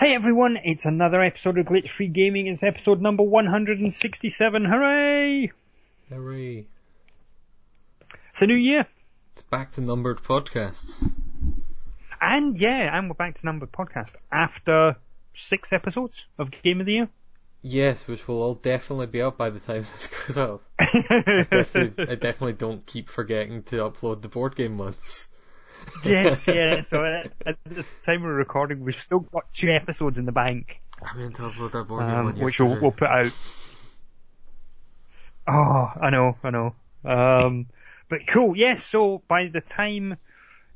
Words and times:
Hey 0.00 0.14
everyone, 0.14 0.56
it's 0.64 0.86
another 0.86 1.20
episode 1.20 1.58
of 1.58 1.66
Glitch 1.66 1.90
Free 1.90 2.08
Gaming. 2.08 2.46
It's 2.46 2.62
episode 2.62 3.02
number 3.02 3.22
167. 3.22 4.64
Hooray! 4.64 5.52
Hooray. 6.08 6.66
It's 8.30 8.40
a 8.40 8.46
new 8.46 8.54
year. 8.54 8.86
It's 9.34 9.42
back 9.42 9.72
to 9.72 9.82
numbered 9.82 10.22
podcasts. 10.22 11.06
And 12.18 12.56
yeah, 12.56 12.96
and 12.96 13.10
we're 13.10 13.14
back 13.14 13.34
to 13.34 13.44
numbered 13.44 13.72
podcast 13.72 14.14
after 14.32 14.96
six 15.34 15.70
episodes 15.70 16.24
of 16.38 16.50
Game 16.50 16.80
of 16.80 16.86
the 16.86 16.92
Year. 16.94 17.08
Yes, 17.60 18.08
which 18.08 18.26
will 18.26 18.40
all 18.40 18.54
definitely 18.54 19.08
be 19.08 19.20
up 19.20 19.36
by 19.36 19.50
the 19.50 19.60
time 19.60 19.84
this 19.96 20.06
goes 20.06 20.38
up. 20.38 20.62
I, 20.78 21.46
definitely, 21.50 22.04
I 22.04 22.14
definitely 22.14 22.54
don't 22.54 22.86
keep 22.86 23.10
forgetting 23.10 23.64
to 23.64 23.76
upload 23.76 24.22
the 24.22 24.28
board 24.28 24.56
game 24.56 24.78
ones. 24.78 25.28
Yes, 26.04 26.46
yeah. 26.46 26.80
So 26.80 27.04
at, 27.04 27.32
at 27.46 27.56
the 27.64 27.84
time 28.02 28.22
we're 28.22 28.34
recording, 28.34 28.84
we've 28.84 28.94
still 28.94 29.20
got 29.20 29.52
two 29.52 29.70
episodes 29.70 30.18
in 30.18 30.24
the 30.24 30.32
bank. 30.32 30.80
I 31.02 31.16
meant 31.16 31.36
to 31.36 31.42
upload 31.42 31.72
that 31.72 31.84
board 31.84 32.02
um, 32.02 32.38
which 32.38 32.60
we'll, 32.60 32.80
we'll 32.80 32.92
put 32.92 33.08
out. 33.08 33.32
Oh, 35.48 35.90
I 36.00 36.10
know, 36.10 36.36
I 36.44 36.50
know. 36.50 36.74
Um, 37.04 37.66
but 38.08 38.26
cool, 38.26 38.56
yes. 38.56 38.84
so 38.84 39.22
by 39.26 39.48
the 39.48 39.60
time 39.60 40.16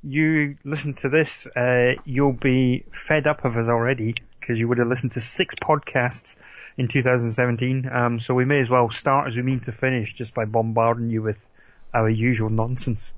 you 0.03 0.57
listen 0.65 0.95
to 0.95 1.09
this, 1.09 1.47
uh, 1.47 1.95
you'll 2.05 2.33
be 2.33 2.85
fed 2.93 3.27
up 3.27 3.45
of 3.45 3.57
us 3.57 3.69
already 3.69 4.15
because 4.41 4.59
you 4.59 4.69
would 4.69 4.79
have 4.79 4.89
listened 4.89 5.13
to 5.13 5.21
six 5.21 5.55
podcasts 5.55 6.37
in 6.77 6.89
2017. 6.89 7.89
Um, 7.91 8.21
so 8.21 8.35
we 8.35 8.45
may 8.45 8.59
as 8.59 8.69
well 8.69 8.91
start 8.91 9.27
as 9.27 9.37
we 9.37 9.43
mean 9.43 9.61
to 9.61 9.73
finish 9.73 10.13
just 10.13 10.35
by 10.35 10.45
bombarding 10.45 11.11
you 11.11 11.23
with 11.23 11.47
our 11.93 12.09
usual 12.09 12.51
nonsense. 12.51 13.13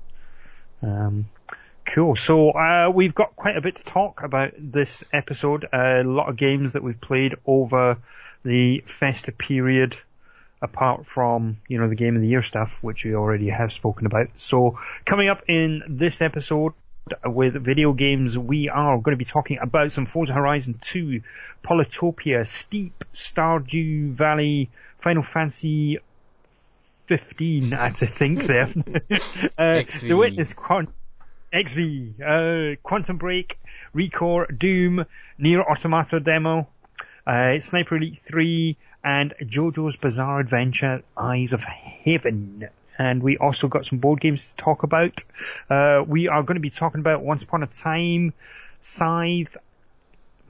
Um, 0.81 1.27
cool. 1.87 2.15
So 2.15 2.51
uh, 2.51 2.91
we've 2.93 3.15
got 3.15 3.35
quite 3.35 3.57
a 3.57 3.61
bit 3.61 3.77
to 3.77 3.83
talk 3.85 4.21
about 4.23 4.53
this 4.57 5.03
episode. 5.11 5.65
Uh, 5.65 6.01
a 6.01 6.03
lot 6.03 6.29
of 6.29 6.37
games 6.37 6.73
that 6.73 6.83
we've 6.83 6.99
played 6.99 7.35
over 7.45 7.97
the 8.43 8.83
festive 8.85 9.37
period, 9.37 9.95
apart 10.61 11.07
from 11.07 11.57
you 11.67 11.79
know 11.79 11.89
the 11.89 11.95
game 11.95 12.15
of 12.15 12.21
the 12.21 12.27
year 12.27 12.41
stuff, 12.41 12.83
which 12.83 13.03
we 13.03 13.15
already 13.15 13.49
have 13.49 13.73
spoken 13.73 14.05
about. 14.05 14.27
So 14.35 14.79
coming 15.05 15.29
up 15.29 15.43
in 15.47 15.83
this 15.87 16.21
episode, 16.21 16.73
with 17.25 17.53
video 17.53 17.93
games, 17.93 18.37
we 18.37 18.69
are 18.69 18.97
going 18.97 19.13
to 19.13 19.17
be 19.17 19.25
talking 19.25 19.59
about 19.59 19.91
some 19.91 20.05
Forza 20.05 20.33
Horizon 20.33 20.77
2, 20.81 21.21
Polytopia, 21.63 22.47
Steep, 22.47 23.03
Stardew 23.13 24.11
Valley, 24.11 24.69
Final 24.99 25.23
Fantasy 25.23 25.99
15, 27.05 27.73
I 27.73 27.87
had 27.87 27.95
to 27.97 28.05
think 28.05 28.43
there. 28.43 28.63
uh, 29.57 29.83
the 30.03 30.13
Witness, 30.17 30.53
Quant- 30.53 30.89
XV, 31.55 32.21
uh, 32.21 32.75
Quantum 32.83 33.17
Break, 33.17 33.59
Recore, 33.93 34.47
Doom, 34.57 35.05
Nier 35.37 35.61
Automata 35.61 36.19
demo, 36.19 36.67
uh, 37.25 37.59
Sniper 37.59 37.97
Elite 37.97 38.19
3, 38.19 38.77
and 39.03 39.33
JoJo's 39.41 39.95
Bizarre 39.97 40.39
Adventure, 40.39 41.03
Eyes 41.15 41.53
of 41.53 41.63
Heaven 41.63 42.69
and 42.97 43.21
we 43.21 43.37
also 43.37 43.67
got 43.67 43.85
some 43.85 43.99
board 43.99 44.19
games 44.19 44.51
to 44.51 44.55
talk 44.55 44.83
about. 44.83 45.23
Uh, 45.69 46.03
we 46.05 46.27
are 46.27 46.43
going 46.43 46.55
to 46.55 46.61
be 46.61 46.69
talking 46.69 46.99
about 46.99 47.21
Once 47.21 47.43
Upon 47.43 47.63
a 47.63 47.67
Time, 47.67 48.33
Scythe, 48.81 49.57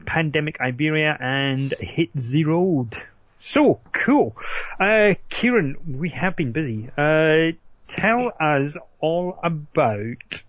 Pandemic 0.06 0.62
Iberia, 0.62 1.18
and 1.20 1.74
Hit 1.80 2.10
Z 2.18 2.44
Road. 2.46 2.96
So 3.40 3.80
cool. 3.92 4.36
Uh, 4.80 5.16
Kieran, 5.30 5.78
we 6.00 6.10
have 6.10 6.36
been 6.36 6.52
busy. 6.52 6.90
Uh, 6.98 7.52
tell 7.88 8.32
us 8.40 8.78
all 9.00 9.38
about 9.44 10.44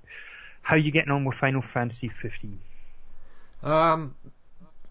how 0.69 0.75
are 0.75 0.79
you're 0.79 0.93
getting 0.93 1.13
on 1.13 1.25
with 1.25 1.35
Final 1.35 1.63
Fantasy 1.63 2.09
15. 2.09 2.61
Um, 3.63 4.15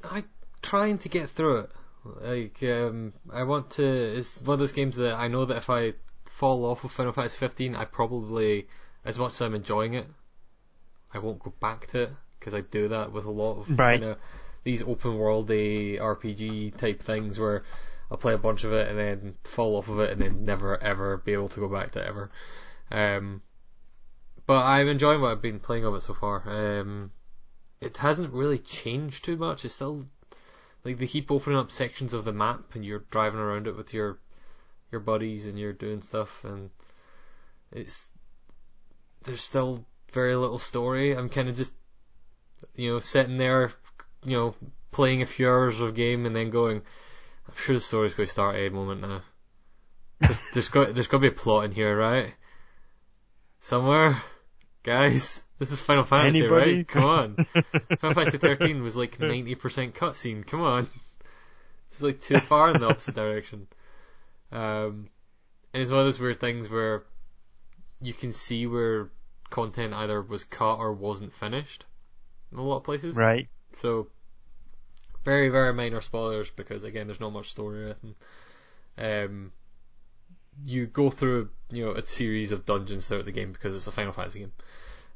I'm 0.10 0.26
trying 0.64 0.98
to 0.98 1.10
get 1.10 1.30
through 1.30 1.58
it. 1.60 1.72
Like, 2.04 2.64
um, 2.64 3.14
I 3.32 3.44
want 3.44 3.70
to. 3.72 3.86
It's 3.86 4.42
one 4.42 4.56
of 4.56 4.60
those 4.60 4.72
games 4.72 4.96
that 4.96 5.14
I 5.14 5.28
know 5.28 5.46
that 5.46 5.58
if 5.58 5.70
I 5.70 5.94
fall 6.26 6.66
off 6.66 6.84
of 6.84 6.92
Final 6.92 7.14
Fantasy 7.14 7.38
15, 7.38 7.76
I 7.76 7.86
probably, 7.86 8.68
as 9.06 9.20
much 9.20 9.34
as 9.34 9.42
I'm 9.42 9.54
enjoying 9.54 9.94
it, 9.94 10.08
I 11.14 11.20
won't 11.20 11.38
go 11.38 11.54
back 11.60 11.86
to 11.90 12.02
it 12.02 12.12
because 12.40 12.56
I 12.56 12.62
do 12.62 12.88
that 12.88 13.12
with 13.12 13.26
a 13.26 13.32
lot 13.32 13.60
of 13.60 13.80
right. 13.80 14.00
kind 14.00 14.14
of 14.14 14.18
these 14.64 14.82
open 14.82 15.12
worldy 15.12 16.00
RPG 16.00 16.76
type 16.78 17.04
things 17.04 17.38
where 17.38 17.66
I'll 18.10 18.18
play 18.18 18.34
a 18.34 18.40
bunch 18.40 18.64
of 18.64 18.74
it 18.74 18.88
and 18.88 18.98
then 18.98 19.36
fall 19.44 19.76
off 19.76 19.90
of 19.90 20.00
it 20.00 20.10
and 20.10 20.20
then 20.20 20.44
never 20.44 20.82
ever 20.82 21.18
be 21.18 21.34
able 21.34 21.50
to 21.50 21.60
go 21.60 21.68
back 21.68 21.92
to 21.92 22.00
it 22.00 22.08
ever. 22.08 22.32
Um, 22.90 23.44
but 24.48 24.64
I'm 24.64 24.88
enjoying 24.88 25.22
what 25.22 25.32
I've 25.32 25.42
been 25.42 25.60
playing 25.60 25.86
of 25.86 25.94
it 25.94 26.02
so 26.02 26.14
far. 26.14 26.42
Um, 26.48 27.12
it 27.82 27.98
hasn't 27.98 28.34
really 28.34 28.58
changed 28.58 29.26
too 29.26 29.36
much. 29.36 29.66
It's 29.66 29.76
still 29.76 30.06
like 30.84 30.98
they 30.98 31.08
keep 31.08 31.30
opening 31.30 31.60
up 31.60 31.70
sections 31.70 32.14
of 32.14 32.26
the 32.26 32.32
map 32.32 32.74
and 32.74 32.86
you're 32.86 33.04
driving 33.12 33.40
around 33.40 33.68
it 33.68 33.76
with 33.76 33.94
your 33.94 34.20
your 34.90 35.02
buddies 35.02 35.46
and 35.46 35.60
you're 35.60 35.74
doing 35.74 36.02
stuff 36.02 36.46
and 36.46 36.70
it's 37.74 38.10
there's 39.24 39.44
still 39.44 39.86
very 40.14 40.34
little 40.36 40.58
story. 40.58 41.16
I'm 41.16 41.30
kind 41.30 41.50
of 41.50 41.58
just 41.58 41.74
you 42.74 42.94
know 42.94 43.00
sitting 43.00 43.38
there, 43.38 43.72
you 44.24 44.38
know, 44.38 44.56
playing 44.92 45.22
a 45.22 45.26
few 45.26 45.50
hours 45.50 45.80
of 45.82 45.94
game 45.94 46.26
and 46.26 46.36
then 46.36 46.50
going, 46.50 46.82
I'm 47.48 47.56
sure 47.56 47.76
the 47.76 47.82
story's 47.82 48.14
going 48.14 48.28
to 48.28 48.32
start 48.32 48.56
at 48.56 48.62
any 48.62 48.70
moment 48.70 49.02
now. 49.02 49.22
There's, 50.22 50.38
there's 50.54 50.70
got 50.70 50.94
there's 50.94 51.08
got 51.08 51.18
to 51.18 51.22
be 51.22 51.28
a 51.28 51.32
plot 51.32 51.66
in 51.66 51.72
here, 51.72 51.98
right? 51.98 52.34
Somewhere, 53.60 54.24
guys. 54.84 55.44
This 55.60 55.72
is 55.72 55.80
Final 55.80 56.04
Fantasy, 56.04 56.40
Anybody? 56.40 56.76
right? 56.78 56.88
Come 56.88 57.04
on. 57.04 57.36
Final 58.00 58.14
Fantasy 58.14 58.38
13 58.38 58.84
was 58.84 58.96
like 58.96 59.18
90% 59.18 59.94
cutscene. 59.94 60.46
Come 60.46 60.62
on. 60.62 60.88
It's 61.90 62.02
like 62.02 62.20
too 62.20 62.40
far 62.42 62.72
in 62.72 62.82
the 62.82 62.88
opposite 62.88 63.16
direction. 63.16 63.66
Um, 64.52 65.08
and 65.74 65.82
it's 65.82 65.90
one 65.90 66.02
of 66.02 66.06
those 66.06 66.20
weird 66.20 66.38
things 66.38 66.70
where 66.70 67.06
you 68.02 68.14
can 68.14 68.34
see 68.34 68.68
where 68.68 69.10
content 69.50 69.94
either 69.94 70.22
was 70.22 70.44
cut 70.44 70.80
or 70.80 70.92
wasn't 70.92 71.32
finished 71.32 71.86
in 72.52 72.58
a 72.58 72.62
lot 72.62 72.78
of 72.80 72.84
places. 72.84 73.16
Right. 73.16 73.48
So, 73.82 74.10
very, 75.24 75.48
very 75.48 75.74
minor 75.74 76.02
spoilers 76.02 76.52
because, 76.52 76.84
again, 76.84 77.08
there's 77.08 77.22
not 77.22 77.32
much 77.32 77.52
story 77.52 77.86
or 77.86 77.86
anything. 77.86 78.16
Um, 78.98 79.52
you 80.64 80.88
go 80.88 81.10
through, 81.10 81.50
you 81.72 81.86
know, 81.86 81.92
a 81.92 82.06
series 82.06 82.52
of 82.52 82.66
dungeons 82.66 83.08
throughout 83.08 83.26
the 83.26 83.32
game 83.32 83.52
because 83.52 83.76
it's 83.76 83.88
a 83.88 83.92
Final 83.92 84.14
Fantasy 84.14 84.40
game. 84.40 84.54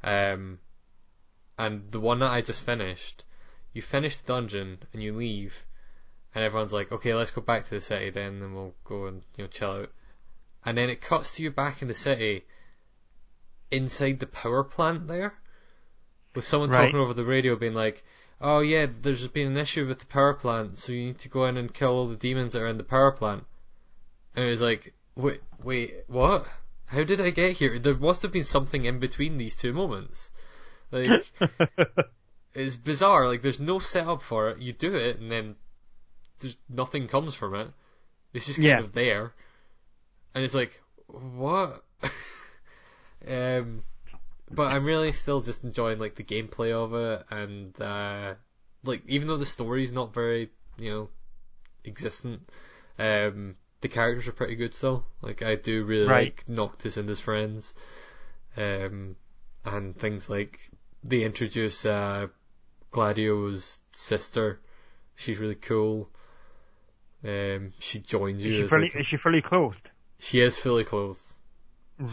Um, 0.03 0.59
and 1.57 1.91
the 1.91 1.99
one 1.99 2.19
that 2.19 2.31
I 2.31 2.41
just 2.41 2.61
finished, 2.61 3.23
you 3.73 3.81
finish 3.81 4.17
the 4.17 4.27
dungeon 4.27 4.79
and 4.93 5.01
you 5.01 5.13
leave, 5.13 5.65
and 6.33 6.43
everyone's 6.43 6.73
like, 6.73 6.91
okay, 6.91 7.13
let's 7.13 7.31
go 7.31 7.41
back 7.41 7.65
to 7.65 7.71
the 7.71 7.81
city 7.81 8.09
then, 8.09 8.41
and 8.41 8.55
we'll 8.55 8.73
go 8.83 9.05
and 9.07 9.21
you 9.37 9.43
know 9.43 9.47
chill 9.47 9.71
out. 9.71 9.91
And 10.65 10.77
then 10.77 10.89
it 10.89 11.01
cuts 11.01 11.35
to 11.35 11.43
you 11.43 11.51
back 11.51 11.81
in 11.81 11.87
the 11.87 11.95
city, 11.95 12.45
inside 13.71 14.19
the 14.19 14.27
power 14.27 14.63
plant 14.63 15.07
there, 15.07 15.33
with 16.35 16.45
someone 16.45 16.69
Right. 16.69 16.85
talking 16.85 16.99
over 16.99 17.13
the 17.13 17.25
radio, 17.25 17.55
being 17.55 17.73
like, 17.73 18.03
"Oh 18.39 18.59
yeah, 18.59 18.85
there's 18.87 19.27
been 19.27 19.47
an 19.47 19.57
issue 19.57 19.87
with 19.87 19.99
the 19.99 20.05
power 20.05 20.33
plant, 20.33 20.77
so 20.77 20.91
you 20.91 21.05
need 21.07 21.19
to 21.19 21.29
go 21.29 21.45
in 21.45 21.57
and 21.57 21.73
kill 21.73 21.91
all 21.91 22.07
the 22.07 22.15
demons 22.15 22.53
that 22.53 22.61
are 22.61 22.67
in 22.67 22.77
the 22.77 22.83
power 22.83 23.11
plant." 23.11 23.45
And 24.35 24.45
it 24.45 24.49
was 24.49 24.61
like, 24.61 24.93
wait, 25.15 25.41
wait, 25.63 26.03
what? 26.07 26.47
How 26.87 27.03
did 27.03 27.21
I 27.21 27.29
get 27.31 27.53
here? 27.57 27.79
There 27.79 27.95
must 27.95 28.21
have 28.23 28.31
been 28.31 28.43
something 28.43 28.85
in 28.85 28.99
between 28.99 29.37
these 29.37 29.55
two 29.55 29.73
moments. 29.73 30.31
Like, 30.91 31.31
it's 32.53 32.75
bizarre. 32.75 33.27
Like, 33.27 33.41
there's 33.41 33.59
no 33.59 33.79
setup 33.79 34.21
for 34.23 34.49
it. 34.49 34.59
You 34.59 34.73
do 34.73 34.95
it, 34.95 35.19
and 35.19 35.31
then 35.31 35.55
there's 36.39 36.57
nothing 36.69 37.07
comes 37.07 37.33
from 37.35 37.55
it. 37.55 37.67
It's 38.33 38.45
just 38.45 38.61
kind 38.61 38.79
Yeah. 38.79 38.79
of 38.79 38.93
there, 38.93 39.33
and 40.33 40.43
it's 40.43 40.53
like, 40.53 40.81
what? 41.07 41.83
um, 43.27 43.83
but 44.49 44.71
I'm 44.71 44.85
really 44.85 45.11
still 45.11 45.41
just 45.41 45.63
enjoying 45.63 45.99
like 45.99 46.15
the 46.15 46.23
gameplay 46.23 46.71
of 46.71 46.93
it, 46.93 47.25
and 47.29 47.81
uh, 47.81 48.35
like 48.83 49.03
even 49.07 49.27
though 49.27 49.37
the 49.37 49.45
story's 49.45 49.91
not 49.91 50.13
very, 50.13 50.49
you 50.77 50.89
know, 50.89 51.09
existent, 51.85 52.49
um, 52.99 53.55
the 53.81 53.89
characters 53.89 54.27
are 54.27 54.31
pretty 54.33 54.55
good 54.55 54.73
still. 54.73 55.05
Like 55.21 55.41
I 55.41 55.55
do 55.55 55.83
really 55.83 56.07
Right. 56.07 56.33
like 56.35 56.47
Noctis 56.49 56.97
and 56.97 57.07
his 57.09 57.19
friends, 57.19 57.73
um, 58.57 59.15
and 59.65 59.95
things 59.97 60.29
like 60.29 60.59
they 61.03 61.23
introduce 61.23 61.85
uh, 61.85 62.27
Gladio's 62.91 63.79
sister. 63.91 64.59
She's 65.15 65.37
really 65.39 65.55
cool. 65.55 66.09
Um, 67.23 67.73
she 67.79 67.99
joins 67.99 68.43
you. 68.43 68.51
Is 68.51 68.57
she 68.57 68.67
fully, 68.67 68.81
like, 68.83 68.95
is 68.95 69.05
she 69.05 69.17
fully 69.17 69.41
clothed? 69.41 69.91
she 70.19 70.39
is 70.41 70.57
fully 70.57 70.83
clothed. 70.83 71.19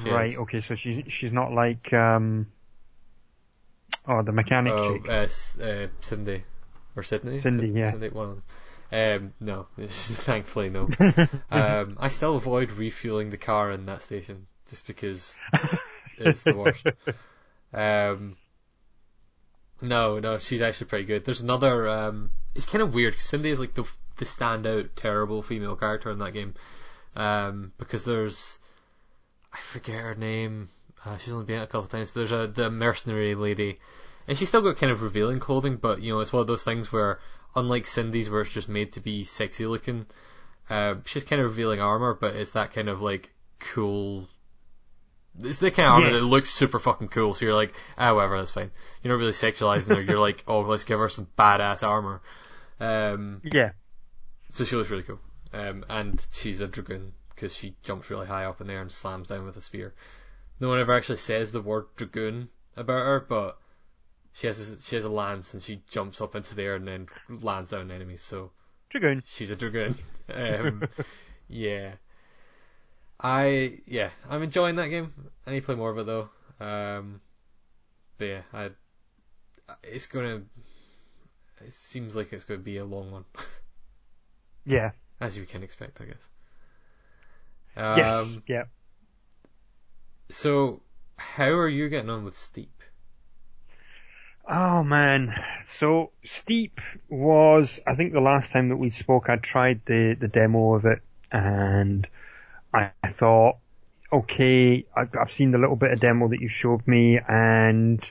She 0.03 0.11
Right. 0.11 0.29
is. 0.31 0.39
Okay. 0.39 0.61
So 0.61 0.75
she's 0.75 1.11
she's 1.13 1.33
not 1.33 1.53
like 1.53 1.93
um. 1.93 2.47
Oh, 4.07 4.23
the 4.23 4.33
mechanic 4.33 4.73
Oh, 4.75 4.99
chick. 4.99 5.09
uh, 5.09 5.63
uh, 5.65 5.87
Cindy 6.01 6.45
or 6.97 7.03
Sydney. 7.03 7.41
Cindy, 7.41 7.67
Cin- 7.69 7.77
yeah. 7.77 7.91
Cindy, 7.91 8.09
one. 8.11 8.43
Um, 8.91 9.35
no, 9.41 9.67
thankfully 9.79 10.71
no. 10.71 10.89
um, 11.51 11.97
I 12.01 12.09
still 12.09 12.37
avoid 12.37 12.73
refueling 12.73 13.31
the 13.31 13.37
car 13.37 13.71
in 13.71 13.87
that 13.87 14.03
station 14.03 14.47
just 14.69 14.87
because 14.87 15.37
it's 16.19 16.43
the 16.43 16.55
worst. 16.55 16.87
Um, 17.73 18.37
No, 19.81 20.19
no, 20.19 20.39
she's 20.39 20.63
actually 20.63 20.89
pretty 20.89 21.05
good. 21.05 21.25
There's 21.25 21.41
another. 21.41 21.89
Um, 21.89 22.31
it's 22.55 22.67
kind 22.67 22.83
of 22.83 22.95
weird 22.95 23.13
because 23.13 23.27
Cindy 23.27 23.51
is 23.51 23.61
like 23.61 23.75
the 23.75 23.85
the 24.17 24.25
standout 24.25 24.91
terrible 24.97 25.43
female 25.43 25.77
character 25.77 26.11
in 26.11 26.19
that 26.19 26.33
game. 26.33 26.55
Um, 27.15 27.73
because 27.79 28.05
there's, 28.05 28.59
I 29.53 29.59
forget 29.59 30.01
her 30.01 30.15
name. 30.15 30.71
Uh, 31.05 31.17
she's 31.19 31.33
only 31.33 31.45
been 31.45 31.61
it 31.61 31.65
a 31.65 31.67
couple 31.67 31.83
of 31.83 31.91
times, 31.91 32.11
but 32.11 32.21
there's 32.29 32.33
a 32.33 32.47
the 32.49 32.71
mercenary 32.71 33.35
lady, 33.37 33.79
and 34.27 34.37
she's 34.37 34.49
still 34.49 34.63
got 34.63 34.79
kind 34.79 34.91
of 34.91 35.03
revealing 35.03 35.39
clothing, 35.39 35.77
but 35.77 36.03
you 36.03 36.13
know 36.13 36.21
it's 36.21 36.33
one 36.33 36.41
of 36.41 36.47
those 36.49 36.65
things 36.65 36.93
where 36.93 37.21
unlike 37.59 37.87
Cindy's 37.87 38.31
where 38.31 38.41
it's 38.43 38.51
just 38.53 38.69
made 38.69 38.93
to 38.95 39.01
be 39.01 39.25
sexy 39.25 39.67
looking, 39.67 40.07
uh, 40.71 40.95
she's 41.05 41.25
kind 41.25 41.41
of 41.43 41.49
revealing 41.51 41.81
armor, 41.81 42.15
but 42.15 42.35
it's 42.37 42.53
that 42.53 42.73
kind 42.73 42.89
of 42.89 43.01
like 43.03 43.31
cool. 43.59 44.29
It's 45.41 45.59
the 45.59 45.71
kind 45.71 45.87
of 45.89 45.95
armor 45.95 46.11
Yes. 46.11 46.21
that 46.21 46.27
looks 46.27 46.51
super 46.51 46.79
fucking 46.79 47.09
cool, 47.09 47.33
so 47.35 47.45
you're 47.45 47.55
like, 47.55 47.73
ah, 47.97 48.13
whatever, 48.15 48.39
that's 48.39 48.51
fine. 48.51 48.71
You're 49.03 49.15
not 49.15 49.21
really 49.21 49.33
sexualizing 49.33 49.95
her. 49.95 50.03
You're 50.03 50.19
like, 50.19 50.43
oh, 50.49 50.61
let's 50.63 50.85
give 50.85 50.99
her 50.99 51.09
some 51.09 51.29
badass 51.39 51.87
armor. 51.87 52.21
Um, 52.81 53.41
Yeah. 53.45 53.71
so 54.53 54.65
she 54.65 54.77
looks 54.77 54.91
really 54.91 55.05
cool. 55.05 55.21
Um, 55.53 55.85
and 55.89 56.21
she's 56.33 56.61
a 56.61 56.67
dragoon 56.67 57.13
because 57.35 57.55
she 57.55 57.77
jumps 57.85 58.11
really 58.11 58.27
high 58.27 58.45
up 58.47 58.61
in 58.61 58.67
there 58.67 58.83
and 58.83 58.91
slams 58.91 59.29
down 59.29 59.45
with 59.47 59.57
a 59.57 59.63
spear. 59.63 59.95
No 60.61 60.69
one 60.69 60.81
ever 60.81 60.93
actually 60.93 61.19
says 61.19 61.53
the 61.53 61.63
word 61.63 61.87
dragoon 61.97 62.49
about 62.77 63.05
her, 63.07 63.21
but 63.29 63.59
she 64.39 64.47
has 64.47 64.59
a, 64.71 64.81
she 64.81 64.95
has 64.95 65.05
a 65.05 65.09
lance 65.09 65.55
and 65.55 65.63
she 65.63 65.83
jumps 65.91 66.21
up 66.21 66.37
into 66.37 66.55
the 66.55 66.63
air 66.63 66.77
and 66.77 66.87
then 66.87 67.09
lands 67.43 67.73
down 67.73 67.91
enemies. 67.91 68.23
So 68.23 68.53
Dragoon. 68.91 69.23
she's 69.27 69.51
a 69.51 69.57
dragoon. 69.57 69.97
Um, 70.33 70.83
yeah. 71.49 71.93
I 73.19 73.79
yeah, 73.87 74.11
I'm 74.29 74.43
enjoying 74.43 74.77
that 74.77 74.89
game. 74.89 75.13
I 75.47 75.53
need 75.53 75.61
to 75.61 75.67
play 75.67 75.75
more 75.75 75.91
of 75.91 75.97
it 75.99 76.05
though. 76.07 76.29
Um, 76.61 77.21
but 78.19 78.25
yeah, 78.27 78.43
I 78.53 78.71
it's 79.83 80.07
gonna. 80.07 80.43
It 81.65 81.73
seems 81.73 82.15
like 82.15 82.33
it's 82.33 82.45
going 82.45 82.61
to 82.61 82.65
be 82.65 82.77
a 82.77 82.85
long 82.85 83.11
one, 83.11 83.25
Yeah. 84.67 84.91
as 85.21 85.37
you 85.37 85.45
can 85.47 85.63
expect, 85.65 86.01
I 86.01 86.05
guess. 86.05 86.31
yes. 87.77 88.37
Um, 88.37 88.43
Yeah. 88.47 88.65
So, 90.31 90.83
how 91.17 91.49
are 91.49 91.69
you 91.69 91.89
getting 91.89 92.11
on 92.11 92.25
with 92.25 92.37
Steep? 92.37 92.78
Oh 94.49 94.83
man. 94.83 95.35
So 95.63 96.11
Steep 96.25 96.81
was, 97.09 97.81
I 97.87 97.95
think 97.95 98.15
the 98.15 98.21
last 98.21 98.51
time 98.51 98.71
that 98.71 98.77
we 98.77 98.89
spoke, 98.89 99.29
I 99.29 99.37
tried 99.37 99.83
the, 99.85 100.17
the 100.19 100.29
demo 100.29 100.75
of 100.75 100.87
it 100.87 101.03
and 101.31 102.09
I, 102.73 102.93
thought, 103.07 103.57
okay, 104.11 104.87
I've 104.97 105.33
seen 105.33 105.51
the 105.51 105.59
little 105.59 105.77
bit 105.77 105.91
of 105.93 106.01
demo 106.01 106.29
that 106.29 106.41
you 106.41 106.49
showed 106.49 106.87
me 106.89 107.19
and 107.19 108.11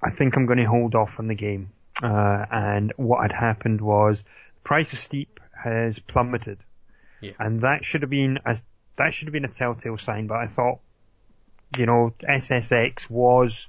I 0.00 0.10
think 0.10 0.36
I'm 0.36 0.46
going 0.46 0.58
to 0.58 0.64
hold 0.66 0.94
off 0.94 1.18
on 1.18 1.26
the 1.26 1.34
game. 1.34 1.70
Uh, 2.00 2.44
and 2.50 2.92
what 2.96 3.22
had 3.22 3.32
happened 3.32 3.80
was 3.80 4.22
the 4.22 4.60
price 4.62 4.92
of 4.92 5.00
Steep 5.00 5.40
has 5.52 5.98
plummeted. 5.98 6.58
Yeah. 7.20 7.32
And 7.40 7.62
that 7.62 7.84
should 7.84 8.02
have 8.02 8.10
been 8.10 8.38
a, 8.44 8.58
that 8.96 9.12
should 9.12 9.26
have 9.26 9.32
been 9.32 9.44
a 9.44 9.48
telltale 9.48 9.98
sign, 9.98 10.28
but 10.28 10.38
I 10.38 10.46
thought, 10.46 10.78
you 11.76 11.86
know, 11.86 12.12
SSX 12.22 13.10
was, 13.10 13.66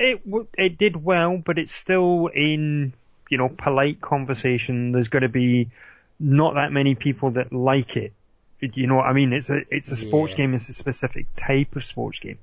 it 0.00 0.22
it 0.56 0.78
did 0.78 0.96
well, 0.96 1.38
but 1.38 1.58
it's 1.58 1.72
still 1.72 2.28
in 2.28 2.92
you 3.28 3.38
know 3.38 3.48
polite 3.48 4.00
conversation. 4.00 4.92
There's 4.92 5.08
going 5.08 5.22
to 5.22 5.28
be 5.28 5.70
not 6.18 6.54
that 6.54 6.72
many 6.72 6.94
people 6.94 7.32
that 7.32 7.52
like 7.52 7.96
it. 7.96 8.12
You 8.60 8.86
know 8.86 8.96
what 8.96 9.06
I 9.06 9.12
mean? 9.12 9.32
It's 9.32 9.50
a 9.50 9.62
it's 9.70 9.90
a 9.90 9.96
sports 9.96 10.32
Yeah. 10.32 10.38
game. 10.38 10.54
It's 10.54 10.68
a 10.68 10.74
specific 10.74 11.26
type 11.36 11.76
of 11.76 11.84
sports 11.84 12.18
game. 12.18 12.38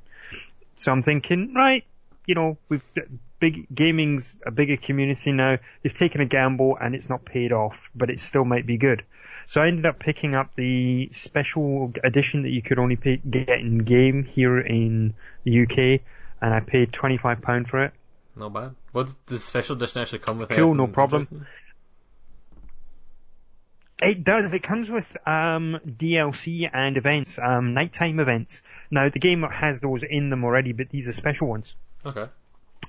So 0.76 0.92
I'm 0.92 1.02
thinking, 1.02 1.54
right, 1.54 1.84
you 2.26 2.36
know, 2.36 2.58
we've 2.70 2.84
big 3.40 3.68
gaming's 3.74 4.40
a 4.46 4.52
bigger 4.52 4.78
community 4.78 5.32
now. 5.32 5.58
They've 5.82 5.94
taken 5.94 6.22
a 6.22 6.26
gamble 6.26 6.78
and 6.80 6.96
it's 6.96 7.10
not 7.10 7.26
paid 7.26 7.52
off, 7.52 7.90
but 7.96 8.10
it 8.10 8.22
still 8.22 8.46
might 8.46 8.66
be 8.66 8.78
good. 8.78 9.04
So 9.46 9.62
I 9.62 9.68
ended 9.68 9.86
up 9.86 10.00
picking 10.00 10.36
up 10.36 10.54
the 10.56 11.10
special 11.14 11.94
edition 12.04 12.44
that 12.44 12.50
you 12.50 12.62
could 12.62 12.80
only 12.80 12.96
pay, 12.98 13.18
get 13.18 13.50
in 13.50 13.80
game 13.80 14.24
here 14.24 14.60
in 14.60 15.14
the 15.44 15.64
UK, 15.64 16.02
and 16.42 16.54
I 16.54 16.60
paid 16.60 16.94
twenty 16.94 17.18
five 17.18 17.42
pound 17.42 17.68
for 17.68 17.84
it. 17.86 17.94
Not 18.36 18.54
bad. 18.54 18.76
What 18.92 19.10
does 19.26 19.44
special 19.44 19.76
edition 19.76 20.02
actually 20.02 20.20
come 20.20 20.40
with? 20.40 20.50
Cool, 20.50 20.76
no 20.76 20.88
problem. 20.88 21.48
It 24.00 24.24
does. 24.24 24.54
It 24.54 24.62
comes 24.62 24.92
with 24.92 25.18
um, 25.26 25.80
DLC 25.84 26.70
and 26.72 26.98
events, 26.98 27.40
um, 27.40 27.74
nighttime 27.74 28.20
events. 28.20 28.62
Now 28.92 29.10
the 29.10 29.20
game 29.20 29.42
has 29.42 29.80
those 29.80 30.04
in 30.04 30.30
them 30.30 30.44
already, 30.44 30.72
but 30.72 30.90
these 30.90 31.08
are 31.08 31.14
special 31.14 31.48
ones. 31.48 31.74
Okay. 32.06 32.28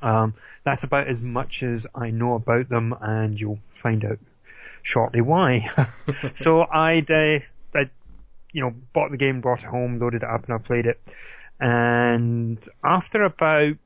Um, 0.02 0.34
that's 0.64 0.84
about 0.84 1.08
as 1.08 1.22
much 1.22 1.62
as 1.62 1.86
I 1.94 2.10
know 2.10 2.34
about 2.34 2.68
them, 2.68 2.94
and 3.00 3.40
you'll 3.40 3.60
find 3.70 4.04
out 4.04 4.18
shortly 4.82 5.22
why. 5.22 5.70
so 6.34 6.62
I'd, 6.62 7.10
uh, 7.10 7.40
I, 7.74 7.90
you 8.52 8.62
know, 8.62 8.74
bought 8.92 9.10
the 9.10 9.16
game, 9.16 9.40
brought 9.40 9.64
it 9.64 9.66
home, 9.66 9.98
loaded 9.98 10.22
it 10.22 10.28
up, 10.28 10.44
and 10.44 10.54
I 10.54 10.58
played 10.58 10.86
it. 10.86 11.00
And 11.60 12.66
after 12.84 13.22
about 13.22 13.76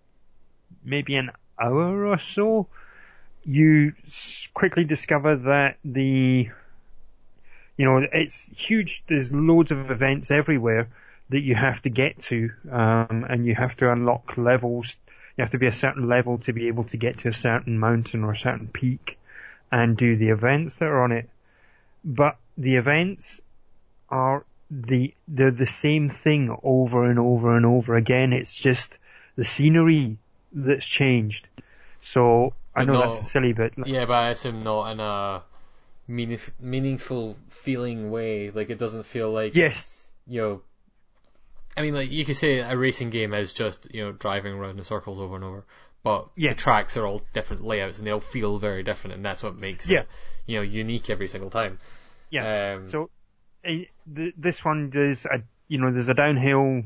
maybe 0.85 1.17
an 1.17 1.31
hour 1.59 2.07
or 2.07 2.19
so, 2.19 2.69
you 3.45 3.95
quickly 4.55 4.85
discover 4.85 5.37
that 5.37 5.79
the, 5.85 6.49
you 7.77 7.85
know, 7.85 8.07
it's 8.13 8.45
huge. 8.57 9.05
There's 9.07 9.33
loads 9.33 9.71
of 9.71 9.91
events 9.91 10.31
everywhere 10.31 10.89
that 11.31 11.41
you 11.41 11.55
have 11.55 11.81
to 11.83 11.91
get 11.91 12.19
to, 12.19 12.51
um, 12.71 13.27
and 13.29 13.47
you 13.47 13.55
have 13.55 13.77
to 13.79 13.91
unlock 13.91 14.37
levels. 14.37 14.97
You 15.37 15.43
have 15.43 15.51
to 15.51 15.59
be 15.59 15.67
a 15.67 15.73
certain 15.73 16.09
level 16.09 16.39
to 16.39 16.53
be 16.53 16.69
able 16.69 16.85
to 16.85 16.99
get 16.99 17.19
to 17.19 17.29
a 17.29 17.33
certain 17.33 17.79
mountain 17.79 18.23
or 18.23 18.33
a 18.33 18.37
certain 18.37 18.69
peak 18.69 19.19
and 19.71 19.97
do 19.97 20.17
the 20.17 20.29
events 20.29 20.77
that 20.77 20.89
are 20.89 21.03
on 21.03 21.13
it. 21.13 21.31
But 22.05 22.37
the 22.59 22.77
events 22.77 23.41
are 24.11 24.45
the 24.75 25.13
they're 25.29 25.51
the 25.51 25.67
same 25.67 26.09
thing 26.09 26.57
over 26.63 27.05
and 27.05 27.19
over 27.19 27.57
and 27.57 27.67
over 27.67 27.95
again. 27.95 28.33
It's 28.33 28.55
just 28.55 28.99
the 29.37 29.45
scenery 29.45 30.17
that's 30.53 30.87
changed. 30.87 31.47
So 32.01 32.55
I 32.75 32.85
know 32.85 32.95
no- 32.95 33.01
that's 33.03 33.31
silly, 33.31 33.53
but 33.53 33.77
like, 33.77 33.87
Yeah, 33.87 34.07
but 34.07 34.15
I 34.15 34.31
assume 34.31 34.61
not 34.63 34.91
in 34.93 35.01
a 35.01 35.43
meaningf- 36.09 36.53
meaningful 36.59 37.37
feeling 37.49 38.11
way. 38.11 38.51
Like 38.51 38.71
it 38.71 38.79
doesn't 38.79 39.05
feel 39.05 39.31
like 39.31 39.55
yes, 39.55 40.15
you 40.27 40.41
know. 40.41 40.63
I 41.77 41.83
mean, 41.83 41.95
like 41.95 42.11
you 42.11 42.25
could 42.25 42.37
say 42.37 42.59
a 42.61 42.77
racing 42.77 43.11
game 43.11 43.35
is 43.35 43.53
just 43.53 43.93
you 43.95 44.05
know 44.05 44.13
driving 44.13 44.55
around 44.55 44.79
in 44.79 44.85
circles 44.85 45.19
over 45.21 45.37
and 45.37 45.45
over, 45.45 45.65
but 46.03 46.29
Yes. 46.37 46.57
the 46.57 46.63
tracks 46.63 46.97
are 46.97 47.07
all 47.07 47.23
different 47.35 47.63
layouts 47.65 47.99
and 47.99 48.07
they 48.07 48.11
all 48.11 48.21
feel 48.21 48.59
very 48.59 48.83
different, 48.83 49.17
and 49.17 49.25
that's 49.25 49.43
what 49.43 49.57
makes 49.57 49.87
Yeah. 49.89 50.01
it 50.01 50.09
you 50.47 50.57
know 50.57 50.63
unique 50.63 51.11
every 51.11 51.29
single 51.29 51.51
time. 51.51 51.79
yeah. 52.31 52.75
Um, 52.77 52.87
So 52.89 53.11
th 53.65 53.89
this 54.37 54.65
one 54.65 54.91
there's 54.91 55.27
a 55.27 55.43
you 55.69 55.79
know 55.79 55.93
there's 55.93 56.09
a 56.09 56.15
downhill 56.15 56.83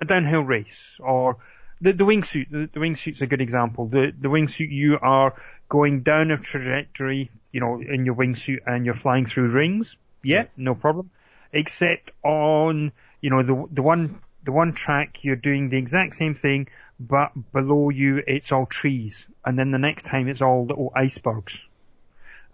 a 0.00 0.04
downhill 0.04 0.42
race 0.42 0.98
or 1.00 1.36
the 1.80 1.92
the 1.92 2.04
wingsuit 2.04 2.50
the, 2.50 2.68
the 2.72 2.80
wingsuit's 2.80 3.22
a 3.22 3.26
good 3.26 3.40
example. 3.40 3.86
The 3.86 4.12
the 4.18 4.28
wingsuit 4.28 4.70
you 4.70 4.98
are 5.00 5.34
going 5.68 6.02
down 6.02 6.30
a 6.30 6.38
trajectory 6.38 7.30
you 7.52 7.60
know 7.60 7.80
in 7.80 8.04
your 8.04 8.14
wingsuit 8.14 8.60
and 8.66 8.84
you're 8.84 8.94
flying 8.94 9.26
through 9.26 9.48
rings. 9.48 9.96
Yeah, 10.22 10.44
no 10.56 10.74
problem. 10.74 11.10
Except 11.52 12.12
on 12.22 12.92
you 13.20 13.30
know 13.30 13.42
the 13.42 13.66
the 13.72 13.82
one 13.82 14.20
the 14.44 14.52
one 14.52 14.72
track 14.72 15.18
you're 15.22 15.36
doing 15.36 15.68
the 15.68 15.76
exact 15.76 16.14
same 16.14 16.34
thing 16.34 16.68
but 16.98 17.32
below 17.52 17.90
you 17.90 18.22
it's 18.26 18.52
all 18.52 18.64
trees 18.64 19.26
and 19.44 19.58
then 19.58 19.70
the 19.70 19.78
next 19.78 20.04
time 20.04 20.28
it's 20.28 20.42
all 20.42 20.66
little 20.66 20.92
icebergs. 20.94 21.66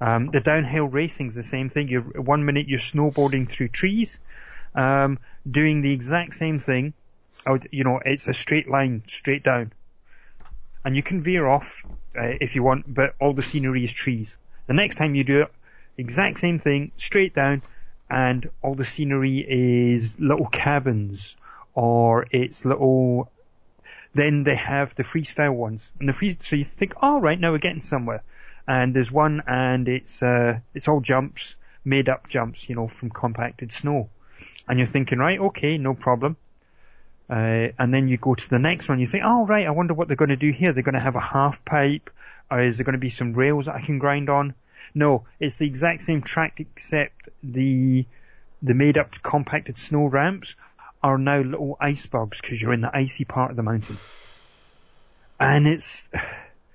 Um, 0.00 0.30
the 0.30 0.40
downhill 0.40 0.86
racing's 0.86 1.34
the 1.34 1.42
same 1.42 1.68
thing. 1.68 1.88
You're 1.88 2.02
one 2.02 2.44
minute 2.44 2.68
you're 2.68 2.78
snowboarding 2.78 3.48
through 3.48 3.68
trees, 3.68 4.18
um, 4.74 5.18
doing 5.50 5.80
the 5.80 5.92
exact 5.92 6.34
same 6.34 6.58
thing. 6.58 6.92
You 7.70 7.84
know, 7.84 8.00
it's 8.04 8.28
a 8.28 8.34
straight 8.34 8.68
line, 8.68 9.04
straight 9.06 9.42
down, 9.42 9.72
and 10.84 10.96
you 10.96 11.02
can 11.02 11.22
veer 11.22 11.46
off 11.46 11.86
uh, 12.18 12.34
if 12.40 12.54
you 12.54 12.62
want, 12.62 12.92
but 12.92 13.14
all 13.20 13.32
the 13.32 13.42
scenery 13.42 13.84
is 13.84 13.92
trees. 13.92 14.36
The 14.66 14.74
next 14.74 14.96
time 14.96 15.14
you 15.14 15.24
do 15.24 15.42
it, 15.42 15.52
exact 15.96 16.40
same 16.40 16.58
thing, 16.58 16.92
straight 16.96 17.34
down, 17.34 17.62
and 18.10 18.50
all 18.62 18.74
the 18.74 18.84
scenery 18.84 19.44
is 19.48 20.18
little 20.20 20.46
cabins 20.46 21.36
or 21.74 22.26
it's 22.30 22.64
little. 22.64 23.30
Then 24.14 24.44
they 24.44 24.56
have 24.56 24.94
the 24.94 25.04
freestyle 25.04 25.54
ones, 25.54 25.90
and 26.00 26.08
the 26.08 26.12
free. 26.12 26.36
So 26.40 26.56
you 26.56 26.64
think, 26.64 26.94
all 27.00 27.20
right, 27.20 27.38
now 27.38 27.52
we're 27.52 27.58
getting 27.58 27.82
somewhere 27.82 28.22
and 28.66 28.94
there's 28.94 29.12
one 29.12 29.42
and 29.46 29.88
it's 29.88 30.22
uh 30.22 30.58
it's 30.74 30.88
all 30.88 31.00
jumps, 31.00 31.56
made 31.84 32.08
up 32.08 32.28
jumps, 32.28 32.68
you 32.68 32.74
know, 32.74 32.88
from 32.88 33.10
compacted 33.10 33.72
snow. 33.72 34.08
And 34.68 34.78
you're 34.78 34.86
thinking, 34.86 35.18
right, 35.18 35.38
okay, 35.38 35.78
no 35.78 35.94
problem. 35.94 36.36
Uh, 37.28 37.68
and 37.78 37.92
then 37.92 38.08
you 38.08 38.16
go 38.16 38.34
to 38.34 38.50
the 38.50 38.58
next 38.58 38.88
one, 38.88 39.00
you 39.00 39.06
think, 39.06 39.24
oh 39.26 39.46
right, 39.46 39.66
I 39.66 39.70
wonder 39.70 39.94
what 39.94 40.08
they're 40.08 40.16
going 40.16 40.28
to 40.30 40.36
do 40.36 40.52
here. 40.52 40.72
They're 40.72 40.82
going 40.82 40.94
to 40.94 41.00
have 41.00 41.16
a 41.16 41.20
half 41.20 41.64
pipe, 41.64 42.10
or 42.50 42.60
is 42.60 42.78
there 42.78 42.84
going 42.84 42.92
to 42.92 42.98
be 42.98 43.10
some 43.10 43.32
rails 43.32 43.66
that 43.66 43.74
I 43.74 43.80
can 43.80 43.98
grind 43.98 44.30
on? 44.30 44.54
No, 44.94 45.24
it's 45.40 45.56
the 45.56 45.66
exact 45.66 46.02
same 46.02 46.22
track 46.22 46.60
except 46.60 47.28
the 47.42 48.06
the 48.62 48.74
made 48.74 48.96
up 48.96 49.22
compacted 49.22 49.76
snow 49.76 50.06
ramps 50.06 50.56
are 51.02 51.18
now 51.18 51.40
little 51.40 51.76
icebergs 51.80 52.40
because 52.40 52.60
you're 52.60 52.72
in 52.72 52.80
the 52.80 52.96
icy 52.96 53.24
part 53.24 53.50
of 53.50 53.56
the 53.56 53.62
mountain. 53.62 53.98
And 55.38 55.68
it's 55.68 56.08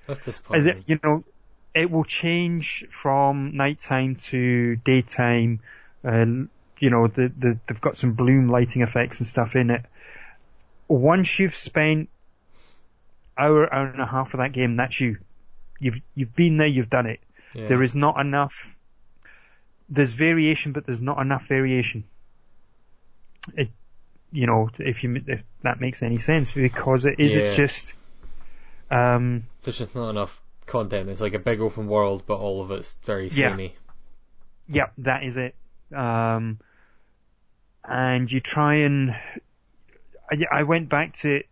That's 0.07 0.19
disappointing. 0.25 0.83
You 0.85 0.99
know, 1.03 1.23
it 1.73 1.89
will 1.89 2.03
change 2.03 2.85
from 2.89 3.55
nighttime 3.55 4.15
to 4.15 4.75
daytime. 4.77 5.59
Uh, 6.03 6.25
you 6.79 6.89
know, 6.89 7.07
the, 7.07 7.31
the, 7.37 7.59
they've 7.67 7.81
got 7.81 7.97
some 7.97 8.13
bloom 8.13 8.49
lighting 8.49 8.81
effects 8.81 9.19
and 9.19 9.27
stuff 9.27 9.55
in 9.55 9.69
it. 9.69 9.85
Once 10.87 11.39
you've 11.39 11.55
spent 11.55 12.09
hour, 13.37 13.73
hour 13.73 13.87
and 13.87 14.01
a 14.01 14.05
half 14.05 14.33
of 14.33 14.39
that 14.39 14.51
game, 14.51 14.75
that's 14.75 14.99
you. 14.99 15.17
You've 15.79 16.01
you've 16.15 16.35
been 16.35 16.57
there, 16.57 16.67
you've 16.67 16.89
done 16.89 17.05
it. 17.05 17.19
Yeah. 17.53 17.67
There 17.67 17.83
is 17.83 17.95
not 17.95 18.19
enough. 18.19 18.75
There's 19.89 20.13
variation, 20.13 20.73
but 20.73 20.85
there's 20.85 21.01
not 21.01 21.19
enough 21.19 21.47
variation. 21.47 22.03
It, 23.55 23.69
you 24.31 24.47
know, 24.47 24.69
if 24.79 25.03
you 25.03 25.21
if 25.27 25.43
that 25.63 25.79
makes 25.79 26.03
any 26.03 26.17
sense, 26.17 26.51
because 26.51 27.05
it 27.05 27.19
is. 27.19 27.35
It's 27.35 27.55
just. 27.55 27.95
Um, 28.89 29.45
There's 29.63 29.77
just 29.77 29.95
not 29.95 30.09
enough 30.09 30.41
content. 30.71 31.09
It's 31.09 31.21
like 31.21 31.33
a 31.35 31.39
big 31.39 31.59
open 31.61 31.87
world, 31.87 32.23
but 32.25 32.39
all 32.39 32.61
of 32.61 32.71
it's 32.71 32.95
very 33.03 33.27
Yeah. 33.29 33.51
samey. 33.51 33.75
Yep, 34.67 34.93
that 34.99 35.23
is 35.23 35.37
it. 35.37 35.53
Um, 35.93 36.59
and 37.83 38.31
you 38.31 38.39
try 38.39 38.75
and 38.87 39.11
I, 40.31 40.35
I 40.59 40.63
went 40.63 40.87
back 40.89 41.13
to 41.15 41.35
it, 41.37 41.45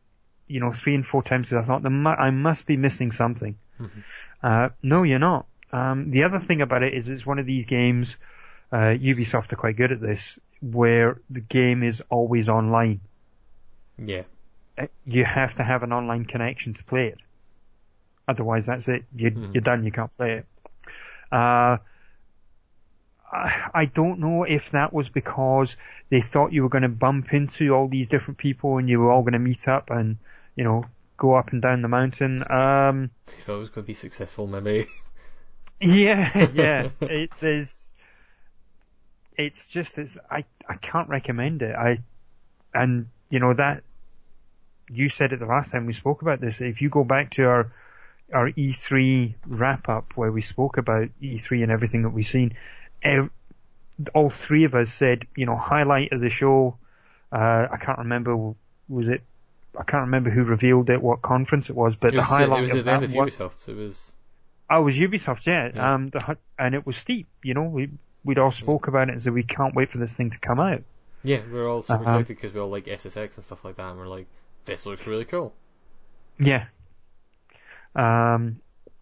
you 0.47 0.59
know, 0.61 0.71
three 0.71 0.95
and 0.95 1.05
four 1.05 1.21
times 1.21 1.49
because 1.49 1.63
I 1.63 1.67
thought 1.67 1.83
mu- 1.83 2.09
I 2.09 2.29
must 2.31 2.65
be 2.65 2.77
missing 2.77 3.11
something. 3.11 3.55
Mhm. 3.79 4.03
Uh, 4.41 4.69
no, 4.81 5.03
you're 5.03 5.19
not. 5.19 5.45
Um, 5.71 6.11
the 6.11 6.23
other 6.23 6.39
thing 6.39 6.61
about 6.61 6.83
it 6.83 6.93
is 6.93 7.09
it's 7.09 7.25
one 7.25 7.39
of 7.39 7.45
these 7.45 7.65
games. 7.65 8.15
Uh, 8.71 8.95
Ubisoft 8.97 9.51
are 9.51 9.57
quite 9.57 9.75
good 9.75 9.91
at 9.91 9.99
this, 9.99 10.39
where 10.61 11.19
the 11.29 11.41
game 11.41 11.83
is 11.83 12.01
always 12.09 12.47
online. 12.49 13.01
Yeah. 13.97 14.23
Uh, 14.77 14.87
You 15.05 15.25
have 15.25 15.55
to 15.55 15.63
have 15.63 15.83
an 15.83 15.91
online 15.91 16.25
connection 16.25 16.73
to 16.75 16.83
play 16.83 17.07
it. 17.07 17.17
Otherwise, 18.29 18.67
that's 18.67 18.87
it. 18.87 19.05
You, 19.15 19.31
Mhm. 19.31 19.53
You're 19.55 19.61
done. 19.61 19.83
You 19.83 19.91
can't 19.91 20.15
play 20.15 20.31
it. 20.37 20.45
Uh, 21.31 21.77
I, 23.31 23.69
I 23.73 23.85
don't 23.85 24.19
know 24.19 24.43
if 24.43 24.71
that 24.71 24.93
was 24.93 25.09
because 25.09 25.77
they 26.09 26.21
thought 26.21 26.53
you 26.53 26.61
were 26.63 26.69
going 26.69 26.83
to 26.83 26.89
bump 26.89 27.33
into 27.33 27.73
all 27.73 27.87
these 27.87 28.07
different 28.07 28.37
people 28.37 28.77
and 28.77 28.87
you 28.87 28.99
were 28.99 29.11
all 29.11 29.21
going 29.21 29.33
to 29.33 29.39
meet 29.39 29.67
up 29.67 29.89
and, 29.89 30.17
you 30.55 30.63
know, 30.63 30.85
go 31.17 31.33
up 31.33 31.51
and 31.51 31.61
down 31.61 31.81
the 31.81 31.87
mountain. 31.87 32.43
Um, 32.51 33.09
If 33.39 33.49
I 33.49 33.55
was 33.55 33.69
going 33.69 33.83
to 33.83 33.87
be 33.87 33.93
successful, 33.95 34.45
maybe. 34.45 34.85
yeah, 35.81 36.49
yeah. 36.53 36.89
It 37.01 37.31
is. 37.41 37.93
It's 39.37 39.67
just 39.67 39.97
it's 39.97 40.17
I 40.29 40.43
I 40.67 40.75
can't 40.75 41.07
recommend 41.09 41.61
it. 41.61 41.73
I 41.73 41.99
and 42.73 43.07
you 43.29 43.39
know 43.39 43.53
that 43.53 43.83
you 44.89 45.07
said 45.07 45.31
it 45.31 45.39
the 45.39 45.45
last 45.45 45.71
time 45.71 45.85
we 45.85 45.93
spoke 45.93 46.21
about 46.21 46.41
this. 46.41 46.59
If 46.61 46.81
you 46.81 46.89
go 46.89 47.03
back 47.05 47.31
to 47.31 47.45
our 47.45 47.71
our 48.33 48.49
E3 48.51 49.33
wrap 49.47 49.89
up 49.89 50.13
where 50.15 50.31
we 50.31 50.41
spoke 50.41 50.77
about 50.77 51.09
E3 51.21 51.63
and 51.63 51.71
everything 51.71 52.03
that 52.03 52.09
we've 52.09 52.25
seen, 52.27 52.55
ev- 53.01 53.29
all 54.13 54.29
three 54.29 54.63
of 54.65 54.75
us 54.75 54.91
said 54.91 55.25
you 55.35 55.45
know 55.45 55.55
highlight 55.55 56.11
of 56.11 56.21
the 56.21 56.29
show. 56.29 56.77
Uh, 57.31 57.67
I 57.71 57.77
can't 57.77 57.99
remember 57.99 58.53
was 58.87 59.07
it. 59.07 59.21
I 59.77 59.83
can't 59.83 60.01
remember 60.05 60.29
who 60.29 60.43
revealed 60.43 60.89
it, 60.89 61.01
what 61.01 61.21
conference 61.21 61.69
it 61.69 61.75
was, 61.75 61.95
but 61.95 62.13
it 62.13 62.17
the 62.17 62.23
highlight 62.23 62.59
it 62.59 62.61
was 62.63 62.71
of 62.71 62.77
at 62.79 62.85
the 62.85 62.91
that 62.91 63.03
end 63.03 63.05
of 63.05 63.13
was- 63.13 63.35
Ubisoft. 63.37 63.67
It 63.69 63.75
was. 63.75 64.15
Oh, 64.71 64.81
it 64.81 64.83
was 64.83 64.97
Ubisoft, 64.99 65.45
yeah. 65.47 65.71
Yeah. 65.73 65.93
Um, 65.95 66.09
the, 66.09 66.37
and 66.59 66.75
it 66.75 66.85
was 66.85 66.95
steep. 66.97 67.27
You 67.43 67.53
know, 67.55 67.63
we 67.63 67.89
we'd 68.23 68.37
all 68.37 68.51
spoke 68.51 68.87
about 68.87 69.09
it 69.09 69.13
and 69.13 69.23
said 69.23 69.33
we 69.33 69.43
can't 69.43 69.73
wait 69.73 69.89
for 69.91 69.97
this 69.97 70.13
thing 70.13 70.29
to 70.31 70.39
come 70.39 70.59
out. 70.59 70.83
Yeah, 71.23 71.41
we 71.51 71.57
are 71.59 71.67
all 71.67 71.81
super 71.81 72.03
Uh-huh. 72.03 72.19
excited 72.19 72.27
because 72.27 72.53
we 72.53 72.59
all 72.59 72.69
like 72.69 72.85
SSX 72.85 73.35
and 73.35 73.43
stuff 73.43 73.63
like 73.65 73.77
that, 73.77 73.89
and 73.89 73.97
we're 73.99 74.07
like, 74.07 74.27
this 74.65 74.85
looks 74.85 75.07
really 75.07 75.25
cool. 75.25 75.53
Yeah. 76.39 76.65
Um, 77.95 78.61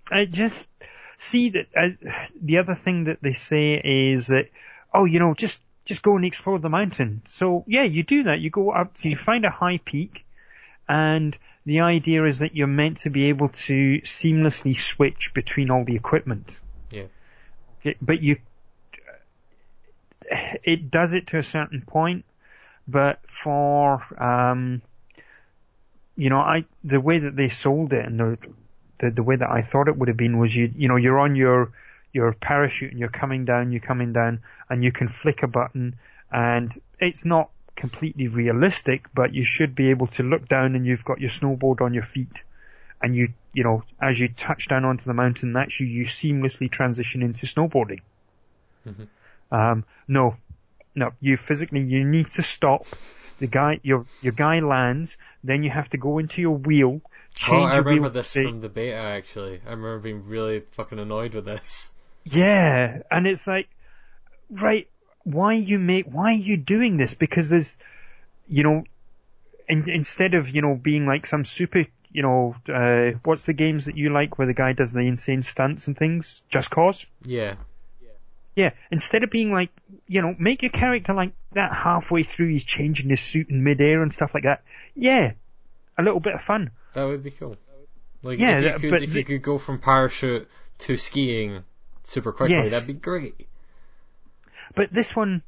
I 0.09 0.25
just 0.25 0.69
see 1.17 1.49
that 1.49 1.67
uh, 1.75 1.89
the 2.41 2.59
other 2.59 2.75
thing 2.75 3.05
that 3.05 3.21
they 3.21 3.33
say 3.33 3.81
is 3.83 4.27
that 4.27 4.49
oh, 4.93 5.05
you 5.05 5.19
know, 5.19 5.33
just 5.33 5.61
just 5.85 6.01
go 6.01 6.15
and 6.15 6.25
explore 6.25 6.59
the 6.59 6.69
mountain. 6.69 7.21
So 7.27 7.63
yeah, 7.67 7.83
you 7.83 8.03
do 8.03 8.23
that. 8.23 8.39
You 8.39 8.49
go 8.49 8.71
up 8.71 8.95
to 8.95 9.09
you 9.09 9.15
find 9.15 9.45
a 9.45 9.49
high 9.49 9.79
peak, 9.83 10.25
and 10.87 11.37
the 11.67 11.81
idea 11.81 12.23
is 12.23 12.39
that 12.39 12.55
you're 12.55 12.65
meant 12.65 12.99
to 12.99 13.09
be 13.09 13.25
able 13.25 13.49
to 13.49 13.99
seamlessly 14.03 14.75
switch 14.75 15.33
between 15.33 15.69
all 15.69 15.83
the 15.83 15.95
equipment. 15.95 16.61
Yeah. 16.91 17.07
Okay, 17.81 17.97
but 18.01 18.21
you, 18.21 18.37
it 20.63 20.89
does 20.89 21.11
it 21.11 21.27
to 21.27 21.37
a 21.37 21.43
certain 21.43 21.81
point, 21.81 22.23
but 22.87 23.19
for, 23.29 24.01
um, 24.17 24.81
you 26.15 26.29
know, 26.29 26.39
I, 26.39 26.65
the 26.85 27.01
way 27.01 27.19
that 27.19 27.35
they 27.35 27.49
sold 27.49 27.91
it 27.91 28.05
and 28.05 28.17
the, 28.17 28.37
the, 28.99 29.11
the 29.11 29.23
way 29.23 29.35
that 29.35 29.49
I 29.49 29.61
thought 29.61 29.87
it 29.87 29.97
would 29.97 30.07
have 30.07 30.17
been 30.17 30.37
was 30.37 30.55
you, 30.55 30.71
you 30.75 30.87
know, 30.87 30.95
you're 30.95 31.19
on 31.19 31.35
your, 31.35 31.71
your 32.13 32.33
parachute 32.33 32.91
and 32.91 32.99
you're 32.99 33.09
coming 33.09 33.45
down, 33.45 33.71
you're 33.71 33.81
coming 33.81 34.13
down 34.13 34.41
and 34.69 34.83
you 34.83 34.91
can 34.91 35.07
flick 35.07 35.43
a 35.43 35.47
button 35.47 35.95
and 36.31 36.75
it's 36.99 37.25
not 37.25 37.49
completely 37.75 38.27
realistic, 38.27 39.05
but 39.13 39.33
you 39.33 39.43
should 39.43 39.75
be 39.75 39.91
able 39.91 40.07
to 40.07 40.23
look 40.23 40.47
down 40.47 40.75
and 40.75 40.85
you've 40.85 41.05
got 41.05 41.19
your 41.19 41.29
snowboard 41.29 41.81
on 41.81 41.93
your 41.93 42.03
feet 42.03 42.43
and 43.01 43.15
you, 43.15 43.33
you 43.53 43.63
know, 43.63 43.83
as 44.01 44.19
you 44.19 44.27
touch 44.27 44.67
down 44.67 44.83
onto 44.83 45.05
the 45.05 45.13
mountain, 45.13 45.53
that's 45.53 45.79
you, 45.79 45.85
you 45.85 46.05
seamlessly 46.05 46.69
transition 46.69 47.21
into 47.21 47.45
snowboarding. 47.45 48.01
Mhm. 48.85 49.07
Um, 49.51 49.85
no, 50.07 50.37
no, 50.95 51.11
you 51.21 51.37
physically, 51.37 51.81
you 51.81 52.03
need 52.03 52.29
to 52.31 52.43
stop. 52.43 52.85
The 53.39 53.47
guy, 53.47 53.79
your, 53.83 54.05
your 54.21 54.33
guy 54.33 54.61
lands, 54.61 55.17
then 55.43 55.61
you 55.61 55.69
have 55.69 55.89
to 55.91 55.97
go 55.97 56.17
into 56.17 56.41
your 56.41 56.57
wheel, 56.57 57.01
change 57.37 57.71
oh, 57.71 57.75
I 57.75 57.77
remember 57.77 58.09
this 58.09 58.33
to- 58.33 58.43
from 58.43 58.61
the 58.61 58.69
beta 58.69 58.95
actually. 58.95 59.61
I 59.65 59.71
remember 59.71 59.99
being 59.99 60.27
really 60.27 60.61
fucking 60.71 60.99
annoyed 60.99 61.33
with 61.33 61.45
this. 61.45 61.91
Yeah, 62.23 63.03
and 63.09 63.25
it's 63.25 63.47
like, 63.47 63.69
right, 64.49 64.87
why 65.23 65.53
you 65.53 65.79
make, 65.79 66.07
why 66.07 66.31
are 66.31 66.37
you 66.37 66.57
doing 66.57 66.97
this? 66.97 67.13
Because 67.13 67.49
there's, 67.49 67.77
you 68.47 68.63
know, 68.63 68.83
in, 69.67 69.89
instead 69.89 70.33
of, 70.33 70.49
you 70.49 70.61
know, 70.61 70.75
being 70.75 71.05
like 71.05 71.25
some 71.25 71.45
super, 71.45 71.85
you 72.11 72.21
know, 72.23 72.55
uh, 72.67 73.17
what's 73.23 73.45
the 73.45 73.53
games 73.53 73.85
that 73.85 73.95
you 73.95 74.09
like 74.09 74.37
where 74.37 74.47
the 74.47 74.53
guy 74.53 74.73
does 74.73 74.91
the 74.91 74.99
insane 74.99 75.43
stunts 75.43 75.87
and 75.87 75.97
things? 75.97 76.41
Just 76.49 76.69
Cause? 76.69 77.05
Yeah. 77.23 77.55
Yeah, 78.55 78.71
instead 78.89 79.23
of 79.23 79.29
being 79.29 79.51
like, 79.51 79.69
you 80.07 80.23
know, 80.23 80.35
make 80.39 80.63
your 80.63 80.71
character 80.71 81.13
like 81.13 81.33
that 81.51 81.73
halfway 81.73 82.23
through 82.23 82.49
he's 82.49 82.63
changing 82.63 83.09
his 83.09 83.21
suit 83.21 83.49
in 83.49 83.63
midair 83.63 84.01
and 84.01 84.11
stuff 84.11 84.33
like 84.33 84.45
that. 84.45 84.63
Yeah, 84.95 85.33
a 85.95 86.01
little 86.01 86.19
bit 86.19 86.33
of 86.33 86.41
fun. 86.41 86.71
That 86.97 87.05
would 87.05 87.21
be 87.21 87.29
cool. 87.29 87.53
Like 88.23 88.39
Yeah, 88.39 88.57
if 88.57 88.81
you 88.81 88.89
could 88.89 89.03
if 89.03 89.13
you 89.13 89.23
could 89.23 89.43
go 89.43 89.59
from 89.59 89.77
parachute 89.77 90.49
to 90.79 90.97
skiing 90.97 91.63
super 92.03 92.33
quickly, 92.33 92.55
Yes. 92.55 92.71
that'd 92.71 92.87
be 92.87 92.99
great. 92.99 93.47
But 94.73 94.91
this 94.91 95.15
one, 95.15 95.43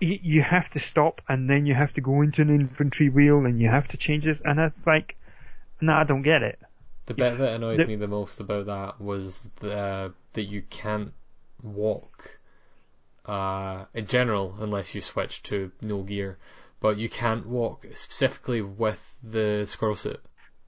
you, 0.00 0.18
you 0.20 0.42
have 0.42 0.68
to 0.70 0.80
stop 0.80 1.20
and 1.28 1.48
then 1.48 1.66
you 1.66 1.74
have 1.74 1.92
to 1.94 2.00
go 2.00 2.20
into 2.22 2.42
an 2.42 2.50
infantry 2.50 3.08
wheel 3.10 3.46
and 3.46 3.60
you 3.60 3.68
have 3.68 3.86
to 3.88 3.96
change 3.96 4.24
this 4.24 4.40
and 4.44 4.58
it's 4.58 4.84
like, 4.84 5.16
no, 5.80 5.92
I 5.92 6.02
don't 6.02 6.22
get 6.22 6.42
it. 6.42 6.58
The 7.06 7.14
bit 7.14 7.38
that 7.38 7.52
annoyed 7.54 7.78
The- 7.78 7.86
me 7.86 7.94
the 7.94 8.08
most 8.08 8.40
about 8.40 8.66
that 8.66 9.00
was 9.00 9.40
the, 9.60 10.12
that 10.32 10.42
you 10.42 10.62
can't 10.62 11.12
walk 11.62 12.38
uh, 13.24 13.84
in 13.94 14.08
general 14.08 14.56
unless 14.58 14.96
you 14.96 15.00
switch 15.00 15.44
to 15.44 15.70
no 15.80 16.02
gear, 16.02 16.38
but 16.84 16.98
you 16.98 17.08
can't 17.08 17.46
walk 17.46 17.86
specifically 17.94 18.60
with 18.60 19.00
the 19.22 19.64
squirrel 19.66 19.94
suit. 19.94 20.20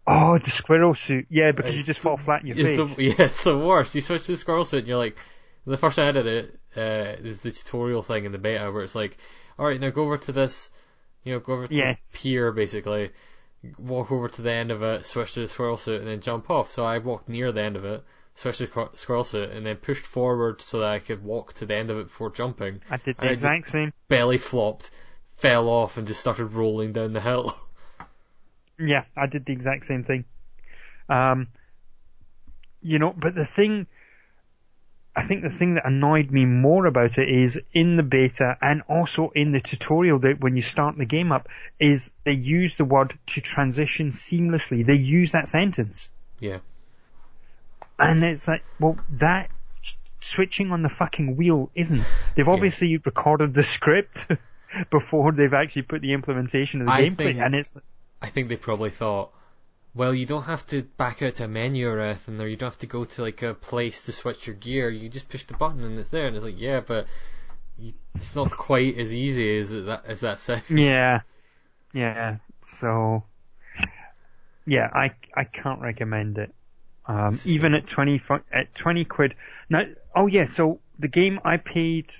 Oh, 0.06 0.38
the 0.38 0.48
squirrel 0.48 0.94
suit. 0.94 1.26
Yeah, 1.28 1.52
because 1.52 1.76
you 1.76 1.84
just 1.84 2.00
the- 2.00 2.04
fall 2.04 2.16
flat 2.16 2.40
in 2.40 2.46
your 2.46 2.56
It's 2.58 2.70
face. 2.70 2.96
the, 2.96 3.04
yeah, 3.18 3.26
it's 3.26 3.44
the 3.44 3.58
worst. 3.58 3.94
You 3.94 4.00
switch 4.00 4.24
to 4.24 4.32
the 4.32 4.38
squirrel 4.38 4.64
suit 4.64 4.78
and 4.78 4.88
you're 4.88 4.96
like, 4.96 5.18
the 5.66 5.76
first 5.76 5.96
time 5.96 6.08
I 6.08 6.12
did 6.12 6.26
it, 6.26 6.60
uh, 6.74 7.20
is 7.28 7.40
the 7.40 7.50
tutorial 7.50 8.02
thing 8.02 8.24
in 8.24 8.32
the 8.32 8.38
beta 8.38 8.72
where 8.72 8.82
it's 8.82 8.94
like, 8.94 9.18
alright, 9.58 9.78
now 9.78 9.90
go 9.90 10.04
over 10.04 10.16
to 10.16 10.32
this, 10.32 10.70
you 11.22 11.34
know, 11.34 11.40
go 11.40 11.52
over 11.52 11.66
to 11.66 11.74
Yes. 11.74 12.10
this 12.12 12.22
pier 12.22 12.50
basically, 12.50 13.10
walk 13.76 14.10
over 14.10 14.30
to 14.30 14.40
the 14.40 14.52
end 14.52 14.70
of 14.70 14.82
it, 14.82 15.04
switch 15.04 15.34
to 15.34 15.40
the 15.40 15.48
squirrel 15.48 15.76
suit 15.76 16.00
and 16.00 16.08
then 16.08 16.22
jump 16.22 16.48
off. 16.48 16.70
So 16.70 16.82
I 16.82 16.96
walked 16.96 17.28
near 17.28 17.52
the 17.52 17.60
end 17.62 17.76
of 17.76 17.84
it, 17.84 18.02
switched 18.36 18.60
to 18.60 18.66
the 18.68 18.88
squirrel 18.94 19.24
suit 19.24 19.50
and 19.50 19.66
then 19.66 19.76
pushed 19.76 20.06
forward 20.06 20.62
so 20.62 20.78
that 20.78 20.88
I 20.88 20.98
could 20.98 21.22
walk 21.22 21.52
to 21.54 21.66
the 21.66 21.74
end 21.74 21.90
of 21.90 21.98
it 21.98 22.04
before 22.04 22.30
jumping. 22.30 22.80
I 22.90 22.96
did 22.96 23.18
the 23.18 23.30
exact 23.30 23.66
same. 23.66 23.92
Belly 24.08 24.38
flopped, 24.38 24.90
fell 25.36 25.68
off 25.68 25.96
and 25.96 26.06
just 26.06 26.20
started 26.20 26.46
rolling 26.46 26.92
down 26.92 27.12
the 27.12 27.20
hill. 27.20 27.56
Yeah, 28.78 29.04
I 29.16 29.26
did 29.26 29.46
the 29.46 29.52
exact 29.52 29.86
same 29.86 30.02
thing. 30.02 30.26
Um, 31.08 31.48
you 32.82 32.98
know, 32.98 33.14
but 33.16 33.34
the 33.34 33.46
thing, 33.46 33.86
I 35.14 35.22
think 35.22 35.42
the 35.42 35.50
thing 35.50 35.74
that 35.74 35.86
annoyed 35.86 36.30
me 36.30 36.44
more 36.44 36.84
about 36.84 37.16
it 37.16 37.28
is 37.28 37.58
in 37.72 37.96
the 37.96 38.02
beta 38.02 38.56
and 38.60 38.82
also 38.88 39.30
in 39.30 39.50
the 39.50 39.60
tutorial 39.60 40.18
that 40.18 40.40
when 40.40 40.56
you 40.56 40.62
start 40.62 40.98
the 40.98 41.06
game 41.06 41.32
up 41.32 41.48
is 41.80 42.10
they 42.24 42.32
use 42.32 42.76
the 42.76 42.84
word 42.84 43.18
to 43.28 43.40
transition 43.40 44.10
seamlessly. 44.10 44.84
They 44.84 44.94
use 44.94 45.32
that 45.32 45.48
sentence. 45.48 46.10
Yeah. 46.38 46.58
And 47.98 48.22
it's 48.22 48.46
like, 48.46 48.62
well, 48.78 48.98
that 49.12 49.50
switching 50.20 50.70
on 50.70 50.82
the 50.82 50.88
fucking 50.90 51.36
wheel 51.36 51.70
isn't. 51.74 52.04
They've 52.34 52.48
obviously 52.48 52.98
recorded 52.98 53.54
the 53.54 53.62
script 53.62 54.26
before 54.90 55.32
they've 55.32 55.54
actually 55.54 55.82
put 55.82 56.00
the 56.02 56.12
implementation 56.12 56.80
of 56.80 56.86
the 56.86 56.92
I 56.92 57.02
gameplay, 57.08 57.16
think- 57.16 57.40
and 57.40 57.54
it's 57.54 57.76
I 58.20 58.28
think 58.30 58.48
they 58.48 58.56
probably 58.56 58.90
thought 58.90 59.30
well, 59.96 60.14
you 60.14 60.26
don't 60.26 60.42
have 60.42 60.66
to 60.66 60.82
back 60.82 61.22
out 61.22 61.36
to 61.36 61.44
a 61.44 61.48
menu 61.48 61.88
or 61.88 61.98
anything, 62.00 62.38
or 62.38 62.46
you 62.46 62.56
don't 62.56 62.68
have 62.68 62.78
to 62.80 62.86
go 62.86 63.06
to 63.06 63.22
like 63.22 63.42
a 63.42 63.54
place 63.54 64.02
to 64.02 64.12
switch 64.12 64.46
your 64.46 64.54
gear. 64.54 64.90
You 64.90 65.08
just 65.08 65.30
push 65.30 65.44
the 65.44 65.54
button 65.54 65.82
and 65.82 65.98
it's 65.98 66.10
there. 66.10 66.26
And 66.26 66.36
it's 66.36 66.44
like, 66.44 66.60
yeah, 66.60 66.80
but 66.80 67.06
you, 67.78 67.94
it's 68.14 68.34
not 68.34 68.50
quite 68.50 68.98
as 68.98 69.14
easy 69.14 69.56
as 69.56 69.70
that 69.70 70.02
as 70.06 70.20
that 70.20 70.38
sounds. 70.38 70.64
Yeah, 70.68 71.20
yeah. 71.94 72.36
So, 72.60 73.24
yeah, 74.66 74.90
I 74.92 75.12
I 75.34 75.44
can't 75.44 75.80
recommend 75.80 76.36
it. 76.36 76.54
Um, 77.06 77.40
even 77.46 77.72
at 77.72 77.86
twenty 77.86 78.20
at 78.52 78.74
twenty 78.74 79.06
quid. 79.06 79.34
Now, 79.70 79.84
oh 80.14 80.26
yeah, 80.26 80.44
so 80.44 80.80
the 80.98 81.08
game 81.08 81.40
I 81.42 81.56
paid, 81.56 82.12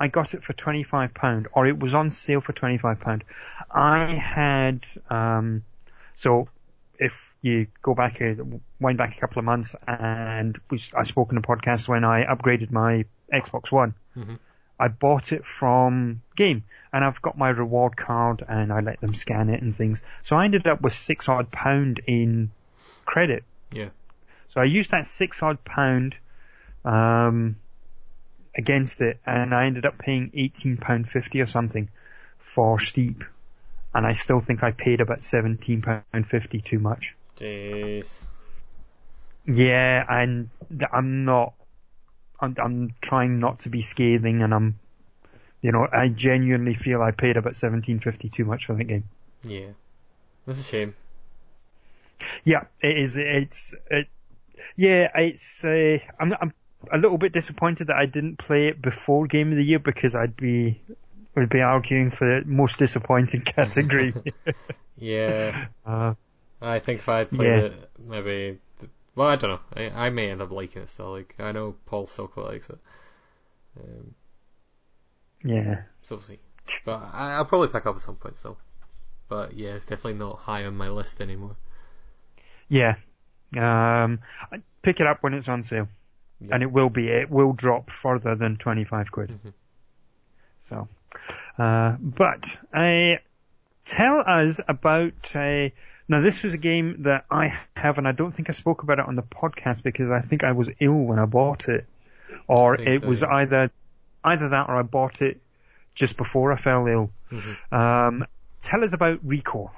I 0.00 0.08
got 0.08 0.34
it 0.34 0.44
for 0.44 0.52
twenty 0.52 0.82
five 0.82 1.14
pound, 1.14 1.48
or 1.52 1.66
it 1.66 1.78
was 1.78 1.94
on 1.94 2.10
sale 2.10 2.40
for 2.40 2.52
twenty 2.52 2.78
five 2.78 3.00
pound. 3.00 3.24
I 3.70 4.06
had 4.06 4.86
um, 5.10 5.64
so 6.14 6.48
if 6.98 7.34
you 7.42 7.68
go 7.82 7.94
back, 7.94 8.20
a, 8.20 8.36
wind 8.80 8.98
back 8.98 9.16
a 9.16 9.20
couple 9.20 9.38
of 9.38 9.44
months, 9.44 9.76
and 9.86 10.58
we, 10.70 10.80
I 10.96 11.04
spoke 11.04 11.30
in 11.30 11.36
the 11.36 11.42
podcast 11.46 11.88
when 11.88 12.04
I 12.04 12.24
upgraded 12.24 12.70
my 12.70 13.04
Xbox 13.32 13.70
One. 13.70 13.94
Mm-hmm. 14.16 14.34
I 14.80 14.88
bought 14.88 15.32
it 15.32 15.44
from 15.44 16.22
Game, 16.36 16.64
and 16.92 17.04
I've 17.04 17.20
got 17.22 17.36
my 17.36 17.48
reward 17.50 17.96
card, 17.96 18.44
and 18.48 18.72
I 18.72 18.80
let 18.80 19.00
them 19.00 19.14
scan 19.14 19.48
it 19.48 19.62
and 19.62 19.74
things. 19.74 20.02
So 20.22 20.36
I 20.36 20.44
ended 20.44 20.66
up 20.66 20.80
with 20.80 20.92
six 20.92 21.28
odd 21.28 21.50
pound 21.50 22.00
in 22.06 22.50
credit. 23.04 23.44
Yeah. 23.72 23.88
So 24.48 24.60
I 24.60 24.64
used 24.64 24.92
that 24.92 25.06
six 25.06 25.42
odd 25.42 25.64
pound 25.64 26.16
um, 26.84 27.56
against 28.58 29.00
it, 29.00 29.20
and 29.24 29.54
I 29.54 29.66
ended 29.66 29.86
up 29.86 29.96
paying 29.96 30.32
eighteen 30.34 30.76
pound 30.76 31.08
fifty 31.08 31.40
or 31.40 31.46
something 31.46 31.88
for 32.38 32.78
Steep, 32.78 33.24
and 33.94 34.04
I 34.04 34.12
still 34.12 34.40
think 34.40 34.62
I 34.62 34.72
paid 34.72 35.00
about 35.00 35.22
seventeen 35.22 35.80
pound 35.80 36.26
fifty 36.26 36.60
too 36.60 36.80
much. 36.80 37.16
Jeez. 37.38 38.18
Yeah, 39.46 40.04
and 40.06 40.50
I'm 40.92 41.24
not. 41.24 41.54
I'm, 42.40 42.56
I'm 42.62 42.94
trying 43.00 43.38
not 43.38 43.60
to 43.60 43.70
be 43.70 43.82
scathing, 43.82 44.42
and 44.42 44.52
I'm, 44.52 44.78
you 45.62 45.72
know, 45.72 45.88
I 45.90 46.08
genuinely 46.08 46.74
feel 46.74 47.00
I 47.00 47.12
paid 47.12 47.36
about 47.36 47.56
seventeen 47.56 48.00
fifty 48.00 48.28
too 48.28 48.44
much 48.44 48.66
for 48.66 48.74
that 48.74 48.84
game. 48.84 49.04
Yeah. 49.42 49.68
That's 50.46 50.60
a 50.60 50.64
shame. 50.64 50.94
Yeah, 52.42 52.64
it 52.80 52.98
is. 52.98 53.16
It's 53.16 53.74
it. 53.90 54.08
Yeah, 54.76 55.10
it's. 55.14 55.62
Uh, 55.62 55.98
I'm. 56.18 56.34
I'm 56.40 56.54
a 56.90 56.98
little 56.98 57.18
bit 57.18 57.32
disappointed 57.32 57.88
that 57.88 57.96
I 57.96 58.06
didn't 58.06 58.38
play 58.38 58.68
it 58.68 58.80
before 58.80 59.26
Game 59.26 59.50
of 59.50 59.56
the 59.58 59.64
Year 59.64 59.78
because 59.78 60.14
I'd 60.14 60.36
be 60.36 60.80
would 61.34 61.48
be 61.48 61.60
arguing 61.60 62.10
for 62.10 62.26
the 62.40 62.46
most 62.46 62.78
disappointing 62.78 63.40
category. 63.56 64.12
yeah. 64.96 65.66
Uh, 65.86 66.14
I 66.60 66.78
think 66.80 67.00
if 67.00 67.08
I 67.08 67.24
played 67.24 67.46
Yeah. 67.46 67.58
it, 67.68 67.90
maybe. 67.98 68.58
Well, 69.14 69.28
I 69.28 69.36
don't 69.36 69.50
know. 69.50 69.60
I, 69.76 70.06
I 70.06 70.10
may 70.10 70.30
end 70.30 70.40
up 70.42 70.50
liking 70.50 70.82
it 70.82 70.88
still. 70.88 71.12
Like 71.12 71.34
I 71.38 71.52
know 71.52 71.74
Paul 71.86 72.06
still 72.06 72.28
quite 72.28 72.46
likes 72.46 72.70
it. 72.70 72.78
Um, 73.80 74.14
yeah. 75.44 75.82
so 76.02 76.16
we'll 76.16 76.22
see. 76.22 76.38
But 76.84 77.00
I, 77.12 77.34
I'll 77.34 77.44
probably 77.44 77.68
pick 77.68 77.86
up 77.86 77.96
at 77.96 78.02
some 78.02 78.16
point 78.16 78.36
still. 78.36 78.58
But 79.28 79.54
yeah, 79.56 79.70
it's 79.70 79.84
definitely 79.84 80.14
not 80.14 80.38
high 80.38 80.64
on 80.64 80.76
my 80.76 80.88
list 80.88 81.20
anymore. 81.20 81.56
Yeah. 82.68 82.96
Um, 83.56 84.20
I- 84.52 84.62
pick 84.82 85.00
it 85.00 85.06
up 85.06 85.22
when 85.22 85.34
it's 85.34 85.48
on 85.48 85.62
sale, 85.62 85.88
Yeah. 86.40 86.54
and 86.54 86.62
it 86.62 86.70
will 86.70 86.90
be. 86.90 87.08
It 87.08 87.30
will 87.30 87.52
drop 87.52 87.90
further 87.90 88.34
than 88.34 88.56
twenty 88.56 88.84
five 88.84 89.10
quid. 89.10 89.30
Mhm. 89.30 89.52
So, 90.60 90.88
uh, 91.58 91.96
but 92.00 92.58
uh, 92.72 93.16
tell 93.84 94.22
us 94.26 94.60
about. 94.66 95.34
Uh, 95.34 95.70
now, 96.10 96.22
this 96.22 96.42
was 96.42 96.54
a 96.54 96.58
game 96.58 97.02
that 97.02 97.26
I 97.30 97.58
have, 97.76 97.98
and 97.98 98.08
I 98.08 98.12
don't 98.12 98.32
think 98.32 98.48
I 98.48 98.52
spoke 98.52 98.82
about 98.82 98.98
it 98.98 99.06
on 99.06 99.14
the 99.14 99.22
podcast 99.22 99.82
because 99.82 100.10
I 100.10 100.20
think 100.20 100.42
I 100.42 100.52
was 100.52 100.70
ill 100.80 101.04
when 101.04 101.18
I 101.18 101.26
bought 101.26 101.68
it, 101.68 101.86
or 102.46 102.76
it 102.76 103.02
so, 103.02 103.08
was 103.08 103.22
yeah. 103.22 103.34
either 103.34 103.70
either 104.24 104.48
that 104.50 104.68
or 104.68 104.76
I 104.76 104.82
bought 104.82 105.22
it 105.22 105.40
just 105.94 106.16
before 106.16 106.52
I 106.52 106.56
fell 106.56 106.86
ill. 106.86 107.10
Mhm. 107.30 107.72
Um, 107.72 108.26
tell 108.60 108.84
us 108.84 108.92
about 108.92 109.26
Recore. 109.26 109.70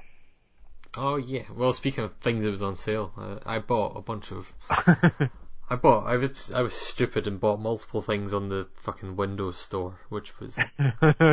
Oh 0.97 1.17
yeah. 1.17 1.43
Well, 1.55 1.73
speaking 1.73 2.05
of 2.05 2.15
things 2.17 2.45
that 2.45 2.51
was 2.51 2.63
on 2.63 2.77
sale, 2.77 3.13
uh, 3.17 3.39
I 3.47 3.59
bought 3.61 3.97
a 3.97 4.01
bunch 4.01 4.31
of. 4.33 4.53
I 5.71 5.77
bought. 5.77 6.07
I 6.07 6.17
was. 6.17 6.51
I 6.51 6.63
was 6.63 6.75
stupid 6.75 7.27
and 7.29 7.39
bought 7.39 7.61
multiple 7.61 8.03
things 8.03 8.35
on 8.35 8.49
the 8.49 8.69
fucking 8.83 9.15
Windows 9.15 9.57
Store, 9.57 10.01
which 10.09 10.39
was 10.41 10.59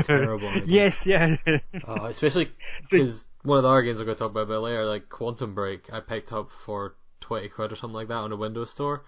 Terrible 0.06 0.47
idea. 0.47 0.63
yes, 0.67 1.08
yeah. 1.08 1.38
Uh, 1.47 2.04
especially 2.04 2.52
because 2.91 3.26
one 3.41 3.58
of 3.58 3.63
the 3.63 3.69
other 3.69 3.82
games 3.82 3.97
we're 3.97 4.06
going 4.06 4.15
to 4.15 4.19
talk 4.19 4.32
about 4.32 4.41
a 4.41 4.45
bit 4.45 4.58
later, 4.58 4.86
like 4.86 5.10
Quantum 5.10 5.56
Break, 5.56 5.91
I 5.91 6.02
picked 6.02 6.32
up 6.32 6.52
for 6.65 6.95
20 7.21 7.50
quid 7.50 7.71
or 7.71 7.76
something 7.76 7.95
like 7.95 8.10
that 8.10 8.15
on 8.15 8.32
a 8.32 8.36
Windows 8.36 8.69
store 8.69 9.04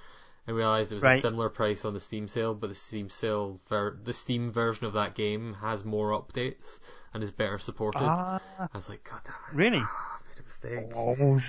and 0.47 0.55
realised 0.57 0.91
it 0.91 0.95
was 0.95 1.03
a 1.03 1.19
similar 1.21 1.49
price 1.49 1.85
on 1.85 1.93
the 1.93 1.99
Steam 1.99 2.27
sale, 2.27 2.55
but 2.55 2.69
the 2.69 2.75
Steam 2.75 3.09
sale, 3.11 3.59
ver- 3.69 3.99
the 4.03 4.13
Steam 4.15 4.51
version 4.51 4.87
of 4.87 4.93
that 4.93 5.13
game 5.13 5.53
has 5.61 5.85
more 5.85 6.09
updates 6.19 6.79
and 7.13 7.21
is 7.21 7.31
better 7.31 7.59
supported. 7.59 8.01
ah, 8.01 8.41
I 8.59 8.67
was 8.73 8.89
like, 8.89 9.03
God 9.03 9.21
damn 9.25 9.35
it. 9.51 9.55
really? 9.55 9.81
Ah, 9.83 10.19
I 10.19 10.27
made 10.27 10.39
a 10.39 10.43
mistake. 10.43 11.39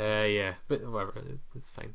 Uh, 0.00 0.24
yeah, 0.24 0.54
but 0.68 0.82
whatever, 0.90 1.22
it's 1.54 1.70
fine. 1.70 1.92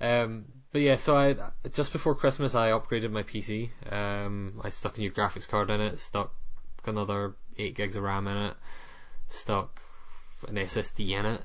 Um, 0.00 0.46
but 0.74 0.82
yeah, 0.82 0.96
so 0.96 1.16
I 1.16 1.36
just 1.72 1.92
before 1.92 2.16
Christmas 2.16 2.56
I 2.56 2.70
upgraded 2.70 3.12
my 3.12 3.22
PC. 3.22 3.70
Um, 3.92 4.60
I 4.64 4.70
stuck 4.70 4.98
a 4.98 5.00
new 5.00 5.12
graphics 5.12 5.48
card 5.48 5.70
in 5.70 5.80
it, 5.80 6.00
stuck 6.00 6.34
another 6.84 7.36
eight 7.56 7.76
gigs 7.76 7.94
of 7.94 8.02
RAM 8.02 8.26
in 8.26 8.36
it, 8.36 8.54
stuck 9.28 9.80
an 10.48 10.56
SSD 10.56 11.10
in 11.10 11.26
it, 11.26 11.42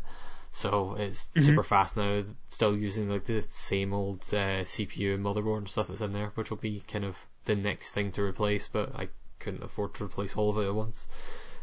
so 0.51 0.95
it's 0.95 1.27
super 1.37 1.61
fast 1.61 1.95
now. 1.95 2.23
Still 2.47 2.75
using 2.75 3.07
like 3.07 3.25
the 3.25 3.43
same 3.43 3.93
old 3.93 4.21
uh, 4.33 4.65
CPU 4.65 5.13
and 5.13 5.23
motherboard 5.23 5.59
and 5.59 5.69
stuff 5.69 5.89
that's 5.89 6.01
in 6.01 6.11
there, 6.11 6.31
which 6.33 6.49
will 6.49 6.57
be 6.57 6.81
kind 6.91 7.05
of 7.05 7.15
the 7.45 7.55
next 7.55 7.91
thing 7.91 8.11
to 8.13 8.23
replace. 8.23 8.67
But 8.67 8.95
I 8.95 9.09
couldn't 9.37 9.61
afford 9.61 9.93
to 9.93 10.05
replace 10.05 10.35
all 10.35 10.49
of 10.49 10.57
it 10.57 10.67
at 10.67 10.73
once. 10.73 11.07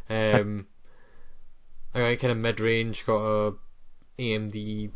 Um, 0.08 0.68
I 1.92 1.98
got 1.98 2.20
kind 2.20 2.30
of 2.30 2.38
mid 2.38 2.60
range, 2.60 3.04
got 3.04 3.24
a 3.24 3.54
AMD 4.20 4.92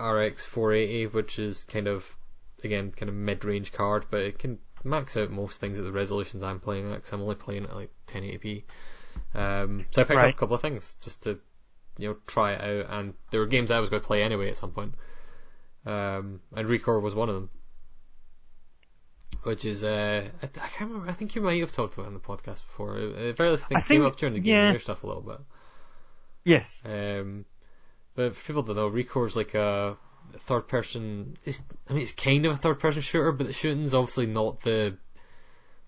RX 0.00 0.44
480, 0.46 1.06
which 1.08 1.38
is 1.38 1.64
kind 1.64 1.86
of 1.86 2.04
again 2.64 2.92
kind 2.92 3.08
of 3.08 3.14
mid 3.14 3.44
range 3.44 3.72
card, 3.72 4.06
but 4.10 4.20
it 4.22 4.38
can 4.38 4.58
max 4.84 5.16
out 5.16 5.30
most 5.30 5.60
things 5.60 5.78
at 5.78 5.84
the 5.84 5.92
resolutions 5.92 6.42
I'm 6.42 6.60
playing 6.60 6.90
at 6.90 6.96
because 6.96 7.12
I'm 7.12 7.22
only 7.22 7.34
playing 7.34 7.64
at 7.64 7.74
like 7.74 7.90
1080p. 8.06 8.64
Um, 9.34 9.86
so 9.90 10.02
I 10.02 10.04
picked 10.04 10.16
Right. 10.16 10.28
up 10.28 10.34
a 10.34 10.38
couple 10.38 10.54
of 10.56 10.62
things 10.62 10.94
just 11.02 11.22
to 11.24 11.38
you 11.98 12.08
know 12.08 12.16
try 12.26 12.52
it 12.52 12.60
out, 12.60 12.98
and 12.98 13.14
there 13.30 13.40
were 13.40 13.46
games 13.46 13.70
I 13.70 13.80
was 13.80 13.90
going 13.90 14.00
to 14.02 14.06
play 14.06 14.22
anyway 14.22 14.48
at 14.48 14.56
some 14.56 14.70
point. 14.72 14.94
Um, 15.86 16.40
and 16.54 16.68
Recore 16.68 17.00
was 17.02 17.14
one 17.14 17.28
of 17.28 17.34
them. 17.34 17.50
Which 19.44 19.64
is, 19.64 19.84
uh, 19.84 20.28
I, 20.42 20.46
I 20.46 20.68
can't 20.68 20.90
remember. 20.90 21.08
I 21.08 21.14
think 21.14 21.34
you 21.34 21.42
might 21.42 21.60
have 21.60 21.70
talked 21.72 21.94
about 21.94 22.04
it 22.04 22.08
on 22.08 22.14
the 22.14 22.20
podcast 22.20 22.56
before. 22.66 22.96
Least, 22.98 23.40
I 23.40 23.80
think 23.80 23.86
came 23.86 24.04
up 24.04 24.16
during 24.16 24.34
the 24.34 24.40
Game 24.40 24.54
yeah. 24.54 24.72
of 24.72 24.82
stuff 24.82 25.04
a 25.04 25.06
little 25.06 25.22
bit. 25.22 25.38
Yes. 26.44 26.82
Um, 26.84 27.44
but 28.18 28.34
for 28.34 28.44
people 28.48 28.62
that 28.64 28.74
know, 28.74 28.88
Recore's 28.88 29.36
like 29.36 29.54
a 29.54 29.96
third 30.40 30.66
person. 30.66 31.36
It's, 31.44 31.60
I 31.88 31.92
mean, 31.92 32.02
it's 32.02 32.10
kind 32.10 32.44
of 32.46 32.52
a 32.52 32.56
third 32.56 32.80
person 32.80 33.00
shooter, 33.00 33.30
but 33.30 33.46
the 33.46 33.52
shooting's 33.52 33.94
obviously 33.94 34.26
not 34.26 34.60
the 34.62 34.96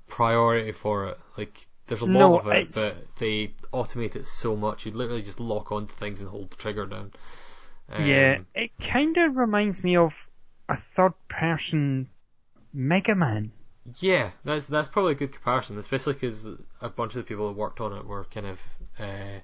priority 0.06 0.70
for 0.70 1.08
it. 1.08 1.18
Like, 1.36 1.66
there's 1.88 2.02
a 2.02 2.06
lot 2.06 2.12
No, 2.12 2.38
of 2.38 2.46
it, 2.46 2.56
it's- 2.56 2.74
but 2.76 3.16
they 3.18 3.48
automate 3.72 4.14
it 4.14 4.28
so 4.28 4.54
much. 4.54 4.86
You 4.86 4.92
literally 4.92 5.22
just 5.22 5.40
lock 5.40 5.72
onto 5.72 5.92
things 5.94 6.20
and 6.20 6.30
hold 6.30 6.50
the 6.50 6.56
trigger 6.56 6.86
down. 6.86 7.10
Um, 7.90 8.04
yeah, 8.06 8.38
it 8.54 8.70
kind 8.78 9.16
of 9.16 9.36
reminds 9.36 9.82
me 9.82 9.96
of 9.96 10.28
a 10.68 10.76
third 10.76 11.14
person 11.26 12.08
Mega 12.72 13.16
Man. 13.16 13.50
Yeah, 13.98 14.30
that's 14.44 14.66
that's 14.68 14.88
probably 14.88 15.12
a 15.12 15.16
good 15.16 15.32
comparison, 15.32 15.78
especially 15.78 16.12
because 16.12 16.46
a 16.80 16.88
bunch 16.88 17.12
of 17.16 17.16
the 17.16 17.24
people 17.24 17.48
that 17.48 17.58
worked 17.58 17.80
on 17.80 17.92
it 17.92 18.06
were 18.06 18.24
kind 18.24 18.46
of, 18.46 18.60
uh, 19.00 19.40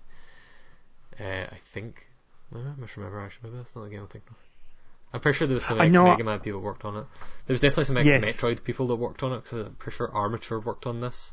uh, 1.19 1.47
I 1.51 1.59
think, 1.73 2.07
I 2.59 2.81
must 2.81 2.97
remember 2.97 3.21
actually, 3.21 3.51
maybe 3.51 3.59
that's 3.59 3.75
not 3.77 3.85
the 3.85 3.91
game 3.91 4.01
I'm 4.01 4.07
thinking 4.09 4.31
of. 4.31 4.37
I'm 5.13 5.21
pretty 5.21 5.39
sure 5.39 5.47
there 5.47 5.55
was 5.55 5.65
some 5.65 5.81
ex 5.81 5.95
Mega 5.95 6.25
Man 6.25 6.41
people 6.41 6.61
worked 6.61 6.85
on 6.85 6.97
it. 6.97 7.05
There 7.47 7.55
was 7.55 7.61
definitely 7.61 7.85
some 7.85 7.97
ex 7.97 8.07
Yes. 8.07 8.41
Metroid 8.41 8.65
people 8.65 8.89
that 8.89 8.97
worked 8.97 9.23
on 9.23 9.33
it, 9.33 9.45
because 9.45 9.67
I'm 9.67 9.75
pretty 9.75 9.97
sure 9.97 10.11
Armature 10.13 10.61
worked 10.61 10.87
on 10.87 11.01
this. 11.01 11.33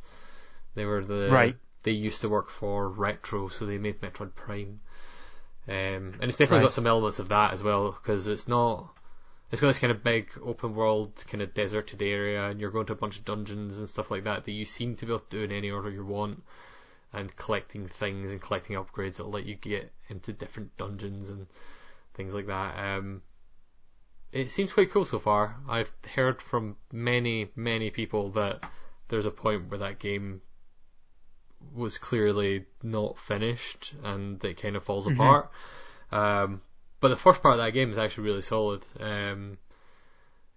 They 0.75 0.85
were 0.85 1.03
the 1.03 1.29
Right. 1.31 1.55
They 1.83 1.91
used 1.91 2.21
to 2.21 2.29
work 2.29 2.49
for 2.49 2.87
Retro, 2.87 3.49
so 3.49 3.65
they 3.65 3.77
made 3.77 3.99
Metroid 3.99 4.35
Prime. 4.35 4.79
Um, 5.67 5.73
and 5.73 6.23
it's 6.23 6.37
definitely 6.37 6.59
Right. 6.59 6.65
got 6.65 6.73
some 6.73 6.87
elements 6.87 7.19
of 7.19 7.29
that 7.29 7.53
as 7.53 7.61
well, 7.61 7.91
because 7.91 8.27
it's 8.27 8.47
not. 8.47 8.93
It's 9.51 9.61
got 9.61 9.67
this 9.67 9.79
kind 9.79 9.91
of 9.91 10.03
big 10.03 10.31
open 10.41 10.75
world, 10.75 11.23
kind 11.27 11.41
of 11.41 11.53
deserted 11.53 12.01
area, 12.01 12.49
and 12.49 12.59
you're 12.59 12.71
going 12.71 12.87
to 12.87 12.93
a 12.93 12.95
bunch 12.95 13.19
of 13.19 13.25
dungeons 13.25 13.77
and 13.77 13.89
stuff 13.89 14.09
like 14.09 14.23
that 14.23 14.45
that 14.45 14.51
you 14.51 14.65
seem 14.65 14.95
to 14.95 15.05
be 15.05 15.11
able 15.11 15.19
to 15.19 15.37
do 15.37 15.43
in 15.43 15.51
any 15.51 15.69
order 15.69 15.89
you 15.89 16.05
want, 16.05 16.41
and 17.13 17.35
collecting 17.35 17.87
things 17.87 18.31
and 18.31 18.41
collecting 18.41 18.75
upgrades 18.75 19.17
that'll 19.17 19.31
let 19.31 19.45
you 19.45 19.55
get 19.55 19.91
into 20.09 20.33
different 20.33 20.75
dungeons 20.77 21.29
and 21.29 21.47
things 22.15 22.33
like 22.33 22.47
that. 22.47 22.77
Um, 22.77 23.21
it 24.31 24.49
seems 24.49 24.73
quite 24.73 24.91
cool 24.91 25.05
so 25.05 25.19
far. 25.19 25.55
I've 25.69 25.91
heard 26.15 26.41
from 26.41 26.75
many, 26.91 27.49
many 27.55 27.91
people 27.91 28.31
that 28.31 28.63
there's 29.07 29.27
a 29.27 29.31
point 29.31 29.69
where 29.69 29.79
that 29.79 29.99
game 29.99 30.41
was 31.73 31.97
clearly 31.97 32.65
not 32.81 33.17
finished 33.17 33.93
and 34.03 34.43
it 34.43 34.61
kind 34.61 34.75
of 34.75 34.83
falls 34.83 35.07
apart. 35.07 35.51
Um, 36.11 36.61
but 36.99 37.09
the 37.09 37.17
first 37.17 37.41
part 37.41 37.53
of 37.53 37.59
that 37.59 37.73
game 37.73 37.91
is 37.91 37.97
actually 37.97 38.25
really 38.25 38.41
solid. 38.41 38.85
Um, 38.99 39.57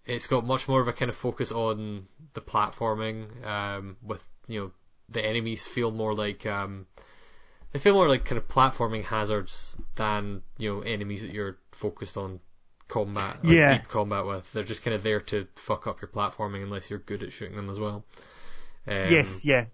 it's 0.05 0.27
got 0.27 0.47
much 0.47 0.69
more 0.69 0.81
of 0.81 0.89
a 0.89 0.93
kind 0.93 1.09
of 1.09 1.17
focus 1.17 1.53
on 1.53 2.07
the 2.35 2.41
platforming, 2.41 3.45
um, 3.45 3.97
with 4.03 4.25
you 4.47 4.61
know 4.61 4.71
the 5.09 5.25
enemies 5.25 5.65
feel 5.67 5.91
more 5.91 6.15
like 6.15 6.47
um, 6.47 6.87
they 7.73 7.79
feel 7.79 7.95
more 7.95 8.09
like 8.09 8.25
kind 8.25 8.39
of 8.39 8.49
platforming 8.49 9.05
hazards 9.05 9.77
than 9.95 10.43
you 10.59 10.75
know 10.75 10.81
enemies 10.83 11.23
that 11.23 11.33
you're 11.33 11.59
focused 11.73 12.17
on 12.17 12.41
combat, 12.89 13.45
like 13.45 13.55
Yeah. 13.55 13.79
deep 13.79 13.89
combat 13.89 14.27
with. 14.27 14.51
They're 14.53 14.65
just 14.65 14.83
kind 14.83 14.95
of 14.95 15.03
there 15.03 15.21
to 15.21 15.47
fuck 15.57 15.87
up 15.87 16.01
your 16.01 16.09
platforming 16.09 16.63
unless 16.63 16.89
you're 16.91 16.99
good 17.01 17.23
at 17.23 17.33
shooting 17.33 17.57
them 17.57 17.69
as 17.71 17.79
well. 17.79 18.05
Um, 18.87 18.95
yes, 19.11 19.45
yeah, 19.45 19.67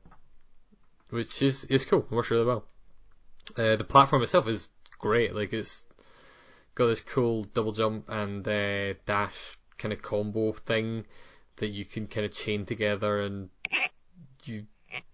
which 1.11 1.43
is 1.43 1.65
is 1.65 1.85
cool. 1.85 2.07
Works 2.11 2.31
really 2.31 2.47
well. 2.47 2.65
Uh, 3.57 3.77
the 3.77 3.85
platform 3.85 4.23
itself 4.23 4.49
is 4.49 4.69
great. 4.99 5.35
Like 5.35 5.53
it's 5.53 5.85
got 6.75 6.87
this 6.87 7.03
cool 7.03 7.45
double 7.45 7.73
jump 7.73 8.09
and 8.09 8.47
uh, 8.49 8.95
dash 9.05 9.59
kind 9.77 9.93
of 9.93 10.01
combo 10.01 10.53
thing 10.53 11.05
that 11.57 11.69
you 11.69 11.85
can 11.85 12.07
kind 12.07 12.25
of 12.25 12.33
chain 12.33 12.65
together, 12.65 13.21
and 13.21 13.51
you 14.45 14.65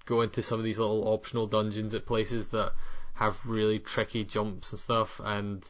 go 0.06 0.22
into 0.22 0.42
some 0.42 0.58
of 0.58 0.64
these 0.64 0.78
little 0.78 1.06
optional 1.08 1.46
dungeons 1.46 1.94
at 1.94 2.06
places 2.06 2.48
that 2.48 2.72
have 3.14 3.36
really 3.46 3.78
tricky 3.78 4.24
jumps 4.24 4.72
and 4.72 4.80
stuff, 4.80 5.20
and 5.24 5.62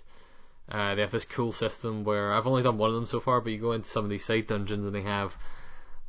uh, 0.71 0.94
they 0.94 1.01
have 1.01 1.11
this 1.11 1.25
cool 1.25 1.53
system 1.53 2.05
where 2.05 2.33
I've 2.33 2.47
only 2.47 2.62
done 2.62 2.79
one 2.79 2.90
of 2.90 2.97
them 2.97 3.07
so 3.07 3.21
far, 3.21 3.40
but 3.40 3.53
you 3.53 3.59
go 3.59 3.73
into 3.73 3.88
some 3.88 4.05
of 4.05 4.11
these 4.11 4.25
side 4.25 4.47
dungeons 4.47 4.85
and 4.87 4.94
they 4.94 5.03
have 5.03 5.37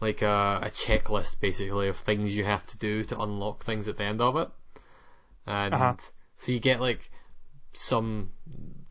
like 0.01 0.21
a, 0.21 0.59
a 0.63 0.69
checklist 0.69 1.39
basically 1.39 1.87
of 1.87 1.97
things 1.97 2.35
you 2.35 2.43
have 2.43 2.65
to 2.67 2.77
do 2.77 3.03
to 3.05 3.19
unlock 3.19 3.63
things 3.63 3.87
at 3.87 3.97
the 3.97 4.03
end 4.03 4.21
of 4.21 4.35
it. 4.37 4.49
And 5.45 5.73
Uh-huh. 5.73 5.93
so 6.37 6.51
you 6.51 6.59
get 6.59 6.79
like 6.79 7.09
some 7.73 8.31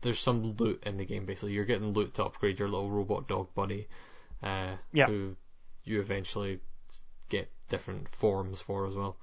there's 0.01 0.19
some 0.19 0.55
loot 0.57 0.83
in 0.85 0.97
the 0.97 1.05
game 1.05 1.25
basically. 1.25 1.53
You're 1.53 1.65
getting 1.65 1.93
loot 1.93 2.15
to 2.15 2.25
upgrade 2.25 2.59
your 2.59 2.69
little 2.69 2.89
robot 2.89 3.27
dog 3.27 3.53
buddy, 3.53 3.87
uh, 4.41 4.75
Yeah. 4.93 5.07
who 5.07 5.35
you 5.83 5.99
eventually 5.99 6.59
different 7.69 8.09
forms 8.09 8.61
for 8.61 8.87
as 8.87 8.95
well. 8.95 9.17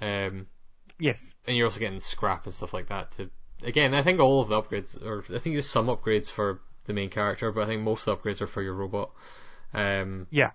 Um, 0.00 0.46
yes, 0.98 1.34
and 1.46 1.56
you're 1.56 1.66
also 1.66 1.80
getting 1.80 2.00
scrap 2.00 2.46
and 2.46 2.54
stuff 2.54 2.74
like 2.74 2.88
that 2.88 3.12
to 3.12 3.30
again 3.64 3.94
I 3.94 4.02
think 4.02 4.20
all 4.20 4.40
of 4.40 4.48
the 4.48 4.60
upgrades 4.60 5.00
or 5.00 5.24
I 5.34 5.38
think 5.38 5.54
there's 5.54 5.68
some 5.68 5.86
upgrades 5.86 6.30
for 6.30 6.60
the 6.84 6.92
main 6.92 7.10
character 7.10 7.52
but 7.52 7.62
I 7.62 7.66
think 7.66 7.82
most 7.82 8.06
upgrades 8.06 8.40
are 8.40 8.46
for 8.46 8.62
your 8.62 8.74
robot. 8.74 9.12
Um 9.72 10.26
yeah, 10.30 10.50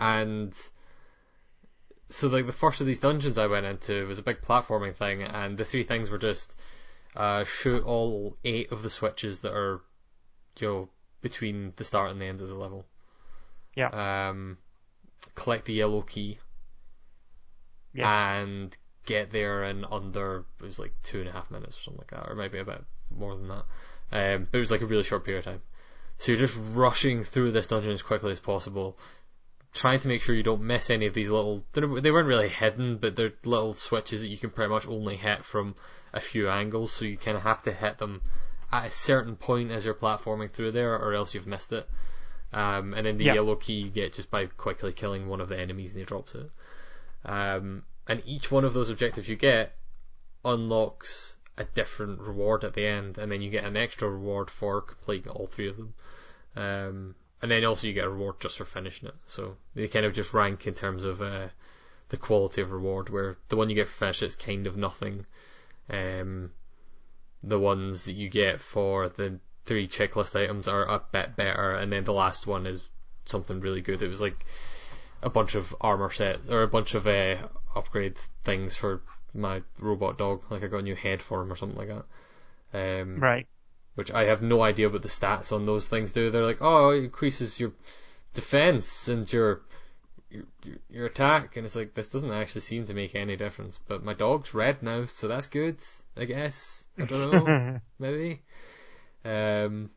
and 0.00 0.54
so 2.10 2.28
like 2.28 2.46
the 2.46 2.52
first 2.52 2.80
of 2.80 2.86
these 2.86 2.98
dungeons 2.98 3.38
I 3.38 3.46
went 3.46 3.66
into 3.66 4.06
was 4.06 4.18
a 4.18 4.22
big 4.22 4.40
platforming 4.40 4.94
thing 4.94 5.22
and 5.22 5.58
the 5.58 5.64
three 5.64 5.82
things 5.82 6.10
were 6.10 6.18
just 6.18 6.56
uh 7.16 7.44
shoot 7.44 7.82
all 7.84 8.36
eight 8.44 8.72
of 8.72 8.82
the 8.82 8.90
switches 8.90 9.40
that 9.40 9.52
are 9.52 9.80
you 10.58 10.68
know 10.68 10.88
between 11.20 11.72
the 11.76 11.84
start 11.84 12.10
and 12.10 12.20
the 12.20 12.26
end 12.26 12.40
of 12.40 12.48
the 12.48 12.54
level. 12.54 12.86
Yeah, 13.76 14.28
um 14.28 14.58
collect 15.34 15.66
the 15.66 15.72
yellow 15.72 16.02
key 16.02 16.38
yes, 17.98 18.06
and 18.06 18.76
get 19.06 19.30
there 19.32 19.64
in 19.64 19.84
under 19.84 20.44
it 20.60 20.64
was 20.64 20.78
like 20.78 20.92
two 21.02 21.20
and 21.20 21.28
a 21.28 21.32
half 21.32 21.50
minutes 21.50 21.78
or 21.78 21.80
something 21.82 21.98
like 22.00 22.10
that, 22.10 22.30
or 22.30 22.34
maybe 22.34 22.58
a 22.58 22.64
bit 22.64 22.82
more 23.10 23.34
than 23.34 23.48
that. 23.48 23.64
Um, 24.10 24.48
but 24.50 24.58
it 24.58 24.60
was 24.60 24.70
like 24.70 24.82
a 24.82 24.86
really 24.86 25.02
short 25.02 25.24
period 25.24 25.40
of 25.46 25.52
time. 25.52 25.62
So 26.18 26.32
you're 26.32 26.38
just 26.40 26.58
rushing 26.74 27.24
through 27.24 27.52
this 27.52 27.66
dungeon 27.68 27.92
as 27.92 28.02
quickly 28.02 28.32
as 28.32 28.40
possible, 28.40 28.98
trying 29.72 30.00
to 30.00 30.08
make 30.08 30.22
sure 30.22 30.34
you 30.34 30.42
don't 30.42 30.62
miss 30.62 30.90
any 30.90 31.06
of 31.06 31.14
these 31.14 31.30
little. 31.30 31.64
they're- 31.72 31.86
weren't 31.86 32.26
really 32.28 32.48
hidden, 32.48 32.96
but 32.96 33.14
they're 33.16 33.32
little 33.44 33.74
switches 33.74 34.20
that 34.22 34.28
you 34.28 34.36
can 34.38 34.50
pretty 34.50 34.70
much 34.70 34.86
only 34.88 35.16
hit 35.16 35.44
from 35.44 35.74
a 36.12 36.20
few 36.20 36.48
angles. 36.48 36.92
So 36.92 37.04
you 37.04 37.16
kind 37.16 37.36
of 37.36 37.42
have 37.44 37.62
to 37.64 37.72
hit 37.72 37.98
them 37.98 38.22
at 38.72 38.86
a 38.86 38.90
certain 38.90 39.36
point 39.36 39.70
as 39.70 39.84
you're 39.84 39.94
platforming 39.94 40.50
through 40.50 40.72
there, 40.72 40.94
or 40.94 41.14
else 41.14 41.34
you've 41.34 41.46
missed 41.46 41.72
it. 41.72 41.88
Um, 42.52 42.94
and 42.94 43.06
then 43.06 43.18
the 43.18 43.24
Yeah. 43.24 43.34
yellow 43.34 43.56
key 43.56 43.74
you 43.74 43.90
get 43.90 44.14
just 44.14 44.30
by 44.30 44.46
quickly 44.46 44.92
killing 44.92 45.28
one 45.28 45.40
of 45.40 45.48
the 45.48 45.58
enemies 45.58 45.90
and 45.90 45.98
he 45.98 46.04
drops 46.04 46.34
it. 46.34 46.50
Um, 47.24 47.84
and 48.06 48.22
each 48.24 48.50
one 48.50 48.64
of 48.64 48.74
those 48.74 48.90
objectives 48.90 49.28
you 49.28 49.36
get 49.36 49.76
unlocks 50.44 51.36
a 51.56 51.64
different 51.64 52.20
reward 52.20 52.64
at 52.64 52.74
the 52.74 52.86
end, 52.86 53.18
and 53.18 53.30
then 53.30 53.42
you 53.42 53.50
get 53.50 53.64
an 53.64 53.76
extra 53.76 54.08
reward 54.08 54.50
for 54.50 54.80
completing 54.80 55.30
all 55.30 55.46
three 55.46 55.68
of 55.68 55.76
them. 55.76 55.94
Um, 56.56 57.14
and 57.42 57.50
then 57.50 57.64
also 57.64 57.86
you 57.86 57.92
get 57.92 58.04
a 58.04 58.10
reward 58.10 58.40
just 58.40 58.58
for 58.58 58.64
finishing 58.64 59.08
it. 59.08 59.14
So 59.26 59.56
they 59.74 59.88
kind 59.88 60.06
of 60.06 60.14
just 60.14 60.34
rank 60.34 60.66
in 60.66 60.74
terms 60.74 61.04
of 61.04 61.20
uh, 61.20 61.48
the 62.08 62.16
quality 62.16 62.60
of 62.62 62.70
reward, 62.70 63.10
where 63.10 63.36
the 63.48 63.56
one 63.56 63.68
you 63.68 63.74
get 63.74 63.88
for 63.88 64.06
finish 64.06 64.22
is 64.22 64.36
kind 64.36 64.66
of 64.66 64.76
nothing. 64.76 65.26
Um, 65.90 66.52
the 67.42 67.58
ones 67.58 68.04
that 68.04 68.14
you 68.14 68.28
get 68.28 68.60
for 68.60 69.08
the 69.08 69.38
three 69.66 69.86
checklist 69.86 70.40
items 70.40 70.66
are 70.68 70.86
a 70.86 71.02
bit 71.12 71.36
better, 71.36 71.74
and 71.74 71.92
then 71.92 72.04
the 72.04 72.12
last 72.12 72.46
one 72.46 72.66
is 72.66 72.80
something 73.24 73.60
really 73.60 73.82
good. 73.82 74.02
It 74.02 74.08
was 74.08 74.20
like 74.20 74.44
a 75.22 75.30
bunch 75.30 75.54
of 75.54 75.74
armor 75.80 76.10
sets 76.10 76.48
or 76.48 76.62
a 76.62 76.68
bunch 76.68 76.94
of 76.94 77.06
uh, 77.06 77.36
upgrade 77.74 78.16
things 78.44 78.74
for 78.74 79.02
my 79.34 79.62
robot 79.78 80.18
dog. 80.18 80.42
Like 80.50 80.64
I 80.64 80.68
got 80.68 80.78
a 80.78 80.82
new 80.82 80.94
head 80.96 81.22
for 81.22 81.42
him 81.42 81.52
or 81.52 81.56
something 81.56 81.78
like 81.78 81.88
that. 81.88 82.04
Um, 83.02 83.20
right, 83.20 83.46
Which 83.94 84.10
I 84.10 84.24
have 84.24 84.42
no 84.42 84.62
idea 84.62 84.88
what 84.88 85.02
the 85.02 85.08
stats 85.08 85.52
on 85.52 85.64
those 85.64 85.88
things 85.88 86.12
do. 86.12 86.30
They're 86.30 86.44
like, 86.44 86.60
oh, 86.60 86.90
it 86.90 87.04
increases 87.04 87.58
your 87.58 87.72
defense 88.34 89.08
and 89.08 89.30
your 89.32 89.62
your, 90.30 90.44
your- 90.90 91.06
attack, 91.06 91.56
and 91.56 91.64
it's 91.64 91.74
like 91.74 91.94
this 91.94 92.08
doesn't 92.08 92.30
actually 92.30 92.60
seem 92.60 92.86
to 92.86 92.94
make 92.94 93.14
any 93.14 93.36
difference. 93.36 93.80
But 93.88 94.04
my 94.04 94.12
dog's 94.12 94.52
red 94.52 94.82
now, 94.82 95.06
so 95.06 95.26
that's 95.26 95.46
good, 95.46 95.78
I 96.16 96.26
guess. 96.26 96.84
I 96.98 97.06
don't 97.06 97.30
know 97.32 97.80
maybe. 97.98 98.42
Um, 99.24 99.90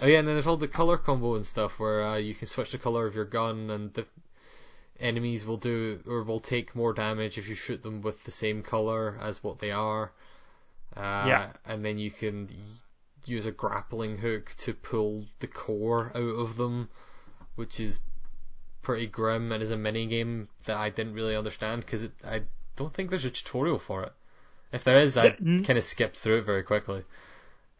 oh 0.00 0.06
yeah, 0.06 0.18
and 0.20 0.26
then 0.26 0.34
there's 0.34 0.46
all 0.46 0.56
the 0.56 0.66
color 0.68 0.96
combo 0.96 1.34
and 1.34 1.44
stuff 1.46 1.78
where 1.78 2.02
uh, 2.02 2.16
you 2.16 2.34
can 2.34 2.48
switch 2.48 2.72
the 2.72 2.78
color 2.78 3.06
of 3.06 3.14
your 3.14 3.26
gun, 3.26 3.70
and 3.70 3.92
the 3.92 4.06
enemies 5.00 5.44
will 5.44 5.56
do 5.56 6.00
or 6.06 6.22
will 6.22 6.40
take 6.40 6.74
more 6.74 6.92
damage 6.92 7.38
if 7.38 7.48
you 7.48 7.54
shoot 7.54 7.82
them 7.82 8.02
with 8.02 8.22
the 8.24 8.30
same 8.30 8.62
color 8.62 9.16
as 9.20 9.42
what 9.42 9.58
they 9.58 9.70
are. 9.70 10.12
Uh, 10.96 11.24
Yeah. 11.26 11.52
And 11.66 11.84
then 11.84 11.98
you 11.98 12.10
can 12.10 12.48
use 13.26 13.46
a 13.46 13.52
grappling 13.52 14.18
hook 14.18 14.54
to 14.58 14.74
pull 14.74 15.24
the 15.40 15.46
core 15.46 16.12
out 16.14 16.20
of 16.38 16.56
them, 16.56 16.88
which 17.56 17.80
is 17.80 17.98
pretty 18.82 19.06
grim 19.06 19.50
and 19.50 19.62
is 19.62 19.70
a 19.70 19.76
mini 19.76 20.06
game 20.06 20.48
that 20.66 20.76
I 20.76 20.90
didn't 20.90 21.14
really 21.14 21.34
understand 21.36 21.80
because 21.80 22.06
I 22.24 22.42
don't 22.76 22.92
think 22.92 23.10
there's 23.10 23.24
a 23.24 23.30
tutorial 23.30 23.78
for 23.78 24.02
it. 24.04 24.12
If 24.72 24.84
there 24.84 24.98
is, 24.98 25.16
I 25.16 25.30
kind 25.30 25.78
of 25.78 25.84
skipped 25.84 26.18
through 26.18 26.38
it 26.38 26.44
very 26.44 26.64
quickly. 26.64 27.04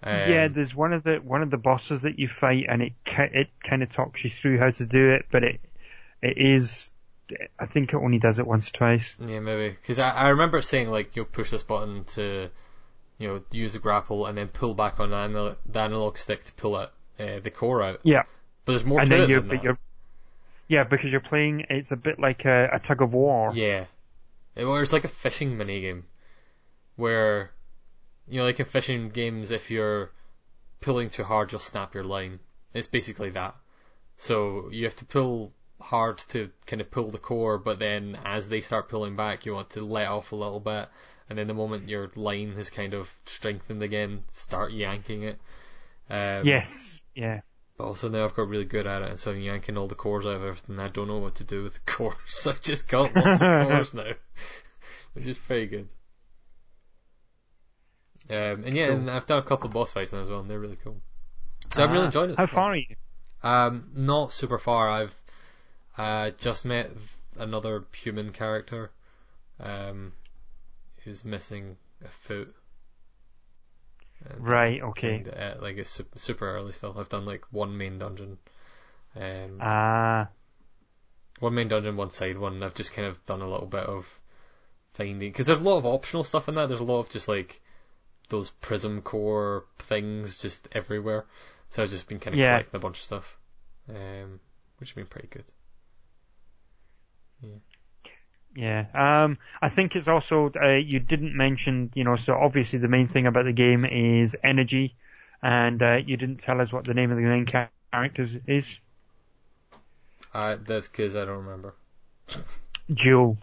Um, 0.03 0.31
yeah. 0.31 0.49
There's 0.49 0.75
one 0.75 0.93
of 0.93 1.03
the 1.03 1.17
one 1.17 1.43
of 1.43 1.51
the 1.51 1.57
bosses 1.57 2.03
that 2.03 2.19
you 2.19 2.29
fight, 2.29 2.67
and 2.69 2.83
it 2.83 2.93
it 3.07 3.49
kind 3.63 3.83
of 3.83 3.91
talks 3.91 4.23
you 4.25 4.31
through 4.31 4.59
how 4.59 4.71
to 4.71 4.87
do 4.87 5.11
it, 5.11 5.27
but 5.31 5.43
it 5.43 5.61
it 6.23 6.39
is. 6.39 6.91
I 7.59 7.67
think 7.67 7.93
it 7.93 7.97
only 7.97 8.19
does 8.19 8.39
it 8.39 8.47
once 8.47 8.69
or 8.69 8.73
twice. 8.73 9.15
Yeah, 9.19 9.41
maybe 9.41 9.71
because 9.71 9.99
I, 9.99 10.11
I 10.11 10.29
remember 10.29 10.59
it 10.59 10.65
saying 10.65 10.91
like 10.91 11.17
you'll 11.17 11.25
push 11.25 11.51
this 11.51 11.63
button 11.63 12.05
to, 12.15 12.51
you 13.19 13.29
know, 13.29 13.43
use 13.51 13.73
the 13.73 13.79
grapple 13.79 14.27
and 14.27 14.37
then 14.37 14.49
pull 14.49 14.75
back 14.75 15.01
on 15.01 15.11
the 15.11 15.17
analog, 15.17 15.57
the 15.67 15.81
analog 15.81 16.19
stick 16.19 16.45
to 16.45 16.53
pull 16.53 16.79
it 16.79 16.91
uh, 17.19 17.41
the 17.41 17.51
core 17.51 17.83
out. 17.83 18.01
Yeah, 18.03 18.25
But 18.65 18.73
there's 18.73 18.85
more 18.85 19.01
and 19.01 19.11
to 19.11 19.17
then 19.17 19.31
it 19.31 19.49
than 19.49 19.49
that. 19.63 19.79
yeah 20.69 20.85
because 20.85 21.11
you're 21.13 21.21
playing. 21.21 21.65
It's 21.71 21.93
a 21.93 21.97
bit 21.97 22.19
like 22.19 22.45
a, 22.45 22.69
a 22.73 22.79
tug 22.79 23.01
of 23.03 23.13
war. 23.13 23.53
Yeah, 23.55 23.87
it, 24.55 24.65
or 24.65 24.83
it's 24.83 24.93
like 24.93 25.05
a 25.05 25.09
fishing 25.09 25.57
mini 25.57 25.81
game, 25.81 26.05
where, 26.97 27.51
you 28.29 28.39
know, 28.39 28.45
like 28.45 28.61
in 28.61 28.67
fishing 28.67 29.11
games, 29.11 29.51
if 29.51 29.71
you're 29.71 30.11
pulling 30.81 31.11
too 31.11 31.25
hard, 31.25 31.53
you'll 31.53 31.59
snap 31.61 31.95
your 31.95 32.05
line. 32.05 32.41
It's 32.75 32.87
basically 32.87 33.31
that. 33.31 33.55
So 34.17 34.69
you 34.71 34.85
have 34.85 34.97
to 34.97 35.05
pull 35.05 35.53
hard 35.81 36.19
to 36.31 36.51
kind 36.67 36.81
of 36.81 36.91
pull 36.91 37.11
the 37.11 37.19
core, 37.19 37.59
but 37.59 37.79
then 37.79 38.19
as 38.25 38.49
they 38.49 38.61
start 38.61 38.89
pulling 38.89 39.17
back, 39.17 39.47
you 39.47 39.55
want 39.55 39.71
to 39.71 39.85
let 39.85 40.09
off 40.09 40.33
a 40.33 40.37
little 40.37 40.61
bit, 40.61 40.89
and 41.29 41.39
then 41.39 41.47
the 41.47 41.55
moment 41.55 41.89
your 41.89 42.11
line 42.17 42.53
has 42.55 42.71
kind 42.71 42.95
of 42.95 43.13
strengthened 43.27 43.83
again, 43.83 44.25
start 44.33 44.73
yanking 44.73 45.23
it. 45.25 45.41
Um, 46.11 46.47
Yes. 46.47 47.01
Yeah. 47.15 47.41
But 47.77 47.85
also 47.85 48.09
now 48.09 48.25
I've 48.25 48.35
got 48.35 48.49
really 48.49 48.65
good 48.65 48.89
at 48.89 49.03
it, 49.03 49.11
and 49.11 49.21
so 49.21 49.31
I'm 49.31 49.41
yanking 49.41 49.77
all 49.79 49.87
the 49.87 49.95
cores 49.95 50.27
out 50.27 50.35
of 50.35 50.43
everything. 50.43 50.81
I 50.81 50.89
don't 50.89 51.07
know 51.07 51.19
what 51.19 51.37
to 51.37 51.45
do 51.45 51.63
with 51.63 51.75
the 51.75 51.81
cores. 51.87 52.47
I've 52.49 52.61
just 52.61 52.89
got 52.89 53.15
lots 53.15 53.41
of 53.43 53.49
cores 53.51 53.95
now, 53.95 54.13
which 55.15 55.27
is 55.27 55.39
pretty 55.39 55.67
good. 55.67 55.89
Um, 58.31 58.65
and 58.65 58.77
yeah, 58.77 58.87
Cool. 58.87 58.93
and 58.93 59.11
I've 59.11 59.27
done 59.27 59.39
a 59.39 59.43
couple 59.43 59.67
of 59.67 59.73
boss 59.73 59.93
fights 59.93 60.13
now 60.13 60.21
as 60.21 60.29
well, 60.29 60.41
and 60.41 60.51
they're 60.51 60.59
really 60.61 60.77
cool. 60.83 61.01
So 61.73 61.83
I'm 61.83 61.93
really 61.93 62.07
Ah, 62.07 62.07
enjoying 62.07 62.31
it. 62.31 62.39
How 62.39 62.47
so 62.47 62.47
far 62.47 62.73
are 62.73 62.77
you? 62.77 62.97
Um, 63.43 63.91
not 63.95 64.33
super 64.33 64.59
far. 64.59 64.89
I've 64.91 65.15
uh, 65.99 66.31
just 66.33 66.65
met 66.65 66.91
another 67.37 67.85
human 67.95 68.31
character, 68.31 68.91
um, 69.61 70.13
who's 71.05 71.25
missing 71.25 71.77
a 72.05 72.09
foot. 72.09 72.55
And 74.29 74.45
Right, 74.45 74.83
okay. 74.83 75.25
kinda, 75.25 75.57
uh, 75.57 75.61
like 75.63 75.77
it's 75.77 76.01
super, 76.17 76.49
early 76.57 76.73
still. 76.73 76.99
I've 76.99 77.09
done 77.09 77.27
like 77.27 77.45
one 77.53 77.77
main 77.77 77.99
dungeon, 77.99 78.39
um, 79.17 79.65
Ah, 79.65 80.29
one 81.39 81.55
main 81.55 81.69
dungeon, 81.69 81.97
one 81.97 82.11
side 82.11 82.37
one. 82.39 82.61
I've 82.63 82.75
just 82.75 82.93
kind 82.93 83.07
of 83.07 83.25
done 83.27 83.41
a 83.41 83.49
little 83.49 83.67
bit 83.69 83.85
of 83.85 84.21
finding 84.95 85.19
because 85.31 85.47
there's 85.47 85.61
a 85.61 85.65
lot 85.65 85.79
of 85.79 85.87
optional 85.87 86.25
stuff 86.25 86.49
in 86.49 86.57
that. 86.57 86.69
There's 86.69 86.81
a 86.81 86.85
lot 86.85 87.01
of 87.01 87.11
just 87.11 87.29
like 87.29 87.61
those 88.31 88.51
prism 88.51 89.03
core 89.03 89.65
things 89.81 90.39
just 90.39 90.69
everywhere. 90.73 91.27
So 91.71 91.83
I've 91.83 91.91
just 91.91 92.09
been 92.09 92.21
kind 92.21 92.35
of 92.35 92.41
Yeah. 92.41 92.43
collecting 92.43 92.77
a 92.77 92.81
bunch 92.81 92.99
of 92.99 93.05
stuff, 93.05 93.39
um, 93.91 94.41
which 94.79 94.91
has 94.91 94.97
been 94.97 95.07
pretty 95.07 95.29
good. 95.29 95.45
Yeah. 98.55 98.87
Um, 98.95 99.39
I 99.61 99.69
think 99.69 99.97
it's 99.97 100.09
also 100.09 100.51
uh, 100.61 100.75
you 100.77 101.01
didn't 101.01 101.35
mention, 101.37 101.91
you 101.95 102.05
know, 102.05 102.17
so 102.17 102.35
obviously 102.35 102.79
the 102.79 102.89
main 102.89 103.09
thing 103.09 103.27
about 103.27 103.45
the 103.45 103.53
game 103.53 103.85
is 103.85 104.37
energy, 104.45 104.95
and 105.43 105.83
uh, 105.83 105.97
you 105.97 106.17
didn't 106.17 106.39
tell 106.39 106.61
us 106.61 106.73
what 106.73 106.85
the 106.85 106.95
name 106.95 107.11
of 107.11 107.17
the 107.17 107.25
main 107.25 107.47
cha- 107.47 107.71
characters 107.93 108.37
is. 108.47 108.81
Uh, 110.35 110.57
that's 110.67 110.89
because 110.89 111.17
I 111.17 111.25
don't 111.25 111.45
remember. 111.45 111.75
Joule. 112.93 113.37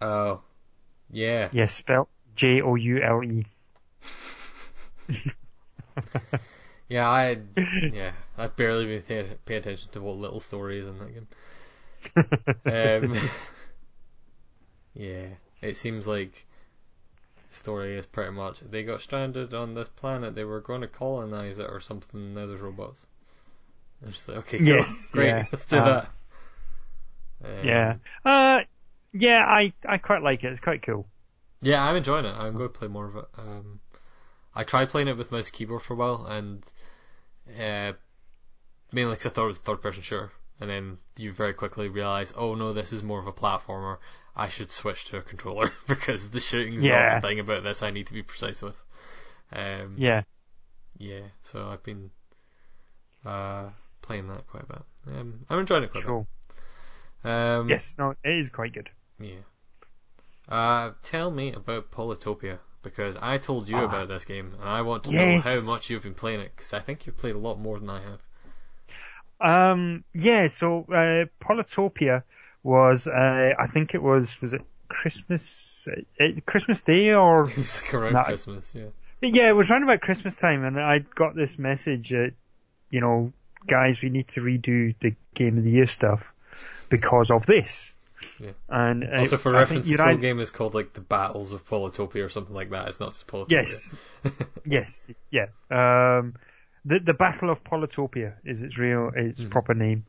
Oh, 0.00 0.42
yeah. 1.10 1.50
Yes, 1.52 1.74
spelled 1.74 2.08
J 2.34 2.60
O 2.62 2.74
U 2.74 3.00
L 3.02 3.22
E. 3.22 3.46
Yeah, 6.88 7.08
I 7.08 7.38
yeah, 7.90 8.12
I 8.36 8.48
barely 8.48 9.00
pay, 9.00 9.26
pay 9.46 9.56
attention 9.56 9.90
to 9.92 10.00
what 10.02 10.16
little 10.16 10.40
story 10.40 10.78
is 10.78 10.86
in 10.86 10.98
that 10.98 11.12
game. 11.14 11.26
Um, 12.16 13.16
yeah, 14.94 15.26
it 15.60 15.76
seems 15.76 16.06
like 16.06 16.46
the 17.50 17.56
story 17.56 17.96
is 17.96 18.06
pretty 18.06 18.32
much 18.32 18.60
they 18.60 18.82
got 18.82 19.00
stranded 19.00 19.54
on 19.54 19.74
this 19.74 19.88
planet. 19.88 20.34
They 20.34 20.44
were 20.44 20.60
going 20.60 20.80
to 20.82 20.88
colonize 20.88 21.58
it 21.58 21.68
or 21.70 21.80
something. 21.80 22.34
Now 22.34 22.46
there's 22.46 22.60
robots. 22.60 23.06
I'm 24.04 24.12
just 24.12 24.28
like, 24.28 24.38
okay, 24.38 24.58
cool. 24.58 24.66
Yes, 24.66 25.10
great, 25.12 25.26
yeah. 25.28 25.46
let's 25.52 25.64
do 25.64 25.78
Um, 25.78 25.84
that. 25.84 26.08
Um, 27.44 27.64
yeah. 27.66 27.94
Uh, 28.24 28.60
yeah, 29.12 29.44
I 29.46 29.72
I 29.86 29.98
quite 29.98 30.22
like 30.22 30.42
it. 30.44 30.50
It's 30.52 30.60
quite 30.60 30.82
cool. 30.82 31.06
Yeah, 31.60 31.84
I'm 31.84 31.96
enjoying 31.96 32.24
it. 32.24 32.34
I'm 32.36 32.54
going 32.56 32.68
to 32.68 32.78
play 32.78 32.88
more 32.88 33.06
of 33.06 33.16
it. 33.16 33.24
Um, 33.38 33.80
I 34.54 34.64
tried 34.64 34.88
playing 34.88 35.08
it 35.08 35.16
with 35.16 35.30
mouse 35.30 35.50
keyboard 35.50 35.82
for 35.82 35.94
a 35.94 35.96
while, 35.96 36.26
and 36.26 36.64
uh, 37.58 37.92
mainly 38.92 39.12
because 39.12 39.26
I 39.26 39.30
thought 39.30 39.44
it 39.44 39.48
was 39.48 39.58
a 39.58 39.62
third-person 39.62 40.02
shooter, 40.02 40.32
and 40.62 40.70
then 40.70 40.98
you 41.16 41.32
very 41.32 41.52
quickly 41.54 41.88
realize, 41.88 42.32
oh 42.36 42.54
no, 42.54 42.72
this 42.72 42.92
is 42.92 43.02
more 43.02 43.18
of 43.18 43.26
a 43.26 43.32
platformer. 43.32 43.98
I 44.36 44.48
should 44.48 44.70
switch 44.70 45.06
to 45.06 45.16
a 45.16 45.22
controller 45.22 45.72
because 45.88 46.30
the 46.30 46.38
shooting's 46.38 46.84
Yeah. 46.84 47.14
not 47.14 47.20
the 47.20 47.28
thing 47.28 47.40
about 47.40 47.64
this. 47.64 47.82
I 47.82 47.90
need 47.90 48.06
to 48.06 48.12
be 48.14 48.22
precise 48.22 48.62
with. 48.62 48.76
Um, 49.52 49.96
Yeah. 49.98 50.22
yeah. 50.98 51.22
So 51.42 51.66
I've 51.68 51.82
been 51.82 52.10
uh, 53.26 53.70
playing 54.02 54.28
that 54.28 54.46
quite 54.46 54.62
a 54.62 54.66
bit. 54.66 54.82
Um, 55.08 55.44
I'm 55.50 55.58
enjoying 55.58 55.82
it 55.82 55.90
quite 55.90 56.04
Cool. 56.04 56.26
a 57.24 57.24
bit. 57.24 57.32
Um, 57.32 57.68
Yes. 57.68 57.94
No, 57.98 58.14
it 58.24 58.38
is 58.38 58.48
quite 58.48 58.72
good. 58.72 58.88
yeah. 59.18 59.42
Uh, 60.48 60.92
tell 61.02 61.30
me 61.30 61.52
about 61.52 61.90
Polytopia 61.90 62.58
because 62.82 63.16
I 63.16 63.38
told 63.38 63.68
you 63.68 63.76
Ah. 63.78 63.84
about 63.84 64.08
this 64.08 64.24
game 64.24 64.54
and 64.60 64.68
I 64.68 64.82
want 64.82 65.04
to 65.04 65.10
Yes. 65.10 65.20
know 65.20 65.40
how 65.40 65.60
much 65.60 65.90
you've 65.90 66.02
been 66.04 66.14
playing 66.14 66.40
it 66.40 66.52
because 66.54 66.72
I 66.72 66.80
think 66.80 67.06
you've 67.06 67.16
played 67.18 67.34
a 67.34 67.38
lot 67.38 67.58
more 67.58 67.78
than 67.80 67.90
I 67.90 68.00
have. 68.00 68.20
Um, 69.42 70.04
yeah, 70.14 70.48
so, 70.48 70.86
uh, 70.92 71.26
Polytopia 71.44 72.22
was, 72.62 73.06
uh, 73.06 73.50
I 73.58 73.66
think 73.66 73.94
it 73.94 74.02
was, 74.02 74.40
was 74.40 74.52
it 74.54 74.62
Christmas, 74.88 75.88
uh, 76.20 76.26
Christmas 76.46 76.82
Day 76.82 77.12
or, 77.12 77.48
It 77.50 77.56
was 77.56 77.82
around 77.92 78.12
No. 78.12 78.22
Christmas, 78.24 78.74
yeah. 78.74 78.86
yeah, 79.20 79.48
it 79.48 79.56
was 79.56 79.70
around 79.70 79.82
about 79.82 80.00
Christmas 80.00 80.36
time 80.36 80.64
and 80.64 80.78
I 80.80 81.00
got 81.00 81.34
this 81.34 81.58
message 81.58 82.10
that, 82.10 82.32
you 82.90 83.00
know, 83.00 83.32
guys, 83.66 84.00
we 84.02 84.10
need 84.10 84.28
to 84.28 84.40
redo 84.40 84.94
the 85.00 85.14
Game 85.34 85.58
of 85.58 85.64
the 85.64 85.70
Year 85.70 85.86
stuff 85.86 86.32
because 86.88 87.30
of 87.30 87.46
this. 87.46 87.94
Yeah. 88.38 88.50
And 88.68 89.02
uh, 89.02 89.18
Also, 89.18 89.36
for 89.36 89.54
I 89.56 89.60
reference, 89.60 89.84
the 89.86 89.96
full 89.96 90.04
United- 90.06 90.20
game 90.20 90.38
is 90.38 90.50
called 90.50 90.74
like 90.74 90.92
the 90.92 91.00
Battles 91.00 91.52
of 91.52 91.66
Polytopia 91.66 92.24
or 92.24 92.28
something 92.28 92.54
like 92.54 92.70
that. 92.70 92.88
It's 92.88 93.00
not 93.00 93.12
just 93.14 93.26
Polytopia. 93.26 93.50
Yes. 93.50 93.94
Yes, 94.64 95.10
yeah. 95.30 95.46
Um, 95.70 96.34
the 96.84 96.98
the 96.98 97.14
Battle 97.14 97.50
of 97.50 97.62
Polytopia 97.64 98.34
is 98.44 98.62
its 98.62 98.78
real 98.78 99.10
its 99.14 99.42
Mhm. 99.44 99.50
proper 99.50 99.74
name. 99.74 100.04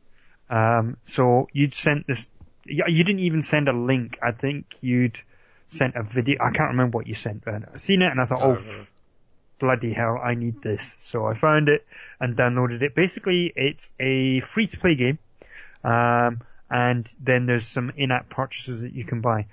Um, 0.49 0.97
so 1.05 1.47
you'd 1.53 1.73
sent 1.73 2.07
this. 2.07 2.29
You 2.65 2.83
you 2.87 3.03
didn't 3.03 3.21
even 3.21 3.41
send 3.41 3.67
a 3.69 3.73
link. 3.73 4.17
I 4.21 4.31
think 4.31 4.65
you'd 4.81 5.17
sent 5.69 5.95
a 5.95 6.03
video. 6.03 6.37
I 6.41 6.51
can't 6.51 6.69
remember 6.71 6.97
what 6.97 7.07
you 7.07 7.15
sent, 7.15 7.43
but 7.45 7.55
I 7.73 7.77
seen 7.77 8.01
it 8.01 8.11
and 8.11 8.21
I 8.21 8.25
thought, 8.25 8.41
oh, 8.41 8.53
remember. 8.55 8.87
bloody 9.59 9.93
hell, 9.93 10.19
I 10.23 10.35
need 10.35 10.61
this. 10.61 10.95
So 10.99 11.25
I 11.25 11.33
found 11.33 11.67
it 11.69 11.85
and 12.19 12.35
downloaded 12.35 12.81
it. 12.81 12.93
Basically, 12.95 13.51
it's 13.55 13.89
a 13.99 14.39
free 14.41 14.67
to 14.67 14.79
play 14.79 14.95
game. 14.95 15.17
Um, 15.83 16.41
and 16.69 17.11
then 17.19 17.45
there's 17.45 17.65
some 17.67 17.91
in-app 17.95 18.29
purchases 18.29 18.81
that 18.81 18.93
you 18.93 19.03
can 19.03 19.21
buy. 19.21 19.47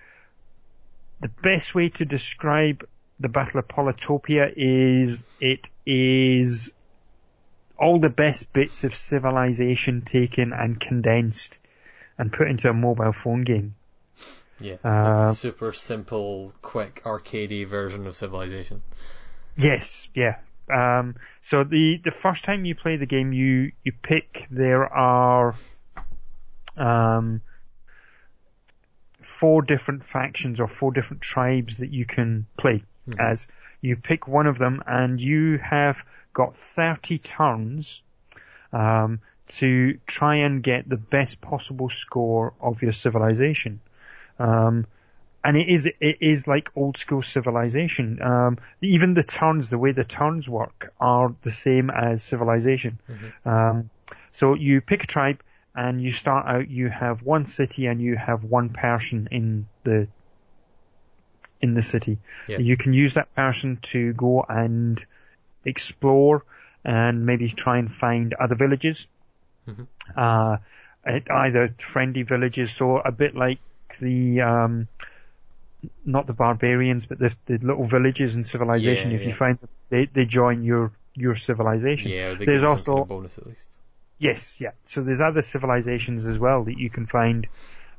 The 1.20 1.28
best 1.28 1.74
way 1.74 1.88
to 1.90 2.04
describe 2.04 2.86
the 3.18 3.28
Battle 3.28 3.60
of 3.60 3.68
Polytopia 3.68 4.52
is 4.56 5.24
it 5.40 5.68
is 5.86 6.70
all 7.80 7.98
the 7.98 8.10
best 8.10 8.52
bits 8.52 8.84
of 8.84 8.94
civilization 8.94 10.02
taken 10.02 10.52
and 10.52 10.78
condensed 10.78 11.56
and 12.18 12.30
put 12.32 12.48
into 12.48 12.68
a 12.68 12.74
mobile 12.74 13.12
phone 13.12 13.42
game. 13.42 13.74
Yeah. 14.60 14.76
Uh, 14.84 15.32
super 15.32 15.72
simple, 15.72 16.52
quick, 16.60 17.02
arcadey 17.04 17.66
version 17.66 18.06
of 18.06 18.14
Civilization. 18.14 18.82
Yes, 19.56 20.10
yeah. 20.14 20.36
Um, 20.70 21.16
so 21.40 21.64
the 21.64 22.00
the 22.04 22.10
first 22.10 22.44
time 22.44 22.64
you 22.64 22.74
play 22.74 22.96
the 22.96 23.06
game, 23.06 23.32
you 23.32 23.72
you 23.82 23.92
pick 23.92 24.46
there 24.50 24.86
are 24.86 25.54
um, 26.76 27.40
four 29.22 29.62
different 29.62 30.04
factions 30.04 30.60
or 30.60 30.68
four 30.68 30.92
different 30.92 31.22
tribes 31.22 31.78
that 31.78 31.90
you 31.90 32.04
can 32.04 32.46
play 32.56 32.82
Mhm. 33.08 33.30
as. 33.30 33.48
You 33.80 33.96
pick 33.96 34.28
one 34.28 34.46
of 34.46 34.58
them, 34.58 34.82
and 34.86 35.18
you 35.18 35.58
have 35.58 36.04
got 36.32 36.56
thirty 36.56 37.18
turns 37.18 38.02
um, 38.72 39.20
to 39.48 39.98
try 40.06 40.36
and 40.36 40.62
get 40.62 40.88
the 40.88 40.96
best 40.96 41.40
possible 41.40 41.90
score 41.90 42.52
of 42.60 42.82
your 42.82 42.92
civilization. 42.92 43.80
Um, 44.38 44.86
and 45.42 45.56
it 45.56 45.68
is 45.68 45.86
it 45.86 46.18
is 46.20 46.46
like 46.46 46.70
old 46.76 46.96
school 46.96 47.22
civilization. 47.22 48.20
Um, 48.22 48.58
even 48.80 49.14
the 49.14 49.22
turns, 49.22 49.70
the 49.70 49.78
way 49.78 49.92
the 49.92 50.04
turns 50.04 50.48
work, 50.48 50.92
are 51.00 51.34
the 51.42 51.50
same 51.50 51.90
as 51.90 52.22
civilization. 52.22 52.98
Um, 53.44 53.90
so 54.32 54.54
you 54.54 54.80
pick 54.80 55.04
a 55.04 55.06
tribe, 55.06 55.42
and 55.74 56.00
you 56.02 56.10
start 56.10 56.46
out. 56.46 56.68
You 56.68 56.88
have 56.88 57.22
one 57.22 57.46
city, 57.46 57.86
and 57.86 58.00
you 58.00 58.16
have 58.16 58.44
one 58.44 58.70
person 58.70 59.28
in 59.30 59.66
the 59.82 60.08
in 61.60 61.74
the 61.74 61.82
city. 61.82 62.18
Yeah. 62.46 62.58
You 62.58 62.76
can 62.76 62.92
use 62.92 63.14
that 63.14 63.34
person 63.34 63.78
to 63.82 64.12
go 64.12 64.44
and 64.48 65.04
explore 65.64 66.44
and 66.84 67.26
maybe 67.26 67.48
try 67.48 67.78
and 67.78 67.90
find 67.90 68.34
other 68.34 68.54
villages. 68.54 69.06
Mhm. 69.68 69.86
Uh, 70.16 70.56
it- 71.06 71.30
either 71.30 71.68
friendly 71.78 72.22
villages, 72.22 72.80
or 72.80 73.02
a 73.04 73.12
bit 73.12 73.34
like 73.34 73.58
the 74.00 74.40
um, 74.40 74.88
not 76.04 76.26
the 76.26 76.32
barbarians, 76.32 77.06
but 77.06 77.18
the 77.18 77.34
the 77.46 77.58
little 77.58 77.84
villages 77.84 78.36
in 78.36 78.44
civilization. 78.44 79.10
Yeah, 79.10 79.16
if 79.18 79.24
you 79.24 79.32
find 79.32 79.58
them, 79.58 79.68
they 79.88 80.06
they 80.06 80.26
join 80.26 80.62
your 80.62 80.92
your 81.14 81.34
civilization. 81.36 82.10
Yeah, 82.12 82.34
There's 82.34 82.38
give 82.38 82.48
you 82.48 82.58
some 82.60 82.68
also 82.68 82.92
kind 82.92 83.02
of 83.02 83.08
bonus 83.08 83.38
at 83.38 83.46
least. 83.46 83.70
Yes, 84.18 84.60
yeah. 84.60 84.72
So 84.84 85.02
there's 85.02 85.20
other 85.20 85.42
civilizations 85.42 86.26
as 86.26 86.38
well 86.38 86.64
that 86.64 86.78
you 86.78 86.90
can 86.90 87.06
find, 87.06 87.46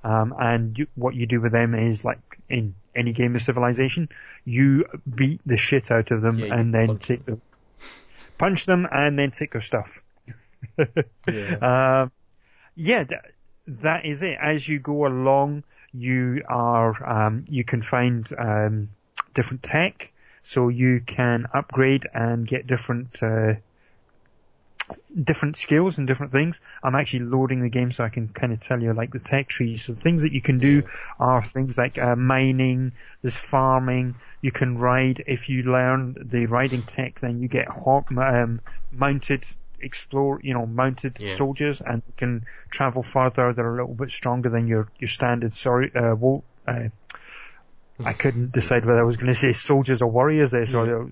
um, 0.04 0.36
and 0.40 0.78
you, 0.78 0.88
what 0.96 1.16
you 1.16 1.26
do 1.26 1.42
with 1.42 1.52
them 1.52 1.74
is 1.74 2.06
like 2.06 2.20
in 2.48 2.76
any 2.96 3.12
game 3.12 3.36
of 3.36 3.42
civilization, 3.42 4.08
you 4.46 4.86
beat 5.14 5.42
the 5.46 5.58
shit 5.58 5.90
out 5.92 6.12
of 6.12 6.22
them 6.22 6.38
Yeah, 6.38 6.54
and 6.54 6.74
then 6.74 6.98
take 7.00 7.26
them, 7.26 7.42
punch 8.42 8.66
them, 8.66 8.88
and 8.92 9.18
then 9.18 9.32
take 9.32 9.52
their 9.52 9.62
stuff. 9.62 10.02
Yeah. 11.28 11.56
Um, 12.02 12.12
yeah, 12.76 13.04
that, 13.04 13.26
that 13.68 14.06
is 14.06 14.22
it. 14.22 14.38
As 14.42 14.68
you 14.68 14.80
go 14.80 15.06
along, 15.06 15.64
you 15.94 16.42
are 16.48 16.94
um, 17.16 17.46
you 17.48 17.64
can 17.64 17.82
find 17.82 18.28
um, 18.38 18.90
different 19.34 19.62
tech, 19.62 20.12
so 20.42 20.70
you 20.70 21.02
can 21.06 21.46
upgrade 21.54 22.08
and 22.14 22.48
get 22.48 22.66
different 22.66 23.22
uh, 23.22 23.54
different 25.24 25.58
skills 25.58 25.98
and 25.98 26.08
different 26.08 26.32
things. 26.32 26.60
I'm 26.84 26.96
actually 26.96 27.26
loading 27.26 27.62
the 27.62 27.70
game 27.70 27.92
so 27.92 28.04
I 28.04 28.10
can 28.10 28.30
kind 28.30 28.54
of 28.54 28.60
tell 28.60 28.82
you 28.82 28.94
like 28.94 29.12
the 29.12 29.20
tech 29.20 29.48
tree. 29.48 29.78
So 29.78 29.94
things 29.94 30.24
that 30.24 30.32
you 30.32 30.42
can 30.42 30.60
do 30.60 30.84
are 31.20 31.44
things 31.44 31.78
like 31.78 31.98
uh, 31.98 32.16
mining, 32.16 32.94
there's 33.22 33.36
farming. 33.36 34.16
You 34.42 34.52
can 34.52 34.78
ride. 34.78 35.24
If 35.28 35.50
you 35.50 35.64
learn 35.64 36.16
the 36.20 36.46
riding 36.46 36.84
tech, 36.84 37.20
then 37.20 37.42
you 37.42 37.48
get 37.48 37.68
um, 37.70 38.62
mounted 38.92 39.46
explore, 39.80 40.40
you 40.44 40.54
know, 40.54 40.66
mounted 40.66 41.20
Yeah. 41.20 41.36
soldiers, 41.36 41.82
and 41.82 42.04
you 42.08 42.14
can 42.16 42.46
travel 42.70 43.04
further. 43.04 43.54
They're 43.54 43.74
a 43.74 43.82
little 43.82 43.96
bit 43.96 44.12
stronger 44.12 44.50
than 44.50 44.68
your 44.68 44.88
your 45.00 45.08
standard. 45.08 45.54
Sorry, 45.56 45.92
uh, 45.96 46.16
uh, 46.68 46.90
I 48.04 48.14
couldn't 48.14 48.52
decide 48.52 48.86
whether 48.86 49.00
I 49.00 49.04
was 49.04 49.18
going 49.18 49.34
to 49.34 49.36
say 49.36 49.54
soldiers 49.54 50.02
or 50.02 50.10
warriors 50.12 50.52
there, 50.52 50.66
so 50.66 50.84
Yeah. 50.84 51.10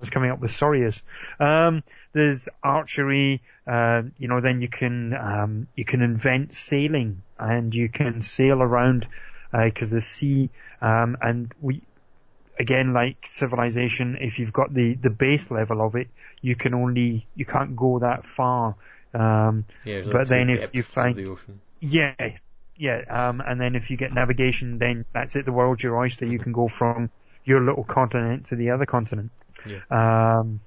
Was 0.00 0.10
coming 0.10 0.30
up 0.30 0.40
with 0.40 0.50
sorriers. 0.50 1.02
Um, 1.38 1.82
there's 2.12 2.48
archery. 2.62 3.42
Uh, 3.66 4.02
you 4.18 4.28
know, 4.28 4.40
then 4.40 4.60
you 4.60 4.68
can 4.68 5.14
um, 5.14 5.68
you 5.76 5.84
can 5.84 6.02
invent 6.02 6.54
sailing, 6.54 7.22
and 7.38 7.74
you 7.74 7.88
can 7.88 8.22
sail 8.22 8.62
around 8.62 9.06
because 9.52 9.90
the 9.90 10.00
sea 10.00 10.48
um, 10.80 11.16
and 11.20 11.52
we 11.60 11.82
again, 12.60 12.92
like 12.92 13.26
Civilization, 13.26 14.18
if 14.20 14.38
you've 14.38 14.52
got 14.52 14.72
the, 14.72 14.94
the 14.94 15.10
base 15.10 15.50
level 15.50 15.80
of 15.80 15.96
it, 15.96 16.08
you 16.42 16.54
can 16.54 16.74
only, 16.74 17.26
you 17.34 17.46
can't 17.46 17.74
go 17.74 17.98
that 18.00 18.26
far. 18.26 18.76
Um, 19.14 19.64
Yeah, 19.84 20.02
but 20.12 20.28
then 20.28 20.50
if 20.50 20.74
you 20.74 20.82
find, 20.82 21.16
the 21.16 21.30
ocean. 21.30 21.60
yeah, 21.80 22.14
yeah, 22.76 23.00
um, 23.08 23.40
and 23.44 23.60
then 23.60 23.74
if 23.74 23.90
you 23.90 23.96
get 23.96 24.12
navigation, 24.12 24.78
then 24.78 25.06
that's 25.12 25.36
it, 25.36 25.46
the 25.46 25.52
world's 25.52 25.82
your 25.82 25.98
oyster. 25.98 26.26
You 26.26 26.38
can 26.38 26.52
go 26.52 26.68
from 26.68 27.10
your 27.44 27.60
little 27.60 27.84
continent 27.84 28.46
to 28.46 28.56
the 28.56 28.70
other 28.70 28.86
continent. 28.86 29.32
Yeah. 29.66 29.80
Um, 29.90 30.60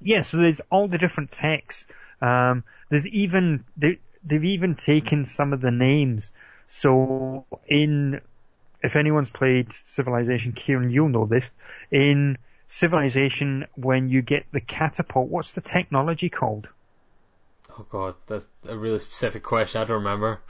yeah, 0.00 0.22
so 0.22 0.38
there's 0.38 0.60
all 0.70 0.88
the 0.88 0.98
different 0.98 1.30
techs. 1.30 1.86
Um, 2.20 2.64
there's 2.88 3.06
even, 3.06 3.64
they, 3.76 3.98
they've 4.24 4.44
even 4.44 4.74
taken 4.74 5.24
some 5.24 5.52
of 5.52 5.60
the 5.60 5.70
names. 5.70 6.32
So 6.68 7.44
in, 7.66 8.20
if 8.82 8.96
anyone's 8.96 9.30
played 9.30 9.72
Civilization, 9.72 10.52
Kieran, 10.52 10.90
you'll 10.90 11.08
know 11.08 11.26
this. 11.26 11.50
In 11.90 12.38
Civilization, 12.68 13.66
when 13.74 14.08
you 14.08 14.22
get 14.22 14.46
the 14.52 14.60
catapult, 14.60 15.28
what's 15.28 15.52
the 15.52 15.60
technology 15.60 16.28
called? 16.28 16.68
Oh 17.76 17.86
god, 17.90 18.14
that's 18.26 18.46
a 18.68 18.76
really 18.76 18.98
specific 18.98 19.42
question. 19.42 19.80
I 19.80 19.84
don't 19.84 20.04
remember. 20.04 20.40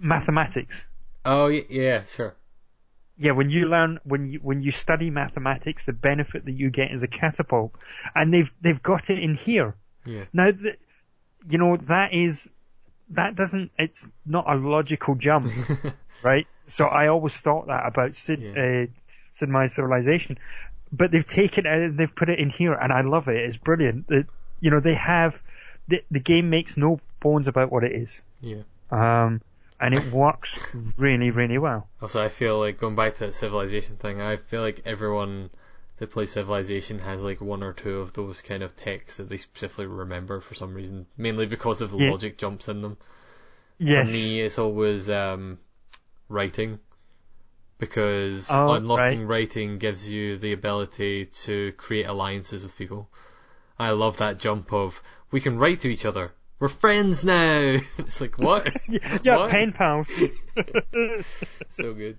Mathematics. 0.00 0.86
Oh 1.24 1.48
yeah, 1.48 2.04
sure. 2.04 2.34
Yeah, 3.18 3.32
when 3.32 3.50
you 3.50 3.66
learn, 3.66 3.98
when 4.04 4.30
you, 4.30 4.38
when 4.40 4.62
you 4.62 4.70
study 4.70 5.10
mathematics, 5.10 5.84
the 5.84 5.92
benefit 5.92 6.44
that 6.44 6.52
you 6.52 6.70
get 6.70 6.92
is 6.92 7.02
a 7.02 7.08
catapult. 7.08 7.74
And 8.14 8.32
they've, 8.32 8.50
they've 8.60 8.82
got 8.82 9.10
it 9.10 9.18
in 9.18 9.34
here. 9.34 9.74
Yeah. 10.06 10.24
Now, 10.32 10.52
th 10.52 10.78
you 11.48 11.58
know, 11.58 11.76
that 11.76 12.12
is, 12.12 12.50
that 13.10 13.34
doesn't, 13.34 13.70
it's 13.78 14.06
not 14.26 14.44
a 14.48 14.54
logical 14.56 15.14
jump, 15.14 15.52
right? 16.22 16.46
So 16.66 16.84
I 16.86 17.08
always 17.08 17.34
thought 17.36 17.66
that 17.68 17.86
about 17.86 18.14
Sid, 18.14 18.40
Yeah. 18.40 18.84
uh, 18.84 18.86
Sid 19.32 19.48
Meier's 19.48 19.72
Civilization. 19.72 20.38
But 20.92 21.10
they've 21.10 21.26
taken 21.26 21.66
it 21.66 21.72
and 21.72 21.98
they've 21.98 22.14
put 22.14 22.28
it 22.28 22.38
in 22.38 22.50
here 22.50 22.72
and 22.74 22.92
I 22.92 23.00
love 23.02 23.28
it. 23.28 23.36
It's 23.36 23.56
brilliant. 23.56 24.06
That 24.08 24.26
you 24.60 24.70
know, 24.70 24.80
they 24.80 24.94
have, 24.94 25.42
the, 25.86 26.02
the 26.10 26.20
game 26.20 26.50
makes 26.50 26.76
no 26.76 27.00
bones 27.20 27.48
about 27.48 27.70
what 27.72 27.84
it 27.84 27.92
is. 27.92 28.22
yeah. 28.40 28.62
Um, 28.90 29.40
and 29.80 29.94
it 29.94 30.12
works 30.12 30.58
really, 30.96 31.30
really 31.30 31.58
well. 31.58 31.88
Also, 32.02 32.22
I 32.22 32.28
feel 32.28 32.58
like 32.58 32.78
going 32.78 32.96
back 32.96 33.16
to 33.16 33.26
that 33.26 33.34
civilization 33.34 33.96
thing. 33.96 34.20
I 34.20 34.36
feel 34.36 34.60
like 34.60 34.82
everyone 34.84 35.50
that 35.98 36.10
plays 36.10 36.30
Civilization 36.30 37.00
has 37.00 37.22
like 37.22 37.40
one 37.40 37.62
or 37.62 37.72
two 37.72 37.98
of 37.98 38.12
those 38.12 38.40
kind 38.42 38.62
of 38.62 38.76
techs 38.76 39.16
that 39.16 39.28
they 39.28 39.36
specifically 39.36 39.86
remember 39.86 40.40
for 40.40 40.54
some 40.54 40.74
reason, 40.74 41.06
mainly 41.16 41.46
because 41.46 41.80
of 41.80 41.90
the 41.90 41.98
Yeah. 41.98 42.10
logic 42.10 42.38
jumps 42.38 42.68
in 42.68 42.82
them. 42.82 42.96
Yes. 43.78 44.08
For 44.08 44.12
me, 44.12 44.40
it's 44.40 44.58
always 44.58 45.08
um, 45.10 45.58
writing 46.28 46.78
because 47.78 48.48
Oh, 48.50 48.74
unlocking 48.74 49.26
writing 49.26 49.78
gives 49.78 50.10
you 50.10 50.36
the 50.36 50.52
ability 50.52 51.26
to 51.26 51.72
create 51.72 52.06
alliances 52.06 52.62
with 52.62 52.76
people. 52.76 53.08
I 53.78 53.90
love 53.90 54.16
that 54.18 54.38
jump 54.38 54.72
of 54.72 55.00
we 55.30 55.40
can 55.40 55.58
write 55.58 55.80
to 55.80 55.88
each 55.88 56.04
other. 56.04 56.32
We're 56.60 56.68
friends 56.68 57.24
now. 57.24 57.76
it's 57.98 58.20
like 58.20 58.38
what? 58.38 58.76
yeah, 58.88 59.36
What? 59.36 59.50
pen 59.50 59.72
pals. 59.72 60.10
so 61.68 61.94
good. 61.94 62.18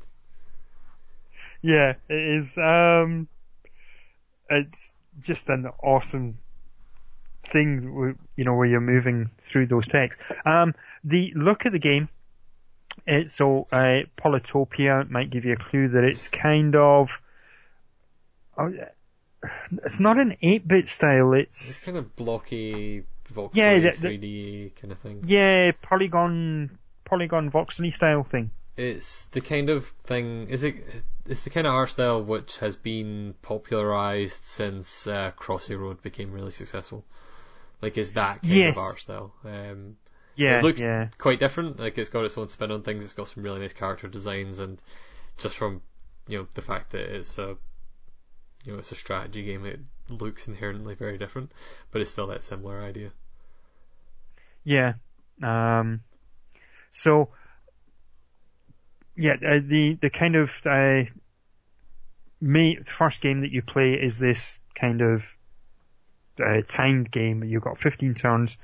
Yeah, 1.61 1.95
it 2.07 2.37
is. 2.39 2.57
Um, 2.57 3.27
it's 4.49 4.93
just 5.19 5.49
an 5.49 5.67
awesome 5.83 6.37
thing, 7.49 8.17
you 8.37 8.45
know, 8.45 8.53
where 8.55 8.67
you're 8.67 8.79
moving 8.79 9.31
through 9.39 9.67
those 9.67 9.87
techs. 9.87 10.17
Um, 10.45 10.73
the 11.03 11.33
look 11.35 11.65
of 11.65 11.73
the 11.73 11.79
game, 11.79 12.07
it's 13.05 13.33
so 13.33 13.67
uh, 13.71 14.03
Polytopia 14.17 15.09
might 15.09 15.29
give 15.29 15.43
you 15.45 15.53
a 15.53 15.57
clue 15.57 15.89
that 15.89 16.03
it's 16.05 16.29
kind 16.29 16.75
of. 16.75 17.21
oh, 18.57 18.71
It's 19.83 19.99
not 19.99 20.17
an 20.17 20.35
8-bit 20.43 20.87
style. 20.89 21.33
It's 21.33 21.69
It's 21.69 21.85
kind 21.85 21.97
of 21.97 22.15
blocky, 22.15 23.03
voxely, 23.33 23.55
Yeah, 23.55 23.79
the- 23.79 23.91
the- 23.91 24.07
3D 24.07 24.69
kind 24.81 24.91
of 24.91 24.99
thing. 24.99 25.21
yeah, 25.25 25.71
polygon, 25.81 26.77
polygon 27.05 27.51
voxely 27.51 27.93
style 27.93 28.23
thing. 28.23 28.51
It's 28.77 29.25
the 29.25 29.41
kind 29.41 29.69
of 29.69 29.87
thing. 30.05 30.47
Is 30.47 30.63
it? 30.63 30.75
It's 31.25 31.43
the 31.43 31.49
kind 31.49 31.67
of 31.67 31.73
art 31.73 31.89
style 31.89 32.23
which 32.23 32.57
has 32.57 32.75
been 32.75 33.35
popularized 33.41 34.45
since 34.45 35.05
uh, 35.05 35.31
Crossy 35.37 35.77
Road 35.77 36.01
became 36.01 36.31
really 36.31 36.51
successful. 36.51 37.05
Like, 37.81 37.97
it's 37.97 38.11
that 38.11 38.41
kind 38.41 38.53
Yes. 38.53 38.77
of 38.77 38.83
art 38.83 38.95
style. 38.99 39.33
Um, 39.45 39.97
Yeah, 40.35 40.59
it 40.59 40.63
looks 40.63 40.79
yeah, 40.81 41.09
quite 41.17 41.39
different. 41.39 41.79
Like, 41.79 41.97
it's 41.97 42.09
got 42.09 42.23
its 42.25 42.37
own 42.37 42.47
spin 42.47 42.71
on 42.71 42.81
things. 42.83 43.03
It's 43.03 43.13
got 43.13 43.27
some 43.27 43.43
really 43.43 43.59
nice 43.59 43.73
character 43.73 44.07
designs, 44.07 44.59
and 44.59 44.81
just 45.37 45.57
from 45.57 45.81
you 46.27 46.37
know 46.39 46.47
the 46.53 46.61
fact 46.61 46.91
that 46.91 47.01
it's 47.15 47.37
a 47.37 47.57
you 48.65 48.73
know 48.73 48.79
it's 48.79 48.91
a 48.91 48.95
strategy 48.95 49.43
game, 49.43 49.65
it 49.65 49.79
looks 50.09 50.47
inherently 50.47 50.95
very 50.95 51.17
different, 51.17 51.51
but 51.91 52.01
it's 52.01 52.11
still 52.11 52.27
that 52.27 52.43
similar 52.43 52.81
idea. 52.81 53.11
yeah. 54.63 54.93
Um, 55.41 56.01
so 56.91 57.29
yeah, 59.15 59.33
uh, 59.33 59.59
the 59.63 59.97
the 59.99 60.09
kind 60.09 60.35
of 60.35 60.61
uh, 60.65 61.03
me 62.41 62.79
first 62.85 63.21
game 63.21 63.41
that 63.41 63.51
you 63.51 63.61
play 63.61 63.93
is 63.93 64.17
this 64.17 64.59
kind 64.75 65.01
of 65.01 65.35
uh, 66.39 66.61
timed 66.67 67.11
game. 67.11 67.43
You've 67.43 67.63
got 67.63 67.79
15 67.79 68.13
turns 68.13 68.57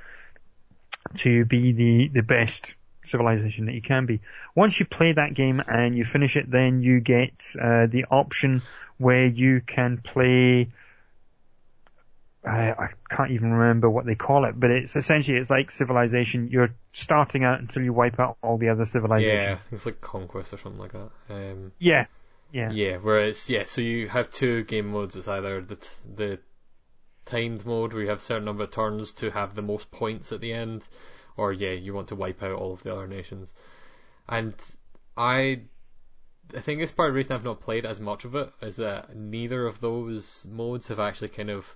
to 1.15 1.45
be 1.45 1.71
the 1.73 2.07
the 2.07 2.23
best 2.23 2.75
civilization 3.03 3.65
that 3.65 3.75
you 3.75 3.81
can 3.81 4.05
be. 4.05 4.21
Once 4.55 4.79
you 4.79 4.85
play 4.85 5.13
that 5.13 5.33
game 5.33 5.61
and 5.67 5.95
you 5.95 6.05
finish 6.05 6.37
it, 6.37 6.49
then 6.49 6.81
you 6.81 6.99
get 6.99 7.53
uh, 7.61 7.87
the 7.87 8.05
option 8.09 8.61
where 8.97 9.25
you 9.25 9.61
can 9.61 9.97
play. 9.97 10.69
I, 12.45 12.71
I 12.71 12.89
can't 13.09 13.31
even 13.31 13.51
remember 13.51 13.89
what 13.89 14.05
they 14.05 14.15
call 14.15 14.45
it, 14.45 14.59
but 14.59 14.69
it's 14.69 14.95
essentially 14.95 15.37
it's 15.37 15.49
like 15.49 15.71
civilization. 15.71 16.49
You're 16.51 16.75
starting 16.93 17.43
out 17.43 17.59
until 17.59 17.83
you 17.83 17.91
wipe 17.91 18.19
out 18.19 18.37
all 18.43 18.57
the 18.57 18.69
other 18.69 18.85
civilizations. 18.85 19.43
Yeah, 19.43 19.75
it's 19.75 19.85
like 19.85 20.01
Conquest 20.01 20.53
or 20.53 20.57
something 20.57 20.79
like 20.79 20.93
that. 20.93 21.09
Um, 21.29 21.71
Yeah, 21.79 22.05
yeah, 22.51 22.71
Yeah, 22.71 22.97
whereas 22.97 23.49
yeah, 23.49 23.63
so 23.65 23.81
you 23.81 24.07
have 24.07 24.29
two 24.29 24.63
game 24.63 24.87
modes. 24.87 25.15
It's 25.15 25.27
either 25.27 25.61
the 25.61 25.75
t- 25.77 25.89
the 26.15 26.39
timed 27.25 27.65
mode 27.65 27.93
where 27.93 28.03
you 28.03 28.09
have 28.09 28.19
a 28.19 28.21
certain 28.21 28.45
number 28.45 28.63
of 28.63 28.71
turns 28.71 29.13
to 29.13 29.31
have 29.31 29.55
the 29.55 29.61
most 29.63 29.89
points 29.89 30.31
at 30.31 30.39
the 30.39 30.53
end, 30.53 30.83
or 31.37 31.51
yeah, 31.51 31.71
you 31.71 31.93
want 31.93 32.09
to 32.09 32.15
wipe 32.15 32.43
out 32.43 32.53
all 32.53 32.73
of 32.73 32.83
the 32.83 32.93
other 32.93 33.07
nations. 33.07 33.53
And 34.29 34.53
I, 35.17 35.61
I 36.55 36.59
think 36.59 36.81
it's 36.81 36.91
part 36.91 37.09
of 37.09 37.13
the 37.13 37.17
reason 37.17 37.33
I've 37.33 37.43
not 37.43 37.59
played 37.59 37.85
as 37.85 37.99
much 37.99 38.25
of 38.25 38.35
it 38.35 38.51
is 38.61 38.75
that 38.77 39.15
neither 39.15 39.65
of 39.65 39.81
those 39.81 40.45
modes 40.49 40.87
have 40.89 40.99
actually 40.99 41.29
kind 41.29 41.49
of 41.49 41.75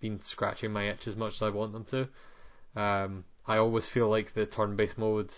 been 0.00 0.20
scratching 0.20 0.72
my 0.72 0.88
itch 0.90 1.06
as 1.06 1.16
much 1.16 1.34
as 1.36 1.42
I 1.42 1.50
want 1.50 1.72
them 1.72 1.84
to. 1.86 2.08
Um, 2.80 3.24
I 3.46 3.58
always 3.58 3.86
feel 3.86 4.08
like 4.08 4.32
the 4.34 4.46
turn-based 4.46 4.98
mode 4.98 5.32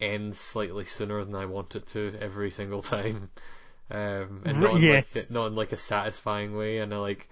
ends 0.00 0.38
slightly 0.38 0.84
sooner 0.84 1.24
than 1.24 1.34
I 1.34 1.46
want 1.46 1.76
it 1.76 1.86
to 1.88 2.14
every 2.20 2.50
single 2.50 2.82
time. 2.94 3.30
Um, 3.90 4.42
and 4.44 4.60
not 4.60 4.76
in, 4.76 4.82
Yes. 4.82 5.16
like, 5.16 5.30
not 5.30 5.46
in 5.46 5.54
like 5.56 5.72
a 5.72 5.76
satisfying 5.76 6.56
way, 6.56 6.78
and 6.78 6.92
I 6.92 6.98
like, 6.98 7.28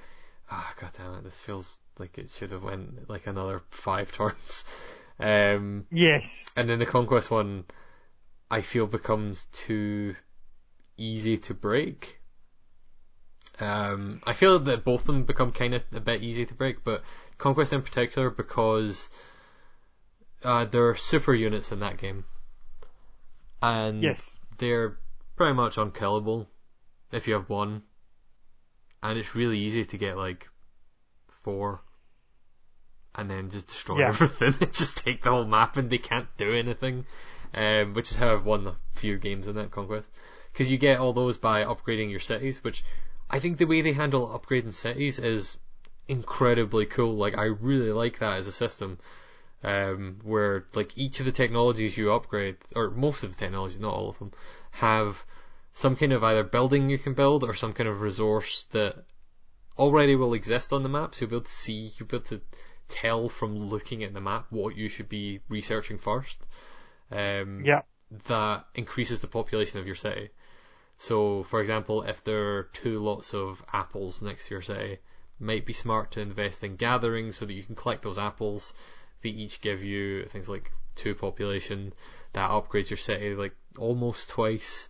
ah, 0.50 0.74
god 0.80 0.92
damn 0.96 1.14
it, 1.14 1.24
this 1.24 1.40
feels 1.40 1.78
like 1.98 2.18
it 2.18 2.30
should 2.30 2.50
have 2.52 2.62
went 2.62 3.08
like 3.08 3.26
another 3.26 3.62
five 3.70 4.12
turns. 4.18 4.64
Um, 5.18 5.86
yes, 5.90 6.46
and 6.56 6.68
then 6.68 6.78
the 6.78 6.86
conquest 6.86 7.30
one, 7.30 7.64
I 8.50 8.62
feel 8.62 8.86
becomes 8.86 9.46
too 9.52 10.14
easy 10.96 11.38
to 11.38 11.54
break. 11.54 12.20
Um, 13.58 14.20
I 14.26 14.34
feel 14.34 14.58
that 14.58 14.84
both 14.84 15.00
of 15.02 15.06
them 15.06 15.24
become 15.24 15.50
kind 15.50 15.74
of 15.74 15.82
a 15.92 16.00
bit 16.00 16.22
easy 16.22 16.44
to 16.44 16.54
break, 16.54 16.84
but 16.84 17.02
conquest 17.38 17.72
in 17.72 17.82
particular 17.82 18.30
because 18.30 19.08
uh, 20.44 20.66
there 20.66 20.88
are 20.88 20.94
super 20.94 21.34
units 21.34 21.72
in 21.72 21.80
that 21.80 21.96
game, 21.96 22.24
and 23.62 24.02
yes, 24.02 24.38
they're 24.58 24.98
pretty 25.36 25.54
much 25.54 25.78
unkillable 25.78 26.48
if 27.12 27.26
you 27.28 27.34
have 27.34 27.48
one, 27.48 27.82
and 29.02 29.18
it's 29.18 29.34
really 29.34 29.58
easy 29.58 29.86
to 29.86 29.96
get 29.96 30.18
like 30.18 30.48
four, 31.28 31.80
and 33.14 33.30
then 33.30 33.48
just 33.48 33.68
destroy 33.68 34.00
Yeah. 34.00 34.08
everything. 34.08 34.54
just 34.70 34.98
take 34.98 35.22
the 35.22 35.30
whole 35.30 35.46
map, 35.46 35.78
and 35.78 35.88
they 35.88 35.98
can't 35.98 36.28
do 36.36 36.52
anything. 36.52 37.06
Um, 37.54 37.94
which 37.94 38.10
is 38.10 38.16
how 38.18 38.34
I've 38.34 38.44
won 38.44 38.66
a 38.66 38.76
few 38.96 39.16
games 39.16 39.48
in 39.48 39.54
that 39.54 39.70
conquest, 39.70 40.10
because 40.52 40.70
you 40.70 40.76
get 40.76 40.98
all 40.98 41.14
those 41.14 41.38
by 41.38 41.64
upgrading 41.64 42.10
your 42.10 42.20
cities, 42.20 42.62
which 42.62 42.84
I 43.28 43.40
think 43.40 43.58
the 43.58 43.66
way 43.66 43.82
they 43.82 43.92
handle 43.92 44.28
upgrading 44.28 44.74
cities 44.74 45.18
is 45.18 45.58
incredibly 46.08 46.86
cool. 46.86 47.16
Like 47.16 47.36
I 47.36 47.44
really 47.44 47.92
like 47.92 48.18
that 48.20 48.38
as 48.38 48.46
a 48.46 48.52
system. 48.52 48.98
Um, 49.64 50.20
where 50.22 50.66
like 50.74 50.96
each 50.96 51.18
of 51.18 51.26
the 51.26 51.32
technologies 51.32 51.96
you 51.96 52.12
upgrade, 52.12 52.56
or 52.76 52.90
most 52.90 53.24
of 53.24 53.30
the 53.32 53.36
technologies, 53.36 53.80
not 53.80 53.94
all 53.94 54.10
of 54.10 54.18
them, 54.18 54.32
have 54.70 55.24
some 55.72 55.96
kind 55.96 56.12
of 56.12 56.22
either 56.22 56.44
building 56.44 56.88
you 56.88 56.98
can 56.98 57.14
build 57.14 57.42
or 57.42 57.54
some 57.54 57.72
kind 57.72 57.88
of 57.88 58.00
resource 58.00 58.66
that 58.70 59.04
already 59.78 60.14
will 60.14 60.34
exist 60.34 60.72
on 60.72 60.82
the 60.82 60.88
map. 60.88 61.14
So 61.14 61.22
you'll 61.22 61.30
be 61.30 61.36
able 61.36 61.44
to 61.46 61.50
see, 61.50 61.90
you'll 61.98 62.08
be 62.08 62.16
able 62.16 62.26
to 62.26 62.40
tell 62.88 63.28
from 63.28 63.58
looking 63.58 64.04
at 64.04 64.14
the 64.14 64.20
map 64.20 64.46
what 64.50 64.76
you 64.76 64.88
should 64.88 65.08
be 65.08 65.40
researching 65.48 65.98
first. 65.98 66.46
Um, 67.10 67.62
yeah, 67.64 67.82
that 68.28 68.66
increases 68.74 69.20
the 69.20 69.26
population 69.26 69.80
of 69.80 69.86
your 69.86 69.96
city. 69.96 70.30
So, 70.98 71.44
for 71.44 71.60
example, 71.60 72.02
if 72.02 72.24
there 72.24 72.56
are 72.56 72.62
two 72.72 72.98
lots 73.02 73.34
of 73.34 73.62
apples 73.72 74.22
next 74.22 74.48
to 74.48 74.54
your 74.54 74.62
city, 74.62 74.92
it 74.92 75.00
might 75.38 75.66
be 75.66 75.72
smart 75.72 76.12
to 76.12 76.20
invest 76.20 76.64
in 76.64 76.76
gathering 76.76 77.32
so 77.32 77.44
that 77.44 77.52
you 77.52 77.62
can 77.62 77.74
collect 77.74 78.02
those 78.02 78.18
apples. 78.18 78.72
They 79.20 79.30
each 79.30 79.60
give 79.60 79.84
you 79.84 80.24
things 80.26 80.48
like 80.48 80.72
two 80.94 81.14
population 81.14 81.92
that 82.32 82.50
upgrades 82.50 82.90
your 82.90 82.96
city 82.96 83.34
like 83.34 83.54
almost 83.78 84.30
twice. 84.30 84.88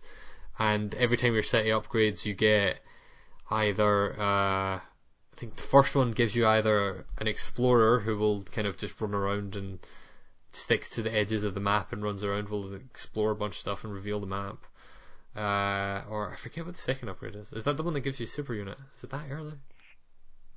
And 0.57 0.95
every 0.95 1.17
time 1.17 1.33
your 1.33 1.43
city 1.43 1.69
upgrades, 1.69 2.25
you 2.25 2.33
get 2.33 2.79
either 3.49 4.19
uh, 4.19 4.79
I 5.37 5.39
think 5.39 5.55
the 5.55 5.61
first 5.61 5.95
one 5.95 6.13
gives 6.13 6.35
you 6.35 6.47
either 6.47 7.05
an 7.19 7.27
explorer 7.27 7.99
who 7.99 8.17
will 8.17 8.43
kind 8.43 8.65
of 8.65 8.75
just 8.75 8.99
run 8.99 9.13
around 9.13 9.55
and 9.55 9.77
sticks 10.49 10.89
to 10.89 11.03
the 11.03 11.13
edges 11.13 11.43
of 11.43 11.53
the 11.53 11.59
map 11.59 11.93
and 11.93 12.01
runs 12.01 12.23
around, 12.23 12.49
will 12.49 12.73
explore 12.73 13.31
a 13.31 13.35
bunch 13.35 13.53
of 13.53 13.59
stuff 13.59 13.83
and 13.83 13.93
reveal 13.93 14.19
the 14.19 14.25
map. 14.25 14.65
Uh, 15.37 16.01
or 16.09 16.31
I 16.33 16.35
forget 16.35 16.65
what 16.65 16.73
the 16.73 16.81
second 16.81 17.09
upgrade 17.09 17.35
is. 17.35 17.53
Is 17.53 17.63
that 17.65 17.77
the 17.77 17.83
one 17.83 17.93
that 17.93 17.99
gives 18.01 18.19
you 18.19 18.25
super 18.25 18.55
unit? 18.55 18.77
Is 18.95 19.03
it 19.03 19.11
that 19.11 19.27
early? 19.29 19.53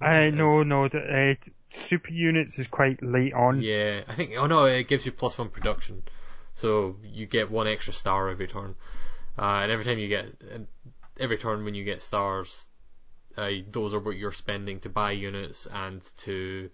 Uh, 0.01 0.31
no, 0.31 0.63
no, 0.63 0.89
the, 0.89 1.01
uh, 1.01 1.35
super 1.69 2.11
units 2.11 2.59
is 2.59 2.67
quite 2.67 3.03
late 3.03 3.35
on. 3.35 3.61
Yeah, 3.61 4.01
I 4.09 4.15
think. 4.15 4.33
Oh 4.39 4.47
no, 4.47 4.65
it 4.65 4.89
gives 4.89 5.05
you 5.05 5.13
plus 5.13 5.37
one 5.37 5.51
production, 5.51 6.03
so 6.55 6.97
you 7.05 7.27
get 7.27 7.51
one 7.51 7.69
extra 7.69 7.93
star 7.93 8.31
every 8.31 8.49
turn. 8.49 8.75
Uh, 9.39 9.61
and 9.63 9.71
every 9.71 9.85
time 9.85 9.99
you 9.99 10.09
get, 10.09 10.27
every 11.19 11.37
turn 11.37 11.65
when 11.67 11.75
you 11.75 11.85
get 11.85 12.01
stars, 12.01 12.67
uh, 13.37 13.51
those 13.71 13.93
are 13.93 14.01
what 14.01 14.17
you're 14.17 14.33
spending 14.33 14.81
to 14.81 14.89
buy 14.89 15.13
units 15.13 15.67
and 15.71 16.01
to 16.19 16.71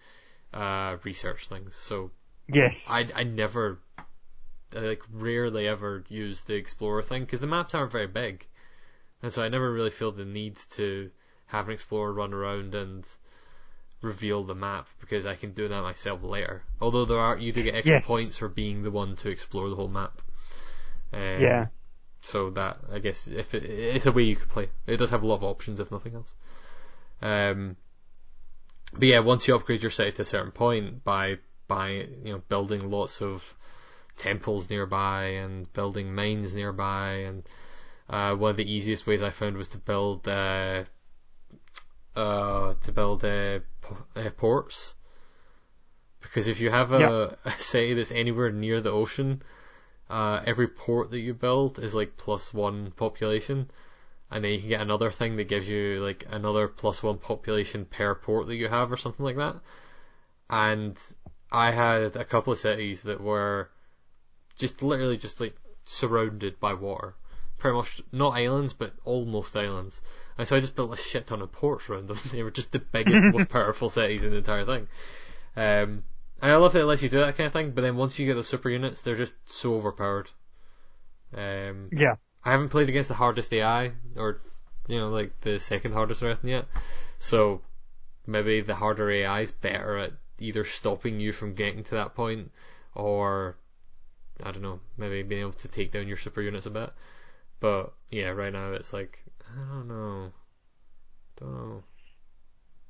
uh, 0.55 0.97
research 1.03 1.49
things. 1.49 1.75
So 1.75 2.13
yes, 2.47 2.87
I 2.89 3.07
I 3.17 3.23
never 3.25 3.81
I 4.75 4.81
like 4.81 5.03
rarely 5.13 5.69
ever 5.69 6.05
use 6.09 6.43
the 6.43 6.55
explorer 6.55 7.03
thing 7.03 7.25
because 7.25 7.41
the 7.41 7.47
maps 7.47 7.75
aren't 7.75 7.93
very 7.93 8.07
big, 8.07 8.47
and 9.23 9.33
so 9.33 9.43
I 9.43 9.49
never 9.49 9.73
really 9.73 9.91
feel 9.91 10.13
the 10.13 10.25
need 10.25 10.57
to 10.73 11.11
have 11.47 11.69
an 11.69 11.75
explorer 11.75 12.13
run 12.13 12.33
around 12.33 12.75
and 12.75 13.07
reveal 14.03 14.43
the 14.43 14.55
map 14.55 14.89
because 15.01 15.27
I 15.27 15.35
can 15.35 15.53
do 15.53 15.69
that 15.69 15.83
myself 15.83 16.23
later. 16.23 16.63
Although 16.81 17.05
there 17.05 17.19
are 17.19 17.39
you 17.39 17.53
do 17.53 17.63
get 17.63 17.75
extra 17.75 17.97
yes. 17.97 18.07
points 18.07 18.37
for 18.37 18.49
being 18.49 18.83
the 18.83 18.91
one 18.91 19.17
to 19.17 19.29
explore 19.29 19.69
the 19.69 19.77
whole 19.77 19.89
map. 19.89 20.21
Um, 21.13 21.41
yeah. 21.41 21.67
So 22.21 22.51
that 22.51 22.79
I 22.93 22.99
guess 22.99 23.29
if 23.29 23.55
it, 23.55 23.65
it's 23.65 24.07
a 24.07 24.13
way 24.13 24.25
you 24.25 24.37
could 24.37 24.49
play. 24.49 24.69
It 24.87 24.97
does 24.97 25.11
have 25.11 25.23
a 25.23 25.27
lot 25.27 25.37
of 25.37 25.45
options 25.45 25.81
if 25.81 25.91
nothing 25.91 26.15
else. 26.15 26.35
Um, 27.23 27.77
but 28.93 29.07
yeah, 29.09 29.21
once 29.21 29.47
you 29.47 29.55
upgrade 29.55 29.83
your 29.83 29.91
city 29.91 30.13
to 30.13 30.23
a 30.23 30.25
certain 30.25 30.53
point 30.53 31.05
by 31.05 31.39
by 31.69 31.91
you 31.91 32.33
know 32.33 32.43
building 32.49 32.91
lots 32.91 33.23
of 33.23 33.55
temples 34.17 34.71
nearby 34.71 35.25
and 35.25 35.73
building 35.73 36.15
mines 36.15 36.55
nearby, 36.55 37.11
and 37.29 37.49
uh, 38.09 38.35
one 38.35 38.51
of 38.51 38.57
the 38.57 38.71
easiest 38.71 39.07
ways 39.07 39.23
I 39.23 39.31
found 39.31 39.57
was 39.57 39.69
to 39.71 39.79
build 39.79 40.27
uh, 40.29 40.85
uh, 42.17 42.75
to 42.83 42.93
build 42.93 43.25
uh, 43.25 43.61
uh, 44.17 44.31
ports. 44.37 44.95
Because 46.21 46.49
if 46.49 46.61
you 46.61 46.71
have 46.71 46.93
a, 46.93 47.01
Yep. 47.01 47.41
a 47.45 47.51
city 47.59 47.95
that's 47.95 48.11
anywhere 48.13 48.51
near 48.51 48.81
the 48.81 48.91
ocean, 48.91 49.43
uh, 50.11 50.41
every 50.45 50.69
port 50.69 51.11
that 51.11 51.21
you 51.21 51.35
build 51.35 51.79
is 51.79 51.95
like 51.95 52.17
plus 52.17 52.53
one 52.55 52.91
population, 52.93 53.69
and 54.31 54.45
then 54.45 54.53
you 54.53 54.61
can 54.61 54.69
get 54.69 54.81
another 54.81 55.11
thing 55.11 55.37
that 55.37 55.49
gives 55.49 55.69
you 55.69 56.01
like 56.01 56.27
another 56.31 56.69
plus 56.69 57.03
one 57.03 57.19
population 57.19 57.85
per 57.85 58.15
port 58.15 58.47
that 58.49 58.57
you 58.57 58.69
have 58.69 58.91
or 58.93 58.97
something 58.97 59.25
like 59.25 59.37
that. 59.37 59.57
And 60.51 60.99
I 61.53 61.71
had 61.71 62.17
a 62.17 62.25
couple 62.25 62.53
of 62.53 62.59
cities 62.59 63.03
that 63.05 63.21
were 63.21 63.71
just 64.57 64.83
literally 64.83 65.17
just 65.17 65.41
like 65.41 65.55
surrounded 65.85 66.59
by 66.61 66.75
water. 66.75 67.15
Pretty 67.59 67.77
much 67.77 68.03
not 68.13 68.35
islands, 68.35 68.73
but 68.73 68.93
almost 69.05 69.57
islands. 69.57 70.01
And 70.37 70.47
so 70.47 70.57
I 70.57 70.61
just 70.61 70.77
built 70.77 70.93
a 70.93 70.97
shit 70.97 71.27
ton 71.27 71.41
of 71.41 71.53
ports 71.53 71.89
around 71.89 72.09
them. 72.09 72.19
They 72.33 72.43
were 72.43 72.51
just 72.51 72.73
the 72.73 72.79
biggest, 72.79 73.25
most 73.27 73.49
powerful 73.59 73.89
cities 73.89 74.25
in 74.25 74.31
the 74.31 74.39
entire 74.39 74.65
thing. 74.65 74.89
Um, 75.57 76.05
and 76.43 76.53
I 76.53 76.57
love 76.57 76.75
that 76.75 76.83
it 76.83 76.85
lets 76.85 77.03
you 77.03 77.09
do 77.09 77.21
that 77.21 77.37
kind 77.37 77.47
of 77.47 77.53
thing, 77.55 77.71
but 77.71 77.81
then 77.81 77.97
once 77.97 78.19
you 78.19 78.27
get 78.27 78.35
those 78.35 78.49
super 78.49 78.69
units, 78.69 79.01
they're 79.01 79.17
just 79.17 79.35
so 79.47 79.75
overpowered. 79.75 80.31
Um, 81.35 81.89
Yeah. 81.93 82.17
I 82.45 82.51
haven't 82.51 82.69
played 82.69 82.89
against 82.89 83.09
the 83.09 83.15
hardest 83.15 83.53
AI, 83.53 83.93
or, 84.17 84.41
you 84.87 84.99
know, 84.99 85.09
like 85.09 85.41
the 85.41 85.59
second 85.59 85.93
hardest 85.93 86.23
or 86.23 86.27
anything 86.27 86.51
yet. 86.51 86.67
So, 87.19 87.63
maybe 88.27 88.61
the 88.61 88.75
harder 88.75 89.11
AI 89.11 89.41
is 89.41 89.51
better 89.51 89.97
at 89.97 90.13
either 90.39 90.65
stopping 90.65 91.19
you 91.19 91.33
from 91.33 91.55
getting 91.55 91.85
to 91.85 91.95
that 91.97 92.15
point, 92.15 92.53
or, 92.95 93.57
I 94.43 94.51
don't 94.53 94.63
know, 94.63 94.81
maybe 94.97 95.23
being 95.23 95.43
able 95.43 95.53
to 95.53 95.69
take 95.69 95.93
down 95.93 96.09
your 96.09 96.17
super 96.17 96.43
units 96.43 96.67
a 96.67 96.71
bit. 96.71 96.91
But, 97.61 97.93
yeah, 98.11 98.29
right 98.29 98.53
now 98.53 98.73
it's 98.73 98.93
like, 98.93 99.25
I 99.51 99.59
don't 99.59 99.89
know. 99.89 100.33
Don't 101.41 101.53
know. 101.53 101.83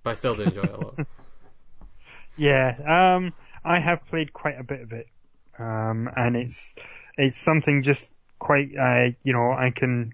But 0.03 0.11
I 0.11 0.15
still 0.15 0.35
do 0.35 0.43
enjoy 0.43 0.63
it 0.63 0.75
a 0.75 0.81
lot. 0.81 0.95
Yeah, 2.37 3.17
um, 3.17 3.33
I 3.65 3.81
have 3.81 4.05
played 4.05 4.33
quite 4.33 4.59
a 4.59 4.63
bit 4.63 4.83
of 4.83 4.93
it, 4.93 5.07
um, 5.59 6.11
and 6.15 6.37
it's 6.37 6.75
it's 7.17 7.37
something 7.37 7.83
just 7.83 8.13
quite, 8.39 8.77
uh, 8.79 9.11
you 9.25 9.33
know, 9.33 9.53
I 9.53 9.71
can 9.71 10.13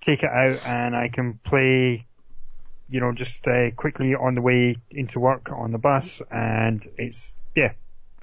take 0.00 0.22
it 0.22 0.30
out 0.30 0.66
and 0.66 0.96
I 0.96 1.08
can 1.08 1.38
play, 1.44 2.06
you 2.88 3.00
know, 3.00 3.12
just 3.12 3.46
uh, 3.46 3.70
quickly 3.72 4.14
on 4.14 4.34
the 4.34 4.40
way 4.40 4.76
into 4.90 5.20
work 5.20 5.50
on 5.52 5.70
the 5.70 5.78
bus, 5.78 6.22
and 6.30 6.86
it's 6.96 7.36
yeah, 7.54 7.72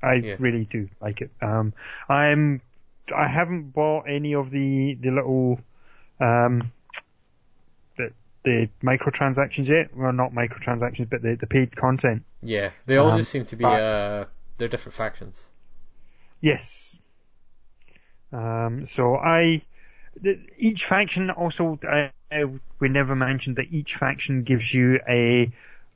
I 0.02 0.14
Yeah. 0.16 0.36
really 0.39 0.66
do 0.66 0.89
like 1.02 1.22
it. 1.22 1.32
Um, 1.41 1.74
I'm 2.08 2.62
I 3.16 3.28
haven't 3.28 3.72
bought 3.74 4.06
any 4.08 4.36
of 4.36 4.50
the 4.52 4.95
the 4.95 5.12
little 5.12 5.60
um 6.20 6.72
the 7.97 8.12
the 8.43 8.70
microtransactions 8.84 9.68
yet. 9.68 9.95
Well, 9.95 10.14
not 10.14 10.32
microtransactions, 10.32 11.10
but 11.10 11.22
the 11.22 11.36
the 11.36 11.47
paid 11.47 11.76
content. 11.76 12.24
Yeah, 12.41 12.72
they 12.86 12.97
all 12.97 13.12
Um, 13.12 13.18
just 13.18 13.32
seem 13.32 13.45
to 13.45 13.56
be, 13.56 13.64
but- 13.64 13.82
uh, 13.82 14.26
they're 14.58 14.68
different 14.68 14.95
factions. 14.95 15.41
Yes. 16.41 16.97
Um, 18.32 18.86
so 18.86 19.16
I, 19.16 19.62
the, 20.22 20.39
each 20.58 20.86
faction 20.86 21.32
also, 21.32 21.80
uh, 21.88 22.10
uh, 22.32 22.47
we 22.80 22.89
never 22.89 23.16
mentioned 23.16 23.56
that 23.58 23.72
each 23.72 23.95
faction 23.95 24.43
gives 24.43 24.72
you 24.74 25.00
a, 25.10 25.52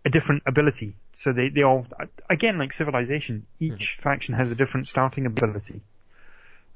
a 0.06 0.10
different 0.10 0.44
ability. 0.46 0.96
So 1.14 1.32
they, 1.32 1.50
they 1.50 1.64
all, 1.64 1.86
again, 2.30 2.58
like 2.58 2.74
Civilization, 2.74 3.46
each 3.60 3.96
faction 4.02 4.36
has 4.36 4.52
a 4.52 4.56
different 4.56 4.88
starting 4.88 5.26
ability. 5.26 5.82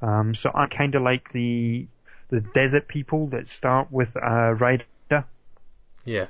Um, 0.01 0.35
so 0.35 0.51
I 0.53 0.67
kind 0.67 0.95
of 0.95 1.01
like 1.01 1.31
the, 1.31 1.87
the 2.29 2.41
desert 2.41 2.87
people 2.87 3.27
that 3.27 3.47
start 3.47 3.91
with, 3.91 4.15
uh, 4.15 4.53
Rider. 4.53 4.85
Yeah. 6.05 6.27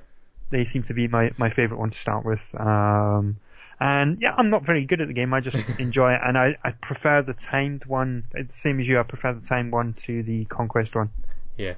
They 0.50 0.64
seem 0.64 0.84
to 0.84 0.94
be 0.94 1.08
my, 1.08 1.32
my 1.38 1.50
favorite 1.50 1.78
one 1.78 1.90
to 1.92 2.00
start 2.00 2.26
with. 2.26 2.56
Um, 2.60 3.38
and 3.80 4.20
yeah, 4.22 4.34
I'm 4.36 4.50
not 4.50 4.64
very 4.64 4.86
good 4.86 5.02
at 5.02 5.08
the 5.08 5.14
game. 5.14 5.34
I 5.34 5.40
just 5.40 5.58
enjoy 5.80 6.14
it, 6.14 6.22
and 6.24 6.38
I, 6.38 6.58
I 6.64 6.72
prefer 6.72 7.22
the 7.22 7.34
timed 7.34 7.86
one. 7.86 8.24
Same 8.50 8.80
as 8.80 8.88
you. 8.88 9.00
I 9.00 9.04
prefer 9.04 9.34
the 9.34 9.46
timed 9.46 9.72
one 9.72 9.94
to 10.06 10.24
the 10.24 10.46
conquest 10.46 10.96
one. 10.96 11.10
Yeah. 11.58 11.74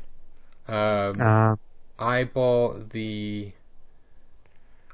Um, 0.67 1.13
Uh, 1.20 1.55
I 1.97 2.24
bought 2.24 2.91
the. 2.91 3.51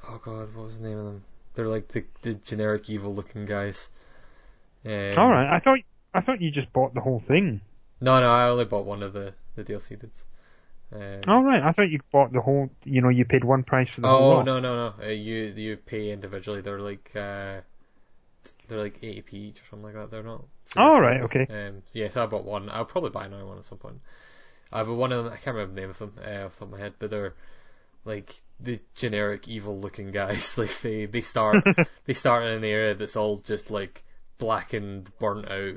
Oh 0.08 0.20
god, 0.24 0.56
what 0.56 0.66
was 0.66 0.80
the 0.80 0.90
name 0.90 0.98
of 0.98 1.06
them? 1.06 1.24
They're 1.56 1.68
like 1.68 1.88
the 1.90 2.06
the 2.22 2.34
generic 2.36 2.90
evil 2.90 3.14
looking 3.14 3.46
guys. 3.46 3.90
All 4.86 5.32
right. 5.32 5.52
I 5.52 5.60
thought 5.60 5.80
I 6.14 6.22
thought 6.22 6.42
you 6.42 6.52
just 6.52 6.72
bought 6.72 6.94
the 6.94 7.02
whole 7.02 7.20
thing. 7.20 7.62
No, 8.02 8.20
no, 8.20 8.32
I 8.32 8.48
only 8.50 8.66
bought 8.66 8.86
one 8.86 9.04
of 9.04 9.14
the 9.14 9.34
the 9.56 9.64
DLC 9.64 10.00
dudes. 10.00 10.26
Um, 10.94 11.22
All 11.28 11.44
right. 11.44 11.64
I 11.64 11.72
thought 11.72 11.90
you 11.90 12.00
bought 12.12 12.32
the 12.32 12.42
whole. 12.42 12.70
You 12.84 13.02
know, 13.02 13.10
you 13.10 13.26
paid 13.26 13.44
one 13.44 13.64
price 13.64 13.90
for 13.90 14.02
the 14.02 14.08
whole 14.08 14.34
oh 14.34 14.42
no 14.44 14.60
no 14.60 14.90
no! 14.90 15.04
Uh, 15.04 15.10
you 15.10 15.54
you 15.56 15.78
pay 15.78 16.12
individually. 16.12 16.62
They're 16.62 16.80
like 16.80 17.12
uh, 17.16 17.62
they're 18.68 18.82
like 18.82 19.02
80p 19.02 19.34
each 19.34 19.60
or 19.60 19.64
something 19.70 19.86
like 19.86 19.96
that. 19.96 20.12
They're 20.12 20.24
not. 20.24 20.44
super 20.68 20.82
Oh, 20.82 21.00
right, 21.00 21.22
okay. 21.22 21.48
Um, 21.50 21.84
so 21.88 22.00
yeah, 22.00 22.10
so 22.10 22.24
I 22.24 22.26
bought 22.28 22.46
one. 22.46 22.70
I'll 22.70 22.86
probably 22.86 23.10
buy 23.10 23.26
another 23.26 23.46
one 23.46 23.58
at 23.58 23.66
some 23.66 23.78
point. 23.78 24.00
Uh, 24.72 24.84
but 24.84 24.96
one 24.96 25.12
of 25.12 25.24
them, 25.24 25.34
I 25.34 25.38
can't 25.38 25.56
remember 25.56 25.74
the 25.76 25.82
name 25.82 25.90
of 25.90 25.98
them 25.98 26.14
uh, 26.18 26.46
off 26.46 26.54
the 26.54 26.60
top 26.60 26.68
of 26.68 26.72
my 26.72 26.80
head, 26.80 26.94
but 27.00 27.10
they're 27.10 27.34
like 28.06 28.42
the 28.60 28.80
generic 28.94 29.48
evil 29.48 29.80
looking 29.80 30.12
guys. 30.12 30.58
like 30.58 30.82
they 30.82 31.06
they 31.06 31.22
start 31.34 31.64
they 32.06 32.14
start 32.14 32.44
in 32.44 32.50
an 32.50 32.64
area 32.64 32.96
that's 32.96 33.16
all 33.16 33.38
just 33.38 33.70
like 33.70 34.04
blackened, 34.38 35.12
burnt 35.20 35.50
out 35.50 35.76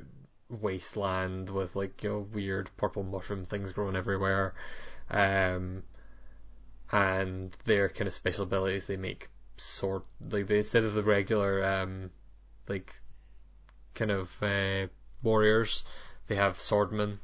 wasteland 0.50 1.50
with 1.50 1.76
like 1.76 2.02
you 2.02 2.10
know 2.10 2.26
weird 2.32 2.70
purple 2.76 3.02
mushroom 3.02 3.44
things 3.44 3.72
growing 3.72 3.96
everywhere. 3.96 4.54
Um, 5.10 5.82
and 6.92 7.56
their 7.64 7.88
kind 7.88 8.08
of 8.08 8.14
special 8.14 8.44
abilities 8.44 8.86
they 8.86 8.96
make 8.96 9.28
sword 9.56 10.02
like 10.30 10.46
they 10.46 10.58
instead 10.58 10.84
of 10.84 10.94
the 10.94 11.02
regular 11.02 11.64
um 11.64 12.10
like 12.68 12.94
kind 13.94 14.10
of 14.10 14.30
uh, 14.42 14.86
warriors 15.22 15.84
they 16.28 16.36
have 16.36 16.58
swordmen 16.58 17.18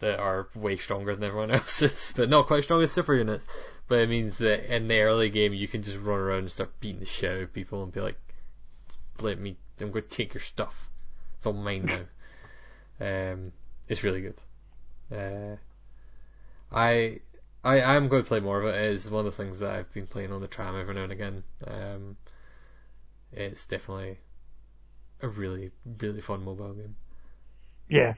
that 0.00 0.18
are 0.18 0.48
way 0.54 0.76
stronger 0.76 1.14
than 1.14 1.24
everyone 1.24 1.50
else's 1.50 2.12
but 2.16 2.28
not 2.28 2.46
quite 2.46 2.62
strong 2.62 2.82
as 2.82 2.92
super 2.92 3.14
units 3.14 3.46
but 3.90 3.98
it 3.98 4.08
means 4.08 4.38
that 4.38 4.72
in 4.72 4.86
the 4.86 5.00
early 5.00 5.30
game 5.30 5.52
you 5.52 5.66
can 5.66 5.82
just 5.82 5.98
run 5.98 6.20
around 6.20 6.38
and 6.38 6.52
start 6.52 6.78
beating 6.78 7.00
the 7.00 7.04
shit 7.04 7.32
out 7.32 7.42
of 7.42 7.52
people 7.52 7.82
and 7.82 7.92
be 7.92 8.00
like 8.00 8.16
let 9.20 9.36
me 9.36 9.56
I'm 9.80 9.90
going 9.90 10.04
to 10.04 10.08
take 10.08 10.32
your 10.32 10.40
stuff 10.40 10.88
it's 11.36 11.44
all 11.44 11.52
mine 11.52 11.86
now 13.00 13.32
um 13.32 13.50
it's 13.88 14.04
really 14.04 14.20
good 14.20 14.36
uh 15.12 15.56
I 16.72 17.18
I 17.64 17.82
I'm 17.82 18.06
going 18.06 18.22
to 18.22 18.28
play 18.28 18.40
more 18.40 18.62
of 18.62 18.72
it. 18.72 18.78
It 18.78 18.92
is 18.92 19.10
one 19.10 19.20
of 19.20 19.24
those 19.24 19.36
things 19.36 19.58
that 19.58 19.74
I've 19.74 19.92
been 19.92 20.06
playing 20.06 20.32
on 20.32 20.40
the 20.40 20.46
tram 20.46 20.78
every 20.80 20.94
now 20.94 21.02
and 21.02 21.12
again. 21.12 21.42
Um, 21.66 22.16
it's 23.32 23.66
definitely 23.66 24.18
a 25.20 25.28
really 25.28 25.72
really 25.98 26.20
fun 26.20 26.44
mobile 26.44 26.72
game. 26.72 26.96
Yeah. 27.88 28.14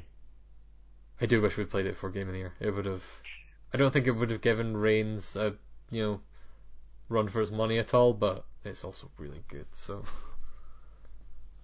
I 1.20 1.26
do 1.26 1.40
wish 1.40 1.56
we 1.56 1.64
played 1.64 1.86
it 1.86 1.96
for 1.96 2.10
Game 2.10 2.28
of 2.28 2.34
the 2.34 2.40
Year. 2.40 2.52
It 2.60 2.70
would 2.70 2.86
have. 2.86 3.02
I 3.72 3.76
don't 3.78 3.92
think 3.92 4.06
it 4.06 4.12
would 4.12 4.30
have 4.30 4.40
given 4.40 4.76
Reigns 4.76 5.36
a 5.36 5.54
you 5.90 6.02
know 6.02 6.20
run 7.08 7.28
for 7.28 7.40
his 7.40 7.50
money 7.52 7.78
at 7.78 7.94
all, 7.94 8.12
but 8.12 8.44
it's 8.64 8.84
also 8.84 9.10
really 9.18 9.42
good. 9.48 9.66
So 9.72 10.04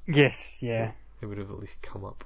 Yes, 0.06 0.62
yeah. 0.62 0.92
it 1.20 1.26
would 1.26 1.38
have 1.38 1.50
at 1.50 1.58
least 1.58 1.80
come 1.82 2.04
up. 2.04 2.24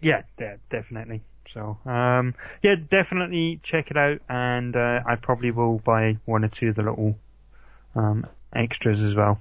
Yeah, 0.00 0.22
yeah, 0.38 0.56
definitely. 0.70 1.22
So, 1.46 1.78
um, 1.84 2.34
yeah, 2.62 2.76
definitely 2.76 3.58
check 3.62 3.90
it 3.90 3.96
out, 3.96 4.20
and 4.28 4.76
uh, 4.76 5.02
I 5.04 5.16
probably 5.16 5.50
will 5.50 5.78
buy 5.78 6.18
one 6.26 6.44
or 6.44 6.48
two 6.48 6.68
of 6.68 6.76
the 6.76 6.82
little 6.82 7.16
um, 7.96 8.26
extras 8.52 9.02
as 9.02 9.16
well, 9.16 9.40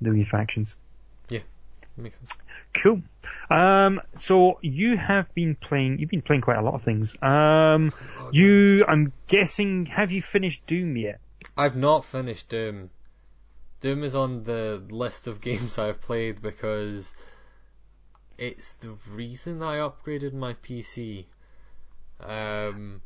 the 0.00 0.10
wee 0.10 0.24
factions. 0.24 0.76
Makes 2.00 2.18
sense. 2.18 2.32
Cool. 2.72 3.02
Um, 3.50 4.00
so 4.14 4.58
you 4.62 4.96
have 4.96 5.32
been 5.34 5.54
playing. 5.54 5.98
You've 5.98 6.10
been 6.10 6.22
playing 6.22 6.42
quite 6.42 6.58
a 6.58 6.62
lot 6.62 6.74
of 6.74 6.82
things. 6.82 7.14
Um, 7.22 7.92
you, 8.32 8.84
I'm 8.86 9.12
guessing, 9.26 9.86
have 9.86 10.10
you 10.10 10.22
finished 10.22 10.66
Doom 10.66 10.96
yet? 10.96 11.20
I've 11.56 11.76
not 11.76 12.04
finished 12.04 12.48
Doom. 12.48 12.90
Doom 13.80 14.04
is 14.04 14.14
on 14.14 14.44
the 14.44 14.82
list 14.90 15.26
of 15.26 15.40
games 15.48 15.78
I've 15.78 16.00
played 16.00 16.40
because 16.40 17.14
it's 18.38 18.72
the 18.74 18.96
reason 19.10 19.62
I 19.62 19.76
upgraded 19.78 20.32
my 20.32 20.54
PC. 20.54 21.26
Um, 22.20 23.02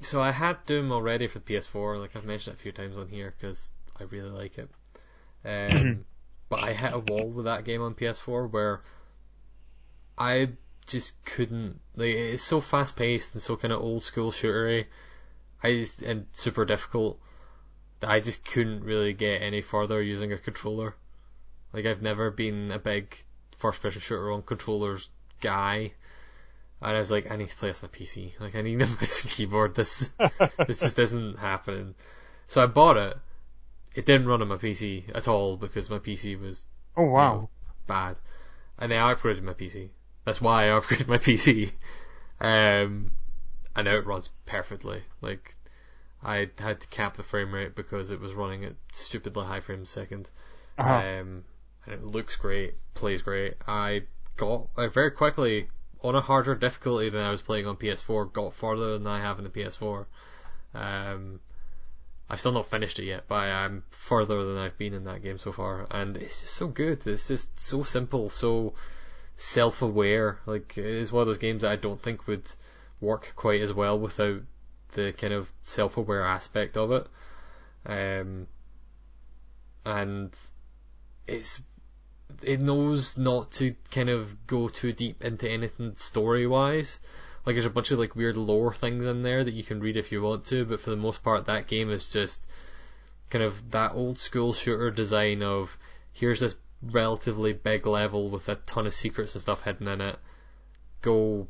so 0.00 0.20
I 0.20 0.30
had 0.30 0.64
Doom 0.66 0.92
already 0.92 1.26
for 1.26 1.40
PS4, 1.40 2.00
like 2.00 2.16
I've 2.16 2.24
mentioned 2.24 2.54
it 2.54 2.60
a 2.60 2.62
few 2.62 2.72
times 2.72 2.98
on 2.98 3.08
here 3.08 3.34
because 3.36 3.70
I 3.98 4.04
really 4.04 4.30
like 4.30 4.58
it. 4.58 4.68
Um, 5.44 6.04
but 6.52 6.62
I 6.62 6.74
hit 6.74 6.92
a 6.92 6.98
wall 6.98 7.30
with 7.30 7.46
that 7.46 7.64
game 7.64 7.80
on 7.80 7.94
PS4 7.94 8.52
where 8.52 8.82
I 10.18 10.50
just 10.86 11.14
couldn't 11.24 11.80
like 11.96 12.10
it's 12.10 12.42
so 12.42 12.60
fast 12.60 12.94
paced 12.94 13.32
and 13.32 13.42
so 13.42 13.56
kind 13.56 13.72
of 13.72 13.80
old 13.80 14.02
school 14.02 14.30
shootery. 14.30 14.84
I 15.62 15.72
just 15.72 16.02
and 16.02 16.26
super 16.32 16.66
difficult 16.66 17.18
that 18.00 18.10
I 18.10 18.20
just 18.20 18.44
couldn't 18.44 18.84
really 18.84 19.14
get 19.14 19.40
any 19.40 19.62
further 19.62 20.02
using 20.02 20.30
a 20.34 20.36
controller. 20.36 20.94
Like 21.72 21.86
I've 21.86 22.02
never 22.02 22.30
been 22.30 22.70
a 22.70 22.78
big 22.78 23.16
first 23.56 23.80
person 23.80 24.02
shooter 24.02 24.30
on 24.30 24.42
controllers 24.42 25.08
guy. 25.40 25.92
And 26.82 26.96
I 26.96 26.98
was 26.98 27.10
like, 27.10 27.30
I 27.30 27.36
need 27.36 27.48
to 27.48 27.56
play 27.56 27.68
this 27.68 27.82
on 27.82 27.88
a 27.88 27.96
PC. 27.96 28.38
Like 28.38 28.56
I 28.56 28.60
need 28.60 28.82
a 28.82 28.86
mouse 28.88 29.22
and 29.22 29.30
keyboard. 29.30 29.74
This 29.74 30.10
this 30.66 30.80
just 30.80 30.98
isn't 30.98 31.38
happening. 31.38 31.94
So 32.48 32.62
I 32.62 32.66
bought 32.66 32.98
it. 32.98 33.16
It 33.94 34.06
didn't 34.06 34.26
run 34.26 34.42
on 34.42 34.48
my 34.48 34.56
PC 34.56 35.04
at 35.14 35.28
all 35.28 35.56
because 35.56 35.90
my 35.90 35.98
PC 35.98 36.40
was 36.40 36.66
Oh 36.96 37.02
you 37.16 37.22
know, 37.22 37.38
wow. 37.40 37.48
bad. 37.86 38.16
And 38.78 38.90
then 38.90 39.00
I 39.00 39.14
upgraded 39.14 39.42
my 39.42 39.54
PC. 39.54 39.90
That's 40.24 40.40
why 40.40 40.66
I 40.66 40.70
upgraded 40.80 41.08
my 41.08 41.18
PC. 41.18 41.72
Um, 42.40 43.12
and 43.74 43.84
now 43.84 43.96
it 43.96 44.06
runs 44.06 44.28
perfectly. 44.46 45.02
Like, 45.20 45.54
I 46.22 46.50
had 46.58 46.80
to 46.80 46.86
cap 46.88 47.16
the 47.16 47.22
frame 47.22 47.52
rate 47.54 47.74
because 47.74 48.10
it 48.10 48.20
was 48.20 48.34
running 48.34 48.64
at 48.64 48.74
stupidly 48.92 49.44
high 49.46 49.60
frames 49.60 49.96
a 49.96 50.00
2nd 50.06 50.26
Uh-huh. 50.78 50.92
Um, 50.92 51.44
and 51.84 51.94
it 51.94 52.04
looks 52.04 52.36
great, 52.36 52.74
plays 52.94 53.22
great. 53.22 53.54
I 53.66 54.04
got, 54.36 54.68
I 54.76 54.86
very 54.86 55.10
quickly, 55.10 55.68
on 56.02 56.14
a 56.14 56.20
harder 56.20 56.54
difficulty 56.54 57.08
than 57.10 57.22
I 57.22 57.30
was 57.30 57.42
playing 57.42 57.66
on 57.66 57.76
PS4, 57.76 58.32
got 58.32 58.54
further 58.54 58.98
than 58.98 59.06
I 59.06 59.20
have 59.20 59.38
in 59.38 59.44
the 59.44 59.50
PS4. 59.50 60.06
Um, 60.74 61.40
I've 62.32 62.40
still 62.40 62.52
not 62.52 62.70
finished 62.70 62.98
it 62.98 63.04
yet, 63.04 63.24
but 63.28 63.34
I'm 63.34 63.84
further 63.90 64.42
than 64.46 64.56
I've 64.56 64.78
been 64.78 64.94
in 64.94 65.04
that 65.04 65.22
game 65.22 65.38
so 65.38 65.52
far, 65.52 65.86
and 65.90 66.16
it's 66.16 66.40
just 66.40 66.54
so 66.54 66.66
good. 66.66 67.06
It's 67.06 67.28
just 67.28 67.60
so 67.60 67.82
simple, 67.82 68.30
so 68.30 68.72
self-aware. 69.36 70.38
Like 70.46 70.78
it's 70.78 71.12
one 71.12 71.20
of 71.20 71.26
those 71.26 71.36
games 71.36 71.60
that 71.60 71.72
I 71.72 71.76
don't 71.76 72.00
think 72.00 72.26
would 72.26 72.50
work 73.02 73.34
quite 73.36 73.60
as 73.60 73.74
well 73.74 73.98
without 73.98 74.40
the 74.94 75.12
kind 75.12 75.34
of 75.34 75.52
self-aware 75.62 76.24
aspect 76.24 76.78
of 76.78 76.92
it. 76.92 77.06
Um, 77.84 78.46
and 79.84 80.34
it's 81.26 81.60
it 82.42 82.62
knows 82.62 83.18
not 83.18 83.50
to 83.52 83.74
kind 83.90 84.08
of 84.08 84.46
go 84.46 84.68
too 84.68 84.94
deep 84.94 85.22
into 85.22 85.50
anything 85.50 85.96
story-wise. 85.96 86.98
Like 87.44 87.56
there's 87.56 87.66
a 87.66 87.70
bunch 87.70 87.90
of 87.90 87.98
like 87.98 88.14
weird 88.14 88.36
lore 88.36 88.72
things 88.72 89.04
in 89.04 89.22
there 89.22 89.42
that 89.42 89.54
you 89.54 89.64
can 89.64 89.80
read 89.80 89.96
if 89.96 90.12
you 90.12 90.22
want 90.22 90.44
to, 90.46 90.64
but 90.64 90.80
for 90.80 90.90
the 90.90 90.96
most 90.96 91.22
part 91.22 91.46
that 91.46 91.66
game 91.66 91.90
is 91.90 92.08
just 92.08 92.46
kind 93.30 93.42
of 93.42 93.70
that 93.70 93.92
old 93.94 94.18
school 94.18 94.52
shooter 94.52 94.90
design 94.90 95.42
of 95.42 95.76
here's 96.12 96.40
this 96.40 96.54
relatively 96.82 97.52
big 97.52 97.86
level 97.86 98.28
with 98.30 98.48
a 98.48 98.56
ton 98.56 98.86
of 98.86 98.94
secrets 98.94 99.34
and 99.34 99.42
stuff 99.42 99.62
hidden 99.62 99.88
in 99.88 100.00
it. 100.00 100.18
Go 101.00 101.48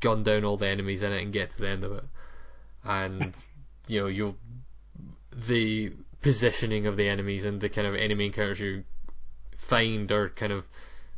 gun 0.00 0.22
down 0.22 0.44
all 0.44 0.56
the 0.56 0.68
enemies 0.68 1.02
in 1.02 1.12
it 1.12 1.22
and 1.22 1.32
get 1.32 1.52
to 1.52 1.58
the 1.58 1.68
end 1.68 1.84
of 1.84 1.92
it. 1.92 2.04
And 2.84 3.34
you 3.88 4.02
know, 4.02 4.06
you'll 4.06 4.36
the 5.32 5.92
positioning 6.22 6.86
of 6.86 6.96
the 6.96 7.08
enemies 7.08 7.44
and 7.44 7.60
the 7.60 7.68
kind 7.68 7.86
of 7.86 7.94
enemy 7.94 8.26
encounters 8.26 8.60
you 8.60 8.84
find 9.58 10.10
are 10.12 10.30
kind 10.30 10.52
of 10.52 10.64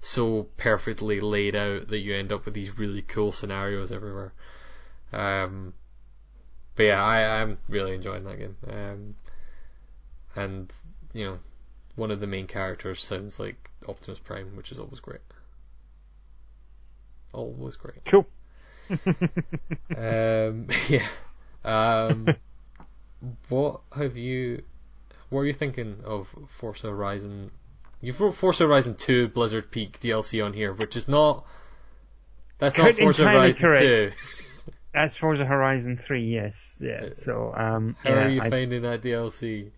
so 0.00 0.48
perfectly 0.56 1.20
laid 1.20 1.56
out 1.56 1.88
that 1.88 1.98
you 1.98 2.14
end 2.14 2.32
up 2.32 2.44
with 2.44 2.54
these 2.54 2.78
really 2.78 3.02
cool 3.02 3.32
scenarios 3.32 3.92
everywhere. 3.92 4.32
Um, 5.12 5.74
but 6.76 6.84
yeah, 6.84 7.02
I, 7.02 7.40
I'm 7.40 7.58
really 7.68 7.94
enjoying 7.94 8.24
that 8.24 8.38
game. 8.38 8.56
Um, 8.68 9.14
and 10.36 10.72
you 11.12 11.24
know, 11.24 11.38
one 11.96 12.10
of 12.10 12.20
the 12.20 12.26
main 12.26 12.46
characters 12.46 13.02
sounds 13.02 13.40
like 13.40 13.70
Optimus 13.88 14.20
Prime, 14.20 14.54
which 14.56 14.70
is 14.70 14.78
always 14.78 15.00
great. 15.00 15.20
Always 17.32 17.76
great. 17.76 18.04
Cool. 18.04 18.26
Um, 19.96 20.68
yeah. 20.88 21.06
Um, 21.64 22.28
what 23.48 23.80
have 23.96 24.16
you? 24.16 24.62
What 25.30 25.40
are 25.40 25.46
you 25.46 25.52
thinking 25.52 25.96
of 26.04 26.28
Forza 26.48 26.88
Horizon? 26.88 27.50
You've 28.00 28.20
wrote 28.20 28.34
Forza 28.34 28.64
Horizon 28.64 28.94
2 28.94 29.28
Blizzard 29.28 29.70
Peak 29.70 29.98
DLC 30.00 30.44
on 30.44 30.52
here, 30.52 30.72
which 30.72 30.96
is 30.96 31.08
not. 31.08 31.44
That's 32.58 32.76
not 32.76 32.84
Correct, 32.84 32.98
Forza 32.98 33.24
Horizon 33.24 33.60
correct. 33.60 34.16
2. 34.64 34.72
As 34.94 35.16
Forza 35.16 35.44
Horizon 35.44 35.96
3, 35.96 36.24
yes. 36.24 36.80
Yeah. 36.82 37.10
So, 37.14 37.52
um, 37.56 37.96
How 38.02 38.10
yeah, 38.10 38.24
are 38.24 38.28
you 38.28 38.40
I, 38.40 38.50
finding 38.50 38.82
that 38.82 39.02
DLC? 39.02 39.70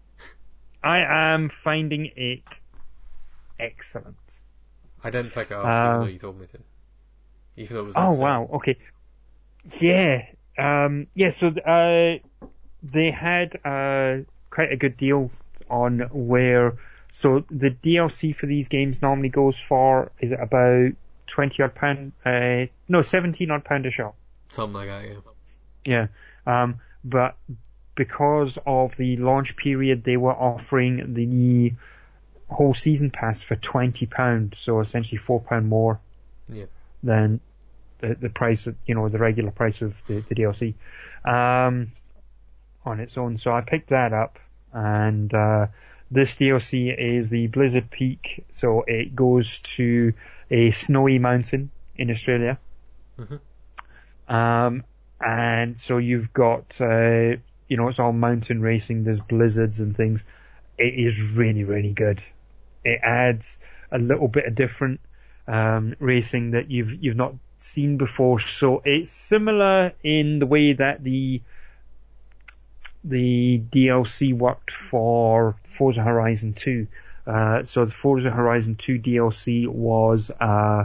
I 0.83 0.99
am 1.35 1.49
finding 1.51 2.11
it 2.16 2.45
excellent. 3.59 4.16
I 5.03 5.11
didn't 5.11 5.33
pick 5.33 5.51
it 5.51 5.55
up, 5.57 5.64
Uh, 5.64 5.89
even 5.89 6.01
though 6.01 6.12
you 6.12 6.18
told 6.18 6.41
me 6.41 6.47
to. 6.47 6.59
Even 7.62 7.77
though 7.77 7.83
it 7.83 7.87
was. 7.87 7.95
Oh 7.97 8.12
sale. 8.12 8.21
wow. 8.21 8.51
Okay. 8.55 8.79
Yeah. 9.81 10.27
Um. 10.59 11.07
Yeah. 11.14 11.31
So 11.31 11.49
uh, 11.49 12.47
they 12.83 13.11
had 13.11 13.57
uh 13.64 14.25
quite 14.51 14.73
a 14.73 14.77
good 14.77 14.97
deal 14.97 15.31
on 15.68 16.01
where. 16.12 16.75
So 17.12 17.44
the 17.50 17.70
DLC 17.70 18.34
for 18.34 18.46
these 18.46 18.68
games 18.68 19.02
normally 19.02 19.28
goes 19.30 19.58
for 19.58 20.12
is 20.20 20.32
it 20.32 20.38
about 20.40 20.92
twenty 21.26 21.62
odd 21.62 21.74
pound? 21.74 22.12
Uh, 22.24 22.66
no, 22.88 23.02
seventeen 23.02 23.50
odd 23.50 23.64
pound 23.64 23.86
a 23.86 23.90
shot. 23.90 24.14
Something 24.48 24.74
like 24.74 24.88
that, 24.88 25.04
yeah. 25.84 26.06
Yeah. 26.46 26.62
Um. 26.62 26.76
But 27.04 27.36
because 27.94 28.58
of 28.66 28.96
the 28.96 29.16
launch 29.16 29.56
period, 29.56 30.04
they 30.04 30.16
were 30.16 30.34
offering 30.34 31.14
the 31.14 31.72
whole 32.48 32.74
season 32.74 33.11
pass 33.11 33.42
for 33.42 33.56
twenty 33.56 34.06
pound. 34.06 34.54
So 34.56 34.80
essentially 34.80 35.18
four 35.18 35.40
pound 35.40 35.68
more 35.68 36.00
Yeah. 36.48 36.66
than 37.02 37.40
the, 37.98 38.14
the 38.14 38.28
price 38.30 38.66
of, 38.66 38.76
you 38.86 38.94
know, 38.94 39.08
the 39.08 39.18
regular 39.18 39.50
price 39.50 39.82
of 39.82 40.02
the, 40.06 40.20
the 40.28 40.34
DLC, 40.34 40.74
um, 41.24 41.92
on 42.84 42.98
its 43.00 43.18
own. 43.18 43.36
So 43.36 43.52
I 43.52 43.61
picked 43.61 43.90
that 43.90 44.12
up 44.14 44.38
and, 44.72 45.32
uh, 45.34 45.66
this 46.11 46.36
DLC 46.36 46.96
is 46.96 47.30
the 47.30 47.46
Blizzard 47.46 47.90
Peak. 47.90 48.44
So 48.50 48.82
it 48.86 49.14
goes 49.14 49.61
to 49.61 50.12
a 50.50 50.70
snowy 50.70 51.18
mountain 51.18 51.70
in 51.96 52.11
Australia. 52.11 52.58
Mhm. 53.18 53.40
Um, 54.28 54.84
and 55.20 55.80
so 55.80 55.98
you've 55.98 56.32
got, 56.32 56.80
uh, 56.80 57.36
you 57.68 57.76
know, 57.76 57.88
it's 57.88 57.98
all 57.98 58.12
mountain 58.12 58.61
racing. 58.61 59.04
There's 59.04 59.20
blizzards 59.20 59.80
and 59.80 59.96
things. 59.96 60.24
It 60.78 60.94
is 60.94 61.20
really, 61.20 61.64
really 61.64 61.92
good. 61.92 62.22
It 62.84 63.00
adds 63.02 63.61
a 63.90 63.98
little 63.98 64.28
bit 64.28 64.46
of 64.46 64.54
different 64.54 65.00
um, 65.46 65.94
racing 65.98 66.52
that 66.52 66.70
you've 66.70 67.02
you've 67.02 67.16
not 67.16 67.34
seen 67.61 67.96
before. 67.96 68.38
So 68.38 68.82
it's 68.84 69.11
similar 69.11 69.92
in 70.02 70.38
the 70.38 70.46
way 70.46 70.72
that 70.72 71.02
the 71.02 71.42
the 73.05 73.62
DLC 73.72 74.34
worked 74.36 74.70
for 74.70 75.57
Forza 75.64 76.03
Horizon 76.03 76.53
2. 76.55 76.86
Uh, 77.26 77.64
so 77.64 77.84
the 77.84 77.92
Forza 77.92 78.30
Horizon 78.30 78.76
2 78.76 78.98
DLC 78.98 79.66
was 79.68 80.30
uh, 80.40 80.84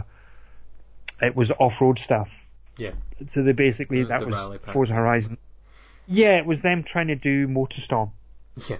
it 1.20 1.34
was 1.34 1.50
off-road 1.50 1.98
stuff. 1.98 2.46
Yeah. 2.76 2.92
So 3.28 3.42
they 3.42 3.52
basically 3.52 4.00
was 4.00 4.08
that 4.08 4.20
the 4.20 4.26
was. 4.26 4.58
Forza 4.66 4.94
Horizon. 4.94 5.38
Yeah, 6.06 6.36
it 6.38 6.46
was 6.46 6.62
them 6.62 6.82
trying 6.84 7.08
to 7.08 7.16
do 7.16 7.48
MotorStorm, 7.48 8.10
Yeah. 8.68 8.76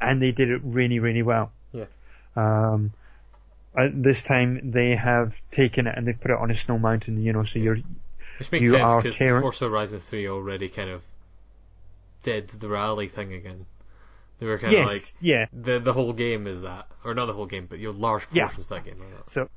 and 0.00 0.22
they 0.22 0.32
did 0.32 0.50
it 0.50 0.60
really, 0.64 0.98
really 0.98 1.22
well. 1.22 1.52
Yeah. 1.72 1.84
Um, 2.36 2.92
this 3.92 4.22
time 4.22 4.70
they 4.70 4.94
have 4.96 5.40
taken 5.50 5.86
it 5.86 5.94
and 5.96 6.06
they've 6.06 6.18
put 6.18 6.30
it 6.30 6.38
on 6.38 6.50
a 6.50 6.54
snow 6.54 6.78
mountain. 6.78 7.22
You 7.22 7.32
know, 7.32 7.42
so 7.42 7.58
you're 7.58 7.78
Which 8.38 8.52
makes 8.52 8.64
You 8.64 8.70
sense 8.70 8.82
are 8.82 9.02
because 9.02 9.42
Forza 9.42 9.68
Horizon 9.68 10.00
3 10.00 10.28
already 10.28 10.68
kind 10.68 10.90
of 10.90 11.04
did 12.22 12.48
the 12.48 12.68
rally 12.68 13.08
thing 13.08 13.32
again. 13.32 13.66
They 14.38 14.46
were 14.46 14.58
kind 14.58 14.74
of 14.74 14.80
yes, 14.80 14.88
like 14.88 15.22
yeah. 15.22 15.46
the 15.52 15.78
the 15.78 15.92
whole 15.92 16.12
game 16.12 16.46
is 16.46 16.62
that, 16.62 16.88
or 17.04 17.14
not 17.14 17.26
the 17.26 17.32
whole 17.32 17.46
game, 17.46 17.66
but 17.68 17.78
your 17.78 17.92
large 17.92 18.26
Yeah. 18.32 18.46
portions 18.46 18.64
of 18.64 18.68
that 18.70 18.84
game. 18.84 18.96
So, 19.26 19.48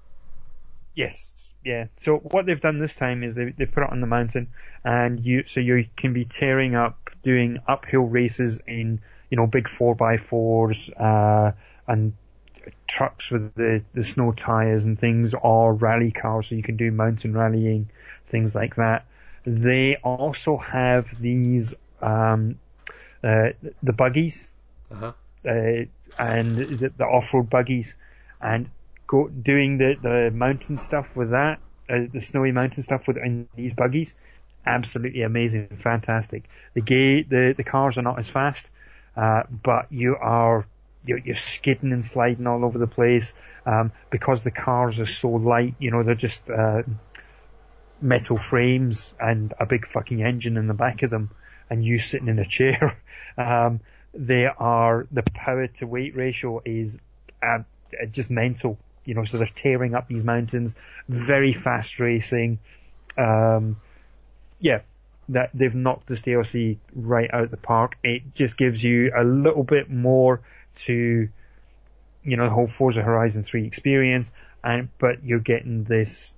yes, 0.94 1.34
yeah. 1.64 1.88
So 1.98 2.18
what 2.18 2.46
they've 2.46 2.62
done 2.62 2.80
this 2.80 2.96
time 2.96 3.24
is 3.24 3.36
they 3.36 3.46
they 3.58 3.66
put 3.66 3.84
it 3.84 3.90
on 3.92 4.00
the 4.00 4.08
mountain, 4.08 4.48
and 4.84 5.20
you 5.20 5.44
so 5.48 5.60
you 5.60 5.88
can 5.98 6.14
be 6.14 6.26
tearing 6.26 6.76
up, 6.76 7.10
doing 7.24 7.60
uphill 7.68 8.04
races 8.04 8.62
in 8.68 9.02
you 9.32 9.38
know 9.38 9.48
big 9.48 9.68
four 9.68 9.96
by 9.96 10.18
fours, 10.18 10.92
uh, 10.92 11.54
and 11.88 12.14
trucks 12.88 13.32
with 13.32 13.56
the 13.56 13.84
the 13.94 14.04
snow 14.04 14.32
tires 14.34 14.86
and 14.86 15.00
things, 15.00 15.34
or 15.34 15.74
rally 15.74 16.12
cars, 16.12 16.48
so 16.48 16.56
you 16.56 16.64
can 16.64 16.78
do 16.78 16.92
mountain 16.92 17.34
rallying, 17.34 17.90
things 18.28 18.54
like 18.54 18.76
that. 18.76 19.06
They 19.46 19.98
also 20.04 20.58
have 20.58 21.20
these 21.20 21.74
um, 22.02 22.60
uh, 23.24 23.50
the 23.84 23.94
buggies 23.94 24.54
Uh 24.92 24.96
huh. 24.96 25.14
uh, 25.48 25.86
and 26.18 26.58
the, 26.58 26.92
the 26.98 27.04
off-road 27.06 27.50
buggies, 27.50 27.96
and 28.42 28.70
go 29.08 29.28
doing 29.28 29.78
the, 29.78 29.96
the 30.02 30.32
mountain 30.32 30.78
stuff 30.80 31.08
with 31.16 31.32
that, 31.32 31.60
uh, 31.90 32.00
the 32.12 32.22
snowy 32.22 32.52
mountain 32.52 32.84
stuff 32.84 33.08
with 33.08 33.18
in 33.18 33.48
these 33.56 33.74
buggies, 33.74 34.16
absolutely 34.66 35.22
amazing, 35.24 35.68
fantastic. 35.78 36.44
The 36.74 36.82
gay, 36.82 37.24
the 37.24 37.54
the 37.56 37.64
cars 37.64 37.98
are 37.98 38.02
not 38.02 38.20
as 38.20 38.28
fast, 38.30 38.70
uh, 39.16 39.44
but 39.50 39.92
you 39.92 40.16
are 40.16 40.66
you're, 41.06 41.20
you're 41.20 41.36
skidding 41.36 41.92
and 41.94 42.04
sliding 42.04 42.48
all 42.48 42.66
over 42.66 42.78
the 42.80 42.88
place 42.88 43.34
um, 43.66 43.92
because 44.10 44.44
the 44.44 44.52
cars 44.52 45.00
are 45.00 45.06
so 45.06 45.30
light. 45.30 45.76
You 45.80 45.92
know, 45.92 46.04
they're 46.04 46.16
just 46.16 46.50
uh, 46.50 46.84
metal 48.02 48.38
frames 48.38 49.14
and 49.20 49.54
a 49.60 49.66
big 49.66 49.88
fucking 49.88 50.22
engine 50.24 50.58
in 50.58 50.68
the 50.68 50.74
back 50.74 51.04
of 51.04 51.10
them, 51.10 51.32
and 51.70 51.84
you 51.84 52.00
sitting 52.00 52.28
in 52.28 52.40
a 52.40 52.46
chair. 52.46 52.98
Um, 53.38 53.82
they 54.14 54.46
are 54.46 55.08
the 55.12 55.24
power 55.24 55.68
to 55.68 55.86
weight 55.86 56.16
ratio 56.16 56.62
is 56.64 56.98
uh, 57.44 57.64
just 58.12 58.32
mental. 58.32 58.78
You 59.04 59.14
know, 59.14 59.26
so 59.26 59.38
they're 59.38 59.48
tearing 59.54 59.94
up 59.94 60.08
these 60.08 60.24
mountains, 60.24 60.76
very 61.10 61.52
fast 61.52 62.00
racing. 62.00 62.60
Um, 63.18 63.76
yeah, 64.62 64.84
that 65.30 65.50
they've 65.54 65.74
knocked 65.74 66.08
this 66.08 66.22
DLC 66.22 66.78
right 66.96 67.30
out 67.34 67.52
the 67.52 67.58
park. 67.58 67.98
It 68.04 68.34
just 68.34 68.58
gives 68.58 68.84
you 68.84 69.12
a 69.16 69.24
little 69.24 69.64
bit 69.64 69.90
more 69.90 70.42
to, 70.76 71.28
you 72.24 72.38
know, 72.38 72.46
the 72.46 72.54
whole 72.54 72.68
Forza 72.68 73.02
Horizon 73.02 73.44
3 73.44 73.66
experience, 73.66 74.32
and 74.64 74.90
but 74.98 75.24
you're 75.24 75.40
getting 75.40 75.84
this 75.84 76.34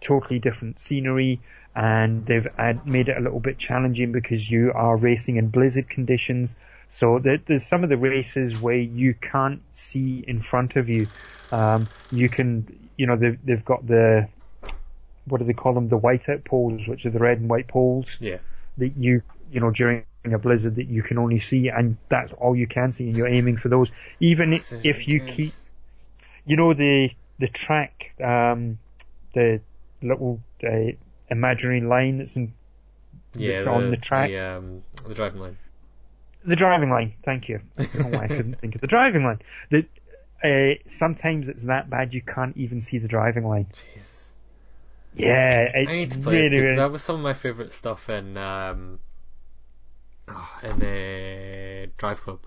totally 0.00 0.38
different 0.38 0.78
scenery, 0.78 1.40
and 1.74 2.26
they've 2.26 2.46
made 2.84 3.08
it 3.08 3.16
a 3.16 3.20
little 3.20 3.40
bit 3.40 3.58
challenging 3.58 4.12
because 4.12 4.50
you 4.50 4.72
are 4.74 4.96
racing 4.96 5.36
in 5.36 5.48
blizzard 5.48 5.88
conditions. 5.88 6.56
So 6.88 7.18
there, 7.18 7.38
there's 7.46 7.66
some 7.66 7.84
of 7.84 7.90
the 7.90 7.96
races 7.96 8.56
where 8.56 8.76
you 8.76 9.14
can't 9.14 9.62
see 9.72 10.24
in 10.26 10.40
front 10.40 10.76
of 10.76 10.88
you. 10.88 11.08
Um, 11.52 11.88
you 12.10 12.28
can, 12.28 12.90
you 12.96 13.06
know, 13.06 13.16
they've, 13.16 13.38
they've 13.44 13.64
got 13.64 13.86
the, 13.86 14.28
what 15.26 15.38
do 15.38 15.44
they 15.44 15.52
call 15.52 15.74
them? 15.74 15.88
The 15.88 15.98
whiteout 15.98 16.44
poles, 16.44 16.86
which 16.86 17.06
are 17.06 17.10
the 17.10 17.18
red 17.18 17.38
and 17.38 17.48
white 17.50 17.68
poles 17.68 18.18
Yeah. 18.20 18.38
that 18.78 18.96
you, 18.96 19.22
you 19.50 19.60
know, 19.60 19.70
during 19.70 20.04
a 20.04 20.38
blizzard 20.38 20.76
that 20.76 20.86
you 20.88 21.02
can 21.02 21.18
only 21.18 21.38
see, 21.38 21.68
and 21.68 21.96
that's 22.08 22.32
all 22.32 22.56
you 22.56 22.66
can 22.66 22.92
see, 22.92 23.08
and 23.08 23.16
you're 23.16 23.28
aiming 23.28 23.56
for 23.56 23.68
those. 23.68 23.90
Even 24.20 24.50
That's 24.50 24.72
if 24.82 25.08
you 25.08 25.20
keep, 25.20 25.54
you 26.44 26.56
know, 26.56 26.74
the 26.74 27.10
the 27.38 27.48
track, 27.48 28.12
um, 28.22 28.78
the 29.34 29.60
little 30.02 30.40
uh, 30.64 30.92
imaginary 31.30 31.80
line 31.80 32.18
that's 32.18 32.36
in 32.36 32.54
Yeah. 33.34 33.58
It's 33.58 33.66
on 33.66 33.90
the 33.90 33.96
track. 33.96 34.30
The, 34.30 34.38
um, 34.38 34.82
the 35.06 35.14
driving 35.14 35.40
line. 35.40 35.58
the 36.44 36.56
driving 36.56 36.90
line. 36.90 37.14
Thank 37.24 37.48
you. 37.48 37.60
I 37.76 37.84
don't 37.84 38.10
know 38.10 38.18
why 38.18 38.24
I 38.24 38.28
couldn't 38.28 38.60
think 38.60 38.74
of 38.74 38.80
the 38.80 38.86
driving 38.86 39.24
line. 39.24 39.40
The, 39.70 39.86
uh, 40.42 40.74
sometimes 40.86 41.48
it's 41.48 41.64
that 41.64 41.90
bad 41.90 42.14
you 42.14 42.22
can't 42.22 42.56
even 42.56 42.80
see 42.80 42.98
the 42.98 43.08
driving 43.08 43.46
line. 43.46 43.66
Jeez. 43.72 44.04
Yeah, 45.14 45.66
I 45.74 45.84
need 45.84 46.08
it's 46.08 46.16
to 46.16 46.22
play 46.22 46.34
really, 46.34 46.48
this 46.48 46.64
really 46.64 46.76
that 46.76 46.92
was 46.92 47.02
some 47.02 47.16
of 47.16 47.22
my 47.22 47.34
favorite 47.34 47.72
stuff 47.72 48.08
in 48.08 48.36
um, 48.36 49.00
oh, 50.28 50.58
in 50.62 50.70
uh, 50.70 51.86
Driveclub. 51.98 52.40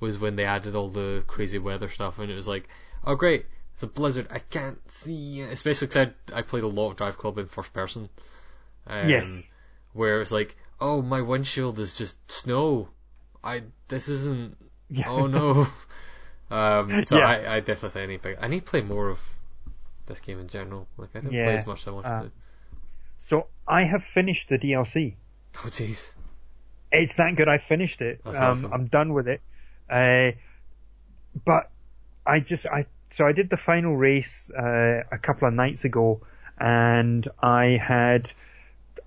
Was 0.00 0.18
when 0.18 0.36
they 0.36 0.44
added 0.44 0.74
all 0.74 0.88
the 0.90 1.24
crazy 1.26 1.58
weather 1.58 1.88
stuff, 1.88 2.18
and 2.18 2.30
it 2.30 2.34
was 2.34 2.48
like, 2.48 2.68
oh 3.04 3.14
great, 3.14 3.46
it's 3.78 3.84
a 3.84 3.86
blizzard. 3.86 4.26
I 4.32 4.40
can't 4.40 4.80
see, 4.90 5.40
especially 5.40 5.86
because 5.86 6.08
I 6.32 6.38
I 6.38 6.42
played 6.42 6.64
a 6.64 6.66
lot 6.66 6.90
of 6.90 6.96
Driveclub 6.96 7.38
in 7.38 7.46
first 7.46 7.72
person. 7.72 8.08
Um, 8.88 9.08
Yes. 9.08 9.46
Where 9.92 10.20
it's 10.20 10.32
like, 10.32 10.56
oh 10.80 11.00
my 11.00 11.20
windshield 11.20 11.78
is 11.78 11.96
just 11.96 12.16
snow. 12.28 12.88
I 13.44 13.62
this 13.86 14.08
isn't. 14.08 14.56
Yeah. 14.90 15.08
Oh 15.08 15.26
no. 15.28 15.68
Um, 16.50 17.04
so 17.04 17.18
Yeah. 17.18 17.26
I, 17.26 17.56
I 17.56 17.60
definitely 17.60 17.90
think 17.90 18.02
I 18.02 18.06
need, 18.06 18.22
to- 18.22 18.44
I 18.44 18.48
need 18.48 18.60
to 18.60 18.70
play 18.70 18.80
more 18.80 19.10
of 19.10 19.20
this 20.06 20.18
game 20.20 20.40
in 20.40 20.48
general. 20.48 20.88
Like 20.96 21.10
I 21.14 21.20
didn't 21.20 21.32
play 21.32 21.56
as 21.56 21.66
much 21.66 21.82
as 21.82 21.88
I 21.88 21.90
wanted 21.90 22.08
uh, 22.08 22.22
to. 22.22 22.30
So 23.18 23.46
I 23.66 23.82
have 23.84 24.02
finished 24.02 24.48
the 24.48 24.58
DLC. 24.58 25.16
Oh 25.58 25.68
jeez. 25.68 26.14
It's 26.90 27.16
that 27.16 27.36
good. 27.36 27.48
I 27.48 27.58
finished 27.58 28.00
it. 28.00 28.22
That's 28.24 28.38
um, 28.38 28.44
awesome. 28.44 28.72
I'm 28.72 28.86
done 28.86 29.12
with 29.12 29.28
it. 29.28 29.42
Uh, 29.90 30.32
but 31.44 31.70
I 32.26 32.40
just 32.40 32.64
I 32.64 32.86
so 33.10 33.26
I 33.26 33.32
did 33.32 33.50
the 33.50 33.56
final 33.56 33.96
race 33.96 34.50
uh, 34.50 35.02
a 35.10 35.18
couple 35.18 35.48
of 35.48 35.54
nights 35.54 35.84
ago, 35.84 36.20
and 36.58 37.26
I 37.42 37.78
had 37.80 38.30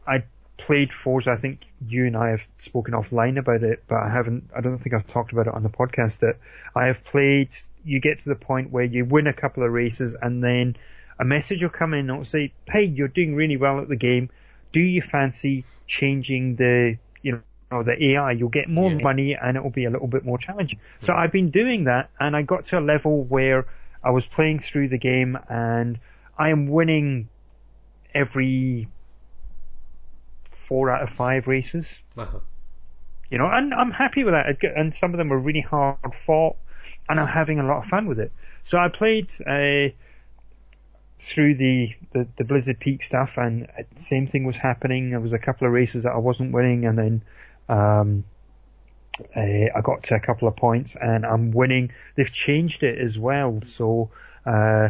I 0.07 0.23
played 0.57 0.93
Forza. 0.93 1.31
I 1.31 1.37
think 1.37 1.59
you 1.87 2.05
and 2.05 2.15
I 2.15 2.29
have 2.29 2.47
spoken 2.57 2.93
offline 2.93 3.37
about 3.37 3.63
it, 3.63 3.83
but 3.87 3.97
I 3.97 4.09
haven't. 4.09 4.49
I 4.55 4.61
don't 4.61 4.77
think 4.77 4.93
I've 4.93 5.07
talked 5.07 5.31
about 5.31 5.47
it 5.47 5.53
on 5.53 5.63
the 5.63 5.69
podcast. 5.69 6.19
That 6.19 6.37
I 6.75 6.87
have 6.87 7.03
played. 7.03 7.49
You 7.83 7.99
get 7.99 8.19
to 8.19 8.29
the 8.29 8.35
point 8.35 8.71
where 8.71 8.83
you 8.83 9.05
win 9.05 9.27
a 9.27 9.33
couple 9.33 9.63
of 9.63 9.71
races, 9.71 10.15
and 10.19 10.43
then 10.43 10.75
a 11.19 11.25
message 11.25 11.63
will 11.63 11.69
come 11.69 11.93
in 11.93 12.01
and 12.01 12.09
it'll 12.09 12.25
say, 12.25 12.53
"Hey, 12.67 12.83
you're 12.83 13.07
doing 13.07 13.35
really 13.35 13.57
well 13.57 13.79
at 13.79 13.87
the 13.87 13.95
game. 13.95 14.29
Do 14.71 14.79
you 14.79 15.01
fancy 15.01 15.65
changing 15.87 16.55
the 16.55 16.97
you 17.21 17.33
know?" 17.33 17.41
Or 17.73 17.85
the 17.85 18.03
AI, 18.03 18.33
you'll 18.33 18.49
get 18.49 18.67
more 18.67 18.91
Yeah. 18.91 19.01
money 19.01 19.33
and 19.33 19.55
it 19.55 19.63
will 19.63 19.69
be 19.69 19.85
a 19.85 19.89
little 19.89 20.09
bit 20.09 20.25
more 20.25 20.37
challenging. 20.37 20.77
So 20.99 21.13
I've 21.13 21.31
been 21.31 21.51
doing 21.51 21.85
that 21.85 22.09
and 22.19 22.35
I 22.35 22.41
got 22.41 22.65
to 22.65 22.79
a 22.79 22.81
level 22.81 23.23
where 23.23 23.65
I 24.03 24.11
was 24.11 24.25
playing 24.25 24.59
through 24.59 24.89
the 24.89 24.97
game 24.97 25.37
and 25.49 25.99
I 26.37 26.49
am 26.49 26.67
winning 26.67 27.29
every 28.13 28.87
four 30.51 30.89
out 30.89 31.03
of 31.03 31.09
five 31.09 31.47
races. 31.47 31.99
Uh-huh. 32.17 32.39
You 33.29 33.37
know, 33.37 33.47
and 33.47 33.73
I'm 33.73 33.91
happy 33.91 34.23
with 34.23 34.33
that. 34.33 34.57
And 34.75 34.93
some 34.93 35.13
of 35.13 35.17
them 35.17 35.31
are 35.31 35.37
really 35.37 35.61
hard 35.61 36.15
fought, 36.15 36.57
and 37.07 37.19
I'm 37.19 37.27
having 37.27 37.59
a 37.59 37.63
lot 37.63 37.77
of 37.77 37.85
fun 37.85 38.07
with 38.07 38.19
it. 38.19 38.31
So 38.63 38.77
I 38.77 38.89
played 38.89 39.31
uh, 39.47 39.93
through 41.19 41.55
the, 41.55 41.93
the 42.11 42.27
the 42.37 42.43
Blizzard 42.43 42.79
Peak 42.79 43.03
stuff, 43.03 43.37
and 43.37 43.67
uh, 43.77 43.83
same 43.95 44.27
thing 44.27 44.43
was 44.43 44.57
happening. 44.57 45.11
There 45.11 45.19
was 45.19 45.33
a 45.33 45.39
couple 45.39 45.67
of 45.67 45.73
races 45.73 46.03
that 46.03 46.11
I 46.11 46.17
wasn't 46.17 46.51
winning, 46.51 46.85
and 46.85 46.97
then 46.97 47.23
um, 47.69 48.23
uh, 49.35 49.39
I 49.75 49.81
got 49.83 50.03
to 50.03 50.15
a 50.15 50.19
couple 50.19 50.47
of 50.47 50.55
points, 50.55 50.95
and 50.95 51.25
I'm 51.25 51.51
winning. 51.51 51.91
They've 52.15 52.31
changed 52.31 52.83
it 52.83 52.97
as 52.99 53.17
well, 53.17 53.61
so. 53.65 54.09
Uh, 54.45 54.89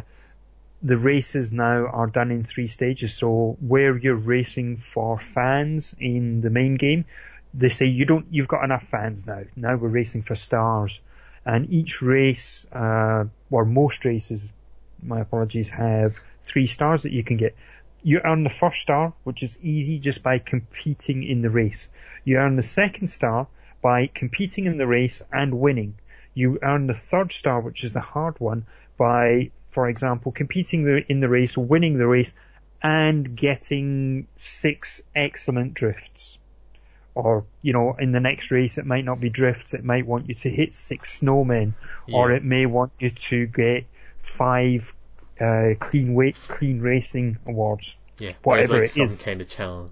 the 0.84 0.98
races 0.98 1.52
now 1.52 1.86
are 1.86 2.08
done 2.08 2.32
in 2.32 2.44
three 2.44 2.68
stages. 2.68 3.14
So 3.14 3.58
where 3.60 3.96
you're 3.98 4.16
racing 4.16 4.78
for 4.78 5.20
fans 5.20 5.96
in 6.00 6.42
the 6.42 6.50
main 6.50 6.76
game, 6.76 7.06
they 7.54 7.70
say 7.70 7.86
you 7.86 8.06
don't, 8.06 8.26
you've 8.32 8.48
got 8.48 8.64
enough 8.64 8.88
fans 8.88 9.28
now. 9.28 9.44
Now 9.56 9.76
we're 9.76 9.90
racing 9.90 10.24
for 10.24 10.36
stars. 10.36 11.00
And 11.46 11.72
each 11.72 12.02
race, 12.02 12.66
uh, 12.72 13.26
or 13.50 13.66
most 13.66 14.06
races, 14.06 14.42
my 15.02 15.22
apologies, 15.22 15.70
have 15.70 16.16
three 16.44 16.68
stars 16.68 17.04
that 17.04 17.12
you 17.12 17.24
can 17.24 17.38
get. 17.38 17.56
You 18.04 18.22
earn 18.24 18.44
the 18.44 18.50
first 18.50 18.82
star, 18.82 19.14
which 19.24 19.44
is 19.44 19.58
easy 19.62 20.00
just 20.00 20.24
by 20.24 20.40
competing 20.40 21.24
in 21.24 21.42
the 21.42 21.50
race. 21.50 21.88
You 22.24 22.38
earn 22.38 22.56
the 22.56 22.64
second 22.64 23.10
star 23.10 23.48
by 23.82 24.08
competing 24.14 24.66
in 24.66 24.78
the 24.78 24.88
race 24.88 25.22
and 25.32 25.60
winning. 25.60 25.96
You 26.34 26.60
earn 26.62 26.88
the 26.88 26.94
third 26.94 27.32
star, 27.32 27.60
which 27.60 27.84
is 27.84 27.92
the 27.92 28.00
hard 28.00 28.40
one, 28.40 28.66
by, 28.98 29.52
for 29.70 29.90
example, 29.90 30.32
competing 30.32 31.04
in 31.10 31.20
the 31.20 31.30
race, 31.30 31.58
winning 31.58 31.98
the 31.98 32.08
race, 32.08 32.34
and 32.82 33.36
getting 33.36 34.28
six 34.38 35.02
excellent 35.16 35.74
drifts. 35.74 36.38
Or, 37.14 37.46
you 37.62 37.74
know, 37.74 37.96
in 38.00 38.14
the 38.14 38.22
next 38.22 38.52
race 38.52 38.78
it 38.78 38.86
might 38.86 39.04
not 39.04 39.20
be 39.20 39.30
drifts, 39.30 39.74
it 39.74 39.84
might 39.84 40.06
want 40.06 40.30
you 40.30 40.36
to 40.36 40.50
hit 40.50 40.74
six 40.74 41.20
snowmen, 41.20 41.74
or 42.12 42.32
it 42.32 42.44
may 42.44 42.66
want 42.66 42.94
you 43.00 43.10
to 43.10 43.46
get 43.48 43.86
five 44.24 44.94
uh, 45.40 45.72
clean 45.80 46.14
weight, 46.14 46.38
clean 46.48 46.80
racing 46.80 47.38
awards. 47.46 47.98
Yeah, 48.18 48.32
whatever 48.44 48.76
like 48.76 48.84
it 48.84 48.92
some 48.92 49.06
is. 49.08 49.18
kind 49.18 49.42
of 49.42 49.50
challenge. 49.50 49.92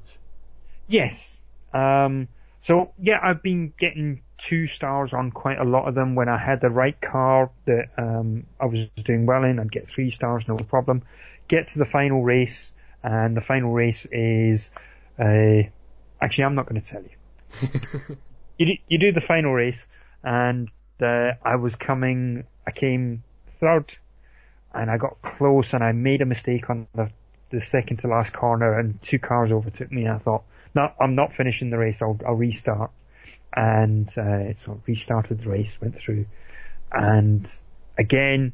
Yes. 0.88 1.40
Um, 1.74 2.28
so 2.62 2.92
yeah, 3.00 3.20
I've 3.22 3.42
been 3.42 3.74
getting 3.78 4.22
two 4.38 4.68
stars 4.68 5.14
on 5.14 5.32
quite 5.32 5.60
a 5.60 5.64
lot 5.64 5.88
of 5.88 5.96
them. 5.96 6.16
When 6.16 6.30
I 6.30 6.38
had 6.38 6.62
the 6.62 6.70
right 6.70 7.00
car 7.00 7.52
that 7.66 7.90
um, 7.98 8.46
I 8.60 8.66
was 8.66 8.88
doing 9.04 9.26
well 9.26 9.44
in, 9.44 9.60
I'd 9.60 9.72
get 9.72 9.88
three 9.88 10.10
stars, 10.10 10.48
no 10.48 10.58
problem. 10.58 11.04
Get 11.48 11.70
to 11.70 11.80
the 11.80 11.86
final 11.86 12.24
race, 12.24 12.72
and 13.04 13.36
the 13.36 13.42
final 13.42 13.72
race 13.72 14.06
is, 14.12 14.72
uh, 15.18 15.64
actually, 16.22 16.44
I'm 16.44 16.56
not 16.56 16.68
going 16.68 16.82
to 16.82 16.88
tell 16.88 17.04
you. 17.04 18.18
you 18.58 18.66
do, 18.66 18.74
you 18.88 18.98
do 18.98 19.12
the 19.12 19.22
final 19.22 19.54
race, 19.54 19.88
and 20.24 20.70
uh, 21.02 21.32
I 21.44 21.56
was 21.56 21.76
coming, 21.76 22.44
I 22.68 22.72
came 22.72 23.24
third, 23.48 23.98
and 24.74 24.92
I 24.92 24.98
got 24.98 25.22
close, 25.22 25.74
and 25.74 25.84
I 25.84 25.92
made 25.94 26.22
a 26.22 26.26
mistake 26.26 26.70
on 26.70 26.88
the 26.94 27.12
the 27.52 27.62
second 27.62 27.98
to 27.98 28.08
last 28.08 28.32
corner, 28.32 28.78
and 28.78 29.02
two 29.02 29.18
cars 29.20 29.52
overtook 29.52 29.92
me. 29.92 30.06
And 30.06 30.14
I 30.14 30.18
thought, 30.18 30.44
no, 30.76 30.92
I'm 31.00 31.16
not 31.16 31.34
finishing 31.34 31.70
the 31.70 31.78
race. 31.78 32.02
I'll 32.02 32.20
I'll 32.26 32.36
restart, 32.36 32.92
and 33.54 34.08
uh, 34.18 34.54
so 34.56 34.74
I 34.74 34.76
restarted 34.86 35.40
the 35.40 35.50
race, 35.50 35.80
went 35.82 35.96
through, 35.96 36.26
and 36.92 37.52
again 37.98 38.54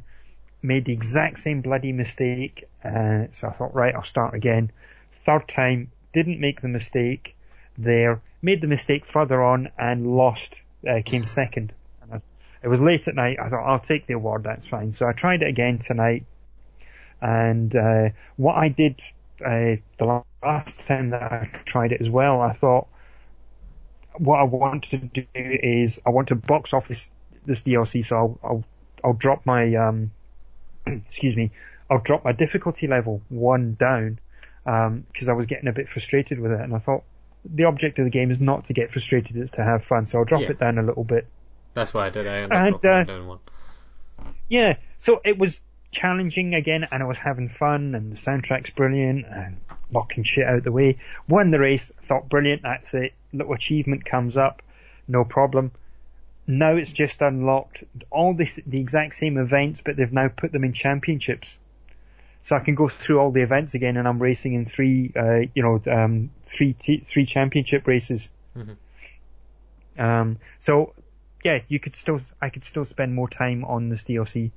made 0.65 0.85
the 0.85 0.93
exact 0.93 1.39
same 1.39 1.61
bloody 1.61 1.91
mistake. 1.91 2.67
Uh, 2.83 3.25
so 3.31 3.47
I 3.47 3.53
thought, 3.53 3.73
right, 3.75 3.95
I'll 3.95 4.03
start 4.03 4.33
again. 4.33 4.71
Third 5.11 5.47
time, 5.47 5.91
didn't 6.13 6.39
make 6.39 6.61
the 6.61 6.67
mistake 6.67 7.35
there, 7.77 8.21
made 8.41 8.61
the 8.61 8.67
mistake 8.67 9.05
further 9.05 9.41
on 9.43 9.69
and 9.77 10.15
lost, 10.15 10.61
uh, 10.89 11.01
came 11.05 11.25
second. 11.25 11.73
I, 12.11 12.21
it 12.63 12.67
was 12.67 12.81
late 12.81 13.07
at 13.07 13.15
night. 13.15 13.37
I 13.39 13.49
thought, 13.49 13.65
I'll 13.65 13.79
take 13.79 14.07
the 14.07 14.13
award. 14.13 14.43
That's 14.43 14.65
fine. 14.65 14.91
So 14.91 15.07
I 15.07 15.13
tried 15.13 15.41
it 15.41 15.47
again 15.47 15.79
tonight. 15.79 16.25
And, 17.21 17.75
uh, 17.75 18.09
what 18.35 18.55
I 18.55 18.69
did, 18.69 19.01
uh, 19.43 19.77
the 19.97 20.23
last 20.45 20.87
time 20.87 21.09
that 21.09 21.21
I 21.23 21.49
tried 21.65 21.91
it 21.91 22.01
as 22.01 22.09
well, 22.09 22.41
I 22.41 22.53
thought, 22.53 22.87
what 24.17 24.39
I 24.39 24.43
want 24.43 24.83
to 24.85 24.97
do 24.97 25.25
is 25.35 25.99
I 26.05 26.09
want 26.09 26.29
to 26.29 26.35
box 26.35 26.73
off 26.73 26.87
this, 26.87 27.11
this 27.45 27.61
DLC. 27.63 28.05
So 28.05 28.15
I'll, 28.15 28.39
I'll, 28.43 28.63
I'll 29.03 29.13
drop 29.13 29.45
my, 29.45 29.75
um, 29.75 30.11
excuse 30.87 31.35
me, 31.35 31.51
I'll 31.89 31.99
drop 32.01 32.23
my 32.23 32.31
difficulty 32.31 32.87
level 32.87 33.21
one 33.29 33.75
down, 33.75 34.19
um, 34.65 35.05
cause 35.17 35.29
I 35.29 35.33
was 35.33 35.45
getting 35.45 35.67
a 35.67 35.73
bit 35.73 35.89
frustrated 35.89 36.39
with 36.39 36.51
it 36.51 36.61
and 36.61 36.73
I 36.73 36.79
thought, 36.79 37.03
the 37.47 37.65
object 37.65 37.99
of 37.99 38.05
the 38.05 38.09
game 38.09 38.31
is 38.31 38.41
not 38.41 38.65
to 38.65 38.73
get 38.73 38.89
frustrated, 38.89 39.37
it's 39.37 39.51
to 39.51 39.63
have 39.63 39.85
fun. 39.85 40.07
So 40.07 40.17
I'll 40.19 40.25
drop 40.25 40.41
Yeah. 40.41 40.51
it 40.51 40.59
down 40.59 40.79
a 40.79 40.81
little 40.83 41.03
bit. 41.03 41.27
That's 41.75 41.93
why 41.93 42.07
I 42.07 42.09
did. 42.09 42.25
I 42.25 42.37
ended 42.37 42.57
up 42.57 42.83
And, 42.83 43.09
uh. 43.09 44.25
Yeah, 44.47 44.77
so 44.97 45.21
it 45.23 45.37
was 45.37 45.61
challenging 45.91 46.55
again, 46.55 46.87
and 46.91 47.03
I 47.03 47.05
was 47.05 47.17
having 47.17 47.49
fun, 47.49 47.95
and 47.95 48.11
the 48.11 48.15
soundtrack's 48.15 48.71
brilliant, 48.71 49.25
and 49.27 49.57
knocking 49.91 50.23
shit 50.23 50.47
out 50.47 50.63
the 50.63 50.71
way. 50.71 50.97
Won 51.27 51.51
the 51.51 51.59
race, 51.59 51.91
thought 52.03 52.29
brilliant, 52.29 52.63
that's 52.63 52.93
it. 52.93 53.13
Little 53.33 53.53
achievement 53.53 54.05
comes 54.05 54.37
up, 54.37 54.61
no 55.07 55.23
problem. 55.25 55.71
Now 56.47 56.75
it's 56.75 56.91
just 56.91 57.21
unlocked 57.21 57.83
all 58.11 58.33
this, 58.33 58.59
the 58.67 58.79
exact 58.79 59.15
same 59.15 59.37
events, 59.37 59.81
but 59.81 59.97
they've 59.97 60.11
now 60.11 60.27
put 60.27 60.51
them 60.51 60.63
in 60.63 60.73
championships. 60.73 61.57
So 62.43 62.55
I 62.55 62.59
can 62.59 62.75
go 62.75 62.87
through 62.87 63.19
all 63.19 63.31
the 63.31 63.41
events 63.41 63.73
again, 63.73 63.97
and 63.97 64.07
I'm 64.07 64.21
racing 64.21 64.53
in 64.53 64.65
three, 64.65 65.11
uh, 65.15 65.47
you 65.55 65.63
know, 65.63 65.81
um, 65.91 66.29
three 66.43 66.73
t- 66.73 67.03
three 67.07 67.25
championship 67.25 67.87
races. 67.87 68.29
Mhm. 68.55 68.77
Um, 69.97 70.37
so 70.59 70.93
yeah, 71.45 71.59
you 71.67 71.79
could 71.79 71.95
still, 71.95 72.19
I 72.41 72.49
could 72.49 72.63
still 72.63 72.85
spend 72.85 73.13
more 73.13 73.29
time 73.29 73.65
on 73.65 73.89
this 73.89 74.03
DLC. 74.03 74.49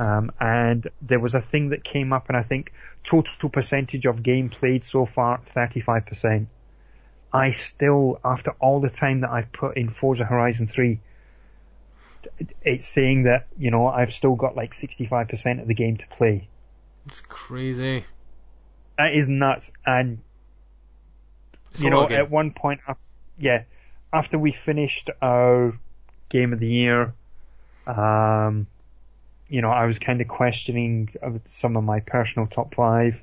Um, 0.00 0.32
and 0.40 0.88
there 1.00 1.20
was 1.20 1.36
a 1.36 1.40
thing 1.40 1.68
that 1.68 1.84
came 1.84 2.12
up, 2.12 2.28
and 2.28 2.36
I 2.36 2.42
think 2.42 2.72
total 3.04 3.48
percentage 3.48 4.06
of 4.06 4.24
game 4.24 4.48
played 4.48 4.84
so 4.84 5.06
far, 5.06 5.38
35%. 5.38 6.46
I 7.32 7.52
still, 7.52 8.18
after 8.24 8.50
all 8.58 8.80
the 8.80 8.90
time 8.90 9.20
that 9.20 9.30
I've 9.30 9.52
put 9.52 9.76
in 9.76 9.88
Forza 9.88 10.24
Horizon 10.24 10.66
3, 10.66 10.98
it's 12.62 12.86
saying 12.88 13.22
that, 13.22 13.46
you 13.56 13.70
know, 13.70 13.86
I've 13.86 14.12
still 14.12 14.34
got 14.34 14.56
like 14.56 14.72
65% 14.72 15.62
of 15.62 15.68
the 15.68 15.74
game 15.74 15.96
to 15.98 16.08
play. 16.08 16.48
It's 17.06 17.20
crazy. 17.20 18.04
That 18.98 19.14
is 19.14 19.28
nuts. 19.28 19.70
And, 19.86 20.18
It's 21.70 21.82
you 21.82 21.90
know, 21.90 21.98
lot 21.98 22.04
of 22.06 22.08
game. 22.10 22.18
at 22.18 22.30
one 22.32 22.50
point, 22.50 22.80
yeah, 23.38 23.62
after 24.12 24.40
we 24.40 24.50
finished 24.50 25.08
our 25.22 25.78
game 26.32 26.52
of 26.52 26.58
the 26.60 26.66
year, 26.68 27.14
um, 27.86 28.66
you 29.48 29.60
know, 29.60 29.70
I 29.70 29.84
was 29.86 29.98
kind 29.98 30.20
of 30.20 30.28
questioning 30.28 31.10
some 31.46 31.76
of 31.76 31.84
my 31.84 32.00
personal 32.00 32.46
top 32.48 32.74
five. 32.74 33.20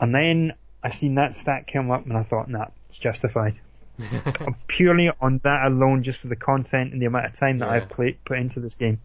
And 0.00 0.14
then 0.14 0.52
I 0.82 0.90
seen 0.90 1.14
that 1.14 1.34
stat 1.34 1.70
come 1.72 1.90
up 1.90 2.04
and 2.06 2.16
I 2.16 2.22
thought, 2.24 2.50
nah, 2.50 2.66
it's 2.88 2.98
justified. 2.98 3.54
Purely 4.66 5.10
on 5.20 5.40
that 5.44 5.64
alone, 5.66 6.02
just 6.02 6.18
for 6.18 6.26
the 6.28 6.36
content 6.36 6.92
and 6.92 7.00
the 7.00 7.06
amount 7.06 7.26
of 7.26 7.32
time 7.34 7.58
that 7.60 7.66
Yeah. 7.68 7.72
I've 7.74 7.88
played, 7.88 8.22
put 8.24 8.38
into 8.38 8.60
this 8.60 8.74
game. 8.74 9.00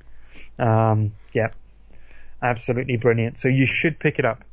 Um, 0.59 1.13
yeah. 1.33 1.49
Absolutely 2.41 2.97
brilliant. 2.97 3.37
So 3.37 3.47
you 3.47 3.65
should 3.67 3.99
pick 3.99 4.17
it 4.19 4.25
up. 4.25 4.43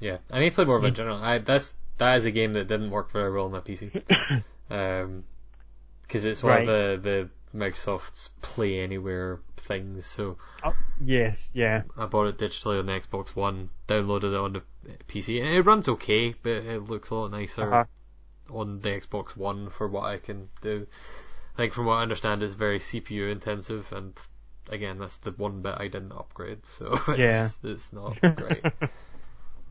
Yeah, 0.00 0.18
I 0.30 0.38
need 0.38 0.50
to 0.50 0.54
play 0.54 0.64
more 0.64 0.76
of 0.76 0.84
it 0.84 0.86
in 0.88 0.92
Mm. 0.94 0.96
general. 0.96 1.16
I, 1.18 1.38
that's 1.38 1.74
that 1.98 2.16
is 2.18 2.24
a 2.24 2.30
game 2.30 2.54
that 2.54 2.68
didn't 2.68 2.90
work 2.90 3.10
very 3.10 3.30
well 3.32 3.44
on 3.46 3.50
my 3.50 3.60
PC. 3.60 3.90
um, 4.70 5.24
because 6.02 6.24
it's 6.24 6.42
one 6.42 6.52
Right. 6.52 6.68
of 6.68 7.02
the 7.02 7.10
the 7.10 7.28
Microsoft's 7.54 8.30
Play 8.42 8.80
Anywhere 8.80 9.40
things. 9.56 10.06
So 10.06 10.36
Oh, 10.64 10.74
yes, 11.04 11.52
yeah. 11.54 11.82
I 11.96 12.06
bought 12.06 12.26
it 12.28 12.38
digitally 12.38 12.78
on 12.78 12.86
the 12.86 12.92
Xbox 12.92 13.34
One, 13.36 13.70
downloaded 13.88 14.32
it 14.34 14.40
on 14.40 14.52
the 14.52 14.62
PC, 15.08 15.40
and 15.40 15.48
it 15.54 15.62
runs 15.62 15.88
okay, 15.88 16.34
but 16.42 16.50
it 16.64 16.84
looks 16.88 17.10
a 17.10 17.14
lot 17.14 17.30
nicer 17.30 17.62
Uh-huh. 17.72 18.58
on 18.58 18.80
the 18.80 18.88
Xbox 18.90 19.36
One 19.36 19.70
for 19.70 19.88
what 19.88 20.04
I 20.04 20.18
can 20.18 20.48
do. 20.60 20.86
I 21.54 21.56
think 21.56 21.72
from 21.74 21.86
what 21.86 21.94
I 21.96 22.02
understand, 22.02 22.42
it's 22.42 22.54
very 22.54 22.78
CPU 22.78 23.30
intensive, 23.30 23.92
and 23.92 24.14
again, 24.70 24.98
that's 24.98 25.16
the 25.16 25.32
one 25.32 25.60
bit 25.62 25.74
I 25.76 25.88
didn't 25.88 26.12
upgrade, 26.12 26.64
so 26.66 26.92
it's, 27.08 27.18
Yeah. 27.18 27.48
it's 27.62 27.92
not 27.92 28.18
great. 28.36 28.64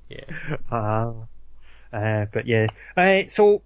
yeah. 0.09 0.25
Uh, 0.71 1.13
uh, 1.91 2.25
but 2.31 2.45
yeah, 2.45 2.67
uh, 2.97 3.23
so 3.29 3.61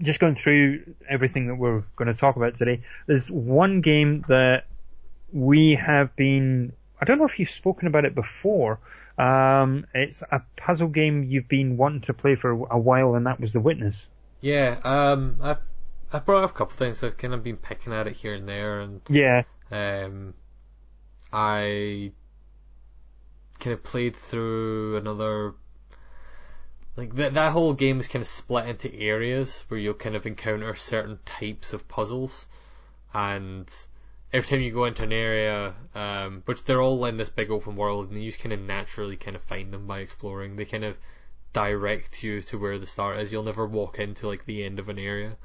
just 0.00 0.20
going 0.20 0.34
through 0.34 0.94
everything 1.08 1.48
that 1.48 1.56
we're 1.56 1.82
going 1.96 2.08
to 2.08 2.14
talk 2.14 2.36
about 2.36 2.54
today. 2.56 2.82
There's 3.06 3.30
one 3.30 3.80
game 3.80 4.24
that 4.28 4.64
we 5.32 5.74
have 5.74 6.14
been. 6.16 6.72
I 7.00 7.04
don't 7.04 7.18
know 7.18 7.24
if 7.24 7.38
you've 7.38 7.50
spoken 7.50 7.88
about 7.88 8.04
it 8.04 8.14
before. 8.14 8.80
Um, 9.18 9.86
it's 9.94 10.22
a 10.22 10.42
puzzle 10.56 10.88
game 10.88 11.24
you've 11.24 11.48
been 11.48 11.76
wanting 11.76 12.00
to 12.02 12.14
play 12.14 12.34
for 12.34 12.50
a 12.50 12.78
while, 12.78 13.14
and 13.14 13.26
that 13.26 13.40
was 13.40 13.52
The 13.52 13.60
Witness. 13.60 14.06
Yeah, 14.40 14.80
um, 14.84 15.38
I've 15.40 15.58
I've 16.12 16.24
brought 16.26 16.44
up 16.44 16.50
a 16.50 16.52
couple 16.52 16.72
of 16.74 16.78
things. 16.78 17.02
I've 17.02 17.16
kind 17.16 17.34
of 17.34 17.42
been 17.42 17.56
picking 17.56 17.92
at 17.92 18.06
it 18.06 18.14
here 18.14 18.34
and 18.34 18.48
there, 18.48 18.80
and 18.80 19.00
Yeah, 19.08 19.42
um, 19.70 20.34
I 21.32 22.12
kind 23.60 23.74
of 23.74 23.82
played 23.82 24.16
through 24.16 24.96
another. 24.96 25.54
Like 26.96 27.14
that, 27.14 27.34
that 27.34 27.52
whole 27.52 27.72
game 27.72 28.00
is 28.00 28.08
kind 28.08 28.22
of 28.22 28.28
split 28.28 28.68
into 28.68 28.94
areas 28.94 29.64
where 29.68 29.80
you'll 29.80 29.94
kind 29.94 30.14
of 30.14 30.26
encounter 30.26 30.74
certain 30.74 31.18
types 31.24 31.72
of 31.72 31.88
puzzles, 31.88 32.46
and 33.14 33.66
every 34.32 34.46
time 34.46 34.60
you 34.60 34.72
go 34.72 34.84
into 34.84 35.02
an 35.02 35.12
area, 35.12 35.74
um, 35.94 36.42
which 36.44 36.64
they're 36.64 36.82
all 36.82 37.04
in 37.06 37.16
this 37.16 37.30
big 37.30 37.50
open 37.50 37.76
world, 37.76 38.10
and 38.10 38.22
you 38.22 38.30
just 38.30 38.42
kind 38.42 38.52
of 38.52 38.60
naturally 38.60 39.16
kind 39.16 39.36
of 39.36 39.42
find 39.42 39.72
them 39.72 39.86
by 39.86 40.00
exploring. 40.00 40.56
They 40.56 40.66
kind 40.66 40.84
of 40.84 40.96
direct 41.54 42.22
you 42.22 42.42
to 42.42 42.58
where 42.58 42.78
the 42.78 42.86
start 42.86 43.18
is. 43.18 43.32
You'll 43.32 43.42
never 43.42 43.66
walk 43.66 43.98
into 43.98 44.28
like 44.28 44.44
the 44.44 44.64
end 44.64 44.78
of 44.78 44.88
an 44.88 44.98
area. 44.98 45.36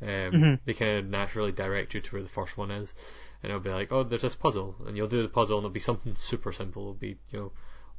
Um, 0.00 0.08
Mhm. 0.08 0.60
They 0.64 0.74
kind 0.74 0.98
of 0.98 1.06
naturally 1.06 1.52
direct 1.52 1.94
you 1.94 2.00
to 2.00 2.12
where 2.14 2.22
the 2.22 2.28
first 2.28 2.56
one 2.56 2.70
is, 2.70 2.94
and 3.42 3.50
it'll 3.50 3.60
be 3.60 3.70
like, 3.70 3.92
oh, 3.92 4.04
there's 4.04 4.22
this 4.22 4.34
puzzle, 4.36 4.76
and 4.86 4.96
you'll 4.96 5.08
do 5.08 5.22
the 5.22 5.28
puzzle, 5.28 5.58
and 5.58 5.64
it'll 5.64 5.72
be 5.74 5.80
something 5.80 6.14
super 6.14 6.52
simple. 6.52 6.82
It'll 6.82 6.94
be, 6.94 7.18
you 7.30 7.38
know, 7.38 7.52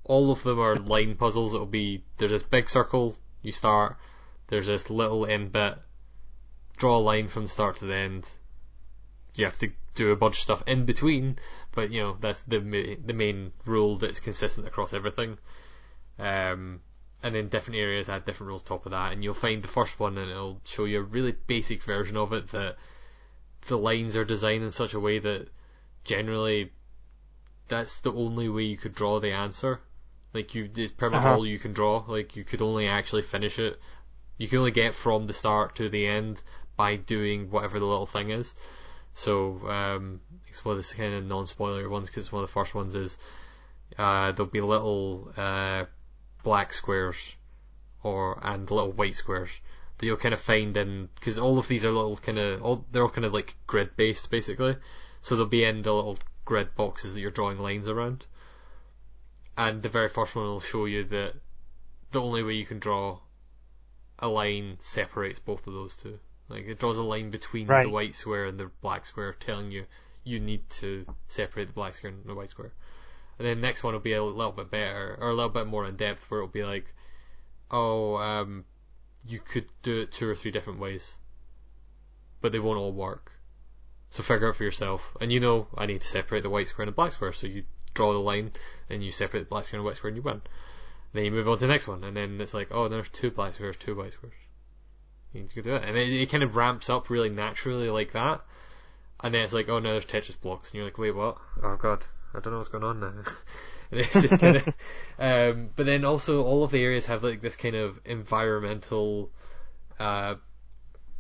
all 0.03 0.31
of 0.31 0.43
them 0.43 0.59
are 0.59 0.75
line 0.75 1.15
puzzles. 1.15 1.53
It'll 1.53 1.65
be 1.65 2.03
there's 2.17 2.31
this 2.31 2.43
big 2.43 2.69
circle 2.69 3.17
you 3.41 3.51
start, 3.51 3.97
there's 4.47 4.65
this 4.65 4.89
little 4.89 5.25
end 5.25 5.51
bit, 5.51 5.77
draw 6.77 6.97
a 6.97 6.99
line 6.99 7.27
from 7.27 7.47
start 7.47 7.77
to 7.77 7.85
the 7.85 7.95
end. 7.95 8.27
You 9.35 9.45
have 9.45 9.57
to 9.59 9.71
do 9.95 10.11
a 10.11 10.15
bunch 10.15 10.37
of 10.37 10.41
stuff 10.41 10.63
in 10.65 10.85
between, 10.85 11.37
but 11.71 11.91
you 11.91 12.01
know 12.01 12.17
that's 12.19 12.41
the 12.43 12.59
ma- 12.59 12.95
the 13.05 13.13
main 13.13 13.51
rule 13.65 13.97
that's 13.97 14.19
consistent 14.19 14.67
across 14.67 14.93
everything. 14.93 15.37
Um, 16.17 16.81
and 17.21 17.35
then 17.35 17.49
different 17.49 17.79
areas 17.79 18.09
add 18.09 18.25
different 18.25 18.49
rules 18.49 18.63
on 18.63 18.67
top 18.67 18.85
of 18.85 18.91
that, 18.91 19.11
and 19.11 19.23
you'll 19.23 19.33
find 19.33 19.61
the 19.61 19.67
first 19.67 19.99
one, 19.99 20.17
and 20.17 20.31
it'll 20.31 20.61
show 20.65 20.85
you 20.85 20.99
a 20.99 21.03
really 21.03 21.33
basic 21.47 21.83
version 21.83 22.17
of 22.17 22.33
it 22.33 22.49
that 22.51 22.77
the 23.67 23.77
lines 23.77 24.15
are 24.15 24.25
designed 24.25 24.63
in 24.63 24.71
such 24.71 24.93
a 24.93 24.99
way 24.99 25.19
that 25.19 25.47
generally 26.03 26.71
that's 27.67 27.99
the 27.99 28.11
only 28.11 28.49
way 28.49 28.63
you 28.63 28.77
could 28.77 28.95
draw 28.95 29.19
the 29.19 29.31
answer. 29.31 29.79
Like 30.33 30.53
you, 30.55 30.69
it's 30.75 30.91
pretty 30.91 31.15
much 31.15 31.25
Uh-huh. 31.25 31.35
all 31.35 31.45
you 31.45 31.59
can 31.59 31.73
draw. 31.73 32.03
Like 32.07 32.35
you 32.35 32.43
could 32.43 32.61
only 32.61 32.87
actually 32.87 33.23
finish 33.23 33.57
it. 33.59 33.79
You 34.37 34.47
can 34.47 34.59
only 34.59 34.71
get 34.71 34.95
from 34.95 35.27
the 35.27 35.33
start 35.33 35.75
to 35.77 35.89
the 35.89 36.07
end 36.07 36.41
by 36.77 36.95
doing 36.95 37.49
whatever 37.51 37.79
the 37.79 37.85
little 37.85 38.05
thing 38.05 38.29
is. 38.29 38.53
So 39.13 39.67
um, 39.67 40.21
it's 40.47 40.63
one 40.63 40.77
of 40.77 40.87
the 40.87 40.95
kind 40.95 41.13
of 41.13 41.25
non-spoiler 41.25 41.89
ones 41.89 42.09
because 42.09 42.31
one 42.31 42.43
of 42.43 42.49
the 42.49 42.53
first 42.53 42.73
ones 42.73 42.95
is 42.95 43.17
uh, 43.97 44.31
there'll 44.31 44.51
be 44.51 44.61
little 44.61 45.31
uh, 45.35 45.85
black 46.43 46.71
squares 46.73 47.35
or 48.03 48.39
and 48.41 48.69
little 48.71 48.91
white 48.93 49.15
squares 49.15 49.49
that 49.97 50.05
you'll 50.05 50.15
kind 50.15 50.33
of 50.33 50.39
find 50.39 50.77
in 50.77 51.09
because 51.15 51.37
all 51.37 51.57
of 51.59 51.67
these 51.67 51.83
are 51.83 51.91
little 51.91 52.15
kind 52.15 52.37
of 52.39 52.61
all 52.61 52.85
they're 52.91 53.03
all 53.03 53.09
kind 53.09 53.25
of 53.25 53.33
like 53.33 53.55
grid 53.67 53.89
based 53.97 54.29
basically, 54.29 54.77
so 55.21 55.35
they'll 55.35 55.45
be 55.45 55.65
in 55.65 55.81
the 55.81 55.93
little 55.93 56.17
grid 56.45 56.73
boxes 56.75 57.13
that 57.13 57.19
you're 57.19 57.31
drawing 57.31 57.59
lines 57.59 57.89
around. 57.89 58.25
And 59.59 59.83
the 59.83 59.89
very 59.89 60.07
first 60.07 60.37
one 60.37 60.45
will 60.45 60.61
show 60.61 60.85
you 60.85 61.03
that 61.03 61.33
the 62.11 62.21
only 62.21 62.43
way 62.43 62.53
you 62.53 62.65
can 62.65 62.79
draw 62.79 63.19
a 64.17 64.29
line 64.29 64.77
separates 64.79 65.39
both 65.39 65.67
of 65.67 65.73
those 65.73 65.97
two. 65.97 66.17
Like 66.47 66.65
it 66.65 66.79
draws 66.79 66.97
a 66.97 67.03
line 67.03 67.29
between 67.29 67.67
Right. 67.67 67.83
the 67.83 67.89
white 67.89 68.15
square 68.15 68.45
and 68.45 68.57
the 68.57 68.71
black 68.81 69.05
square, 69.05 69.33
telling 69.33 69.69
you 69.69 69.85
you 70.23 70.39
need 70.39 70.69
to 70.81 71.05
separate 71.27 71.67
the 71.67 71.73
black 71.73 71.93
square 71.95 72.13
and 72.13 72.23
the 72.23 72.35
white 72.35 72.47
square. 72.47 72.71
And 73.37 73.45
then 73.45 73.59
the 73.59 73.67
next 73.67 73.83
one 73.83 73.93
will 73.93 73.99
be 73.99 74.13
a 74.13 74.23
little 74.23 74.53
bit 74.53 74.71
better 74.71 75.17
or 75.19 75.29
a 75.29 75.35
little 75.35 75.49
bit 75.49 75.67
more 75.67 75.85
in 75.85 75.97
depth, 75.97 76.31
where 76.31 76.39
it'll 76.39 76.47
be 76.47 76.63
like, 76.63 76.93
oh, 77.69 78.15
um, 78.15 78.63
you 79.27 79.41
could 79.41 79.65
do 79.83 79.99
it 79.99 80.13
two 80.13 80.29
or 80.29 80.35
three 80.35 80.51
different 80.51 80.79
ways, 80.79 81.17
but 82.39 82.53
they 82.53 82.59
won't 82.59 82.79
all 82.79 82.93
work. 82.93 83.33
So 84.09 84.23
figure 84.23 84.47
it 84.47 84.49
out 84.51 84.55
for 84.55 84.63
yourself. 84.63 85.17
And 85.19 85.33
you 85.33 85.41
know, 85.41 85.67
I 85.77 85.85
need 85.85 85.99
to 86.01 86.07
separate 86.07 86.43
the 86.43 86.49
white 86.49 86.69
square 86.69 86.83
and 86.83 86.93
the 86.93 86.95
black 86.95 87.11
square, 87.11 87.33
so 87.33 87.45
you 87.47 87.65
draw 87.93 88.13
the 88.13 88.19
line 88.19 88.51
and 88.89 89.03
you 89.03 89.11
separate 89.11 89.41
the 89.41 89.45
black 89.45 89.65
square 89.65 89.79
and 89.79 89.85
the 89.85 89.87
white 89.87 89.97
square 89.97 90.09
and 90.09 90.17
you 90.17 90.23
win. 90.23 90.41
Then 91.13 91.25
you 91.25 91.31
move 91.31 91.47
on 91.47 91.57
to 91.57 91.65
the 91.65 91.71
next 91.71 91.87
one, 91.87 92.03
and 92.03 92.15
then 92.15 92.39
it's 92.39 92.53
like, 92.53 92.67
oh, 92.71 92.87
there's 92.87 93.09
two 93.09 93.31
black 93.31 93.55
squares, 93.55 93.77
two 93.77 93.95
white 93.95 94.13
squares. 94.13 94.35
You 95.33 95.47
can 95.51 95.63
do 95.63 95.75
it, 95.75 95.83
and 95.83 95.97
it, 95.97 96.09
it 96.09 96.29
kind 96.29 96.43
of 96.43 96.55
ramps 96.55 96.89
up 96.89 97.09
really 97.09 97.29
naturally 97.29 97.89
like 97.89 98.13
that. 98.13 98.41
And 99.21 99.33
then 99.33 99.43
it's 99.43 99.53
like, 99.53 99.69
oh, 99.69 99.79
now 99.79 99.91
there's 99.91 100.05
Tetris 100.05 100.39
blocks, 100.39 100.69
and 100.69 100.75
you're 100.75 100.85
like, 100.85 100.97
wait, 100.97 101.15
what? 101.15 101.37
Oh 101.63 101.75
god, 101.75 102.05
I 102.33 102.39
don't 102.39 102.53
know 102.53 102.59
what's 102.59 102.69
going 102.69 102.83
on 102.83 102.99
now. 102.99 103.11
and 103.91 103.99
it's 103.99 104.21
just 104.21 104.39
kind 104.39 104.57
of, 104.57 104.67
um, 105.19 105.69
but 105.75 105.85
then 105.85 106.05
also 106.05 106.43
all 106.43 106.63
of 106.63 106.71
the 106.71 106.81
areas 106.81 107.07
have 107.07 107.23
like 107.23 107.41
this 107.41 107.55
kind 107.55 107.75
of 107.75 107.99
environmental, 108.05 109.31
uh, 109.99 110.35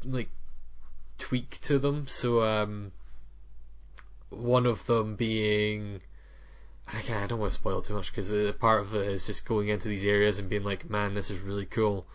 like 0.03 0.29
tweak 1.17 1.59
to 1.61 1.79
them. 1.79 2.07
So 2.07 2.43
um, 2.43 2.91
one 4.29 4.65
of 4.65 4.85
them 4.85 5.15
being 5.15 6.01
I, 6.93 7.01
can't, 7.01 7.23
I 7.23 7.27
don't 7.27 7.39
want 7.39 7.51
to 7.51 7.59
spoil 7.59 7.81
too 7.81 7.93
much 7.93 8.11
because 8.11 8.31
uh, 8.31 8.51
part 8.59 8.81
of 8.81 8.95
it 8.95 9.07
is 9.07 9.25
just 9.25 9.45
going 9.45 9.69
into 9.69 9.87
these 9.87 10.05
areas 10.05 10.39
and 10.39 10.49
being 10.49 10.63
like, 10.63 10.89
man, 10.89 11.13
this 11.13 11.29
is 11.29 11.39
really 11.39 11.65
cool. 11.65 12.07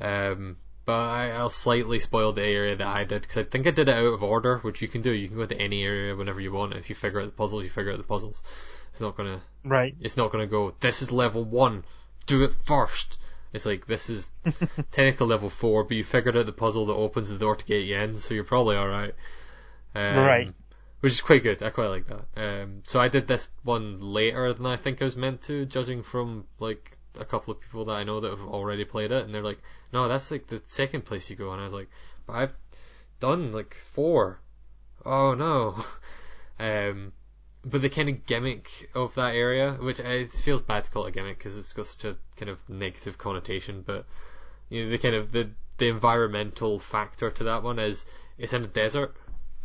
Um, 0.00 0.56
but 0.84 0.92
I, 0.92 1.30
I'll 1.32 1.50
slightly 1.50 1.98
spoil 1.98 2.32
the 2.32 2.44
area 2.44 2.76
that 2.76 2.86
I 2.86 3.04
did 3.04 3.22
because 3.22 3.38
I 3.38 3.42
think 3.42 3.66
I 3.66 3.72
did 3.72 3.88
it 3.88 3.94
out 3.94 4.04
of 4.04 4.22
order, 4.22 4.58
which 4.58 4.80
you 4.80 4.88
can 4.88 5.02
do. 5.02 5.12
You 5.12 5.26
can 5.28 5.36
go 5.36 5.46
to 5.46 5.60
any 5.60 5.82
area 5.82 6.14
whenever 6.14 6.40
you 6.40 6.52
want. 6.52 6.74
If 6.74 6.88
you 6.88 6.94
figure 6.94 7.20
out 7.20 7.26
the 7.26 7.32
puzzle, 7.32 7.62
you 7.62 7.68
figure 7.68 7.92
out 7.92 7.98
the 7.98 8.04
puzzles. 8.04 8.42
It's 8.92 9.00
not 9.00 9.16
gonna. 9.16 9.40
Right. 9.64 9.96
It's 10.00 10.16
not 10.16 10.30
gonna 10.30 10.46
go. 10.46 10.74
This 10.78 11.02
is 11.02 11.10
level 11.10 11.44
one. 11.44 11.84
Do 12.26 12.44
it 12.44 12.52
first. 12.64 13.18
It's 13.52 13.66
like 13.66 13.86
this 13.86 14.08
is 14.08 14.30
technically 14.92 15.26
level 15.26 15.50
four, 15.50 15.82
but 15.82 15.96
you 15.96 16.04
figured 16.04 16.36
out 16.36 16.46
the 16.46 16.52
puzzle 16.52 16.86
that 16.86 16.94
opens 16.94 17.28
the 17.28 17.38
door 17.38 17.56
to 17.56 17.64
get 17.64 17.84
you 17.84 17.96
in, 17.96 18.20
so 18.20 18.34
you're 18.34 18.44
probably 18.44 18.76
all 18.76 18.88
right. 18.88 19.14
Um, 19.94 20.16
Right. 20.16 20.54
Which 21.00 21.12
is 21.12 21.20
quite 21.20 21.42
good. 21.42 21.62
I 21.62 21.70
quite 21.70 21.88
like 21.88 22.06
that. 22.06 22.26
Um, 22.36 22.82
so 22.84 22.98
I 22.98 23.08
did 23.08 23.26
this 23.26 23.48
one 23.62 24.00
later 24.00 24.52
than 24.52 24.66
I 24.66 24.76
think 24.76 25.00
I 25.00 25.04
was 25.04 25.16
meant 25.16 25.42
to, 25.42 25.66
judging 25.66 26.02
from 26.02 26.46
like 26.58 26.96
a 27.18 27.24
couple 27.24 27.52
of 27.52 27.60
people 27.60 27.84
that 27.86 27.92
I 27.92 28.04
know 28.04 28.20
that 28.20 28.30
have 28.30 28.40
already 28.40 28.84
played 28.84 29.12
it, 29.12 29.24
and 29.24 29.34
they're 29.34 29.42
like, 29.42 29.60
"No, 29.92 30.08
that's 30.08 30.30
like 30.30 30.46
the 30.46 30.62
second 30.66 31.04
place 31.04 31.28
you 31.30 31.36
go," 31.36 31.52
and 31.52 31.60
I 31.60 31.64
was 31.64 31.74
like, 31.74 31.88
"But 32.26 32.32
I've 32.34 32.54
done 33.20 33.52
like 33.52 33.74
four. 33.74 34.40
Oh 35.04 35.34
no." 35.34 35.84
Um, 36.58 37.12
but 37.66 37.82
the 37.82 37.90
kind 37.90 38.08
of 38.08 38.24
gimmick 38.24 38.88
of 38.94 39.14
that 39.16 39.34
area, 39.34 39.72
which 39.74 40.00
uh, 40.00 40.04
it 40.04 40.32
feels 40.32 40.62
bad 40.62 40.84
to 40.84 40.90
call 40.90 41.04
it 41.04 41.08
a 41.08 41.12
gimmick 41.12 41.36
because 41.36 41.58
it's 41.58 41.74
got 41.74 41.86
such 41.86 42.06
a 42.06 42.16
kind 42.36 42.48
of 42.48 42.66
negative 42.66 43.18
connotation, 43.18 43.82
but 43.86 44.06
you 44.70 44.84
know 44.84 44.90
the 44.90 44.96
kind 44.96 45.14
of 45.14 45.32
the 45.32 45.50
the 45.76 45.88
environmental 45.88 46.78
factor 46.78 47.30
to 47.30 47.44
that 47.44 47.62
one 47.62 47.78
is 47.78 48.06
it's 48.38 48.54
in 48.54 48.64
a 48.64 48.68
desert 48.68 49.14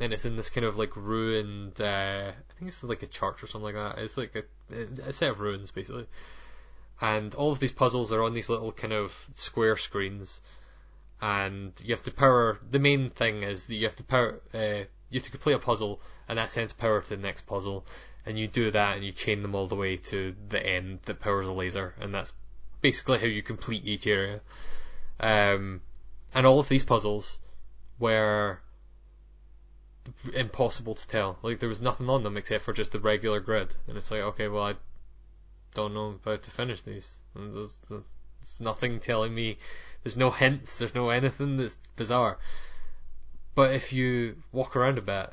and 0.02 0.12
it's 0.14 0.26
in 0.26 0.36
this 0.36 0.49
kind 0.49 0.66
of 0.66 0.78
like 0.78 0.95
ruined. 0.97 1.80
Uh, 1.80 2.32
I 2.32 2.54
think 2.58 2.68
it's 2.68 2.84
like 2.84 3.04
a 3.04 3.08
church 3.08 3.43
or 3.43 3.47
something 3.47 3.74
like 3.74 3.76
that. 3.76 4.04
It's 4.04 4.18
like 4.18 4.36
a, 4.36 5.08
a 5.08 5.14
set 5.14 5.30
of 5.30 5.39
ruins 5.39 5.72
basically, 5.72 6.08
and 6.99 7.34
all 7.36 7.52
of 7.52 7.60
these 7.60 7.72
puzzles 7.72 8.12
are 8.12 8.24
on 8.24 8.34
these 8.34 8.49
little 8.49 8.72
kind 8.72 8.93
of 8.93 9.14
square 9.36 9.78
screens, 9.78 10.41
and 11.22 11.72
you 11.84 11.93
have 11.93 12.04
to 12.04 12.12
power. 12.12 12.60
The 12.70 12.80
main 12.80 13.12
thing 13.12 13.43
is 13.43 13.68
that 13.68 13.76
you 13.76 13.86
have 13.86 13.95
to 13.97 14.04
power. 14.04 14.41
Uh, 14.54 14.86
you 15.10 15.20
have 15.20 15.24
to 15.24 15.32
complete 15.32 15.54
a 15.54 15.60
puzzle, 15.60 16.02
and 16.28 16.38
that 16.38 16.52
sends 16.52 16.74
power 16.74 17.02
to 17.02 17.10
the 17.16 17.22
next 17.22 17.45
puzzle, 17.45 17.86
and 18.26 18.39
you 18.39 18.47
do 18.47 18.72
that, 18.72 18.95
and 18.95 19.06
you 19.06 19.12
chain 19.12 19.41
them 19.43 19.56
all 19.56 19.68
the 19.68 19.76
way 19.76 19.97
to 19.97 20.34
the 20.49 20.66
end 20.66 20.99
that 21.06 21.20
powers 21.20 21.47
a 21.47 21.52
laser, 21.52 21.93
and 21.99 22.14
that's 22.14 22.34
basically 22.82 23.20
how 23.20 23.28
you 23.28 23.43
complete 23.43 23.86
each 23.86 24.08
area. 24.08 24.41
Um, 25.20 25.82
and 26.34 26.47
all 26.47 26.60
of 26.60 26.70
these 26.70 26.84
puzzles 26.84 27.38
were 27.99 28.60
impossible 30.34 30.95
to 30.95 31.07
tell. 31.07 31.38
Like 31.41 31.59
there 31.59 31.70
was 31.70 31.82
nothing 31.82 32.09
on 32.09 32.24
them 32.24 32.38
except 32.38 32.64
for 32.64 32.74
just 32.74 32.91
the 32.91 32.99
regular 32.99 33.39
grid, 33.39 33.76
and 33.88 33.97
it's 33.97 34.12
like, 34.12 34.22
okay, 34.22 34.47
well 34.47 34.64
I 34.64 34.76
don't 35.74 35.93
know 35.93 36.20
how 36.26 36.36
to 36.36 36.51
finish 36.51 36.82
these. 36.82 37.18
And 37.36 37.53
there's, 37.53 37.78
there's 37.89 38.03
nothing 38.59 38.99
telling 38.99 39.34
me. 39.34 39.57
There's 40.03 40.18
no 40.18 40.32
hints. 40.32 40.78
There's 40.78 40.95
no 40.95 41.09
anything 41.09 41.57
that's 41.57 41.78
bizarre. 41.95 42.39
But 43.53 43.74
if 43.74 43.93
you 43.93 44.38
walk 44.51 44.76
around 44.76 44.97
a 44.97 45.01
bit, 45.01 45.32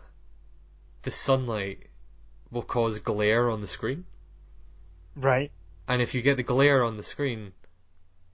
the 1.03 1.11
sunlight 1.11 1.87
will 2.51 2.63
cause 2.63 2.99
glare 2.99 3.51
on 3.51 3.61
the 3.61 3.67
screen. 3.67 4.05
Right. 5.17 5.51
And 5.87 6.03
if 6.03 6.15
you 6.15 6.23
get 6.23 6.37
the 6.37 6.43
glare 6.43 6.85
on 6.85 6.97
the 6.97 7.03
screen, 7.03 7.53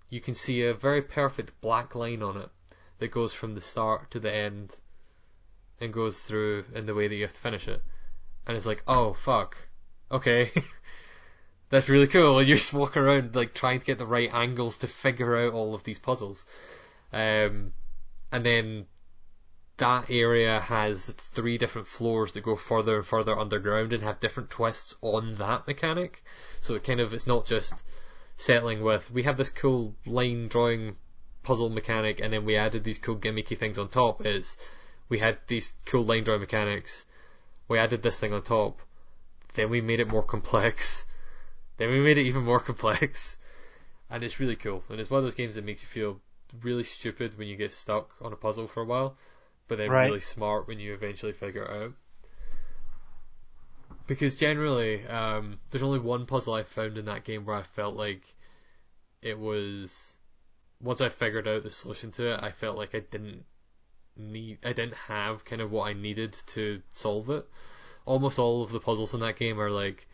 you 0.08 0.20
can 0.20 0.34
see 0.34 0.62
a 0.62 0.74
very 0.74 1.02
perfect 1.02 1.60
black 1.60 1.94
line 1.94 2.22
on 2.22 2.36
it 2.36 2.48
that 2.98 3.10
goes 3.10 3.32
from 3.32 3.54
the 3.54 3.60
start 3.60 4.10
to 4.10 4.20
the 4.20 4.32
end 4.32 4.76
and 5.80 5.92
goes 5.92 6.18
through 6.18 6.64
in 6.74 6.86
the 6.86 6.94
way 6.94 7.08
that 7.08 7.14
you 7.14 7.22
have 7.22 7.32
to 7.32 7.40
finish 7.40 7.68
it. 7.68 7.82
And 8.46 8.56
it's 8.56 8.66
like, 8.66 8.82
oh 8.86 9.12
fuck, 9.12 9.56
okay, 10.10 10.52
that's 11.70 11.88
really 11.88 12.06
cool. 12.06 12.38
And 12.38 12.48
you 12.48 12.56
just 12.56 12.72
walk 12.72 12.96
around 12.96 13.34
like 13.34 13.54
trying 13.54 13.80
to 13.80 13.86
get 13.86 13.98
the 13.98 14.06
right 14.06 14.30
angles 14.32 14.78
to 14.78 14.88
figure 14.88 15.36
out 15.36 15.52
all 15.54 15.74
of 15.74 15.84
these 15.84 15.98
puzzles. 15.98 16.44
Um, 17.12 17.72
and 18.32 18.44
then 18.44 18.86
that 19.76 20.08
area 20.08 20.60
has 20.60 21.12
three 21.32 21.58
different 21.58 21.88
floors 21.88 22.32
that 22.32 22.44
go 22.44 22.54
further 22.54 22.96
and 22.96 23.06
further 23.06 23.36
underground 23.36 23.92
and 23.92 24.02
have 24.02 24.20
different 24.20 24.50
twists 24.50 24.94
on 25.00 25.34
that 25.36 25.66
mechanic. 25.66 26.22
So 26.60 26.74
it 26.74 26.84
kind 26.84 27.00
of 27.00 27.12
it's 27.12 27.26
not 27.26 27.46
just 27.46 27.82
settling 28.36 28.82
with 28.82 29.10
we 29.10 29.24
have 29.24 29.36
this 29.36 29.50
cool 29.50 29.94
line 30.06 30.48
drawing 30.48 30.96
puzzle 31.42 31.68
mechanic 31.68 32.20
and 32.20 32.32
then 32.32 32.44
we 32.44 32.56
added 32.56 32.82
these 32.82 32.98
cool 32.98 33.16
gimmicky 33.16 33.58
things 33.58 33.78
on 33.78 33.88
top. 33.88 34.24
Is 34.24 34.56
we 35.08 35.18
had 35.18 35.38
these 35.46 35.76
cool 35.86 36.04
line 36.04 36.24
drawing 36.24 36.40
mechanics, 36.40 37.04
we 37.68 37.78
added 37.78 38.02
this 38.02 38.18
thing 38.18 38.32
on 38.32 38.42
top, 38.42 38.80
then 39.54 39.70
we 39.70 39.80
made 39.80 40.00
it 40.00 40.08
more 40.08 40.22
complex, 40.22 41.06
then 41.76 41.90
we 41.90 42.00
made 42.00 42.18
it 42.18 42.26
even 42.26 42.42
more 42.44 42.60
complex, 42.60 43.36
and 44.10 44.22
it's 44.24 44.40
really 44.40 44.56
cool. 44.56 44.82
And 44.88 45.00
it's 45.00 45.10
one 45.10 45.18
of 45.18 45.24
those 45.24 45.34
games 45.34 45.54
that 45.56 45.64
makes 45.64 45.82
you 45.82 45.88
feel 45.88 46.20
really 46.62 46.84
stupid 46.84 47.36
when 47.38 47.48
you 47.48 47.56
get 47.56 47.72
stuck 47.72 48.14
on 48.20 48.32
a 48.32 48.36
puzzle 48.36 48.66
for 48.68 48.82
a 48.82 48.86
while, 48.86 49.16
but 49.68 49.78
then 49.78 49.90
Right. 49.90 50.06
really 50.06 50.20
smart 50.20 50.68
when 50.68 50.78
you 50.78 50.94
eventually 50.94 51.32
figure 51.32 51.64
it 51.64 51.70
out. 51.70 51.92
Because 54.06 54.34
generally, 54.34 55.06
um, 55.06 55.58
there's 55.70 55.82
only 55.82 55.98
one 55.98 56.26
puzzle 56.26 56.54
I 56.54 56.62
found 56.62 56.98
in 56.98 57.06
that 57.06 57.24
game 57.24 57.44
where 57.44 57.56
I 57.56 57.62
felt 57.62 57.96
like 57.96 58.34
it 59.22 59.38
was 59.38 60.18
once 60.80 61.00
I 61.00 61.08
figured 61.08 61.48
out 61.48 61.62
the 61.62 61.70
solution 61.70 62.12
to 62.12 62.34
it, 62.34 62.42
I 62.42 62.52
felt 62.52 62.76
like 62.76 62.94
I 62.94 63.00
didn't 63.00 63.44
need, 64.16 64.58
I 64.64 64.72
didn't 64.72 64.94
have 64.94 65.44
kind 65.44 65.62
of 65.62 65.70
what 65.70 65.88
I 65.88 65.92
needed 65.92 66.36
to 66.48 66.82
solve 66.92 67.30
it. 67.30 67.46
Almost 68.06 68.38
all 68.38 68.62
of 68.62 68.70
the 68.70 68.80
puzzles 68.80 69.14
in 69.14 69.20
that 69.20 69.36
game 69.36 69.60
are 69.60 69.70
like, 69.70 70.06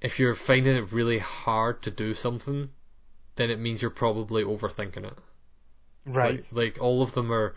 if 0.00 0.18
you're 0.18 0.34
finding 0.34 0.76
it 0.76 0.92
really 0.92 1.18
hard 1.18 1.82
to 1.82 1.90
do 1.90 2.14
something, 2.14 2.70
then 3.36 3.50
it 3.50 3.58
means 3.58 3.82
you're 3.82 3.90
probably 3.90 4.44
overthinking 4.44 5.04
it. 5.04 5.18
Right. 6.04 6.36
Like, 6.36 6.52
like 6.52 6.78
all 6.80 7.02
of 7.02 7.12
them 7.12 7.32
are 7.32 7.54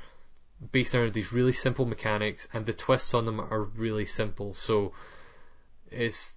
based 0.72 0.94
around 0.94 1.14
these 1.14 1.34
really 1.34 1.54
simple 1.54 1.86
mechanics, 1.86 2.48
and 2.54 2.66
the 2.66 2.74
twists 2.74 3.14
on 3.14 3.26
them 3.26 3.40
are 3.40 3.64
really 3.64 4.06
simple. 4.06 4.54
So, 4.54 4.94
it's 5.90 6.36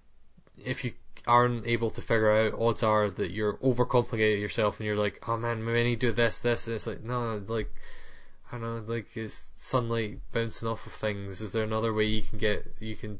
if 0.63 0.83
you 0.83 0.93
aren't 1.27 1.65
able 1.65 1.89
to 1.91 2.01
figure 2.01 2.31
out, 2.31 2.59
odds 2.59 2.83
are 2.83 3.09
that 3.09 3.31
you're 3.31 3.57
overcomplicating 3.57 4.41
yourself, 4.41 4.79
and 4.79 4.87
you're 4.87 4.95
like, 4.95 5.27
oh 5.27 5.37
man, 5.37 5.63
maybe 5.63 5.79
I 5.79 5.83
need 5.83 6.01
to 6.01 6.07
do 6.07 6.13
this, 6.13 6.39
this. 6.39 6.67
And 6.67 6.75
it's 6.75 6.87
like, 6.87 7.03
no, 7.03 7.41
like 7.47 7.73
I 8.55 8.57
don't 8.57 8.87
know, 8.87 8.93
like 8.93 9.17
is 9.17 9.43
sunlight 9.57 10.19
bouncing 10.31 10.69
off 10.69 10.87
of 10.87 10.93
things? 10.93 11.41
Is 11.41 11.51
there 11.51 11.63
another 11.63 11.93
way 11.93 12.05
you 12.05 12.21
can 12.21 12.39
get 12.39 12.65
you 12.79 12.95
can 12.95 13.19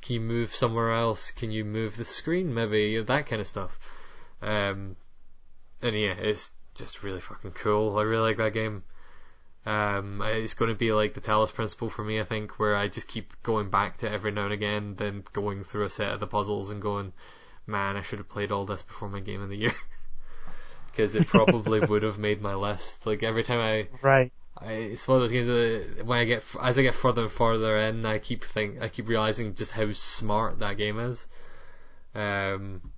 can 0.00 0.14
you 0.14 0.20
move 0.20 0.54
somewhere 0.54 0.92
else? 0.92 1.32
Can 1.32 1.50
you 1.50 1.64
move 1.64 1.96
the 1.96 2.04
screen 2.04 2.54
maybe? 2.54 3.02
That 3.02 3.26
kind 3.26 3.40
of 3.40 3.48
stuff. 3.48 3.76
Um, 4.40 4.94
and 5.82 5.98
yeah, 5.98 6.12
it's 6.12 6.52
just 6.76 7.02
really 7.02 7.20
fucking 7.20 7.50
cool. 7.50 7.98
I 7.98 8.02
really 8.02 8.22
like 8.22 8.36
that 8.36 8.52
game. 8.54 8.84
Um, 9.66 10.22
it's 10.24 10.54
going 10.54 10.70
to 10.70 10.78
be 10.78 10.92
like 10.92 11.14
the 11.14 11.20
Talos 11.20 11.52
principle 11.52 11.90
for 11.90 12.04
me, 12.04 12.20
I 12.20 12.24
think, 12.24 12.58
where 12.58 12.76
I 12.76 12.86
just 12.86 13.08
keep 13.08 13.34
going 13.42 13.70
back 13.70 13.98
to 13.98 14.10
every 14.10 14.30
now 14.30 14.44
and 14.44 14.54
again, 14.54 14.94
then 14.96 15.24
going 15.32 15.64
through 15.64 15.84
a 15.84 15.90
set 15.90 16.14
of 16.14 16.20
the 16.20 16.26
puzzles 16.26 16.70
and 16.70 16.80
going, 16.80 17.12
man, 17.66 17.96
I 17.96 18.02
should 18.02 18.20
have 18.20 18.28
played 18.28 18.52
all 18.52 18.64
this 18.64 18.82
before 18.82 19.08
my 19.08 19.20
game 19.20 19.42
of 19.42 19.50
the 19.50 19.58
year. 19.58 19.74
because 20.90 21.14
it 21.14 21.26
probably 21.26 21.80
would 21.86 22.02
have 22.02 22.18
made 22.18 22.40
my 22.40 22.54
list. 22.54 23.04
Like 23.04 23.22
every 23.22 23.42
time 23.42 23.58
I, 23.58 23.88
Right. 24.00 24.32
I 24.60 24.72
it's 24.72 25.08
one 25.08 25.16
of 25.16 25.22
those 25.22 25.32
games 25.32 25.48
that 25.48 26.04
when 26.04 26.18
I 26.18 26.24
get 26.24 26.42
as 26.60 26.78
I 26.78 26.82
get 26.82 26.94
further 26.94 27.22
and 27.22 27.32
further 27.32 27.76
in, 27.78 28.04
I 28.04 28.18
keep 28.18 28.44
think 28.44 28.82
I 28.82 28.88
keep 28.88 29.08
realizing 29.08 29.54
just 29.54 29.72
how 29.72 29.90
smart 29.92 30.58
that 30.58 30.76
game 30.76 30.98
is. 30.98 31.26
Um, 32.14 32.92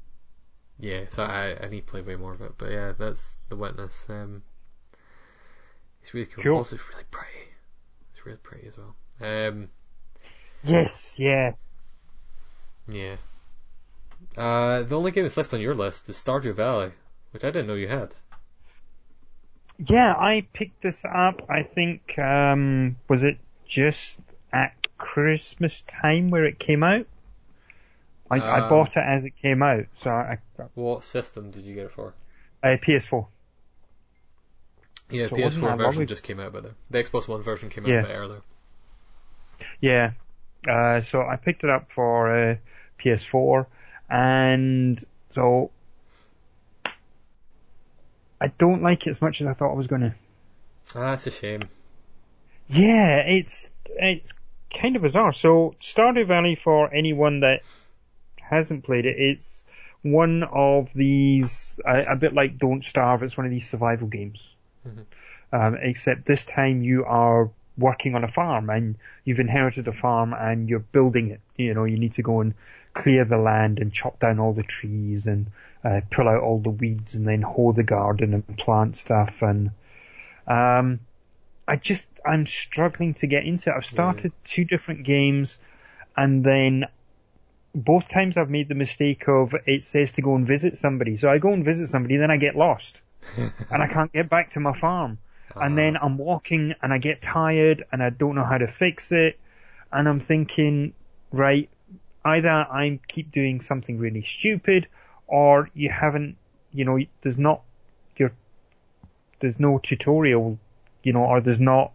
yeah, 0.79 1.05
so 1.11 1.23
I 1.23 1.57
I 1.63 1.69
need 1.69 1.87
to 1.87 1.91
play 1.91 2.03
way 2.03 2.17
more 2.17 2.33
of 2.33 2.41
it. 2.41 2.53
But 2.59 2.73
yeah, 2.73 2.93
that's 2.99 3.37
the 3.49 3.57
witness. 3.57 4.07
Um, 4.09 4.43
it's 6.03 6.13
really 6.15 6.27
cool. 6.27 6.43
Cool. 6.43 6.57
Also, 6.59 6.77
it's 6.77 6.89
really 6.91 7.05
pretty. 7.11 7.49
It's 8.13 8.27
really 8.27 8.39
pretty 8.39 8.67
as 8.67 8.77
well. 8.77 8.97
Um, 9.21 9.69
Yes. 10.65 11.17
Yeah. 11.19 11.53
yeah. 12.89 13.17
Uh, 14.37 14.83
the 14.83 14.97
only 14.97 15.11
game 15.11 15.25
that's 15.25 15.37
left 15.37 15.53
on 15.55 15.61
your 15.61 15.75
list 15.75 16.09
is 16.09 16.17
Stardew 16.17 16.55
Valley, 16.55 16.93
which 17.33 17.45
I 17.45 17.49
didn't 17.51 17.67
know 17.67 17.75
you 17.75 17.89
had. 17.89 18.15
Yeah. 19.79 20.15
I 20.17 20.47
picked 20.53 20.83
this 20.83 21.05
up. 21.05 21.43
I 21.49 21.63
think 21.63 22.19
um, 22.19 22.97
was 23.09 23.23
it 23.23 23.39
just 23.67 24.21
at 24.53 24.75
Christmas 24.99 25.83
time 25.83 26.31
where 26.31 26.45
it 26.45 26.59
came 26.59 26.83
out. 26.83 27.07
I, 28.31 28.37
I 28.39 28.61
Um, 28.63 28.69
bought 28.71 28.97
it 28.97 29.05
as 29.05 29.25
it 29.25 29.33
came 29.43 29.63
out, 29.63 29.85
so 29.95 30.11
I, 30.11 30.39
What 30.75 31.05
system 31.05 31.51
did 31.51 31.65
you 31.65 31.75
get 31.75 31.87
it 31.87 31.93
for? 31.93 32.15
uh, 32.63 32.77
PS4. 32.81 33.27
Yeah, 35.11 35.27
So 35.27 35.37
PS4 35.37 35.77
version 35.77 36.07
just 36.07 36.23
came 36.23 36.41
out 36.41 36.53
by. 36.55 36.61
The 36.61 36.75
Xbox 37.03 37.29
One 37.29 37.43
version 37.43 37.69
came 37.69 37.85
out 37.85 37.91
Yeah. 37.91 38.01
a 38.01 38.07
bit 38.07 38.15
earlier. 38.17 38.41
Yeah. 39.81 40.13
Uh, 40.67 41.01
so 41.03 41.21
I 41.23 41.37
picked 41.37 41.65
it 41.65 41.71
up 41.71 41.91
for 41.91 42.35
uh, 42.53 42.57
PS4, 42.99 43.67
and 44.09 45.03
so 45.31 45.71
I 48.43 48.49
don't 48.59 48.83
like 48.83 49.07
it 49.07 49.11
as 49.11 49.23
much 49.23 49.41
as 49.41 49.47
I 49.47 49.55
thought 49.55 49.71
I 49.71 49.77
was 49.77 49.87
going 49.87 50.01
to. 50.03 50.15
Ah, 50.97 51.11
that's 51.11 51.29
a 51.29 51.31
shame. 51.31 51.61
Yeah, 52.69 53.19
it's 53.19 53.69
it's 53.87 54.33
kind 54.81 54.97
of 54.97 55.03
bizarre. 55.03 55.33
So 55.33 55.75
Stardew 55.81 56.27
Valley, 56.27 56.57
for 56.57 56.93
anyone 56.93 57.41
that 57.41 57.61
hasn't 58.41 58.85
played 58.85 59.07
it, 59.07 59.17
it's 59.19 59.65
one 60.03 60.43
of 60.43 60.93
these 60.93 61.79
a, 61.87 62.13
a 62.13 62.17
bit 62.17 62.35
like 62.35 62.59
Don't 62.59 62.83
Starve. 62.83 63.23
It's 63.23 63.37
one 63.37 63.47
of 63.47 63.53
these 63.53 63.69
survival 63.71 64.09
games, 64.09 64.45
Mhm. 64.87 65.05
um, 65.53 65.77
except 65.81 66.27
this 66.27 66.45
time 66.45 66.83
you 66.83 67.05
are 67.05 67.51
working 67.79 68.15
on 68.17 68.25
a 68.25 68.29
farm 68.29 68.69
and 68.71 68.97
you've 69.25 69.41
inherited 69.41 69.87
a 69.87 69.93
farm 69.93 70.35
and 70.35 70.69
you're 70.69 70.81
building 70.81 71.31
it. 71.31 71.41
You 71.57 71.75
know, 71.75 71.85
you 71.85 71.97
need 71.97 72.15
to 72.15 72.23
go 72.23 72.41
and 72.41 72.55
clear 72.93 73.25
the 73.25 73.39
land 73.39 73.79
and 73.79 73.93
chop 73.93 74.19
down 74.19 74.41
all 74.41 74.53
the 74.53 74.63
trees 74.65 75.27
and 75.27 75.47
uh, 75.85 76.01
pull 76.11 76.29
out 76.29 76.43
all 76.43 76.59
the 76.59 76.71
weeds 76.71 77.15
and 77.15 77.27
then 77.27 77.43
hoe 77.43 77.73
the 77.73 77.83
garden 77.83 78.35
and 78.35 78.59
plant 78.59 78.97
stuff 78.97 79.43
and 79.43 79.71
um, 80.47 81.01
I 81.67 81.77
just 81.77 82.09
I'm 82.27 82.47
struggling 82.47 83.15
to 83.15 83.27
get 83.27 83.45
into 83.45 83.71
it. 83.71 83.77
I've 83.77 83.87
started 83.87 84.33
two 84.45 84.65
different 84.65 85.05
games, 85.05 85.59
and 86.17 86.45
then 86.45 86.87
both 87.75 88.09
times 88.09 88.37
I've 88.37 88.51
made 88.51 88.69
the 88.69 88.75
mistake 88.75 89.29
of 89.29 89.55
it 89.67 89.85
says 89.85 90.13
to 90.13 90.23
go 90.23 90.35
and 90.35 90.47
visit 90.47 90.77
somebody. 90.77 91.17
So 91.17 91.31
I 91.31 91.39
go 91.39 91.53
and 91.53 91.65
visit 91.65 91.89
somebody, 91.89 92.17
then 92.17 92.31
I 92.31 92.37
get 92.37 92.57
lost, 92.57 93.01
and 93.37 93.83
I 93.83 93.87
can't 93.87 94.13
get 94.13 94.29
back 94.29 94.51
to 94.51 94.61
my 94.61 94.73
farm. 94.73 95.19
And 95.55 95.77
then 95.77 95.99
I'm 95.99 96.17
walking, 96.17 96.75
and 96.83 96.95
I 96.95 96.99
get 96.99 97.21
tired, 97.21 97.85
and 97.93 98.03
I 98.03 98.09
don't 98.09 98.35
know 98.35 98.45
how 98.45 98.57
to 98.57 98.69
fix 98.69 99.13
it, 99.13 99.39
and 99.93 100.09
I'm 100.09 100.19
thinking, 100.19 100.95
right, 101.31 101.69
either 102.25 102.49
I 102.49 102.99
keep 103.07 103.31
doing 103.31 103.61
something 103.61 103.99
really 103.99 104.23
stupid, 104.23 104.89
or 105.27 105.71
you 105.75 105.91
haven't, 105.91 106.37
you 106.73 106.85
know, 106.85 106.99
there's 107.23 107.39
not 107.39 107.63
your 108.17 108.33
there's 109.41 109.59
no 109.59 109.79
tutorial, 109.79 110.59
you 111.03 111.13
know, 111.13 111.25
or 111.25 111.41
there's 111.41 111.61
not, 111.61 111.93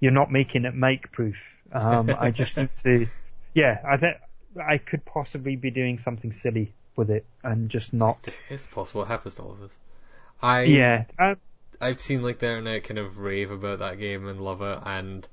you're 0.00 0.12
not 0.12 0.30
making 0.30 0.64
it 0.64 0.74
mic 0.74 1.10
proof. 1.12 1.36
Um, 1.72 2.10
I 2.18 2.30
just 2.30 2.54
think 2.54 2.74
to, 2.82 3.06
yeah, 3.54 3.80
I 3.86 3.96
think 3.96 4.16
I 4.62 4.78
could 4.78 5.04
possibly 5.04 5.56
be 5.56 5.70
doing 5.70 5.98
something 5.98 6.32
silly 6.32 6.72
with 6.96 7.10
it 7.10 7.24
and 7.42 7.70
just 7.70 7.94
not. 7.94 8.36
It's 8.50 8.66
possible. 8.66 9.02
It 9.02 9.06
happens 9.08 9.36
to 9.36 9.42
all 9.42 9.52
of 9.52 9.62
us. 9.62 9.78
I 10.42 10.64
Yeah, 10.66 11.04
uh, 11.18 11.34
I've 11.80 12.00
seen 12.00 12.22
like 12.22 12.38
the 12.38 12.46
internet 12.48 12.84
kind 12.84 12.98
of 12.98 13.18
rave 13.18 13.50
about 13.50 13.78
that 13.80 13.98
game 13.98 14.26
and 14.28 14.40
love 14.40 14.62
it, 14.62 14.78
and 14.84 15.26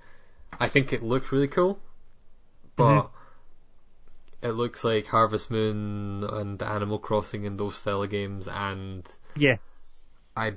I 0.59 0.67
think 0.69 0.93
it 0.93 1.03
looked 1.03 1.31
really 1.31 1.47
cool, 1.47 1.79
but 2.75 3.03
Mhm. 3.03 3.09
It 4.47 4.53
looks 4.53 4.83
like 4.83 5.05
Harvest 5.07 5.51
Moon 5.51 6.23
and 6.23 6.61
Animal 6.61 6.99
Crossing 6.99 7.45
and 7.45 7.59
those 7.59 7.75
style 7.77 8.03
of 8.03 8.09
games, 8.09 8.47
and 8.47 9.07
yes, 9.35 10.03
I, 10.35 10.53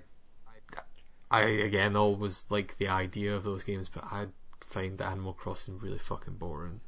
I 1.30 1.42
again 1.42 1.96
always 1.96 2.46
like 2.50 2.76
the 2.78 2.88
idea 2.88 3.36
of 3.36 3.44
those 3.44 3.64
games, 3.64 3.88
but 3.92 4.04
I 4.04 4.26
find 4.70 5.00
Animal 5.00 5.32
Crossing 5.32 5.78
really 5.78 5.98
fucking 5.98 6.34
boring. 6.34 6.80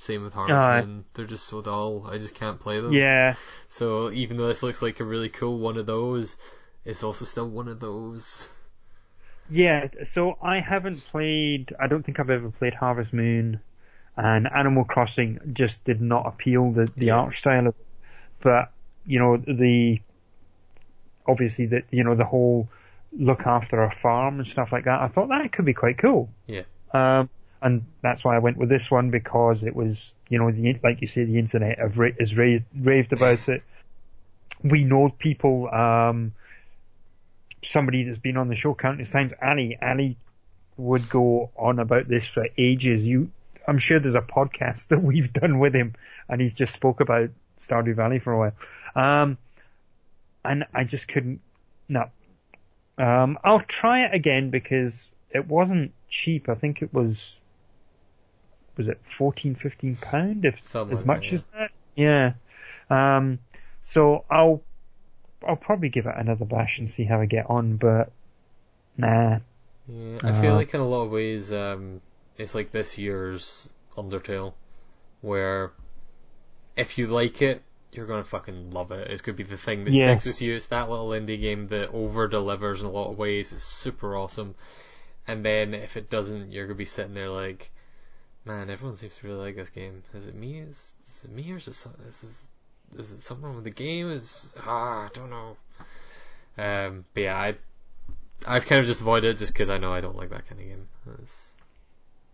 Same 0.00 0.22
with 0.22 0.32
Harvest 0.32 0.56
Aye. 0.56 0.80
Moon; 0.82 1.04
they're 1.14 1.26
just 1.26 1.46
so 1.46 1.60
dull. 1.62 2.06
I 2.06 2.18
just 2.18 2.34
can't 2.34 2.60
play 2.60 2.80
them. 2.80 2.92
yeah, 2.92 3.34
So 3.66 4.10
even 4.12 4.36
though 4.36 4.46
this 4.48 4.62
looks 4.62 4.80
like 4.82 5.00
a 5.00 5.04
really 5.04 5.28
cool 5.28 5.58
one 5.58 5.76
of 5.76 5.86
those, 5.86 6.36
it's 6.84 7.02
also 7.02 7.24
still 7.24 7.48
one 7.48 7.66
of 7.66 7.80
those. 7.80 8.48
yeah. 9.50 9.88
So 10.04 10.38
I 10.40 10.60
haven't 10.60 11.04
played. 11.06 11.72
I 11.80 11.88
don't 11.88 12.04
think 12.04 12.20
I've 12.20 12.30
ever 12.30 12.50
played 12.50 12.74
Harvest 12.74 13.12
Moon, 13.12 13.60
and 14.18 14.48
Animal 14.52 14.84
Crossing 14.84 15.38
just 15.52 15.84
did 15.84 16.00
not 16.02 16.26
appeal 16.26 16.72
the 16.72 16.90
the 16.96 17.06
Yeah. 17.06 17.18
art 17.18 17.34
style 17.34 17.68
of 17.68 17.74
it. 17.78 17.86
But 18.40 18.70
you 19.06 19.18
know 19.20 19.36
the 19.38 20.00
obviously 21.26 21.66
the 21.66 21.82
you 21.90 22.04
know 22.04 22.14
the 22.14 22.24
whole 22.24 22.68
look 23.12 23.46
after 23.46 23.82
a 23.82 23.90
farm 23.90 24.38
and 24.38 24.46
stuff 24.46 24.72
like 24.72 24.84
that. 24.84 25.00
I 25.00 25.08
thought 25.08 25.28
that 25.28 25.50
could 25.52 25.64
be 25.64 25.74
quite 25.74 25.98
cool. 25.98 26.28
Yeah. 26.46 26.62
Um, 26.92 27.30
and 27.62 27.84
that's 28.02 28.24
why 28.24 28.36
I 28.36 28.38
went 28.38 28.56
with 28.56 28.68
this 28.68 28.90
one 28.90 29.10
because 29.10 29.62
it 29.64 29.74
was, 29.74 30.14
you 30.28 30.38
know, 30.38 30.50
the, 30.50 30.78
like 30.84 31.00
you 31.00 31.06
say, 31.06 31.24
the 31.24 31.38
internet 31.38 31.78
have 31.78 31.98
ra- 31.98 32.10
has 32.20 32.36
raved, 32.36 32.64
raved 32.78 33.12
about 33.12 33.48
it. 33.48 33.62
We 34.62 34.84
know 34.84 35.08
people, 35.08 35.68
um, 35.74 36.32
somebody 37.64 38.04
that's 38.04 38.18
been 38.18 38.36
on 38.36 38.48
the 38.48 38.54
show 38.54 38.74
countless 38.74 39.10
times, 39.10 39.32
Ali, 39.42 39.76
Ali 39.82 40.16
would 40.76 41.08
go 41.08 41.50
on 41.56 41.78
about 41.80 42.06
this 42.08 42.26
for 42.26 42.46
ages. 42.56 43.04
You, 43.04 43.30
I'm 43.68 43.78
sure 43.78 44.00
there's 44.00 44.14
a 44.16 44.20
podcast 44.22 44.88
that 44.88 45.00
we've 45.02 45.32
done 45.32 45.58
with 45.60 45.74
him 45.74 45.94
and 46.28 46.40
he's 46.40 46.54
just 46.54 46.72
spoke 46.72 47.00
about 47.00 47.30
Stardew 47.60 47.94
Valley 47.94 48.18
for 48.18 48.32
a 48.32 48.38
while. 48.38 48.54
Um, 48.96 49.38
and 50.44 50.64
I 50.74 50.84
just 50.84 51.06
couldn't, 51.06 51.40
no. 51.88 52.06
Um, 52.96 53.38
I'll 53.44 53.60
try 53.60 54.06
it 54.06 54.14
again 54.14 54.50
because 54.50 55.12
it 55.30 55.46
wasn't 55.46 55.92
cheap. 56.08 56.48
I 56.48 56.54
think 56.54 56.82
it 56.82 56.92
was, 56.92 57.38
was 58.76 58.88
it 58.88 58.98
14, 59.04 59.54
15 59.54 59.96
pound? 59.96 60.44
If 60.44 60.60
Something 60.68 60.92
as 60.96 61.04
much 61.04 61.30
that, 61.30 61.36
as 61.36 61.44
that? 61.56 61.70
Yeah. 61.94 62.32
Um, 62.90 63.38
so 63.82 64.24
I'll, 64.30 64.62
I'll 65.46 65.56
probably 65.56 65.90
give 65.90 66.06
it 66.06 66.14
another 66.16 66.44
bash 66.44 66.78
and 66.78 66.90
see 66.90 67.04
how 67.04 67.20
I 67.20 67.26
get 67.26 67.48
on, 67.50 67.76
but 67.76 68.10
nah. 68.96 69.38
Yeah, 69.86 70.18
I 70.22 70.40
feel 70.40 70.52
Uh, 70.52 70.56
like 70.56 70.74
in 70.74 70.80
a 70.80 70.86
lot 70.86 71.04
of 71.04 71.10
ways, 71.10 71.52
um, 71.52 72.00
it's 72.38 72.54
like 72.54 72.70
this 72.70 72.98
year's 72.98 73.68
Undertale, 73.96 74.54
where 75.20 75.72
if 76.76 76.98
you 76.98 77.08
like 77.08 77.42
it, 77.42 77.62
you're 77.92 78.06
gonna 78.06 78.24
fucking 78.24 78.70
love 78.70 78.92
it. 78.92 79.10
It's 79.10 79.22
gonna 79.22 79.36
be 79.36 79.42
the 79.42 79.56
thing 79.56 79.84
that 79.84 79.92
Yes. 79.94 80.22
sticks 80.22 80.40
with 80.40 80.48
you. 80.48 80.56
It's 80.56 80.66
that 80.66 80.88
little 80.88 81.08
indie 81.08 81.40
game 81.40 81.68
that 81.68 81.90
over 81.90 82.28
delivers 82.28 82.80
in 82.80 82.86
a 82.86 82.90
lot 82.90 83.10
of 83.10 83.18
ways. 83.18 83.52
It's 83.52 83.64
super 83.64 84.16
awesome. 84.16 84.54
And 85.26 85.44
then 85.44 85.74
if 85.74 85.96
it 85.96 86.08
doesn't, 86.10 86.52
you're 86.52 86.66
gonna 86.66 86.76
be 86.76 86.84
sitting 86.84 87.14
there 87.14 87.30
like, 87.30 87.70
man, 88.44 88.70
everyone 88.70 88.96
seems 88.96 89.16
to 89.16 89.26
really 89.26 89.40
like 89.46 89.56
this 89.56 89.70
game. 89.70 90.02
Is 90.14 90.26
it 90.26 90.34
me? 90.34 90.58
Is, 90.60 90.94
is 91.06 91.24
it 91.24 91.30
me 91.30 91.52
or 91.52 91.56
is 91.56 91.68
it 91.68 91.74
some, 91.74 91.94
is, 92.06 92.22
is, 92.22 92.44
is 92.96 93.12
it 93.12 93.22
something 93.22 93.54
with 93.54 93.64
the 93.64 93.70
game? 93.70 94.10
Is 94.10 94.54
ah, 94.64 95.06
I 95.06 95.08
don't 95.12 95.30
know. 95.30 95.56
Um, 96.56 97.04
but 97.14 97.20
yeah, 97.20 97.36
I 97.36 97.54
I've 98.46 98.66
kind 98.66 98.80
of 98.80 98.86
just 98.86 99.00
avoided 99.00 99.34
it 99.34 99.38
just 99.38 99.52
because 99.52 99.70
I 99.70 99.78
know 99.78 99.92
I 99.92 100.00
don't 100.00 100.16
like 100.16 100.30
that 100.30 100.46
kind 100.48 100.60
of 100.60 100.66
game. 100.66 100.88
It's, 101.22 101.52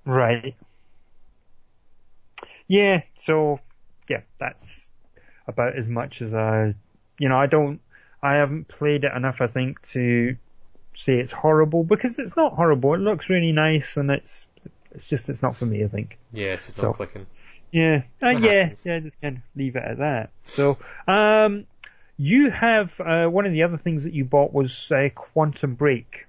Right. 0.04 0.54
Yeah, 2.66 3.02
so 3.16 3.60
yeah, 4.08 4.22
that's 4.38 4.88
about 5.46 5.76
as 5.76 5.88
much 5.88 6.22
as 6.22 6.34
I, 6.34 6.74
you 7.18 7.28
know, 7.28 7.36
I 7.36 7.46
don't, 7.46 7.80
I 8.22 8.34
haven't 8.34 8.68
played 8.68 9.04
it 9.04 9.12
enough, 9.14 9.40
I 9.40 9.46
think, 9.46 9.82
to 9.88 10.36
say 10.94 11.18
it's 11.18 11.32
horrible 11.32 11.84
because 11.84 12.18
it's 12.18 12.36
not 12.36 12.54
horrible. 12.54 12.94
It 12.94 13.00
looks 13.00 13.28
really 13.28 13.52
nice 13.52 13.96
and 13.96 14.10
it's, 14.10 14.46
it's 14.92 15.08
just, 15.08 15.28
it's 15.28 15.42
not 15.42 15.56
for 15.56 15.66
me, 15.66 15.84
I 15.84 15.88
think. 15.88 16.18
yeah, 16.32 16.52
it's 16.54 16.66
just 16.66 16.78
So- 16.78 16.88
not 16.88 16.96
clicking. 16.96 17.26
Yeah, 17.72 18.02
uh, 18.22 18.28
yeah, 18.28 18.70
yeah, 18.84 19.00
just 19.00 19.20
kind 19.20 19.38
of 19.38 19.42
leave 19.56 19.74
it 19.74 19.82
at 19.82 19.98
that. 19.98 20.30
So, 20.44 20.78
um, 21.08 21.66
you 22.16 22.48
have, 22.52 23.00
uh, 23.00 23.26
one 23.26 23.46
of 23.46 23.52
the 23.52 23.64
other 23.64 23.78
things 23.78 24.04
that 24.04 24.14
you 24.14 24.24
bought 24.24 24.52
was, 24.52 24.92
uh, 24.92 25.08
Quantum 25.12 25.74
Break. 25.74 26.26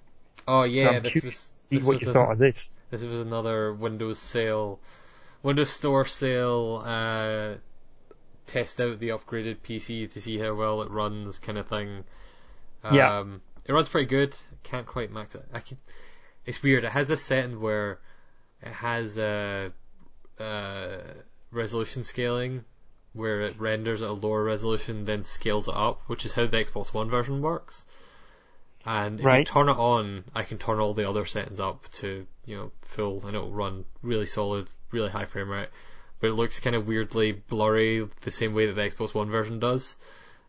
Oh 0.47 0.63
yeah, 0.63 0.89
I'm 0.89 1.03
this 1.03 1.23
was 1.23 1.53
see 1.55 1.75
this 1.77 1.85
what 1.85 1.93
was 1.93 2.01
you 2.01 2.09
a- 2.09 2.13
thought 2.13 2.31
of 2.31 2.37
this. 2.39 2.73
This 2.91 3.03
was 3.03 3.19
another 3.19 3.73
Windows 3.73 4.19
sale, 4.19 4.79
Windows 5.43 5.69
Store 5.69 6.05
sale. 6.05 6.81
Uh, 6.85 7.55
test 8.47 8.79
out 8.79 8.99
the 8.99 9.09
upgraded 9.09 9.57
PC 9.63 10.11
to 10.13 10.21
see 10.21 10.37
how 10.37 10.53
well 10.53 10.81
it 10.83 10.91
runs, 10.91 11.39
kind 11.39 11.57
of 11.57 11.67
thing. 11.67 12.03
Um, 12.83 12.95
Yeah. 12.95 13.25
it 13.65 13.73
runs 13.73 13.89
pretty 13.89 14.07
good. 14.07 14.35
Can't 14.63 14.85
quite 14.85 15.11
max 15.11 15.35
it. 15.35 15.45
I 15.51 15.59
can. 15.59 15.77
It's 16.45 16.61
weird. 16.61 16.83
It 16.83 16.91
has 16.91 17.07
this 17.07 17.23
setting 17.23 17.59
where 17.59 17.99
it 18.61 18.71
has 18.71 19.17
a, 19.17 19.71
uh 20.39 20.97
resolution 21.51 22.03
scaling 22.03 22.65
where 23.13 23.41
it 23.41 23.57
renders 23.59 24.01
at 24.01 24.09
a 24.09 24.13
lower 24.13 24.43
resolution, 24.43 25.05
then 25.05 25.23
scales 25.23 25.69
it 25.69 25.73
up, 25.73 26.01
which 26.07 26.25
is 26.25 26.33
how 26.33 26.45
the 26.45 26.57
Xbox 26.57 26.93
One 26.93 27.09
version 27.09 27.41
works. 27.41 27.85
And 28.85 29.19
if 29.19 29.25
Right. 29.25 29.39
you 29.39 29.45
turn 29.45 29.69
it 29.69 29.77
on, 29.77 30.23
I 30.35 30.43
can 30.43 30.57
turn 30.59 30.79
all 30.79 30.93
the 30.93 31.09
other 31.09 31.25
settings 31.25 31.59
up 31.59 31.91
to 31.93 32.25
you 32.45 32.55
know 32.57 32.71
full, 32.81 33.25
and 33.25 33.35
it'll 33.35 33.51
run 33.51 33.85
really 34.03 34.25
solid, 34.27 34.67
really 34.91 35.09
high 35.09 35.25
frame 35.25 35.49
rate. 35.49 35.69
But 36.19 36.29
it 36.29 36.33
looks 36.33 36.59
kind 36.59 36.75
of 36.75 36.87
weirdly 36.87 37.31
blurry, 37.33 38.07
the 38.21 38.31
same 38.31 38.53
way 38.53 38.67
that 38.67 38.73
the 38.73 38.81
Xbox 38.81 39.13
One 39.13 39.29
version 39.29 39.59
does. 39.59 39.95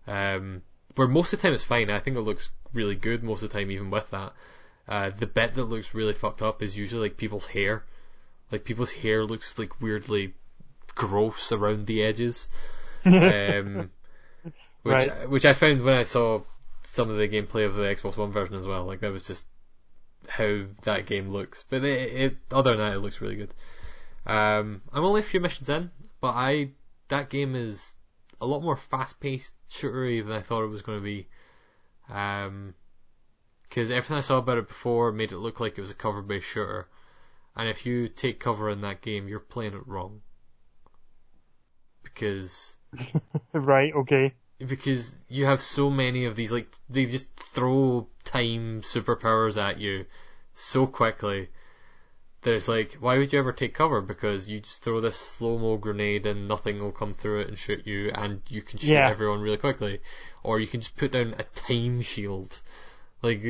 Um, 0.07 0.63
where 0.95 1.09
most 1.09 1.33
of 1.33 1.41
the 1.41 1.47
time 1.49 1.55
it's 1.55 1.65
fine. 1.65 1.91
I 1.91 1.99
think 1.99 2.17
it 2.17 2.21
looks 2.23 2.51
really 2.73 2.95
good 2.95 3.23
most 3.23 3.43
of 3.43 3.51
the 3.51 3.59
time, 3.59 3.71
even 3.71 3.91
with 3.91 4.11
that. 4.11 4.33
Uh, 4.89 5.11
the 5.11 5.27
bit 5.27 5.55
that 5.55 5.65
looks 5.65 5.95
really 5.95 6.15
fucked 6.15 6.43
up 6.43 6.63
is 6.63 6.77
usually 6.79 7.09
like 7.09 7.17
people's 7.17 7.47
hair. 7.47 7.85
Like 8.53 8.65
people's 8.65 8.93
hair 8.93 9.25
looks 9.25 9.59
like 9.59 9.81
weirdly 9.81 10.35
gross 10.95 11.53
around 11.53 11.87
the 11.87 12.03
edges. 12.03 12.49
Um, 13.05 13.91
which 14.83 15.09
Right. 15.09 15.29
which 15.29 15.45
I 15.45 15.53
found 15.53 15.83
when 15.83 15.95
I 15.95 16.05
saw 16.05 16.43
some 16.87 17.11
of 17.11 17.17
the 17.17 17.29
gameplay 17.29 17.67
of 17.67 17.75
the 17.75 17.83
Xbox 17.83 18.17
One 18.17 18.33
version 18.33 18.57
as 18.57 18.67
well. 18.67 18.85
Like 18.85 19.01
that 19.01 19.13
was 19.13 19.23
just 19.23 19.47
how 20.29 20.65
that 20.83 21.07
game 21.07 21.31
looks. 21.31 21.65
But 21.69 21.85
it, 21.85 22.13
it 22.13 22.37
other 22.51 22.71
than 22.71 22.81
that, 22.81 22.97
it 22.97 23.01
looks 23.01 23.21
really 23.21 23.37
good. 23.37 23.55
Um, 24.27 24.83
I'm 24.93 25.05
only 25.05 25.21
a 25.21 25.25
few 25.25 25.41
missions 25.41 25.69
in, 25.69 25.91
but 26.21 26.35
I 26.35 26.71
that 27.09 27.31
game 27.31 27.55
is 27.55 27.97
a 28.41 28.47
lot 28.47 28.63
more 28.63 28.77
fast-paced 28.77 29.55
shootery 29.71 30.23
than 30.23 30.33
I 30.33 30.43
thought 30.43 30.65
it 30.65 30.69
was 30.69 30.83
going 30.83 30.99
to 30.99 31.05
be. 31.05 31.29
Um, 32.09 32.75
because 33.63 33.91
everything 33.91 34.17
I 34.17 34.21
saw 34.21 34.39
about 34.39 34.59
it 34.59 34.69
before 34.69 35.11
made 35.13 35.33
it 35.33 35.39
look 35.39 35.59
like 35.59 35.77
it 35.77 35.81
was 35.81 35.91
a 35.91 35.95
cover-based 35.95 36.47
shooter, 36.47 36.89
and 37.57 37.69
if 37.69 37.85
you 37.85 38.09
take 38.09 38.39
cover 38.39 38.71
in 38.71 38.83
that 38.83 39.01
game, 39.01 39.29
you're 39.29 39.41
playing 39.41 39.75
it 39.75 39.87
wrong. 39.87 40.21
Because 42.03 42.77
right. 43.53 43.93
Okay. 43.93 44.33
Because 44.65 45.17
you 45.29 45.45
have 45.45 45.61
so 45.61 45.91
many 45.91 46.25
of 46.25 46.37
these 46.37 46.53
like 46.53 46.73
they 46.89 47.07
just 47.07 47.35
throw 47.37 48.07
time 48.25 48.81
superpowers 48.83 49.61
at 49.61 49.79
you 49.79 50.07
so 50.55 50.87
quickly 50.87 51.49
that 52.43 52.55
it's 52.55 52.69
like 52.69 52.95
why 52.95 53.19
would 53.19 53.33
you 53.33 53.39
ever 53.39 53.53
take 53.53 53.75
cover? 53.75 54.01
Because 54.01 54.49
you 54.49 54.61
just 54.61 54.83
throw 54.83 55.01
this 55.01 55.17
slow 55.17 55.59
mo 55.59 55.77
grenade 55.77 56.27
and 56.27 56.49
nothing 56.49 56.81
will 56.81 56.93
come 56.93 57.13
through 57.13 57.41
it 57.41 57.49
and 57.49 57.59
shoot 57.59 57.87
you 57.87 58.11
and 58.15 58.41
you 58.49 58.63
can 58.63 58.79
shoot 58.79 58.93
Yeah. 58.93 59.11
everyone 59.11 59.41
really 59.41 59.57
quickly. 59.57 60.01
Or 60.43 60.61
you 60.61 60.67
can 60.67 60.81
just 60.81 60.97
put 60.97 61.13
down 61.13 61.35
a 61.39 61.43
time 61.43 62.01
shield. 62.03 62.61
Like 63.23 63.43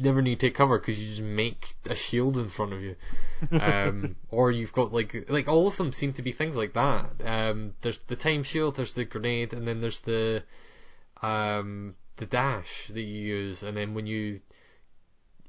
never 0.00 0.22
need 0.22 0.40
to 0.40 0.46
take 0.46 0.54
cover 0.54 0.78
because 0.78 1.02
you 1.02 1.08
just 1.08 1.22
make 1.22 1.74
a 1.86 1.94
shield 1.94 2.36
in 2.36 2.48
front 2.48 2.72
of 2.72 2.82
you. 2.82 2.96
Um, 3.52 4.16
or 4.30 4.50
you've 4.50 4.72
got 4.72 4.92
like 4.92 5.30
like 5.30 5.48
all 5.48 5.66
of 5.66 5.76
them 5.76 5.92
seem 5.92 6.12
to 6.14 6.22
be 6.22 6.32
things 6.32 6.56
like 6.56 6.74
that. 6.74 7.10
Um, 7.24 7.74
there's 7.80 7.98
the 8.06 8.16
time 8.16 8.42
shield, 8.42 8.76
there's 8.76 8.94
the 8.94 9.06
grenade, 9.06 9.54
and 9.54 9.66
then 9.66 9.80
there's 9.80 10.00
the 10.00 10.42
um, 11.22 11.96
the 12.16 12.26
dash 12.26 12.88
that 12.88 13.00
you 13.00 13.22
use, 13.22 13.62
and 13.62 13.76
then 13.76 13.94
when 13.94 14.06
you 14.06 14.40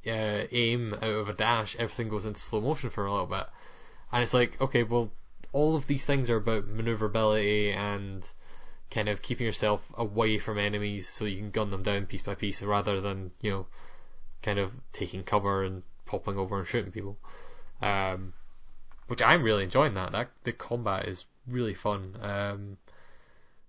uh, 0.08 0.47
aim 0.52 0.93
out 0.93 1.04
of 1.04 1.30
a 1.30 1.34
dash, 1.34 1.76
everything 1.76 2.08
goes 2.08 2.26
into 2.26 2.39
slow 2.39 2.62
motion 2.62 2.89
for 2.89 3.06
a 3.06 3.12
little 3.12 3.28
bit, 3.28 3.45
and 4.12 4.24
it's 4.24 4.34
like 4.34 4.60
okay, 4.62 4.84
well, 4.84 5.12
all 5.52 5.76
of 5.76 5.88
these 5.88 6.06
things 6.06 6.30
are 6.30 6.38
about 6.38 6.68
maneuverability 6.68 7.72
and 7.72 8.30
kind 8.91 9.08
of 9.08 9.22
keeping 9.22 9.45
yourself 9.45 9.82
away 9.95 10.38
from 10.38 10.60
enemies 10.60 11.08
so 11.08 11.26
you 11.26 11.38
can 11.38 11.49
gun 11.49 11.72
them 11.72 11.82
down 11.82 12.06
piece 12.06 12.22
by 12.22 12.36
piece 12.36 12.62
rather 12.62 12.99
than 12.99 13.32
you 13.41 13.49
know 13.49 13.66
kind 14.42 14.60
of 14.60 14.72
taking 14.94 15.24
cover 15.24 15.64
and 15.64 15.84
popping 16.06 16.38
over 16.38 16.58
and 16.58 16.68
shooting 16.68 16.92
people 16.92 17.18
um, 17.82 18.34
which 19.08 19.22
I'm 19.22 19.44
really 19.44 19.64
enjoying 19.64 19.96
that. 19.96 20.12
That 20.12 20.30
the 20.44 20.54
combat 20.54 21.08
is 21.08 21.26
really 21.48 21.74
fun. 21.74 22.16
Um, 22.22 22.78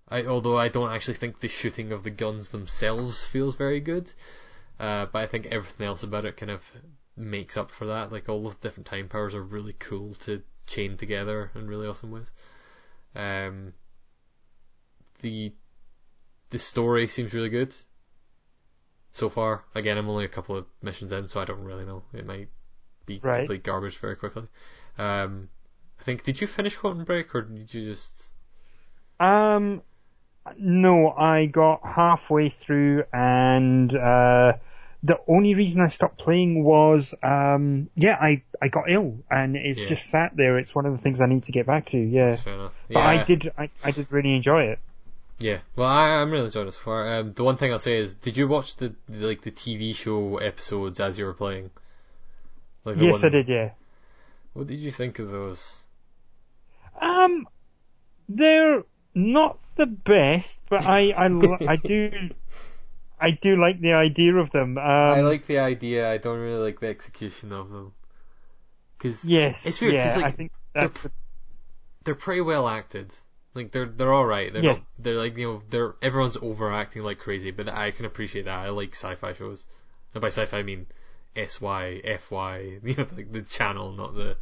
I, 0.08 0.24
although 0.24 0.58
I 0.58 0.68
don't 0.68 0.92
actually 0.92 1.14
think 1.14 1.40
the 1.40 1.48
shooting 1.48 1.92
of 1.92 2.04
the 2.04 2.10
guns 2.10 2.48
themselves 2.48 3.24
feels 3.24 3.56
very 3.56 3.80
good, 3.80 4.10
uh, 4.78 5.06
but 5.06 5.22
I 5.22 5.26
think 5.26 5.46
everything 5.46 5.86
else 5.86 6.02
about 6.02 6.26
it 6.26 6.36
kind 6.36 6.50
of 6.50 6.62
makes 7.16 7.56
up 7.56 7.70
for 7.70 7.86
that. 7.86 8.12
Like 8.12 8.28
all 8.28 8.48
the 8.48 8.56
different 8.60 8.86
time 8.86 9.08
powers 9.08 9.34
are 9.34 9.42
really 9.42 9.74
cool 9.74 10.14
to 10.26 10.42
chain 10.66 10.96
together 10.96 11.50
in 11.54 11.66
really 11.66 11.86
awesome 11.86 12.10
ways. 12.10 12.30
Um, 13.14 13.72
the 15.20 15.52
the 16.50 16.58
story 16.58 17.08
seems 17.08 17.32
really 17.32 17.48
good 17.48 17.74
so 19.12 19.28
far. 19.28 19.64
Again, 19.74 19.98
I'm 19.98 20.08
only 20.08 20.24
a 20.24 20.28
couple 20.28 20.56
of 20.56 20.66
missions 20.82 21.12
in, 21.12 21.28
so 21.28 21.40
I 21.40 21.44
don't 21.44 21.62
really 21.64 21.84
know. 21.84 22.02
It 22.12 22.26
might 22.26 22.48
be 23.06 23.20
Right. 23.22 23.38
complete 23.38 23.62
garbage 23.62 23.98
very 23.98 24.16
quickly. 24.16 24.48
Um, 24.98 25.48
I 26.00 26.02
think 26.04 26.24
did 26.24 26.40
you 26.40 26.46
finish 26.46 26.76
Quantum 26.76 27.04
Break 27.04 27.34
or 27.34 27.42
did 27.42 27.72
you 27.72 27.84
just? 27.84 28.30
Um, 29.20 29.82
no, 30.56 31.10
I 31.10 31.46
got 31.46 31.80
halfway 31.84 32.48
through, 32.48 33.04
and 33.12 33.94
uh, 33.94 34.54
the 35.04 35.18
only 35.28 35.54
reason 35.54 35.80
I 35.80 35.88
stopped 35.88 36.18
playing 36.18 36.64
was, 36.64 37.14
um, 37.22 37.88
yeah, 37.94 38.16
I 38.20 38.42
I 38.60 38.68
got 38.68 38.90
ill, 38.90 39.18
and 39.30 39.56
it's 39.56 39.80
Yeah. 39.80 39.88
just 39.88 40.08
sat 40.08 40.32
there. 40.36 40.58
It's 40.58 40.74
one 40.74 40.86
of 40.86 40.92
the 40.92 40.98
things 40.98 41.20
I 41.20 41.26
need 41.26 41.44
to 41.44 41.52
get 41.52 41.66
back 41.66 41.86
to. 41.86 41.98
Yeah, 41.98 42.38
enough. 42.46 42.72
but 42.92 43.00
yeah, 43.00 43.06
I 43.06 43.18
did, 43.18 43.52
I, 43.56 43.70
I 43.82 43.90
did 43.92 44.10
really 44.12 44.34
enjoy 44.34 44.64
it. 44.64 44.80
Yeah, 45.42 45.58
well, 45.74 45.88
I, 45.88 46.20
I'm 46.20 46.30
really 46.30 46.46
enjoying 46.46 46.68
it 46.68 46.72
so 46.74 46.80
far. 46.80 47.14
Um, 47.16 47.32
the 47.32 47.42
one 47.42 47.56
thing 47.56 47.72
I'll 47.72 47.80
say 47.80 47.98
is, 47.98 48.14
did 48.14 48.36
you 48.36 48.46
watch 48.46 48.76
the 48.76 48.94
like 49.08 49.42
the 49.42 49.50
TV 49.50 49.94
show 49.94 50.36
episodes 50.38 51.00
as 51.00 51.18
you 51.18 51.24
were 51.24 51.34
playing? 51.34 51.70
Like 52.84 52.96
the 52.96 53.06
yes, 53.06 53.14
one- 53.14 53.24
I 53.24 53.28
did. 53.30 53.48
Yeah. 53.48 53.70
What 54.52 54.68
did 54.68 54.78
you 54.78 54.92
think 54.92 55.18
of 55.18 55.30
those? 55.30 55.74
Um, 57.00 57.48
they're 58.28 58.84
not 59.14 59.58
the 59.76 59.86
best, 59.86 60.60
but 60.68 60.84
I 60.84 61.10
I, 61.10 61.26
I 61.68 61.76
do 61.76 62.10
I 63.20 63.30
do 63.32 63.56
like 63.60 63.80
the 63.80 63.92
idea 63.94 64.34
of 64.36 64.50
them. 64.50 64.78
Um, 64.78 64.84
I 64.84 65.20
like 65.22 65.46
the 65.46 65.58
idea. 65.58 66.10
I 66.10 66.18
don't 66.18 66.38
really 66.38 66.62
like 66.62 66.80
the 66.80 66.88
execution 66.88 67.52
of 67.52 67.70
them. 67.70 67.92
Cause 68.98 69.24
Yes, 69.24 69.66
It's 69.66 69.80
weird. 69.80 69.94
yeah, 69.94 70.14
like, 70.14 70.24
I 70.24 70.30
think 70.30 70.52
that's 70.72 70.96
the, 70.98 71.10
they're 72.04 72.14
pretty 72.14 72.42
well 72.42 72.68
acted. 72.68 73.12
Like 73.54 73.70
they're 73.72 73.86
they're 73.86 74.12
all 74.12 74.26
right. 74.26 74.52
They're 74.52 74.62
Yes. 74.62 74.94
not, 74.98 75.04
they're 75.04 75.16
like 75.18 75.36
you 75.36 75.46
know 75.46 75.62
they're 75.70 75.94
everyone's 76.02 76.36
overacting 76.40 77.02
like 77.02 77.18
crazy, 77.18 77.50
but 77.50 77.68
I 77.68 77.90
can 77.90 78.04
appreciate 78.06 78.46
that. 78.46 78.58
I 78.58 78.70
like 78.70 78.94
sci-fi 78.94 79.34
shows, 79.34 79.66
and 80.14 80.20
by 80.22 80.28
sci-fi 80.28 80.58
I 80.58 80.62
mean 80.62 80.86
S 81.36 81.60
Y 81.60 82.00
F 82.04 82.30
Y. 82.30 82.78
You 82.82 82.96
know, 82.96 83.06
like 83.16 83.32
the 83.32 83.42
channel, 83.42 83.92
not 83.92 84.14
the 84.14 84.36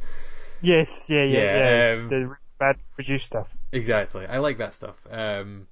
yes, 0.61 1.07
yeah, 1.09 1.23
yeah, 1.23 1.39
Yeah, 1.39 1.93
yeah. 1.93 1.93
um, 1.99 2.09
the 2.09 2.35
bad 2.59 2.77
produced 2.95 3.25
stuff. 3.25 3.47
Exactly. 3.71 4.25
I 4.25 4.37
like 4.39 4.57
that 4.59 4.73
stuff. 4.73 4.95
Um, 5.09 5.67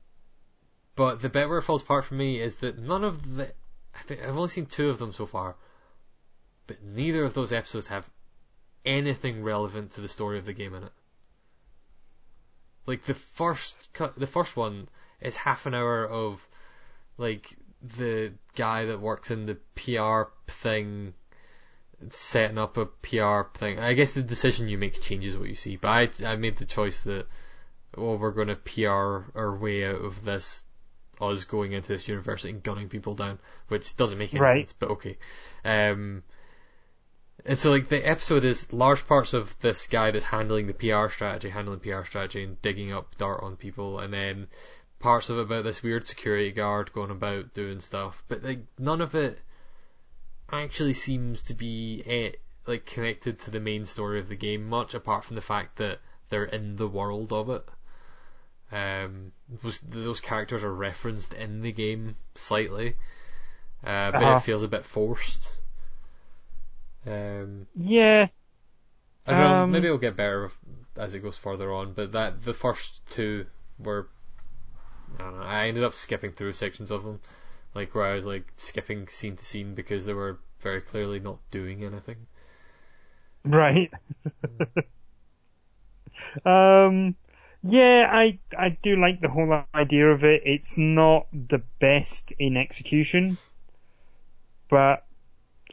but 0.96 1.22
the 1.22 1.30
bit 1.30 1.48
where 1.50 1.58
it 1.60 1.64
falls 1.64 1.82
apart 1.82 2.06
for 2.06 2.16
me 2.16 2.40
is 2.40 2.56
that 2.58 2.78
none 2.78 3.04
of 3.04 3.36
the. 3.36 3.54
I 3.96 4.02
think 4.04 4.22
I've 4.22 4.36
only 4.36 4.50
seen 4.50 4.66
two 4.66 4.90
of 4.90 4.98
them 5.00 5.14
so 5.14 5.26
far, 5.26 5.56
but 6.68 6.84
neither 6.84 7.24
of 7.24 7.34
those 7.34 7.52
episodes 7.52 7.88
have 7.88 8.10
anything 8.86 9.44
relevant 9.44 9.92
to 9.94 10.02
the 10.02 10.08
story 10.08 10.38
of 10.40 10.46
the 10.46 10.54
game 10.54 10.74
in 10.74 10.84
it. 10.84 10.92
Like 12.90 13.04
the 13.04 13.14
first, 13.14 13.76
cut, 13.94 14.16
the 14.16 14.26
first 14.26 14.58
one 14.58 14.90
is 15.22 15.36
half 15.36 15.68
an 15.68 15.76
hour 15.76 16.08
of 16.08 16.46
like 17.20 17.56
the 17.84 18.34
guy 18.56 18.86
that 18.86 19.00
works 19.00 19.30
in 19.30 19.46
the 19.46 19.58
PR 19.76 20.32
thing 20.52 21.14
setting 22.10 22.58
up 22.58 22.78
a 22.78 22.88
PR 22.88 23.44
thing. 23.56 23.78
I 23.78 23.94
guess 23.94 24.14
the 24.14 24.24
decision 24.24 24.70
you 24.70 24.80
make 24.80 25.00
changes 25.00 25.38
what 25.38 25.50
you 25.50 25.56
see, 25.56 25.76
but 25.76 25.90
I 25.90 26.32
I 26.32 26.36
made 26.36 26.58
the 26.58 26.66
choice 26.66 27.02
that 27.02 27.28
well 27.96 28.18
we're 28.18 28.32
going 28.32 28.48
to 28.48 28.56
PR 28.56 29.38
our 29.38 29.56
way 29.56 29.86
out 29.86 30.02
of 30.02 30.26
this 30.26 30.64
us 31.22 31.44
going 31.44 31.74
into 31.74 31.90
this 31.90 32.08
university 32.08 32.50
and 32.50 32.64
gunning 32.64 32.90
people 32.90 33.14
down, 33.14 33.38
which 33.68 33.96
doesn't 33.98 34.18
make 34.18 34.34
any 34.34 34.42
Right. 34.42 34.68
sense, 34.68 34.74
but 34.80 34.90
okay. 34.92 35.18
Um, 35.64 36.24
and 37.46 37.58
so 37.58 37.72
like 37.72 37.88
the 37.90 38.08
episode 38.08 38.44
is 38.44 38.72
large 38.74 39.08
parts 39.08 39.34
of 39.34 39.58
this 39.60 39.88
guy 39.88 40.12
that's 40.12 40.26
handling 40.26 40.68
the 40.68 40.74
PR 40.74 41.10
strategy, 41.10 41.50
handling 41.50 41.80
PR 41.80 42.04
strategy 42.04 42.44
and 42.44 42.62
digging 42.62 42.92
up 42.92 43.16
dirt 43.18 43.40
on 43.42 43.56
people, 43.56 44.00
and 44.00 44.14
then 44.14 44.48
parts 45.00 45.30
of 45.30 45.38
it 45.38 45.42
about 45.44 45.64
this 45.64 45.82
weird 45.82 46.06
security 46.06 46.52
guard 46.52 46.92
going 46.94 47.12
about 47.12 47.54
doing 47.54 47.80
stuff, 47.80 48.24
but 48.28 48.44
like 48.44 48.60
none 48.78 49.02
of 49.02 49.16
it 49.16 49.40
actually 50.52 50.94
seems 50.94 51.42
to 51.44 51.54
be 51.54 52.04
eh, 52.06 52.32
like 52.68 52.86
connected 52.86 53.40
to 53.40 53.52
the 53.52 53.60
main 53.60 53.86
story 53.86 54.20
of 54.20 54.28
the 54.28 54.36
game 54.36 54.68
much, 54.68 54.94
apart 54.94 55.24
from 55.24 55.36
the 55.36 55.42
fact 55.42 55.78
that 55.78 56.00
they're 56.30 56.44
in 56.46 56.76
the 56.76 56.88
world 56.88 57.32
of 57.34 57.50
it. 57.50 57.66
Um, 58.72 59.32
those, 59.64 59.80
those 59.80 60.22
characters 60.22 60.64
are 60.64 60.74
referenced 60.74 61.34
in 61.34 61.62
the 61.62 61.72
game 61.72 62.16
slightly, 62.36 62.96
uh, 63.84 64.12
but 64.12 64.22
Uh-huh. 64.22 64.38
it 64.38 64.44
feels 64.44 64.64
a 64.64 64.68
bit 64.68 64.86
forced. 64.86 65.52
Um, 67.06 67.68
Yeah, 67.76 68.30
I 69.26 69.32
don't 69.32 69.40
know, 69.40 69.56
Um, 69.56 69.72
maybe 69.72 69.88
it'll 69.88 69.98
get 69.98 70.18
better 70.18 70.52
as 70.98 71.14
it 71.14 71.22
goes 71.22 71.38
further 71.38 71.72
on, 71.72 71.94
but 71.94 72.12
that 72.12 72.44
the 72.44 72.54
first 72.54 73.00
two 73.10 73.46
were. 73.78 74.10
I 75.20 75.24
don't 75.24 75.38
know. 75.38 75.44
I 75.44 75.68
ended 75.68 75.84
up 75.84 75.94
skipping 75.94 76.32
through 76.32 76.54
sections 76.54 76.90
of 76.90 77.04
them 77.04 77.22
like 77.76 77.96
where 77.96 78.06
I 78.06 78.14
was 78.16 78.26
like 78.26 78.54
skipping 78.56 79.10
scene 79.10 79.38
to 79.38 79.46
scene 79.46 79.76
because 79.76 80.06
they 80.06 80.14
were 80.14 80.40
very 80.62 80.82
clearly 80.82 81.20
not 81.20 81.40
doing 81.52 81.84
anything. 81.84 82.28
Right. 83.44 83.92
um, 86.46 87.16
yeah, 87.64 88.10
I 88.12 88.40
I 88.58 88.78
do 88.82 88.96
like 88.96 89.22
the 89.22 89.30
whole 89.30 89.64
idea 89.74 90.08
of 90.12 90.24
it. 90.24 90.42
It's 90.46 90.78
not 90.78 91.28
the 91.32 91.62
best 91.80 92.32
in 92.40 92.58
execution, 92.58 93.38
but 94.70 95.06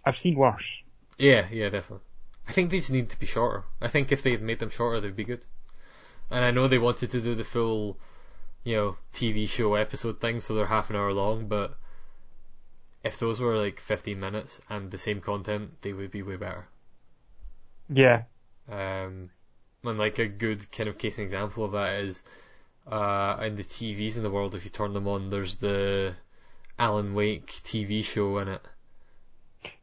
I've 0.04 0.18
seen 0.18 0.36
worse. 0.36 0.82
Yeah, 1.18 1.46
yeah, 1.50 1.68
definitely. 1.70 2.06
I 2.48 2.52
think 2.52 2.70
these 2.70 2.90
need 2.90 3.10
to 3.10 3.18
be 3.18 3.26
shorter. 3.26 3.64
I 3.80 3.88
think 3.88 4.12
if 4.12 4.22
they 4.22 4.30
had 4.32 4.42
made 4.42 4.58
them 4.58 4.70
shorter, 4.70 5.00
they'd 5.00 5.16
be 5.16 5.24
good. 5.24 5.44
And 6.30 6.44
I 6.44 6.50
know 6.50 6.68
they 6.68 6.78
wanted 6.78 7.10
to 7.12 7.20
do 7.20 7.34
the 7.34 7.44
full, 7.44 7.98
you 8.64 8.76
know, 8.76 8.96
TV 9.14 9.48
show 9.48 9.74
episode 9.74 10.20
thing, 10.20 10.40
so 10.40 10.54
they're 10.54 10.66
half 10.66 10.90
an 10.90 10.96
hour 10.96 11.12
long, 11.12 11.48
but 11.48 11.76
if 13.04 13.18
those 13.18 13.40
were 13.40 13.56
like 13.56 13.80
15 13.80 14.18
minutes 14.18 14.60
and 14.68 14.90
the 14.90 14.98
same 14.98 15.20
content, 15.20 15.80
they 15.82 15.92
would 15.92 16.10
be 16.10 16.22
way 16.22 16.36
better. 16.36 16.68
Yeah. 17.88 18.22
Um, 18.68 19.30
and 19.84 19.98
like 19.98 20.18
a 20.18 20.26
good 20.26 20.70
kind 20.72 20.88
of 20.88 20.98
case 20.98 21.18
and 21.18 21.24
example 21.24 21.64
of 21.64 21.72
that 21.72 22.00
is, 22.00 22.22
uh, 22.86 23.38
in 23.42 23.56
the 23.56 23.64
TVs 23.64 24.16
in 24.16 24.22
the 24.22 24.30
world, 24.30 24.54
if 24.54 24.64
you 24.64 24.70
turn 24.70 24.92
them 24.92 25.08
on, 25.08 25.30
there's 25.30 25.56
the 25.56 26.14
Alan 26.78 27.14
Wake 27.14 27.52
TV 27.64 28.04
show 28.04 28.38
in 28.38 28.48
it. 28.48 28.62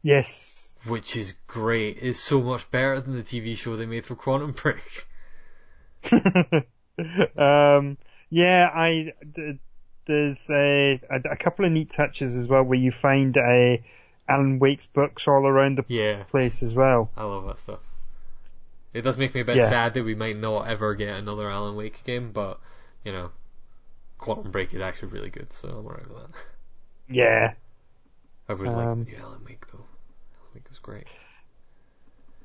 Yes. 0.02 0.63
Which 0.86 1.16
is 1.16 1.34
great. 1.46 1.98
It's 2.00 2.18
so 2.18 2.40
much 2.40 2.70
better 2.70 3.00
than 3.00 3.16
the 3.16 3.22
TV 3.22 3.56
show 3.56 3.76
they 3.76 3.86
made 3.86 4.04
for 4.04 4.14
Quantum 4.14 4.52
Break. 4.52 5.06
um, 7.38 7.96
yeah, 8.28 8.68
I, 8.74 9.12
there's 10.06 10.50
a, 10.50 11.00
a, 11.10 11.36
couple 11.36 11.64
of 11.64 11.72
neat 11.72 11.90
touches 11.90 12.36
as 12.36 12.46
well 12.46 12.62
where 12.62 12.78
you 12.78 12.92
find 12.92 13.36
a 13.36 13.82
Alan 14.28 14.58
Wake's 14.58 14.86
books 14.86 15.26
all 15.28 15.46
around 15.46 15.78
the 15.78 15.84
yeah. 15.88 16.24
place 16.24 16.62
as 16.62 16.74
well. 16.74 17.10
I 17.16 17.24
love 17.24 17.46
that 17.46 17.58
stuff. 17.58 17.80
It 18.92 19.02
does 19.02 19.18
make 19.18 19.34
me 19.34 19.40
a 19.40 19.44
bit 19.44 19.56
yeah. 19.56 19.68
sad 19.68 19.94
that 19.94 20.04
we 20.04 20.14
might 20.14 20.36
not 20.36 20.68
ever 20.68 20.94
get 20.94 21.16
another 21.16 21.50
Alan 21.50 21.74
Wake 21.74 22.04
game, 22.04 22.30
but 22.32 22.60
you 23.04 23.12
know, 23.12 23.30
Quantum 24.18 24.50
Break 24.50 24.72
is 24.72 24.80
actually 24.80 25.08
really 25.08 25.30
good, 25.30 25.52
so 25.52 25.68
I'm 25.68 25.86
alright 25.86 26.08
with 26.08 26.18
that. 26.18 26.30
Yeah. 27.08 27.54
I 28.48 28.54
was 28.54 28.72
um, 28.72 29.00
like 29.00 29.08
new 29.08 29.16
Alan 29.22 29.44
Wake 29.44 29.64
though. 29.72 29.84
Wake 30.54 30.68
was 30.68 30.78
great. 30.78 31.06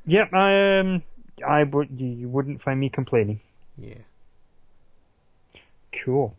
Yep, 0.05 0.33
I 0.33 0.79
um, 0.79 1.03
I 1.45 1.63
would 1.63 1.89
you 1.99 2.27
wouldn't 2.27 2.61
find 2.61 2.79
me 2.79 2.89
complaining. 2.89 3.39
Yeah. 3.77 3.99
Cool. 6.03 6.35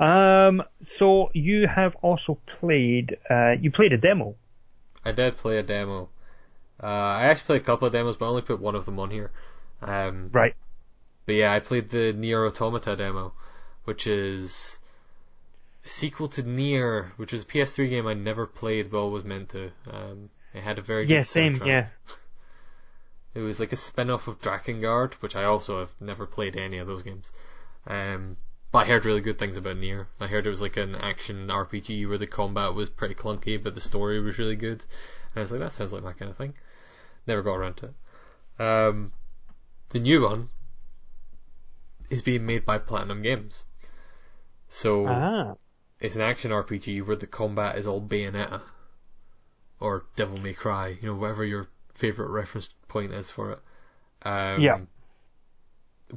Um, 0.00 0.62
so 0.82 1.30
you 1.34 1.66
have 1.66 1.94
also 2.02 2.38
played, 2.46 3.18
uh, 3.28 3.56
you 3.60 3.70
played 3.70 3.92
a 3.92 3.98
demo. 3.98 4.34
I 5.04 5.12
did 5.12 5.36
play 5.36 5.58
a 5.58 5.62
demo. 5.62 6.08
Uh, 6.82 6.86
I 6.86 7.24
actually 7.24 7.46
played 7.46 7.62
a 7.62 7.64
couple 7.64 7.86
of 7.86 7.92
demos, 7.92 8.16
but 8.16 8.26
I 8.26 8.28
only 8.28 8.42
put 8.42 8.60
one 8.60 8.74
of 8.74 8.86
them 8.86 8.98
on 8.98 9.10
here. 9.10 9.30
Um, 9.82 10.30
right. 10.32 10.54
But 11.26 11.34
yeah, 11.36 11.52
I 11.52 11.60
played 11.60 11.90
the 11.90 12.12
NieR 12.12 12.46
Automata 12.46 12.96
demo, 12.96 13.32
which 13.84 14.06
is 14.06 14.78
a 15.84 15.88
sequel 15.88 16.28
to 16.28 16.42
NieR, 16.42 17.10
which 17.16 17.32
was 17.32 17.42
a 17.42 17.46
PS3 17.46 17.90
game 17.90 18.06
I 18.06 18.14
never 18.14 18.46
played 18.46 18.90
but 18.90 18.98
always 18.98 19.24
meant 19.24 19.50
to. 19.50 19.70
Um, 19.90 20.30
it 20.54 20.62
had 20.62 20.78
a 20.78 20.82
very 20.82 21.06
yeah, 21.06 21.22
same, 21.22 21.56
soundtrack. 21.56 21.66
yeah. 21.66 21.86
It 23.34 23.40
was 23.40 23.58
like 23.58 23.72
a 23.72 23.76
spin-off 23.76 24.28
of 24.28 24.40
Drakengard, 24.40 25.14
which 25.14 25.34
I 25.34 25.44
also 25.44 25.80
have 25.80 25.90
never 26.00 26.26
played 26.26 26.56
any 26.56 26.78
of 26.78 26.86
those 26.86 27.02
games. 27.02 27.32
Um, 27.86 28.36
but 28.70 28.78
I 28.80 28.84
heard 28.86 29.04
really 29.04 29.20
good 29.20 29.38
things 29.38 29.56
about 29.56 29.76
NieR. 29.76 30.06
I 30.20 30.28
heard 30.28 30.46
it 30.46 30.50
was 30.50 30.60
like 30.60 30.76
an 30.76 30.94
action 30.94 31.48
RPG 31.48 32.08
where 32.08 32.18
the 32.18 32.28
combat 32.28 32.74
was 32.74 32.88
pretty 32.88 33.16
clunky, 33.16 33.60
but 33.60 33.74
the 33.74 33.80
story 33.80 34.20
was 34.20 34.38
really 34.38 34.54
good. 34.54 34.84
And 35.34 35.36
I 35.36 35.40
was 35.40 35.50
like, 35.50 35.60
that 35.60 35.72
sounds 35.72 35.92
like 35.92 36.04
my 36.04 36.12
kind 36.12 36.30
of 36.30 36.36
thing. 36.36 36.54
Never 37.26 37.42
got 37.42 37.54
around 37.54 37.76
to 37.78 37.86
it. 37.86 38.62
Um, 38.62 39.12
the 39.88 39.98
new 39.98 40.22
one 40.22 40.50
is 42.10 42.22
being 42.22 42.46
made 42.46 42.64
by 42.64 42.78
Platinum 42.78 43.22
Games. 43.22 43.64
So 44.68 45.06
ah. 45.08 45.54
it's 45.98 46.14
an 46.14 46.22
action 46.22 46.52
RPG 46.52 47.04
where 47.04 47.16
the 47.16 47.26
combat 47.26 47.76
is 47.76 47.88
all 47.88 48.00
Bayonetta 48.00 48.60
or 49.84 50.06
Devil 50.16 50.38
May 50.38 50.54
Cry, 50.54 50.96
you 51.00 51.08
know, 51.08 51.14
whatever 51.14 51.44
your 51.44 51.68
favorite 51.92 52.30
reference 52.30 52.70
point 52.88 53.12
is 53.12 53.30
for 53.30 53.52
it. 53.52 53.58
Um, 54.22 54.60
yeah. 54.60 54.78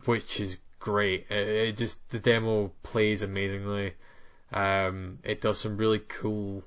Which 0.06 0.40
is 0.40 0.58
great. 0.80 1.28
It, 1.30 1.48
it, 1.48 1.78
just 1.78 2.00
the 2.10 2.20
demo 2.20 2.72
plays 2.82 3.24
amazingly. 3.24 3.94
Um, 4.54 5.20
it 5.24 5.42
does 5.42 5.60
some 5.60 5.76
really 5.76 6.00
cool 6.00 6.64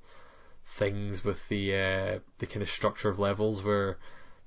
things 0.66 1.24
with 1.24 1.48
the 1.48 1.74
uh, 1.74 2.18
the 2.38 2.46
kind 2.46 2.62
of 2.62 2.70
structure 2.70 3.08
of 3.08 3.18
levels 3.18 3.62
where 3.62 3.98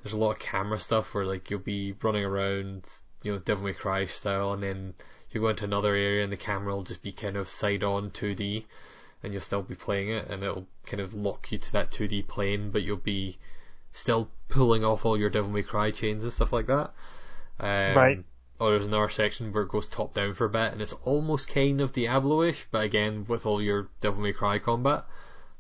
there's 0.04 0.14
a 0.14 0.18
lot 0.18 0.32
of 0.32 0.40
camera 0.40 0.80
stuff 0.80 1.14
where 1.14 1.26
like 1.26 1.50
you'll 1.50 1.60
be 1.60 1.96
running 2.04 2.24
around, 2.24 2.88
you 3.24 3.34
know, 3.34 3.40
Devil 3.40 3.66
May 3.66 3.74
Cry 3.74 4.06
style, 4.06 4.54
and 4.54 4.62
then 4.62 4.94
you 5.32 5.42
go 5.42 5.50
into 5.50 5.64
another 5.64 5.96
area 5.96 6.24
and 6.24 6.32
the 6.32 6.38
camera 6.38 6.76
will 6.76 6.84
just 6.84 7.02
be 7.02 7.12
kind 7.12 7.36
of 7.36 7.50
side 7.50 7.84
on 7.84 8.12
2D, 8.12 8.66
and 9.24 9.34
you'll 9.34 9.42
still 9.42 9.62
be 9.62 9.76
playing 9.76 10.10
it, 10.10 10.28
and 10.30 10.44
it'll 10.44 10.68
kind 10.86 11.02
of 11.02 11.14
lock 11.14 11.52
you 11.52 11.58
to 11.58 11.72
that 11.72 11.92
2D 11.92 12.28
plane, 12.28 12.70
but 12.70 12.84
you'll 12.84 12.98
be 12.98 13.38
still 13.94 14.30
pulling 14.50 14.84
off 14.84 15.06
all 15.06 15.18
your 15.18 15.30
Devil 15.30 15.50
May 15.50 15.64
Cry 15.64 15.92
chains 15.92 16.24
and 16.24 16.34
stuff 16.34 16.52
like 16.52 16.68
that. 16.68 16.92
Um, 17.60 17.98
right. 17.98 18.24
Or 18.60 18.72
there's 18.72 18.86
another 18.86 19.10
section 19.10 19.52
where 19.52 19.64
it 19.64 19.70
goes 19.70 19.88
top 19.88 20.14
down 20.14 20.34
for 20.34 20.46
a 20.46 20.50
bit, 20.50 20.74
and 20.74 20.82
it's 20.82 20.94
almost 21.04 21.48
kind 21.48 21.82
of 21.82 21.94
Diablo-ish, 21.94 22.68
but 22.72 22.84
again 22.84 23.26
with 23.28 23.46
all 23.46 23.62
your 23.62 23.90
Devil 24.02 24.22
May 24.22 24.34
Cry 24.34 24.60
combat. 24.60 25.06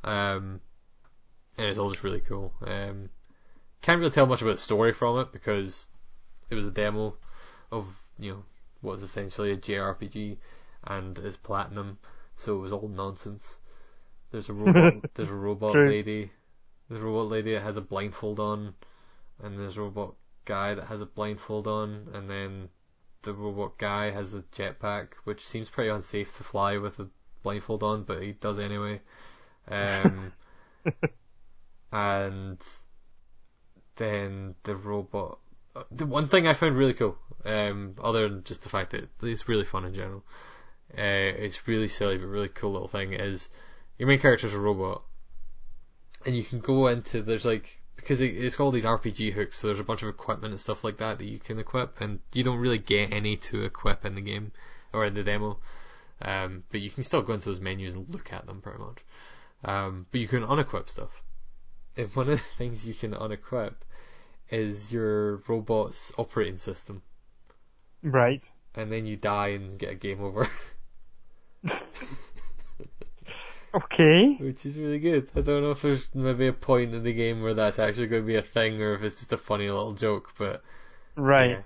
Um, 0.04 0.62
and 1.58 1.68
it's 1.68 1.78
all 1.78 1.92
just 1.92 2.04
really 2.04 2.20
cool. 2.20 2.54
Um, 2.62 3.10
can't 3.82 4.00
really 4.00 4.12
tell 4.12 4.26
much 4.26 4.42
about 4.42 4.56
the 4.56 4.62
story 4.62 4.94
from 4.94 5.20
it 5.20 5.32
because 5.32 5.88
it 6.50 6.56
was 6.56 6.66
a 6.66 6.72
demo 6.72 7.16
of 7.72 7.86
you 8.18 8.32
know 8.32 8.44
what 8.82 8.94
is 8.94 9.04
essentially 9.04 9.52
a 9.52 9.58
JRPG 9.58 10.38
and 10.86 11.18
it's 11.20 11.38
platinum, 11.38 11.98
so 12.36 12.56
it 12.56 12.60
was 12.60 12.72
all 12.72 12.88
nonsense. 12.88 13.46
There's 14.32 14.50
a 14.50 14.54
robot. 14.54 15.14
there's 15.14 15.30
a 15.30 15.34
robot 15.34 15.74
True. 15.74 15.90
lady. 15.90 16.32
There's 16.90 17.04
a 17.04 17.06
robot 17.06 17.32
lady 17.32 17.54
that 17.54 17.62
has 17.62 17.78
a 17.78 17.82
blindfold 17.82 18.40
on, 18.40 18.76
and 19.42 19.58
there's 19.58 19.78
a 19.78 19.82
robot 19.82 20.16
guy 20.46 20.74
that 20.74 20.86
has 20.86 21.02
a 21.02 21.06
blindfold 21.06 21.68
on, 21.68 22.10
and 22.14 22.30
then 22.30 22.70
the 23.22 23.34
robot 23.34 23.78
guy 23.78 24.12
has 24.12 24.34
a 24.34 24.42
jetpack, 24.56 25.10
which 25.24 25.46
seems 25.46 25.70
pretty 25.70 25.90
unsafe 25.90 26.36
to 26.38 26.44
fly 26.44 26.78
with 26.78 27.00
a 27.00 27.08
blindfold 27.42 27.84
on, 27.84 28.04
but 28.04 28.22
he 28.22 28.34
does 28.34 28.60
anyway. 28.60 29.02
Um, 29.68 30.34
and 31.92 32.60
then 33.96 34.56
the 34.64 34.76
robot. 34.76 35.40
The 35.92 36.06
one 36.06 36.28
thing 36.28 36.48
I 36.48 36.54
found 36.54 36.78
really 36.78 36.94
cool, 36.94 37.18
um, 37.46 37.96
other 38.02 38.30
than 38.30 38.44
just 38.44 38.62
the 38.62 38.70
fact 38.70 38.92
that 38.92 39.10
it's 39.22 39.48
really 39.48 39.66
fun 39.66 39.86
in 39.86 39.94
general, 39.94 40.24
uh, 40.98 41.02
it's 41.44 41.68
really 41.68 41.88
silly 41.88 42.18
but 42.18 42.28
really 42.28 42.50
cool 42.50 42.74
little 42.74 42.88
thing 42.88 43.14
is 43.14 43.50
your 43.98 44.08
main 44.08 44.20
character 44.20 44.48
is 44.48 44.54
a 44.54 44.60
robot, 44.60 45.04
and 46.26 46.36
you 46.36 46.44
can 46.44 46.60
go 46.60 46.88
into 46.88 47.22
there's 47.22 47.46
like 47.46 47.82
because 47.96 48.22
it, 48.22 48.36
it's 48.36 48.56
got 48.56 48.66
all 48.66 48.72
these 48.72 48.86
RPG 48.86 49.34
hooks, 49.34 49.60
so 49.60 49.68
there's 49.68 49.80
a 49.80 49.84
bunch 49.84 50.04
of 50.04 50.10
equipment 50.10 50.52
and 50.52 50.62
stuff 50.62 50.84
like 50.84 50.98
that 50.98 51.18
that 51.20 51.26
you 51.26 51.40
can 51.40 51.60
equip, 51.60 52.02
and 52.02 52.20
you 52.34 52.44
don't 52.44 52.60
really 52.60 52.78
get 52.78 53.14
any 53.14 53.38
to 53.38 53.64
equip 53.64 54.06
in 54.06 54.16
the 54.16 54.22
game 54.22 54.52
or 54.92 55.06
in 55.06 55.14
the 55.14 55.24
demo, 55.24 55.60
um, 56.22 56.64
but 56.72 56.82
you 56.82 56.90
can 56.90 57.04
still 57.04 57.22
go 57.22 57.34
into 57.34 57.50
those 57.50 57.60
menus 57.60 57.94
and 57.94 58.10
look 58.10 58.32
at 58.34 58.46
them 58.46 58.62
pretty 58.62 58.80
much. 58.80 59.00
Um, 59.64 60.06
but 60.12 60.20
you 60.20 60.28
can 60.28 60.44
unequip 60.44 60.90
stuff. 60.90 61.24
And 61.96 62.14
one 62.16 62.30
of 62.30 62.38
the 62.40 62.46
things 62.58 62.86
you 62.86 62.94
can 62.94 63.14
unequip 63.14 63.76
is 64.50 64.92
your 64.92 65.38
robot's 65.48 66.12
operating 66.18 66.58
system. 66.58 67.02
Right. 68.02 68.44
And 68.76 68.92
then 68.92 69.06
you 69.06 69.16
die 69.16 69.50
and 69.50 69.80
get 69.80 69.92
a 69.92 69.96
game 69.96 70.22
over. 70.22 70.48
okay. 73.74 74.36
Which 74.40 74.66
is 74.66 74.76
really 74.76 75.00
good. 75.00 75.30
I 75.36 75.42
don't 75.42 75.64
know 75.64 75.72
if 75.72 75.82
there's 75.82 76.08
maybe 76.14 76.48
a 76.48 76.54
point 76.54 76.94
in 76.94 77.04
the 77.04 77.14
game 77.14 77.42
where 77.42 77.54
that's 77.54 77.80
actually 77.80 78.08
going 78.08 78.24
to 78.24 78.28
be 78.28 78.36
a 78.36 78.42
thing 78.42 78.82
or 78.82 78.96
if 78.96 79.04
it's 79.04 79.18
just 79.18 79.34
a 79.34 79.38
funny 79.38 79.70
little 79.70 79.94
joke, 79.94 80.34
but. 80.38 80.62
Right. 81.16 81.64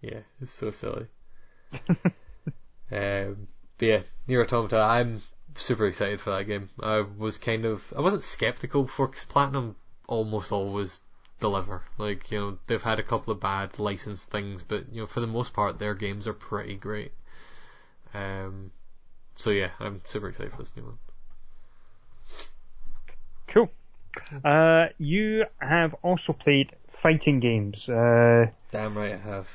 Yeah, 0.00 0.10
yeah 0.10 0.20
it's 0.40 0.52
so 0.52 0.70
silly. 0.70 1.06
um, 2.90 3.48
but 3.78 3.86
yeah, 3.86 4.00
NieR 4.28 4.44
Automata, 4.44 4.78
I'm 4.78 5.22
super 5.54 5.86
excited 5.86 6.20
for 6.20 6.30
that 6.30 6.44
game. 6.44 6.68
I 6.82 7.00
was 7.00 7.38
kind 7.38 7.64
of, 7.64 7.82
I 7.96 8.00
wasn't 8.00 8.24
skeptical 8.24 8.82
before 8.84 9.08
because 9.08 9.24
Platinum 9.24 9.76
almost 10.06 10.52
always 10.52 11.00
deliver. 11.40 11.82
Like, 11.98 12.30
you 12.30 12.38
know, 12.38 12.58
they've 12.66 12.82
had 12.82 12.98
a 12.98 13.04
couple 13.04 13.32
of 13.32 13.40
bad 13.40 13.78
licensed 13.78 14.30
things, 14.30 14.62
but, 14.62 14.92
you 14.92 15.02
know, 15.02 15.06
for 15.06 15.20
the 15.20 15.26
most 15.26 15.52
part, 15.52 15.78
their 15.78 15.94
games 15.94 16.26
are 16.26 16.34
pretty 16.34 16.74
great. 16.74 17.12
Um, 18.14 18.72
so 19.38 19.48
yeah, 19.50 19.70
I'm 19.80 20.02
super 20.04 20.28
excited 20.28 20.52
for 20.52 20.58
this 20.58 20.72
new 20.76 20.82
one. 20.82 20.98
Cool. 23.46 23.70
Uh, 24.44 24.88
you 24.98 25.44
have 25.58 25.94
also 26.02 26.32
played 26.34 26.72
fighting 26.88 27.40
games. 27.40 27.88
Uh, 27.88 28.46
Damn 28.70 28.96
right 28.98 29.14
I 29.14 29.16
have. 29.16 29.48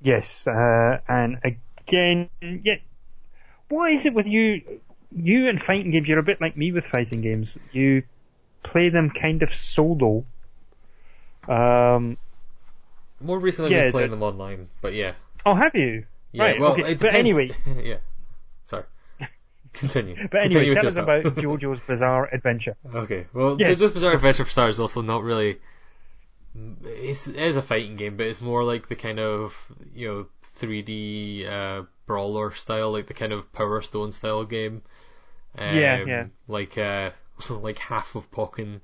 Yes, 0.00 0.46
uh, 0.46 0.98
and 1.06 1.38
again, 1.44 2.30
yeah. 2.40 2.76
What 3.68 3.92
is 3.92 4.06
it 4.06 4.14
with 4.14 4.26
you? 4.26 4.80
you 5.12 5.48
and 5.48 5.60
fighting 5.60 5.90
games, 5.90 6.08
you're 6.08 6.20
a 6.20 6.22
bit 6.22 6.40
like 6.40 6.56
me 6.56 6.70
with 6.70 6.86
fighting 6.86 7.20
games. 7.20 7.58
You 7.72 8.04
play 8.62 8.90
them 8.90 9.10
kind 9.10 9.42
of 9.42 9.52
solo. 9.52 10.24
Um, 11.48 12.16
More 13.20 13.40
recently, 13.40 13.72
Yeah, 13.72 13.82
we've 13.84 13.90
played 13.90 14.04
the- 14.04 14.10
them 14.16 14.22
online, 14.22 14.68
but 14.80 14.94
yeah, 14.94 15.14
oh, 15.44 15.54
have 15.54 15.74
you? 15.74 16.04
yeah. 16.32 16.42
Right, 16.44 16.60
well, 16.60 16.72
okay, 16.72 16.94
but 16.94 17.12
anyway. 17.12 17.50
yeah. 17.82 17.96
Continue. 19.72 20.16
But 20.30 20.42
anyway, 20.42 20.64
Continue 20.64 20.74
that 20.74 20.84
was 20.84 20.96
about 20.96 21.24
JoJo's 21.36 21.80
Bizarre 21.80 22.28
Adventure. 22.32 22.76
Okay, 22.92 23.26
well, 23.32 23.56
Yes. 23.58 23.78
JoJo's 23.78 23.92
Bizarre 23.92 24.14
Adventure 24.14 24.44
for 24.44 24.50
Stars 24.50 24.76
is 24.76 24.80
also 24.80 25.00
not 25.00 25.22
really. 25.22 25.60
It's, 26.84 27.28
it 27.28 27.36
is 27.36 27.56
a 27.56 27.62
fighting 27.62 27.94
game, 27.96 28.16
but 28.16 28.26
it's 28.26 28.40
more 28.40 28.64
like 28.64 28.88
the 28.88 28.96
kind 28.96 29.20
of 29.20 29.54
you 29.94 30.08
know 30.08 30.26
3D 30.58 31.48
uh, 31.48 31.82
brawler 32.06 32.50
style, 32.52 32.90
like 32.90 33.06
the 33.06 33.14
kind 33.14 33.32
of 33.32 33.52
Power 33.52 33.80
Stone 33.82 34.12
style 34.12 34.44
game. 34.44 34.82
Um, 35.56 35.76
Yeah, 35.76 36.04
yeah. 36.04 36.26
Like 36.48 36.76
uh, 36.76 37.10
like 37.50 37.78
half 37.78 38.16
of 38.16 38.30
Pokken 38.30 38.80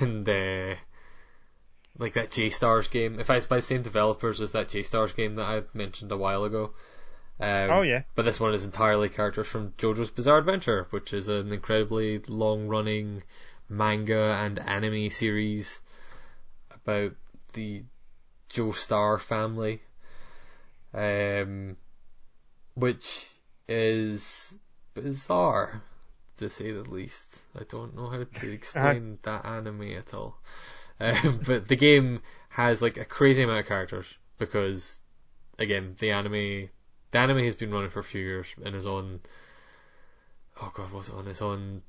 and 0.00 0.28
uh, 0.28 0.74
like 1.98 2.14
that 2.14 2.30
J 2.30 2.50
Stars 2.50 2.88
game. 2.88 3.18
If 3.18 3.28
it's 3.30 3.46
by 3.46 3.56
the 3.56 3.62
same 3.62 3.82
developers 3.82 4.40
as 4.40 4.52
that 4.52 4.68
J 4.68 4.82
Stars 4.84 5.12
game 5.12 5.36
that 5.36 5.46
I 5.46 5.62
mentioned 5.74 6.12
a 6.12 6.16
while 6.16 6.44
ago. 6.44 6.72
Um, 7.38 7.70
Oh 7.70 7.82
yeah. 7.82 8.02
but 8.14 8.24
this 8.24 8.40
one 8.40 8.54
is 8.54 8.64
entirely 8.64 9.08
characters 9.08 9.46
from 9.46 9.72
JoJo's 9.72 10.10
Bizarre 10.10 10.38
Adventure, 10.38 10.86
which 10.90 11.12
is 11.12 11.28
an 11.28 11.52
incredibly 11.52 12.18
long 12.20 12.66
running 12.68 13.22
manga 13.68 14.38
and 14.40 14.58
anime 14.58 15.10
series 15.10 15.80
about 16.70 17.12
the 17.52 17.82
Joestar 18.50 19.20
family. 19.20 19.82
Um, 20.94 21.76
which 22.74 23.28
is 23.68 24.54
bizarre, 24.94 25.82
to 26.38 26.48
say 26.48 26.72
the 26.72 26.88
least. 26.88 27.40
I 27.58 27.64
don't 27.64 27.94
know 27.96 28.08
how 28.08 28.24
to 28.24 28.50
explain 28.50 29.18
that 29.24 29.44
anime 29.44 29.92
at 29.92 30.14
all. 30.14 30.40
Um, 31.00 31.40
but 31.46 31.68
the 31.68 31.76
game 31.76 32.22
has 32.48 32.80
like 32.80 32.96
a 32.96 33.04
crazy 33.04 33.42
amount 33.42 33.60
of 33.60 33.66
characters 33.66 34.06
because, 34.38 35.02
again, 35.58 35.96
the 35.98 36.12
anime 36.12 36.70
the 37.16 37.22
anime 37.22 37.44
has 37.44 37.54
been 37.54 37.70
running 37.72 37.88
for 37.88 38.00
a 38.00 38.04
few 38.04 38.20
years 38.20 38.46
and 38.62 38.74
is 38.74 38.86
on. 38.86 39.20
Oh 40.60 40.70
god, 40.74 40.92
what's 40.92 41.08
it 41.08 41.14
on? 41.14 41.26
It's 41.26 41.40
on 41.40 41.82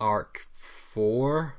arc 0.00 0.46
four. 0.52 1.54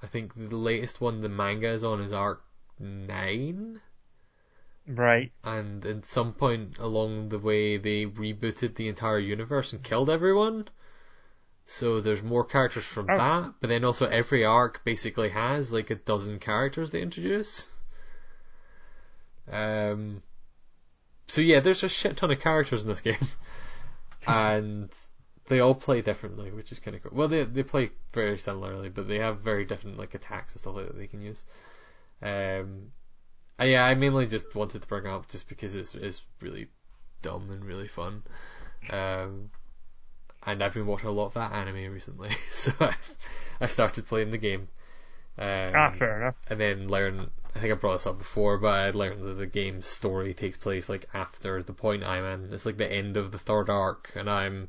I 0.00 0.06
think 0.06 0.34
the 0.34 0.56
latest 0.56 1.00
one 1.00 1.20
the 1.20 1.28
manga 1.28 1.68
is 1.68 1.82
on 1.82 2.00
is 2.00 2.12
arc 2.12 2.42
nine. 2.78 3.80
Right. 4.86 5.32
And 5.42 5.84
at 5.84 6.06
some 6.06 6.32
point 6.32 6.78
along 6.78 7.30
the 7.30 7.38
way, 7.38 7.78
they 7.78 8.06
rebooted 8.06 8.76
the 8.76 8.88
entire 8.88 9.18
universe 9.18 9.72
and 9.72 9.82
killed 9.82 10.08
everyone. 10.08 10.68
So 11.66 12.00
there's 12.00 12.22
more 12.22 12.44
characters 12.44 12.84
from 12.84 13.06
Oh. 13.10 13.16
that, 13.16 13.54
but 13.60 13.68
then 13.68 13.84
also 13.84 14.06
every 14.06 14.44
arc 14.44 14.84
basically 14.84 15.30
has 15.30 15.72
like 15.72 15.90
a 15.90 15.96
dozen 15.96 16.38
characters 16.38 16.92
they 16.92 17.02
introduce. 17.02 17.68
Um. 19.50 20.22
So 21.30 21.40
yeah, 21.40 21.60
there's 21.60 21.84
a 21.84 21.88
shit 21.88 22.16
ton 22.16 22.32
of 22.32 22.40
characters 22.40 22.82
in 22.82 22.88
this 22.88 23.00
game, 23.00 23.28
and 24.26 24.90
they 25.46 25.60
all 25.60 25.76
play 25.76 26.02
differently, 26.02 26.50
which 26.50 26.72
is 26.72 26.80
kind 26.80 26.96
of 26.96 27.04
cool. 27.04 27.12
Well, 27.14 27.28
they 27.28 27.44
they 27.44 27.62
play 27.62 27.90
very 28.12 28.36
similarly, 28.36 28.88
but 28.88 29.06
they 29.06 29.18
have 29.20 29.38
very 29.38 29.64
different 29.64 29.96
like 29.96 30.14
attacks 30.14 30.54
and 30.54 30.60
stuff 30.60 30.74
like 30.74 30.86
that 30.88 30.98
they 30.98 31.06
can 31.06 31.22
use. 31.22 31.44
Um. 32.20 32.90
yeah, 33.60 33.84
I 33.84 33.94
mainly 33.94 34.26
just 34.26 34.54
wanted 34.56 34.82
to 34.82 34.88
bring 34.88 35.06
it 35.06 35.10
up 35.10 35.28
just 35.28 35.48
because 35.48 35.76
it's 35.76 35.94
it's 35.94 36.22
really 36.40 36.66
dumb 37.22 37.48
and 37.52 37.64
really 37.64 37.88
fun. 37.88 38.24
Um, 38.90 39.50
and 40.44 40.64
I've 40.64 40.74
been 40.74 40.86
watching 40.86 41.08
a 41.08 41.12
lot 41.12 41.26
of 41.26 41.34
that 41.34 41.52
anime 41.52 41.92
recently, 41.92 42.30
so 42.50 42.72
I, 42.80 42.96
I 43.60 43.66
started 43.66 44.06
playing 44.06 44.32
the 44.32 44.38
game. 44.38 44.68
Um, 45.38 45.70
ah, 45.74 45.90
fair 45.90 46.22
enough. 46.22 46.36
and 46.48 46.60
then 46.60 46.88
learn. 46.88 47.30
I 47.54 47.58
think 47.58 47.72
I 47.72 47.76
brought 47.76 47.94
this 47.94 48.06
up 48.06 48.18
before, 48.18 48.58
but 48.58 48.68
I 48.68 48.90
learned 48.90 49.22
that 49.22 49.34
the 49.34 49.46
game's 49.46 49.86
story 49.86 50.34
takes 50.34 50.56
place 50.56 50.88
like 50.88 51.08
after 51.12 51.62
the 51.62 51.72
point 51.72 52.04
I'm 52.04 52.24
in. 52.24 52.52
It's 52.52 52.66
like 52.66 52.76
the 52.76 52.90
end 52.90 53.16
of 53.16 53.32
the 53.32 53.38
third 53.38 53.68
arc, 53.68 54.12
and 54.14 54.30
I'm 54.30 54.68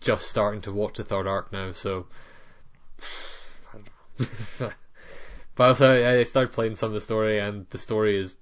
just 0.00 0.28
starting 0.28 0.60
to 0.62 0.72
watch 0.72 0.96
the 0.96 1.04
third 1.04 1.26
arc 1.26 1.52
now. 1.52 1.72
So, 1.72 2.06
but 4.58 4.74
also, 5.58 6.18
I 6.18 6.24
started 6.24 6.52
playing 6.52 6.76
some 6.76 6.88
of 6.88 6.94
the 6.94 7.00
story, 7.00 7.38
and 7.38 7.66
the 7.70 7.78
story 7.78 8.16
is 8.16 8.36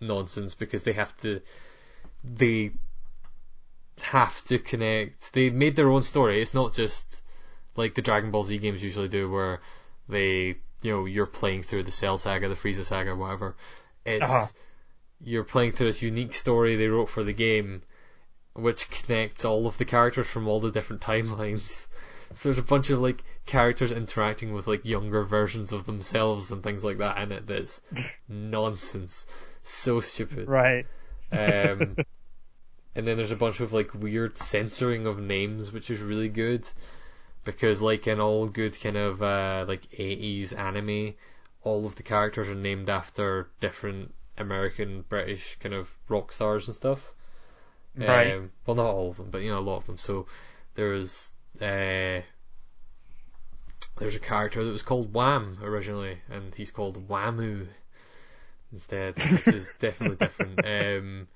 nonsense 0.00 0.54
because 0.54 0.82
they 0.82 0.94
have 0.94 1.16
to. 1.20 1.40
They 2.24 2.72
have 4.00 4.42
to 4.44 4.58
connect. 4.58 5.32
They 5.32 5.50
made 5.50 5.76
their 5.76 5.90
own 5.90 6.02
story. 6.02 6.40
It's 6.40 6.54
not 6.54 6.74
just 6.74 7.22
like 7.76 7.94
the 7.94 8.02
Dragon 8.02 8.30
Ball 8.30 8.44
Z 8.44 8.58
games 8.58 8.82
usually 8.82 9.08
do, 9.08 9.30
where 9.30 9.60
they, 10.08 10.56
you 10.82 10.92
know, 10.92 11.04
you're 11.04 11.26
playing 11.26 11.62
through 11.62 11.84
the 11.84 11.90
Cell 11.90 12.18
Saga, 12.18 12.48
the 12.48 12.54
Frieza 12.54 12.84
Saga, 12.84 13.14
whatever. 13.14 13.56
It's 14.04 14.22
Uh-huh. 14.22 14.46
you're 15.22 15.44
playing 15.44 15.72
through 15.72 15.88
this 15.88 16.02
unique 16.02 16.34
story 16.34 16.76
they 16.76 16.88
wrote 16.88 17.08
for 17.10 17.22
the 17.24 17.32
game, 17.32 17.82
which 18.54 18.88
connects 18.90 19.44
all 19.44 19.66
of 19.66 19.78
the 19.78 19.84
characters 19.84 20.26
from 20.26 20.48
all 20.48 20.60
the 20.60 20.70
different 20.70 21.02
timelines. 21.02 21.86
So 22.32 22.48
there's 22.48 22.58
a 22.58 22.62
bunch 22.62 22.90
of 22.90 23.00
like 23.00 23.24
characters 23.44 23.90
interacting 23.90 24.52
with 24.52 24.68
like 24.68 24.84
younger 24.84 25.24
versions 25.24 25.72
of 25.72 25.84
themselves 25.84 26.52
and 26.52 26.62
things 26.62 26.84
like 26.84 26.98
that 26.98 27.18
in 27.18 27.32
it. 27.32 27.48
That's 27.48 27.80
nonsense, 28.28 29.26
so 29.64 29.98
stupid. 29.98 30.46
Right. 30.48 30.86
Um, 31.32 31.96
and 32.94 33.04
then 33.04 33.16
there's 33.16 33.32
a 33.32 33.36
bunch 33.36 33.58
of 33.58 33.72
like 33.72 33.94
weird 33.94 34.38
censoring 34.38 35.06
of 35.06 35.18
names, 35.18 35.72
which 35.72 35.90
is 35.90 35.98
really 36.00 36.28
good 36.28 36.68
because, 37.44 37.80
like 37.80 38.06
in 38.06 38.20
all 38.20 38.46
good 38.46 38.80
kind 38.80 38.96
of 38.96 39.22
uh, 39.22 39.64
like 39.66 39.90
80s 39.90 40.56
anime, 40.56 41.14
all 41.62 41.86
of 41.86 41.96
the 41.96 42.02
characters 42.02 42.48
are 42.48 42.54
named 42.54 42.88
after 42.88 43.48
different 43.60 44.14
American, 44.38 45.04
British 45.08 45.56
kind 45.60 45.74
of 45.74 45.88
rock 46.08 46.32
stars 46.32 46.66
and 46.66 46.76
stuff. 46.76 47.12
Right. 47.96 48.32
Um, 48.32 48.50
well, 48.66 48.76
not 48.76 48.86
all 48.86 49.10
of 49.10 49.16
them, 49.16 49.30
but 49.30 49.42
you 49.42 49.50
know 49.50 49.58
a 49.58 49.60
lot 49.60 49.78
of 49.78 49.86
them. 49.86 49.98
So 49.98 50.26
there's 50.74 51.32
uh, 51.60 52.20
there's 53.98 54.14
a 54.14 54.20
character 54.20 54.64
that 54.64 54.70
was 54.70 54.82
called 54.82 55.12
Wham 55.12 55.58
originally, 55.62 56.18
and 56.30 56.54
he's 56.54 56.70
called 56.70 57.08
Wamuu 57.08 57.66
instead, 58.72 59.16
which 59.16 59.48
is 59.48 59.70
definitely 59.78 60.16
different. 60.16 60.64
Um, 60.64 61.28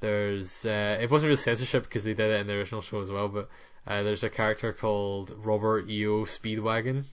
there's 0.00 0.66
uh, 0.66 0.98
it 1.00 1.10
wasn't 1.10 1.28
really 1.28 1.36
censorship 1.36 1.84
because 1.84 2.04
they 2.04 2.14
did 2.14 2.30
it 2.30 2.40
in 2.40 2.46
the 2.46 2.54
original 2.54 2.80
show 2.80 3.00
as 3.00 3.10
well, 3.10 3.28
but 3.28 3.48
uh, 3.86 4.02
there's 4.02 4.22
a 4.24 4.30
character 4.30 4.72
called 4.72 5.32
Robert 5.36 5.88
E.O. 5.90 6.24
Speedwagon, 6.24 7.04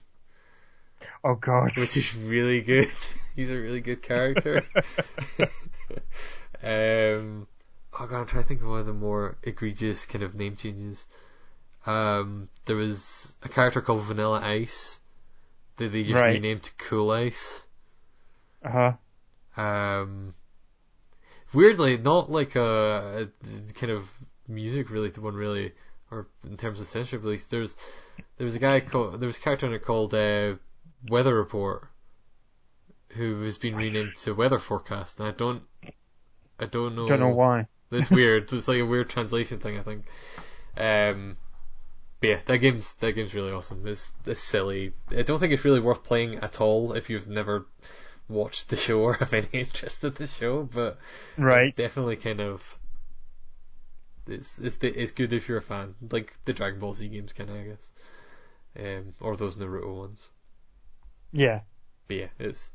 Oh 1.24 1.34
god. 1.34 1.72
which 1.76 1.96
is 1.96 2.14
really 2.16 2.60
good. 2.62 2.90
He's 3.36 3.50
a 3.50 3.56
really 3.56 3.80
good 3.80 4.02
character. 4.02 4.64
um, 6.62 7.46
oh 7.98 8.06
god, 8.06 8.20
I'm 8.20 8.26
trying 8.26 8.42
to 8.44 8.48
think 8.48 8.62
of 8.62 8.68
one 8.68 8.80
of 8.80 8.86
the 8.86 8.92
more 8.92 9.36
egregious 9.42 10.06
kind 10.06 10.22
of 10.24 10.34
name 10.34 10.56
changes. 10.56 11.06
Um, 11.86 12.48
there 12.66 12.76
was 12.76 13.34
a 13.42 13.48
character 13.48 13.80
called 13.80 14.02
Vanilla 14.02 14.40
Ice 14.40 14.98
that 15.78 15.92
they 15.92 16.02
just 16.02 16.14
Right. 16.14 16.28
renamed 16.28 16.62
to 16.64 16.72
Cool 16.78 17.10
Ice. 17.10 17.66
Uh 18.64 18.70
huh. 19.56 19.62
Um, 19.62 20.34
weirdly, 21.52 21.98
not 21.98 22.30
like 22.30 22.54
a, 22.56 23.28
a 23.48 23.72
kind 23.74 23.92
of 23.92 24.08
music 24.48 24.90
related 24.90 25.18
one 25.22 25.34
really, 25.34 25.72
or 26.12 26.26
in 26.48 26.56
terms 26.56 26.80
of 26.80 26.86
censorship 26.86 27.22
at 27.22 27.26
least. 27.26 27.50
There's 27.50 27.76
there 28.36 28.44
was 28.44 28.54
a 28.54 28.58
guy 28.60 28.80
called 28.80 29.18
there 29.20 29.26
was 29.26 29.38
a 29.38 29.40
character 29.40 29.66
in 29.66 29.72
it 29.72 29.84
called 29.84 30.14
uh, 30.14 30.54
Weather 31.08 31.34
Report, 31.34 31.88
who 33.10 33.42
has 33.42 33.58
been 33.58 33.74
renamed 33.76 34.16
to 34.18 34.34
Weather 34.34 34.58
Forecast, 34.58 35.18
and 35.18 35.28
I 35.28 35.32
don't 35.32 35.62
I 36.60 36.66
don't 36.66 36.94
know 36.94 37.08
Don't 37.08 37.20
know 37.20 37.28
why. 37.30 37.66
it's 37.90 38.10
weird. 38.10 38.52
It's 38.52 38.68
like 38.68 38.78
a 38.78 38.86
weird 38.86 39.08
translation 39.10 39.58
thing, 39.58 39.78
I 39.78 39.82
think. 39.82 40.06
Um, 40.76 41.36
but 42.20 42.28
yeah, 42.28 42.38
that 42.46 42.58
game's 42.58 42.94
that 42.94 43.12
game's 43.12 43.34
really 43.34 43.52
awesome. 43.52 43.86
It's 43.86 44.12
it's 44.26 44.40
silly. 44.40 44.92
I 45.10 45.22
don't 45.22 45.40
think 45.40 45.52
it's 45.52 45.64
really 45.64 45.80
worth 45.80 46.04
playing 46.04 46.36
at 46.36 46.60
all 46.60 46.92
if 46.92 47.10
you've 47.10 47.26
never 47.28 47.66
watched 48.28 48.68
the 48.68 48.76
show 48.76 49.00
or 49.00 49.14
have 49.20 49.34
any 49.34 49.48
interest 49.52 50.04
in 50.04 50.14
the 50.14 50.26
show. 50.26 50.62
But 50.62 50.98
Right. 51.36 51.66
it's 51.68 51.78
definitely 51.78 52.16
kind 52.16 52.40
of 52.40 52.78
it's 54.26 54.58
it's 54.58 54.76
the, 54.76 54.88
it's 54.88 55.12
good 55.12 55.32
if 55.32 55.48
you're 55.48 55.58
a 55.58 55.62
fan, 55.62 55.94
like 56.10 56.32
the 56.44 56.52
Dragon 56.52 56.80
Ball 56.80 56.94
Z 56.94 57.08
games, 57.08 57.32
kind 57.32 57.50
of 57.50 57.56
I 57.56 57.62
guess, 57.64 57.90
um, 58.78 59.12
or 59.20 59.36
those 59.36 59.56
Naruto 59.56 59.94
ones. 59.96 60.30
Yeah. 61.32 61.60
But 62.08 62.16
yeah, 62.16 62.28
it's 62.38 62.72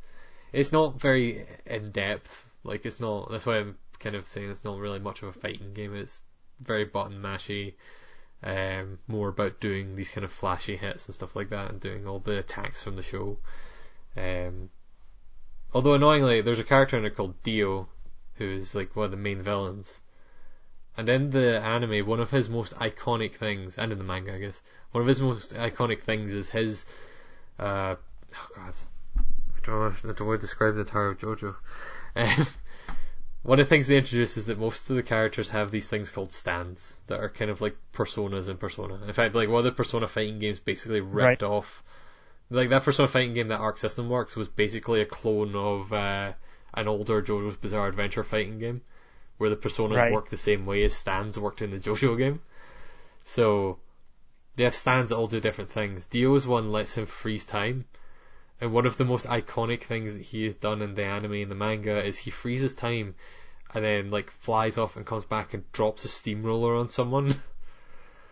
it's 0.51 0.71
not 0.71 0.99
very 0.99 1.45
in 1.65 1.91
depth. 1.91 2.45
Like 2.63 2.85
it's 2.85 2.99
not. 2.99 3.31
That's 3.31 3.45
why 3.45 3.57
I'm 3.57 3.77
kind 3.99 4.15
of 4.15 4.27
saying 4.27 4.49
it's 4.49 4.63
not 4.63 4.79
really 4.79 4.99
much 4.99 5.21
of 5.21 5.29
a 5.29 5.39
fighting 5.39 5.73
game. 5.73 5.95
It's 5.95 6.21
very 6.59 6.85
button 6.85 7.21
mashy. 7.21 7.75
Um, 8.43 8.99
more 9.07 9.29
about 9.29 9.59
doing 9.59 9.95
these 9.95 10.11
kind 10.11 10.23
of 10.23 10.31
flashy 10.31 10.77
hits 10.77 11.07
and 11.07 11.15
stuff 11.15 11.35
like 11.35 11.49
that, 11.49 11.71
and 11.71 11.79
doing 11.79 12.07
all 12.07 12.19
the 12.19 12.37
attacks 12.37 12.83
from 12.83 12.95
the 12.95 13.03
show. 13.03 13.37
Um, 14.15 14.69
although 15.73 15.93
annoyingly, 15.93 16.41
there's 16.41 16.59
a 16.59 16.63
character 16.63 16.97
in 16.97 17.05
it 17.05 17.15
called 17.15 17.41
Dio, 17.41 17.87
who's 18.35 18.75
like 18.75 18.95
one 18.95 19.05
of 19.05 19.11
the 19.11 19.17
main 19.17 19.41
villains, 19.41 20.01
And 20.97 21.07
in 21.09 21.29
the 21.29 21.59
anime, 21.61 22.07
one 22.07 22.19
of 22.19 22.31
his 22.31 22.49
most 22.49 22.73
iconic 22.75 23.35
things, 23.35 23.77
and 23.77 23.91
in 23.91 23.99
the 23.99 24.03
manga, 24.03 24.33
I 24.33 24.39
guess, 24.39 24.61
one 24.91 25.01
of 25.03 25.07
his 25.07 25.21
most 25.21 25.53
iconic 25.53 26.01
things 26.01 26.33
is 26.33 26.49
his. 26.49 26.85
Uh, 27.59 27.95
oh 28.33 28.47
God, 28.55 28.73
I 29.17 29.59
don't 29.63 29.79
know, 29.79 30.09
I 30.09 30.13
don't 30.13 30.27
want 30.27 30.41
to 30.41 30.45
describe 30.45 30.73
the 30.75 30.81
entire 30.81 31.09
of 31.09 31.19
JoJo. 31.19 31.55
Um, 32.15 32.47
one 33.43 33.59
of 33.59 33.67
the 33.67 33.69
things 33.69 33.85
they 33.85 33.95
introduce 33.97 34.37
is 34.37 34.45
that 34.45 34.57
most 34.57 34.89
of 34.89 34.95
the 34.95 35.03
characters 35.03 35.49
have 35.49 35.69
these 35.69 35.87
things 35.87 36.09
called 36.09 36.33
stands 36.33 36.97
that 37.05 37.19
are 37.19 37.29
kind 37.29 37.51
of 37.51 37.61
like 37.61 37.77
personas 37.93 38.49
in 38.49 38.57
Persona. 38.57 38.99
In 39.07 39.13
fact, 39.13 39.35
like 39.35 39.47
one 39.49 39.59
of 39.59 39.65
the 39.65 39.71
Persona 39.71 40.07
fighting 40.07 40.39
games 40.39 40.59
basically 40.59 40.99
ripped 40.99 41.43
Right. 41.43 41.43
off. 41.43 41.83
Like 42.49 42.69
that 42.69 42.83
Persona 42.83 43.07
fighting 43.07 43.35
game 43.35 43.49
that 43.49 43.59
Arc 43.59 43.77
System 43.77 44.09
Works 44.09 44.35
was 44.35 44.47
basically 44.47 45.01
a 45.01 45.05
clone 45.05 45.55
of 45.55 45.93
uh, 45.93 46.33
an 46.73 46.87
older 46.87 47.21
JoJo's 47.21 47.55
Bizarre 47.55 47.87
Adventure 47.87 48.23
fighting 48.23 48.57
game, 48.57 48.81
where 49.37 49.49
the 49.49 49.55
personas 49.55 49.95
Right. 49.97 50.11
work 50.11 50.29
the 50.29 50.37
same 50.37 50.65
way 50.65 50.83
as 50.83 50.93
stands 50.95 51.37
worked 51.39 51.61
in 51.61 51.71
the 51.71 51.79
JoJo 51.79 52.17
game. 52.17 52.41
So 53.23 53.79
they 54.55 54.63
have 54.63 54.75
stands 54.75 55.09
that 55.09 55.17
all 55.17 55.27
do 55.27 55.39
different 55.39 55.71
things. 55.71 56.05
Dio's 56.05 56.47
one 56.47 56.71
lets 56.71 56.95
him 56.97 57.05
freeze 57.05 57.45
time. 57.45 57.85
And 58.59 58.73
one 58.73 58.87
of 58.87 58.97
the 58.97 59.05
most 59.05 59.27
iconic 59.27 59.83
things 59.83 60.13
that 60.13 60.23
he 60.23 60.45
has 60.45 60.55
done 60.55 60.81
in 60.81 60.95
the 60.95 61.03
anime 61.03 61.33
and 61.33 61.51
the 61.51 61.55
manga 61.55 62.03
is 62.03 62.17
he 62.17 62.31
freezes 62.31 62.73
time 62.73 63.13
and 63.73 63.83
then 63.85 64.09
like 64.09 64.31
flies 64.31 64.77
off 64.79 64.95
and 64.95 65.05
comes 65.05 65.25
back 65.25 65.53
and 65.53 65.69
drops 65.73 66.05
a 66.05 66.07
steamroller 66.07 66.75
on 66.75 66.89
someone. 66.89 67.35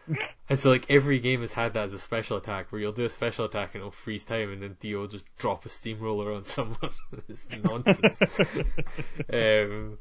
and 0.49 0.57
so 0.57 0.71
like 0.71 0.89
every 0.89 1.19
game 1.19 1.41
has 1.41 1.51
had 1.53 1.73
that 1.73 1.85
as 1.85 1.93
a 1.93 1.99
special 1.99 2.37
attack 2.37 2.71
where 2.71 2.81
you'll 2.81 2.91
do 2.91 3.05
a 3.05 3.09
special 3.09 3.45
attack 3.45 3.75
and 3.75 3.81
it'll 3.81 3.91
freeze 3.91 4.23
time 4.23 4.51
and 4.51 4.63
then 4.63 4.77
Dio 4.79 5.01
will 5.01 5.07
just 5.07 5.25
drop 5.37 5.65
a 5.65 5.69
steamroller 5.69 6.33
on 6.33 6.43
someone. 6.55 6.89
it's 7.27 7.47
nonsense. 7.63 8.21
um, 9.31 9.99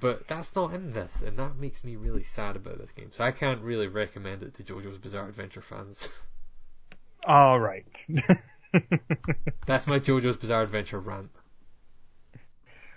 but 0.00 0.26
that's 0.28 0.54
not 0.56 0.72
in 0.72 0.92
this, 0.92 1.22
and 1.22 1.38
that 1.38 1.56
makes 1.56 1.84
me 1.84 1.96
really 1.96 2.22
sad 2.22 2.56
about 2.56 2.78
this 2.78 2.92
game. 2.92 3.10
So 3.12 3.24
I 3.24 3.30
can't 3.32 3.60
really 3.62 3.86
recommend 3.88 4.42
it 4.42 4.54
to 4.56 4.62
JoJo's 4.62 4.98
Bizarre 4.98 5.28
Adventure 5.28 5.62
fans. 5.62 6.08
All 7.26 7.58
right. 7.58 7.86
That's 9.66 9.86
my 9.86 9.98
JoJo's 10.00 10.36
Bizarre 10.36 10.62
Adventure 10.62 10.98
rant. 11.00 11.30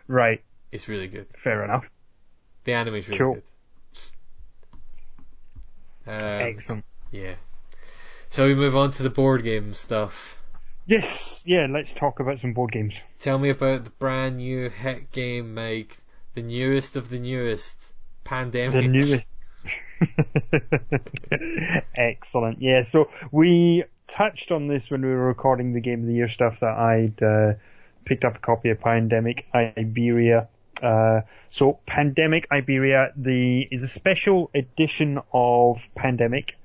right. 0.07 0.43
It's 0.71 0.87
really 0.89 1.07
good. 1.07 1.27
Fair 1.37 1.63
enough. 1.63 1.89
The 2.65 2.73
anime's 2.73 3.07
really 3.07 3.17
Cool. 3.19 3.33
good. 3.35 3.43
Um, 6.07 6.19
Excellent. 6.21 6.85
yeah. 7.11 7.35
Shall 8.31 8.47
we 8.47 8.55
move 8.55 8.75
on 8.75 8.91
to 8.91 9.03
the 9.03 9.09
board 9.09 9.43
game 9.43 9.73
stuff? 9.73 10.37
Yes. 10.85 11.41
Yeah. 11.45 11.67
Let's 11.69 11.93
talk 11.93 12.19
about 12.19 12.39
some 12.39 12.53
board 12.53 12.71
games. 12.71 12.99
Tell 13.19 13.37
me 13.37 13.49
about 13.49 13.83
the 13.85 13.89
brand 13.91 14.37
new 14.37 14.69
hit 14.69 15.11
game, 15.11 15.53
Mike. 15.53 15.97
The 16.37 16.43
newest 16.43 16.95
of 16.95 17.09
the 17.09 17.17
newest. 17.17 17.93
Pandemic. 18.23 18.71
The 18.71 18.87
newest. 18.87 19.25
Excellent. 21.95 22.61
Yeah. 22.61 22.83
So 22.83 23.09
we 23.31 23.85
touched 24.07 24.51
on 24.51 24.67
this 24.67 24.91
when 24.91 25.01
we 25.01 25.07
were 25.07 25.25
recording 25.25 25.73
the 25.73 25.81
Game 25.81 26.01
of 26.01 26.05
the 26.05 26.13
Year 26.13 26.27
stuff 26.27 26.59
that 26.59 26.77
I'd 26.77 27.23
uh, 27.23 27.53
picked 28.05 28.23
up 28.23 28.35
a 28.35 28.39
copy 28.39 28.69
of 28.69 28.79
Pandemic 28.79 29.47
Iberia. 29.51 30.47
Uh, 30.79 31.21
so 31.49 31.79
Pandemic 31.87 32.45
Iberia 32.51 33.13
the 33.15 33.67
is 33.71 33.81
a 33.81 33.87
special 33.87 34.51
edition 34.53 35.19
of 35.33 35.89
Pandemic, 35.95 36.55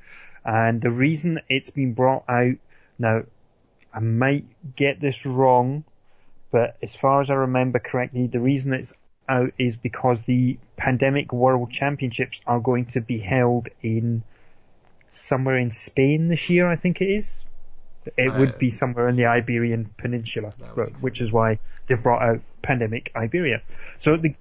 and 0.45 0.83
the 0.83 0.91
reason 0.91 1.41
it's 1.49 1.71
been 1.71 1.95
brought 1.95 2.25
out 2.29 2.57
now, 2.99 3.23
I 3.95 4.01
might 4.01 4.45
get 4.77 5.01
this 5.01 5.25
wrong, 5.25 5.85
but 6.51 6.77
as 6.83 6.95
far 6.95 7.23
as 7.23 7.31
I 7.31 7.35
remember 7.37 7.79
correctly, 7.79 8.27
the 8.27 8.39
reason 8.39 8.75
it's 8.75 8.93
out 9.29 9.53
is 9.59 9.77
because 9.77 10.23
the 10.23 10.59
Pandemic 10.77 11.33
World 11.33 11.71
Championships 11.71 12.41
are 12.47 12.61
going 12.61 12.87
to 12.87 13.01
be 13.01 13.19
held 13.19 13.69
in 13.83 14.23
somewhere 15.13 15.57
in 15.59 15.71
Spain 15.71 16.29
this 16.29 16.49
year, 16.51 16.67
I 16.69 16.77
think 16.77 17.01
it 17.01 17.07
is. 17.07 17.45
It 18.17 18.29
Uh, 18.29 18.39
would 18.39 18.59
be 18.59 18.71
somewhere 18.71 19.09
in 19.09 19.17
the 19.17 19.27
Iberian 19.27 19.91
Peninsula, 19.97 20.53
which 21.01 21.21
is 21.21 21.33
why 21.33 21.59
they've 21.87 22.03
brought 22.03 22.23
out 22.23 22.41
Pandemic 22.63 23.13
Iberia. 23.15 23.63
So 23.99 24.17
the 24.17 24.35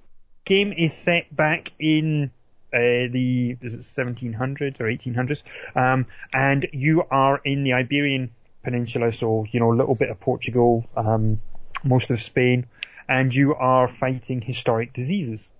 game 0.44 0.72
is 0.72 0.92
set 0.92 1.34
back 1.34 1.72
in 1.78 2.30
uh, 2.72 2.78
the 3.12 3.56
is 3.60 3.74
it 3.74 3.80
1700s 3.80 4.80
or 4.80 4.84
1800s, 4.86 5.42
um, 5.76 6.06
and 6.32 6.66
you 6.72 7.04
are 7.10 7.40
in 7.44 7.64
the 7.64 7.74
Iberian 7.74 8.30
Peninsula, 8.64 9.12
so 9.12 9.44
you 9.50 9.60
know 9.60 9.72
a 9.72 9.76
little 9.76 9.94
bit 9.94 10.08
of 10.08 10.18
Portugal, 10.18 10.84
um, 10.96 11.40
most 11.84 12.10
of 12.10 12.22
Spain, 12.22 12.66
and 13.12 13.34
you 13.34 13.54
are 13.54 13.88
fighting 13.88 14.40
historic 14.40 14.94
diseases. 14.94 15.50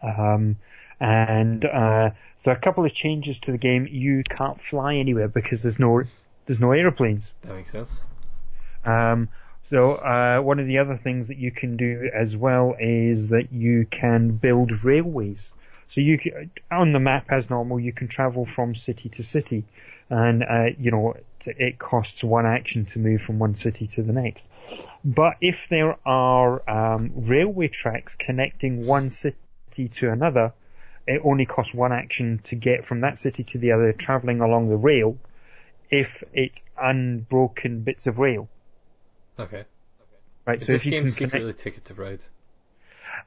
Um, 0.00 0.56
and 1.00 1.64
uh, 1.64 2.10
so 2.42 2.52
a 2.52 2.56
couple 2.56 2.84
of 2.84 2.92
changes 2.92 3.40
to 3.40 3.50
the 3.50 3.58
game. 3.58 3.88
You 3.90 4.22
can't 4.22 4.60
fly 4.60 4.94
anywhere 4.94 5.26
because 5.26 5.64
there's 5.64 5.80
no 5.80 6.04
there's 6.46 6.60
no 6.60 6.70
aeroplanes. 6.70 7.32
That 7.42 7.54
makes 7.54 7.72
sense. 7.72 8.04
Um, 8.84 9.30
so 9.64 9.94
uh, 9.94 10.40
one 10.40 10.60
of 10.60 10.66
the 10.66 10.78
other 10.78 10.96
things 10.96 11.26
that 11.28 11.38
you 11.38 11.50
can 11.50 11.76
do 11.76 12.08
as 12.14 12.36
well 12.36 12.76
is 12.78 13.28
that 13.28 13.52
you 13.52 13.86
can 13.90 14.30
build 14.30 14.84
railways. 14.84 15.50
So 15.88 16.00
you 16.00 16.18
can, 16.18 16.52
on 16.70 16.92
the 16.92 17.00
map 17.00 17.26
as 17.30 17.50
normal, 17.50 17.80
you 17.80 17.92
can 17.92 18.06
travel 18.06 18.46
from 18.46 18.76
city 18.76 19.08
to 19.10 19.24
city, 19.24 19.64
and 20.08 20.44
uh, 20.44 20.66
you 20.78 20.92
know 20.92 21.14
it 21.46 21.78
costs 21.78 22.22
one 22.24 22.46
action 22.46 22.84
to 22.86 22.98
move 22.98 23.22
from 23.22 23.38
one 23.38 23.54
city 23.54 23.86
to 23.88 24.02
the 24.02 24.12
next. 24.12 24.46
But 25.04 25.36
if 25.40 25.68
there 25.68 25.96
are 26.06 26.68
um, 26.70 27.12
railway 27.16 27.68
tracks 27.68 28.14
connecting 28.14 28.86
one 28.86 29.10
city 29.10 29.36
to 29.92 30.10
another, 30.10 30.52
it 31.06 31.20
only 31.24 31.46
costs 31.46 31.74
one 31.74 31.92
action 31.92 32.40
to 32.44 32.54
get 32.54 32.84
from 32.84 33.00
that 33.00 33.18
city 33.18 33.44
to 33.44 33.58
the 33.58 33.72
other, 33.72 33.92
traveling 33.92 34.40
along 34.40 34.68
the 34.68 34.76
rail. 34.76 35.18
If 35.90 36.22
it's 36.32 36.64
unbroken 36.80 37.82
bits 37.82 38.06
of 38.06 38.18
rail, 38.18 38.48
Okay. 39.38 39.64
right? 40.46 40.60
Is 40.60 40.66
so 40.66 40.72
this 40.72 40.82
if 40.82 40.86
you 40.86 40.90
game 40.92 41.04
can 41.04 41.12
connect, 41.12 41.32
secretly 41.32 41.52
Ticket 41.54 41.84
to 41.86 41.94
Ride? 41.94 42.22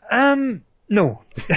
um, 0.09 0.63
no, 0.89 1.21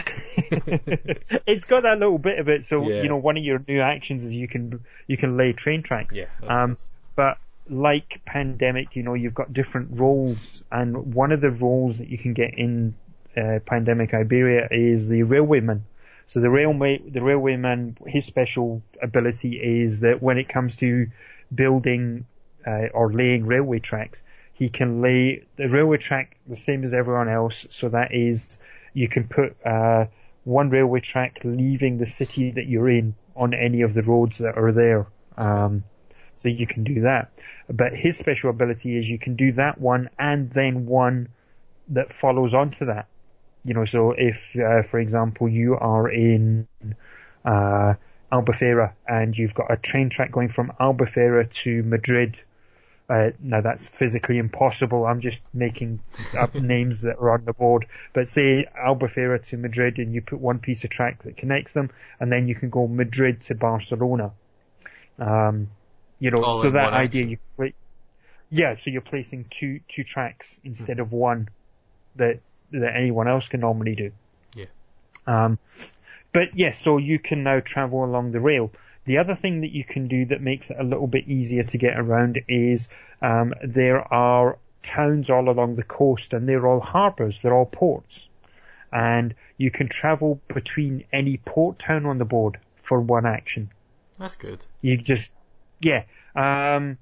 it's 1.46 1.64
got 1.64 1.82
that 1.82 1.98
little 1.98 2.18
bit 2.18 2.38
of 2.38 2.48
it. 2.48 2.64
So 2.64 2.88
Yeah. 2.88 3.02
you 3.02 3.09
know, 3.09 3.16
one 3.16 3.36
of 3.36 3.44
your 3.44 3.62
new 3.66 3.80
actions 3.80 4.24
is 4.24 4.32
you 4.32 4.48
can 4.48 4.84
you 5.06 5.16
can 5.16 5.36
lay 5.36 5.52
train 5.52 5.82
tracks. 5.82 6.14
Yeah. 6.14 6.26
Um, 6.46 6.70
sense. 6.76 6.86
but 7.14 7.38
like 7.68 8.22
pandemic, 8.24 8.96
you 8.96 9.02
know, 9.02 9.14
you've 9.14 9.34
got 9.34 9.52
different 9.52 9.88
roles, 9.92 10.62
and 10.72 11.14
one 11.14 11.32
of 11.32 11.40
the 11.40 11.50
roles 11.50 11.98
that 11.98 12.09
you 12.09 12.18
can 12.18 12.32
get 12.32 12.55
in 12.56 12.94
uh, 13.36 13.59
pandemic 13.66 14.14
Iberia 14.14 14.68
is 14.70 15.09
the 15.09 15.22
railwayman. 15.22 15.82
So 16.26 16.40
the 16.40 16.50
railway, 16.50 16.98
the 16.98 17.20
railwayman, 17.20 18.06
his 18.06 18.26
special 18.26 18.82
ability 19.02 19.56
is 19.82 20.00
that 20.00 20.22
when 20.22 20.36
it 20.38 20.48
comes 20.48 20.76
to 20.76 21.09
building 21.55 22.26
uh, 22.66 22.88
or 22.92 23.12
laying 23.12 23.46
railway 23.46 23.78
tracks, 23.78 24.22
he 24.52 24.68
can 24.68 25.00
lay 25.00 25.44
the 25.56 25.68
railway 25.68 25.96
track 25.98 26.36
the 26.46 26.56
same 26.56 26.84
as 26.84 26.92
everyone 26.92 27.28
else. 27.28 27.66
So 27.70 27.88
that 27.90 28.12
is, 28.12 28.59
you 28.99 29.09
can 29.09 29.29
put 29.29 29.57
uh, 29.65 30.07
one 30.45 30.70
railway 30.70 31.01
track 31.01 31.39
leaving 31.45 31.99
the 31.99 32.07
city 32.07 32.51
that 32.51 32.66
you're 32.66 32.91
in 32.91 33.15
on 33.37 33.55
any 33.55 33.83
of 33.83 33.95
the 33.95 34.03
roads 34.03 34.39
that 34.39 34.59
are 34.59 34.73
there. 34.73 35.07
Um, 35.37 35.85
so 36.35 36.49
you 36.49 36.66
can 36.66 36.83
do 36.85 37.03
that. 37.03 37.31
But 37.69 37.95
his 37.95 38.19
special 38.19 38.51
ability 38.51 38.97
is 38.99 39.09
you 39.09 39.19
can 39.19 39.37
do 39.37 39.53
that 39.53 39.81
one 39.81 40.11
and 40.19 40.51
then 40.51 40.87
one 40.87 41.29
that 41.89 42.12
follows 42.12 42.55
on 42.55 42.73
to 42.73 42.87
that. 42.87 43.07
You 43.65 43.75
know, 43.75 43.85
so 43.85 44.15
if, 44.16 44.57
uh, 44.57 44.83
for 44.83 44.99
example, 44.99 45.49
you 45.49 45.77
are 45.77 46.11
in 46.11 46.66
uh, 47.45 47.95
Albufeira 48.33 48.95
and 49.07 49.37
you've 49.37 49.55
got 49.55 49.73
a 49.73 49.77
train 49.77 50.11
track 50.11 50.33
going 50.33 50.49
from 50.49 50.73
Albufeira 50.81 51.49
to 51.62 51.83
Madrid, 51.83 52.41
uh, 53.09 53.30
now 53.40 53.62
that's 53.62 53.89
physically 53.89 54.36
impossible. 54.36 55.06
I'm 55.06 55.20
just 55.20 55.43
making 55.55 56.01
up 56.36 56.55
names 56.55 57.02
that 57.02 57.16
are 57.16 57.30
on 57.30 57.44
the 57.47 57.55
board. 57.55 57.86
But 58.12 58.28
say 58.28 58.66
Albufeira 58.78 59.43
to 59.44 59.56
Madrid 59.56 59.98
and 59.98 60.12
you 60.12 60.20
put 60.20 60.40
one 60.40 60.59
piece 60.59 60.85
of 60.85 60.90
track 60.90 61.22
that 61.22 61.36
connects 61.36 61.72
them 61.72 61.90
and 62.20 62.30
then 62.30 62.48
you 62.48 62.55
can 62.55 62.68
go 62.68 62.86
Madrid 62.86 63.40
to 63.43 63.55
Barcelona. 63.55 64.32
Um, 65.18 65.70
you 66.18 66.30
know, 66.30 66.43
All 66.43 66.62
so 66.62 66.70
that 66.70 66.93
idea 66.93 67.22
action. 67.22 67.30
you 67.30 67.39
play, 67.56 67.74
yeah, 68.51 68.74
so 68.74 68.90
you're 68.90 69.01
placing 69.01 69.47
two, 69.48 69.80
two 69.89 70.05
tracks 70.05 70.60
instead 70.62 71.01
of 71.01 71.10
one 71.12 71.48
that, 72.16 72.40
that 72.72 72.94
anyone 72.94 73.26
else 73.26 73.48
can 73.48 73.60
normally 73.60 73.94
do. 73.94 74.12
Yeah. 74.55 74.66
Um, 75.26 75.59
but 76.32 76.55
yes, 76.55 76.78
so 76.78 76.98
you 76.98 77.18
can 77.18 77.43
now 77.43 77.60
travel 77.60 78.05
along 78.05 78.32
the 78.32 78.40
rail. 78.40 78.70
The 79.09 79.16
other 79.16 79.35
thing 79.35 79.62
that 79.62 79.72
you 79.72 79.85
can 79.85 80.06
do 80.06 80.26
that 80.26 80.43
makes 80.43 80.70
it 80.70 80.76
a 80.78 80.82
little 80.82 81.06
bit 81.06 81.28
easier 81.28 81.62
to 81.62 81.78
get 81.78 81.98
around 81.98 82.43
is 82.47 82.90
um, 83.22 83.55
there 83.64 84.01
are 84.12 84.59
towns 84.82 85.30
all 85.30 85.48
along 85.48 85.76
the 85.76 85.82
coast 85.82 86.35
and 86.35 86.47
they're 86.47 86.66
all 86.66 86.80
harbours, 86.80 87.40
they're 87.40 87.55
all 87.55 87.64
ports. 87.64 88.28
And 88.93 89.35
you 89.56 89.70
can 89.70 89.89
travel 89.89 90.43
between 90.47 91.05
any 91.10 91.39
port 91.39 91.78
town 91.78 92.05
on 92.05 92.18
the 92.18 92.26
board 92.26 92.60
for 92.82 93.01
one 93.01 93.24
action. 93.24 93.70
That's 94.18 94.36
good. 94.36 94.62
You 94.82 94.98
just, 94.98 95.32
yeah. 95.80 96.05
Um, 96.36 96.98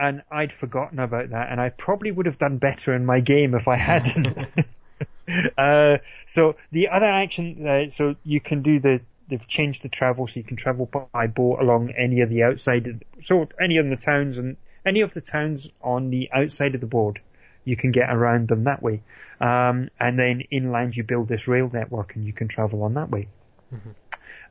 and 0.00 0.22
I'd 0.30 0.54
forgotten 0.54 1.00
about 1.00 1.30
that 1.32 1.50
and 1.50 1.60
I 1.60 1.68
probably 1.68 2.12
would 2.12 2.24
have 2.24 2.38
done 2.38 2.56
better 2.56 2.94
in 2.94 3.04
my 3.04 3.20
game 3.20 3.54
if 3.54 3.68
I 3.68 3.76
hadn't. 3.76 4.38
uh, 5.58 5.98
so 6.26 6.56
the 6.70 6.88
other 6.88 7.12
action, 7.12 7.66
uh, 7.66 7.90
so 7.90 8.14
you 8.24 8.40
can 8.40 8.62
do 8.62 8.80
the, 8.80 9.02
they've 9.28 9.46
changed 9.46 9.82
the 9.82 9.88
travel 9.88 10.26
so 10.26 10.40
you 10.40 10.44
can 10.44 10.56
travel 10.56 10.88
by 11.12 11.26
boat 11.26 11.60
along 11.60 11.90
any 11.90 12.20
of 12.20 12.28
the 12.28 12.42
outside, 12.44 13.04
so 13.20 13.48
any 13.60 13.78
of 13.78 13.88
the 13.88 13.96
towns 13.96 14.38
and 14.38 14.56
any 14.84 15.00
of 15.00 15.14
the 15.14 15.20
towns 15.20 15.68
on 15.80 16.10
the 16.10 16.30
outside 16.32 16.74
of 16.74 16.80
the 16.80 16.86
board, 16.86 17.20
you 17.64 17.76
can 17.76 17.92
get 17.92 18.10
around 18.10 18.48
them 18.48 18.64
that 18.64 18.82
way. 18.82 19.02
Um, 19.40 19.88
and 19.98 20.18
then 20.18 20.42
inland 20.50 20.96
you 20.96 21.04
build 21.04 21.28
this 21.28 21.46
rail 21.46 21.70
network 21.72 22.16
and 22.16 22.24
you 22.24 22.32
can 22.32 22.48
travel 22.48 22.82
on 22.82 22.94
that 22.94 23.10
way. 23.10 23.28
Mm-hmm. 23.72 23.90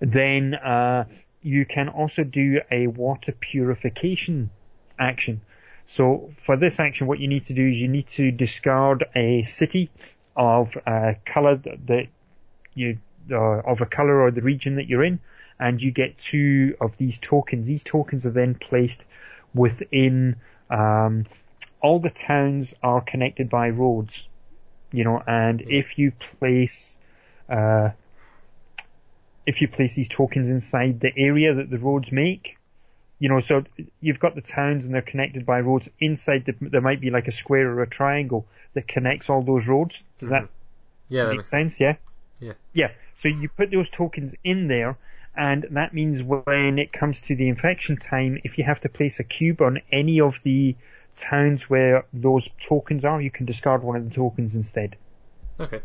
Then, 0.02 0.56
uh, 0.56 1.06
you 1.41 1.65
can 1.65 1.89
also 1.89 2.23
do 2.23 2.61
a 2.69 2.88
water 2.88 3.31
purification 3.31 4.52
action. 4.99 5.41
So 5.85 6.31
for 6.38 6.57
this 6.57 6.80
action, 6.80 7.07
what 7.07 7.19
you 7.19 7.27
need 7.27 7.45
to 7.45 7.53
do 7.53 7.68
is 7.68 7.81
you 7.81 7.88
need 7.88 8.07
to 8.10 8.31
discard 8.31 9.06
a 9.15 9.43
city 9.43 9.89
of 10.35 10.77
a 10.85 11.15
color 11.26 11.57
that 11.57 12.07
you 12.73 12.99
uh, 13.30 13.35
of 13.35 13.81
a 13.81 13.85
color 13.85 14.22
or 14.22 14.31
the 14.31 14.41
region 14.41 14.76
that 14.76 14.88
you're 14.88 15.03
in, 15.03 15.19
and 15.60 15.81
you 15.81 15.91
get 15.91 16.18
two 16.18 16.76
of 16.80 16.98
these 16.98 17.19
tokens. 17.19 17.68
These 17.68 17.84
tokens 17.84 18.26
are 18.26 18.31
then 18.31 18.56
placed 18.56 19.06
within 19.53 20.38
um, 20.69 21.26
all 21.81 21.99
the 21.99 22.10
towns 22.10 22.73
are 22.81 23.02
connected 23.02 23.49
by 23.49 23.69
roads, 23.69 24.27
you 24.91 25.03
know, 25.03 25.22
and 25.26 25.61
if 25.61 25.98
you 25.98 26.11
place 26.11 26.98
uh, 27.49 27.89
if 29.45 29.61
you 29.61 29.68
place 29.68 29.95
these 29.95 30.07
tokens 30.07 30.49
inside 30.49 30.99
the 30.99 31.11
area 31.18 31.56
that 31.56 31.69
the 31.69 31.77
roads 31.77 32.11
make, 32.11 32.57
you 33.19 33.30
know, 33.30 33.39
so 33.39 33.64
you've 33.99 34.19
got 34.19 34.35
the 34.35 34.41
towns 34.41 34.85
and 34.85 34.93
they're 34.93 35.02
connected 35.02 35.45
by 35.45 35.60
roads. 35.60 35.89
Inside 35.99 36.45
the, 36.45 36.56
there 36.60 36.81
might 36.81 37.02
be 37.02 37.10
like 37.10 37.27
a 37.27 37.31
square 37.31 37.69
or 37.69 37.81
a 37.84 37.88
triangle 37.88 38.45
that 38.73 38.88
connects 38.88 39.30
all 39.30 39.41
those 39.41 39.68
roads. 39.68 40.03
Does 40.19 40.30
mm-hmm. 40.30 40.45
that 40.45 40.49
yeah, 41.10 41.31
make 41.31 41.43
sense? 41.43 41.80
Yeah. 41.80 41.95
Yeah. 42.42 42.54
Yeah. 42.74 42.92
So 43.16 43.30
you 43.30 43.48
put 43.48 43.72
those 43.72 43.90
tokens 43.90 44.36
in 44.44 44.68
there, 44.68 44.98
and 45.36 45.66
that 45.72 45.94
means 45.94 46.22
when 46.22 46.80
it 46.80 46.92
comes 46.92 47.22
to 47.22 47.36
the 47.36 47.48
infection 47.48 47.96
time, 47.96 48.40
if 48.44 48.58
you 48.58 48.66
have 48.66 48.82
to 48.82 48.90
place 48.90 49.20
a 49.20 49.24
cube 49.24 49.62
on 49.62 49.80
any 49.92 50.20
of 50.20 50.42
the 50.44 50.76
towns 51.16 51.70
where 51.70 52.06
those 52.12 52.50
tokens 52.62 53.06
are, 53.06 53.22
you 53.22 53.32
can 53.32 53.46
discard 53.46 53.84
one 53.84 53.96
of 53.96 54.04
the 54.04 54.14
tokens 54.14 54.56
instead. 54.56 54.98
Okay. 55.60 55.82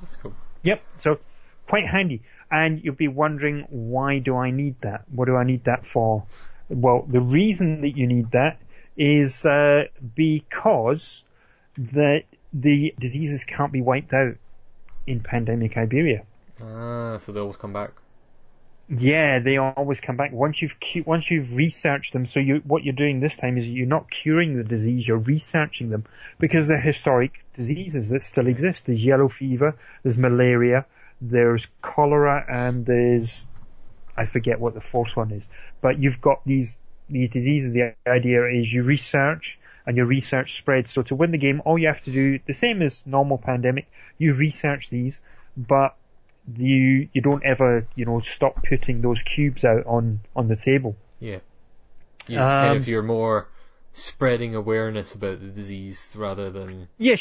That's 0.00 0.16
cool. 0.16 0.34
Yep. 0.62 0.82
So 0.98 1.18
quite 1.66 1.86
handy. 1.86 2.22
And 2.50 2.82
you'll 2.82 2.94
be 2.94 3.08
wondering, 3.08 3.66
why 3.70 4.18
do 4.18 4.36
I 4.36 4.50
need 4.50 4.80
that? 4.82 5.04
What 5.10 5.26
do 5.26 5.36
I 5.36 5.44
need 5.44 5.64
that 5.64 5.86
for? 5.86 6.24
Well, 6.68 7.04
the 7.08 7.20
reason 7.20 7.80
that 7.82 7.96
you 7.96 8.06
need 8.06 8.32
that 8.32 8.60
is 8.96 9.44
uh, 9.44 9.84
because 10.14 11.22
that 11.78 12.24
the 12.52 12.94
diseases 12.98 13.44
can't 13.44 13.72
be 13.72 13.80
wiped 13.80 14.12
out 14.12 14.36
in 15.06 15.20
pandemic 15.20 15.76
Iberia. 15.76 16.24
Ah, 16.62 17.18
so 17.18 17.32
they 17.32 17.40
always 17.40 17.56
come 17.56 17.72
back. 17.72 17.92
Yeah, 18.88 19.40
they 19.40 19.56
always 19.56 20.00
come 20.00 20.16
back 20.16 20.32
once 20.32 20.62
you've 20.62 20.76
once 21.06 21.28
you've 21.28 21.54
researched 21.56 22.12
them. 22.12 22.24
So 22.24 22.38
you 22.38 22.62
what 22.64 22.84
you're 22.84 22.94
doing 22.94 23.18
this 23.18 23.36
time 23.36 23.58
is 23.58 23.68
you're 23.68 23.86
not 23.86 24.08
curing 24.08 24.56
the 24.56 24.62
disease, 24.62 25.06
you're 25.08 25.18
researching 25.18 25.90
them 25.90 26.04
because 26.38 26.68
they're 26.68 26.80
historic 26.80 27.44
diseases 27.54 28.10
that 28.10 28.22
still 28.22 28.46
exist. 28.46 28.86
There's 28.86 29.04
yellow 29.04 29.28
fever, 29.28 29.76
there's 30.04 30.16
malaria, 30.16 30.86
there's 31.20 31.66
cholera, 31.82 32.44
and 32.48 32.86
there's 32.86 33.48
I 34.16 34.26
forget 34.26 34.60
what 34.60 34.74
the 34.74 34.80
fourth 34.80 35.16
one 35.16 35.32
is. 35.32 35.48
But 35.80 35.98
you've 35.98 36.20
got 36.20 36.42
these 36.46 36.78
these 37.10 37.30
diseases. 37.30 37.72
The 37.72 37.94
idea 38.06 38.46
is 38.46 38.72
you 38.72 38.84
research 38.84 39.58
and 39.86 39.96
your 39.96 40.06
research 40.06 40.56
spreads. 40.56 40.92
So 40.92 41.02
to 41.02 41.14
win 41.14 41.30
the 41.30 41.38
game, 41.38 41.62
all 41.64 41.78
you 41.78 41.86
have 41.86 42.02
to 42.02 42.10
do, 42.12 42.40
the 42.46 42.54
same 42.54 42.82
as 42.82 43.06
normal 43.06 43.38
pandemic, 43.38 43.86
you 44.18 44.34
research 44.34 44.90
these, 44.90 45.20
but 45.56 45.96
you 46.54 47.08
you 47.12 47.22
don't 47.22 47.44
ever 47.44 47.88
you 47.96 48.04
know 48.04 48.20
stop 48.20 48.64
putting 48.68 49.00
those 49.00 49.22
cubes 49.22 49.64
out 49.64 49.86
on 49.86 50.20
on 50.34 50.48
the 50.48 50.56
table. 50.56 50.96
Yeah. 51.20 51.38
You 52.26 52.38
um, 52.38 52.48
kind 52.48 52.76
of 52.76 52.82
um, 52.82 52.88
you're 52.88 53.02
more 53.02 53.48
spreading 53.92 54.54
awareness 54.54 55.14
about 55.14 55.40
the 55.40 55.46
disease 55.46 56.12
rather 56.16 56.50
than 56.50 56.88
yeah 56.98 57.16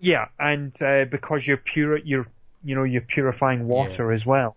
yeah 0.00 0.26
and 0.38 0.72
uh, 0.82 1.04
because 1.04 1.46
you're 1.46 1.56
pure 1.56 1.96
you're 1.96 2.26
you 2.62 2.74
know 2.74 2.84
you're 2.84 3.00
purifying 3.00 3.66
water 3.66 4.08
yeah. 4.08 4.14
as 4.14 4.26
well. 4.26 4.56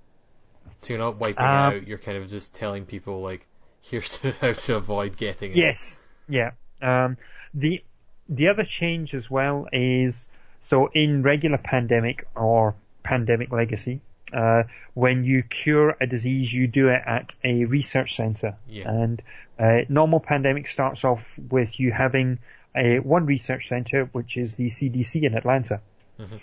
So 0.81 0.89
you're 0.89 0.99
not 0.99 1.17
wiping 1.17 1.43
um, 1.43 1.45
out. 1.45 1.87
You're 1.87 1.97
kind 1.97 2.17
of 2.17 2.27
just 2.27 2.53
telling 2.53 2.85
people 2.85 3.21
like 3.21 3.47
here's 3.81 4.17
to, 4.19 4.31
how 4.41 4.53
to 4.53 4.75
avoid 4.75 5.17
getting 5.17 5.51
it. 5.51 5.57
Yes. 5.57 5.99
Yeah. 6.27 6.51
Um, 6.83 7.17
the 7.53 7.83
the 8.29 8.49
other 8.49 8.63
change 8.63 9.13
as 9.13 9.29
well 9.29 9.67
is 9.71 10.29
so 10.61 10.89
in 10.93 11.23
regular 11.23 11.57
pandemic 11.57 12.27
or 12.35 12.75
pandemic 13.03 13.51
legacy. 13.51 14.01
Uh, 14.33 14.63
when 14.95 15.23
you 15.23 15.43
cure 15.43 15.95
a 16.01 16.07
disease, 16.07 16.51
you 16.51 16.67
do 16.67 16.89
it 16.89 17.01
at 17.05 17.35
a 17.43 17.65
research 17.65 18.15
center. 18.15 18.55
Yeah. 18.67 18.89
And 18.89 19.21
uh, 19.59 19.81
normal 19.89 20.19
pandemic 20.19 20.67
starts 20.67 21.03
off 21.03 21.37
with 21.37 21.79
you 21.79 21.91
having 21.91 22.39
a 22.75 22.99
one 22.99 23.27
research 23.27 23.67
center, 23.67 24.05
which 24.05 24.37
is 24.37 24.55
the 24.55 24.67
CDC 24.67 25.23
in 25.23 25.35
Atlanta. 25.35 25.81
Mm-hmm. 26.19 26.37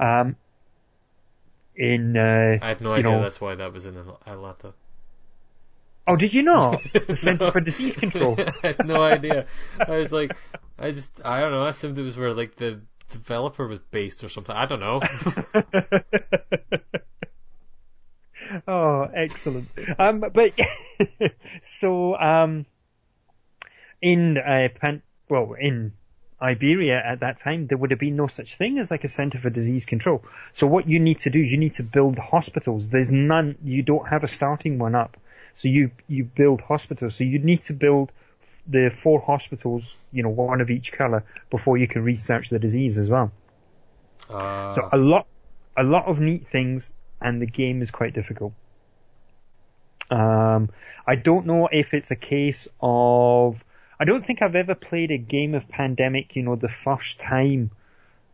Um, 0.00 0.36
in 1.74 2.16
uh, 2.16 2.58
I 2.62 2.68
have 2.68 2.80
no 2.80 2.92
idea 2.92 3.10
know, 3.10 3.22
that's 3.22 3.40
why 3.40 3.56
that 3.56 3.72
was 3.72 3.86
in 3.86 3.96
Atlanta. 3.96 4.74
Oh, 6.08 6.16
did 6.16 6.32
you 6.32 6.42
not? 6.42 6.82
The 6.92 7.14
Center 7.14 7.44
no. 7.44 7.50
for 7.50 7.60
Disease 7.60 7.94
Control. 7.94 8.34
I 8.38 8.52
had 8.66 8.86
no 8.86 9.02
idea. 9.02 9.44
I 9.78 9.98
was 9.98 10.10
like, 10.10 10.34
I 10.78 10.90
just, 10.92 11.10
I 11.22 11.40
don't 11.40 11.52
know. 11.52 11.64
I 11.64 11.68
assumed 11.68 11.98
it 11.98 12.02
was 12.02 12.16
where 12.16 12.32
like 12.32 12.56
the 12.56 12.80
developer 13.10 13.66
was 13.66 13.78
based 13.78 14.24
or 14.24 14.30
something. 14.30 14.56
I 14.56 14.64
don't 14.64 14.80
know. 14.80 15.02
oh, 18.68 19.02
excellent. 19.14 19.68
Um, 19.98 20.24
but 20.32 20.54
so 21.62 22.16
um, 22.16 22.64
in 24.00 24.38
uh, 24.38 24.68
Pan- 24.80 25.02
well, 25.28 25.56
in 25.60 25.92
Iberia 26.40 27.02
at 27.04 27.20
that 27.20 27.36
time, 27.36 27.66
there 27.66 27.76
would 27.76 27.90
have 27.90 28.00
been 28.00 28.16
no 28.16 28.28
such 28.28 28.56
thing 28.56 28.78
as 28.78 28.90
like 28.90 29.04
a 29.04 29.08
center 29.08 29.38
for 29.38 29.50
disease 29.50 29.84
control. 29.84 30.24
So 30.54 30.66
what 30.66 30.88
you 30.88 31.00
need 31.00 31.18
to 31.20 31.30
do 31.30 31.40
is 31.40 31.52
you 31.52 31.58
need 31.58 31.74
to 31.74 31.82
build 31.82 32.18
hospitals. 32.18 32.88
There's 32.88 33.10
none. 33.10 33.56
You 33.62 33.82
don't 33.82 34.08
have 34.08 34.24
a 34.24 34.28
starting 34.28 34.78
one 34.78 34.94
up. 34.94 35.18
So 35.58 35.66
you 35.66 35.90
you 36.06 36.22
build 36.22 36.60
hospitals. 36.60 37.16
So 37.16 37.24
you 37.24 37.40
need 37.40 37.64
to 37.64 37.72
build 37.72 38.12
the 38.68 38.90
four 38.94 39.20
hospitals, 39.20 39.96
you 40.12 40.22
know, 40.22 40.28
one 40.28 40.60
of 40.60 40.70
each 40.70 40.92
color 40.92 41.24
before 41.50 41.76
you 41.76 41.88
can 41.88 42.04
research 42.04 42.48
the 42.48 42.60
disease 42.60 42.96
as 42.96 43.10
well. 43.10 43.32
Uh, 44.30 44.72
so 44.72 44.88
a 44.92 44.96
lot, 44.96 45.26
a 45.76 45.82
lot 45.82 46.04
of 46.04 46.20
neat 46.20 46.46
things, 46.46 46.92
and 47.20 47.42
the 47.42 47.46
game 47.46 47.82
is 47.82 47.90
quite 47.90 48.14
difficult. 48.14 48.52
Um, 50.12 50.70
I 51.04 51.16
don't 51.16 51.44
know 51.44 51.68
if 51.72 51.92
it's 51.92 52.12
a 52.12 52.16
case 52.34 52.68
of, 52.80 53.64
I 53.98 54.04
don't 54.04 54.24
think 54.24 54.42
I've 54.42 54.54
ever 54.54 54.76
played 54.76 55.10
a 55.10 55.18
game 55.18 55.56
of 55.56 55.68
Pandemic, 55.68 56.36
you 56.36 56.44
know, 56.44 56.54
the 56.54 56.68
first 56.68 57.18
time, 57.18 57.72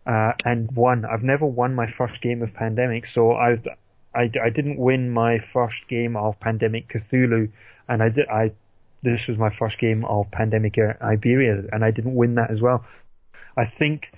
uh, 0.06 0.32
and 0.44 0.70
won. 0.72 1.06
I've 1.06 1.22
never 1.22 1.46
won 1.46 1.74
my 1.74 1.86
first 1.86 2.20
game 2.20 2.42
of 2.42 2.52
Pandemic, 2.52 3.06
so 3.06 3.32
I've, 3.32 3.66
I, 4.14 4.30
I 4.42 4.50
didn't 4.50 4.78
win 4.78 5.10
my 5.10 5.38
first 5.38 5.88
game 5.88 6.16
of 6.16 6.40
Pandemic 6.40 6.88
Cthulhu, 6.88 7.50
and 7.88 8.02
I 8.02 8.08
did, 8.08 8.28
I 8.28 8.52
this 9.02 9.26
was 9.28 9.36
my 9.36 9.50
first 9.50 9.78
game 9.78 10.04
of 10.04 10.30
Pandemic 10.30 10.78
Iberia, 10.78 11.64
and 11.72 11.84
I 11.84 11.90
didn't 11.90 12.14
win 12.14 12.36
that 12.36 12.50
as 12.50 12.62
well. 12.62 12.84
I 13.56 13.66
think 13.66 14.12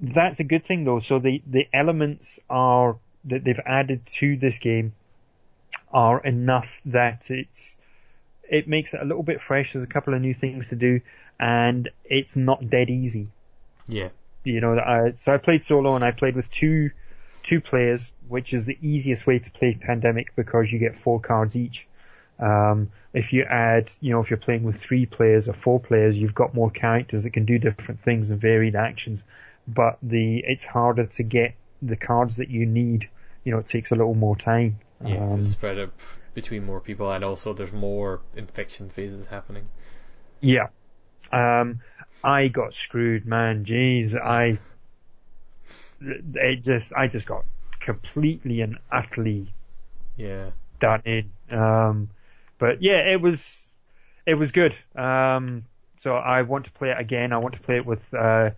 that's 0.00 0.40
a 0.40 0.44
good 0.44 0.64
thing 0.64 0.84
though. 0.84 0.98
So 1.00 1.18
the, 1.18 1.42
the 1.46 1.68
elements 1.72 2.38
are 2.50 2.96
that 3.26 3.44
they've 3.44 3.60
added 3.64 4.06
to 4.06 4.36
this 4.36 4.58
game 4.58 4.94
are 5.92 6.20
enough 6.20 6.80
that 6.86 7.30
it's 7.30 7.76
it 8.48 8.68
makes 8.68 8.94
it 8.94 9.00
a 9.00 9.04
little 9.04 9.22
bit 9.22 9.40
fresh. 9.40 9.72
There's 9.72 9.84
a 9.84 9.88
couple 9.88 10.14
of 10.14 10.20
new 10.20 10.34
things 10.34 10.68
to 10.68 10.76
do, 10.76 11.00
and 11.38 11.88
it's 12.04 12.36
not 12.36 12.68
dead 12.68 12.90
easy. 12.90 13.28
Yeah. 13.86 14.08
You 14.44 14.60
know, 14.60 14.78
I, 14.78 15.12
so 15.16 15.34
I 15.34 15.38
played 15.38 15.64
solo 15.64 15.96
and 15.96 16.04
I 16.04 16.12
played 16.12 16.36
with 16.36 16.50
two 16.50 16.90
two 17.42 17.60
players, 17.60 18.12
which 18.28 18.52
is 18.52 18.64
the 18.64 18.78
easiest 18.82 19.26
way 19.26 19.38
to 19.38 19.50
play 19.50 19.78
Pandemic 19.80 20.34
because 20.36 20.72
you 20.72 20.78
get 20.78 20.96
four 20.96 21.20
cards 21.20 21.56
each. 21.56 21.86
Um, 22.38 22.90
if 23.12 23.32
you 23.32 23.44
add, 23.44 23.90
you 24.00 24.12
know, 24.12 24.20
if 24.20 24.30
you're 24.30 24.36
playing 24.36 24.64
with 24.64 24.76
three 24.76 25.06
players 25.06 25.48
or 25.48 25.54
four 25.54 25.80
players, 25.80 26.18
you've 26.18 26.34
got 26.34 26.54
more 26.54 26.70
characters 26.70 27.22
that 27.22 27.30
can 27.30 27.46
do 27.46 27.58
different 27.58 28.02
things 28.02 28.30
and 28.30 28.40
varied 28.40 28.76
actions. 28.76 29.24
But 29.66 29.98
the 30.02 30.38
it's 30.46 30.64
harder 30.64 31.06
to 31.06 31.22
get 31.22 31.54
the 31.80 31.96
cards 31.96 32.36
that 32.36 32.50
you 32.50 32.66
need. 32.66 33.08
You 33.44 33.52
know, 33.52 33.58
it 33.58 33.66
takes 33.66 33.90
a 33.90 33.96
little 33.96 34.14
more 34.14 34.36
time. 34.36 34.80
Yeah, 35.04 35.24
um, 35.24 35.38
to 35.38 35.44
spread 35.44 35.78
it 35.78 35.90
between 36.34 36.64
more 36.64 36.80
people, 36.80 37.10
and 37.10 37.24
also 37.24 37.52
there's 37.54 37.72
more 37.72 38.20
infection 38.34 38.90
phases 38.90 39.26
happening. 39.26 39.68
Yeah. 40.40 40.68
Um, 41.32 41.80
I 42.22 42.48
got 42.48 42.74
screwed, 42.74 43.26
man. 43.26 43.64
Jeez, 43.64 44.14
I. 44.14 44.58
It 46.00 46.62
just, 46.62 46.92
I 46.92 47.08
just 47.08 47.26
got 47.26 47.46
completely 47.86 48.60
and 48.60 48.78
utterly. 48.92 49.54
Yeah. 50.16 50.50
Done 50.80 51.02
in. 51.06 51.30
Um, 51.50 52.10
but 52.58 52.82
yeah, 52.82 52.98
it 53.12 53.20
was 53.20 53.72
it 54.26 54.34
was 54.34 54.52
good. 54.52 54.76
Um, 54.94 55.64
so 55.96 56.14
I 56.14 56.42
want 56.42 56.66
to 56.66 56.72
play 56.72 56.90
it 56.90 56.98
again. 56.98 57.32
I 57.32 57.38
want 57.38 57.54
to 57.54 57.60
play 57.60 57.76
it 57.76 57.86
with 57.86 58.12
uh, 58.12 58.50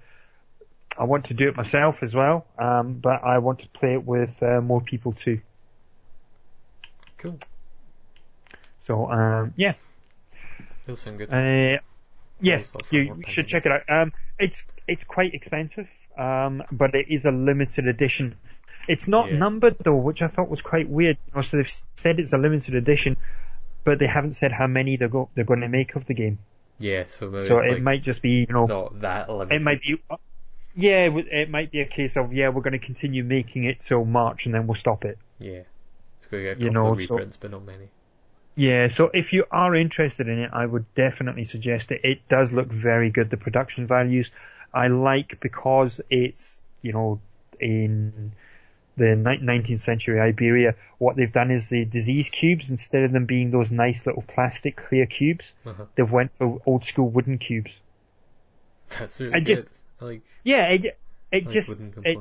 I 0.98 1.04
want 1.04 1.26
to 1.26 1.34
do 1.34 1.48
it 1.48 1.56
myself 1.56 2.02
as 2.02 2.14
well, 2.14 2.46
um, 2.58 2.94
but 2.94 3.22
I 3.22 3.38
want 3.38 3.60
to 3.60 3.68
play 3.68 3.92
it 3.92 4.04
with 4.04 4.42
uh, 4.42 4.60
more 4.60 4.80
people 4.80 5.12
too. 5.12 5.40
Cool. 7.18 7.38
So 8.80 9.10
um, 9.10 9.54
yeah, 9.56 9.74
Feels 10.86 11.00
sound 11.00 11.18
good. 11.18 11.32
uh, 11.32 11.78
yeah, 12.40 12.62
you 12.90 13.22
should 13.26 13.46
check 13.46 13.66
it 13.66 13.72
out. 13.72 13.82
Um, 13.88 14.12
it's 14.38 14.64
it's 14.86 15.04
quite 15.04 15.34
expensive, 15.34 15.88
um, 16.16 16.62
but 16.72 16.94
it 16.94 17.06
is 17.10 17.26
a 17.26 17.30
limited 17.30 17.86
edition. 17.86 18.36
It's 18.88 19.06
not 19.06 19.30
Yeah. 19.30 19.38
numbered 19.38 19.76
though, 19.80 19.96
which 19.96 20.22
I 20.22 20.28
thought 20.28 20.48
was 20.48 20.62
quite 20.62 20.88
weird. 20.88 21.18
You 21.26 21.32
know, 21.36 21.42
so 21.42 21.58
they've 21.58 21.70
said 21.96 22.18
it's 22.18 22.32
a 22.32 22.38
limited 22.38 22.74
edition, 22.74 23.16
but 23.84 23.98
they 23.98 24.06
haven't 24.06 24.32
said 24.34 24.50
how 24.52 24.66
many 24.66 24.96
they're 24.96 25.08
go- 25.08 25.28
they're 25.34 25.44
going 25.44 25.60
to 25.60 25.68
make 25.68 25.94
of 25.94 26.06
the 26.06 26.14
game. 26.14 26.38
yeah, 26.78 27.04
so 27.08 27.36
so 27.38 27.58
it 27.58 27.72
like 27.72 27.82
might 27.82 28.02
just 28.02 28.22
be 28.22 28.46
you 28.48 28.52
know 28.54 28.66
not 28.66 29.00
that 29.00 29.28
limited. 29.28 29.54
it 29.56 29.62
might 29.62 29.80
be 29.80 30.00
yeah 30.76 31.10
it 31.10 31.50
might 31.50 31.70
be 31.72 31.80
a 31.80 31.86
case 31.86 32.16
of 32.16 32.32
yeah 32.32 32.48
we're 32.50 32.62
going 32.62 32.78
to 32.80 32.86
continue 32.92 33.24
making 33.24 33.64
it 33.64 33.80
till 33.80 34.04
March 34.04 34.46
and 34.46 34.54
then 34.54 34.66
we'll 34.66 34.74
stop 34.76 35.04
it. 35.04 35.18
Yeah. 35.40 35.62
It's 36.18 36.26
going 36.30 36.44
to 36.44 36.48
get 36.50 36.56
a 36.58 36.60
You 36.60 36.66
couple 36.70 36.84
know, 36.84 36.92
of 36.92 37.00
so- 37.02 37.14
reprints, 37.16 37.36
but 37.36 37.50
not 37.50 37.64
many. 37.64 37.88
Yeah, 38.54 38.88
so 38.88 39.08
if 39.14 39.32
you 39.32 39.44
are 39.52 39.74
interested 39.76 40.26
in 40.28 40.38
it, 40.40 40.50
I 40.52 40.66
would 40.66 40.92
definitely 40.96 41.44
suggest 41.44 41.92
it. 41.92 42.00
It 42.02 42.28
does 42.28 42.52
look 42.52 42.66
very 42.66 43.08
good. 43.10 43.30
The 43.30 43.36
production 43.36 43.86
values 43.86 44.32
I 44.74 44.88
like 44.88 45.38
because 45.40 46.00
it's, 46.10 46.60
you 46.82 46.92
know, 46.92 47.20
in 47.60 48.32
the 48.98 49.16
19th 49.16 49.80
century 49.80 50.20
Iberia, 50.20 50.74
what 50.98 51.16
they've 51.16 51.32
done 51.32 51.50
is 51.50 51.68
the 51.68 51.84
disease 51.84 52.28
cubes, 52.28 52.70
instead 52.70 53.04
of 53.04 53.12
them 53.12 53.26
being 53.26 53.50
those 53.50 53.70
nice 53.70 54.06
little 54.06 54.22
plastic 54.22 54.76
clear 54.76 55.06
cubes, 55.06 55.54
Uh-huh. 55.66 55.84
they've 55.94 56.10
went 56.10 56.34
for 56.34 56.60
old 56.66 56.84
school 56.84 57.08
wooden 57.08 57.38
cubes. 57.38 57.78
That's 58.98 59.20
really 59.20 59.32
I 59.34 59.40
good. 59.40 59.46
just- 59.46 59.68
like, 60.00 60.22
Yeah, 60.44 60.64
it, 60.68 60.98
it 61.32 61.44
like 61.46 61.52
just, 61.52 61.70
it, 62.04 62.18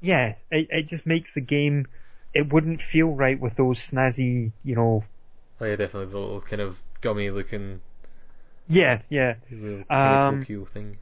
yeah, 0.00 0.34
it, 0.50 0.68
it 0.70 0.88
just 0.88 1.06
makes 1.06 1.34
the 1.34 1.40
game, 1.40 1.86
it 2.34 2.52
wouldn't 2.52 2.80
feel 2.82 3.08
right 3.08 3.38
with 3.38 3.56
those 3.56 3.78
snazzy, 3.78 4.52
you 4.64 4.76
know, 4.76 5.04
Oh 5.60 5.64
yeah, 5.64 5.76
definitely 5.76 6.12
the 6.12 6.18
little 6.18 6.40
kind 6.40 6.62
of 6.62 6.82
gummy 7.00 7.30
looking 7.30 7.80
yeah, 8.68 9.02
yeah. 9.08 9.34
real 9.50 9.84
Um, 9.90 10.44
thing. 10.66 10.98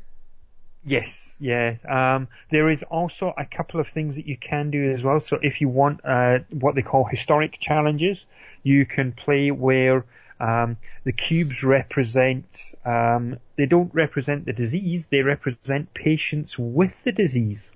Yes, 0.86 1.39
yeah. 1.40 1.77
Um, 1.89 2.28
there 2.51 2.69
is 2.69 2.82
also 2.82 3.32
a 3.36 3.47
couple 3.47 3.81
of 3.81 3.89
things 3.89 4.16
that 4.16 4.27
you 4.27 4.36
can 4.36 4.70
do 4.70 4.93
as 4.93 5.02
well. 5.02 5.19
So 5.20 5.39
if 5.43 5.61
you 5.61 5.69
want 5.69 6.01
uh, 6.05 6.40
what 6.51 6.74
they 6.74 6.82
call 6.82 7.05
historic 7.05 7.59
challenges, 7.59 8.27
you 8.62 8.85
can 8.85 9.12
play 9.12 9.51
where 9.51 10.05
um, 10.39 10.77
the 11.05 11.12
cubes 11.12 11.65
represent. 11.65 12.74
Um, 12.85 13.39
they 13.56 13.66
don't 13.66 13.94
represent 13.94 14.44
the 14.44 14.52
disease; 14.52 15.06
they 15.06 15.23
represent 15.23 15.94
patients 15.94 16.59
with 16.59 17.02
the 17.05 17.12
disease. 17.12 17.73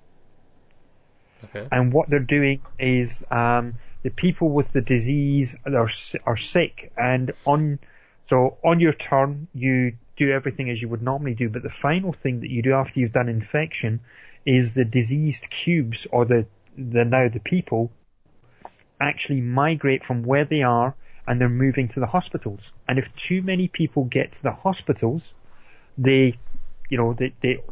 Okay. 1.45 1.67
And 1.71 1.91
what 1.91 2.09
they're 2.09 2.19
doing 2.19 2.61
is 2.77 3.23
um, 3.31 3.75
the 4.03 4.11
people 4.11 4.49
with 4.49 4.71
the 4.71 4.81
disease 4.81 5.55
are 5.65 5.89
are 6.25 6.37
sick, 6.37 6.91
and 6.95 7.31
on 7.45 7.79
so 8.21 8.57
on 8.63 8.79
your 8.79 8.93
turn 8.93 9.47
you 9.53 9.93
do 10.19 10.31
everything 10.31 10.69
as 10.69 10.81
you 10.81 10.89
would 10.89 11.01
normally 11.01 11.33
do, 11.33 11.49
but 11.49 11.63
the 11.63 11.69
final 11.87 12.13
thing 12.13 12.41
that 12.41 12.51
you 12.51 12.61
do 12.61 12.73
after 12.73 12.99
you've 12.99 13.13
done 13.13 13.29
infection 13.29 14.01
is 14.45 14.73
the 14.73 14.85
diseased 14.85 15.49
cubes 15.49 16.07
or 16.11 16.25
the 16.25 16.45
the 16.77 17.03
now 17.05 17.27
the 17.29 17.39
people 17.39 17.91
actually 18.99 19.41
migrate 19.41 20.03
from 20.03 20.23
where 20.23 20.45
they 20.45 20.61
are 20.61 20.95
and 21.27 21.39
they're 21.39 21.49
moving 21.49 21.87
to 21.89 21.99
the 21.99 22.07
hospitals. 22.07 22.71
And 22.87 22.99
if 22.99 23.13
too 23.15 23.41
many 23.41 23.67
people 23.67 24.05
get 24.05 24.33
to 24.33 24.43
the 24.43 24.51
hospitals, 24.51 25.33
they 25.97 26.37
you 26.89 26.97
know 26.97 27.13
they, 27.13 27.33
they 27.41 27.63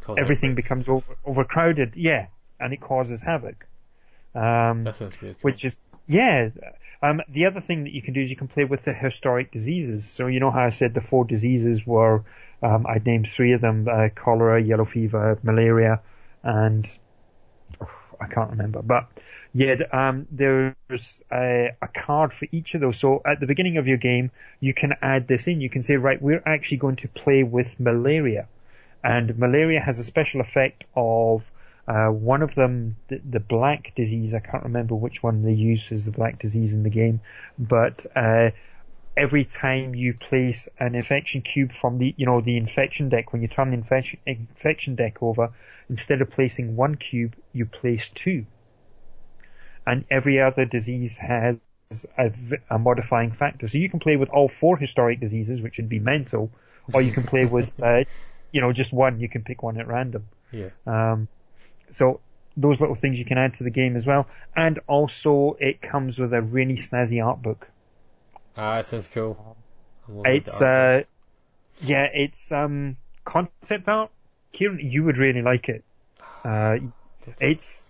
Cause 0.00 0.18
everything 0.18 0.50
outbreaks. 0.50 0.56
becomes 0.56 0.88
over, 0.88 1.16
overcrowded. 1.24 1.92
Yeah, 1.96 2.26
and 2.60 2.72
it 2.72 2.80
causes 2.80 3.20
havoc. 3.22 3.66
Um, 4.34 4.84
That 4.84 4.96
sounds 4.96 5.20
really 5.22 5.34
cool. 5.34 5.50
which 5.50 5.64
is 5.64 5.76
yeah. 6.06 6.50
Um, 7.02 7.20
the 7.28 7.46
other 7.46 7.60
thing 7.60 7.84
that 7.84 7.92
you 7.92 8.00
can 8.00 8.14
do 8.14 8.22
is 8.22 8.30
you 8.30 8.36
can 8.36 8.48
play 8.48 8.64
with 8.64 8.84
the 8.84 8.94
historic 8.94 9.52
diseases. 9.52 10.08
So 10.08 10.26
you 10.26 10.40
know 10.40 10.50
how 10.50 10.64
I 10.64 10.70
said 10.70 10.94
the 10.94 11.02
four 11.02 11.24
diseases 11.24 11.86
were 11.86 12.24
um, 12.62 12.86
I'd 12.88 13.04
named 13.04 13.28
three 13.28 13.52
of 13.52 13.60
them: 13.60 13.86
uh, 13.90 14.08
cholera, 14.14 14.62
yellow 14.62 14.86
fever, 14.86 15.38
malaria, 15.42 16.00
and 16.42 16.88
oh, 17.80 17.90
I 18.20 18.26
can't 18.26 18.50
remember. 18.50 18.80
But 18.80 19.08
yeah, 19.52 19.76
um, 19.92 20.26
there's 20.30 21.22
a, 21.30 21.76
a 21.82 21.88
card 21.88 22.32
for 22.32 22.48
each 22.50 22.74
of 22.74 22.80
those. 22.80 22.98
So 22.98 23.20
at 23.26 23.38
the 23.38 23.46
beginning 23.46 23.76
of 23.76 23.86
your 23.86 23.98
game, 23.98 24.30
you 24.60 24.72
can 24.72 24.94
add 25.02 25.28
this 25.28 25.46
in. 25.46 25.60
You 25.60 25.68
can 25.68 25.82
say, 25.82 25.96
right, 25.96 26.20
we're 26.20 26.42
actually 26.46 26.78
going 26.78 26.96
to 26.96 27.08
play 27.08 27.42
with 27.42 27.78
malaria, 27.78 28.48
and 29.02 29.38
malaria 29.38 29.80
has 29.80 29.98
a 29.98 30.04
special 30.04 30.40
effect 30.40 30.84
of 30.96 31.50
uh, 31.86 32.08
one 32.08 32.42
of 32.42 32.54
them, 32.54 32.96
the, 33.08 33.20
the 33.28 33.40
black 33.40 33.94
disease, 33.94 34.32
I 34.32 34.40
can't 34.40 34.64
remember 34.64 34.94
which 34.94 35.22
one 35.22 35.42
they 35.42 35.52
use 35.52 35.92
as 35.92 36.04
the 36.04 36.10
black 36.10 36.38
disease 36.38 36.72
in 36.72 36.82
the 36.82 36.90
game, 36.90 37.20
but 37.58 38.06
uh, 38.16 38.50
every 39.16 39.44
time 39.44 39.94
you 39.94 40.14
place 40.14 40.68
an 40.78 40.94
infection 40.94 41.42
cube 41.42 41.72
from 41.72 41.98
the, 41.98 42.14
you 42.16 42.26
know, 42.26 42.40
the 42.40 42.56
infection 42.56 43.10
deck, 43.10 43.32
when 43.32 43.42
you 43.42 43.48
turn 43.48 43.70
the 43.70 43.76
infection, 43.76 44.18
infection 44.26 44.94
deck 44.94 45.22
over, 45.22 45.52
instead 45.90 46.22
of 46.22 46.30
placing 46.30 46.74
one 46.74 46.94
cube, 46.96 47.36
you 47.52 47.66
place 47.66 48.08
two. 48.08 48.46
And 49.86 50.06
every 50.10 50.40
other 50.40 50.64
disease 50.64 51.18
has 51.18 51.56
a 52.70 52.78
modifying 52.78 53.32
factor. 53.32 53.68
So 53.68 53.76
you 53.76 53.90
can 53.90 54.00
play 54.00 54.16
with 54.16 54.30
all 54.30 54.48
four 54.48 54.78
historic 54.78 55.20
diseases, 55.20 55.60
which 55.60 55.76
would 55.76 55.90
be 55.90 55.98
mental, 55.98 56.50
or 56.92 57.02
you 57.02 57.12
can 57.12 57.24
play 57.24 57.44
with, 57.44 57.80
uh, 57.82 58.04
you 58.50 58.62
know, 58.62 58.72
just 58.72 58.92
one. 58.92 59.20
You 59.20 59.28
can 59.28 59.44
pick 59.44 59.62
one 59.62 59.78
at 59.78 59.86
random. 59.86 60.26
yeah. 60.50 60.70
Um, 60.86 61.28
so 61.94 62.20
those 62.56 62.80
little 62.80 62.94
things 62.94 63.18
you 63.18 63.24
can 63.24 63.38
add 63.38 63.54
to 63.54 63.64
the 63.64 63.70
game 63.70 63.96
as 63.96 64.06
well. 64.06 64.26
And 64.54 64.78
also 64.86 65.56
it 65.58 65.80
comes 65.82 66.18
with 66.18 66.32
a 66.32 66.40
really 66.40 66.76
snazzy 66.76 67.24
art 67.24 67.42
book. 67.42 67.68
Ah, 68.56 68.76
that 68.76 68.86
sounds 68.86 69.08
cool. 69.12 69.56
I 70.08 70.10
love 70.12 70.22
the 70.24 70.30
It's, 70.36 70.62
uh, 70.62 71.02
yeah, 71.80 72.04
it's, 72.12 72.52
um, 72.52 72.96
concept 73.24 73.88
art. 73.88 74.10
Kieran, 74.52 74.78
you 74.80 75.02
would 75.04 75.18
really 75.18 75.42
like 75.42 75.68
it. 75.68 75.84
Uh, 76.44 76.76
it's, 77.40 77.82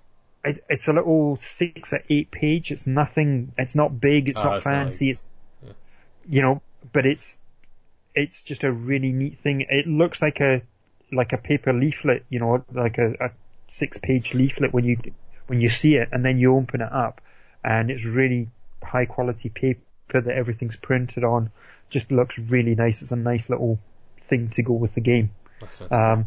it, 0.42 0.64
it's 0.70 0.88
a 0.88 0.92
little 0.94 1.36
six 1.36 1.92
or 1.92 2.02
eight 2.08 2.30
page. 2.30 2.70
It's 2.72 2.86
nothing, 2.86 3.52
it's 3.58 3.74
not 3.74 4.00
big, 4.00 4.30
it's 4.30 4.38
Ah, 4.40 4.44
not 4.44 4.56
it's 4.56 4.64
not 4.64 4.70
like- 4.72 4.80
fancy, 4.84 5.10
it's, 5.10 5.28
yeah. 5.62 5.72
you 6.26 6.40
know, 6.40 6.62
but 6.92 7.04
it's, 7.04 7.38
it's 8.14 8.40
just 8.42 8.64
a 8.64 8.72
really 8.72 9.12
neat 9.12 9.38
thing. 9.38 9.66
It 9.68 9.86
looks 9.86 10.22
like 10.22 10.40
a, 10.40 10.62
like 11.12 11.34
a 11.34 11.38
paper 11.38 11.72
leaflet, 11.74 12.24
you 12.30 12.38
know, 12.40 12.64
like 12.72 12.96
a, 12.96 13.12
a 13.20 13.30
six 13.66 13.98
page 13.98 14.34
leaflet 14.34 14.72
when 14.72 14.84
you, 14.84 14.98
when 15.46 15.60
you 15.60 15.68
see 15.68 15.94
it 15.94 16.08
and 16.12 16.24
then 16.24 16.38
you 16.38 16.56
open 16.56 16.80
it 16.80 16.92
up 16.92 17.20
and 17.62 17.90
it's 17.90 18.04
really 18.04 18.48
high 18.82 19.06
quality 19.06 19.48
paper 19.48 19.80
that 20.20 20.28
everything's 20.28 20.76
printed 20.76 21.24
on. 21.24 21.50
Just 21.90 22.10
looks 22.10 22.38
really 22.38 22.74
nice. 22.74 23.02
It's 23.02 23.12
a 23.12 23.16
nice 23.16 23.48
little 23.50 23.78
thing 24.22 24.48
to 24.50 24.62
go 24.62 24.72
with 24.74 24.94
the 24.94 25.00
game. 25.00 25.30
Um, 25.90 26.26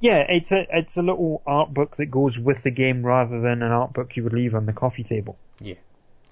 yeah, 0.00 0.24
it's 0.28 0.52
a 0.52 0.64
it's 0.70 0.96
a 0.96 1.02
little 1.02 1.42
art 1.46 1.72
book 1.74 1.96
that 1.96 2.06
goes 2.06 2.38
with 2.38 2.62
the 2.62 2.70
game 2.70 3.04
rather 3.04 3.40
than 3.40 3.62
an 3.62 3.72
art 3.72 3.92
book 3.92 4.16
you 4.16 4.22
would 4.24 4.32
leave 4.32 4.54
on 4.54 4.66
the 4.66 4.72
coffee 4.72 5.02
table. 5.02 5.36
Yeah, 5.60 5.74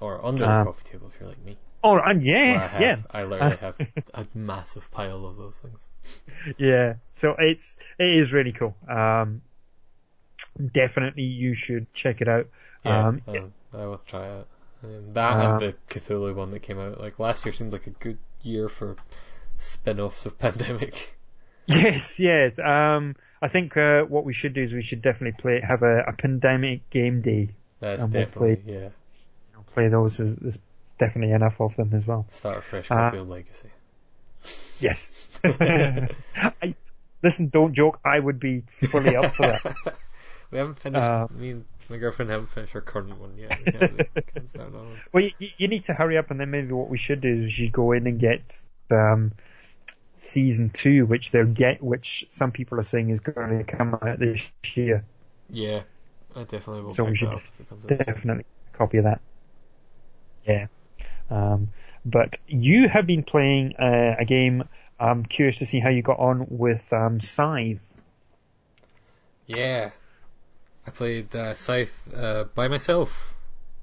Or 0.01 0.24
under 0.24 0.44
um, 0.44 0.59
the 0.66 0.73
coffee 0.73 0.89
table 0.93 1.10
if 1.12 1.18
you're 1.18 1.28
like 1.28 1.44
me. 1.44 1.56
Oh, 1.82 1.98
and 1.98 2.20
Where 2.23 2.27
yes, 2.27 2.74
I 2.74 2.81
yeah, 2.81 2.97
have, 2.97 3.06
I 3.10 3.24
literally 3.24 3.56
have 3.60 3.77
a 4.14 4.27
massive 4.35 4.90
pile 4.90 5.27
of 5.27 5.36
those 5.36 5.59
things. 5.59 5.89
yeah. 6.59 6.94
So 7.12 7.35
it's 7.39 7.77
it 7.98 8.18
is 8.23 8.32
really 8.32 8.52
cool. 8.52 8.77
Um, 8.89 9.43
definitely 10.73 11.25
you 11.25 11.55
should 11.55 11.93
check 11.95 12.21
it 12.21 12.29
out. 12.29 12.47
Yeah, 12.85 13.09
Um, 13.09 13.23
um, 13.27 13.53
I 13.73 13.85
will 13.87 14.01
try 14.07 14.27
it. 14.39 14.47
Um, 14.85 15.13
that 15.15 15.33
Uh, 15.33 15.51
and 15.53 15.61
the 15.61 15.75
Cthulhu 15.89 16.35
one 16.35 16.51
that 16.53 16.61
came 16.61 16.79
out 16.79 17.01
like 17.01 17.19
last 17.19 17.45
year 17.45 17.53
seemed 17.53 17.73
like 17.73 17.87
a 17.87 17.91
good 17.91 18.19
year 18.43 18.69
for 18.69 18.97
spin-offs 19.59 20.27
of 20.27 20.39
Pandemic. 20.39 21.17
Yes, 21.67 22.21
yeah. 22.21 22.49
Um, 22.65 23.17
I 23.43 23.49
think 23.49 23.77
uh, 23.77 24.03
what 24.03 24.25
we 24.25 24.33
should 24.33 24.55
do 24.55 24.63
is 24.63 24.73
we 24.73 24.83
should 24.83 25.03
definitely 25.03 25.41
play 25.41 25.61
have 25.67 25.83
a, 25.83 26.01
a 26.09 26.13
pandemic 26.13 26.89
game 26.91 27.23
day. 27.23 27.51
That's 27.81 28.03
And 28.03 28.13
we'll 28.13 28.25
definitely 28.25 28.57
play- 28.57 28.75
yeah. 28.75 28.89
Play 29.75 29.89
those. 29.89 30.17
There's, 30.19 30.35
there's 30.37 30.59
definitely 30.99 31.35
enough 31.35 31.61
of 31.61 31.75
them 31.77 31.93
as 31.93 32.07
well. 32.07 32.27
Start 32.31 32.59
a 32.59 32.61
fresh 32.63 32.91
Uh, 32.91 32.95
copy 32.95 33.19
Legacy. 33.19 33.69
Yes. 34.79 35.27
I, 35.45 36.75
listen, 37.23 37.49
don't 37.49 37.75
joke. 37.75 37.99
I 38.05 38.19
would 38.19 38.39
be 38.41 38.63
fully 38.91 39.17
up 39.17 39.35
for 39.35 39.43
that. 39.43 39.97
we 40.51 40.59
haven't 40.59 40.78
finished. 40.78 41.02
Uh, 41.02 41.27
me 41.31 41.51
and 41.51 41.64
my 41.89 41.97
girlfriend 41.97 42.31
haven't 42.31 42.48
finished 42.48 42.74
our 42.74 42.81
current 42.81 43.18
one 43.18 43.36
yet. 43.36 43.59
We 43.64 43.73
can't, 43.73 43.98
we 44.14 44.23
can't 44.23 44.51
start. 44.51 44.73
Well, 45.12 45.24
you, 45.39 45.48
you 45.56 45.68
need 45.68 45.85
to 45.85 45.94
hurry 45.94 46.18
up, 46.18 46.31
and 46.31 46.40
then 46.40 46.51
maybe 46.51 46.73
what 46.73 46.89
we 46.89 46.98
should 46.98 47.20
do 47.20 47.44
is 47.44 47.59
you 47.59 47.70
go 47.70 47.93
in 47.93 48.06
and 48.06 48.18
get 48.18 48.56
um, 48.90 49.32
season 50.16 50.70
two, 50.70 51.06
which 51.06 51.31
they're 51.31 51.44
get, 51.44 51.82
which 51.82 52.27
some 52.31 52.52
people 52.52 52.78
are 52.81 52.85
saying 52.85 53.10
is 53.10 53.20
going 53.20 53.59
to 53.59 53.64
come 53.64 53.94
out 53.94 54.18
this 54.18 54.43
year. 54.74 55.05
Yeah, 55.51 55.82
I 56.35 56.40
definitely 56.40 56.82
will 56.82 56.93
So 56.93 57.05
we 57.05 57.16
should 57.16 57.28
that 57.28 57.35
up 57.35 57.43
if 57.55 57.60
it 57.60 57.68
comes. 57.68 57.85
Definitely 57.85 58.44
copy 58.73 58.98
of 58.98 59.05
that. 59.05 59.20
Yeah. 60.47 60.66
Um, 61.31 61.70
but 62.05 62.39
you 62.47 62.89
have 62.89 63.06
been 63.06 63.23
playing 63.23 63.77
uh, 63.77 64.16
a 64.18 64.24
game. 64.24 64.64
I'm 64.98 65.24
curious 65.24 65.59
to 65.59 65.66
see 65.66 65.81
how 65.81 65.90
you 65.90 66.02
got 66.02 66.18
on 66.18 66.47
with 66.48 66.93
um, 66.93 67.20
Scythe. 67.20 67.82
Yeah, 69.47 69.90
I 70.87 70.91
played 70.91 71.35
uh, 71.35 71.55
Scythe 71.55 71.95
uh, 72.15 72.45
by 72.55 72.69
myself, 72.69 73.35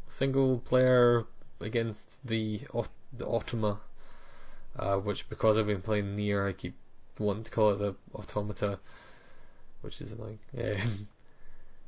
single 0.07 0.59
player 0.59 1.25
against 1.59 2.07
the 2.23 2.61
the 3.17 3.25
Automa, 3.25 3.79
uh, 4.77 4.97
which 4.97 5.27
because 5.29 5.57
I've 5.57 5.67
been 5.67 5.81
playing 5.81 6.15
NieR, 6.15 6.47
I 6.47 6.53
keep 6.53 6.75
wanting 7.19 7.43
to 7.43 7.51
call 7.51 7.71
it 7.71 7.79
the 7.79 7.95
Automata, 8.15 8.79
which 9.81 10.01
is 10.01 10.13
annoying. 10.13 10.39
Um, 10.57 11.07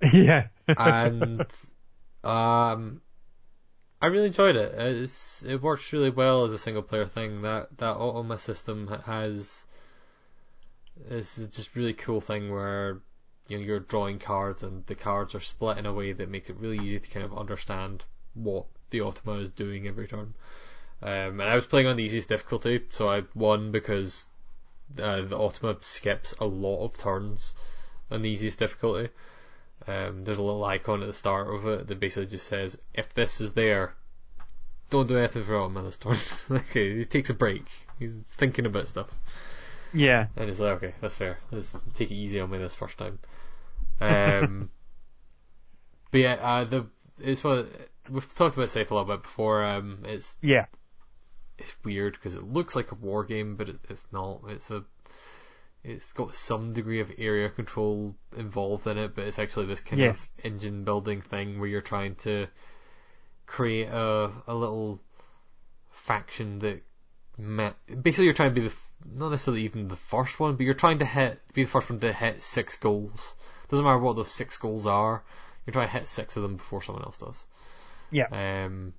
yeah. 0.13 0.47
and 0.67 1.45
um, 2.23 3.01
I 4.01 4.07
really 4.07 4.27
enjoyed 4.27 4.55
it. 4.57 4.75
It's, 4.77 5.43
it 5.43 5.61
works 5.61 5.93
really 5.93 6.09
well 6.09 6.43
as 6.43 6.53
a 6.53 6.59
single 6.59 6.83
player 6.83 7.07
thing. 7.07 7.43
That 7.43 7.77
that 7.77 7.97
Automa 7.97 8.39
system 8.39 8.87
has 9.05 9.65
is 11.09 11.35
just 11.51 11.75
really 11.75 11.93
cool 11.93 12.21
thing 12.21 12.51
where 12.51 12.99
you 13.47 13.57
know 13.57 13.63
you're 13.63 13.79
drawing 13.79 14.19
cards 14.19 14.63
and 14.63 14.85
the 14.87 14.95
cards 14.95 15.35
are 15.35 15.39
split 15.39 15.77
in 15.77 15.85
a 15.85 15.93
way 15.93 16.13
that 16.13 16.29
makes 16.29 16.49
it 16.49 16.57
really 16.57 16.79
easy 16.79 16.99
to 16.99 17.09
kind 17.09 17.25
of 17.25 17.37
understand 17.37 18.03
what 18.33 18.65
the 18.89 18.99
Automa 18.99 19.41
is 19.41 19.49
doing 19.51 19.87
every 19.87 20.07
turn. 20.07 20.33
Um, 21.01 21.39
and 21.39 21.43
I 21.43 21.55
was 21.55 21.67
playing 21.67 21.87
on 21.87 21.97
the 21.97 22.03
easiest 22.03 22.29
difficulty, 22.29 22.81
so 22.89 23.09
I 23.09 23.23
won 23.33 23.71
because 23.71 24.27
uh, 24.97 25.21
the 25.21 25.37
Automa 25.37 25.83
skips 25.83 26.33
a 26.39 26.45
lot 26.45 26.85
of 26.85 26.97
turns 26.97 27.53
on 28.09 28.21
the 28.21 28.29
easiest 28.29 28.59
difficulty. 28.59 29.09
Um, 29.87 30.23
there's 30.23 30.37
a 30.37 30.41
little 30.41 30.63
icon 30.63 31.01
at 31.01 31.07
the 31.07 31.13
start 31.13 31.53
of 31.53 31.67
it 31.67 31.87
that 31.87 31.99
basically 31.99 32.27
just 32.27 32.47
says, 32.47 32.77
if 32.93 33.13
this 33.13 33.41
is 33.41 33.51
there, 33.51 33.93
don't 34.89 35.07
do 35.07 35.17
anything 35.17 35.43
for 35.43 35.53
Automa 35.53 35.83
this 35.83 35.97
turn. 35.97 36.17
okay, 36.57 36.97
he 36.97 37.05
takes 37.05 37.29
a 37.29 37.33
break. 37.33 37.67
He's 37.99 38.15
thinking 38.29 38.65
about 38.65 38.87
stuff. 38.87 39.13
Yeah. 39.95 40.27
And 40.37 40.49
he's 40.49 40.59
like, 40.59 40.77
okay, 40.83 40.93
that's 41.01 41.15
fair. 41.15 41.39
Let's 41.51 41.75
take 41.95 42.11
it 42.11 42.15
easy 42.15 42.39
on 42.39 42.49
me 42.51 42.57
this 42.57 42.75
first 42.75 42.97
time. 42.97 43.19
Um, 44.01 44.69
but 46.11 46.19
yeah, 46.19 46.33
uh, 46.33 46.63
the 46.65 46.85
it's 47.17 47.41
what 47.43 47.67
we've 48.09 48.35
talked 48.35 48.57
about 48.57 48.69
Scythe 48.69 48.91
a 48.91 48.93
little 48.93 49.07
bit 49.15 49.23
before. 49.23 49.63
Um, 49.63 50.03
it's 50.05 50.37
Yeah. 50.41 50.65
it's 51.57 51.73
weird 51.85 52.13
because 52.13 52.35
it 52.35 52.43
looks 52.43 52.75
like 52.75 52.91
a 52.91 52.95
war 52.95 53.23
game, 53.23 53.55
but 53.55 53.69
it, 53.69 53.77
it's 53.89 54.05
not. 54.11 54.41
It's 54.49 54.69
a 54.69 54.83
it's 55.83 56.11
got 56.13 56.35
some 56.35 56.73
degree 56.73 56.99
of 56.99 57.11
area 57.17 57.47
control 57.49 58.15
involved 58.35 58.85
in 58.87 58.97
it, 58.97 59.15
but 59.15 59.25
it's 59.27 59.39
actually 59.39 59.67
this 59.67 59.79
kind 59.81 60.01
Yes. 60.01 60.39
of 60.39 60.45
engine 60.51 60.83
building 60.83 61.21
thing 61.21 61.59
where 61.59 61.69
you're 61.69 61.79
trying 61.81 62.15
to 62.15 62.47
create 63.45 63.87
a 63.87 64.29
a 64.47 64.53
little 64.53 64.99
faction 65.91 66.59
that 66.59 66.81
ma- 67.37 67.73
basically 68.01 68.25
you're 68.25 68.33
trying 68.33 68.53
to 68.53 68.61
be 68.61 68.67
the 68.67 68.75
not 69.07 69.29
necessarily 69.29 69.63
even 69.63 69.87
the 69.87 69.95
first 69.95 70.39
one, 70.39 70.55
but 70.55 70.65
you're 70.65 70.73
trying 70.73 70.99
to 70.99 71.05
hit 71.05 71.39
be 71.53 71.63
the 71.63 71.69
first 71.69 71.89
one 71.89 71.99
to 71.99 72.11
hit 72.13 72.41
six 72.43 72.77
goals. 72.77 73.35
Doesn't 73.69 73.85
matter 73.85 73.99
what 73.99 74.15
those 74.15 74.31
six 74.31 74.57
goals 74.57 74.85
are. 74.87 75.23
You're 75.65 75.73
trying 75.73 75.87
to 75.87 75.93
hit 75.93 76.07
six 76.07 76.37
of 76.37 76.43
them 76.43 76.57
before 76.57 76.81
someone 76.81 77.03
else 77.03 77.19
does. 77.19 77.45
Yeah. 78.11 78.27
Um, 78.31 78.93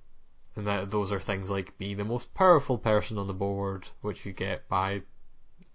and 0.55 0.67
that 0.67 0.91
those 0.91 1.11
are 1.11 1.19
things 1.19 1.49
like 1.51 1.77
be 1.77 1.93
the 1.93 2.03
most 2.03 2.33
powerful 2.33 2.77
person 2.77 3.17
on 3.17 3.27
the 3.27 3.33
board, 3.33 3.87
which 4.01 4.25
you 4.25 4.33
get 4.33 4.67
by, 4.67 5.01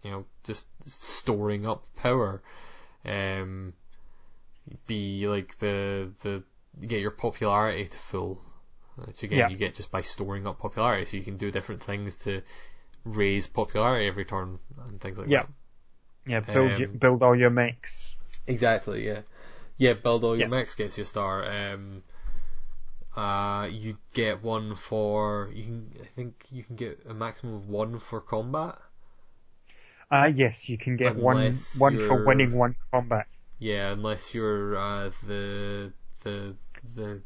you 0.02 0.10
know, 0.10 0.24
just 0.44 0.66
storing 0.86 1.66
up 1.66 1.84
power. 1.96 2.42
Um, 3.04 3.72
be 4.86 5.26
like 5.28 5.58
the 5.58 6.12
the 6.22 6.42
you 6.80 6.88
get 6.88 7.00
your 7.00 7.10
popularity 7.10 7.88
to 7.88 7.98
full, 7.98 8.40
which 8.96 9.22
again 9.22 9.38
Yeah. 9.38 9.48
you 9.48 9.56
get 9.56 9.74
just 9.74 9.90
by 9.90 10.02
storing 10.02 10.46
up 10.46 10.58
popularity. 10.58 11.04
So 11.06 11.16
you 11.16 11.22
can 11.22 11.36
do 11.36 11.50
different 11.50 11.82
things 11.82 12.16
to 12.18 12.42
raise 13.04 13.46
popularity 13.46 14.06
every 14.06 14.24
turn 14.24 14.58
and 14.88 15.00
things 15.00 15.18
like 15.18 15.28
Yeah. 15.28 15.42
that. 15.42 15.50
Yeah. 16.30 16.40
Build 16.40 16.72
Um, 16.82 16.92
build 16.98 17.22
all 17.22 17.34
your 17.36 17.50
mechs. 17.50 18.16
Exactly, 18.46 19.06
yeah. 19.06 19.22
Yeah, 19.76 19.94
build 19.94 20.24
all 20.24 20.36
your 20.36 20.46
Yeah. 20.48 20.56
mechs 20.58 20.74
gets 20.74 20.96
you 20.98 21.02
a 21.02 21.06
star. 21.06 21.44
Um, 21.44 22.02
uh, 23.16 23.68
you 23.70 23.98
get 24.14 24.42
one 24.42 24.74
for 24.74 25.50
you 25.52 25.64
can 25.64 25.92
I 26.02 26.06
think 26.06 26.46
you 26.50 26.62
can 26.62 26.76
get 26.76 27.04
a 27.08 27.14
maximum 27.14 27.54
of 27.54 27.68
one 27.68 27.98
for 27.98 28.20
combat. 28.20 28.78
Uh 30.10 30.30
yes, 30.34 30.68
you 30.68 30.78
can 30.78 30.96
get 30.96 31.16
one 31.16 31.38
Unless 31.38 31.76
one 31.76 31.98
for 31.98 32.24
winning 32.24 32.52
one 32.52 32.76
combat. 32.90 33.26
Yeah, 33.58 33.92
unless 33.92 34.34
you're 34.34 34.76
uh, 34.76 35.10
the 35.26 35.92
the 36.24 36.54
the 36.94 37.22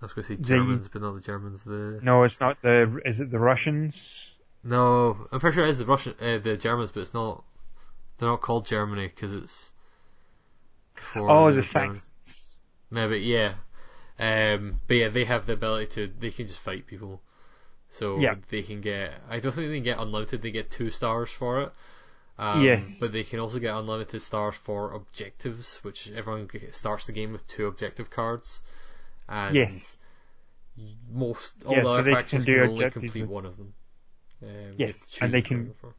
I 0.00 0.04
was 0.04 0.12
going 0.12 0.24
to 0.26 0.28
say 0.28 0.36
The- 0.36 0.44
Germans, 0.44 0.88
but 0.88 1.02
not 1.02 1.14
the 1.14 1.20
Germans. 1.20 1.64
The 1.64 2.00
No, 2.02 2.22
it's 2.24 2.38
not 2.38 2.60
the. 2.62 3.00
Is 3.04 3.20
it 3.20 3.30
the 3.30 3.38
Russians? 3.38 4.25
No, 4.66 5.28
I'm 5.32 5.40
pretty 5.40 5.54
sure 5.54 5.64
it 5.66 5.70
is 5.70 5.78
the 5.78 5.86
Russian, 5.86 6.14
uh, 6.20 6.38
the 6.38 6.56
Germans, 6.56 6.90
but 6.90 7.00
it's 7.00 7.14
not. 7.14 7.44
They're 8.18 8.28
not 8.28 8.40
called 8.42 8.66
Germany 8.66 9.08
because 9.08 9.34
it's. 9.34 9.72
Oh, 11.16 11.52
the. 11.52 11.62
Saxons. 11.62 12.10
Maybe, 12.90 13.18
yeah. 13.20 13.54
Um, 14.18 14.80
but 14.86 14.96
yeah, 14.96 15.08
they 15.08 15.24
have 15.24 15.46
the 15.46 15.52
ability 15.54 15.86
to, 15.94 16.12
they 16.18 16.30
can 16.30 16.46
just 16.46 16.58
fight 16.60 16.86
people. 16.86 17.20
So 17.90 18.20
Yeah. 18.20 18.34
they 18.48 18.62
can 18.62 18.80
get, 18.80 19.14
I 19.28 19.40
don't 19.40 19.52
think 19.52 19.68
they 19.68 19.76
can 19.76 19.84
get 19.84 19.98
unlimited, 19.98 20.42
they 20.42 20.50
get 20.50 20.70
two 20.70 20.90
stars 20.90 21.30
for 21.30 21.62
it. 21.62 21.72
Um, 22.38 22.64
Yes. 22.64 23.00
But 23.00 23.12
they 23.12 23.24
can 23.24 23.40
also 23.40 23.58
get 23.58 23.74
unlimited 23.76 24.22
stars 24.22 24.54
for 24.54 24.92
objectives, 24.92 25.78
which 25.82 26.10
everyone 26.10 26.48
starts 26.72 27.06
the 27.06 27.12
game 27.12 27.32
with 27.32 27.46
two 27.46 27.66
objective 27.66 28.10
cards. 28.10 28.62
And 29.28 29.54
Yes. 29.54 29.96
most, 31.12 31.64
all 31.64 31.74
Yeah, 31.74 31.82
the 31.82 31.88
so 31.88 31.98
other 32.00 32.10
can 32.12 32.18
factions 32.18 32.44
do 32.44 32.60
can, 32.60 32.70
only 32.70 32.90
complete 32.90 33.26
one 33.26 33.46
of 33.46 33.56
them. 33.56 33.74
Um, 34.42 34.74
Yes, 34.76 35.16
and 35.20 35.32
they 35.32 35.42
can- 35.42 35.58
which 35.58 35.66
one 35.68 35.68
you 35.68 35.74
go 35.82 35.88
for. 35.88 35.94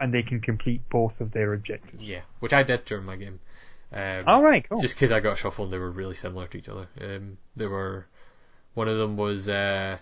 And 0.00 0.14
they 0.14 0.22
can 0.22 0.40
complete 0.40 0.88
both 0.88 1.20
of 1.20 1.32
their 1.32 1.52
objectives. 1.54 2.02
Yeah, 2.02 2.20
which 2.38 2.52
I 2.52 2.62
did 2.62 2.84
during 2.84 3.04
my 3.04 3.16
game. 3.16 3.40
Um, 3.92 4.22
All 4.26 4.42
right. 4.42 4.68
Cool. 4.68 4.80
just 4.80 4.94
because 4.94 5.10
I 5.10 5.20
got 5.20 5.38
shuffled 5.38 5.66
and 5.66 5.72
they 5.72 5.78
were 5.78 5.90
really 5.90 6.14
similar 6.14 6.46
to 6.46 6.58
each 6.58 6.68
other. 6.68 6.88
Um, 7.00 7.38
they 7.56 7.66
were 7.66 8.06
one 8.74 8.86
of 8.86 8.96
them 8.98 9.16
was 9.16 9.48
uh, 9.48 9.98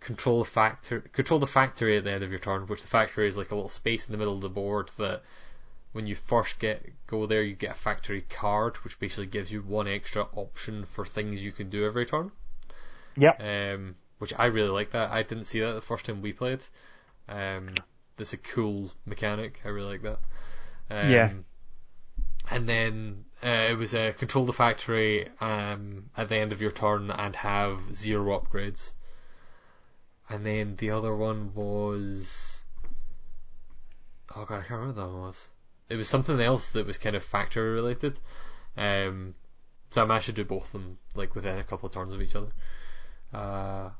control 0.00 0.40
the 0.40 0.50
factory, 0.50 1.02
control 1.12 1.40
the 1.40 1.46
factory 1.46 1.96
at 1.96 2.04
the 2.04 2.12
end 2.12 2.24
of 2.24 2.30
your 2.30 2.38
turn, 2.40 2.66
which 2.66 2.82
the 2.82 2.88
factory 2.88 3.26
is 3.28 3.36
like 3.36 3.52
a 3.52 3.54
little 3.54 3.70
space 3.70 4.06
in 4.06 4.12
the 4.12 4.18
middle 4.18 4.34
of 4.34 4.40
the 4.40 4.48
board 4.50 4.90
that 4.98 5.22
when 5.92 6.06
you 6.06 6.14
first 6.14 6.58
get 6.58 6.84
go 7.06 7.24
there 7.26 7.42
you 7.42 7.54
get 7.54 7.70
a 7.70 7.74
factory 7.74 8.20
card, 8.20 8.76
which 8.84 8.98
basically 8.98 9.26
gives 9.26 9.50
you 9.50 9.62
one 9.62 9.88
extra 9.88 10.26
option 10.34 10.84
for 10.84 11.06
things 11.06 11.42
you 11.42 11.52
can 11.52 11.70
do 11.70 11.86
every 11.86 12.04
turn. 12.04 12.30
Yep. 13.16 13.40
Um, 13.40 13.94
which 14.18 14.34
I 14.36 14.46
really 14.46 14.68
like 14.68 14.90
that. 14.90 15.10
I 15.10 15.22
didn't 15.22 15.44
see 15.44 15.60
that 15.60 15.72
the 15.72 15.80
first 15.80 16.04
time 16.04 16.20
we 16.20 16.32
played. 16.34 16.60
Um, 17.28 17.66
that's 18.16 18.32
a 18.32 18.38
cool 18.38 18.92
mechanic. 19.04 19.60
I 19.64 19.68
really 19.68 19.98
like 19.98 20.02
that. 20.02 20.18
Um, 20.90 21.10
Yeah. 21.10 21.30
And 22.48 22.68
then 22.68 23.24
uh, 23.42 23.68
it 23.70 23.76
was 23.76 23.94
uh, 23.94 24.12
control 24.16 24.46
the 24.46 24.52
factory 24.52 25.28
um, 25.40 26.10
at 26.16 26.28
the 26.28 26.36
end 26.36 26.52
of 26.52 26.60
your 26.60 26.70
turn 26.70 27.10
and 27.10 27.34
have 27.34 27.80
zero 27.94 28.38
upgrades. 28.40 28.92
And 30.28 30.46
then 30.46 30.76
the 30.76 30.90
other 30.90 31.14
one 31.14 31.52
was 31.54 32.62
oh 34.34 34.44
god, 34.44 34.60
I 34.60 34.62
can't 34.62 34.80
remember 34.80 35.00
what 35.00 35.06
that 35.06 35.12
one 35.12 35.22
was. 35.22 35.48
It 35.88 35.96
was 35.96 36.08
something 36.08 36.40
else 36.40 36.70
that 36.70 36.86
was 36.86 36.98
kind 36.98 37.16
of 37.16 37.24
factory 37.24 37.70
related. 37.70 38.18
Um, 38.76 39.34
so 39.90 40.02
I 40.02 40.04
managed 40.04 40.26
to 40.26 40.32
do 40.32 40.44
both 40.44 40.66
of 40.66 40.72
them 40.72 40.98
like 41.14 41.34
within 41.34 41.58
a 41.58 41.64
couple 41.64 41.86
of 41.86 41.92
turns 41.94 42.12
of 42.14 42.20
each 42.20 42.34
other. 42.34 42.52
Uh, 43.32 43.90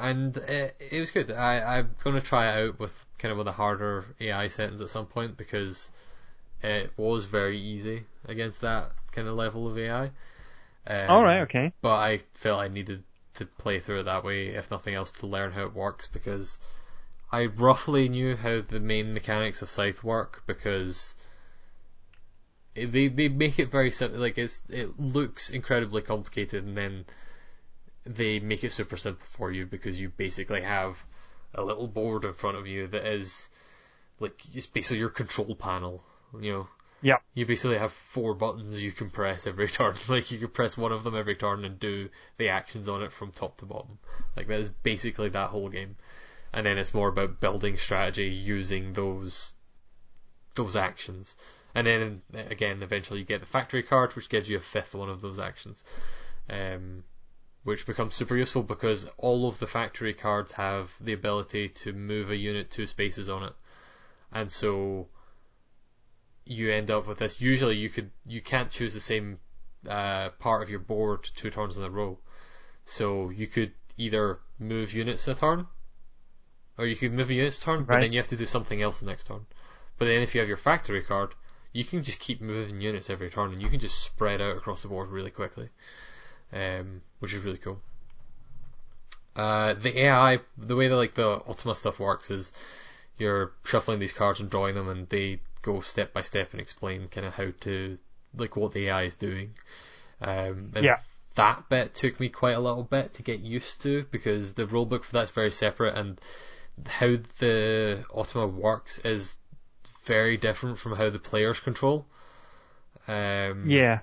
and 0.00 0.36
it, 0.38 0.76
it 0.92 1.00
was 1.00 1.10
good. 1.10 1.30
I, 1.30 1.78
I'm 1.78 1.94
going 2.04 2.16
to 2.16 2.22
try 2.22 2.50
it 2.50 2.68
out 2.68 2.78
with 2.80 2.94
kind 3.18 3.32
of 3.32 3.38
with 3.38 3.48
a 3.48 3.52
harder 3.52 4.04
AI 4.20 4.48
settings 4.48 4.80
at 4.80 4.90
some 4.90 5.06
point 5.06 5.36
because 5.36 5.90
it 6.62 6.92
was 6.96 7.26
very 7.26 7.58
easy 7.58 8.04
against 8.26 8.60
that 8.62 8.92
kind 9.12 9.28
of 9.28 9.36
level 9.36 9.68
of 9.68 9.78
AI. 9.78 10.10
Um, 10.86 11.10
All 11.10 11.24
right. 11.24 11.40
Okay. 11.42 11.72
But 11.82 11.96
I 11.96 12.18
felt 12.34 12.60
I 12.60 12.68
needed 12.68 13.04
to 13.34 13.46
play 13.46 13.80
through 13.80 14.00
it 14.00 14.04
that 14.04 14.24
way, 14.24 14.48
if 14.48 14.70
nothing 14.70 14.94
else, 14.94 15.10
to 15.12 15.26
learn 15.26 15.52
how 15.52 15.62
it 15.64 15.74
works 15.74 16.06
because 16.06 16.58
I 17.32 17.46
roughly 17.46 18.08
knew 18.08 18.36
how 18.36 18.60
the 18.62 18.80
main 18.80 19.14
mechanics 19.14 19.62
of 19.62 19.70
Scythe 19.70 20.04
work 20.04 20.42
because 20.46 21.14
it- 22.74 22.92
they 22.92 23.06
they 23.08 23.28
make 23.28 23.58
it 23.60 23.70
very 23.70 23.90
simple. 23.92 24.18
Like 24.20 24.36
it's 24.38 24.60
it 24.68 24.98
looks 24.98 25.50
incredibly 25.50 26.02
complicated, 26.02 26.64
and 26.64 26.76
then 26.76 27.04
they 28.04 28.40
make 28.40 28.64
it 28.64 28.72
super 28.72 28.96
simple 28.96 29.26
for 29.26 29.50
you 29.52 29.66
because 29.66 30.00
you 30.00 30.08
basically 30.08 30.62
have 30.62 31.04
a 31.54 31.62
little 31.62 31.88
board 31.88 32.24
in 32.24 32.32
front 32.32 32.56
of 32.56 32.66
you 32.66 32.86
that 32.88 33.06
is 33.06 33.48
like 34.18 34.40
it's 34.54 34.66
basically 34.66 34.98
your 34.98 35.10
control 35.10 35.54
panel. 35.54 36.02
You 36.38 36.52
know, 36.52 36.68
Yeah. 37.02 37.16
you 37.34 37.44
basically 37.46 37.78
have 37.78 37.92
four 37.92 38.34
buttons 38.34 38.82
you 38.82 38.92
can 38.92 39.10
press 39.10 39.46
every 39.46 39.68
turn. 39.68 39.96
Like 40.08 40.30
you 40.30 40.38
can 40.38 40.48
press 40.48 40.76
one 40.76 40.92
of 40.92 41.02
them 41.04 41.16
every 41.16 41.34
turn 41.36 41.64
and 41.64 41.78
do 41.78 42.08
the 42.36 42.48
actions 42.48 42.88
on 42.88 43.02
it 43.02 43.12
from 43.12 43.30
top 43.32 43.58
to 43.58 43.66
bottom. 43.66 43.98
Like 44.36 44.46
that 44.46 44.60
is 44.60 44.68
basically 44.68 45.28
that 45.30 45.50
whole 45.50 45.68
game. 45.68 45.96
And 46.52 46.66
then 46.66 46.78
it's 46.78 46.94
more 46.94 47.08
about 47.08 47.40
building 47.40 47.78
strategy 47.78 48.28
using 48.28 48.92
those 48.92 49.54
those 50.54 50.76
actions. 50.76 51.36
And 51.74 51.86
then 51.86 52.22
again, 52.34 52.82
eventually 52.82 53.20
you 53.20 53.24
get 53.24 53.40
the 53.40 53.46
factory 53.46 53.82
card, 53.82 54.14
which 54.16 54.28
gives 54.28 54.48
you 54.48 54.56
a 54.56 54.60
fifth 54.60 54.94
one 54.94 55.08
of 55.08 55.20
those 55.20 55.38
actions, 55.38 55.84
um, 56.48 57.04
which 57.64 57.86
becomes 57.86 58.14
super 58.14 58.36
useful 58.36 58.62
because 58.62 59.06
all 59.18 59.48
of 59.48 59.58
the 59.58 59.66
factory 59.66 60.14
cards 60.14 60.52
have 60.52 60.92
the 61.00 61.12
ability 61.12 61.68
to 61.68 61.92
move 61.92 62.30
a 62.30 62.36
unit 62.36 62.70
two 62.70 62.86
spaces 62.86 63.28
on 63.28 63.44
it, 63.44 63.52
and 64.32 64.50
so 64.50 65.08
you 66.44 66.70
end 66.70 66.90
up 66.90 67.06
with 67.06 67.18
this. 67.18 67.40
Usually, 67.40 67.76
you 67.76 67.88
could 67.88 68.10
you 68.26 68.40
can't 68.40 68.70
choose 68.70 68.94
the 68.94 69.00
same 69.00 69.38
uh, 69.88 70.30
part 70.30 70.62
of 70.62 70.70
your 70.70 70.80
board 70.80 71.28
two 71.36 71.50
turns 71.50 71.76
in 71.76 71.84
a 71.84 71.90
row. 71.90 72.18
So 72.84 73.30
you 73.30 73.46
could 73.46 73.72
either 73.96 74.40
move 74.58 74.92
units 74.92 75.28
a 75.28 75.34
turn, 75.34 75.66
or 76.76 76.86
you 76.86 76.96
could 76.96 77.12
move 77.12 77.30
units 77.30 77.58
a 77.58 77.64
turn, 77.64 77.84
but 77.84 78.00
then 78.00 78.12
you 78.12 78.18
have 78.18 78.28
to 78.28 78.36
do 78.36 78.46
something 78.46 78.80
else 78.82 79.00
the 79.00 79.06
next 79.06 79.26
turn. 79.26 79.46
But 79.98 80.06
then 80.06 80.22
if 80.22 80.34
you 80.34 80.40
have 80.40 80.48
your 80.48 80.56
factory 80.56 81.02
card, 81.02 81.34
you 81.72 81.84
can 81.84 82.02
just 82.02 82.18
keep 82.18 82.40
moving 82.40 82.80
units 82.80 83.10
every 83.10 83.30
turn, 83.30 83.52
and 83.52 83.62
you 83.62 83.68
can 83.68 83.80
just 83.80 84.02
spread 84.02 84.40
out 84.40 84.56
across 84.56 84.82
the 84.82 84.88
board 84.88 85.08
really 85.08 85.30
quickly, 85.30 85.68
um, 86.52 87.02
which 87.18 87.34
is 87.34 87.44
really 87.44 87.58
cool. 87.58 87.80
Uh, 89.36 89.74
the 89.74 90.00
AI, 90.00 90.40
the 90.58 90.76
way 90.76 90.88
that 90.88 90.96
like 90.96 91.14
the 91.14 91.28
Ultima 91.46 91.74
stuff 91.74 91.98
works 91.98 92.30
is 92.30 92.52
you're 93.18 93.52
shuffling 93.64 93.98
these 93.98 94.12
cards 94.12 94.40
and 94.40 94.50
drawing 94.50 94.74
them, 94.74 94.88
and 94.88 95.08
they 95.08 95.40
go 95.62 95.80
step 95.80 96.12
by 96.12 96.22
step 96.22 96.52
and 96.52 96.60
explain 96.60 97.08
kind 97.08 97.26
of 97.26 97.34
how 97.34 97.48
to 97.60 97.98
like 98.36 98.56
what 98.56 98.72
the 98.72 98.88
AI 98.88 99.02
is 99.04 99.14
doing. 99.14 99.54
Um, 100.20 100.72
and 100.74 100.84
Yeah. 100.84 100.98
that 101.36 101.68
bit 101.68 101.94
took 101.94 102.18
me 102.18 102.28
quite 102.28 102.56
a 102.56 102.60
little 102.60 102.82
bit 102.82 103.14
to 103.14 103.22
get 103.22 103.40
used 103.40 103.82
to 103.82 104.04
because 104.10 104.54
the 104.54 104.66
rulebook 104.66 105.04
for 105.04 105.12
that's 105.12 105.30
very 105.30 105.50
separate, 105.52 105.96
and 105.96 106.20
how 106.86 107.16
the 107.38 108.04
Ultima 108.14 108.46
works 108.46 108.98
is 109.00 109.36
very 110.04 110.36
different 110.36 110.78
from 110.78 110.96
how 110.96 111.10
the 111.10 111.18
players 111.18 111.60
control. 111.60 112.06
Um, 113.06 113.66
Yeah. 113.70 114.00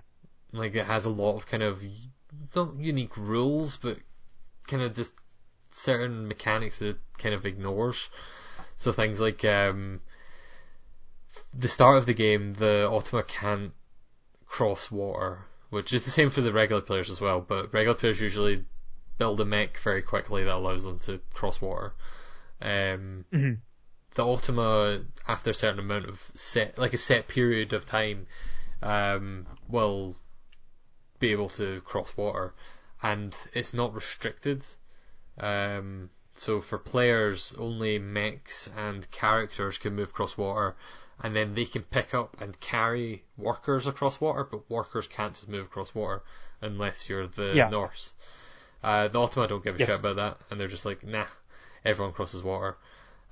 like 0.51 0.75
it 0.75 0.85
has 0.85 1.05
a 1.05 1.09
lot 1.09 1.35
of 1.35 1.47
kind 1.47 1.63
of 1.63 1.83
not 2.55 2.75
unique 2.77 3.15
rules, 3.17 3.77
but 3.77 3.97
kind 4.67 4.83
of 4.83 4.95
just 4.95 5.13
certain 5.71 6.27
mechanics 6.27 6.79
that 6.79 6.89
it 6.89 6.97
kind 7.17 7.35
of 7.35 7.45
ignores. 7.45 8.09
So 8.77 8.91
things 8.91 9.19
like 9.19 9.43
um, 9.45 10.01
the 11.53 11.67
start 11.67 11.97
of 11.97 12.05
the 12.05 12.13
game, 12.13 12.53
the 12.53 12.87
Ultima 12.89 13.23
can't 13.23 13.73
cross 14.45 14.91
water, 14.91 15.45
which 15.69 15.93
is 15.93 16.05
the 16.05 16.11
same 16.11 16.29
for 16.29 16.41
the 16.41 16.53
regular 16.53 16.81
players 16.81 17.09
as 17.09 17.21
well. 17.21 17.41
But 17.41 17.73
regular 17.73 17.95
players 17.95 18.21
usually 18.21 18.65
build 19.17 19.41
a 19.41 19.45
mech 19.45 19.77
very 19.79 20.01
quickly 20.01 20.43
that 20.43 20.55
allows 20.55 20.83
them 20.83 20.99
to 20.99 21.19
cross 21.33 21.59
water. 21.61 21.93
Um, 22.61 23.25
Mhm. 23.31 23.59
The 24.13 24.23
Ultima, 24.23 25.05
after 25.27 25.51
a 25.51 25.53
certain 25.53 25.79
amount 25.79 26.07
of 26.07 26.19
set, 26.33 26.77
like 26.79 26.93
a 26.93 26.97
set 26.97 27.27
period 27.27 27.73
of 27.73 27.85
time, 27.85 28.25
um, 28.81 29.45
will 29.67 30.15
be 31.19 31.31
able 31.31 31.49
to 31.49 31.81
cross 31.81 32.15
water, 32.15 32.53
and 33.01 33.35
it's 33.53 33.73
not 33.73 33.93
restricted. 33.93 34.63
Um, 35.39 36.09
so 36.33 36.61
for 36.61 36.77
players, 36.77 37.55
only 37.57 37.99
mechs 37.99 38.69
and 38.75 39.09
characters 39.11 39.77
can 39.77 39.95
move 39.95 40.09
across 40.09 40.37
water, 40.37 40.75
and 41.21 41.35
then 41.35 41.55
they 41.55 41.65
can 41.65 41.83
pick 41.83 42.13
up 42.13 42.39
and 42.41 42.59
carry 42.59 43.23
workers 43.37 43.87
across 43.87 44.21
water, 44.21 44.43
but 44.43 44.69
workers 44.69 45.07
can't 45.07 45.33
just 45.33 45.47
move 45.47 45.65
across 45.65 45.93
water 45.95 46.21
unless 46.61 47.09
you're 47.09 47.27
the 47.27 47.53
Yeah. 47.55 47.69
Norse. 47.69 48.13
Uh, 48.83 49.07
the 49.07 49.19
Ultima 49.19 49.47
don't 49.47 49.63
give 49.63 49.75
a 49.75 49.79
Yes. 49.79 49.87
shit 49.87 49.99
about 49.99 50.15
that, 50.17 50.37
and 50.49 50.59
they're 50.59 50.67
just 50.67 50.85
like, 50.85 51.03
nah, 51.03 51.25
everyone 51.83 52.13
crosses 52.13 52.43
water. 52.43 52.77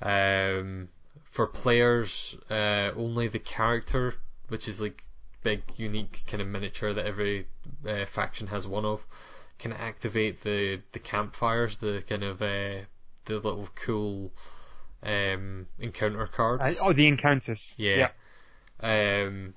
Um, 0.02 0.90
for 1.24 1.48
players, 1.48 2.36
uh, 2.50 2.92
only 2.96 3.28
the 3.28 3.40
character, 3.40 4.16
which 4.48 4.68
is 4.68 4.82
like 4.82 5.04
big, 5.46 5.62
unique 5.78 6.24
kind 6.28 6.42
of 6.42 6.48
miniature 6.48 6.92
that 6.92 7.06
every 7.06 7.48
uh, 7.88 8.06
faction 8.08 8.48
has 8.48 8.68
one 8.68 8.84
of, 8.84 9.06
can 9.60 9.72
activate 9.72 10.42
the 10.42 10.82
the 10.92 11.00
campfires, 11.00 11.78
the 11.78 12.04
kind 12.10 12.24
of 12.24 12.42
uh, 12.42 12.82
the 13.26 13.36
little 13.36 13.70
cool 13.76 14.34
um, 15.04 15.68
encounter 15.80 16.28
cards. 16.28 16.64
Uh, 16.64 16.74
oh, 16.84 16.94
the 16.94 17.08
encounters. 17.08 17.76
Yeah. 17.78 18.10
Um, 18.82 19.54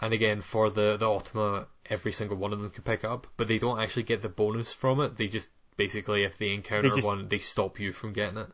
and 0.00 0.12
again, 0.12 0.40
for 0.40 0.70
the, 0.70 0.96
the 0.96 1.06
Ultima, 1.06 1.68
every 1.88 2.12
single 2.12 2.38
one 2.38 2.52
of 2.52 2.60
them 2.60 2.70
can 2.70 2.82
pick 2.82 3.04
up, 3.04 3.26
but 3.36 3.48
they 3.48 3.58
don't 3.58 3.78
actually 3.78 4.02
get 4.04 4.22
the 4.22 4.28
bonus 4.28 4.72
from 4.72 5.00
it. 5.00 5.16
They 5.16 5.28
just, 5.28 5.50
basically, 5.76 6.24
if 6.24 6.38
they 6.38 6.52
encounter 6.54 6.90
just- 6.90 7.06
one, 7.06 7.28
they 7.28 7.38
stop 7.38 7.78
you 7.78 7.92
from 7.92 8.12
getting 8.12 8.38
it. 8.38 8.48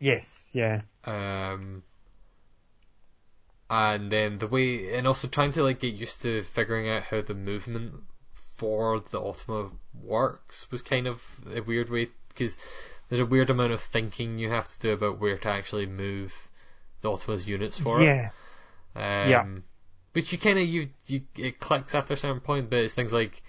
Yes. 0.00 0.50
Yeah. 0.54 0.82
Um, 1.04 1.82
and 3.74 4.10
then 4.10 4.38
the 4.38 4.46
way, 4.46 4.94
and 4.96 5.06
also 5.06 5.26
trying 5.28 5.52
to 5.52 5.62
like 5.62 5.80
get 5.80 5.94
used 5.94 6.22
to 6.22 6.42
figuring 6.42 6.88
out 6.88 7.02
how 7.02 7.20
the 7.22 7.34
movement 7.34 7.92
for 8.56 9.00
the 9.10 9.18
Ultima 9.20 9.70
works 10.02 10.70
was 10.70 10.82
kind 10.82 11.06
of 11.06 11.22
a 11.54 11.60
weird 11.60 11.90
way 11.90 12.08
because 12.28 12.56
there's 13.08 13.20
a 13.20 13.26
weird 13.26 13.50
amount 13.50 13.72
of 13.72 13.80
thinking 13.80 14.38
you 14.38 14.48
have 14.50 14.68
to 14.68 14.78
do 14.78 14.92
about 14.92 15.18
where 15.20 15.36
to 15.38 15.48
actually 15.48 15.86
move 15.86 16.32
the 17.00 17.10
Ultima's 17.10 17.46
units 17.46 17.78
for 17.78 18.00
it. 18.00 18.04
Yeah. 18.06 18.30
Um, 18.96 19.30
Yeah. 19.30 19.46
Which 20.12 20.30
you 20.30 20.38
kind 20.38 20.58
of 20.58 20.66
you 20.68 20.88
you 21.06 21.22
it 21.36 21.58
clicks 21.58 21.94
after 21.94 22.14
a 22.14 22.16
certain 22.16 22.40
point, 22.40 22.70
but 22.70 22.78
it's 22.78 22.94
things 22.94 23.12
like, 23.12 23.42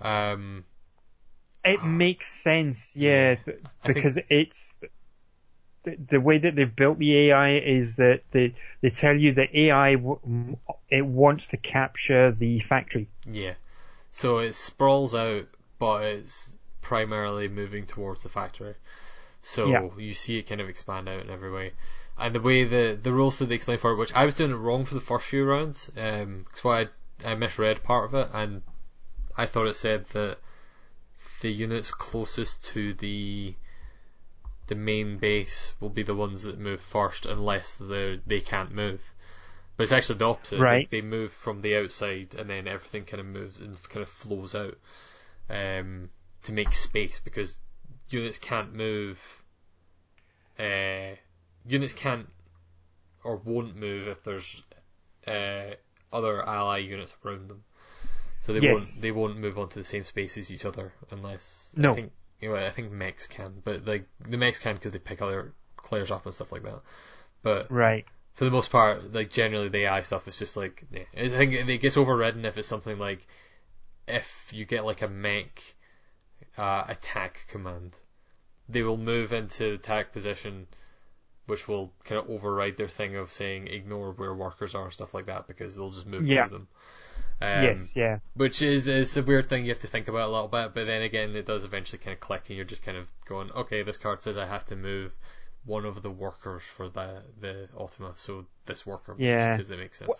um, 0.00 0.64
It 1.64 1.84
makes 1.84 2.28
sense. 2.32 2.96
Yeah. 2.96 3.36
I 3.46 3.52
think- 3.52 3.62
Because 3.84 4.18
it's 4.28 4.74
the, 5.84 5.96
the 6.10 6.20
way 6.20 6.38
that 6.38 6.54
they've 6.56 6.74
built 6.76 6.98
the 6.98 7.30
AI 7.30 7.58
is 7.58 7.96
that 7.96 8.22
they 8.32 8.54
they 8.80 8.90
tell 8.90 9.14
you 9.16 9.34
that 9.34 9.54
AI 9.54 9.94
w- 9.94 10.56
it 10.90 11.04
wants 11.06 11.48
to 11.48 11.56
capture 11.56 12.32
the 12.32 12.60
factory. 12.60 13.08
yeah. 13.26 13.54
So 14.12 14.38
it 14.38 14.54
sprawls 14.54 15.14
out, 15.14 15.46
but 15.78 16.02
it's 16.04 16.54
primarily 16.82 17.48
moving 17.48 17.86
towards 17.86 18.22
the 18.22 18.28
factory. 18.28 18.74
So 19.42 19.68
Yeah. 19.68 19.88
you 19.98 20.14
see 20.14 20.38
it 20.38 20.48
kind 20.48 20.60
of 20.60 20.68
expand 20.68 21.08
out 21.08 21.20
in 21.22 21.30
every 21.30 21.50
way. 21.52 21.72
And 22.18 22.34
the 22.34 22.40
way 22.40 22.64
the 22.64 22.98
the 23.00 23.12
rules 23.12 23.38
that 23.38 23.46
they 23.46 23.54
explain 23.54 23.78
for 23.78 23.92
it, 23.92 23.96
which 23.96 24.12
I 24.12 24.24
was 24.24 24.34
doing 24.34 24.50
it 24.50 24.56
wrong 24.56 24.84
for 24.84 24.94
the 24.94 25.00
first 25.00 25.26
few 25.26 25.44
rounds, 25.44 25.90
um, 25.96 26.44
because 26.48 26.64
why 26.64 26.80
I, 27.24 27.32
I 27.32 27.34
misread 27.36 27.82
part 27.84 28.06
of 28.06 28.14
it, 28.14 28.28
and 28.34 28.62
I 29.36 29.46
thought 29.46 29.68
it 29.68 29.76
said 29.76 30.06
that 30.08 30.38
the 31.40 31.52
units 31.52 31.92
closest 31.92 32.64
to 32.64 32.92
the 32.94 33.54
the 34.68 34.74
main 34.74 35.18
base 35.18 35.72
will 35.80 35.90
be 35.90 36.02
the 36.02 36.14
ones 36.14 36.42
that 36.44 36.58
move 36.58 36.80
first, 36.80 37.26
unless 37.26 37.74
they 37.76 38.20
they 38.26 38.40
can't 38.40 38.72
move. 38.72 39.02
But 39.76 39.84
it's 39.84 39.92
actually 39.92 40.18
the 40.18 40.26
opposite. 40.26 40.60
Right. 40.60 40.88
They, 40.90 41.00
they 41.00 41.06
move 41.06 41.32
from 41.32 41.62
the 41.62 41.76
outside, 41.76 42.34
and 42.36 42.48
then 42.48 42.66
everything 42.68 43.04
kind 43.04 43.20
of 43.20 43.26
moves 43.26 43.60
and 43.60 43.80
kind 43.88 44.02
of 44.02 44.08
flows 44.08 44.54
out 44.54 44.76
um, 45.48 46.10
to 46.44 46.52
make 46.52 46.74
space 46.74 47.20
because 47.20 47.58
units 48.10 48.38
can't 48.38 48.74
move. 48.74 49.44
Uh, 50.58 51.14
units 51.66 51.92
can't 51.92 52.28
or 53.24 53.36
won't 53.36 53.76
move 53.76 54.08
if 54.08 54.22
there's 54.24 54.62
uh, 55.26 55.74
other 56.12 56.46
ally 56.46 56.78
units 56.78 57.14
around 57.24 57.48
them. 57.48 57.62
So 58.40 58.52
they 58.52 58.60
Yes. 58.60 58.72
won't 58.72 59.02
they 59.02 59.12
won't 59.12 59.38
move 59.38 59.58
onto 59.58 59.78
the 59.80 59.84
same 59.84 60.04
space 60.04 60.36
as 60.38 60.50
each 60.50 60.64
other 60.64 60.92
unless 61.10 61.72
I 61.76 61.80
No. 61.82 61.94
think 61.94 62.12
you 62.40 62.50
know, 62.50 62.56
I 62.56 62.70
think 62.70 62.92
mechs 62.92 63.26
can, 63.26 63.62
but 63.64 63.86
like 63.86 64.06
the 64.20 64.36
mechs 64.36 64.58
can 64.58 64.74
because 64.76 64.92
they 64.92 64.98
pick 64.98 65.22
other 65.22 65.52
players 65.82 66.10
up 66.10 66.26
and 66.26 66.34
stuff 66.34 66.52
like 66.52 66.62
that. 66.64 66.80
But 67.42 67.70
Right. 67.70 68.06
for 68.34 68.44
the 68.44 68.50
most 68.52 68.70
part, 68.70 69.12
like 69.12 69.30
generally 69.30 69.68
the 69.68 69.84
AI 69.86 70.02
stuff 70.02 70.28
is 70.28 70.38
just 70.38 70.56
like 70.56 70.84
yeah. 70.90 71.04
I 71.16 71.28
think 71.28 71.52
it 71.54 71.80
gets 71.80 71.96
overridden 71.96 72.44
if 72.44 72.58
it's 72.58 72.68
something 72.68 72.98
like 72.98 73.26
if 74.08 74.50
you 74.52 74.64
get 74.64 74.84
like 74.84 75.02
a 75.02 75.08
mech 75.08 75.74
uh, 76.58 76.84
attack 76.88 77.46
command, 77.48 77.96
they 78.68 78.82
will 78.82 78.96
move 78.98 79.32
into 79.32 79.64
the 79.64 79.74
attack 79.74 80.12
position, 80.12 80.66
which 81.46 81.68
will 81.68 81.92
kind 82.04 82.20
of 82.20 82.30
override 82.30 82.76
their 82.76 82.88
thing 82.88 83.16
of 83.16 83.32
saying 83.32 83.68
ignore 83.68 84.12
where 84.12 84.34
workers 84.34 84.74
are 84.74 84.84
and 84.84 84.92
stuff 84.92 85.14
like 85.14 85.26
that 85.26 85.46
because 85.48 85.76
they'll 85.76 85.90
just 85.90 86.06
move 86.06 86.26
Yeah. 86.26 86.48
through 86.48 86.50
them. 86.50 86.68
Um, 87.40 87.62
yes. 87.62 87.94
Yeah. 87.94 88.18
which 88.34 88.62
is 88.62 88.88
is 88.88 89.16
a 89.16 89.22
weird 89.22 89.48
thing 89.48 89.64
you 89.64 89.70
have 89.70 89.78
to 89.80 89.86
think 89.86 90.08
about 90.08 90.28
a 90.28 90.32
little 90.32 90.48
bit, 90.48 90.74
but 90.74 90.86
then 90.86 91.02
again, 91.02 91.36
it 91.36 91.46
does 91.46 91.64
eventually 91.64 91.98
kind 91.98 92.12
of 92.14 92.20
click, 92.20 92.44
and 92.48 92.56
you're 92.56 92.64
just 92.64 92.82
kind 92.82 92.96
of 92.98 93.08
going, 93.26 93.50
okay, 93.52 93.82
this 93.82 93.96
card 93.96 94.22
says 94.22 94.36
I 94.36 94.46
have 94.46 94.64
to 94.66 94.76
move 94.76 95.16
one 95.64 95.84
of 95.84 96.02
the 96.02 96.10
workers 96.10 96.62
for 96.62 96.88
the 96.88 97.22
the 97.40 97.68
Ultima, 97.78 98.12
so 98.16 98.44
this 98.66 98.84
worker 98.86 99.14
Yeah. 99.18 99.56
because 99.56 99.70
it 99.70 99.78
makes 99.78 99.98
sense. 99.98 100.10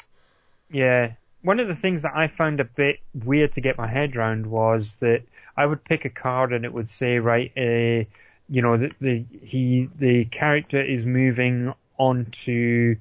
Yeah. 0.70 1.12
One 1.42 1.60
of 1.60 1.68
the 1.68 1.76
things 1.76 2.02
that 2.02 2.12
I 2.14 2.26
found 2.28 2.60
a 2.60 2.64
bit 2.64 2.98
weird 3.14 3.52
to 3.52 3.60
get 3.60 3.78
my 3.78 3.86
head 3.86 4.16
around 4.16 4.46
was 4.46 4.96
that 4.96 5.22
I 5.56 5.66
would 5.66 5.84
pick 5.84 6.04
a 6.04 6.10
card 6.10 6.52
and 6.52 6.64
it 6.64 6.72
would 6.72 6.90
say, 6.90 7.18
right, 7.18 7.50
uh, 7.56 8.04
you 8.48 8.62
know, 8.62 8.76
the, 8.76 8.92
the 9.00 9.24
he 9.42 9.88
the 9.98 10.24
character 10.26 10.80
is 10.82 11.04
moving 11.06 11.72
onto 11.96 12.96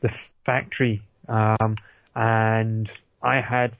the 0.00 0.08
factory, 0.44 1.02
um, 1.28 1.76
and 2.14 2.90
I 3.22 3.40
had 3.40 3.76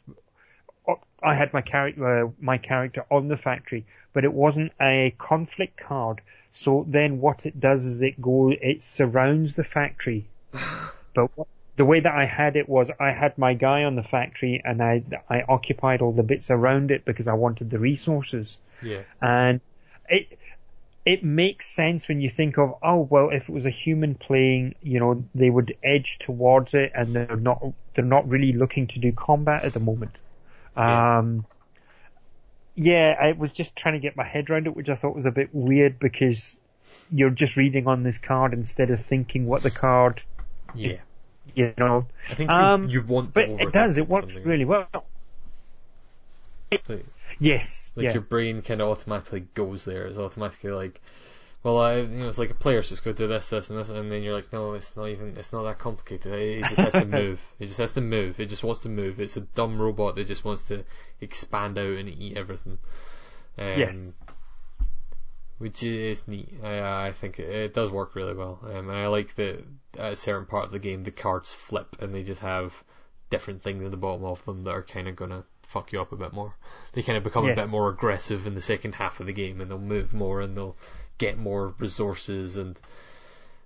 I 1.23 1.35
had 1.35 1.53
my 1.53 1.61
character 1.61 2.27
uh, 2.27 2.31
my 2.41 2.59
character 2.59 3.07
on 3.11 3.29
the 3.29 3.37
factory, 3.37 3.87
but 4.13 4.25
it 4.25 4.33
wasn't 4.33 4.73
a 4.81 5.15
conflict 5.19 5.79
card. 5.79 6.21
So 6.51 6.85
then 6.89 7.21
what 7.21 7.47
it 7.47 7.61
does 7.61 7.87
is 7.87 8.03
it 8.03 8.21
go 8.21 8.51
it 8.51 8.83
surrounds 8.83 9.55
the 9.55 9.65
factory, 9.65 10.27
but 11.15 11.37
what, 11.37 11.49
the 11.77 11.85
way 11.85 12.01
that 12.01 12.15
I 12.15 12.27
had 12.27 12.57
it 12.57 12.69
was 12.69 12.91
I 13.01 13.13
had 13.13 13.39
my 13.39 13.55
guy 13.55 13.85
on 13.85 13.95
the 13.95 14.03
factory 14.03 14.61
and 14.65 14.83
I 14.83 15.03
I 15.31 15.43
occupied 15.49 16.03
all 16.03 16.13
the 16.13 16.23
bits 16.23 16.51
around 16.51 16.91
it 16.91 17.05
because 17.05 17.29
I 17.29 17.35
wanted 17.35 17.71
the 17.71 17.79
resources. 17.79 18.59
Yeah, 18.83 19.03
and 19.21 19.61
it 20.09 20.39
it 21.05 21.25
makes 21.25 21.69
sense 21.69 22.07
when 22.09 22.21
you 22.21 22.31
think 22.31 22.59
of, 22.59 22.75
oh 22.83 23.01
well, 23.11 23.31
if 23.31 23.49
it 23.49 23.53
was 23.53 23.67
a 23.67 23.71
human 23.71 24.15
playing, 24.15 24.75
you 24.83 25.01
know, 25.01 25.25
they 25.35 25.51
would 25.51 25.77
edge 25.83 26.19
towards 26.19 26.75
it, 26.75 26.93
and 26.95 27.15
they're 27.15 27.37
not 27.37 27.63
they're 27.95 28.05
not 28.05 28.29
really 28.29 28.53
looking 28.53 28.87
to 28.89 28.99
do 29.01 29.13
combat 29.13 29.65
at 29.65 29.73
the 29.73 29.81
moment. 29.81 30.13
Yeah. 30.77 31.19
Um, 31.19 31.45
yeah, 32.75 33.15
I 33.21 33.33
was 33.33 33.53
just 33.53 33.77
trying 33.77 33.95
to 33.95 34.01
get 34.01 34.17
my 34.17 34.25
head 34.25 34.49
around 34.49 34.67
it, 34.67 34.75
which 34.75 34.89
I 34.89 34.95
thought 34.95 35.15
was 35.15 35.27
a 35.27 35.31
bit 35.31 35.51
weird 35.53 35.99
because 35.99 36.61
you're 37.11 37.31
just 37.31 37.57
reading 37.57 37.87
on 37.87 38.03
this 38.03 38.17
card 38.19 38.55
instead 38.55 38.91
of 38.91 39.05
thinking 39.05 39.47
what 39.47 39.63
the 39.63 39.71
card, 39.71 40.23
Yeah. 40.75 40.95
you 41.55 41.75
know. 41.77 42.07
I 42.31 42.35
think 42.35 42.51
you, 42.51 42.57
Um, 42.57 42.89
you 42.89 43.03
want 43.03 43.35
But 43.35 43.49
it 43.51 43.73
does, 43.73 43.99
it 43.99 44.09
works 44.09 44.33
something. 44.35 44.49
really 44.49 44.65
well. 44.65 44.87
Yes, 47.43 47.91
like 47.97 48.05
yeah. 48.05 48.13
your 48.13 48.23
brain 48.23 48.63
kind 48.63 48.81
of 48.81 48.89
automatically 48.89 49.47
goes 49.55 49.85
there. 49.85 50.07
It's 50.07 50.19
automatically 50.19 50.71
like, 50.71 51.01
well, 51.63 51.79
I, 51.79 51.99
you 51.99 52.07
know, 52.07 52.29
it's 52.29 52.39
like 52.39 52.51
a 52.51 52.55
player 52.55 52.83
just 52.83 53.05
go 53.05 53.13
do 53.13 53.29
this, 53.29 53.49
this, 53.51 53.71
and 53.71 53.79
this, 53.79 53.89
and 53.89 54.11
then 54.11 54.23
you're 54.23 54.35
like, 54.35 54.53
no, 54.53 54.73
it's 54.73 54.97
not 54.97 55.07
even, 55.07 55.37
it's 55.37 55.53
not 55.53 55.63
that 55.63 55.79
complicated. 55.79 56.33
It, 56.33 56.59
it 56.59 56.69
just 56.69 56.77
has 56.77 56.93
to 56.93 57.05
move. 57.07 57.41
It 57.61 57.67
just 57.67 57.79
has 57.79 57.93
to 57.93 58.01
move. 58.01 58.41
It 58.41 58.47
just 58.47 58.65
wants 58.65 58.83
to 58.83 58.89
move. 58.89 59.21
It's 59.21 59.37
a 59.37 59.43
dumb 59.43 59.81
robot 59.81 60.17
that 60.17 60.27
just 60.27 60.45
wants 60.45 60.63
to 60.65 60.85
expand 61.21 61.79
out 61.79 61.99
and 61.99 62.09
eat 62.09 62.37
everything. 62.37 62.79
Um, 63.59 63.79
Yes. 63.79 64.17
Which 65.59 65.85
is 65.85 66.27
neat. 66.27 66.49
I, 66.65 67.07
I 67.09 67.13
think 67.13 67.39
it, 67.39 67.49
it 67.49 67.75
does 67.75 67.91
work 67.91 68.17
really 68.17 68.35
well. 68.35 68.59
Um, 68.65 68.89
and 68.89 68.99
I 68.99 69.07
like 69.07 69.37
that 69.37 69.65
at 69.97 70.13
a 70.15 70.17
certain 70.17 70.47
part 70.47 70.65
of 70.65 70.73
the 70.73 70.81
game, 70.81 71.05
the 71.05 71.13
cards 71.13 71.53
flip 71.53 71.97
and 72.01 72.13
they 72.13 72.25
just 72.25 72.41
have 72.41 72.73
different 73.31 73.63
things 73.63 73.85
at 73.85 73.93
the 73.93 73.97
bottom 73.97 74.25
of 74.25 74.45
them 74.45 74.65
that 74.65 74.73
are 74.73 74.83
kind 74.83 75.07
of 75.07 75.15
gonna 75.17 75.45
fuck 75.73 75.93
you 75.93 76.01
up 76.01 76.13
a 76.13 76.17
bit 76.17 76.33
more. 76.33 76.55
They 76.93 77.03
kind 77.03 77.19
of 77.19 77.25
become 77.25 77.49
a 77.49 77.55
bit 77.55 77.69
more 77.69 77.89
aggressive 77.89 78.47
in 78.47 78.55
the 78.55 78.61
second 78.61 78.95
half 78.95 79.21
of 79.21 79.27
the 79.27 79.33
game 79.33 79.61
and 79.61 79.71
they'll 79.71 79.79
move 79.79 80.13
more 80.13 80.41
and 80.41 80.57
they'll 80.57 80.77
get 81.19 81.39
more 81.39 81.75
resources 81.79 82.57
and 82.57 82.79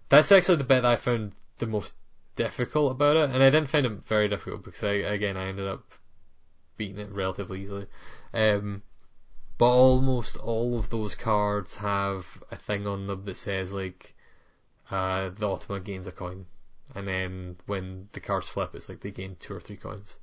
that's 0.09 0.31
actually 0.31 0.57
the 0.57 0.65
bit 0.65 0.83
that 0.83 0.93
I 0.93 0.97
found 0.97 1.33
the 1.59 1.67
most 1.67 1.93
difficult 2.37 2.93
about 2.93 3.17
it 3.17 3.31
and 3.31 3.43
I 3.43 3.51
didn't 3.51 3.71
find 3.71 3.87
it 3.87 4.05
very 4.05 4.29
difficult 4.29 4.63
because 4.63 4.85
I 4.85 4.93
again 4.93 5.37
I 5.37 5.49
ended 5.49 5.67
up 5.67 5.83
beating 6.77 6.99
it 6.99 7.11
relatively 7.11 7.63
easily. 7.63 7.87
Um, 8.33 8.83
but 9.59 9.71
almost 9.71 10.37
all 10.37 10.79
of 10.79 10.91
those 10.91 11.15
cards 11.15 11.75
have 11.77 12.27
a 12.51 12.57
thing 12.57 12.87
on 12.87 13.07
them 13.07 13.25
that 13.25 13.37
says 13.37 13.73
like 13.73 14.15
uh, 14.91 15.31
the 15.31 15.49
Ultima 15.49 15.81
gains 15.81 16.07
a 16.07 16.13
coin, 16.13 16.47
and 16.95 17.09
then 17.09 17.57
when 17.67 18.09
the 18.13 18.21
cards 18.21 18.49
flip, 18.49 18.75
it's 18.75 18.89
like 18.89 19.01
they 19.01 19.11
gain 19.11 19.37
two 19.37 19.55
or 19.55 19.61
three 19.61 19.77
coins, 19.77 20.19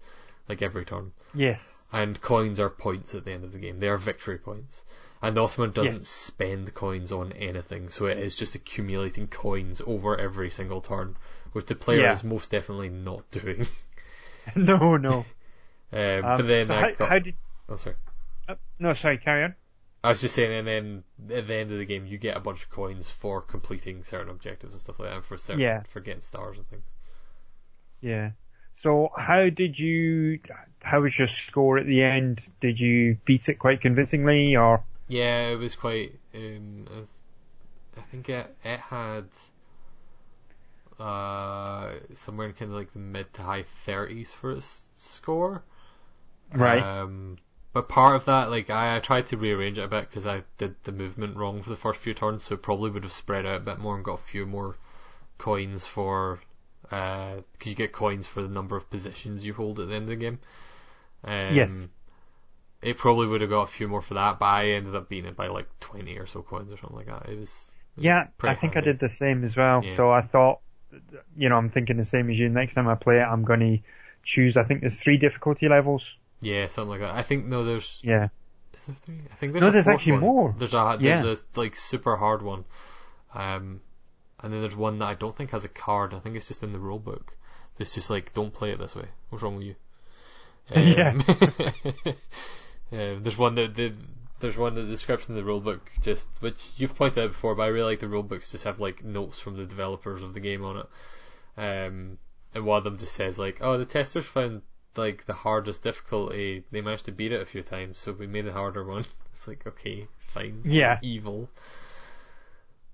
like 0.50 0.62
every 0.62 0.86
turn. 0.86 1.12
Yes. 1.34 1.88
And 1.94 2.20
coins 2.22 2.60
are 2.60 2.70
points 2.70 3.14
at 3.16 3.26
the 3.26 3.32
end 3.32 3.44
of 3.44 3.52
the 3.54 3.60
game. 3.60 3.80
They 3.80 3.88
are 3.90 3.98
victory 3.98 4.38
points. 4.38 4.84
And 5.22 5.38
the 5.38 5.42
Ultima 5.42 5.70
doesn't 5.70 5.94
Yes. 6.00 6.08
spend 6.08 6.74
coins 6.74 7.12
on 7.14 7.32
anything, 7.32 7.90
so 7.90 8.08
it 8.08 8.18
is 8.18 8.36
just 8.36 8.56
accumulating 8.56 9.28
coins 9.28 9.82
over 9.86 10.20
every 10.20 10.50
single 10.50 10.82
turn, 10.82 11.16
which 11.54 11.66
the 11.68 11.76
player 11.76 12.02
Yeah. 12.02 12.12
is 12.12 12.24
most 12.26 12.52
definitely 12.52 12.90
not 12.90 13.30
doing. 13.32 13.66
no, 14.56 14.98
no. 14.98 15.20
Um, 15.20 15.26
Um, 15.94 16.22
but 16.38 16.48
then 16.48 16.66
so 16.66 16.74
I 16.76 16.80
how, 16.82 16.92
got, 16.92 17.10
how 17.10 17.20
did? 17.20 17.36
oh 17.70 17.76
sorry. 17.78 17.96
Uh, 18.50 18.56
no, 18.80 18.94
sorry. 18.94 19.18
Carry 19.20 19.46
on. 19.46 19.56
I 20.04 20.10
was 20.10 20.20
just 20.20 20.36
saying, 20.36 20.52
and 20.52 20.68
then 20.68 21.04
at 21.34 21.48
the 21.48 21.54
end 21.56 21.72
of 21.72 21.78
the 21.78 21.86
game, 21.86 22.06
you 22.06 22.18
get 22.18 22.36
a 22.36 22.42
bunch 22.42 22.64
of 22.64 22.70
coins 22.70 23.10
for 23.10 23.42
completing 23.42 24.04
certain 24.04 24.30
objectives 24.30 24.74
and 24.74 24.82
stuff 24.82 25.00
like 25.00 25.08
that, 25.10 25.16
and 25.16 25.24
for 25.24 25.38
certain, 25.38 25.62
Yeah. 25.62 25.84
for 25.84 26.02
getting 26.02 26.20
stars 26.20 26.58
and 26.58 26.68
things. 26.68 26.94
Yeah. 28.02 28.32
So 28.74 29.12
how 29.18 29.50
did 29.50 29.80
you? 29.80 30.40
How 30.82 31.02
was 31.02 31.18
your 31.18 31.28
score 31.28 31.78
at 31.78 31.86
the 31.86 32.04
end? 32.04 32.42
Did 32.60 32.80
you 32.80 33.18
beat 33.26 33.50
it 33.50 33.56
quite 33.56 33.82
convincingly, 33.82 34.56
or? 34.56 34.84
Yeah, 35.08 35.48
it 35.50 35.56
was 35.56 35.76
quite. 35.76 36.20
Um, 36.34 36.88
I, 36.92 37.00
was, 37.00 37.10
I 37.98 38.02
think 38.02 38.30
it 38.30 38.56
it 38.64 38.80
had 38.80 39.30
uh 41.00 41.94
somewhere 42.14 42.48
in 42.48 42.54
kind 42.54 42.72
of 42.72 42.78
like 42.78 42.94
the 42.94 43.00
mid 43.00 43.34
to 43.34 43.42
high 43.42 43.64
thirties 43.86 44.32
for 44.32 44.52
its 44.52 44.84
score. 44.96 45.64
Right. 46.54 46.88
Um, 47.02 47.38
but 47.74 47.90
part 47.90 48.16
of 48.16 48.26
that, 48.26 48.50
like 48.50 48.70
I, 48.70 48.98
I 48.98 49.00
tried 49.00 49.28
to 49.28 49.38
rearrange 49.38 49.78
it 49.78 49.84
a 49.84 49.88
bit 49.88 50.10
because 50.10 50.28
I 50.28 50.44
did 50.58 50.76
the 50.84 50.92
movement 50.92 51.36
wrong 51.38 51.62
for 51.64 51.70
the 51.70 51.76
first 51.76 52.00
few 52.00 52.14
turns, 52.14 52.44
so 52.44 52.56
it 52.56 52.62
probably 52.64 52.90
would 52.92 53.04
have 53.04 53.14
spread 53.14 53.46
out 53.46 53.58
a 53.58 53.60
bit 53.60 53.80
more 53.80 53.96
and 53.96 54.06
got 54.06 54.20
a 54.20 54.24
few 54.24 54.46
more 54.46 54.78
coins 55.38 55.86
for. 55.86 56.40
Because 56.94 57.68
you 57.70 57.76
get 57.76 57.92
coins 57.92 58.28
for 58.28 58.42
the 58.42 58.50
number 58.50 58.76
of 58.76 58.90
positions 58.90 59.46
you 59.46 59.54
hold 59.54 59.80
at 59.80 59.88
the 59.90 59.96
end 59.96 60.04
of 60.04 60.10
the 60.10 60.16
game. 60.18 60.40
Um, 61.24 61.56
Yes. 61.56 61.88
It 62.82 62.98
probably 62.98 63.28
would 63.28 63.40
have 63.40 63.50
got 63.50 63.62
a 63.62 63.68
few 63.68 63.88
more 63.88 64.02
for 64.02 64.16
that, 64.16 64.40
but 64.40 64.46
I 64.46 64.72
ended 64.72 64.94
up 64.94 65.08
beating 65.08 65.30
it 65.30 65.38
by 65.38 65.48
like 65.48 65.68
20 65.80 66.18
or 66.18 66.28
so 66.28 66.42
coins 66.42 66.72
or 66.74 66.78
something 66.78 66.98
like 66.98 67.06
that. 67.06 67.30
It 67.30 67.40
was. 67.40 67.72
it 67.96 68.00
was 68.00 68.06
yeah, 68.06 68.28
I 68.44 68.56
think 68.56 68.74
handy. 68.74 68.90
I 68.90 68.92
did 68.92 69.00
the 69.00 69.08
same 69.08 69.46
as 69.46 69.56
well. 69.56 69.82
Yeah. 69.86 69.96
So 69.96 70.12
I 70.12 70.20
thought, 70.20 70.60
you 71.38 71.48
know, 71.48 71.56
I'm 71.56 71.70
thinking 71.70 71.96
the 71.96 72.04
same 72.04 72.30
as 72.30 72.38
you. 72.38 72.50
Next 72.50 72.76
time 72.76 72.90
I 72.90 72.96
play 72.96 73.20
it, 73.20 73.24
I'm 73.24 73.44
going 73.46 73.62
to 73.62 73.78
choose. 74.24 74.58
I 74.58 74.64
think 74.64 74.82
there's 74.82 75.00
three 75.00 75.16
difficulty 75.18 75.70
levels. 75.70 76.14
Yeah, 76.42 76.68
something 76.68 76.90
like 76.90 77.00
that. 77.00 77.16
I 77.16 77.22
think, 77.22 77.46
no, 77.46 77.64
there's. 77.64 78.02
Yeah. 78.04 78.28
Is 78.78 78.86
there 78.88 78.96
three? 78.96 79.22
I 79.32 79.36
think 79.36 79.54
there's 79.54 79.62
No, 79.64 79.72
there's 79.72 79.88
actually 79.88 80.14
one. 80.14 80.22
more. 80.22 80.56
There's 80.58 80.74
a 80.74 80.98
there's 81.00 81.24
Yeah. 81.24 81.32
a 81.32 81.60
like 81.60 81.78
super 81.78 82.18
hard 82.18 82.42
one, 82.42 82.66
um, 83.34 83.80
and 84.44 84.54
then 84.54 84.62
there's 84.62 84.76
one 84.76 85.00
that 85.00 85.06
I 85.06 85.14
don't 85.14 85.36
think 85.36 85.52
has 85.52 85.66
a 85.66 85.70
card. 85.70 86.14
I 86.14 86.20
think 86.20 86.36
it's 86.36 86.48
just 86.48 86.64
in 86.64 86.74
the 86.74 86.80
rule 86.80 87.00
book. 87.00 87.36
It's 87.80 87.96
just 87.96 88.10
like 88.10 88.34
don't 88.34 88.54
play 88.54 88.72
it 88.72 88.80
this 88.80 88.96
way. 88.96 89.06
What's 89.30 89.44
wrong 89.44 89.58
with 89.58 89.68
you? 89.68 89.76
Yeah. 90.76 91.10
um, 92.92 93.24
there's 93.24 93.38
one 93.38 93.56
that 93.56 93.76
the 93.76 93.94
there's 94.40 94.58
one 94.58 94.76
that 94.76 94.82
the 94.82 94.90
description 94.90 95.32
in 95.32 95.38
the 95.38 95.44
rule 95.44 95.60
book 95.60 95.90
just 96.02 96.28
which 96.40 96.72
you've 96.78 96.96
pointed 96.96 97.24
out 97.24 97.32
before, 97.32 97.56
but 97.56 97.64
I 97.64 97.68
really 97.68 97.92
like 97.92 98.00
the 98.00 98.08
rule 98.08 98.24
books 98.24 98.52
just 98.52 98.66
have 98.66 98.80
like 98.80 99.04
notes 99.04 99.40
from 99.40 99.58
the 99.58 99.66
developers 99.66 100.22
of 100.22 100.34
the 100.34 100.40
game 100.40 100.64
on 100.64 100.78
it. 100.78 100.88
Um, 101.58 102.18
and 102.54 102.66
one 102.66 102.78
of 102.78 102.84
them 102.84 102.98
just 102.98 103.14
says 103.14 103.40
like, 103.40 103.60
oh, 103.62 103.78
the 103.78 103.86
testers 103.86 104.26
found 104.26 104.62
like 104.96 105.26
the 105.26 105.34
hardest 105.34 105.84
difficulty. 105.84 106.64
They 106.72 106.82
managed 106.82 107.06
to 107.06 107.12
beat 107.12 107.32
it 107.32 107.42
a 107.42 107.46
few 107.46 107.64
times, 107.64 108.00
so 108.00 108.12
we 108.12 108.28
made 108.28 108.48
a 108.48 108.54
harder 108.54 108.84
one. 108.84 109.06
It's 109.34 109.48
like 109.48 109.66
okay, 109.66 110.08
fine. 110.20 110.62
Yeah. 110.64 111.00
Evil. 111.02 111.50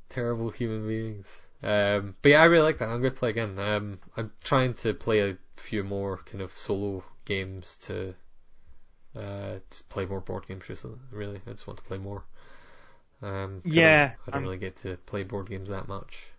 Terrible 0.10 0.50
human 0.52 0.88
beings. 0.88 1.48
Um, 1.64 2.16
but 2.22 2.30
yeah, 2.30 2.42
I 2.42 2.46
really 2.46 2.64
like 2.64 2.78
that. 2.80 2.90
I'm 2.90 3.00
going 3.02 3.12
to 3.14 3.18
play 3.18 3.30
again. 3.32 3.58
Um, 3.58 4.00
I'm 4.18 4.32
trying 4.44 4.74
to 4.76 4.94
play 4.94 5.20
a 5.22 5.38
few 5.58 5.84
more 5.84 6.18
kind 6.26 6.42
of 6.42 6.56
solo 6.56 7.04
games 7.26 7.78
to 7.84 8.14
uh, 9.16 9.60
to 9.70 9.84
play 9.90 10.06
more 10.06 10.22
board 10.22 10.48
games. 10.48 10.68
Recently, 10.70 11.00
really, 11.12 11.42
I 11.46 11.52
just 11.52 11.68
want 11.68 11.78
to 11.78 11.84
play 11.84 11.98
more. 12.00 12.24
Um, 13.22 13.64
I 13.76 13.82
Yeah, 13.82 13.82
don't, 13.82 14.16
I 14.28 14.32
don't 14.32 14.42
I'm- 14.42 14.44
really 14.44 14.58
get 14.58 14.78
to 14.78 14.98
play 14.98 15.24
board 15.24 15.50
games 15.50 15.70
that 15.70 15.88
much. 15.88 16.30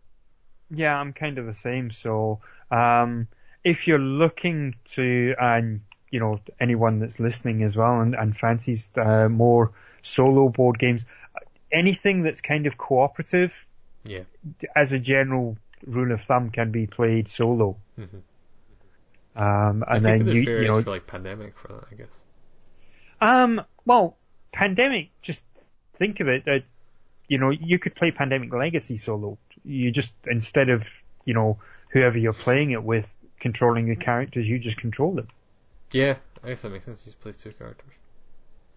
Yeah, 0.71 0.95
I'm 0.99 1.13
kind 1.13 1.39
of 1.39 1.47
the 1.47 1.53
same. 1.53 1.91
So, 1.91 2.41
um, 2.71 3.29
if 3.65 3.87
you're 3.87 3.99
looking 3.99 4.75
to, 4.97 5.35
and 5.41 5.81
you 6.11 6.21
know, 6.21 6.41
anyone 6.59 6.99
that's 6.99 7.21
listening 7.21 7.63
as 7.63 7.77
well 7.77 8.01
and, 8.01 8.15
and 8.15 8.37
fancies 8.37 8.91
uh, 8.97 9.29
more 9.29 9.73
solo 10.03 10.49
board 10.49 10.79
games, 10.79 11.05
anything 11.73 12.23
that's 12.23 12.41
kind 12.41 12.67
of 12.67 12.77
cooperative, 12.77 13.67
Yeah. 14.05 14.23
as 14.77 14.93
a 14.93 14.99
general 14.99 15.57
rule 15.87 16.13
of 16.13 16.21
thumb, 16.23 16.51
can 16.51 16.71
be 16.73 16.87
played 16.87 17.29
solo. 17.29 17.77
hmm 17.97 18.05
Um, 19.37 19.85
I 19.87 19.97
and 19.97 20.05
think 20.05 20.19
then 20.19 20.25
there's 20.27 20.37
you, 20.37 20.45
various 20.45 20.63
you 20.63 20.69
know, 20.73 20.83
for 20.83 20.91
like 20.91 21.07
pandemic 21.07 21.57
for 21.57 21.69
that, 21.69 21.85
I 21.91 21.95
guess. 21.95 22.21
um, 23.21 23.63
well, 23.87 24.17
pandemic. 24.53 25.11
Just 25.23 25.43
think 25.99 26.21
of 26.21 26.29
it 26.29 26.45
that 26.47 26.65
you 27.29 27.39
know 27.39 27.51
you 27.51 27.79
could 27.79 27.95
play 27.95 28.11
Pandemic 28.11 28.53
Legacy 28.53 28.97
solo. 28.97 29.39
You 29.65 29.91
just 29.93 30.13
instead 30.27 30.69
of 30.69 30.89
you 31.25 31.35
know 31.35 31.59
whoever 31.91 32.19
you're 32.19 32.33
playing 32.33 32.73
it 32.73 32.83
with 32.83 33.17
controlling 33.39 33.89
the 33.89 33.97
characters, 33.97 34.49
you 34.49 34.59
just 34.59 34.79
control 34.79 35.15
them. 35.15 35.29
Yeah, 35.93 36.17
I 36.43 36.49
guess 36.49 36.63
that 36.63 36.71
makes 36.71 36.85
sense. 36.87 37.01
You 37.05 37.13
just 37.13 37.21
play 37.21 37.33
two 37.33 37.53
characters. 37.53 37.93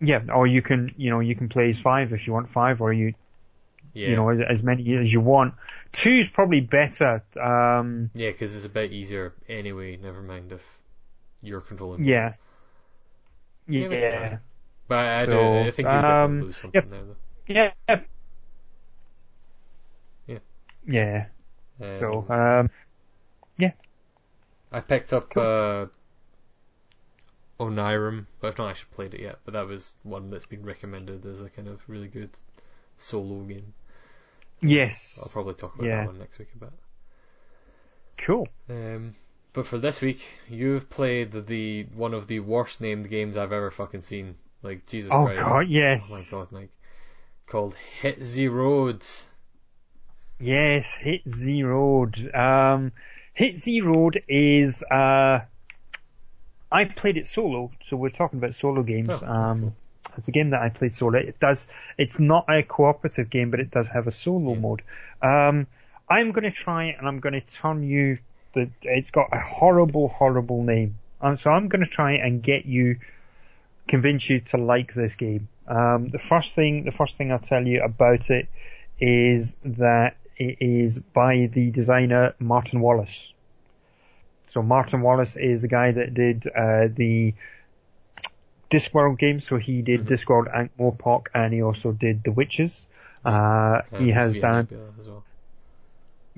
Yeah, 0.03 0.21
or 0.33 0.45
you 0.47 0.61
can 0.61 0.93
you 0.97 1.09
know 1.09 1.21
you 1.21 1.35
can 1.35 1.49
play 1.49 1.69
as 1.69 1.79
five 1.79 2.11
if 2.13 2.27
you 2.27 2.33
want 2.33 2.49
five, 2.49 2.81
or 2.81 2.91
you 2.91 3.13
Yeah. 3.93 4.09
you 4.09 4.15
know 4.15 4.29
as, 4.29 4.39
as 4.49 4.63
many 4.63 4.95
as 4.97 5.11
you 5.11 5.21
want. 5.21 5.53
Two 5.91 6.11
is 6.11 6.29
probably 6.29 6.61
better. 6.61 7.23
Um, 7.39 8.09
Yeah, 8.13 8.31
because 8.31 8.55
it's 8.55 8.65
a 8.65 8.69
bit 8.69 8.91
easier 8.91 9.33
anyway. 9.47 9.97
Never 9.97 10.21
mind 10.21 10.51
if 10.51 10.63
you're 11.41 11.61
controlling. 11.61 12.03
yeah. 12.03 12.33
Yeah, 13.67 13.87
but 13.87 13.97
Yeah. 13.97 14.37
But 14.87 15.05
I, 15.05 15.25
do. 15.25 15.31
So, 15.31 15.59
I 15.59 15.71
think 15.71 15.87
you 15.87 15.93
um, 15.93 16.41
lose 16.41 16.57
something 16.57 16.81
yep. 16.81 16.89
there, 16.89 17.03
though. 17.05 17.15
Yeah. 17.47 17.71
Yeah. 20.27 20.39
Yeah. 20.85 21.25
Um, 21.81 21.99
So, 21.99 22.25
um, 22.29 22.69
yeah. 23.57 23.71
I 24.71 24.79
picked 24.81 25.13
up 25.13 25.35
uh, 25.37 25.85
Onirim, 27.59 28.25
but 28.39 28.47
I've 28.49 28.57
not 28.57 28.71
actually 28.71 28.89
played 28.95 29.13
it 29.13 29.21
yet. 29.21 29.39
But 29.45 29.53
that 29.53 29.67
was 29.67 29.95
one 30.03 30.29
that's 30.29 30.45
been 30.45 30.63
recommended 30.65 31.25
as 31.25 31.41
a 31.41 31.49
kind 31.49 31.67
of 31.67 31.81
really 31.87 32.07
good 32.07 32.29
solo 32.97 33.41
game. 33.43 33.73
yes. 34.61 35.19
I'll 35.21 35.29
probably 35.29 35.53
talk 35.55 35.75
about 35.75 35.87
Yeah. 35.87 35.97
that 36.01 36.07
one 36.07 36.19
next 36.19 36.39
week 36.39 36.49
a 36.55 36.57
bit. 36.57 36.73
Cool. 38.17 38.47
Um, 38.69 39.15
but 39.53 39.67
for 39.67 39.77
this 39.77 40.01
week, 40.01 40.23
you've 40.49 40.89
played 40.89 41.31
the, 41.47 41.83
one 41.93 42.13
of 42.13 42.27
the 42.27 42.39
worst 42.39 42.79
named 42.81 43.09
games 43.09 43.37
I've 43.37 43.51
ever 43.51 43.71
fucking 43.71 44.01
seen. 44.01 44.35
Like 44.61 44.85
Jesus 44.85 45.11
Oh 45.13 45.25
Christ! 45.25 45.41
god, 45.41 45.67
yes. 45.67 46.09
Oh 46.11 46.15
my 46.15 46.23
god, 46.31 46.51
Mike. 46.51 46.69
called 47.47 47.75
Hit 48.01 48.19
the 48.21 48.47
Road. 48.47 49.03
Yes, 50.39 50.91
Hit 50.99 51.21
the 51.25 51.63
Road. 51.63 52.33
Um, 52.33 52.91
Hit 53.33 53.57
the 53.61 53.81
Road 53.81 54.23
is, 54.27 54.81
uh, 54.83 55.41
I 56.73 56.85
played 56.85 57.17
it 57.17 57.27
solo, 57.27 57.71
so 57.85 57.95
we're 57.95 58.09
talking 58.09 58.39
about 58.39 58.55
solo 58.55 58.81
games. 58.83 59.09
Oh, 59.11 59.25
um, 59.27 59.61
cool. 59.61 59.73
it's 60.17 60.27
a 60.27 60.31
game 60.31 60.49
that 60.49 60.61
I 60.63 60.69
played 60.69 60.95
solo. 60.95 61.19
It 61.19 61.39
does, 61.39 61.67
it's 61.97 62.19
not 62.19 62.45
a 62.49 62.63
cooperative 62.63 63.29
game, 63.29 63.51
but 63.51 63.59
it 63.59 63.69
does 63.69 63.87
have 63.89 64.07
a 64.07 64.11
solo 64.11 64.53
Yeah. 64.53 64.59
mode. 64.59 64.81
Um, 65.21 65.67
I'm 66.09 66.31
going 66.31 66.43
to 66.43 66.51
try 66.51 66.85
it 66.85 66.95
and 66.97 67.07
I'm 67.07 67.19
going 67.19 67.33
to 67.33 67.41
turn 67.41 67.83
you 67.83 68.17
the, 68.53 68.69
it's 68.81 69.11
got 69.11 69.29
a 69.31 69.39
horrible, 69.39 70.07
horrible 70.07 70.63
name. 70.63 70.99
Um, 71.21 71.37
so 71.37 71.51
I'm 71.51 71.67
going 71.69 71.83
to 71.83 71.89
try 71.89 72.13
and 72.13 72.41
get 72.41 72.65
you, 72.65 72.97
convince 73.87 74.29
you 74.29 74.41
to 74.41 74.57
like 74.57 74.93
this 74.93 75.15
game. 75.15 75.47
Um, 75.67 76.09
the 76.09 76.19
first 76.19 76.55
thing, 76.55 76.83
the 76.83 76.91
first 76.91 77.15
thing 77.15 77.31
I'll 77.31 77.39
tell 77.39 77.65
you 77.65 77.81
about 77.83 78.29
it 78.29 78.47
is 78.99 79.55
that 79.63 80.17
it 80.37 80.57
is 80.59 80.99
by 80.99 81.49
the 81.51 81.71
designer 81.71 82.33
Martin 82.39 82.79
Wallace. 82.81 83.32
So 84.53 84.61
Martin 84.61 85.01
Wallace 85.01 85.35
is 85.35 85.63
the 85.63 85.67
guy 85.67 85.91
that 85.91 86.13
did 86.13 86.45
uh, 86.45 86.87
the 86.87 87.33
Discworld 88.69 89.17
games. 89.17 89.47
So 89.47 89.57
he 89.57 89.81
did 89.81 90.01
Mhm. 90.01 90.07
Discworld 90.07 90.47
Ankh-Morpork, 90.53 91.27
and 91.33 91.51
he 91.51 91.63
also 91.63 91.91
did 91.91 92.23
The 92.23 92.31
Witches. 92.31 92.85
Uh, 93.25 93.81
he 93.97 94.11
has 94.11 94.33
Via 94.33 94.41
done 94.41 94.67
well. 94.71 95.23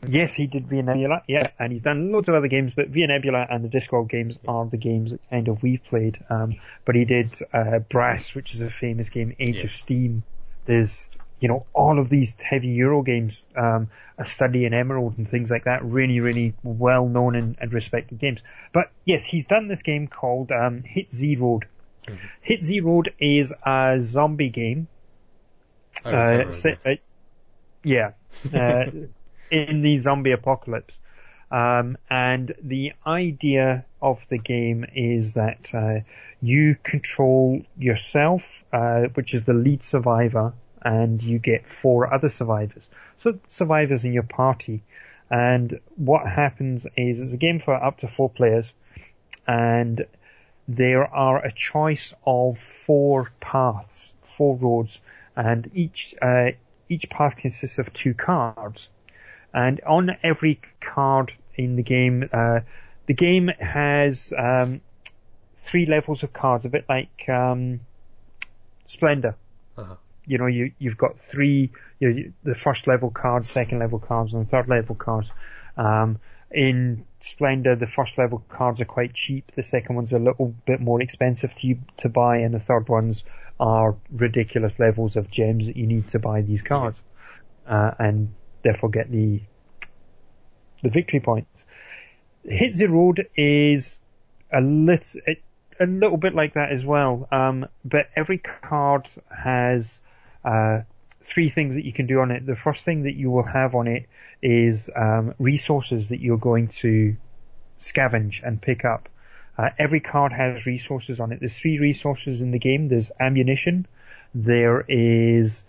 Yes, 0.07 0.33
he 0.33 0.47
did 0.47 0.67
Via 0.67 0.83
Nebula, 0.83 1.23
yeah, 1.27 1.49
and 1.59 1.71
he's 1.73 1.81
done 1.81 2.11
loads 2.11 2.29
of 2.29 2.35
other 2.35 2.47
games, 2.47 2.73
but 2.73 2.87
Via 2.87 3.07
Nebula 3.07 3.47
and 3.49 3.65
the 3.65 3.69
Discworld 3.69 4.09
games 4.09 4.39
are 4.47 4.65
the 4.65 4.77
games 4.77 5.11
that 5.11 5.29
kind 5.29 5.47
of 5.49 5.61
we've 5.61 5.83
played. 5.83 6.17
Um, 6.29 6.55
but 6.85 6.95
he 6.95 7.03
did 7.03 7.37
uh, 7.51 7.79
Brass, 7.79 8.33
which 8.33 8.53
is 8.55 8.61
a 8.61 8.69
famous 8.69 9.09
game, 9.09 9.35
Age 9.39 9.57
Yeah. 9.57 9.65
of 9.65 9.71
Steam. 9.71 10.23
There's, 10.65 11.09
you 11.39 11.47
know, 11.47 11.65
all 11.73 11.99
of 11.99 12.09
these 12.09 12.35
heavy 12.39 12.69
Euro 12.69 13.01
games, 13.01 13.45
um, 13.55 13.89
A 14.17 14.25
Study 14.25 14.65
in 14.65 14.73
Emerald 14.73 15.17
and 15.17 15.27
things 15.27 15.51
like 15.51 15.65
that, 15.65 15.83
really, 15.83 16.19
really 16.19 16.53
well 16.63 17.07
known 17.07 17.35
and, 17.35 17.57
and 17.59 17.73
respected 17.73 18.19
games. 18.19 18.39
But 18.73 18.91
yes, 19.03 19.25
he's 19.25 19.45
done 19.45 19.67
this 19.67 19.81
game 19.81 20.07
called 20.07 20.51
um, 20.51 20.83
Hit 20.83 21.11
Z 21.13 21.35
Road. 21.35 21.65
Mhm. 22.07 22.19
Hit 22.41 22.63
Z 22.63 22.79
Road 22.81 23.13
is 23.19 23.53
a 23.65 23.97
zombie 24.01 24.49
game 24.49 24.87
uh, 26.05 26.45
this. 26.45 26.65
it's, 26.85 27.13
yeah, 27.83 28.11
uh, 28.53 28.85
in 29.51 29.81
the 29.81 29.97
zombie 29.97 30.31
apocalypse. 30.31 30.97
Um, 31.51 31.97
and 32.09 32.53
the 32.61 32.93
idea 33.05 33.85
of 34.01 34.25
the 34.29 34.37
game 34.37 34.85
is 34.93 35.33
that 35.33 35.69
uh, 35.73 35.99
you 36.41 36.75
control 36.83 37.61
yourself, 37.77 38.63
uh, 38.73 39.03
which 39.13 39.33
is 39.33 39.43
the 39.43 39.53
lead 39.53 39.83
survivor, 39.83 40.53
and 40.85 41.21
you 41.21 41.39
get 41.39 41.67
four 41.67 42.13
other 42.13 42.29
survivors. 42.29 42.87
So 43.17 43.39
survivors 43.49 44.05
in 44.05 44.13
your 44.13 44.23
party. 44.23 44.83
And 45.29 45.79
what 45.95 46.27
happens 46.27 46.85
is 46.95 47.19
it's 47.19 47.33
a 47.33 47.37
game 47.37 47.59
for 47.59 47.73
up 47.73 47.97
to 47.99 48.07
four 48.07 48.29
players, 48.29 48.71
and 49.47 50.05
there 50.67 51.03
are 51.03 51.43
a 51.43 51.51
choice 51.51 52.13
of 52.25 52.59
four 52.59 53.31
paths, 53.39 54.13
four 54.21 54.55
roads, 54.55 55.01
and 55.35 55.71
each 55.73 56.13
uh, 56.21 56.51
each 56.87 57.09
path 57.09 57.37
consists 57.37 57.79
of 57.79 57.91
two 57.91 58.13
cards. 58.13 58.87
And 59.51 59.81
on 59.81 60.11
every 60.21 60.61
card 60.79 61.33
in 61.55 61.75
the 61.75 61.83
game, 61.83 62.29
uh, 62.31 62.59
the 63.07 63.15
game 63.15 63.47
has 63.47 64.31
um, 64.37 64.81
three 65.57 65.87
levels 65.87 66.21
of 66.21 66.33
cards, 66.33 66.65
a 66.65 66.69
bit 66.69 66.85
like 66.87 67.27
um, 67.27 67.79
Splendor. 68.85 69.35
Uh-huh. 69.75 69.95
You 70.25 70.37
know, 70.37 70.47
you 70.47 70.71
you've 70.79 70.97
got 70.97 71.19
three, 71.19 71.71
you 71.99 72.13
know, 72.13 72.31
the 72.43 72.55
first 72.55 72.87
level 72.87 73.09
cards, 73.09 73.49
second 73.49 73.79
level 73.79 73.99
cards, 73.99 74.33
and 74.33 74.49
third 74.49 74.67
level 74.67 74.95
cards. 74.95 75.31
Um, 75.77 76.19
in 76.51 77.05
Splendor, 77.19 77.75
the 77.75 77.87
first 77.87 78.17
level 78.17 78.43
cards 78.49 78.81
are 78.81 78.85
quite 78.85 79.13
cheap. 79.13 79.51
The 79.51 79.63
second 79.63 79.95
ones 79.95 80.13
are 80.13 80.17
a 80.17 80.23
little 80.23 80.53
bit 80.65 80.79
more 80.79 81.01
expensive 81.01 81.53
to 81.55 81.77
to 81.97 82.09
buy, 82.09 82.37
and 82.37 82.53
the 82.53 82.59
third 82.59 82.87
ones 82.87 83.23
are 83.59 83.95
ridiculous 84.11 84.79
levels 84.79 85.15
of 85.15 85.29
gems 85.29 85.67
that 85.67 85.77
you 85.77 85.87
need 85.87 86.09
to 86.09 86.19
buy 86.19 86.41
these 86.41 86.61
cards, 86.61 87.01
uh, 87.67 87.91
and 87.99 88.33
therefore 88.63 88.89
get 88.89 89.11
the 89.11 89.41
the 90.83 90.89
victory 90.89 91.19
points. 91.19 91.65
Hit 92.43 92.75
the 92.75 92.87
road 92.87 93.27
is 93.35 93.99
a 94.51 94.61
lit 94.61 95.15
a 95.79 95.85
little 95.85 96.17
bit 96.17 96.33
like 96.33 96.53
that 96.53 96.71
as 96.71 96.85
well, 96.85 97.27
um, 97.31 97.67
but 97.83 98.09
every 98.15 98.37
card 98.37 99.09
has 99.29 100.01
uh, 100.45 100.81
three 101.21 101.49
things 101.49 101.75
that 101.75 101.85
you 101.85 101.93
can 101.93 102.05
do 102.05 102.19
on 102.19 102.31
it. 102.31 102.45
The 102.45 102.55
first 102.55 102.85
thing 102.85 103.03
that 103.03 103.15
you 103.15 103.31
will 103.31 103.43
have 103.43 103.75
on 103.75 103.87
it 103.87 104.07
is 104.41 104.89
um, 104.95 105.33
resources 105.39 106.09
that 106.09 106.19
you're 106.19 106.37
going 106.37 106.67
to 106.67 107.17
scavenge 107.79 108.41
and 108.43 108.61
pick 108.61 108.85
up. 108.85 109.09
Uh, 109.57 109.69
every 109.79 110.01
card 110.01 110.33
has 110.33 110.65
resources 110.65 111.19
on 111.19 111.31
it. 111.31 111.39
There's 111.39 111.57
three 111.57 111.79
resources 111.79 112.41
in 112.41 112.51
the 112.51 112.59
game. 112.59 112.87
There's 112.89 113.11
ammunition. 113.19 113.87
There 114.33 114.85
is 114.87 115.63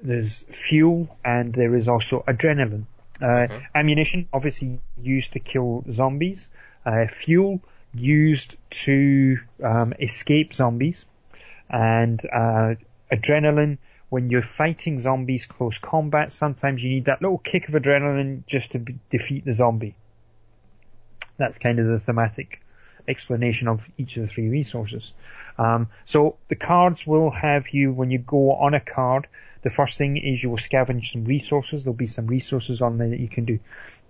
there's 0.00 0.44
fuel 0.50 1.16
and 1.24 1.54
there 1.54 1.74
is 1.74 1.88
also 1.88 2.22
adrenaline. 2.26 2.84
Uh, 3.22 3.46
Okay. 3.46 3.66
Ammunition 3.74 4.28
obviously 4.32 4.80
used 5.00 5.32
to 5.32 5.40
kill 5.40 5.84
zombies. 5.90 6.48
Uh, 6.84 7.06
fuel 7.06 7.60
used 7.94 8.56
to 8.70 9.38
um, 9.62 9.94
escape 9.98 10.52
zombies, 10.52 11.06
and 11.68 12.20
uh, 12.24 12.74
adrenaline 13.12 13.78
when 14.08 14.30
you're 14.30 14.42
fighting 14.42 14.98
zombies 14.98 15.46
close 15.46 15.78
combat. 15.78 16.32
Sometimes 16.32 16.82
you 16.82 16.90
need 16.90 17.06
that 17.06 17.22
little 17.22 17.38
kick 17.38 17.68
of 17.68 17.74
adrenaline 17.74 18.46
just 18.46 18.72
to 18.72 18.78
defeat 19.10 19.44
the 19.44 19.52
zombie. 19.52 19.94
That's 21.36 21.58
kind 21.58 21.78
of 21.78 21.86
the 21.86 22.00
thematic 22.00 22.60
explanation 23.08 23.68
of 23.68 23.88
each 23.98 24.16
of 24.16 24.22
the 24.22 24.28
three 24.28 24.48
resources. 24.48 25.12
Um, 25.58 25.88
so 26.04 26.36
the 26.48 26.56
cards 26.56 27.06
will 27.06 27.30
have 27.30 27.68
you 27.70 27.92
when 27.92 28.10
you 28.10 28.18
go 28.18 28.52
on 28.52 28.74
a 28.74 28.80
card. 28.80 29.26
The 29.62 29.70
first 29.70 29.98
thing 29.98 30.16
is 30.16 30.42
you 30.42 30.50
will 30.50 30.58
scavenge 30.58 31.12
some 31.12 31.24
resources. 31.24 31.82
There'll 31.82 31.94
be 31.94 32.06
some 32.06 32.26
resources 32.26 32.82
on 32.82 32.98
there 32.98 33.08
that 33.10 33.20
you 33.20 33.28
can 33.28 33.44
do. 33.44 33.58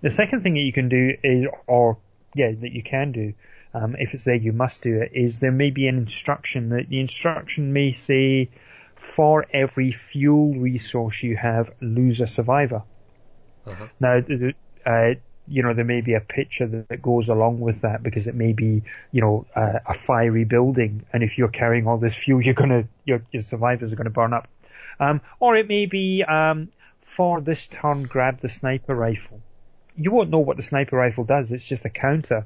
The 0.01 0.09
second 0.09 0.43
thing 0.43 0.53
that 0.53 0.61
you 0.61 0.73
can 0.73 0.89
do 0.89 1.13
is, 1.23 1.45
or 1.65 1.97
yeah, 2.35 2.51
that 2.51 2.71
you 2.71 2.83
can 2.83 3.11
do, 3.11 3.33
um, 3.77 3.95
if 3.97 4.13
it's 4.13 4.23
there, 4.23 4.35
you 4.35 4.53
must 4.53 4.81
do 4.81 5.01
it. 5.01 5.11
Is 5.13 5.39
there 5.39 5.51
may 5.51 5.69
be 5.69 5.87
an 5.87 5.97
instruction 5.97 6.69
that 6.69 6.89
the 6.89 6.99
instruction 6.99 7.73
may 7.73 7.91
say, 7.91 8.49
for 8.97 9.45
every 9.53 9.91
fuel 9.91 10.53
resource 10.55 11.23
you 11.23 11.37
have, 11.37 11.71
lose 11.81 12.19
a 12.19 12.27
survivor. 12.27 12.83
Uh-huh. 13.65 13.87
Now, 13.99 14.21
uh, 14.85 15.13
you 15.47 15.63
know, 15.63 15.73
there 15.73 15.85
may 15.85 16.01
be 16.01 16.15
a 16.15 16.21
picture 16.21 16.67
that, 16.67 16.89
that 16.89 17.01
goes 17.01 17.29
along 17.29 17.59
with 17.59 17.81
that 17.81 18.03
because 18.03 18.27
it 18.27 18.35
may 18.35 18.53
be, 18.53 18.83
you 19.11 19.21
know, 19.21 19.45
uh, 19.55 19.79
a 19.85 19.93
fiery 19.93 20.43
building, 20.43 21.05
and 21.13 21.23
if 21.23 21.37
you're 21.37 21.47
carrying 21.47 21.87
all 21.87 21.97
this 21.97 22.15
fuel, 22.15 22.41
you're 22.45 22.53
gonna, 22.53 22.87
your, 23.05 23.21
your 23.31 23.41
survivors 23.41 23.93
are 23.93 23.95
gonna 23.95 24.09
burn 24.09 24.33
up. 24.33 24.47
Um, 24.99 25.21
or 25.39 25.55
it 25.55 25.67
may 25.67 25.85
be, 25.85 26.23
um, 26.23 26.69
for 27.01 27.39
this 27.39 27.67
turn, 27.67 28.03
grab 28.03 28.39
the 28.39 28.49
sniper 28.49 28.95
rifle. 28.95 29.41
You 29.95 30.11
won't 30.11 30.29
know 30.29 30.39
what 30.39 30.57
the 30.57 30.63
sniper 30.63 30.97
rifle 30.97 31.23
does. 31.23 31.51
It's 31.51 31.63
just 31.63 31.85
a 31.85 31.89
counter, 31.89 32.45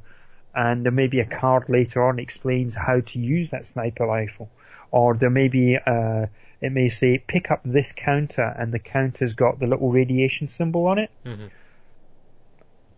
and 0.54 0.84
there 0.84 0.92
may 0.92 1.08
be 1.08 1.20
a 1.20 1.26
card 1.26 1.70
later 1.70 2.04
on 2.04 2.20
explains 2.20 2.76
how 2.76 3.00
to 3.00 3.20
use 3.20 3.52
that 3.52 3.66
sniper 3.66 4.06
rifle. 4.06 4.50
Or 4.92 5.16
there 5.16 5.30
may 5.30 5.48
be, 5.48 5.78
uh, 5.78 6.26
it 6.60 6.72
may 6.72 6.90
say 6.90 7.18
pick 7.18 7.50
up 7.50 7.62
this 7.64 7.92
counter, 7.92 8.44
and 8.44 8.74
the 8.74 8.80
counter's 8.80 9.34
got 9.34 9.60
the 9.60 9.68
little 9.68 9.92
radiation 9.92 10.50
symbol 10.50 10.88
on 10.88 11.00
it. 11.00 11.12
hmm 11.26 11.48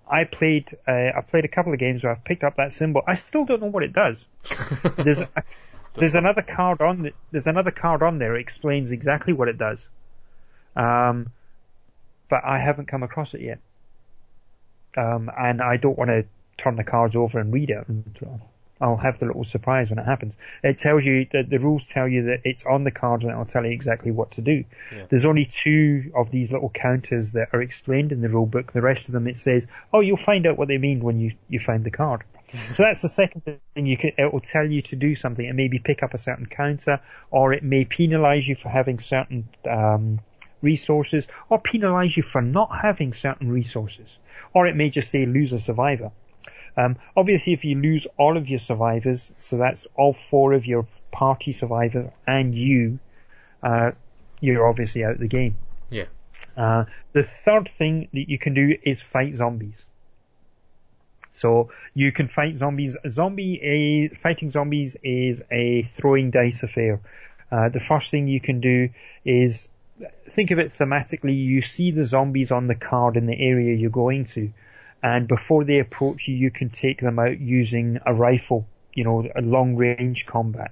I 0.06 0.26
played 0.26 0.78
uh, 0.88 0.92
I 1.16 1.22
played 1.22 1.46
a 1.46 1.48
couple 1.48 1.74
of 1.74 1.80
games 1.80 2.04
where 2.04 2.12
I've 2.12 2.24
picked 2.24 2.44
up 2.44 2.58
that 2.58 2.74
symbol. 2.74 3.02
I 3.08 3.16
still 3.16 3.46
don't 3.46 3.62
know 3.62 3.68
what 3.68 3.84
it 3.84 3.94
does. 3.94 4.26
There's 4.98 5.22
a, 5.22 5.30
there's 5.96 6.16
another 6.16 6.42
card 6.42 6.82
on 6.82 7.04
the, 7.04 7.14
there's 7.32 7.48
another 7.48 7.72
card 7.72 8.04
on 8.04 8.18
there 8.20 8.34
that 8.34 8.40
explains 8.40 8.92
exactly 8.92 9.34
what 9.34 9.48
it 9.48 9.58
does. 9.58 9.88
Um, 10.76 11.30
but 12.30 12.44
I 12.44 12.60
haven't 12.60 12.88
come 12.88 13.04
across 13.04 13.34
it 13.34 13.42
yet. 13.42 13.60
Um, 14.98 15.32
and 15.36 15.62
I 15.62 15.78
don't 15.78 15.98
want 15.98 16.10
to 16.10 16.26
turn 16.58 16.76
the 16.76 16.84
cards 16.84 17.16
over 17.16 17.40
and 17.40 17.54
read 17.54 17.70
it. 17.70 17.86
I'll 18.82 18.98
have 18.98 19.20
the 19.20 19.28
little 19.28 19.46
surprise 19.46 19.90
when 19.90 20.00
it 20.00 20.06
happens. 20.06 20.38
It 20.62 20.78
tells 20.78 21.06
you 21.06 21.26
that 21.32 21.50
the 21.50 21.58
rules 21.58 21.88
tell 21.88 22.08
you 22.08 22.24
that 22.24 22.42
it's 22.44 22.66
on 22.66 22.84
the 22.84 22.92
cards 22.92 23.24
and 23.24 23.32
it'll 23.32 23.46
tell 23.46 23.66
you 23.66 23.72
exactly 23.72 24.12
what 24.12 24.32
to 24.32 24.42
do. 24.42 24.66
Yeah. 24.94 25.06
There's 25.10 25.24
only 25.26 25.46
two 25.46 26.12
of 26.16 26.32
these 26.32 26.52
little 26.52 26.70
counters 26.70 27.32
that 27.32 27.50
are 27.54 27.62
explained 27.62 28.12
in 28.12 28.22
the 28.22 28.28
rule 28.30 28.46
book. 28.46 28.74
The 28.74 28.82
rest 28.82 29.08
of 29.08 29.14
them 29.14 29.28
it 29.28 29.38
says, 29.38 29.68
oh, 29.94 30.02
you'll 30.02 30.18
find 30.18 30.46
out 30.46 30.58
what 30.58 30.68
they 30.68 30.78
mean 30.78 31.00
when 31.02 31.20
you, 31.20 31.34
you 31.48 31.60
find 31.60 31.86
the 31.86 31.92
card. 31.92 32.24
So 32.76 32.84
that's 32.84 33.02
the 33.02 33.10
second 33.10 33.42
thing 33.74 33.86
you 33.86 33.98
can, 33.98 34.12
it 34.18 34.32
will 34.32 34.42
tell 34.42 34.66
you 34.66 34.82
to 34.84 34.96
do 34.96 35.16
something. 35.16 35.46
It 35.46 35.56
maybe 35.56 35.80
pick 35.80 36.04
up 36.04 36.14
a 36.14 36.20
certain 36.20 36.46
counter 36.46 37.00
or 37.32 37.54
it 37.54 37.64
may 37.64 37.86
penalize 37.86 38.48
you 38.48 38.56
for 38.56 38.70
having 38.70 39.00
certain, 39.00 39.48
um, 39.70 40.20
resources 40.62 41.28
or 41.50 41.60
penalize 41.60 42.16
you 42.16 42.24
for 42.24 42.42
not 42.42 42.70
having 42.82 43.14
certain 43.14 43.50
resources. 43.52 44.18
Or 44.54 44.68
it 44.68 44.76
may 44.76 44.90
just 44.90 45.10
say 45.10 45.26
lose 45.26 45.52
a 45.54 45.60
survivor. 45.60 46.12
Um, 46.76 46.98
obviously, 47.16 47.54
if 47.54 47.64
you 47.66 47.80
lose 47.80 48.08
all 48.18 48.38
of 48.38 48.50
your 48.50 48.60
survivors, 48.60 49.32
so 49.40 49.58
that's 49.58 49.88
all 49.96 50.14
four 50.14 50.54
of 50.54 50.66
your 50.66 50.88
party 51.12 51.52
survivors 51.52 52.06
and 52.26 52.56
you, 52.56 53.00
uh, 53.62 53.92
you're 54.40 54.68
obviously 54.68 55.04
out 55.04 55.12
of 55.12 55.20
the 55.20 55.28
game. 55.28 55.56
Yeah. 55.90 56.06
Uh, 56.58 56.86
the 57.12 57.24
third 57.24 57.70
thing 57.70 58.10
that 58.14 58.30
you 58.30 58.40
can 58.40 58.54
do 58.54 58.76
is 58.84 59.02
fight 59.02 59.36
zombies. 59.36 59.86
So 61.32 61.70
you 61.94 62.12
can 62.12 62.28
fight 62.28 62.58
zombies. 62.58 62.96
Zombie 63.10 63.60
a 63.62 64.16
fighting 64.16 64.52
zombies 64.52 64.96
is 65.04 65.42
a 65.52 65.84
throwing 65.84 66.32
dice 66.32 66.64
affair. 66.64 67.02
Uh, 67.52 67.70
the 67.70 67.80
first 67.80 68.12
thing 68.12 68.28
you 68.28 68.40
can 68.40 68.62
do 68.62 68.90
is 69.26 69.70
think 70.30 70.52
of 70.52 70.60
it 70.60 70.72
thematically. 70.72 71.36
You 71.36 71.62
see 71.62 71.92
the 71.92 72.06
zombies 72.06 72.52
on 72.52 72.68
the 72.68 72.76
card 72.76 73.18
in 73.18 73.26
the 73.26 73.40
area 73.40 73.76
you're 73.76 73.90
going 73.90 74.26
to, 74.26 74.52
and 75.04 75.28
before 75.28 75.66
they 75.66 75.80
approach 75.80 76.30
you, 76.30 76.36
you 76.36 76.50
can 76.50 76.70
take 76.70 77.02
them 77.02 77.20
out 77.20 77.38
using 77.40 78.00
a 78.06 78.14
rifle. 78.14 78.66
You 78.94 79.04
know, 79.04 79.28
a 79.36 79.42
long 79.42 79.76
range 79.76 80.26
combat. 80.26 80.72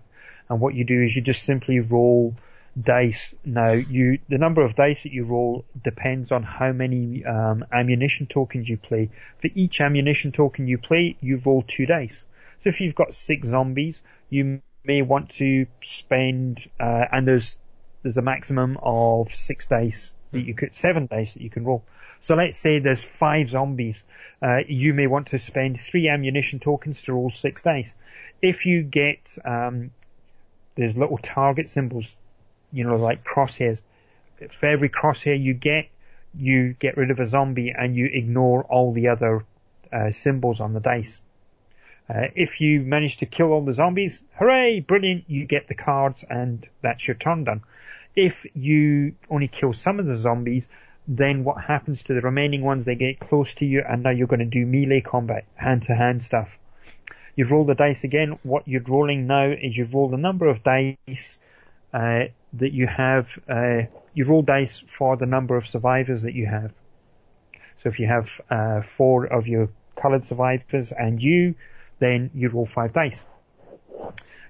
And 0.49 0.61
what 0.61 0.73
you 0.73 0.85
do 0.85 1.01
is 1.01 1.15
you 1.15 1.21
just 1.21 1.43
simply 1.43 1.79
roll 1.79 2.35
dice. 2.79 3.35
Now, 3.43 3.71
you 3.71 4.19
the 4.29 4.37
number 4.37 4.63
of 4.63 4.75
dice 4.75 5.03
that 5.03 5.11
you 5.11 5.25
roll 5.25 5.65
depends 5.83 6.31
on 6.31 6.43
how 6.43 6.71
many 6.71 7.25
um, 7.25 7.65
ammunition 7.73 8.27
tokens 8.27 8.69
you 8.69 8.77
play. 8.77 9.09
For 9.41 9.49
each 9.53 9.81
ammunition 9.81 10.31
token 10.31 10.67
you 10.67 10.77
play, 10.77 11.17
you 11.19 11.41
roll 11.43 11.63
two 11.67 11.85
dice. 11.85 12.23
So 12.59 12.69
if 12.69 12.79
you've 12.79 12.95
got 12.95 13.13
six 13.13 13.49
zombies, 13.49 14.01
you 14.29 14.61
may 14.85 15.01
want 15.01 15.31
to 15.31 15.65
spend, 15.83 16.69
uh, 16.79 17.05
and 17.11 17.27
there's 17.27 17.59
there's 18.03 18.17
a 18.17 18.21
maximum 18.21 18.77
of 18.81 19.33
six 19.35 19.67
dice 19.67 20.13
that 20.31 20.45
you 20.45 20.53
could, 20.53 20.75
seven 20.75 21.07
dice 21.07 21.33
that 21.33 21.41
you 21.41 21.49
can 21.49 21.65
roll. 21.65 21.83
So 22.21 22.35
let's 22.35 22.57
say 22.57 22.79
there's 22.79 23.03
five 23.03 23.49
zombies. 23.49 24.03
Uh, 24.41 24.59
you 24.67 24.93
may 24.93 25.07
want 25.07 25.27
to 25.27 25.39
spend 25.39 25.79
three 25.79 26.07
ammunition 26.07 26.59
tokens 26.59 27.01
to 27.03 27.13
roll 27.13 27.29
six 27.29 27.63
dice. 27.63 27.93
If 28.41 28.65
you 28.65 28.81
get, 28.81 29.37
um, 29.43 29.91
there's 30.75 30.95
little 30.95 31.17
target 31.17 31.67
symbols 31.67 32.15
you 32.71 32.83
know, 32.83 32.95
like 32.95 33.23
crosshairs. 33.23 33.81
For 34.49 34.67
every 34.67 34.89
crosshair 34.89 35.41
you 35.41 35.53
get, 35.53 35.87
you 36.33 36.73
get 36.73 36.97
rid 36.97 37.11
of 37.11 37.19
a 37.19 37.27
zombie 37.27 37.73
and 37.77 37.95
you 37.95 38.09
ignore 38.11 38.63
all 38.63 38.93
the 38.93 39.09
other 39.09 39.45
uh, 39.91 40.11
symbols 40.11 40.61
on 40.61 40.73
the 40.73 40.79
dice. 40.79 41.21
Uh, 42.09 42.27
if 42.35 42.59
you 42.61 42.81
manage 42.81 43.17
to 43.17 43.25
kill 43.25 43.51
all 43.51 43.63
the 43.63 43.73
zombies, 43.73 44.21
hooray, 44.37 44.79
brilliant, 44.79 45.25
you 45.27 45.45
get 45.45 45.67
the 45.67 45.75
cards 45.75 46.25
and 46.29 46.67
that's 46.81 47.07
your 47.07 47.15
turn 47.15 47.43
done. 47.43 47.61
If 48.15 48.45
you 48.55 49.13
only 49.29 49.47
kill 49.47 49.73
some 49.73 49.99
of 49.99 50.05
the 50.05 50.15
zombies, 50.15 50.67
then 51.07 51.43
what 51.43 51.63
happens 51.63 52.03
to 52.03 52.13
the 52.13 52.21
remaining 52.21 52.63
ones? 52.63 52.85
They 52.85 52.95
get 52.95 53.19
close 53.19 53.53
to 53.55 53.65
you 53.65 53.83
and 53.87 54.03
now 54.03 54.11
you're 54.11 54.27
going 54.27 54.39
to 54.39 54.45
do 54.45 54.65
melee 54.65 55.01
combat, 55.01 55.45
hand 55.55 55.83
to 55.83 55.95
hand 55.95 56.23
stuff. 56.23 56.57
You 57.35 57.45
roll 57.45 57.65
the 57.65 57.75
dice 57.75 58.03
again. 58.03 58.37
What 58.43 58.67
you're 58.67 58.83
rolling 58.83 59.27
now 59.27 59.49
is 59.49 59.77
you 59.77 59.85
roll 59.85 60.09
the 60.09 60.17
number 60.17 60.47
of 60.47 60.63
dice 60.63 61.39
uh, 61.93 62.25
that 62.53 62.73
you 62.73 62.87
have, 62.87 63.37
uh, 63.49 63.83
you 64.13 64.25
roll 64.25 64.41
dice 64.41 64.83
for 64.85 65.17
the 65.17 65.25
number 65.25 65.55
of 65.55 65.67
survivors 65.67 66.23
that 66.23 66.33
you 66.33 66.45
have. 66.45 66.71
So 67.81 67.89
if 67.89 67.99
you 67.99 68.07
have 68.07 68.41
uh, 68.49 68.81
four 68.81 69.25
of 69.25 69.47
your 69.47 69.69
coloured 69.95 70.25
survivors 70.25 70.91
and 70.91 71.21
you, 71.21 71.55
then 71.99 72.31
you 72.33 72.49
roll 72.49 72.65
five 72.65 72.93
dice. 72.93 73.25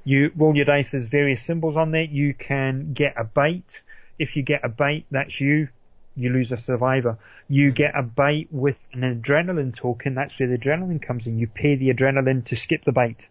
You 0.03 0.31
roll 0.35 0.55
your 0.55 0.65
dice, 0.65 0.91
there's 0.91 1.05
various 1.05 1.43
symbols 1.43 1.77
on 1.77 1.91
there. 1.91 2.03
You 2.03 2.33
can 2.33 2.93
get 2.93 3.13
a 3.17 3.23
bite. 3.23 3.81
If 4.17 4.35
you 4.35 4.43
get 4.43 4.65
a 4.65 4.69
bite, 4.69 5.05
that's 5.11 5.39
you. 5.39 5.69
You 6.15 6.29
lose 6.29 6.51
a 6.51 6.57
survivor. 6.57 7.17
You 7.47 7.71
get 7.71 7.97
a 7.97 8.03
bite 8.03 8.47
with 8.51 8.83
an 8.93 9.01
adrenaline 9.01 9.73
token. 9.73 10.15
That's 10.15 10.39
where 10.39 10.49
the 10.49 10.57
adrenaline 10.57 11.01
comes 11.01 11.27
in. 11.27 11.39
You 11.39 11.47
pay 11.47 11.75
the 11.75 11.93
adrenaline 11.93 12.45
to 12.45 12.55
skip 12.55 12.83
the 12.83 12.91
bite. 12.91 13.27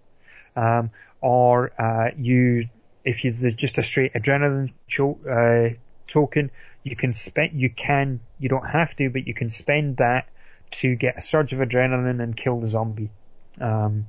Um, 0.57 0.91
or 1.21 1.71
uh, 1.79 2.11
you 2.19 2.69
if 3.05 3.25
you, 3.25 3.33
there's 3.33 3.55
just 3.55 3.79
a 3.79 3.83
straight 3.83 4.15
adrenaline 4.15 4.73
cho- 4.87 5.19
uh, 5.29 5.75
token, 6.07 6.51
you 6.83 6.97
can 6.97 7.15
spend, 7.15 7.61
you 7.61 7.71
can, 7.71 8.21
you 8.39 8.49
don't 8.49 8.69
have 8.69 8.95
to, 8.97 9.11
but 9.11 9.27
you 9.27 9.35
can 9.35 9.51
spend 9.51 9.99
that 9.99 10.29
to 10.71 10.95
get 10.95 11.19
a 11.19 11.23
surge 11.23 11.53
of 11.53 11.61
adrenaline 11.61 12.23
and 12.23 12.37
kill 12.37 12.61
the 12.61 12.69
zombie. 12.69 13.11
Um, 13.61 14.09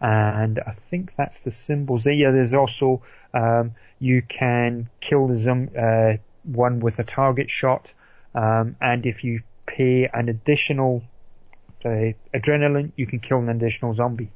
and 0.00 0.58
I 0.58 0.74
think 0.90 1.12
that's 1.16 1.40
the 1.40 1.50
symbols. 1.50 2.06
Yeah, 2.06 2.30
there's 2.30 2.54
also, 2.54 3.02
um, 3.32 3.74
you 3.98 4.22
can 4.22 4.90
kill 5.00 5.28
the 5.28 5.36
zom- 5.36 5.70
uh, 5.78 6.14
one 6.42 6.80
with 6.80 6.98
a 6.98 7.04
target 7.04 7.50
shot, 7.50 7.92
um, 8.34 8.76
and 8.80 9.06
if 9.06 9.24
you 9.24 9.42
pay 9.66 10.08
an 10.12 10.28
additional 10.28 11.02
uh, 11.84 12.12
adrenaline, 12.34 12.92
you 12.96 13.06
can 13.06 13.20
kill 13.20 13.38
an 13.38 13.48
additional 13.48 13.94
zombie. 13.94 14.30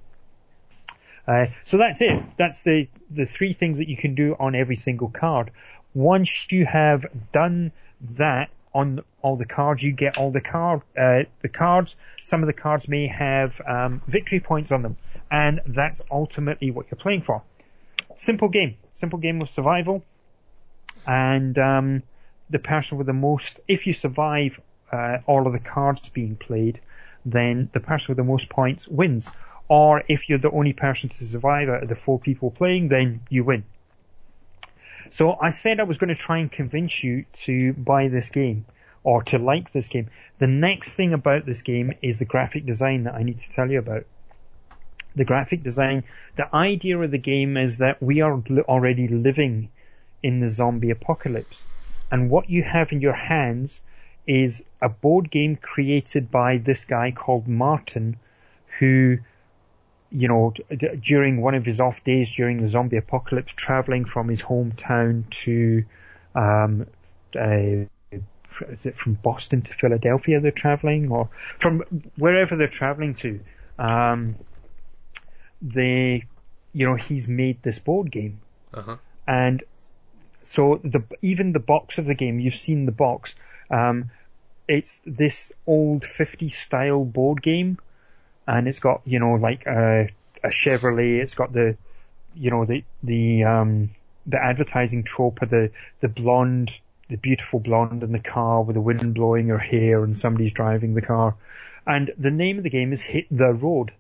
Uh, 1.26 1.46
so 1.64 1.76
that's 1.76 2.00
it. 2.00 2.22
That's 2.38 2.62
the, 2.62 2.88
the 3.10 3.26
three 3.26 3.52
things 3.52 3.78
that 3.78 3.88
you 3.88 3.96
can 3.96 4.14
do 4.14 4.34
on 4.38 4.54
every 4.54 4.76
single 4.76 5.08
card. 5.08 5.50
Once 5.94 6.46
you 6.50 6.64
have 6.64 7.04
done 7.32 7.72
that 8.16 8.50
on 8.74 9.00
all 9.20 9.36
the 9.36 9.44
cards, 9.44 9.82
you 9.82 9.92
get 9.92 10.16
all 10.16 10.30
the 10.30 10.40
card, 10.40 10.80
uh, 10.98 11.24
the 11.42 11.48
cards. 11.48 11.96
Some 12.22 12.42
of 12.42 12.46
the 12.46 12.52
cards 12.54 12.88
may 12.88 13.08
have, 13.08 13.60
um, 13.66 14.00
victory 14.06 14.40
points 14.40 14.72
on 14.72 14.82
them. 14.82 14.96
And 15.30 15.60
that's 15.66 16.00
ultimately 16.10 16.70
what 16.70 16.86
you're 16.90 16.98
playing 16.98 17.22
for. 17.22 17.42
Simple 18.16 18.48
game. 18.48 18.76
Simple 18.94 19.18
game 19.18 19.42
of 19.42 19.50
survival. 19.50 20.02
And, 21.06 21.58
um, 21.58 22.02
the 22.50 22.58
person 22.58 22.98
with 22.98 23.06
the 23.06 23.12
most, 23.12 23.60
if 23.68 23.86
you 23.86 23.92
survive, 23.92 24.60
uh, 24.90 25.18
all 25.26 25.46
of 25.46 25.52
the 25.52 25.60
cards 25.60 26.08
being 26.08 26.36
played, 26.36 26.80
then 27.24 27.68
the 27.72 27.80
person 27.80 28.12
with 28.12 28.16
the 28.16 28.30
most 28.30 28.48
points 28.48 28.88
wins 28.88 29.30
or 29.68 30.02
if 30.08 30.28
you're 30.28 30.38
the 30.38 30.50
only 30.50 30.72
person 30.72 31.10
to 31.10 31.26
survive 31.26 31.68
out 31.68 31.82
of 31.82 31.88
the 31.88 31.94
four 31.94 32.18
people 32.18 32.50
playing, 32.50 32.88
then 32.88 33.20
you 33.28 33.44
win. 33.44 33.64
So 35.10 35.36
I 35.40 35.50
said 35.50 35.78
I 35.78 35.84
was 35.84 35.98
going 35.98 36.08
to 36.08 36.20
try 36.20 36.38
and 36.38 36.50
convince 36.50 37.04
you 37.04 37.26
to 37.44 37.74
buy 37.74 38.08
this 38.08 38.30
game 38.30 38.66
or 39.04 39.22
to 39.24 39.38
like 39.38 39.72
this 39.72 39.88
game. 39.88 40.10
The 40.38 40.46
next 40.46 40.94
thing 40.94 41.12
about 41.12 41.46
this 41.46 41.62
game 41.62 41.92
is 42.02 42.18
the 42.18 42.24
graphic 42.24 42.66
design 42.66 43.04
that 43.04 43.14
I 43.14 43.22
need 43.22 43.38
to 43.38 43.50
tell 43.50 43.70
you 43.70 43.78
about. 43.78 44.04
The 45.14 45.24
graphic 45.24 45.62
design, 45.62 46.04
the 46.36 46.54
idea 46.54 46.98
of 46.98 47.10
the 47.10 47.18
game 47.18 47.56
is 47.56 47.78
that 47.78 48.02
we 48.02 48.20
are 48.20 48.40
already 48.68 49.08
living 49.08 49.70
in 50.22 50.40
the 50.40 50.48
zombie 50.48 50.90
apocalypse. 50.90 51.64
And 52.10 52.30
what 52.30 52.48
you 52.48 52.62
have 52.62 52.93
in 52.93 53.01
your 53.01 53.14
hands 53.14 53.80
is 54.26 54.64
a 54.80 54.89
board 54.89 55.30
game 55.30 55.56
created 55.56 56.30
by 56.30 56.59
this 56.59 56.85
guy 56.85 57.12
called 57.12 57.48
Martin, 57.48 58.16
who 58.78 59.18
you 60.10 60.28
know, 60.28 60.52
d- 60.70 60.89
during 61.02 61.40
one 61.40 61.55
of 61.55 61.64
his 61.64 61.80
off 61.80 62.02
days 62.05 62.35
during 62.35 62.62
the 62.62 62.68
zombie 62.68 62.97
apocalypse, 62.97 63.52
traveling 63.52 64.05
from 64.05 64.28
his 64.28 64.43
hometown 64.43 65.28
to, 65.30 65.85
um, 66.35 66.86
uh, 67.36 67.85
is 68.70 68.86
it 68.86 68.97
from 68.97 69.14
Boston 69.14 69.62
to 69.62 69.74
Philadelphia 69.74 70.40
they're 70.40 70.51
traveling, 70.51 71.10
or 71.10 71.28
from 71.59 71.82
wherever 72.16 72.56
they're 72.56 72.68
traveling 72.68 73.14
to? 73.14 73.40
Um, 73.78 74.36
they, 75.60 76.24
you 76.72 76.86
know, 76.86 76.94
he's 76.94 77.28
made 77.28 77.62
this 77.62 77.78
board 77.78 78.10
game, 78.10 78.40
uh-huh. 78.72 78.97
and 79.26 79.62
so 80.48 80.80
the 80.82 81.04
even 81.20 81.52
the 81.52 81.60
box 81.60 81.98
of 81.98 82.06
the 82.06 82.14
game, 82.14 82.40
you've 82.40 82.56
seen 82.56 82.86
the 82.86 82.92
box. 82.92 83.34
Um, 83.70 84.10
it's 84.66 85.02
this 85.04 85.52
old 85.66 86.02
50s 86.02 86.52
style 86.52 87.04
board 87.04 87.42
game 87.42 87.78
and 88.46 88.66
it's 88.66 88.80
got 88.80 89.02
you 89.04 89.18
know 89.18 89.34
like 89.34 89.66
a, 89.66 90.08
a 90.42 90.48
Chevrolet. 90.48 91.20
It's 91.20 91.34
got 91.34 91.52
the 91.52 91.76
you 92.34 92.50
know 92.50 92.64
the 92.64 92.82
the 93.02 93.44
um 93.44 93.90
the 94.26 94.42
advertising 94.42 95.04
trope 95.04 95.42
of 95.42 95.50
the 95.50 95.70
the 96.00 96.08
blonde, 96.08 96.80
the 97.10 97.18
beautiful 97.18 97.60
blonde 97.60 98.02
in 98.02 98.12
the 98.12 98.18
car 98.18 98.62
with 98.62 98.74
the 98.74 98.80
wind 98.80 99.14
blowing 99.14 99.48
her 99.48 99.58
hair 99.58 100.02
and 100.02 100.18
somebody's 100.18 100.54
driving 100.54 100.94
the 100.94 101.02
car. 101.02 101.34
And 101.86 102.10
the 102.16 102.30
name 102.30 102.56
of 102.56 102.64
the 102.64 102.70
game 102.70 102.94
is 102.94 103.02
Hit 103.02 103.26
the 103.30 103.52
Road, 103.52 103.92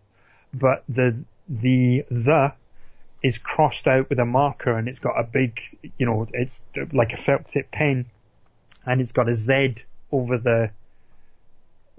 but 0.54 0.82
the 0.88 1.24
the 1.46 2.06
the 2.10 2.54
is 3.22 3.38
crossed 3.38 3.88
out 3.88 4.08
with 4.08 4.18
a 4.18 4.24
marker 4.24 4.76
and 4.76 4.88
it's 4.88 5.00
got 5.00 5.18
a 5.18 5.24
big, 5.24 5.60
you 5.98 6.06
know, 6.06 6.26
it's 6.32 6.62
like 6.92 7.12
a 7.12 7.16
felt 7.16 7.46
tip 7.48 7.70
pen 7.70 8.06
and 8.86 9.00
it's 9.00 9.12
got 9.12 9.28
a 9.28 9.34
Z 9.34 9.76
over 10.12 10.38
the, 10.38 10.70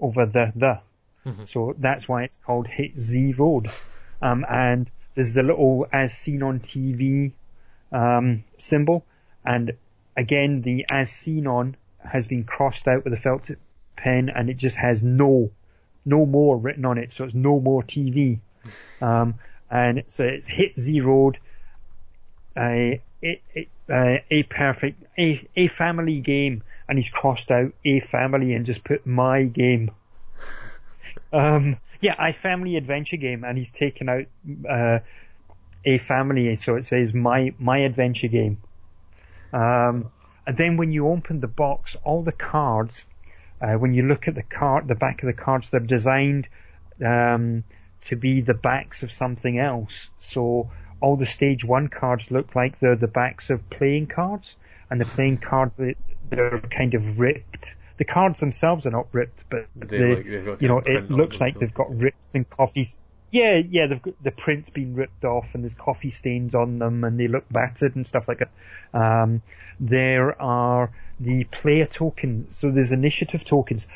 over 0.00 0.26
the, 0.26 0.52
the. 0.56 0.80
Mm-hmm. 1.26 1.44
So 1.44 1.74
that's 1.78 2.08
why 2.08 2.24
it's 2.24 2.38
called 2.44 2.66
Hit 2.66 2.98
Z 2.98 3.34
Road. 3.34 3.68
Um, 4.22 4.44
and 4.48 4.90
there's 5.14 5.32
the 5.32 5.42
little 5.42 5.86
as 5.92 6.16
seen 6.16 6.42
on 6.42 6.60
TV 6.60 7.32
um, 7.92 8.44
symbol, 8.58 9.04
and 9.44 9.72
again 10.16 10.62
the 10.62 10.86
as 10.90 11.10
seen 11.10 11.46
on 11.46 11.76
has 11.98 12.26
been 12.26 12.44
crossed 12.44 12.88
out 12.88 13.04
with 13.04 13.12
a 13.12 13.16
felt 13.16 13.44
tip 13.44 13.58
pen, 13.96 14.30
and 14.30 14.48
it 14.48 14.56
just 14.56 14.76
has 14.76 15.02
no, 15.02 15.50
no 16.04 16.24
more 16.24 16.56
written 16.56 16.84
on 16.84 16.98
it, 16.98 17.12
so 17.12 17.24
it's 17.24 17.34
no 17.34 17.60
more 17.60 17.82
TV. 17.82 18.40
Um, 19.02 19.34
and 19.70 20.04
so 20.08 20.24
it's 20.24 20.46
Hit 20.46 20.78
Z 20.78 21.00
Road, 21.00 21.38
a, 22.56 23.00
a, 23.22 23.40
a, 23.88 24.24
a 24.30 24.42
perfect, 24.44 25.04
a, 25.18 25.46
a 25.56 25.68
family 25.68 26.20
game, 26.20 26.62
and 26.88 26.98
he's 26.98 27.10
crossed 27.10 27.50
out 27.50 27.72
a 27.84 28.00
family 28.00 28.54
and 28.54 28.66
just 28.66 28.84
put 28.84 29.06
my 29.06 29.44
game. 29.44 29.90
Um, 31.32 31.76
yeah, 32.00 32.16
a 32.18 32.32
family 32.32 32.76
adventure 32.76 33.16
game, 33.16 33.44
and 33.44 33.56
he's 33.56 33.70
taken 33.70 34.08
out 34.08 34.24
uh, 34.68 34.98
a 35.84 35.98
family, 35.98 36.56
so 36.56 36.74
it 36.74 36.86
says 36.86 37.14
my 37.14 37.54
my 37.58 37.78
adventure 37.78 38.26
game. 38.26 38.58
Um, 39.52 40.10
and 40.46 40.56
then 40.56 40.76
when 40.76 40.92
you 40.92 41.08
open 41.08 41.40
the 41.40 41.46
box, 41.46 41.96
all 42.02 42.22
the 42.22 42.32
cards, 42.32 43.04
uh, 43.60 43.74
when 43.74 43.94
you 43.94 44.02
look 44.02 44.28
at 44.28 44.34
the 44.34 44.42
card, 44.42 44.88
the 44.88 44.94
back 44.94 45.22
of 45.22 45.26
the 45.26 45.32
cards, 45.32 45.70
they're 45.70 45.80
designed 45.80 46.48
um, 47.04 47.64
to 48.02 48.16
be 48.16 48.40
the 48.40 48.54
backs 48.54 49.02
of 49.02 49.12
something 49.12 49.58
else. 49.58 50.10
So 50.18 50.70
all 51.00 51.16
the 51.16 51.26
stage 51.26 51.64
one 51.64 51.88
cards 51.88 52.30
look 52.30 52.54
like 52.54 52.78
they're 52.78 52.96
the 52.96 53.08
backs 53.08 53.50
of 53.50 53.68
playing 53.70 54.06
cards, 54.06 54.56
and 54.90 55.00
the 55.00 55.06
playing 55.06 55.38
cards 55.38 55.76
they, 55.76 55.96
they're 56.28 56.60
kind 56.60 56.94
of 56.94 57.18
ripped. 57.18 57.74
The 57.96 58.04
cards 58.04 58.40
themselves 58.40 58.86
are 58.86 58.90
not 58.90 59.08
ripped, 59.12 59.44
but 59.50 59.66
They 59.76 60.14
they've 60.22 60.44
got 60.44 60.62
you 60.62 60.68
know 60.68 60.78
it 60.78 61.10
looks 61.10 61.40
like 61.40 61.58
they've 61.58 61.74
got 61.74 61.94
rips 61.94 62.34
and 62.34 62.48
coffees. 62.48 62.96
Yeah, 63.30 63.60
yeah, 63.70 63.86
they've 63.86 64.02
got, 64.02 64.14
the 64.22 64.32
print's 64.32 64.70
been 64.70 64.94
ripped 64.94 65.24
off 65.24 65.54
and 65.54 65.62
there's 65.62 65.76
coffee 65.76 66.10
stains 66.10 66.54
on 66.54 66.80
them 66.80 67.04
and 67.04 67.20
they 67.20 67.28
look 67.28 67.44
battered 67.48 67.94
and 67.94 68.06
stuff 68.06 68.26
like 68.26 68.40
that. 68.40 68.50
Um, 68.92 69.42
there 69.78 70.40
are 70.42 70.90
the 71.20 71.44
player 71.44 71.86
tokens, 71.86 72.56
so 72.56 72.70
there's 72.70 72.90
initiative 72.90 73.44
tokens. 73.44 73.86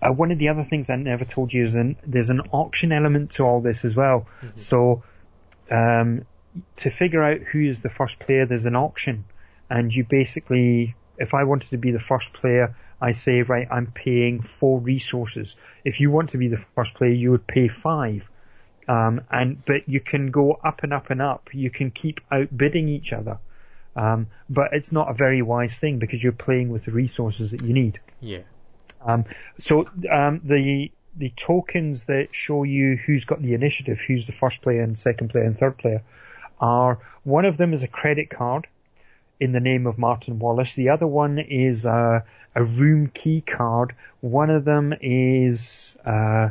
Uh, 0.00 0.12
one 0.12 0.30
of 0.30 0.38
the 0.38 0.48
other 0.48 0.64
things 0.64 0.90
I 0.90 0.96
never 0.96 1.24
told 1.24 1.52
you 1.52 1.64
is 1.64 1.74
an, 1.74 1.96
there's 2.06 2.30
an 2.30 2.40
auction 2.52 2.92
element 2.92 3.32
to 3.32 3.44
all 3.44 3.60
this 3.60 3.84
as 3.84 3.96
well. 3.96 4.26
So, 4.56 5.02
um, 5.70 6.24
to 6.76 6.90
figure 6.90 7.22
out 7.22 7.40
who 7.40 7.60
is 7.60 7.80
the 7.80 7.90
first 7.90 8.18
player, 8.18 8.46
there's 8.46 8.66
an 8.66 8.76
auction, 8.76 9.24
and 9.68 9.94
you 9.94 10.04
basically, 10.04 10.94
if 11.18 11.34
I 11.34 11.44
wanted 11.44 11.70
to 11.70 11.78
be 11.78 11.90
the 11.90 12.00
first 12.00 12.32
player, 12.32 12.74
I 13.00 13.12
say, 13.12 13.42
right, 13.42 13.68
I'm 13.70 13.86
paying 13.86 14.42
four 14.42 14.80
resources. 14.80 15.54
If 15.84 16.00
you 16.00 16.10
want 16.10 16.30
to 16.30 16.38
be 16.38 16.48
the 16.48 16.58
first 16.58 16.94
player, 16.94 17.12
you 17.12 17.30
would 17.30 17.46
pay 17.46 17.68
five. 17.68 18.28
Um, 18.88 19.20
and 19.30 19.64
but 19.64 19.88
you 19.88 20.00
can 20.00 20.30
go 20.30 20.52
up 20.52 20.82
and 20.82 20.92
up 20.94 21.10
and 21.10 21.20
up. 21.20 21.50
You 21.52 21.70
can 21.70 21.90
keep 21.90 22.20
outbidding 22.32 22.88
each 22.88 23.12
other, 23.12 23.38
um, 23.94 24.28
but 24.48 24.72
it's 24.72 24.92
not 24.92 25.10
a 25.10 25.12
very 25.12 25.42
wise 25.42 25.78
thing 25.78 25.98
because 25.98 26.22
you're 26.22 26.32
playing 26.32 26.70
with 26.70 26.86
the 26.86 26.92
resources 26.92 27.50
that 27.50 27.62
you 27.62 27.74
need. 27.74 28.00
Yeah. 28.22 28.40
Um, 29.00 29.24
so 29.58 29.88
um, 30.10 30.40
the 30.44 30.90
the 31.16 31.30
tokens 31.30 32.04
that 32.04 32.28
show 32.32 32.62
you 32.62 32.96
who's 32.96 33.24
got 33.24 33.42
the 33.42 33.54
initiative, 33.54 34.00
who's 34.00 34.26
the 34.26 34.32
first 34.32 34.62
player 34.62 34.82
and 34.82 34.98
second 34.98 35.30
player 35.30 35.44
and 35.44 35.58
third 35.58 35.76
player, 35.76 36.02
are 36.60 36.98
one 37.24 37.44
of 37.44 37.56
them 37.56 37.72
is 37.72 37.82
a 37.82 37.88
credit 37.88 38.30
card 38.30 38.66
in 39.40 39.52
the 39.52 39.60
name 39.60 39.86
of 39.86 39.98
Martin 39.98 40.38
Wallace. 40.38 40.74
The 40.74 40.90
other 40.90 41.06
one 41.06 41.38
is 41.38 41.86
a, 41.86 42.24
a 42.54 42.64
room 42.64 43.08
key 43.12 43.40
card. 43.40 43.94
One 44.20 44.50
of 44.50 44.64
them 44.64 44.94
is 45.00 45.96
uh, 46.04 46.50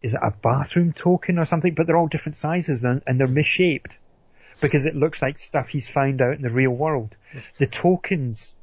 is 0.00 0.14
it 0.14 0.20
a 0.22 0.30
bathroom 0.30 0.92
token 0.92 1.38
or 1.38 1.44
something? 1.44 1.74
But 1.74 1.86
they're 1.86 1.96
all 1.96 2.08
different 2.08 2.36
sizes 2.36 2.82
and 2.82 3.02
and 3.06 3.18
they're 3.18 3.26
misshaped 3.26 3.96
because 4.60 4.86
it 4.86 4.94
looks 4.94 5.22
like 5.22 5.38
stuff 5.38 5.68
he's 5.68 5.88
found 5.88 6.20
out 6.20 6.36
in 6.36 6.42
the 6.42 6.50
real 6.50 6.70
world. 6.70 7.14
The 7.58 7.66
tokens 7.66 8.54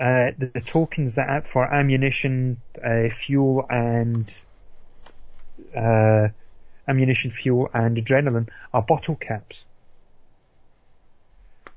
uh, 0.00 0.30
the, 0.38 0.50
the 0.54 0.60
tokens 0.60 1.14
that 1.16 1.46
for 1.48 1.64
ammunition, 1.64 2.60
uh, 2.84 3.08
fuel, 3.08 3.66
and 3.68 4.32
uh, 5.76 6.28
ammunition, 6.86 7.30
fuel, 7.30 7.68
and 7.74 7.96
adrenaline 7.96 8.48
are 8.72 8.82
bottle 8.82 9.16
caps. 9.16 9.64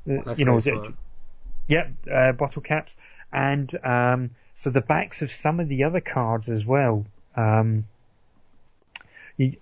Uh, 0.09 0.17
That's 0.25 0.39
you 0.39 0.45
know, 0.45 0.59
very 0.59 0.77
the- 0.77 0.81
smart. 0.83 0.95
Yep, 1.67 1.91
uh, 2.11 2.31
bottle 2.33 2.61
caps, 2.61 2.95
and 3.31 3.73
um, 3.85 4.31
so 4.55 4.71
the 4.71 4.81
backs 4.81 5.21
of 5.21 5.31
some 5.31 5.59
of 5.61 5.69
the 5.69 5.83
other 5.85 6.01
cards 6.01 6.49
as 6.49 6.65
well. 6.65 7.05
Um, 7.35 7.85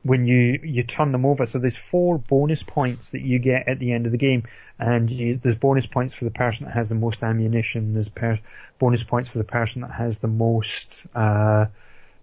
when 0.03 0.25
you 0.25 0.59
you 0.63 0.83
turn 0.83 1.11
them 1.11 1.25
over, 1.25 1.45
so 1.45 1.59
there's 1.59 1.77
four 1.77 2.17
bonus 2.17 2.63
points 2.63 3.11
that 3.11 3.21
you 3.21 3.39
get 3.39 3.67
at 3.67 3.79
the 3.79 3.91
end 3.93 4.05
of 4.05 4.11
the 4.11 4.17
game, 4.17 4.43
and 4.77 5.09
you, 5.09 5.35
there's 5.35 5.55
bonus 5.55 5.85
points 5.85 6.13
for 6.13 6.25
the 6.25 6.31
person 6.31 6.65
that 6.65 6.73
has 6.73 6.89
the 6.89 6.95
most 6.95 7.23
ammunition. 7.23 7.93
There's 7.93 8.09
per, 8.09 8.39
bonus 8.79 9.03
points 9.03 9.29
for 9.29 9.37
the 9.37 9.43
person 9.43 9.81
that 9.81 9.91
has 9.91 10.19
the 10.19 10.27
most 10.27 11.05
uh, 11.15 11.65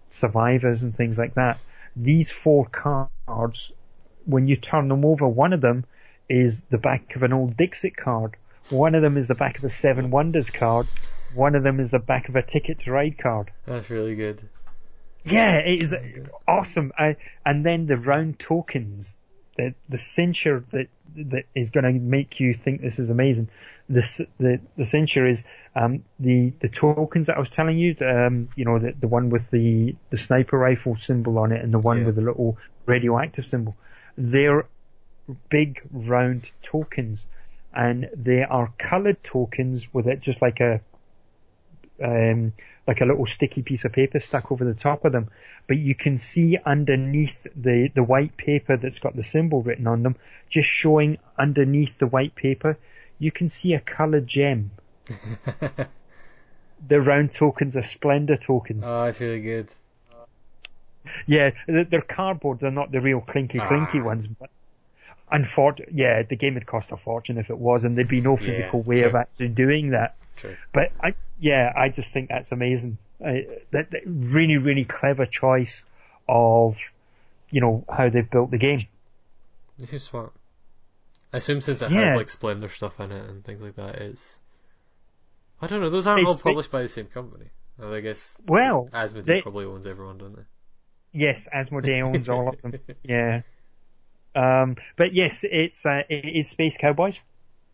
survivors 0.09 0.83
and 0.83 0.95
things 0.95 1.17
like 1.17 1.35
that. 1.35 1.59
These 1.95 2.31
four 2.31 2.67
cards, 2.67 3.71
when 4.25 4.47
you 4.47 4.55
turn 4.55 4.87
them 4.87 5.05
over, 5.05 5.27
one 5.27 5.53
of 5.53 5.61
them 5.61 5.85
is 6.29 6.61
the 6.69 6.77
back 6.77 7.15
of 7.15 7.23
an 7.23 7.33
old 7.33 7.57
Dixit 7.57 7.95
card. 7.95 8.35
One 8.69 8.95
of 8.95 9.01
them 9.01 9.17
is 9.17 9.27
the 9.27 9.35
back 9.35 9.57
of 9.57 9.63
a 9.63 9.69
Seven 9.69 10.11
Wonders 10.11 10.49
card. 10.49 10.87
One 11.33 11.55
of 11.55 11.63
them 11.63 11.79
is 11.79 11.89
the 11.89 11.99
back 11.99 12.29
of 12.29 12.35
a 12.35 12.41
Ticket 12.41 12.79
to 12.81 12.91
Ride 12.91 13.17
card. 13.17 13.51
That's 13.65 13.89
really 13.89 14.15
good. 14.15 14.47
Yeah, 15.27 15.57
it 15.57 15.81
is 15.81 15.95
awesome. 16.47 16.91
I, 16.97 17.17
and 17.45 17.65
then 17.65 17.85
the 17.85 17.97
round 17.97 18.39
tokens, 18.39 19.15
the 19.57 19.73
the 19.89 19.97
censure 19.97 20.63
that 20.71 20.87
that 21.15 21.45
is 21.55 21.69
going 21.71 21.83
to 21.85 21.93
make 21.99 22.39
you 22.39 22.53
think 22.53 22.81
this 22.81 22.99
is 22.99 23.09
amazing. 23.09 23.49
This 23.89 24.21
the 24.39 24.59
the 24.75 24.85
censure 24.85 25.27
is 25.27 25.43
um, 25.75 26.03
the 26.19 26.53
the 26.59 26.69
tokens 26.69 27.27
that 27.27 27.37
I 27.37 27.39
was 27.39 27.49
telling 27.49 27.77
you. 27.77 27.95
Um, 28.01 28.49
you 28.55 28.65
know 28.65 28.79
the 28.79 28.93
the 28.99 29.07
one 29.07 29.29
with 29.29 29.49
the 29.51 29.95
the 30.09 30.17
sniper 30.17 30.57
rifle 30.57 30.95
symbol 30.95 31.37
on 31.39 31.51
it 31.51 31.63
and 31.63 31.71
the 31.73 31.79
one 31.79 31.99
Yeah. 31.99 32.05
with 32.05 32.15
the 32.15 32.21
little 32.21 32.57
radioactive 32.85 33.45
symbol. 33.45 33.75
They're 34.17 34.65
big 35.49 35.81
round 35.91 36.49
tokens, 36.61 37.25
and 37.73 38.09
they 38.15 38.43
are 38.43 38.71
coloured 38.77 39.23
tokens 39.23 39.93
with 39.93 40.07
it 40.07 40.21
just 40.21 40.41
like 40.41 40.59
a 40.59 40.81
um, 42.03 42.53
like 42.87 43.01
a 43.01 43.05
little 43.05 43.25
sticky 43.25 43.61
piece 43.63 43.85
of 43.85 43.91
paper 43.91 44.19
stuck 44.19 44.51
over 44.51 44.63
the 44.65 44.73
top 44.73 45.05
of 45.05 45.11
them. 45.11 45.29
But 45.67 45.77
you 45.77 45.95
can 45.95 46.17
see 46.17 46.57
underneath 46.65 47.45
the, 47.55 47.89
the 47.93 48.03
white 48.03 48.37
paper 48.37 48.77
that's 48.77 48.99
got 48.99 49.15
the 49.15 49.23
symbol 49.23 49.61
written 49.61 49.87
on 49.87 50.03
them, 50.03 50.15
just 50.49 50.69
showing 50.69 51.17
underneath 51.37 51.97
the 51.97 52.07
white 52.07 52.35
paper, 52.35 52.77
you 53.19 53.31
can 53.31 53.49
see 53.49 53.73
a 53.73 53.79
coloured 53.79 54.27
gem. 54.27 54.71
The 56.87 57.01
round 57.01 57.31
tokens 57.31 57.75
are 57.75 57.81
Splendor 57.83 58.37
tokens. 58.37 58.83
Oh, 58.85 59.05
that's 59.05 59.19
really 59.19 59.41
good. 59.41 59.67
yeah, 61.25 61.51
they're 61.67 62.01
cardboard, 62.01 62.59
they're 62.59 62.69
not 62.69 62.91
the 62.91 63.01
real 63.01 63.19
clinky 63.19 63.59
clinky 63.59 63.99
Ah. 63.99 64.03
ones, 64.03 64.27
but 64.27 64.49
unfortunately, 65.31 65.95
yeah, 65.97 66.21
the 66.21 66.35
game 66.35 66.53
would 66.53 66.67
cost 66.67 66.91
a 66.91 66.97
fortune 66.97 67.39
if 67.39 67.49
it 67.49 67.57
was, 67.57 67.83
and 67.83 67.97
there'd 67.97 68.07
be 68.07 68.21
no 68.21 68.37
physical 68.37 68.81
way 68.83 69.01
of 69.03 69.15
actually 69.15 69.47
doing 69.49 69.89
that. 69.89 70.15
True. 70.37 70.55
But 70.73 70.91
I, 71.03 71.15
yeah, 71.39 71.71
I 71.75 71.89
just 71.89 72.11
think 72.13 72.29
that's 72.29 72.51
amazing. 72.51 72.97
I, 73.23 73.45
that, 73.71 73.91
that 73.91 74.01
really, 74.05 74.57
really 74.57 74.85
clever 74.85 75.25
choice 75.25 75.83
of, 76.29 76.77
you 77.49 77.61
know, 77.61 77.83
how 77.89 78.09
they've 78.09 78.29
built 78.29 78.51
the 78.51 78.57
game. 78.57 78.87
This 79.77 79.93
is 79.93 80.03
smart. 80.03 80.31
I 81.33 81.37
assume 81.37 81.61
since 81.61 81.81
it 81.81 81.91
Yeah. 81.91 82.05
has 82.09 82.15
like 82.15 82.29
Splendor 82.29 82.69
stuff 82.69 82.99
in 82.99 83.11
it 83.11 83.29
and 83.29 83.43
things 83.43 83.61
like 83.61 83.75
that, 83.75 83.95
it's. 83.95 84.39
I 85.61 85.67
don't 85.67 85.81
know. 85.81 85.89
Those 85.89 86.07
aren't 86.07 86.23
all 86.25 86.31
It's- 86.31 86.41
published 86.41 86.71
by 86.71 86.81
the 86.83 86.87
same 86.87 87.07
company. 87.07 87.45
Well, 87.77 87.93
I 87.93 87.99
guess 88.01 88.35
Well, 88.47 88.89
Asmodee 88.93 89.25
they- 89.25 89.41
probably 89.41 89.65
owns 89.65 89.85
everyone, 89.85 90.17
don't 90.17 90.35
they? 90.35 90.43
yes, 91.13 91.47
Asmodee 91.53 92.01
owns 92.03 92.29
all 92.29 92.49
of 92.49 92.61
them. 92.61 92.73
Yeah. 93.03 93.41
Um, 94.35 94.75
but 94.95 95.13
yes, 95.13 95.43
it's 95.43 95.83
uh, 95.85 96.03
it 96.09 96.25
is 96.25 96.49
Space 96.49 96.77
Cowboys. 96.77 97.19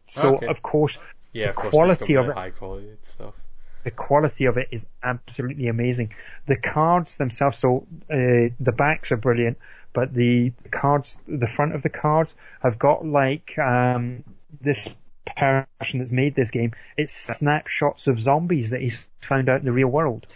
So 0.07 0.35
Okay. 0.37 0.47
of 0.47 0.61
course, 0.61 0.97
Yeah, 1.33 1.51
The 1.51 1.61
of 1.61 1.71
quality 1.71 2.13
of 2.15 2.29
it- 2.29 2.35
high 2.35 2.49
quality 2.51 2.91
stuff. 3.03 3.33
the 3.83 3.91
quality 3.91 4.45
of 4.45 4.57
it 4.57 4.69
is 4.71 4.85
absolutely 5.03 5.67
amazing. 5.67 6.13
The 6.45 6.55
cards 6.57 7.17
themselves, 7.17 7.57
so 7.57 7.85
uh, 8.09 8.53
the 8.59 8.73
backs 8.75 9.11
are 9.11 9.17
brilliant, 9.17 9.57
but 9.93 10.13
the 10.13 10.53
cards, 10.71 11.19
the 11.27 11.47
front 11.47 11.75
of 11.75 11.81
the 11.83 11.89
cards 11.89 12.33
have 12.61 12.79
got 12.79 13.05
like 13.05 13.57
um, 13.59 14.23
this 14.61 14.87
person 15.37 15.99
that's 15.99 16.11
made 16.11 16.35
this 16.35 16.51
game. 16.51 16.71
It's 16.97 17.13
snapshots 17.13 18.07
of 18.07 18.19
zombies 18.19 18.69
that 18.71 18.81
he's 18.81 19.05
found 19.21 19.49
out 19.49 19.59
in 19.59 19.65
the 19.65 19.71
real 19.71 19.87
world. 19.89 20.27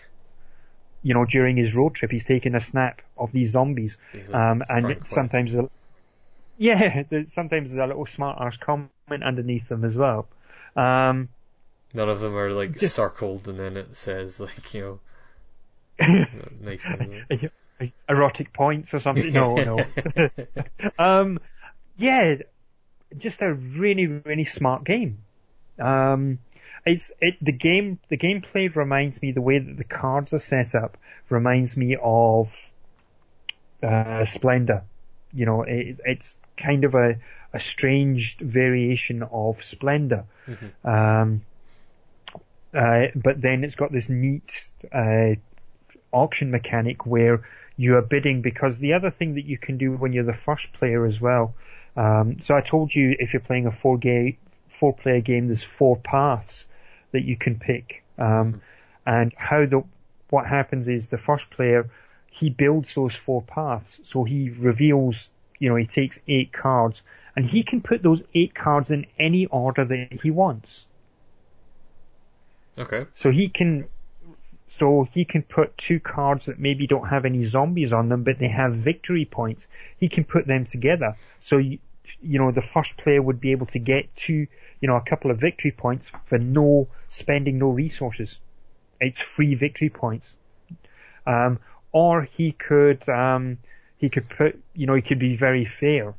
You 1.04 1.14
know, 1.14 1.26
during 1.26 1.58
his 1.58 1.74
road 1.76 1.94
trip, 1.96 2.12
he's 2.12 2.26
taken 2.26 2.56
a 2.56 2.60
snap 2.60 3.02
of 3.18 3.32
these 3.32 3.52
zombies, 3.52 3.98
um, 4.34 4.64
and 4.68 4.86
sometimes, 5.08 5.54
a- 5.56 5.70
yeah, 6.58 7.04
there's- 7.10 7.32
sometimes 7.34 7.72
there's 7.74 7.84
a 7.84 7.88
little 7.88 8.06
smart 8.06 8.38
arse 8.40 8.58
comment 8.58 8.90
underneath 9.24 9.68
them 9.70 9.86
as 9.86 9.96
well. 9.96 10.28
Um, 10.78 11.30
None 11.94 12.10
of 12.10 12.20
them 12.20 12.36
are 12.36 12.52
like 12.52 12.78
Just- 12.78 12.96
circled 12.96 13.48
and 13.48 13.60
then 13.60 13.76
it 13.76 13.98
says 13.98 14.40
like 14.40 14.74
you 14.74 15.00
know 16.00 16.26
nice 16.62 16.88
erotic 18.08 18.54
points 18.54 18.94
or 18.94 19.00
something. 19.00 19.34
No, 19.34 19.56
no. 19.56 19.84
um, 21.00 21.40
yeah, 21.98 22.36
just 23.18 23.42
a 23.42 23.54
really, 23.54 24.08
really 24.08 24.46
smart 24.46 24.84
game. 24.84 25.20
Um, 25.80 26.40
it's 26.86 27.12
it 27.20 27.36
the 27.42 27.52
game 27.52 28.00
the 28.10 28.18
gameplay 28.18 28.74
reminds 28.74 29.22
me 29.22 29.32
the 29.32 29.42
way 29.42 29.60
that 29.60 29.78
the 29.78 29.84
cards 29.84 30.34
are 30.34 30.40
set 30.40 30.74
up 30.76 30.98
reminds 31.30 31.76
me 31.76 31.98
of 32.02 32.72
uh, 33.84 34.26
Splendor. 34.26 34.84
You 35.34 35.46
know, 35.46 35.64
it, 35.64 36.00
it's 36.06 36.38
kind 36.56 36.84
of 36.84 36.96
a 36.96 37.18
a 37.54 37.60
strange 37.60 38.38
variation 38.38 39.24
of 39.24 39.64
Splendor. 39.64 40.26
Um, 40.84 41.42
uh, 42.74 43.08
but 43.16 43.42
then 43.42 43.64
it's 43.64 43.76
got 43.76 43.92
this 43.92 44.10
neat 44.10 44.70
uh, 44.94 45.36
auction 46.12 46.52
mechanic 46.52 47.06
where 47.06 47.48
you 47.78 47.96
are 47.96 48.02
bidding 48.02 48.42
because 48.42 48.78
the 48.78 48.94
other 48.94 49.12
thing 49.12 49.36
that 49.36 49.46
you 49.46 49.58
can 49.58 49.78
do 49.78 49.92
when 49.94 50.14
you're 50.14 50.24
the 50.24 50.34
first 50.34 50.74
player 50.74 51.06
as 51.06 51.22
well. 51.22 51.56
Um, 51.96 52.42
so 52.42 52.56
I 52.56 52.62
told 52.62 52.94
you 52.94 53.16
if 53.20 53.34
you're 53.34 53.40
playing 53.40 53.66
a 53.66 53.72
four 53.72 53.98
game 53.98 54.38
four 54.78 54.94
player 54.94 55.22
game, 55.22 55.48
there's 55.48 55.64
four 55.64 55.98
paths 55.98 56.66
that 57.12 57.24
you 57.24 57.36
can 57.36 57.60
pick. 57.60 58.04
Um, 58.18 58.62
and 59.06 59.34
how 59.36 59.66
the, 59.66 59.84
what 60.30 60.46
happens 60.46 60.88
is 60.88 61.08
the 61.08 61.18
first 61.18 61.50
player, 61.50 61.90
he 62.32 62.50
builds 62.50 62.94
those 62.94 63.16
four 63.16 63.42
paths. 63.42 64.00
So 64.04 64.24
he 64.24 64.50
reveals, 64.50 65.30
you 65.60 65.70
know, 65.70 65.76
he 65.76 65.86
takes 65.86 66.20
eight 66.28 66.54
cards 66.54 67.02
and 67.38 67.46
he 67.46 67.62
can 67.62 67.82
put 67.82 68.02
those 68.02 68.24
eight 68.34 68.56
cards 68.56 68.90
in 68.90 69.06
any 69.20 69.46
order 69.46 69.86
that 69.86 70.22
he 70.24 70.32
wants. 70.32 70.88
Okay. 72.76 73.06
So 73.14 73.30
he 73.30 73.48
can, 73.48 73.86
so 74.70 75.08
he 75.14 75.24
can 75.24 75.44
put 75.44 75.78
two 75.78 76.00
cards 76.00 76.48
that 76.48 76.58
maybe 76.58 76.88
don't 76.88 77.08
have 77.08 77.26
any 77.26 77.44
zombies 77.44 77.94
on 77.94 78.10
them, 78.10 78.24
but 78.24 78.40
they 78.40 78.48
have 78.48 78.74
victory 78.74 79.26
points. 79.26 79.68
He 80.00 80.10
can 80.10 80.24
put 80.24 80.48
them 80.48 80.66
together. 80.66 81.16
So 81.40 81.58
you, 81.60 81.78
you 82.24 82.40
know, 82.40 82.50
the 82.50 82.64
first 82.64 82.98
player 82.98 83.22
would 83.22 83.40
be 83.40 83.52
able 83.52 83.68
to 83.68 83.78
get 83.78 84.16
two, 84.16 84.48
you 84.82 84.88
know, 84.88 84.96
a 84.96 85.02
couple 85.08 85.30
of 85.30 85.38
victory 85.38 85.72
points 85.72 86.12
for 86.26 86.40
no 86.40 86.88
spending 87.12 87.60
no 87.60 87.70
resources. 87.70 88.40
It's 89.00 89.22
free 89.22 89.54
victory 89.54 89.90
points. 89.90 90.36
Um, 91.28 91.60
or 91.92 92.24
he 92.24 92.52
could, 92.52 93.08
um, 93.08 93.60
he 94.00 94.10
could 94.10 94.28
put, 94.28 94.60
you 94.74 94.88
know, 94.88 94.96
he 94.96 95.04
could 95.04 95.20
be 95.20 95.36
very 95.36 95.66
fair. 95.66 96.16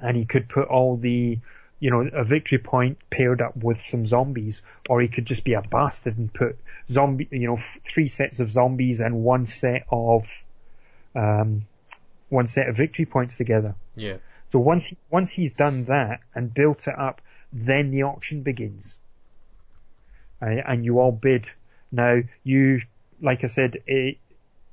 And 0.00 0.16
he 0.16 0.24
could 0.24 0.48
put 0.48 0.68
all 0.68 0.96
the, 0.96 1.38
you 1.80 1.90
know, 1.90 2.00
a 2.12 2.24
victory 2.24 2.58
point 2.58 2.98
paired 3.10 3.40
up 3.40 3.56
with 3.56 3.80
some 3.80 4.04
zombies, 4.06 4.62
or 4.88 5.00
he 5.00 5.08
could 5.08 5.26
just 5.26 5.44
be 5.44 5.54
a 5.54 5.62
bastard 5.62 6.18
and 6.18 6.32
put 6.32 6.58
zombie, 6.90 7.28
you 7.30 7.48
know, 7.48 7.58
three 7.84 8.08
sets 8.08 8.40
of 8.40 8.50
zombies 8.50 9.00
and 9.00 9.22
one 9.24 9.46
set 9.46 9.86
of, 9.90 10.30
um, 11.14 11.66
one 12.28 12.46
set 12.46 12.68
of 12.68 12.76
victory 12.76 13.06
points 13.06 13.36
together. 13.36 13.74
Yeah. 13.94 14.16
So 14.50 14.58
once 14.58 14.86
he, 14.86 14.96
once 15.10 15.30
he's 15.30 15.52
done 15.52 15.84
that 15.86 16.20
and 16.34 16.52
built 16.52 16.86
it 16.86 16.98
up, 16.98 17.20
then 17.52 17.90
the 17.90 18.02
auction 18.02 18.42
begins. 18.42 18.96
Uh, 20.40 20.46
and 20.66 20.84
you 20.84 20.98
all 20.98 21.12
bid. 21.12 21.50
Now 21.90 22.20
you, 22.44 22.82
like 23.20 23.44
I 23.44 23.46
said, 23.46 23.78
it, 23.86 24.18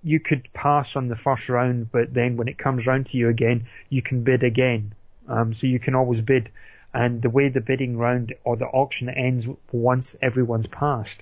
you 0.03 0.19
could 0.19 0.49
pass 0.53 0.95
on 0.95 1.07
the 1.07 1.15
first 1.15 1.47
round, 1.47 1.91
but 1.91 2.13
then 2.13 2.35
when 2.35 2.49
it 2.49 2.57
comes 2.57 2.85
round 2.85 3.07
to 3.07 3.17
you 3.17 3.29
again, 3.29 3.67
you 3.89 4.01
can 4.01 4.23
bid 4.23 4.43
again. 4.43 4.93
Um, 5.27 5.53
so 5.53 5.67
you 5.67 5.79
can 5.79 5.95
always 5.95 6.21
bid. 6.21 6.49
And 6.93 7.21
the 7.21 7.29
way 7.29 7.49
the 7.49 7.61
bidding 7.61 7.97
round 7.97 8.33
or 8.43 8.55
the 8.55 8.65
auction 8.65 9.09
ends 9.09 9.47
once 9.71 10.15
everyone's 10.21 10.67
passed. 10.67 11.21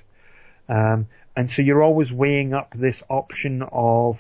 Um, 0.68 1.08
and 1.36 1.50
so 1.50 1.62
you're 1.62 1.82
always 1.82 2.12
weighing 2.12 2.54
up 2.54 2.74
this 2.76 3.04
option 3.10 3.64
of, 3.72 4.20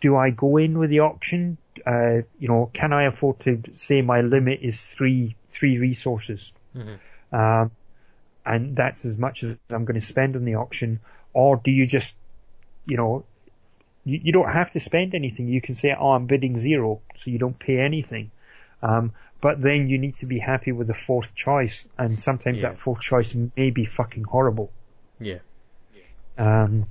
do 0.00 0.16
I 0.16 0.30
go 0.30 0.56
in 0.56 0.78
with 0.78 0.90
the 0.90 1.00
auction? 1.00 1.58
Uh, 1.86 2.22
you 2.38 2.48
know, 2.48 2.70
can 2.72 2.92
I 2.92 3.04
afford 3.04 3.40
to 3.40 3.62
say 3.74 4.00
my 4.00 4.22
limit 4.22 4.60
is 4.62 4.86
three, 4.86 5.36
three 5.50 5.78
resources? 5.78 6.52
Mm-hmm. 6.74 7.34
Um, 7.34 7.70
and 8.46 8.74
that's 8.74 9.04
as 9.04 9.18
much 9.18 9.42
as 9.42 9.56
I'm 9.68 9.84
going 9.84 10.00
to 10.00 10.06
spend 10.06 10.34
on 10.34 10.44
the 10.44 10.54
auction, 10.54 11.00
or 11.34 11.56
do 11.56 11.70
you 11.70 11.86
just, 11.86 12.14
you 12.86 12.96
know, 12.96 13.24
you, 14.04 14.20
you 14.24 14.32
don't 14.32 14.50
have 14.50 14.72
to 14.72 14.80
spend 14.80 15.14
anything. 15.14 15.46
You 15.46 15.60
can 15.60 15.74
say, 15.74 15.94
oh, 15.98 16.12
I'm 16.12 16.26
bidding 16.26 16.56
zero, 16.56 17.02
so 17.16 17.30
you 17.30 17.38
don't 17.38 17.58
pay 17.58 17.78
anything. 17.78 18.30
Um, 18.82 19.12
but 19.40 19.60
then 19.60 19.88
you 19.88 19.98
need 19.98 20.16
to 20.16 20.26
be 20.26 20.38
happy 20.38 20.72
with 20.72 20.86
the 20.86 20.94
fourth 20.94 21.34
choice, 21.34 21.86
and 21.98 22.20
sometimes 22.20 22.58
Yeah. 22.58 22.70
that 22.70 22.78
fourth 22.78 23.00
choice 23.00 23.34
may 23.34 23.70
be 23.70 23.84
fucking 23.86 24.24
horrible. 24.24 24.70
Yeah. 25.18 25.38
Um, 26.38 26.86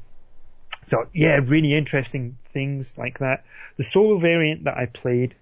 so 0.83 1.07
yeah, 1.13 1.39
really 1.43 1.73
interesting 1.73 2.37
things 2.49 2.97
like 2.97 3.19
that. 3.19 3.43
The 3.77 3.83
solo 3.83 4.17
variant 4.17 4.63
that 4.65 4.77
I 4.77 4.85
played, 4.85 5.35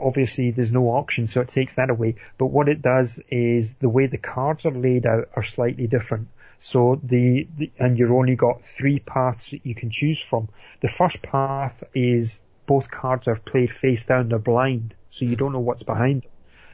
obviously 0.00 0.50
there's 0.50 0.72
no 0.72 0.88
auction, 0.90 1.26
so 1.26 1.40
it 1.40 1.48
takes 1.48 1.76
that 1.76 1.90
away. 1.90 2.16
But 2.38 2.46
what 2.46 2.68
it 2.68 2.82
does 2.82 3.20
is 3.30 3.74
the 3.74 3.88
way 3.88 4.06
the 4.06 4.18
cards 4.18 4.66
are 4.66 4.70
laid 4.72 5.06
out 5.06 5.28
are 5.34 5.42
slightly 5.42 5.86
different. 5.86 6.28
So 6.60 7.00
the, 7.02 7.48
the 7.56 7.70
and 7.78 7.98
you've 7.98 8.12
only 8.12 8.36
got 8.36 8.64
three 8.64 8.98
paths 8.98 9.50
that 9.50 9.64
you 9.64 9.74
can 9.74 9.90
choose 9.90 10.20
from. 10.20 10.48
The 10.80 10.88
first 10.88 11.22
path 11.22 11.82
is 11.94 12.38
both 12.70 12.88
cards 12.88 13.26
are 13.26 13.34
played 13.34 13.76
face 13.76 14.04
down, 14.04 14.28
they're 14.28 14.38
blind, 14.38 14.94
so 15.10 15.24
you 15.24 15.34
don't 15.34 15.52
know 15.52 15.58
what's 15.58 15.82
behind 15.82 16.22
them. 16.22 16.30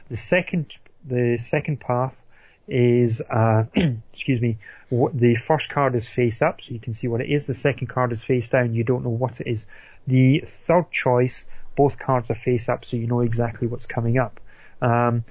The 0.09 0.15
second 0.15 0.77
the 1.03 1.39
second 1.39 1.79
path 1.79 2.23
is 2.67 3.19
uh, 3.21 3.63
excuse 4.13 4.39
me. 4.39 4.59
What, 4.89 5.19
the 5.19 5.33
first 5.37 5.69
card 5.69 5.95
is 5.95 6.07
face 6.07 6.43
up, 6.43 6.61
so 6.61 6.75
you 6.75 6.79
can 6.79 6.93
see 6.93 7.07
what 7.07 7.21
it 7.21 7.31
is. 7.31 7.47
The 7.47 7.55
second 7.55 7.87
card 7.87 8.11
is 8.11 8.23
face 8.23 8.47
down, 8.47 8.75
you 8.75 8.83
don't 8.83 9.03
know 9.03 9.17
what 9.23 9.41
it 9.41 9.47
is. 9.47 9.65
The 10.05 10.43
third 10.45 10.91
choice, 10.91 11.45
both 11.75 11.97
cards 11.97 12.29
are 12.29 12.35
face 12.35 12.69
up, 12.69 12.85
so 12.85 12.95
you 12.95 13.07
know 13.07 13.21
exactly 13.21 13.67
what's 13.67 13.87
coming 13.87 14.19
up. 14.19 14.39
Um, 14.83 15.23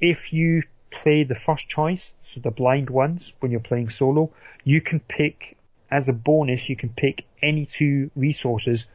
if 0.00 0.32
you 0.32 0.64
play 0.90 1.22
the 1.22 1.36
first 1.36 1.68
choice, 1.68 2.12
so 2.22 2.40
the 2.40 2.50
blind 2.50 2.90
ones, 2.90 3.32
when 3.38 3.52
you're 3.52 3.68
playing 3.70 3.90
solo, 3.90 4.32
you 4.64 4.80
can 4.80 4.98
pick 4.98 5.56
as 5.92 6.08
a 6.08 6.12
bonus. 6.12 6.68
You 6.68 6.74
can 6.74 6.88
pick 6.88 7.24
any 7.40 7.66
two 7.66 8.10
resources 8.16 8.88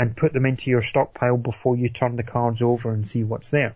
and 0.00 0.16
put 0.16 0.32
them 0.32 0.46
into 0.46 0.70
your 0.70 0.80
stockpile 0.80 1.36
before 1.36 1.76
you 1.76 1.90
turn 1.90 2.16
the 2.16 2.22
cards 2.22 2.62
over 2.62 2.90
and 2.90 3.06
see 3.06 3.22
what's 3.22 3.50
there. 3.50 3.74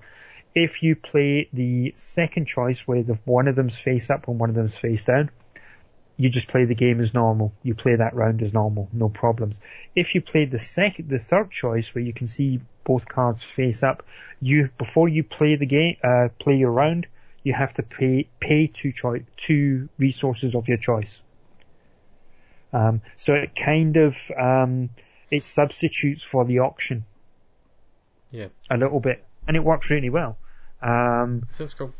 If 0.54 0.82
you 0.82 0.96
play 0.96 1.50
the 1.52 1.92
second 1.96 2.46
choice 2.46 2.88
where 2.88 3.02
the, 3.02 3.18
one 3.26 3.46
of 3.46 3.56
them's 3.56 3.76
face 3.76 4.08
up 4.08 4.26
and 4.26 4.40
one 4.40 4.48
of 4.48 4.56
them's 4.56 4.78
face 4.78 5.04
down, 5.04 5.28
you 6.16 6.30
just 6.30 6.48
play 6.48 6.64
the 6.64 6.74
game 6.74 7.02
as 7.02 7.12
normal. 7.12 7.52
You 7.62 7.74
play 7.74 7.96
that 7.96 8.14
round 8.14 8.40
as 8.40 8.54
normal, 8.54 8.88
no 8.90 9.10
problems. 9.10 9.60
If 9.94 10.14
you 10.14 10.22
play 10.22 10.46
the 10.46 10.58
second, 10.58 11.10
the 11.10 11.18
third 11.18 11.50
choice 11.50 11.94
where 11.94 12.02
you 12.02 12.14
can 12.14 12.28
see 12.28 12.58
both 12.84 13.06
cards 13.06 13.44
face 13.44 13.82
up, 13.82 14.02
you 14.40 14.70
before 14.78 15.10
you 15.10 15.24
play 15.24 15.56
the 15.56 15.66
game, 15.66 15.96
uh, 16.02 16.28
play 16.38 16.56
your 16.56 16.70
round, 16.70 17.06
you 17.42 17.52
have 17.52 17.74
to 17.74 17.82
pay 17.82 18.28
pay 18.40 18.66
two 18.66 18.92
choice 18.92 19.24
two 19.36 19.90
resources 19.98 20.54
of 20.54 20.68
your 20.68 20.78
choice. 20.78 21.20
Um, 22.72 23.02
so 23.18 23.34
it 23.34 23.54
kind 23.54 23.98
of 23.98 24.16
um, 24.38 24.88
it 25.34 25.44
substitutes 25.44 26.22
for 26.22 26.44
the 26.44 26.60
auction 26.60 27.04
Yeah. 28.30 28.48
a 28.70 28.76
little 28.76 29.00
bit, 29.00 29.24
and 29.46 29.56
it 29.56 29.64
works 29.64 29.90
really 29.90 30.10
well. 30.10 30.36
Um, 30.82 31.46
Sounds 31.52 31.74
cool. 31.74 31.92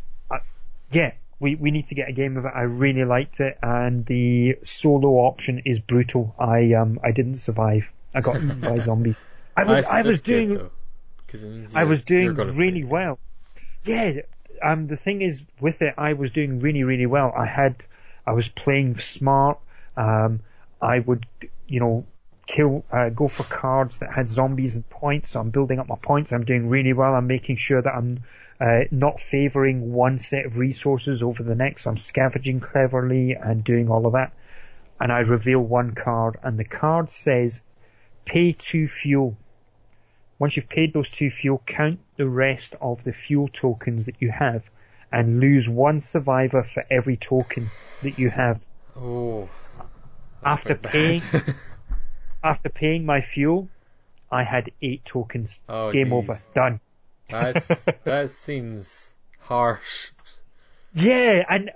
yeah, 0.90 1.12
we, 1.40 1.54
we 1.56 1.70
need 1.70 1.86
to 1.88 1.94
get 1.94 2.08
a 2.08 2.12
game 2.12 2.36
of 2.36 2.44
it. 2.44 2.52
I 2.54 2.62
really 2.62 3.04
liked 3.04 3.40
it, 3.40 3.58
and 3.62 4.04
the 4.06 4.58
solo 4.64 5.08
option 5.26 5.62
is 5.64 5.80
brutal. 5.80 6.34
I 6.38 6.72
um 6.74 6.98
I 7.02 7.10
didn't 7.12 7.36
survive. 7.36 7.84
I 8.14 8.20
got 8.20 8.36
eaten 8.36 8.60
by 8.60 8.78
zombies. 8.88 9.20
I 9.56 9.64
was 9.64 9.86
I, 9.86 10.02
was 10.02 10.20
doing 10.20 10.70
means 11.32 11.74
I 11.74 11.84
was 11.84 12.02
doing 12.02 12.34
really 12.34 12.82
play. 12.82 12.90
well. 12.90 13.18
Yeah, 13.84 14.20
um, 14.62 14.86
the 14.86 14.96
thing 14.96 15.22
is 15.22 15.42
with 15.60 15.82
it, 15.82 15.94
I 15.98 16.12
was 16.14 16.30
doing 16.30 16.60
really, 16.60 16.84
really 16.84 17.06
well. 17.06 17.32
I 17.36 17.46
had, 17.46 17.76
I 18.26 18.32
was 18.32 18.48
playing 18.48 18.98
smart. 19.00 19.58
Um, 19.96 20.40
I 20.80 20.98
would, 21.00 21.26
you 21.66 21.80
know, 21.80 22.04
kill, 22.46 22.84
uh, 22.90 23.08
go 23.10 23.28
for 23.28 23.44
cards 23.44 23.98
that 23.98 24.12
had 24.12 24.28
zombies 24.28 24.76
and 24.76 24.88
points. 24.88 25.30
So 25.30 25.40
I'm 25.40 25.50
building 25.50 25.78
up 25.78 25.88
my 25.88 25.96
points. 25.96 26.32
I'm 26.32 26.44
doing 26.44 26.68
really 26.68 26.92
well. 26.92 27.14
I'm 27.14 27.26
making 27.26 27.56
sure 27.56 27.80
that 27.80 27.94
I'm 27.94 28.22
uh, 28.60 28.80
not 28.90 29.20
favoring 29.20 29.92
one 29.92 30.18
set 30.18 30.46
of 30.46 30.58
resources 30.58 31.22
over 31.22 31.42
the 31.42 31.54
next. 31.54 31.86
I'm 31.86 31.96
scavenging 31.96 32.60
cleverly 32.60 33.32
and 33.32 33.64
doing 33.64 33.88
all 33.90 34.06
of 34.06 34.12
that. 34.12 34.32
And 35.00 35.12
I 35.12 35.20
reveal 35.20 35.60
one 35.60 35.94
card, 35.94 36.38
and 36.42 36.56
the 36.56 36.64
card 36.64 37.10
says, 37.10 37.62
"Pay 38.24 38.52
two 38.52 38.86
fuel." 38.86 39.36
Once 40.38 40.56
you've 40.56 40.68
paid 40.68 40.92
those 40.92 41.10
two 41.10 41.30
fuel, 41.30 41.62
count 41.66 41.98
the 42.16 42.28
rest 42.28 42.74
of 42.80 43.02
the 43.02 43.12
fuel 43.12 43.48
tokens 43.48 44.06
that 44.06 44.20
you 44.20 44.30
have 44.30 44.62
and 45.10 45.40
lose 45.40 45.68
one 45.68 46.00
survivor 46.00 46.62
for 46.62 46.84
every 46.90 47.16
token 47.16 47.68
that 48.02 48.18
you 48.18 48.30
have. 48.30 48.64
Oh. 48.96 49.48
After 50.44 50.74
paying. 50.74 51.22
after 52.44 52.68
paying 52.68 53.06
my 53.06 53.22
fuel, 53.22 53.68
I 54.30 54.44
had 54.44 54.70
eight 54.82 55.04
tokens. 55.04 55.58
oh, 55.68 55.90
Game 55.90 56.10
jeez. 56.10 56.12
over. 56.12 56.38
Done. 56.54 56.80
That's 57.28 57.66
that 58.04 58.30
seems 58.30 59.14
harsh. 59.40 60.10
Yeah, 60.94 61.42
and 61.48 61.70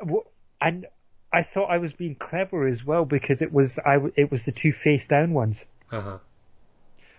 and 0.61 0.87
I 1.33 1.43
thought 1.43 1.71
I 1.71 1.79
was 1.79 1.93
being 1.93 2.15
clever 2.15 2.67
as 2.67 2.85
well 2.85 3.05
because 3.05 3.43
it 3.43 3.53
was 3.53 3.79
I 3.79 3.99
it 4.15 4.31
was 4.31 4.45
the 4.45 4.53
two 4.53 4.73
face 4.73 5.07
down 5.07 5.33
ones. 5.33 5.65
Uh 5.91 6.01
huh. 6.01 6.19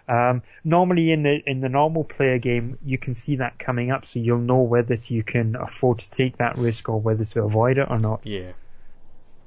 Um, 0.07 0.41
normally 0.63 1.11
in 1.11 1.23
the 1.23 1.39
in 1.45 1.61
the 1.61 1.69
normal 1.69 2.03
player 2.03 2.39
game, 2.39 2.79
you 2.83 2.97
can 2.97 3.13
see 3.13 3.37
that 3.37 3.59
coming 3.59 3.91
up, 3.91 4.05
so 4.05 4.19
you'll 4.19 4.39
know 4.39 4.61
whether 4.61 4.95
you 5.07 5.23
can 5.23 5.55
afford 5.55 5.99
to 5.99 6.09
take 6.09 6.37
that 6.37 6.57
risk 6.57 6.89
or 6.89 6.99
whether 6.99 7.23
to 7.23 7.43
avoid 7.43 7.77
it 7.77 7.87
or 7.89 7.99
not. 7.99 8.25
Yeah. 8.25 8.51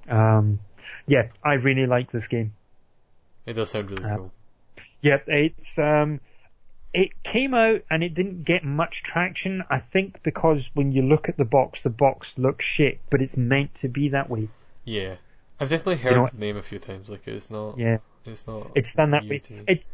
Um, 0.08 0.60
yeah, 1.06 1.28
I 1.42 1.54
really 1.54 1.86
like 1.86 2.12
this 2.12 2.28
game. 2.28 2.54
It 3.46 3.54
does 3.54 3.70
sound 3.70 3.90
really 3.90 4.04
Uh, 4.04 4.16
cool. 4.16 4.32
Yeah, 5.00 5.18
it's 5.26 5.78
um, 5.78 6.20
it 6.94 7.22
came 7.22 7.54
out 7.54 7.82
and 7.90 8.04
it 8.04 8.14
didn't 8.14 8.44
get 8.44 8.64
much 8.64 9.02
traction. 9.02 9.64
I 9.68 9.78
think 9.80 10.22
because 10.22 10.70
when 10.74 10.92
you 10.92 11.02
look 11.02 11.28
at 11.28 11.36
the 11.36 11.44
box, 11.44 11.82
the 11.82 11.90
box 11.90 12.38
looks 12.38 12.64
shit, 12.64 13.00
but 13.10 13.20
it's 13.22 13.36
meant 13.36 13.74
to 13.76 13.88
be 13.88 14.10
that 14.10 14.30
way. 14.30 14.48
Yeah. 14.84 15.16
I've 15.58 15.70
definitely 15.70 15.96
heard 15.96 16.16
know- 16.16 16.28
the 16.32 16.38
name 16.38 16.56
a 16.56 16.62
few 16.62 16.78
times. 16.78 17.08
Like 17.08 17.26
it's 17.26 17.50
not. 17.50 17.78
Yeah, 17.78 17.98
It's 18.26 18.46
not. 18.46 18.70
it's 18.74 18.94
done 18.94 19.10
that 19.10 19.24
way. 19.26 19.40
It, 19.68 19.84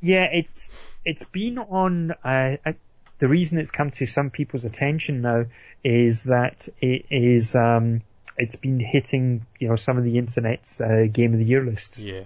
yeah, 0.00 0.26
it's 0.32 0.70
it's 1.04 1.24
been 1.24 1.58
on. 1.58 2.12
Uh, 2.12 2.56
I, 2.64 2.74
the 3.18 3.28
reason 3.28 3.58
it's 3.58 3.70
come 3.70 3.90
to 3.92 4.04
some 4.06 4.28
people's 4.30 4.64
attention 4.66 5.22
now 5.22 5.46
is 5.82 6.24
that 6.24 6.68
it 6.82 7.06
is 7.10 7.54
um, 7.56 8.02
it's 8.36 8.56
been 8.56 8.78
hitting 8.78 9.46
you 9.58 9.68
know 9.68 9.76
some 9.76 9.96
of 9.96 10.04
the 10.04 10.18
internet's 10.18 10.80
uh, 10.82 11.06
game 11.10 11.32
of 11.32 11.38
the 11.38 11.46
year 11.46 11.64
lists. 11.64 11.98
Yeah. 11.98 12.24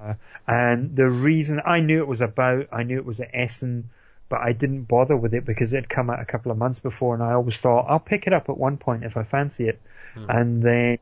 Uh, 0.00 0.14
and 0.46 0.94
the 0.94 1.08
reason 1.08 1.60
I 1.64 1.80
knew 1.80 1.98
it 1.98 2.08
was 2.08 2.20
about, 2.20 2.68
I 2.72 2.82
knew 2.84 2.98
it 2.98 3.04
was 3.04 3.20
at 3.20 3.30
Essen, 3.34 3.90
but 4.28 4.40
I 4.40 4.52
didn't 4.52 4.84
bother 4.84 5.16
with 5.16 5.34
it 5.34 5.44
because 5.44 5.72
it 5.72 5.76
had 5.76 5.88
come 5.88 6.10
out 6.10 6.20
a 6.20 6.24
couple 6.24 6.52
of 6.52 6.58
months 6.58 6.78
before, 6.78 7.14
and 7.14 7.22
I 7.22 7.32
always 7.32 7.58
thought 7.58 7.86
I'll 7.88 7.98
pick 7.98 8.26
it 8.26 8.32
up 8.32 8.48
at 8.48 8.56
one 8.56 8.76
point 8.76 9.04
if 9.04 9.16
I 9.16 9.24
fancy 9.24 9.68
it, 9.68 9.80
Hmm. 10.14 10.30
and 10.30 10.62
then 10.62 10.98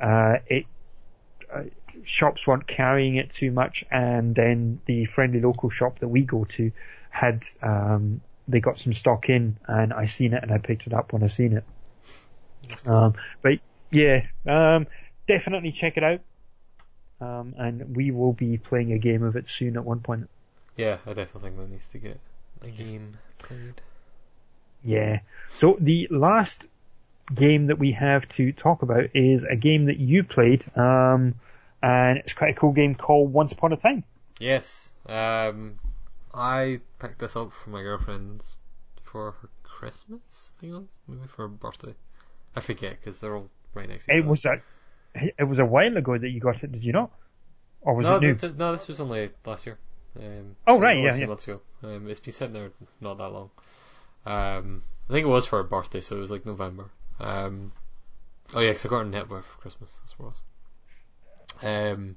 uh, 0.00 0.38
it 0.46 0.66
uh, 1.52 1.62
shops 2.04 2.46
weren't 2.46 2.66
carrying 2.66 3.16
it 3.16 3.30
too 3.30 3.50
much, 3.50 3.84
and 3.90 4.34
then 4.34 4.80
the 4.86 5.04
friendly 5.06 5.40
local 5.40 5.70
shop 5.70 5.98
that 6.00 6.08
we 6.08 6.22
go 6.22 6.44
to 6.44 6.72
had 7.10 7.44
um, 7.62 8.20
they 8.48 8.60
got 8.60 8.78
some 8.78 8.92
stock 8.92 9.28
in, 9.28 9.56
and 9.66 9.92
I 9.92 10.06
seen 10.06 10.32
it 10.32 10.42
and 10.42 10.50
I 10.52 10.58
picked 10.58 10.86
it 10.86 10.92
up 10.92 11.12
when 11.12 11.22
I 11.22 11.26
seen 11.28 11.52
it. 11.52 11.64
Um, 12.86 13.14
but 13.42 13.58
yeah, 13.90 14.26
um, 14.46 14.86
definitely 15.26 15.72
check 15.72 15.96
it 15.96 16.04
out. 16.04 16.20
Um, 17.22 17.54
and 17.56 17.94
we 17.94 18.10
will 18.10 18.32
be 18.32 18.58
playing 18.58 18.92
a 18.92 18.98
game 18.98 19.22
of 19.22 19.36
it 19.36 19.48
soon 19.48 19.76
at 19.76 19.84
one 19.84 20.00
point. 20.00 20.28
Yeah, 20.76 20.98
I 21.06 21.12
definitely 21.12 21.42
think 21.42 21.56
that 21.58 21.70
needs 21.70 21.86
to 21.88 21.98
get 21.98 22.18
a 22.62 22.70
game 22.70 23.16
played. 23.38 23.80
Yeah. 24.82 25.20
So 25.54 25.76
the 25.78 26.08
last 26.10 26.64
game 27.32 27.68
that 27.68 27.78
we 27.78 27.92
have 27.92 28.28
to 28.30 28.52
talk 28.52 28.82
about 28.82 29.10
is 29.14 29.44
a 29.44 29.54
game 29.54 29.86
that 29.86 29.98
you 29.98 30.24
played, 30.24 30.64
um, 30.76 31.36
and 31.80 32.18
it's 32.18 32.32
quite 32.32 32.50
a 32.50 32.58
cool 32.58 32.72
game 32.72 32.96
called 32.96 33.32
Once 33.32 33.52
Upon 33.52 33.72
a 33.72 33.76
Time. 33.76 34.02
Yes. 34.40 34.92
Um, 35.06 35.78
I 36.34 36.80
picked 36.98 37.20
this 37.20 37.36
up 37.36 37.52
for 37.52 37.70
my 37.70 37.82
girlfriend 37.82 38.42
for 39.04 39.32
her 39.32 39.48
Christmas. 39.62 40.52
I 40.56 40.60
think 40.60 40.72
it 40.72 40.76
was 40.76 40.88
maybe 41.06 41.28
for 41.28 41.42
her 41.42 41.48
birthday. 41.48 41.94
I 42.56 42.60
forget 42.60 42.98
because 42.98 43.18
they're 43.18 43.36
all 43.36 43.48
right 43.74 43.88
next 43.88 44.06
to 44.06 44.12
each 44.12 44.14
other. 44.14 44.18
It 44.18 44.22
other. 44.22 44.30
was 44.30 44.44
a 44.44 44.62
it 45.14 45.46
was 45.48 45.58
a 45.58 45.64
while 45.64 45.96
ago 45.96 46.16
that 46.16 46.28
you 46.28 46.40
got 46.40 46.62
it, 46.62 46.72
did 46.72 46.84
you 46.84 46.92
not? 46.92 47.10
Or 47.82 47.94
was 47.94 48.06
no, 48.06 48.16
it 48.16 48.20
new? 48.20 48.34
th- 48.34 48.54
no, 48.54 48.72
this 48.72 48.88
was 48.88 49.00
only 49.00 49.30
last 49.44 49.66
year. 49.66 49.78
Um, 50.16 50.56
Oh, 50.66 50.74
so 50.74 50.80
right, 50.80 50.96
yeah, 50.98 51.14
a 51.14 51.18
yeah. 51.18 51.26
months 51.26 51.44
ago. 51.44 51.60
Um, 51.82 52.08
it's 52.08 52.20
been 52.20 52.32
sitting 52.32 52.54
there 52.54 52.70
not 53.00 53.18
that 53.18 53.28
long. 53.30 53.50
Um, 54.24 54.82
I 55.08 55.12
think 55.12 55.24
it 55.24 55.28
was 55.28 55.46
for 55.46 55.56
her 55.62 55.68
birthday, 55.68 56.00
so 56.00 56.16
it 56.16 56.20
was 56.20 56.30
like 56.30 56.46
November. 56.46 56.90
Um, 57.18 57.72
oh 58.54 58.60
yeah, 58.60 58.72
'cause 58.72 58.86
I 58.86 58.88
got 58.88 58.98
her 58.98 59.04
network 59.04 59.44
for 59.44 59.60
Christmas. 59.60 59.98
That's 60.02 60.18
what 60.18 60.26
it 60.26 61.62
was. 61.62 61.94
Um, 61.94 62.16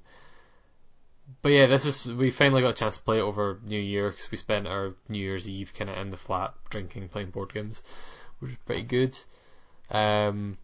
but 1.41 1.49
yeah, 1.49 1.65
this 1.65 1.85
is 1.85 2.11
we 2.13 2.30
finally 2.31 2.61
got 2.61 2.69
a 2.69 2.73
chance 2.73 2.97
to 2.97 3.03
play 3.03 3.17
it 3.17 3.22
over 3.22 3.59
New 3.65 3.80
Year 3.80 4.11
because 4.11 4.30
we 4.30 4.38
spent 4.38 4.67
our 4.67 4.93
New 5.09 5.17
Year's 5.19 5.49
Eve 5.49 5.73
kind 5.76 5.89
of 5.89 5.97
in 5.97 6.11
the 6.11 6.17
flat 6.17 6.53
drinking, 6.69 7.09
playing 7.09 7.31
board 7.31 7.53
games, 7.53 7.81
which 8.39 8.51
was 8.51 8.57
pretty 8.65 8.84
good. 8.84 9.17
Um, 9.89 10.57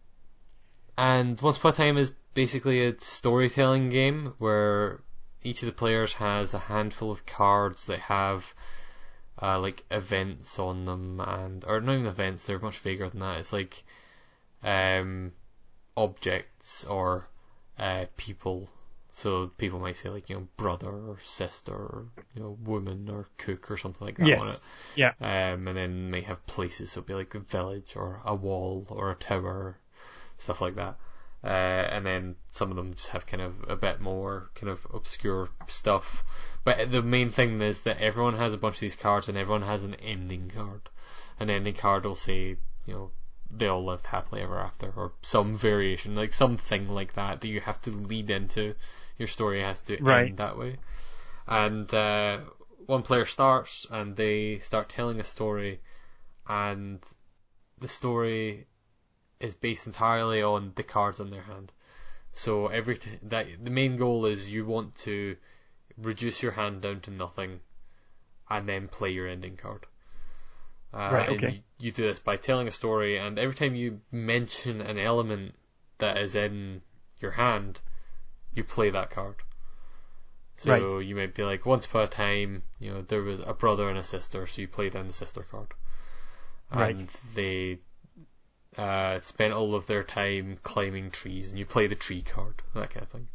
and 0.96 1.40
Once 1.40 1.56
Upon 1.56 1.72
a 1.72 1.74
Time 1.74 1.96
is 1.98 2.12
basically 2.34 2.84
a 2.84 3.00
storytelling 3.00 3.88
game 3.88 4.34
where 4.38 5.00
each 5.42 5.62
of 5.62 5.66
the 5.66 5.72
players 5.72 6.12
has 6.14 6.54
a 6.54 6.58
handful 6.58 7.10
of 7.10 7.26
cards 7.26 7.86
that 7.86 8.00
have 8.00 8.54
uh, 9.40 9.58
like 9.58 9.82
events 9.90 10.58
on 10.58 10.84
them 10.84 11.20
and 11.20 11.64
or 11.64 11.80
not 11.80 11.94
even 11.94 12.06
events 12.06 12.44
they're 12.44 12.58
much 12.58 12.78
vaguer 12.78 13.08
than 13.08 13.20
that 13.20 13.38
it's 13.38 13.52
like 13.52 13.82
um, 14.62 15.32
objects 15.96 16.84
or 16.84 17.26
uh, 17.78 18.04
people 18.16 18.68
so 19.12 19.48
people 19.58 19.78
might 19.78 19.96
say 19.96 20.08
like 20.08 20.30
you 20.30 20.36
know 20.36 20.48
brother 20.56 20.88
or 20.90 21.18
sister 21.22 21.74
or 21.74 22.06
you 22.34 22.42
know 22.42 22.56
woman 22.64 23.08
or 23.10 23.26
cook 23.36 23.70
or 23.70 23.76
something 23.76 24.06
like 24.06 24.16
that 24.16 24.38
on 24.38 24.46
it 24.46 24.64
yes. 24.96 25.14
Yeah. 25.20 25.52
um, 25.52 25.68
and 25.68 25.76
then 25.76 26.10
may 26.10 26.22
have 26.22 26.46
places, 26.46 26.92
so 26.92 27.00
it'd 27.00 27.08
be 27.08 27.14
like 27.14 27.34
a 27.34 27.40
village 27.40 27.96
or 27.96 28.20
a 28.24 28.34
wall 28.34 28.86
or 28.88 29.10
a 29.10 29.14
tower, 29.14 29.76
stuff 30.38 30.60
like 30.60 30.76
that. 30.76 30.96
Uh, 31.44 31.48
and 31.48 32.06
then 32.06 32.36
some 32.52 32.70
of 32.70 32.76
them 32.76 32.94
just 32.94 33.08
have 33.08 33.26
kind 33.26 33.42
of 33.42 33.54
a 33.68 33.74
bit 33.74 34.00
more 34.00 34.50
kind 34.54 34.70
of 34.70 34.86
obscure 34.94 35.48
stuff. 35.66 36.22
But 36.62 36.92
the 36.92 37.02
main 37.02 37.30
thing 37.30 37.60
is 37.60 37.80
that 37.80 38.00
everyone 38.00 38.36
has 38.36 38.54
a 38.54 38.58
bunch 38.58 38.76
of 38.76 38.80
these 38.80 38.94
cards 38.96 39.28
and 39.28 39.36
everyone 39.36 39.62
has 39.62 39.82
an 39.82 39.96
ending 39.96 40.52
card. 40.54 40.88
An 41.40 41.50
ending 41.50 41.74
card 41.74 42.04
will 42.04 42.14
say, 42.14 42.56
you 42.86 42.94
know, 42.94 43.10
they 43.50 43.66
all 43.66 43.84
lived 43.84 44.06
happily 44.06 44.40
ever 44.40 44.58
after, 44.58 44.92
or 44.96 45.12
some 45.22 45.56
variation, 45.56 46.14
like 46.14 46.32
something 46.32 46.88
like 46.88 47.14
that 47.14 47.40
that 47.40 47.48
you 47.48 47.60
have 47.60 47.80
to 47.82 47.90
lead 47.90 48.30
into. 48.30 48.74
Your 49.18 49.28
story 49.28 49.60
has 49.60 49.80
to 49.82 50.00
Right. 50.00 50.28
end 50.28 50.38
that 50.38 50.56
way. 50.56 50.76
And 51.46 51.92
uh, 51.92 52.38
one 52.86 53.02
player 53.02 53.26
starts 53.26 53.86
and 53.90 54.16
they 54.16 54.58
start 54.60 54.88
telling 54.88 55.18
a 55.20 55.24
story, 55.24 55.80
and 56.48 57.00
the 57.78 57.88
story 57.88 58.66
is 59.42 59.54
based 59.54 59.86
entirely 59.86 60.42
on 60.42 60.72
the 60.76 60.82
cards 60.82 61.20
in 61.20 61.30
their 61.30 61.42
hand. 61.42 61.72
So 62.32 62.68
every 62.68 62.96
t- 62.98 63.18
that 63.22 63.64
the 63.64 63.70
main 63.70 63.96
goal 63.96 64.24
is 64.26 64.50
you 64.50 64.64
want 64.64 64.96
to 64.98 65.36
reduce 65.98 66.42
your 66.42 66.52
hand 66.52 66.82
down 66.82 67.00
to 67.02 67.10
nothing, 67.10 67.60
and 68.48 68.68
then 68.68 68.88
play 68.88 69.10
your 69.10 69.28
ending 69.28 69.56
card. 69.56 69.86
Uh, 70.94 70.98
Right, 71.12 71.28
and 71.28 71.36
okay. 71.38 71.50
You, 71.50 71.62
you 71.78 71.90
do 71.90 72.02
this 72.04 72.18
by 72.18 72.36
telling 72.36 72.68
a 72.68 72.70
story, 72.70 73.18
and 73.18 73.38
every 73.38 73.54
time 73.54 73.74
you 73.74 74.00
mention 74.10 74.80
an 74.80 74.98
element 74.98 75.54
that 75.98 76.16
is 76.18 76.34
in 76.34 76.82
your 77.20 77.32
hand, 77.32 77.80
you 78.54 78.64
play 78.64 78.90
that 78.90 79.10
card. 79.10 79.36
So 80.56 80.70
Right. 80.70 81.06
you 81.06 81.16
might 81.16 81.34
be 81.34 81.42
like, 81.44 81.66
once 81.66 81.86
upon 81.86 82.02
a 82.04 82.08
time, 82.08 82.62
you 82.78 82.92
know, 82.92 83.02
there 83.02 83.22
was 83.22 83.40
a 83.40 83.54
brother 83.54 83.88
and 83.88 83.98
a 83.98 84.02
sister, 84.02 84.46
so 84.46 84.60
you 84.60 84.68
play 84.68 84.90
down 84.90 85.06
the 85.06 85.12
sister 85.12 85.42
card. 85.50 85.68
Right. 86.74 86.98
And 86.98 87.08
they 87.34 87.78
uh, 88.76 89.20
spent 89.20 89.52
all 89.52 89.74
of 89.74 89.86
their 89.86 90.02
time 90.02 90.58
climbing 90.62 91.10
trees, 91.10 91.50
and 91.50 91.58
you 91.58 91.66
play 91.66 91.86
the 91.86 91.94
tree 91.94 92.22
card, 92.22 92.62
that 92.74 92.90
kind 92.90 93.04
of 93.04 93.10
thing. 93.10 93.28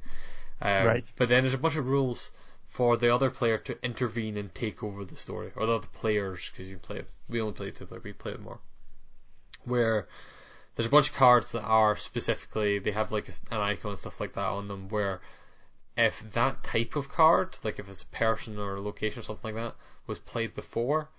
Um, 0.62 0.86
Right. 0.88 1.12
But 1.16 1.30
then 1.30 1.44
there's 1.44 1.54
a 1.54 1.60
bunch 1.60 1.76
of 1.76 1.86
rules 1.86 2.32
for 2.68 2.98
the 2.98 3.14
other 3.14 3.30
player 3.30 3.58
to 3.60 3.84
intervene 3.84 4.38
and 4.38 4.54
take 4.54 4.84
over 4.84 5.06
the 5.06 5.16
story, 5.16 5.52
or 5.56 5.66
the 5.66 5.76
other 5.76 5.88
players, 5.88 6.50
because 6.50 6.70
you 6.70 6.78
play 6.78 6.98
it. 6.98 7.10
We 7.30 7.42
only 7.42 7.54
play 7.54 7.72
two 7.72 7.86
player, 7.86 8.02
we 8.04 8.14
play 8.14 8.32
it 8.32 8.42
more. 8.42 8.60
Where 9.64 10.08
there's 10.76 10.88
a 10.88 10.92
bunch 10.92 11.10
of 11.10 11.16
cards 11.16 11.52
that 11.52 11.64
are 11.64 11.98
specifically 11.98 12.80
they 12.80 12.92
have 12.92 13.12
like 13.12 13.28
a, 13.28 13.34
an 13.52 13.62
icon 13.62 13.92
and 13.92 14.00
stuff 14.00 14.20
like 14.20 14.34
that 14.34 14.46
on 14.46 14.68
them. 14.68 14.90
Where 14.90 15.22
if 15.98 16.24
that 16.34 16.64
type 16.64 16.96
of 16.96 17.10
card, 17.10 17.58
like 17.64 17.80
if 17.80 17.90
it's 17.90 18.04
a 18.04 18.08
person 18.08 18.60
or 18.60 18.76
a 18.76 18.82
location 18.82 19.20
or 19.20 19.24
something 19.24 19.56
like 19.56 19.64
that, 19.64 19.76
was 20.06 20.20
played 20.20 20.54
before, 20.54 21.10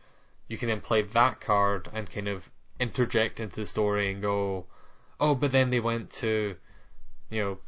you 0.47 0.57
can 0.57 0.69
then 0.69 0.81
play 0.81 1.03
that 1.03 1.41
card 1.41 1.89
and 1.93 2.11
kind 2.11 2.29
of 2.29 2.49
interject 2.81 3.41
into 3.41 3.57
the 3.61 3.67
story 3.67 4.11
and 4.13 4.23
go, 4.23 4.67
oh, 5.21 5.35
but 5.35 5.53
then 5.53 5.71
they 5.71 5.81
went 5.81 6.11
to, 6.11 6.57
you 7.31 7.43
know, 7.43 7.59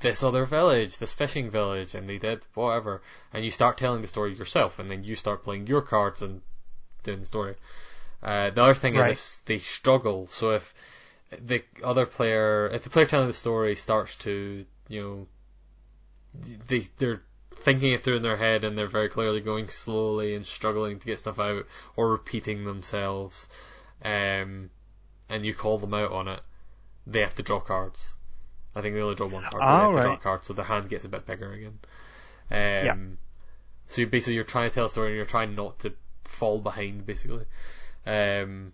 this 0.00 0.22
other 0.22 0.46
village, 0.46 0.98
this 0.98 1.12
fishing 1.12 1.50
village, 1.50 1.94
and 1.94 2.08
they 2.08 2.18
did 2.18 2.44
whatever, 2.54 3.02
and 3.32 3.44
you 3.44 3.50
start 3.50 3.76
telling 3.76 4.00
the 4.02 4.08
story 4.08 4.34
yourself, 4.34 4.78
and 4.78 4.90
then 4.90 5.04
you 5.04 5.14
start 5.14 5.44
playing 5.44 5.66
your 5.66 5.82
cards 5.82 6.22
and 6.22 6.40
doing 7.02 7.20
the 7.20 7.26
story. 7.26 7.54
Uh, 8.22 8.50
the 8.50 8.62
other 8.62 8.74
thing 8.74 8.94
Right. 8.94 9.12
is 9.12 9.18
if 9.18 9.44
they 9.46 9.58
struggle, 9.58 10.26
so 10.26 10.50
if 10.50 10.74
the 11.30 11.62
other 11.82 12.06
player, 12.06 12.68
if 12.72 12.84
the 12.84 12.90
player 12.90 13.06
telling 13.06 13.26
the 13.26 13.32
story 13.32 13.76
starts 13.76 14.16
to, 14.16 14.64
you 14.88 15.02
know, 15.02 15.26
they 16.66 16.80
they're 16.98 17.22
thinking 17.56 17.92
it 17.92 18.02
through 18.02 18.16
in 18.16 18.22
their 18.22 18.36
head 18.36 18.64
and 18.64 18.76
they're 18.76 18.86
very 18.86 19.08
clearly 19.08 19.40
going 19.40 19.68
slowly 19.68 20.34
and 20.34 20.46
struggling 20.46 20.98
to 20.98 21.06
get 21.06 21.18
stuff 21.18 21.38
out 21.38 21.66
or 21.96 22.10
repeating 22.10 22.64
themselves, 22.64 23.48
um, 24.04 24.70
and 25.28 25.44
you 25.44 25.54
call 25.54 25.78
them 25.78 25.94
out 25.94 26.12
on 26.12 26.28
it, 26.28 26.40
they 27.06 27.20
have 27.20 27.34
to 27.36 27.42
draw 27.42 27.60
cards. 27.60 28.14
I 28.74 28.82
think 28.82 28.94
they 28.94 29.02
only 29.02 29.14
draw 29.16 29.26
one 29.26 29.42
card, 29.44 29.62
they 29.62 29.66
have 29.66 29.90
to 29.96 30.02
draw 30.02 30.14
a 30.14 30.18
card, 30.18 30.44
so 30.44 30.52
their 30.52 30.64
hand 30.64 30.88
gets 30.88 31.04
a 31.04 31.08
bit 31.08 31.26
bigger 31.26 31.52
again. 31.52 31.78
Um, 32.50 32.58
So 33.88 34.00
you 34.02 34.06
basically 34.06 34.34
you're 34.34 34.44
trying 34.44 34.70
to 34.70 34.74
tell 34.74 34.86
a 34.86 34.90
story 34.90 35.08
and 35.08 35.16
you're 35.16 35.24
trying 35.26 35.54
not 35.56 35.80
to 35.80 35.92
fall 36.24 36.60
behind, 36.60 37.04
basically. 37.06 37.44
Um, 38.06 38.72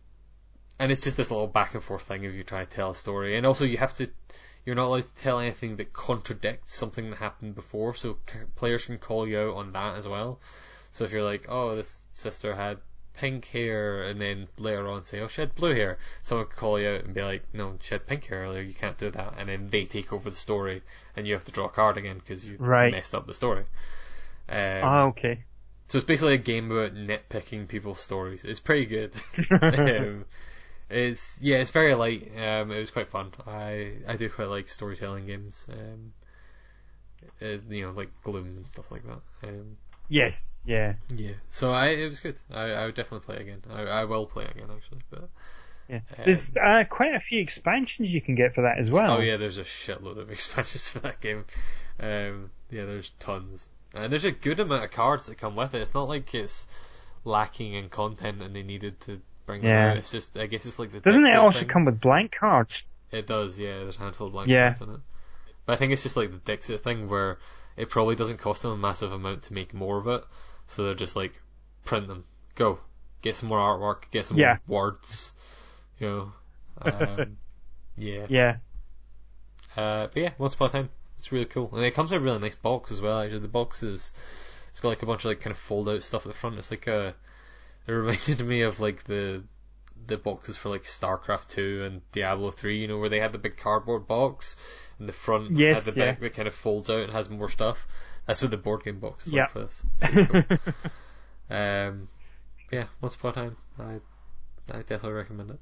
and 0.78 0.92
it's 0.92 1.02
just 1.02 1.16
this 1.16 1.30
little 1.30 1.46
back 1.46 1.74
and 1.74 1.82
forth 1.82 2.02
thing 2.02 2.24
if 2.24 2.34
you 2.34 2.44
try 2.44 2.64
to 2.64 2.70
tell 2.70 2.90
a 2.90 2.94
story, 2.94 3.36
and 3.36 3.46
also 3.46 3.64
you 3.64 3.78
have 3.78 3.94
to. 3.96 4.10
You're 4.66 4.74
not 4.76 4.86
allowed 4.86 5.02
to 5.02 5.22
tell 5.22 5.38
anything 5.38 5.76
that 5.76 5.92
contradicts 5.92 6.74
something 6.74 7.10
that 7.10 7.16
happened 7.16 7.54
before, 7.54 7.94
so 7.94 8.18
c- 8.28 8.40
players 8.56 8.84
can 8.84 8.98
call 8.98 9.26
you 9.28 9.38
out 9.38 9.54
on 9.56 9.72
that 9.72 9.96
as 9.96 10.08
well. 10.08 10.40
So 10.92 11.04
if 11.04 11.12
you're 11.12 11.22
like, 11.24 11.46
oh, 11.48 11.76
this 11.76 12.06
sister 12.10 12.54
had 12.54 12.78
pink 13.16 13.46
hair, 13.46 14.02
and 14.02 14.20
then 14.20 14.48
later 14.58 14.88
on 14.88 15.02
say, 15.02 15.20
oh, 15.20 15.28
she 15.28 15.40
had 15.42 15.54
blue 15.56 15.74
hair, 15.74 15.98
someone 16.22 16.46
could 16.46 16.56
call 16.56 16.78
you 16.80 16.88
out 16.90 17.04
and 17.04 17.14
be 17.14 17.22
like, 17.22 17.44
no, 17.54 17.76
she 17.80 17.94
had 17.94 18.06
pink 18.06 18.26
hair 18.26 18.42
earlier, 18.44 18.62
you 18.62 18.74
can't 18.74 18.98
do 18.98 19.10
that, 19.10 19.34
and 19.38 19.48
then 19.48 19.70
they 19.70 19.84
take 19.86 20.12
over 20.12 20.30
the 20.30 20.36
story, 20.36 20.82
and 21.16 21.26
you 21.26 21.34
have 21.34 21.44
to 21.44 21.52
draw 21.52 21.66
a 21.66 21.70
card 21.70 21.96
again 21.98 22.18
because 22.18 22.44
you 22.46 22.58
Right. 22.58 22.96
messed 22.96 23.14
up 23.14 23.26
the 23.26 23.34
story. 23.34 23.64
Um, 24.48 24.90
ah, 24.90 25.04
okay. 25.08 25.44
so 25.88 25.98
it's 25.98 26.06
basically 26.06 26.34
a 26.34 26.38
game 26.38 26.70
about 26.70 26.94
nitpicking 26.94 27.68
people's 27.68 28.00
stories. 28.00 28.44
It's 28.44 28.60
pretty 28.60 28.86
good. 28.86 29.12
um, 29.72 30.26
it's 30.90 31.38
yeah, 31.42 31.58
it's 31.58 31.70
very 31.70 31.94
light. 31.94 32.30
Um, 32.36 32.72
it 32.72 32.80
was 32.80 32.90
quite 32.90 33.08
fun. 33.08 33.32
I 33.46 33.94
I 34.08 34.16
do 34.16 34.30
quite 34.30 34.48
like 34.48 34.68
storytelling 34.68 35.26
games. 35.26 35.66
Um, 35.70 36.12
uh, 37.42 37.58
you 37.68 37.82
know, 37.86 37.90
like 37.92 38.10
Gloom 38.22 38.46
and 38.46 38.66
stuff 38.68 38.90
like 38.90 39.04
that. 39.04 39.20
Um, 39.48 39.76
Yes, 40.08 40.62
yeah. 40.66 40.94
Yeah. 41.08 41.32
So 41.50 41.70
I 41.70 41.88
it 41.88 42.08
was 42.08 42.20
good. 42.20 42.36
I, 42.50 42.70
I 42.70 42.86
would 42.86 42.94
definitely 42.94 43.24
play 43.26 43.36
again. 43.42 43.62
I, 43.70 43.82
I 43.82 44.04
will 44.04 44.26
play 44.26 44.44
again 44.44 44.68
actually. 44.74 45.00
But 45.10 45.28
Yeah. 45.88 45.96
Um, 46.18 46.24
There's 46.24 46.48
uh, 46.56 46.84
quite 46.88 47.14
a 47.14 47.20
few 47.20 47.40
expansions 47.40 48.12
you 48.14 48.20
can 48.20 48.34
get 48.34 48.54
for 48.54 48.62
that 48.62 48.78
as 48.78 48.90
well. 48.90 49.16
oh 49.16 49.20
yeah, 49.20 49.36
there's 49.36 49.58
a 49.58 49.64
shitload 49.64 50.18
of 50.18 50.30
expansions 50.36 50.88
for 50.90 51.00
that 51.00 51.20
game. 51.20 51.44
Um, 52.00 52.50
yeah, 52.70 52.84
there's 52.84 53.10
tons, 53.20 53.68
and 53.94 54.12
there's 54.12 54.24
a 54.24 54.32
good 54.32 54.60
amount 54.60 54.84
of 54.84 54.90
cards 54.90 55.26
that 55.26 55.38
come 55.38 55.56
with 55.56 55.74
it. 55.74 55.80
It's 55.82 55.94
not 55.94 56.08
like 56.08 56.34
it's 56.34 56.66
lacking 57.24 57.74
in 57.74 57.88
content 57.88 58.40
and 58.42 58.54
they 58.54 58.62
needed 58.62 59.00
to 59.02 59.20
bring 59.46 59.64
Yeah. 59.64 59.90
out. 59.92 59.96
It's 59.96 60.10
just 60.10 60.36
I 60.36 60.46
guess 60.46 60.66
it's 60.66 60.78
like 60.78 60.92
the 60.92 61.00
Doesn't 61.00 61.26
it 61.26 61.36
also 61.36 61.60
thing. 61.60 61.68
come 61.68 61.84
with 61.84 62.00
blank 62.00 62.32
cards? 62.38 62.86
It 63.12 63.26
does, 63.26 63.58
yeah. 63.58 63.78
There's 63.78 63.96
a 63.96 64.00
handful 64.00 64.26
of 64.28 64.32
blank 64.32 64.48
Yeah. 64.48 64.70
cards 64.74 64.80
in 64.82 64.94
it. 64.94 65.00
But 65.64 65.72
I 65.72 65.76
think 65.76 65.92
it's 65.92 66.02
just 66.02 66.16
like 66.16 66.30
the 66.30 66.36
Dixit 66.38 66.82
thing 66.84 67.08
where 67.08 67.38
it 67.76 67.88
probably 67.90 68.16
doesn't 68.16 68.38
cost 68.38 68.62
them 68.62 68.72
a 68.72 68.76
massive 68.76 69.12
amount 69.12 69.42
to 69.44 69.52
make 69.52 69.74
more 69.74 69.98
of 69.98 70.06
it, 70.06 70.24
so 70.68 70.84
they're 70.84 70.94
just 70.94 71.16
like 71.16 71.40
print 71.84 72.08
them, 72.08 72.24
go, 72.54 72.78
get 73.22 73.36
some 73.36 73.48
more 73.48 73.58
artwork, 73.58 74.10
get 74.10 74.26
some 74.26 74.36
Yeah. 74.36 74.58
more 74.66 74.82
words, 74.82 75.32
you 75.98 76.08
know. 76.08 76.32
Um, 76.82 77.38
yeah. 77.96 78.26
Yeah. 78.28 78.56
Uh, 79.76 80.06
but 80.08 80.16
yeah, 80.16 80.32
Once 80.38 80.54
Upon 80.54 80.68
a 80.68 80.72
Time, 80.72 80.90
it's 81.18 81.32
really 81.32 81.44
cool, 81.46 81.70
and 81.74 81.84
it 81.84 81.94
comes 81.94 82.12
in 82.12 82.18
a 82.18 82.20
really 82.20 82.38
nice 82.38 82.54
box 82.54 82.90
as 82.92 83.00
well. 83.00 83.20
Actually, 83.20 83.40
the 83.40 83.48
box 83.48 83.82
is 83.82 84.12
it's 84.70 84.80
got 84.80 84.88
like 84.90 85.02
a 85.02 85.06
bunch 85.06 85.24
of 85.24 85.30
like 85.30 85.40
kind 85.40 85.52
of 85.52 85.58
fold 85.58 85.88
out 85.88 86.02
stuff 86.02 86.26
at 86.26 86.32
the 86.32 86.38
front. 86.38 86.58
It's 86.58 86.70
like 86.70 86.86
a 86.86 87.14
it 87.86 87.92
reminded 87.92 88.40
me 88.40 88.62
of 88.62 88.80
like 88.80 89.04
the 89.04 89.42
the 90.06 90.18
boxes 90.18 90.56
for 90.56 90.68
like 90.68 90.84
StarCraft 90.84 91.48
two 91.48 91.84
and 91.84 92.02
Diablo 92.12 92.50
three, 92.50 92.78
you 92.80 92.88
know, 92.88 92.98
where 92.98 93.08
they 93.08 93.20
had 93.20 93.32
the 93.32 93.38
big 93.38 93.56
cardboard 93.56 94.06
box 94.06 94.56
and 94.98 95.08
the 95.08 95.12
front 95.12 95.56
Yes, 95.56 95.84
the 95.84 95.92
yeah. 95.92 96.12
back 96.12 96.20
that 96.20 96.34
kind 96.34 96.48
of 96.48 96.54
folds 96.54 96.88
out 96.90 97.00
and 97.00 97.12
has 97.12 97.28
more 97.30 97.50
stuff. 97.50 97.86
That's 98.26 98.42
what 98.42 98.50
the 98.50 98.56
board 98.56 98.84
game 98.84 98.98
box 98.98 99.26
is 99.26 99.32
Yeah. 99.32 99.42
like 99.42 99.50
for 99.50 99.60
this. 99.60 99.82
Cool. 101.48 101.56
um, 101.56 102.08
yeah, 102.72 102.86
Once 103.00 103.14
Upon 103.14 103.30
a 103.30 103.34
Time, 103.34 103.56
I 103.78 103.82
I 104.74 104.78
definitely 104.80 105.12
recommend 105.12 105.50
it. 105.50 105.60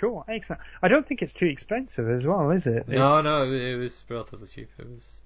cool, 0.00 0.24
excellent. 0.28 0.62
I 0.82 0.88
don't 0.88 1.06
think 1.06 1.20
it's 1.22 1.34
too 1.34 1.46
expensive 1.46 2.08
as 2.08 2.24
well, 2.26 2.50
is 2.50 2.66
it? 2.66 2.88
No, 2.88 3.18
It's- 3.18 3.24
no, 3.24 3.42
it, 3.44 3.52
it 3.62 3.76
was 3.76 4.02
relatively 4.08 4.46
cheap. 4.46 4.70
It 4.78 4.88
was. 4.88 5.16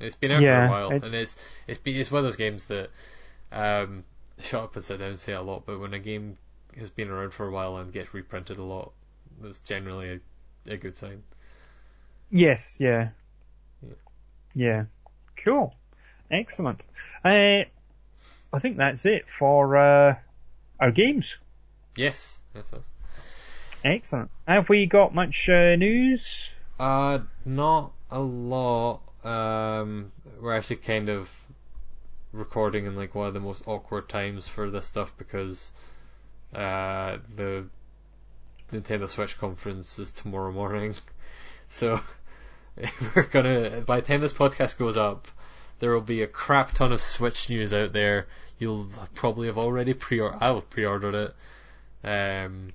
It's 0.00 0.14
been 0.14 0.32
out 0.32 0.40
Yeah, 0.40 0.66
for 0.66 0.66
a 0.66 0.70
while, 0.70 0.92
it's- 0.92 1.12
and 1.12 1.20
it's 1.20 1.36
it's 1.66 1.78
be, 1.78 1.98
it's 2.00 2.10
one 2.10 2.20
of 2.20 2.24
those 2.24 2.36
games 2.36 2.66
that 2.66 2.90
um, 3.52 4.04
shut 4.40 4.62
up 4.62 4.76
and 4.76 4.84
sit 4.84 4.98
down 4.98 5.08
and 5.10 5.18
say 5.18 5.32
a 5.34 5.42
lot. 5.42 5.64
But 5.66 5.78
when 5.80 5.92
a 5.94 5.98
game 5.98 6.38
has 6.78 6.90
been 6.90 7.08
around 7.10 7.32
for 7.34 7.46
a 7.46 7.50
while 7.50 7.76
and 7.76 7.92
gets 7.92 8.12
reprinted 8.14 8.56
a 8.58 8.62
lot, 8.62 8.92
that's 9.40 9.58
generally 9.60 10.20
a, 10.66 10.72
a 10.72 10.76
good 10.78 10.96
sign. 10.96 11.22
Yes, 12.30 12.78
yeah. 12.80 13.10
Yeah. 13.82 13.94
Yeah. 14.54 14.84
Cool. 15.44 15.74
Excellent. 16.30 16.84
Uh, 17.24 17.64
I 18.52 18.58
think 18.58 18.76
that's 18.78 19.06
it 19.06 19.28
for 19.28 19.76
uh, 19.76 20.16
our 20.80 20.90
games. 20.90 21.36
Yes, 21.96 22.38
yes, 22.54 22.70
yes. 22.72 22.90
Excellent. 23.84 24.30
Have 24.46 24.68
we 24.68 24.86
got 24.86 25.14
much 25.14 25.48
uh, 25.48 25.76
news? 25.76 26.50
Uh, 26.78 27.20
not 27.44 27.92
a 28.10 28.20
lot. 28.20 29.00
Um, 29.24 30.12
we're 30.40 30.56
actually 30.56 30.76
kind 30.76 31.08
of 31.08 31.30
recording 32.32 32.86
in 32.86 32.96
like 32.96 33.14
one 33.14 33.28
of 33.28 33.34
the 33.34 33.40
most 33.40 33.62
awkward 33.66 34.08
times 34.08 34.46
for 34.46 34.70
this 34.70 34.86
stuff 34.86 35.12
because 35.16 35.72
uh, 36.54 37.18
the 37.34 37.66
Nintendo 38.72 39.08
Switch 39.08 39.38
conference 39.38 39.98
is 39.98 40.12
tomorrow 40.12 40.52
morning. 40.52 40.94
So 41.68 42.00
we're 43.14 43.22
gonna 43.24 43.82
by 43.86 44.00
the 44.00 44.06
time 44.06 44.20
this 44.20 44.32
podcast 44.32 44.78
goes 44.78 44.96
up, 44.96 45.28
there 45.78 45.92
will 45.92 46.00
be 46.00 46.22
a 46.22 46.26
crap 46.26 46.72
ton 46.72 46.92
of 46.92 47.00
Switch 47.00 47.48
news 47.50 47.72
out 47.72 47.92
there. 47.92 48.26
You'll 48.58 48.88
probably 49.14 49.48
have 49.48 49.58
already 49.58 49.94
pre 49.94 50.20
I'll 50.20 50.56
have 50.56 50.70
pre-ordered 50.70 51.14
it. 51.14 51.34
Um, 52.08 52.72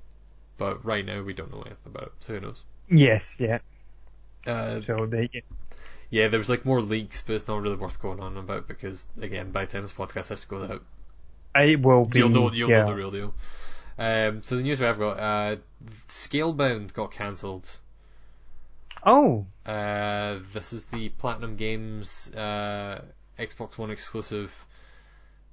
but 0.57 0.83
right 0.85 1.05
now 1.05 1.23
we 1.23 1.33
don't 1.33 1.51
know 1.51 1.61
anything 1.61 1.77
about 1.85 2.03
it, 2.07 2.13
so 2.19 2.33
who 2.33 2.41
knows? 2.41 2.61
Yes, 2.89 3.37
yeah. 3.39 3.59
Uh, 4.45 4.81
So 4.81 5.05
they, 5.05 5.29
yeah, 6.09 6.27
there 6.27 6.39
was 6.39 6.49
like 6.49 6.65
more 6.65 6.81
leaks, 6.81 7.21
but 7.21 7.35
it's 7.35 7.47
not 7.47 7.61
really 7.61 7.77
worth 7.77 7.99
going 8.01 8.19
on 8.19 8.37
about 8.37 8.67
because 8.67 9.07
again, 9.19 9.51
by 9.51 9.65
the 9.65 9.71
time 9.71 9.81
this 9.83 9.93
podcast 9.93 10.29
has 10.29 10.41
to 10.41 10.47
go 10.47 10.63
out, 10.63 10.83
it 11.55 11.81
will 11.81 12.05
be. 12.05 12.19
you'll 12.19 12.29
know 12.29 12.51
you'll 12.51 12.69
yeah. 12.69 12.81
know 12.81 12.87
the 12.87 12.95
real 12.95 13.11
deal. 13.11 13.33
Um, 13.97 14.43
so 14.43 14.55
the 14.55 14.63
news 14.63 14.79
we 14.79 14.85
have 14.85 14.99
got, 14.99 15.19
uh, 15.19 15.55
Scalebound 16.09 16.93
got 16.93 17.11
cancelled. 17.11 17.69
Oh, 19.03 19.47
Uh, 19.65 20.39
this 20.53 20.73
is 20.73 20.85
the 20.85 21.09
Platinum 21.09 21.55
Games 21.55 22.29
uh, 22.35 23.03
Xbox 23.39 23.77
One 23.77 23.89
exclusive. 23.89 24.67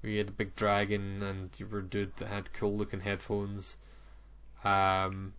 We 0.02 0.16
had 0.16 0.28
a 0.28 0.32
big 0.32 0.54
dragon 0.54 1.22
and 1.22 1.50
you 1.56 1.66
were 1.66 1.78
a 1.78 1.82
dude 1.82 2.14
that 2.16 2.28
had 2.28 2.52
cool 2.52 2.76
looking 2.76 3.00
headphones. 3.00 3.78
Um, 4.64 5.32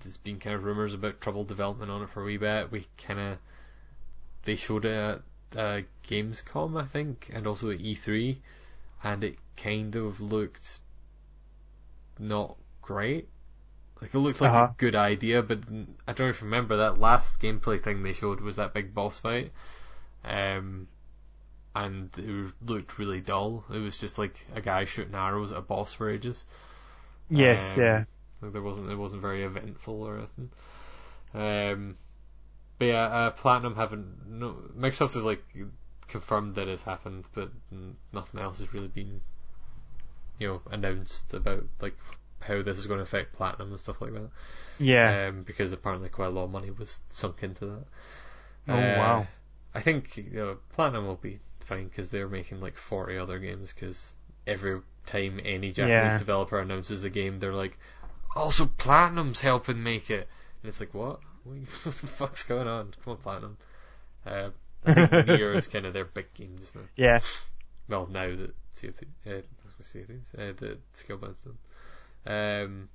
there's 0.00 0.16
been 0.16 0.38
kind 0.38 0.54
of 0.54 0.62
rumors 0.62 0.94
about 0.94 1.20
troubled 1.20 1.48
development 1.48 1.90
on 1.90 2.02
it 2.02 2.10
for 2.10 2.22
a 2.22 2.24
wee 2.24 2.36
bit. 2.36 2.70
We 2.70 2.86
kind 2.96 3.18
of 3.18 3.38
they 4.44 4.54
showed 4.54 4.84
it 4.84 4.92
at 4.92 5.22
uh, 5.56 5.82
Gamescom, 6.06 6.80
I 6.80 6.86
think, 6.86 7.30
and 7.32 7.48
also 7.48 7.70
at 7.70 7.80
E3, 7.80 8.36
and 9.02 9.24
it 9.24 9.38
kind 9.56 9.96
of 9.96 10.20
looked 10.20 10.78
not 12.18 12.56
great. 12.80 13.28
Like 14.00 14.12
it 14.14 14.18
looks 14.18 14.40
like 14.40 14.52
Uh-huh. 14.52 14.68
a 14.72 14.74
good 14.76 14.96
idea, 14.96 15.42
but 15.42 15.60
I 16.06 16.12
don't 16.12 16.30
if 16.30 16.42
remember 16.42 16.76
that 16.76 16.98
last 16.98 17.38
gameplay 17.40 17.80
thing 17.82 18.02
they 18.02 18.12
showed 18.12 18.40
was 18.40 18.56
that 18.56 18.74
big 18.74 18.92
boss 18.94 19.20
fight, 19.20 19.52
um, 20.24 20.88
and 21.76 22.10
it 22.18 22.30
was, 22.32 22.52
looked 22.64 22.98
really 22.98 23.20
dull. 23.20 23.64
It 23.72 23.78
was 23.78 23.98
just 23.98 24.18
like 24.18 24.46
a 24.54 24.60
guy 24.60 24.84
shooting 24.86 25.14
arrows 25.14 25.52
at 25.52 25.58
a 25.58 25.62
boss 25.62 25.94
for 25.94 26.10
ages. 26.10 26.46
yes, 27.30 27.76
Um, 27.76 27.76
yeah. 27.76 28.04
like 28.42 28.52
there 28.52 28.62
wasn't 28.62 28.90
it 28.90 28.96
wasn't 28.96 29.22
very 29.22 29.44
eventful 29.44 30.02
or 30.02 30.18
anything. 30.18 30.50
Um, 31.34 31.96
but 32.78 32.86
yeah, 32.86 33.04
uh, 33.04 33.30
Platinum 33.32 33.76
haven't. 33.76 34.28
No, 34.28 34.56
Microsoft 34.76 35.14
has 35.14 35.24
like 35.24 35.44
confirmed 36.08 36.56
that 36.56 36.68
it's 36.68 36.82
happened, 36.84 37.26
but 37.34 37.50
nothing 38.12 38.40
else 38.40 38.60
has 38.60 38.74
really 38.74 38.88
been, 38.88 39.22
you 40.38 40.48
know, 40.48 40.62
announced 40.70 41.32
about 41.34 41.64
like 41.80 41.96
how 42.40 42.62
this 42.62 42.78
is 42.78 42.86
going 42.86 42.98
to 42.98 43.04
affect 43.04 43.32
Platinum 43.32 43.70
and 43.70 43.80
stuff 43.80 44.00
like 44.00 44.12
that. 44.12 44.30
Yeah. 44.78 45.28
Um, 45.28 45.42
because 45.42 45.72
apparently 45.72 46.08
quite 46.08 46.26
a 46.26 46.30
lot 46.30 46.44
of 46.44 46.50
money 46.50 46.70
was 46.70 47.00
sunk 47.08 47.42
into 47.42 47.66
that. 47.66 47.84
oh, 48.68 48.74
Uh, 48.74 48.96
wow. 48.98 49.26
I 49.74 49.80
think 49.80 50.16
you 50.16 50.30
know, 50.32 50.56
Platinum 50.72 51.06
will 51.06 51.16
be 51.16 51.40
fine 51.60 51.88
because 51.88 52.08
they're 52.08 52.28
making 52.28 52.60
like 52.60 52.76
40 52.76 53.18
other 53.18 53.38
games. 53.38 53.72
Because 53.72 54.14
every 54.46 54.80
time 55.06 55.40
any 55.44 55.72
Japanese 55.72 56.12
Yeah. 56.12 56.18
developer 56.18 56.58
announces 56.58 57.04
a 57.04 57.10
game, 57.10 57.38
they're 57.38 57.54
like, 57.54 57.78
"Also, 58.34 58.66
Platinum's 58.66 59.40
helping 59.40 59.82
make 59.82 60.10
it," 60.10 60.28
and 60.62 60.68
it's 60.68 60.80
like, 60.80 60.94
"What? 60.94 61.20
What 61.44 61.56
the 61.84 61.92
fuck's 61.92 62.44
going 62.44 62.68
on? 62.68 62.92
Come 63.04 63.12
on, 63.12 63.16
Platinum." 63.18 63.56
Uh, 64.26 64.50
I 64.84 64.94
think 64.94 65.10
NieR 65.28 65.56
is 65.56 65.68
kind 65.68 65.86
of 65.86 65.92
their 65.92 66.04
big 66.04 66.32
game 66.34 66.56
just 66.58 66.74
now. 66.76 66.82
Yeah. 66.96 67.20
Well, 67.88 68.06
now 68.06 68.28
that 68.34 68.54
Sea 68.74 68.88
of 68.88 68.96
Thieves, 68.96 69.12
uh, 69.26 69.30
I 69.30 69.34
was 69.34 69.74
going 69.74 69.82
to 69.82 69.84
say 69.84 70.02
things, 70.04 70.34
uh, 70.36 70.52
that 70.60 70.78
Scalebound's 70.94 71.42
done. 71.42 71.58
Um, 72.28 72.88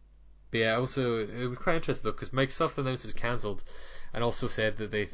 but 0.52 0.58
yeah, 0.60 0.76
also 0.76 1.18
it 1.18 1.48
was 1.48 1.58
quite 1.58 1.78
interesting 1.78 2.04
though 2.08 2.12
because 2.12 2.30
Microsoft 2.30 2.78
announced 2.78 3.04
it 3.04 3.08
was 3.08 3.16
cancelled, 3.16 3.64
and 4.14 4.24
also 4.24 4.48
said 4.48 4.78
that 4.78 4.92
they 4.92 5.10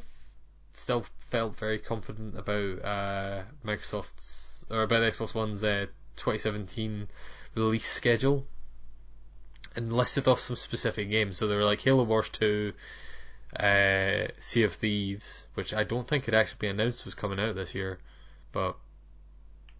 still 0.72 1.04
felt 1.30 1.58
very 1.58 1.78
confident 1.78 2.36
about 2.38 2.84
uh, 2.84 3.42
Microsoft's 3.64 4.64
or 4.70 4.82
about 4.82 5.00
the 5.00 5.10
Xbox 5.10 5.34
One's 5.34 5.64
uh, 5.64 5.86
2017 6.16 7.08
release 7.54 7.86
schedule, 7.86 8.46
and 9.74 9.92
listed 9.92 10.28
off 10.28 10.40
some 10.40 10.56
specific 10.56 11.10
games. 11.10 11.38
So 11.38 11.48
they 11.48 11.56
were 11.56 11.64
like 11.64 11.80
Halo 11.80 12.04
Wars 12.04 12.28
2, 12.28 12.72
uh, 13.58 14.26
Sea 14.38 14.62
of 14.64 14.74
Thieves, 14.74 15.46
which 15.54 15.72
I 15.74 15.84
don't 15.84 16.06
think 16.06 16.26
had 16.26 16.34
actually 16.34 16.58
been 16.58 16.78
announced 16.78 17.04
was 17.04 17.14
coming 17.14 17.40
out 17.40 17.54
this 17.56 17.74
year, 17.74 17.98
but 18.52 18.76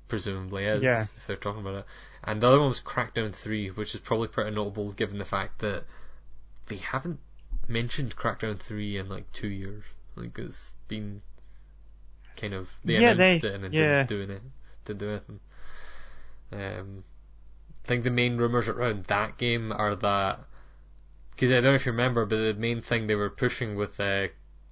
presumably 0.09 0.65
is 0.65 0.83
Yeah. 0.83 1.03
if 1.17 1.27
they're 1.27 1.37
talking 1.37 1.61
about 1.61 1.75
it. 1.81 1.85
And 2.23 2.41
the 2.41 2.47
other 2.49 2.61
one 2.61 2.69
was 2.69 2.81
Crackdown 2.81 3.35
3, 3.35 3.69
which 3.71 3.95
is 3.95 4.01
probably 4.01 4.29
pretty 4.29 4.51
notable 4.51 4.93
given 4.93 5.19
the 5.19 5.25
fact 5.25 5.61
that 5.61 5.85
they 6.67 6.77
haven't 6.77 7.19
mentioned 7.67 8.17
Crackdown 8.17 8.59
3 8.59 8.99
in 8.99 9.09
like 9.09 9.33
two 9.33 9.49
years. 9.49 9.85
Like 10.17 10.39
it's 10.39 10.75
been 10.89 11.23
kind 12.37 12.55
of 12.55 12.69
they 12.85 12.95
Yeah, 12.95 13.13
announced 13.13 13.43
they- 13.43 13.49
it 13.49 13.55
and 13.55 13.65
then 13.65 13.73
yeah. 13.73 14.03
didn't 14.05 14.27
do 14.29 14.33
it, 14.35 14.43
didn't 14.85 14.99
do 15.01 15.11
anything. 15.11 15.41
Um, 16.53 17.05
I 17.85 17.89
think 17.89 18.05
the 18.05 18.11
main 18.11 18.37
rumors 18.37 18.69
around 18.69 19.05
that 19.05 19.39
game 19.39 19.73
are 19.73 19.95
that 19.97 20.41
because 21.31 21.51
I 21.51 21.55
don't 21.55 21.65
know 21.65 21.75
if 21.75 21.87
you 21.87 21.93
remember, 21.93 22.27
but 22.27 22.37
the 22.37 22.55
main 22.55 22.83
thing 22.83 23.07
they 23.07 23.15
were 23.15 23.31
pushing 23.31 23.75
with 23.77 23.99
uh, 23.99 24.29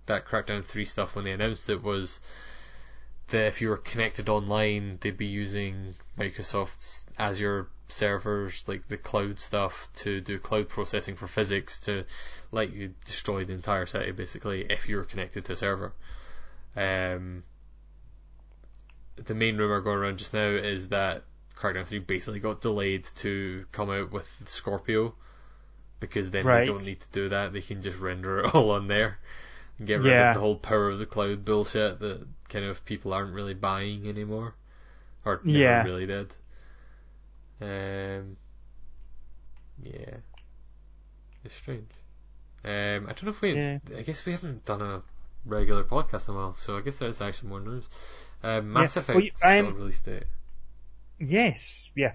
that 0.07 0.27
Crackdown 0.27 0.63
3 0.65 0.85
stuff 0.85 1.15
when 1.17 1.25
they 1.25 1.33
announced 1.33 1.71
it 1.71 1.83
was 1.83 2.21
that 3.29 3.47
if 3.47 3.61
you 3.61 3.69
were 3.69 3.77
connected 3.77 4.29
online, 4.29 4.99
they'd 5.01 5.17
be 5.17 5.27
using 5.27 5.95
Microsoft's 6.19 7.07
Azure 7.19 7.69
servers, 7.89 8.67
like 8.67 8.89
the 8.89 8.97
cloud 8.97 9.39
stuff, 9.39 9.89
to 9.97 10.21
do 10.21 10.39
cloud 10.39 10.69
processing 10.69 11.17
for 11.17 11.27
physics 11.27 11.79
to 11.81 12.05
let 12.53 12.73
you 12.73 12.95
destroy 13.05 13.45
the 13.45 13.53
entire 13.53 13.87
city 13.87 14.13
basically 14.13 14.67
if 14.71 14.89
you 14.89 14.97
were 14.97 15.05
connected 15.05 15.45
to 15.45 15.53
a 15.53 15.57
server. 15.57 15.93
Um, 16.77 17.45
the 19.17 19.35
main 19.35 19.57
rumor 19.57 19.81
going 19.81 19.99
around 19.99 20.19
just 20.19 20.33
now 20.33 20.49
is 20.49 20.89
that 20.89 21.25
Crackdown 21.57 21.87
3 21.87 21.99
basically 22.01 22.41
got 22.41 22.61
delayed 22.61 23.09
to 23.17 23.67
come 23.73 23.91
out 23.91 24.13
with 24.13 24.29
Scorpio 24.47 25.15
because 25.99 26.31
then 26.31 26.47
Right. 26.47 26.61
they 26.61 26.67
don't 26.67 26.85
need 26.85 27.01
to 27.01 27.09
do 27.11 27.29
that. 27.31 27.53
They 27.53 27.61
can 27.61 27.83
just 27.83 27.99
render 27.99 28.41
it 28.41 28.55
all 28.55 28.71
on 28.71 28.87
there 28.87 29.19
get 29.85 30.01
rid 30.01 30.07
Yeah. 30.13 30.31
of 30.31 30.35
the 30.35 30.41
whole 30.41 30.57
power 30.57 30.91
of 30.91 30.99
the 30.99 31.07
cloud 31.07 31.45
bullshit 31.45 32.01
that 32.01 32.27
kind 32.49 32.65
of 32.65 32.85
people 32.85 33.13
aren't 33.13 33.33
really 33.35 33.55
buying 33.55 34.09
anymore, 34.09 34.55
or 35.25 35.41
never 35.45 35.59
Yeah. 35.59 35.83
really 35.85 36.07
did. 36.07 36.33
Um, 37.61 38.37
yeah, 39.83 40.17
it's 41.45 41.55
strange. 41.55 41.91
Um, 42.65 43.07
I 43.07 43.13
don't 43.13 43.25
know 43.25 43.31
if 43.31 43.41
we. 43.41 43.55
Yeah. 43.55 43.79
I 43.97 44.03
guess 44.03 44.25
we 44.27 44.33
haven't 44.33 44.65
done 44.65 44.83
a 44.83 45.03
regular 45.45 45.85
podcast 45.85 46.29
in 46.29 46.35
a 46.35 46.39
while, 46.39 46.55
so 46.55 46.77
I 46.77 46.81
guess 46.81 46.97
there 46.97 47.09
is 47.09 47.21
actually 47.21 47.49
more 47.51 47.61
news. 47.61 47.89
Um, 48.43 48.73
Mass 48.73 48.97
Yeah. 48.97 49.01
Effect 49.03 49.17
Well, 49.17 49.25
you- 49.25 49.31
got 49.41 49.53
a 49.57 49.67
um, 49.67 49.75
release 49.75 50.01
date. 50.01 50.25
Yes, 51.21 51.91
yeah, 51.97 52.13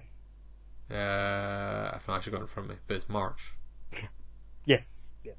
Uh, 0.90 1.90
I've 1.94 2.06
not 2.08 2.16
actually 2.16 2.32
got 2.32 2.38
it 2.38 2.42
in 2.42 2.46
front 2.48 2.70
of 2.70 2.76
me, 2.76 2.82
but 2.86 2.94
it's 2.94 3.08
March. 3.08 3.52
yes, 4.64 5.06
yeah. 5.22 5.32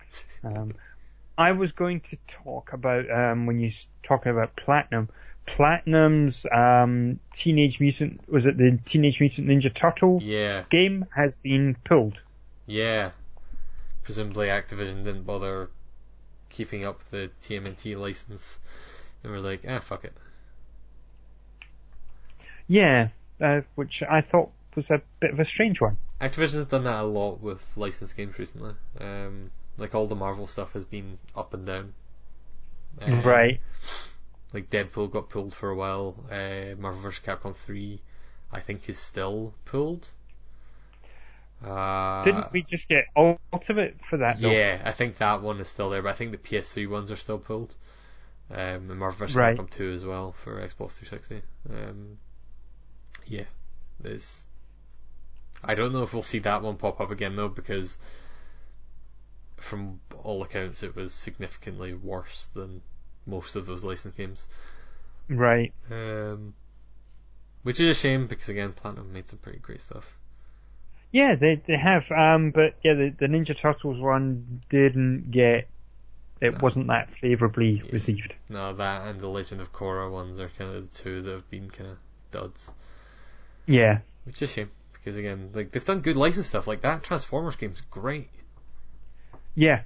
Um, 0.44 0.74
I 1.38 1.52
was 1.52 1.72
going 1.72 2.00
to 2.00 2.16
talk 2.26 2.72
about 2.72 3.10
um, 3.10 3.46
when 3.46 3.58
you 3.60 3.68
s- 3.68 3.86
talking 4.02 4.32
about 4.32 4.56
Platinum. 4.56 5.08
Platinum's 5.46 6.46
um, 6.52 7.18
Teenage 7.34 7.80
Mutant 7.80 8.20
was 8.30 8.46
it 8.46 8.56
the 8.56 8.78
Teenage 8.84 9.20
Mutant 9.20 9.48
Ninja 9.48 9.72
Turtle 9.72 10.20
Yeah, 10.22 10.64
game 10.70 11.06
has 11.14 11.38
been 11.38 11.76
pulled. 11.84 12.18
yeah. 12.66 13.10
Presumably 14.02 14.48
Activision 14.48 15.04
didn't 15.04 15.22
bother 15.24 15.70
keeping 16.48 16.84
up 16.84 17.02
the 17.10 17.30
TMNT 17.44 17.96
license, 17.96 18.58
and 19.22 19.32
were 19.32 19.38
like, 19.40 19.64
ah, 19.68 19.78
fuck 19.78 20.04
it. 20.04 20.12
Yeah, 22.66 23.08
uh, 23.40 23.60
which 23.74 24.02
I 24.02 24.20
thought 24.20 24.50
was 24.74 24.90
a 24.90 25.00
bit 25.20 25.32
of 25.32 25.40
a 25.40 25.44
strange 25.44 25.80
one. 25.80 25.96
Activision's 26.20 26.66
done 26.66 26.84
that 26.84 27.00
a 27.00 27.04
lot 27.04 27.40
with 27.40 27.64
licensed 27.76 28.16
games 28.16 28.38
recently. 28.38 28.74
Um, 29.00 29.50
like 29.80 29.94
all 29.94 30.06
the 30.06 30.14
Marvel 30.14 30.46
stuff 30.46 30.72
has 30.74 30.84
been 30.84 31.18
up 31.34 31.54
and 31.54 31.66
down. 31.66 31.94
Um, 33.00 33.22
right. 33.22 33.60
Like 34.52 34.68
Deadpool 34.70 35.10
got 35.10 35.30
pulled 35.30 35.54
for 35.54 35.70
a 35.70 35.74
while. 35.74 36.14
Uh, 36.30 36.76
Marvel 36.78 37.00
vs. 37.00 37.20
Capcom 37.24 37.56
3, 37.56 38.00
I 38.52 38.60
think, 38.60 38.88
is 38.88 38.98
still 38.98 39.54
pulled. 39.64 40.08
Uh, 41.64 42.22
Didn't 42.22 42.52
we 42.52 42.62
just 42.62 42.88
get 42.88 43.04
Ultimate 43.16 43.96
for 44.04 44.18
that? 44.18 44.40
though? 44.40 44.50
Yeah, 44.50 44.80
I 44.84 44.92
think 44.92 45.16
that 45.16 45.42
one 45.42 45.60
is 45.60 45.68
still 45.68 45.90
there, 45.90 46.02
but 46.02 46.10
I 46.10 46.14
think 46.14 46.32
the 46.32 46.38
PS3 46.38 46.88
ones 46.88 47.10
are 47.10 47.16
still 47.16 47.38
pulled. 47.38 47.74
Um, 48.50 48.90
and 48.90 48.98
Marvel 48.98 49.26
vs. 49.26 49.36
Right. 49.36 49.56
Capcom 49.56 49.70
2 49.70 49.92
as 49.92 50.04
well 50.04 50.32
for 50.32 50.56
Xbox 50.56 50.92
360. 50.92 51.42
Um, 51.70 52.18
yeah, 53.26 53.44
there's. 54.00 54.44
I 55.62 55.74
don't 55.74 55.92
know 55.92 56.02
if 56.02 56.12
we'll 56.12 56.22
see 56.22 56.38
that 56.40 56.62
one 56.62 56.76
pop 56.76 57.00
up 57.00 57.10
again 57.10 57.36
though, 57.36 57.48
because 57.48 57.98
from 59.60 60.00
all 60.22 60.42
accounts 60.42 60.82
it 60.82 60.94
was 60.96 61.12
significantly 61.12 61.94
worse 61.94 62.48
than 62.54 62.82
most 63.26 63.56
of 63.56 63.66
those 63.66 63.84
licensed 63.84 64.16
games. 64.16 64.46
Right. 65.28 65.72
Um, 65.90 66.54
which 67.62 67.78
is 67.80 67.96
a 67.96 67.98
shame 68.00 68.26
because 68.26 68.48
again, 68.48 68.72
Platinum 68.72 69.12
made 69.12 69.28
some 69.28 69.38
pretty 69.38 69.58
great 69.58 69.80
stuff. 69.80 70.16
Yeah, 71.12 71.34
they 71.34 71.56
they 71.66 71.76
have. 71.76 72.10
Um, 72.12 72.50
but 72.50 72.74
yeah, 72.82 72.94
the, 72.94 73.10
the 73.10 73.26
Ninja 73.26 73.56
Turtles 73.56 73.98
one 74.00 74.62
didn't 74.68 75.30
get. 75.30 75.68
It 76.40 76.54
No. 76.54 76.58
wasn't 76.62 76.86
that 76.86 77.10
favourably 77.10 77.82
Yeah. 77.84 77.90
received. 77.92 78.36
No, 78.48 78.72
that 78.74 79.06
and 79.08 79.20
the 79.20 79.28
Legend 79.28 79.60
of 79.60 79.72
Korra 79.72 80.10
ones 80.10 80.40
are 80.40 80.48
kind 80.56 80.74
of 80.74 80.90
the 80.92 80.98
two 81.02 81.20
that 81.22 81.30
have 81.30 81.50
been 81.50 81.70
kind 81.70 81.90
of 81.90 81.98
duds. 82.30 82.72
Yeah. 83.66 83.98
Which 84.24 84.40
is 84.40 84.50
a 84.50 84.52
shame 84.52 84.70
because 84.94 85.16
again, 85.16 85.50
like 85.52 85.70
they've 85.72 85.84
done 85.84 86.00
good 86.00 86.16
licensed 86.16 86.48
stuff. 86.48 86.66
Like 86.66 86.80
that 86.82 87.02
Transformers 87.02 87.56
game's 87.56 87.82
great. 87.82 88.30
Yeah. 89.54 89.82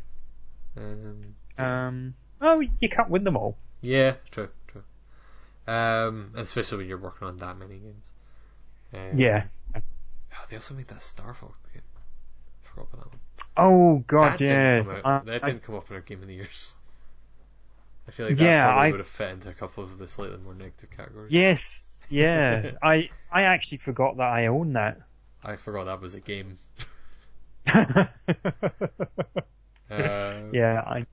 Um, 0.77 1.35
Um. 1.59 2.15
Oh, 2.41 2.61
you 2.61 2.89
can't 2.89 3.09
win 3.11 3.25
them 3.25 3.37
all. 3.37 3.57
yeah, 3.81 4.15
true, 4.31 4.49
true. 4.69 4.83
Um, 5.73 6.33
especially 6.37 6.79
when 6.79 6.89
you're 6.89 6.99
working 6.99 7.27
on 7.29 7.37
that 7.39 7.57
many 7.57 7.79
games. 7.79 8.05
Um, 8.93 9.19
Yeah. 9.19 9.45
oh, 9.75 9.81
they 10.51 10.57
also 10.57 10.75
made 10.75 10.89
that 10.89 11.03
Star 11.03 11.33
Fox 11.35 11.57
game. 11.73 11.83
Forgot 12.63 12.89
about 12.93 13.05
that 13.05 13.11
one. 13.11 13.21
Oh 13.57 13.99
God, 14.07 14.33
that 14.39 14.41
yeah. 14.41 14.83
Didn't 14.83 15.05
I- 15.07 15.19
that 15.21 15.45
I- 15.45 15.47
didn't 15.47 15.63
come 15.63 15.77
up 15.77 15.89
in 15.91 15.97
our 15.97 16.03
game 16.03 16.21
of 16.23 16.29
the 16.29 16.35
years. 16.35 16.75
I 18.07 18.11
feel 18.11 18.27
like 18.27 18.37
that 18.37 18.45
Yeah, 18.45 18.65
probably 18.67 18.89
I- 18.89 18.91
would 18.91 19.01
have 19.01 19.09
fit 19.09 19.31
into 19.31 19.49
a 19.49 19.55
couple 19.55 19.83
of 19.85 19.97
the 19.99 20.09
slightly 20.09 20.37
more 20.39 20.55
negative 20.55 20.91
categories. 20.91 21.33
yes. 21.33 21.99
Yeah. 22.11 22.73
I 22.83 23.09
I 23.33 23.43
actually 23.45 23.79
forgot 23.79 24.17
that 24.19 24.29
I 24.31 24.47
own 24.49 24.75
that. 24.75 25.01
I 25.43 25.57
forgot 25.57 25.85
that 25.85 26.01
was 26.03 26.15
a 26.15 26.21
game. 26.21 26.59
yeah, 29.91 30.83
Uh, 30.87 30.91
I 30.91 31.07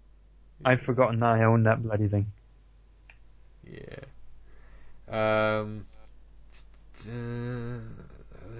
I've 0.63 0.81
forgotten 0.81 1.19
that 1.19 1.29
I 1.29 1.43
own 1.43 1.63
that 1.63 1.81
bloody 1.81 2.07
thing. 2.07 2.31
Yeah. 3.63 4.05
Um. 5.07 5.85
I 7.07 7.09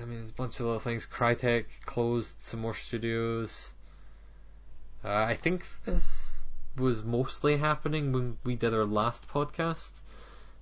mean, 0.05 0.17
there's 0.17 0.29
a 0.31 0.33
bunch 0.33 0.59
of 0.59 0.65
little 0.65 0.79
things. 0.79 1.05
Crytek 1.05 1.65
closed 1.85 2.41
some 2.41 2.61
more 2.61 2.73
studios. 2.73 3.73
Uh, 5.03 5.09
I 5.09 5.35
think 5.35 5.65
this 5.85 6.31
was 6.77 7.03
mostly 7.03 7.57
happening 7.57 8.11
when 8.11 8.37
we 8.43 8.55
did 8.55 8.73
our 8.73 8.85
last 8.85 9.27
podcast, 9.27 9.91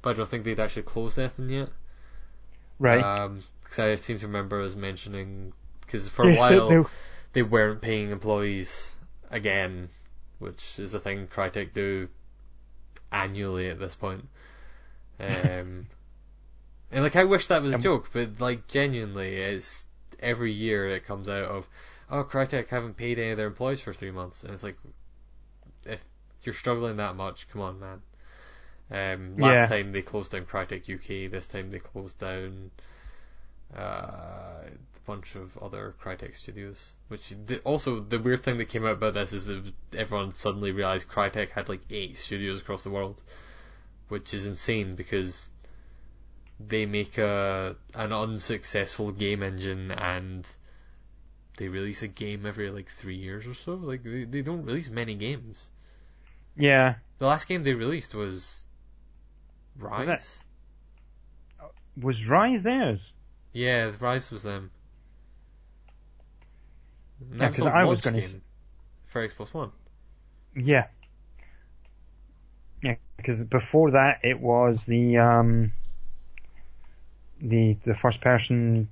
but 0.01 0.11
I 0.11 0.13
don't 0.13 0.29
think 0.29 0.43
they'd 0.43 0.59
actually 0.59 0.83
closed 0.83 1.17
anything 1.19 1.49
yet. 1.49 1.69
Right. 2.79 3.03
Um 3.03 3.43
'cause 3.63 3.79
I 3.79 3.95
seem 3.97 4.19
to 4.19 4.27
remember 4.27 4.61
us 4.61 4.75
mentioning 4.75 5.53
because 5.81 6.07
for 6.07 6.25
Yes, 6.25 6.37
a 6.37 6.59
while 6.59 6.89
they 7.33 7.43
weren't 7.43 7.81
paying 7.81 8.09
employees 8.09 8.95
again, 9.31 9.89
which 10.39 10.79
is 10.79 10.93
a 10.93 10.99
thing 10.99 11.27
Crytek 11.27 11.73
do 11.73 12.09
annually 13.11 13.69
at 13.69 13.79
this 13.79 13.95
point. 13.95 14.27
Um, 15.19 15.87
and 16.91 17.03
like 17.03 17.15
I 17.15 17.23
wish 17.23 17.47
that 17.47 17.61
was 17.63 17.73
a 17.73 17.75
Um, 17.75 17.89
joke, 17.89 18.09
but 18.13 18.39
like 18.39 18.67
genuinely, 18.67 19.35
it's 19.37 19.85
every 20.19 20.51
year 20.51 20.87
it 20.89 21.05
comes 21.05 21.27
out 21.29 21.45
of, 21.45 21.67
oh 22.11 22.23
Crytek 22.23 22.69
haven't 22.69 22.97
paid 22.97 23.17
any 23.19 23.31
of 23.31 23.37
their 23.37 23.47
employees 23.47 23.81
for 23.81 23.93
three 23.93 24.11
months, 24.11 24.43
and 24.43 24.53
it's 24.53 24.63
like, 24.63 24.77
if 25.85 26.03
you're 26.43 26.55
struggling 26.55 26.97
that 26.97 27.15
much, 27.15 27.47
come 27.49 27.61
on, 27.61 27.79
man. 27.79 28.01
Um, 28.91 29.37
last 29.39 29.65
Yeah. 29.65 29.67
time 29.67 29.91
they 29.91 30.01
closed 30.01 30.31
down 30.31 30.45
Crytek 30.45 30.89
UK. 30.89 31.31
This 31.31 31.47
time 31.47 31.71
they 31.71 31.79
closed 31.79 32.19
down 32.19 32.71
uh, 33.75 34.63
bunch 35.09 35.33
of 35.33 35.57
other 35.57 35.95
Crytek 36.03 36.37
studios. 36.37 36.93
Which 37.07 37.33
the, 37.47 37.59
also 37.61 37.99
the 37.99 38.19
weird 38.19 38.43
thing 38.43 38.59
that 38.59 38.69
came 38.69 38.85
out 38.85 38.93
about 38.93 39.15
this 39.15 39.33
is 39.33 39.47
that 39.47 39.73
everyone 39.97 40.35
suddenly 40.35 40.71
realized 40.71 41.07
Crytek 41.07 41.49
had 41.49 41.67
like 41.67 41.81
eight 41.89 42.15
studios 42.15 42.61
across 42.61 42.83
the 42.83 42.91
world, 42.91 43.19
which 44.07 44.35
is 44.35 44.45
insane 44.45 44.95
because 44.95 45.49
they 46.59 46.85
make 46.85 47.17
a 47.17 47.75
an 47.95 48.13
unsuccessful 48.13 49.11
game 49.11 49.41
engine 49.41 49.89
and 49.89 50.45
they 51.57 51.69
release 51.69 52.03
a 52.03 52.07
game 52.07 52.45
every 52.45 52.69
like 52.69 52.89
three 52.89 53.17
years 53.17 53.47
or 53.47 53.55
so. 53.55 53.73
Like 53.73 54.03
they, 54.03 54.25
they 54.25 54.43
don't 54.43 54.63
release 54.63 54.91
many 54.91 55.15
games. 55.15 55.71
Yeah. 56.55 56.95
The 57.17 57.25
last 57.25 57.47
game 57.47 57.63
they 57.63 57.73
released 57.73 58.13
was 58.13 58.63
Rise. 59.75 60.39
Was 61.97 62.21
oh, 62.21 62.31
Rise 62.31 62.61
theirs? 62.61 63.11
Yeah, 63.53 63.91
Rise 63.99 64.29
was 64.29 64.43
them. 64.43 64.69
And 67.19 67.33
Yeah, 67.33 67.49
that 67.49 67.55
'cause 67.55 67.65
a 67.65 67.69
I 67.69 67.83
was 67.83 68.01
gonna 68.01 68.19
game 68.21 68.41
for 69.07 69.27
Xbox 69.27 69.53
One. 69.53 69.71
Yeah. 70.55 70.87
Yeah, 72.81 72.95
because 73.17 73.43
before 73.43 73.91
that 73.91 74.19
it 74.23 74.39
was 74.39 74.85
the 74.85 75.17
um 75.17 75.73
the 77.41 77.77
the 77.85 77.93
first 77.95 78.21
person 78.21 78.89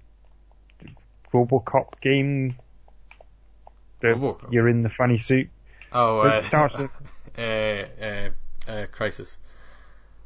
RoboCop 1.34 2.00
game. 2.02 2.56
The, 4.00 4.08
RoboCop? 4.10 4.52
You're 4.52 4.70
in 4.70 4.82
the 4.82 4.90
funny 4.90 5.18
suit. 5.18 5.50
Oh, 5.92 6.22
It 6.22 6.28
uh, 6.28 6.42
starts 6.42 6.78
with- 6.78 6.92
uh, 7.38 7.42
uh, 7.42 8.30
uh, 8.68 8.86
Crysis. 8.88 9.38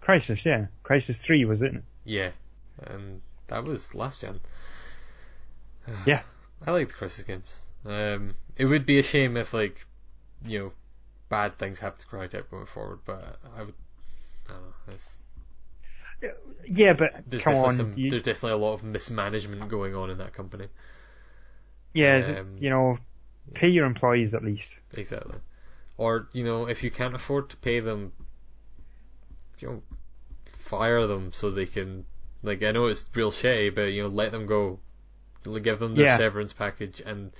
Crysis, 0.01 0.43
yeah. 0.45 0.67
Crysis 0.83 1.21
Three 1.21 1.45
was 1.45 1.61
it? 1.61 1.73
Yeah, 2.03 2.31
um, 2.87 3.21
that 3.47 3.63
was 3.63 3.93
last 3.95 4.21
gen. 4.21 4.39
Yeah. 6.05 6.21
I 6.65 6.71
like 6.71 6.87
the 6.89 6.93
Crysis 6.93 7.25
games. 7.25 7.59
Um, 7.85 8.35
it 8.55 8.65
would 8.65 8.85
be 8.85 8.99
a 8.99 9.03
shame 9.03 9.37
if 9.37 9.53
like, 9.53 9.85
you 10.45 10.59
know, 10.59 10.71
bad 11.29 11.57
things 11.57 11.79
happen 11.79 11.99
to 11.99 12.05
Crytek 12.07 12.49
going 12.49 12.65
forward, 12.65 12.99
but 13.05 13.37
I 13.55 13.63
would. 13.63 13.73
I 14.49 14.53
don't 14.53 14.61
know. 14.63 14.93
It's, 14.93 15.17
Yeah, 16.67 16.93
but 16.93 17.13
there's 17.27 17.43
come 17.43 17.55
definitely 17.55 17.69
on, 17.69 17.77
some, 17.77 17.93
you- 17.97 18.11
there's 18.11 18.21
definitely 18.23 18.51
a 18.51 18.57
lot 18.57 18.73
of 18.73 18.83
mismanagement 18.83 19.67
going 19.69 19.95
on 19.95 20.09
in 20.09 20.17
that 20.19 20.33
company. 20.33 20.67
yeah, 21.93 22.39
um, 22.39 22.57
you 22.59 22.69
know, 22.69 22.97
pay 23.53 23.67
your 23.69 23.85
employees 23.85 24.33
at 24.33 24.43
least. 24.43 24.75
Exactly. 24.93 25.39
Or, 25.97 26.27
you 26.33 26.43
know, 26.43 26.67
if 26.67 26.83
you 26.83 26.91
can't 26.91 27.15
afford 27.15 27.49
to 27.49 27.57
pay 27.57 27.79
them, 27.79 28.11
you 29.59 29.67
know, 29.67 29.81
fire 30.59 31.05
them 31.07 31.31
so 31.33 31.49
they 31.51 31.65
can 31.65 32.05
like 32.43 32.63
I 32.63 32.71
know 32.71 32.87
it's 32.87 33.05
real 33.13 33.31
shitty, 33.31 33.75
but 33.75 33.91
you 33.93 34.03
know 34.03 34.09
let 34.09 34.31
them 34.31 34.45
go, 34.45 34.79
give 35.61 35.79
them 35.79 35.95
their 35.95 36.05
Yeah. 36.05 36.17
severance 36.17 36.53
package, 36.53 37.01
and 37.05 37.31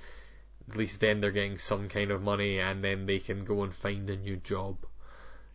at 0.70 0.76
least 0.76 1.00
then 1.00 1.20
they're 1.20 1.30
getting 1.30 1.58
some 1.58 1.88
kind 1.88 2.10
of 2.10 2.22
money, 2.22 2.58
and 2.58 2.82
then 2.82 3.06
they 3.06 3.18
can 3.18 3.40
go 3.40 3.62
and 3.62 3.74
find 3.74 4.08
a 4.10 4.16
new 4.16 4.36
job. 4.36 4.76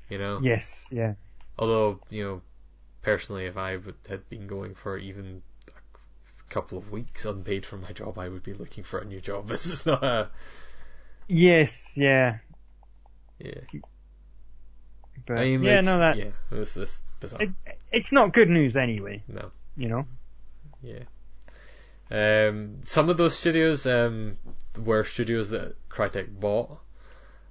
You 0.10 0.18
know. 0.18 0.40
Yes, 0.42 0.88
yeah. 0.92 1.14
Although 1.60 2.00
you 2.10 2.24
know, 2.24 2.42
personally, 3.02 3.46
if 3.46 3.58
I 3.58 3.78
would, 3.78 3.96
had 4.08 4.28
been 4.30 4.48
going 4.48 4.76
for 4.76 4.98
even 4.98 5.42
a 5.68 6.54
couple 6.54 6.78
of 6.78 6.92
weeks 6.92 7.26
unpaid 7.26 7.66
for 7.66 7.78
my 7.78 7.92
job, 7.92 8.18
I 8.18 8.30
would 8.30 8.44
be 8.44 8.54
looking 8.54 8.84
for 8.84 9.00
a 9.00 9.06
new 9.06 9.22
job. 9.22 9.48
This 9.50 9.66
is 9.66 9.86
not 9.86 10.04
a 10.04 10.30
Yes, 11.28 11.94
yeah. 11.98 12.38
yeah. 13.40 13.62
But 15.26 15.40
I 15.40 15.44
mean, 15.44 15.64
yeah, 15.64 15.76
like, 15.76 15.86
no, 15.86 16.00
that's 16.00 16.50
yeah, 16.52 16.58
this 16.58 17.02
bizarre. 17.20 17.42
it, 17.42 17.50
it's 17.92 18.12
not 18.12 18.34
good 18.34 18.50
news 18.50 18.78
anyway. 18.78 19.24
No. 19.28 19.52
You 19.76 19.90
know. 19.90 20.06
Yeah. 20.82 21.04
Um, 22.10 22.80
some 22.86 23.10
of 23.10 23.18
those 23.18 23.38
studios 23.38 23.86
um, 23.86 24.38
were 24.78 25.04
studios 25.04 25.50
that 25.50 25.76
Crytek 25.90 26.40
bought, 26.40 26.80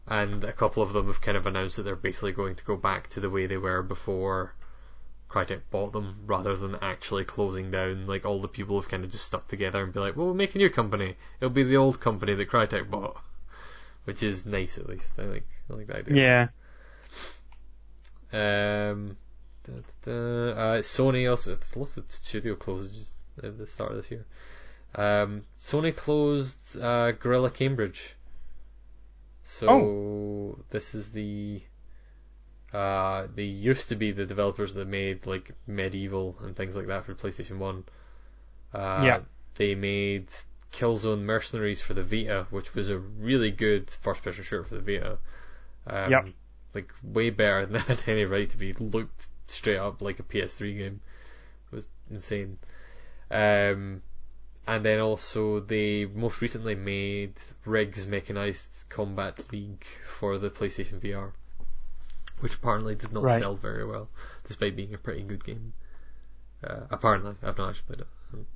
and 0.06 0.44
a 0.44 0.52
couple 0.52 0.82
of 0.82 0.92
them 0.92 1.06
have 1.06 1.20
kind 1.20 1.36
of 1.36 1.46
announced 1.46 1.76
that 1.76 1.82
they're 1.82 1.96
basically 1.96 2.32
going 2.32 2.54
to 2.56 2.64
go 2.64 2.76
back 2.76 3.08
to 3.10 3.20
the 3.20 3.30
way 3.30 3.46
they 3.46 3.56
were 3.56 3.82
before 3.82 4.54
Crytek 5.28 5.62
bought 5.70 5.92
them, 5.92 6.22
rather 6.26 6.56
than 6.56 6.76
actually 6.80 7.24
closing 7.24 7.70
down. 7.70 8.06
Like 8.06 8.24
all 8.24 8.40
the 8.40 8.48
people 8.48 8.80
have 8.80 8.88
kind 8.88 9.04
of 9.04 9.10
just 9.10 9.26
stuck 9.26 9.48
together 9.48 9.82
and 9.82 9.92
be 9.92 10.00
like, 10.00 10.16
"Well, 10.16 10.26
we'll 10.26 10.34
make 10.34 10.54
a 10.54 10.58
new 10.58 10.70
company. 10.70 11.16
It'll 11.40 11.50
be 11.50 11.64
the 11.64 11.76
old 11.76 12.00
company 12.00 12.34
that 12.34 12.48
Crytek 12.48 12.88
bought," 12.88 13.16
which 14.04 14.22
is 14.22 14.46
nice 14.46 14.78
at 14.78 14.88
least. 14.88 15.12
I 15.18 15.22
like 15.22 15.48
I 15.68 15.74
like 15.74 15.86
that 15.88 15.96
idea. 16.08 16.50
Yeah. 18.32 18.90
Um, 18.90 19.16
da, 19.64 19.72
da, 19.72 19.80
da. 20.04 20.12
Uh, 20.12 20.78
Sony 20.82 21.28
also 21.28 21.52
it's 21.52 21.74
lots 21.76 21.96
of 21.96 22.04
studio 22.08 22.54
closes 22.54 23.10
at 23.42 23.58
the 23.58 23.66
start 23.66 23.90
of 23.90 23.96
this 23.96 24.10
year. 24.10 24.26
Um, 24.96 25.44
Sony 25.60 25.94
closed 25.94 26.76
uh, 26.80 27.12
Guerrilla 27.12 27.50
Cambridge. 27.50 28.16
So 29.44 30.58
this 30.70 30.94
is 30.94 31.10
the 31.12 31.62
uh, 32.72 33.28
they 33.34 33.44
used 33.44 33.88
to 33.90 33.96
be 33.96 34.10
the 34.10 34.26
developers 34.26 34.74
that 34.74 34.88
made 34.88 35.26
like 35.26 35.52
MediEvil 35.68 36.42
and 36.44 36.56
things 36.56 36.74
like 36.76 36.88
that 36.88 37.04
for 37.04 37.14
PlayStation 37.14 37.58
One. 37.58 37.84
Uh, 38.74 39.02
Yeah. 39.04 39.20
They 39.54 39.74
made 39.74 40.28
Killzone 40.72 41.22
Mercenaries 41.22 41.80
for 41.80 41.94
the 41.94 42.02
Vita, 42.02 42.46
which 42.50 42.74
was 42.74 42.90
a 42.90 42.98
really 42.98 43.50
good 43.50 43.90
first-person 43.90 44.44
shooter 44.44 44.64
for 44.64 44.74
the 44.74 44.80
Vita. 44.82 45.18
Um, 45.86 46.10
Yep. 46.10 46.28
Like 46.74 46.92
way 47.02 47.30
better 47.30 47.66
than 47.66 47.76
it 47.76 48.00
had 48.00 48.08
any 48.08 48.24
right 48.24 48.50
to 48.50 48.56
be. 48.58 48.72
Looked 48.74 49.28
straight 49.46 49.78
up 49.78 50.02
like 50.02 50.18
a 50.18 50.24
PS3 50.24 50.76
game. 50.76 51.00
It 51.70 51.74
was 51.76 51.88
insane. 52.10 52.58
Um, 53.30 54.02
and 54.66 54.84
then 54.84 54.98
also 55.00 55.60
they 55.60 56.04
most 56.06 56.40
recently 56.40 56.74
made 56.74 57.34
RIGS 57.64 58.06
Mechanized 58.06 58.68
Combat 58.88 59.52
League 59.52 59.84
for 60.18 60.38
the 60.38 60.50
PlayStation 60.50 61.00
VR, 61.00 61.32
which 62.40 62.54
apparently 62.54 62.94
did 62.94 63.12
not 63.12 63.22
Right. 63.24 63.40
sell 63.40 63.54
very 63.56 63.84
well, 63.86 64.08
despite 64.46 64.76
being 64.76 64.94
a 64.94 64.98
pretty 64.98 65.22
good 65.22 65.44
game. 65.44 65.72
Uh, 66.64 66.80
apparently, 66.90 67.34
I've 67.42 67.58
not 67.58 67.70
actually 67.70 67.86
played 67.96 68.00
it, 68.00 68.46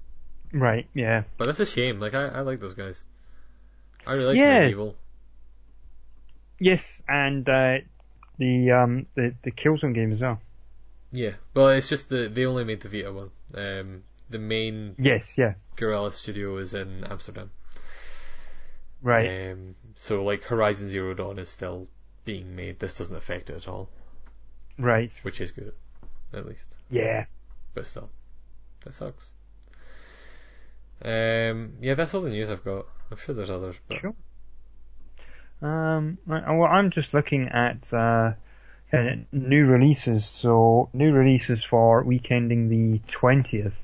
Right. 0.53 0.89
Yeah. 0.95 1.25
but 1.39 1.47
that's 1.47 1.61
a 1.61 1.67
shame. 1.67 2.01
Like 2.01 2.15
I, 2.15 2.27
I 2.27 2.41
like 2.41 2.61
those 2.61 2.75
guys. 2.75 3.05
I 4.07 4.13
really 4.15 4.27
like 4.29 4.37
Yeah. 4.37 4.71
MediEvil. 4.71 4.95
Yes, 6.59 7.03
and 7.09 7.49
uh, 7.49 7.79
the 8.39 8.71
um 8.73 9.07
the 9.15 9.35
the 9.43 9.51
Killzone 9.51 9.95
game 9.95 10.13
as 10.13 10.21
well. 10.21 10.41
Yeah, 11.13 11.33
well, 11.55 11.69
it's 11.71 11.89
just 11.89 12.09
that 12.11 12.35
they 12.35 12.47
only 12.47 12.65
made 12.65 12.81
the 12.81 12.89
Vita 12.89 13.13
one. 13.13 13.31
Um, 13.55 14.03
the 14.31 14.39
main 14.39 14.94
Yes. 14.99 15.36
Yeah. 15.36 15.55
Guerrilla 15.76 16.12
studio 16.12 16.57
is 16.59 16.73
in 16.75 17.05
Amsterdam. 17.05 17.50
Right. 19.02 19.50
Um, 19.52 19.75
so 19.97 20.25
like 20.25 20.42
Horizon 20.44 20.89
Zero 20.91 21.15
Dawn 21.15 21.39
is 21.39 21.49
still 21.49 21.89
being 22.25 22.55
made. 22.57 22.78
This 22.78 22.94
doesn't 22.94 23.17
affect 23.17 23.50
it 23.50 23.57
at 23.57 23.68
all, 23.68 23.89
Right. 24.78 25.12
which 25.23 25.41
is 25.41 25.52
good, 25.52 25.73
at 26.33 26.47
least. 26.47 26.76
Yeah. 26.91 27.25
But 27.75 27.86
still, 27.86 28.10
that 28.84 28.94
sucks. 28.94 29.33
Um, 31.02 31.75
yeah, 31.81 31.94
that's 31.94 32.12
all 32.15 32.20
the 32.20 32.31
news 32.31 32.50
I've 32.50 32.65
got. 32.65 32.86
I'm 33.10 33.17
sure 33.17 33.34
there's 33.34 33.50
others, 33.50 33.76
but 33.89 33.99
Sure. 34.00 34.15
Um, 35.62 36.18
well, 36.26 36.65
I'm 36.65 36.91
just 36.91 37.12
looking 37.15 37.49
at 37.49 37.92
uh, 37.92 38.33
uh, 38.92 39.10
new 39.33 39.67
releases. 39.67 40.25
So 40.26 40.89
new 40.92 41.12
releases 41.12 41.62
for 41.65 42.05
weekending 42.05 42.68
the 42.68 42.99
20th. 43.09 43.78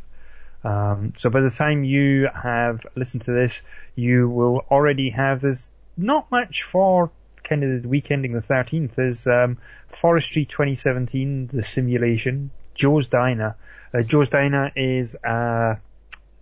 Um, 0.66 1.12
so 1.16 1.30
by 1.30 1.42
the 1.42 1.50
time 1.50 1.84
you 1.84 2.28
have 2.34 2.84
listened 2.96 3.22
to 3.22 3.32
this, 3.32 3.62
you 3.94 4.28
will 4.28 4.66
already 4.68 5.10
have. 5.10 5.40
There's 5.40 5.70
not 5.96 6.28
much 6.32 6.64
for 6.64 7.12
kind 7.44 7.62
of 7.62 7.82
the 7.82 7.88
weekending 7.88 8.32
the 8.32 8.40
13th. 8.40 8.96
There's 8.96 9.28
um, 9.28 9.58
Forestry 9.88 10.44
2017, 10.44 11.50
the 11.52 11.62
simulation. 11.62 12.50
Joe's 12.74 13.06
Diner. 13.06 13.54
Uh, 13.94 14.02
Joe's 14.02 14.28
Diner 14.28 14.72
is 14.74 15.14
uh, 15.14 15.76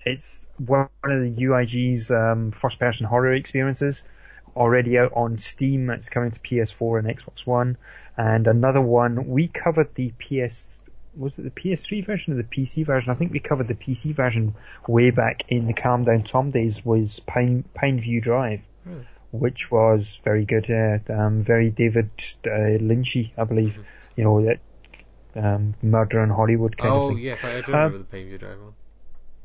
it's 0.07 0.47
one 0.57 0.89
of 1.03 1.21
the 1.21 1.43
UIG's 1.45 2.11
um, 2.11 2.51
first-person 2.51 3.07
horror 3.07 3.35
experiences. 3.35 4.03
Already 4.57 4.99
out 4.99 5.13
on 5.15 5.37
Steam. 5.37 5.91
It's 5.91 6.09
coming 6.09 6.31
to 6.31 6.41
PS4 6.41 7.01
and 7.01 7.09
Xbox 7.09 7.47
One. 7.47 7.77
And 8.17 8.47
another 8.47 8.81
one 8.81 9.29
we 9.29 9.49
covered 9.49 9.95
the 9.95 10.15
PS. 10.19 10.79
Was 11.17 11.39
it 11.39 11.43
the 11.43 11.51
PS3 11.51 12.05
version 12.05 12.33
or 12.35 12.37
the 12.37 12.43
PC 12.45 12.85
version? 12.85 13.11
I 13.13 13.15
think 13.15 13.33
we 13.33 13.41
covered 13.41 13.69
the 13.69 13.75
PC 13.75 14.15
version 14.15 14.55
way 14.89 15.11
back 15.11 15.45
in 15.49 15.67
the 15.67 15.73
Calm 15.75 16.05
Down 16.05 16.23
Tom 16.25 16.51
days. 16.51 16.85
Was 16.85 17.21
Pine 17.21 17.65
Pineview 17.77 18.23
Drive, 18.23 18.61
Really? 18.85 19.07
which 19.33 19.71
was 19.71 20.19
very 20.25 20.45
good. 20.45 20.69
Yeah, 20.69 20.99
um, 21.09 21.43
very 21.43 21.71
David 21.71 22.11
uh, 22.47 22.79
Lynchy, 22.81 23.33
I 23.37 23.45
believe. 23.45 23.79
You 24.17 24.25
know 24.25 24.45
that 24.45 24.59
um, 25.37 25.75
murder 25.83 26.23
in 26.23 26.31
Hollywood 26.31 26.77
kind 26.77 26.93
of 26.95 27.09
thing. 27.09 27.17
oh 27.17 27.21
yeah, 27.21 27.37
I 27.43 27.61
do 27.61 27.73
Um, 27.73 27.79
remember 27.93 27.99
the 27.99 28.05
Pineview 28.17 28.39
Drive 28.39 28.59
one. 28.61 28.73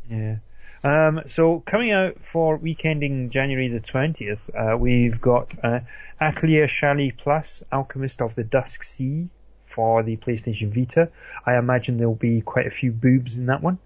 Yeah. 0.09 0.35
Um, 0.81 1.21
so 1.27 1.59
coming 1.65 1.91
out 1.91 2.19
for 2.23 2.57
weekending 2.57 3.29
January 3.31 3.67
the 3.67 3.81
20th, 3.81 4.49
uh, 4.73 4.77
we've 4.77 5.19
got 5.19 5.53
uh, 5.63 5.81
Atelier 6.21 6.67
Shallie 6.67 7.11
Plus, 7.17 7.63
Alchemist 7.71 8.21
of 8.21 8.33
the 8.35 8.43
Dusk 8.45 8.83
Sea 8.83 9.27
for 9.69 10.03
the 10.03 10.17
PlayStation 10.17 10.73
Vita. 10.73 11.09
I 11.45 11.57
imagine 11.57 11.97
there'll 11.97 12.15
be 12.15 12.41
quite 12.41 12.67
a 12.67 12.71
few 12.71 12.91
boobs 12.91 13.37
in 13.37 13.45
that 13.47 13.61
one. 13.61 13.77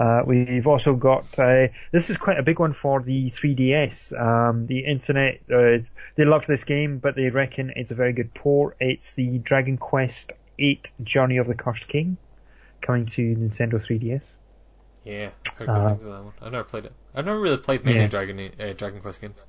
Uh, 0.00 0.22
we've 0.24 0.66
also 0.68 0.94
got, 0.94 1.24
uh, 1.40 1.66
this 1.90 2.08
is 2.08 2.16
quite 2.16 2.38
a 2.38 2.42
big 2.42 2.60
one 2.60 2.72
for 2.72 3.02
the 3.02 3.30
3DS. 3.30 4.12
Um, 4.18 4.66
the 4.68 4.84
internet, 4.84 5.40
uh, 5.52 5.78
they 6.14 6.24
love 6.24 6.46
this 6.46 6.62
game, 6.62 6.98
but 6.98 7.16
they 7.16 7.30
reckon 7.30 7.72
it's 7.74 7.90
a 7.90 7.96
very 7.96 8.12
good 8.12 8.32
port. 8.32 8.76
It's 8.78 9.14
the 9.14 9.38
Dragon 9.38 9.76
Quest 9.76 10.32
8 10.58 10.92
Journey 11.02 11.38
of 11.38 11.48
the 11.48 11.54
Cursed 11.54 11.88
King 11.88 12.16
coming 12.80 13.06
to 13.06 13.34
Nintendo 13.34 13.74
3DS. 13.84 14.22
Yeah, 15.04 15.30
Uh, 15.46 15.54
things 15.56 15.68
about 15.68 15.98
that 15.98 16.24
one. 16.24 16.32
I've 16.42 16.52
never 16.52 16.64
played 16.64 16.84
it. 16.84 16.92
I've 17.14 17.24
never 17.24 17.40
really 17.40 17.56
played 17.56 17.84
many 17.84 17.98
Yeah. 17.98 18.06
Dragon 18.06 18.38
uh, 18.60 18.72
Dragon 18.76 19.00
Quest 19.00 19.20
games. 19.20 19.44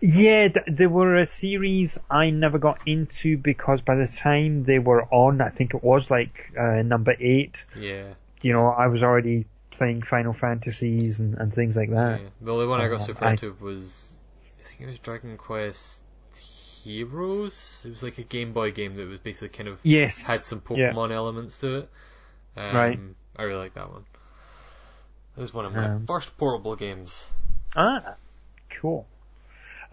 Yeah, 0.00 0.48
th- 0.48 0.66
there 0.68 0.88
were 0.88 1.16
a 1.16 1.26
series 1.26 1.98
I 2.10 2.30
never 2.30 2.58
got 2.58 2.78
into 2.86 3.36
because 3.38 3.82
by 3.82 3.94
the 3.96 4.06
time 4.06 4.64
they 4.64 4.78
were 4.78 5.04
on, 5.12 5.40
I 5.40 5.48
think 5.50 5.74
it 5.74 5.82
was 5.82 6.10
like 6.10 6.52
uh, 6.58 6.82
number 6.82 7.14
eight. 7.18 7.64
Yeah, 7.78 8.14
You 8.42 8.52
know, 8.52 8.68
I 8.68 8.86
was 8.88 9.02
already 9.02 9.46
playing 9.70 10.02
Final 10.02 10.32
Fantasies 10.32 11.20
and, 11.20 11.34
and 11.34 11.52
things 11.52 11.76
like 11.76 11.90
that. 11.90 12.20
yeah. 12.20 12.28
The 12.40 12.52
only 12.52 12.66
one 12.66 12.80
I 12.80 12.88
got 12.88 13.00
Uh, 13.00 13.04
super 13.04 13.24
I- 13.24 13.30
into 13.32 13.54
was 13.60 14.20
I 14.60 14.62
think 14.68 14.80
it 14.82 14.86
was 14.86 14.98
Dragon 14.98 15.36
Quest 15.36 16.02
Heroes. 16.82 17.82
It 17.84 17.90
was 17.90 18.02
like 18.02 18.18
a 18.18 18.22
Game 18.22 18.52
Boy 18.52 18.70
game 18.72 18.96
that 18.96 19.08
was 19.08 19.18
basically 19.18 19.48
kind 19.50 19.68
of 19.68 19.78
Yes. 19.82 20.26
had 20.26 20.40
some 20.42 20.62
Yeah. 20.70 20.92
Pokemon 20.92 21.10
elements 21.12 21.58
to 21.58 21.78
it. 21.78 21.88
Um, 22.56 22.74
Right. 22.76 22.98
I 23.36 23.42
really 23.42 23.58
like 23.58 23.74
that 23.74 23.90
one. 23.90 24.04
It 25.36 25.40
was 25.40 25.52
one 25.52 25.66
of 25.66 25.74
my 25.74 25.84
Um, 25.86 26.06
first 26.06 26.36
portable 26.38 26.76
games. 26.76 27.30
Ah, 27.76 28.14
cool. 28.70 29.06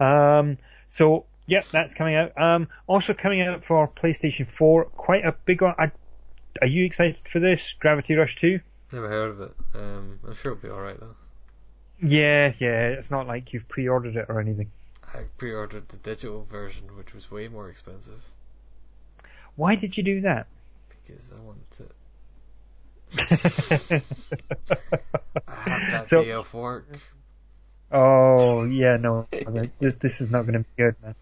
Um, 0.00 0.58
so 0.88 1.24
yeah, 1.46 1.62
that's 1.72 1.94
coming 1.94 2.14
out. 2.16 2.32
Um, 2.40 2.68
also 2.86 3.14
coming 3.14 3.42
out 3.42 3.64
for 3.64 3.86
PlayStation 3.88 4.50
4, 4.50 4.84
quite 4.86 5.24
a 5.24 5.32
big 5.44 5.60
one. 5.62 5.74
I, 5.78 5.90
are 6.60 6.66
you 6.66 6.84
excited 6.84 7.18
for 7.28 7.40
this? 7.40 7.74
Gravity 7.78 8.14
Rush 8.14 8.36
2? 8.36 8.60
Never 8.92 9.08
heard 9.08 9.30
of 9.30 9.40
it. 9.40 9.52
Um, 9.74 10.20
I'm 10.26 10.34
sure 10.34 10.52
it'll 10.52 10.62
be 10.62 10.68
alright 10.70 10.98
though. 11.00 11.16
Yeah, 12.02 12.52
yeah. 12.58 12.88
It's 12.88 13.10
not 13.10 13.26
like 13.26 13.52
you've 13.52 13.68
pre-ordered 13.68 14.16
it 14.16 14.26
or 14.28 14.40
anything. 14.40 14.70
I 15.12 15.24
pre-ordered 15.38 15.88
the 15.88 15.96
digital 15.96 16.44
version, 16.50 16.96
which 16.96 17.14
was 17.14 17.30
way 17.30 17.46
more 17.48 17.68
expensive 17.68 18.20
Why 19.56 19.74
did 19.76 19.96
you 19.96 20.02
do 20.02 20.20
that? 20.22 20.46
because 21.06 21.32
I 21.36 21.40
want 21.40 21.58
it. 21.78 21.92
I 25.46 25.52
have 25.70 25.90
that 25.92 26.06
So- 26.08 26.24
day 26.24 26.32
off 26.32 26.52
work. 26.54 26.86
Oh 27.94 28.64
yeah, 28.64 28.96
no, 28.96 29.28
this 29.78 29.94
this 30.00 30.20
is 30.20 30.28
not 30.30 30.42
going 30.42 30.54
to 30.54 30.58
be 30.60 30.66
good, 30.76 30.96
man. 31.00 31.14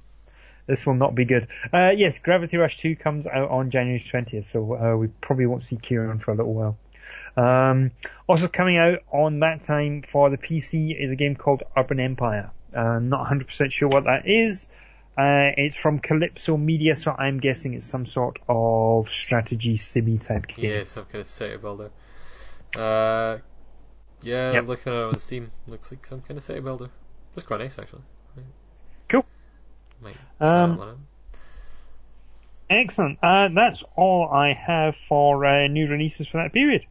this 0.67 0.87
will 0.87 0.95
not 0.95 1.15
be 1.15 1.27
good. 1.27 1.49
Uh, 1.73 1.91
yes, 1.95 2.19
Gravity 2.19 2.57
Rush 2.57 2.79
2 2.79 2.97
comes 2.97 3.27
out 3.27 3.51
on 3.51 3.71
January 3.71 4.01
20th, 4.01 4.47
so 4.47 4.75
uh, 4.75 4.97
we 4.97 5.09
probably 5.09 5.45
won't 5.45 5.63
see 5.63 5.77
Kieran 5.77 6.19
for 6.19 6.33
a 6.33 6.35
little 6.35 6.55
while. 6.55 6.79
Um, 7.37 7.91
also 8.27 8.49
coming 8.49 8.79
out 8.79 9.01
on 9.13 9.41
that 9.41 9.63
time 9.65 10.03
for 10.07 10.31
the 10.31 10.39
PC 10.39 10.97
is 10.99 11.13
a 11.13 11.17
game 11.17 11.37
called 11.37 11.63
Urban 11.77 12.01
Empire. 12.01 12.51
Uh, 12.75 12.99
not 13.01 13.29
100% 13.29 13.71
sure 13.71 13.89
what 13.89 14.05
that 14.05 14.23
is. 14.25 14.71
Uh, 15.15 15.53
it's 15.59 15.77
from 15.77 16.01
Kalypso 16.01 16.59
Media, 16.59 16.97
so 16.97 17.11
I'm 17.11 17.39
guessing 17.39 17.75
it's 17.75 17.87
some 17.87 18.07
sort 18.07 18.39
of 18.49 19.11
strategy 19.11 19.77
simi 19.77 20.17
type 20.17 20.47
game. 20.47 20.71
Yeah, 20.71 20.85
some 20.85 21.05
kind 21.05 21.21
of 21.21 21.29
city 21.29 21.59
builder. 21.59 21.91
Uh, 22.75 23.39
yeah, 24.23 24.53
Yep. 24.53 24.67
looking 24.67 24.93
at 24.93 24.99
it 24.99 25.05
on 25.05 25.19
Steam, 25.19 25.51
looks 25.67 25.91
like 25.91 26.05
some 26.07 26.21
kind 26.21 26.39
of 26.39 26.45
city 26.45 26.61
builder. 26.61 26.91
Looks 27.35 27.47
quite 27.47 27.61
nice 27.61 27.79
actually. 27.79 28.03
Cool. 29.09 29.25
Might 30.01 30.17
Um, 30.41 30.77
one 30.79 30.89
out. 30.89 30.99
Excellent. 32.71 33.19
Uh, 33.23 33.49
that's 33.55 33.85
all 33.97 34.29
I 34.31 34.55
have 34.55 34.97
for 35.09 35.45
uh, 35.45 35.67
new 35.69 35.89
releases 35.89 36.27
for 36.27 36.43
that 36.43 36.53
period. 36.53 36.87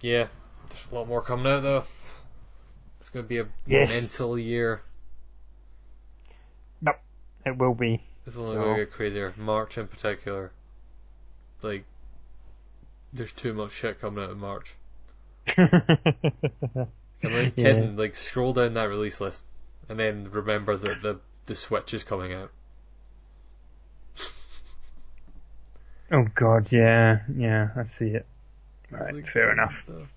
Yeah, 0.00 0.28
there's 0.70 0.86
a 0.90 0.94
lot 0.94 1.08
more 1.08 1.20
coming 1.22 1.46
out 1.52 1.62
though. 1.62 1.84
It's 3.00 3.10
going 3.10 3.24
to 3.24 3.28
be 3.28 3.38
a 3.38 3.46
Yes. 3.66 3.90
mental 3.90 4.38
year. 4.38 4.82
Nope, 6.80 6.96
it 7.44 7.56
will 7.56 7.74
be. 7.74 8.02
It's 8.26 8.36
only 8.36 8.48
So- 8.48 8.54
going 8.54 8.76
to 8.76 8.84
get 8.84 8.92
crazier. 8.92 9.34
March 9.36 9.76
in 9.78 9.88
particular. 9.88 10.52
Like, 11.62 11.84
there's 13.12 13.32
too 13.32 13.52
much 13.52 13.72
shit 13.72 14.00
coming 14.00 14.22
out 14.24 14.30
in 14.30 14.38
March. 14.38 14.74
I'm 15.58 16.88
like 17.22 17.52
Yeah. 17.56 17.90
Like, 17.94 18.14
scroll 18.14 18.52
down 18.52 18.74
that 18.74 18.84
release 18.88 19.20
list, 19.20 19.42
and 19.88 19.98
then 19.98 20.30
remember 20.30 20.76
that 20.76 21.02
the 21.02 21.20
the 21.46 21.54
Switch 21.56 21.94
is 21.94 22.04
coming 22.04 22.32
out. 22.32 22.50
Oh 26.10 26.24
god, 26.34 26.72
yeah, 26.72 27.20
yeah, 27.36 27.68
I 27.76 27.84
see 27.86 28.06
it. 28.06 28.26
Right, 28.90 29.14
like, 29.14 29.26
fair 29.26 29.52
enough. 29.52 29.82
stuff. 29.84 30.08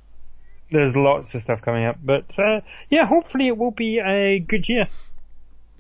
There's 0.72 0.95
lots 0.95 1.35
of 1.35 1.42
stuff 1.42 1.61
coming 1.61 1.84
up, 1.85 1.98
but 2.01 2.38
uh, 2.40 2.61
yeah, 2.90 3.06
hopefully 3.06 3.48
it 3.48 3.58
will 3.58 3.72
be 3.72 4.00
a 4.00 4.40
good 4.40 4.69
year 4.69 4.88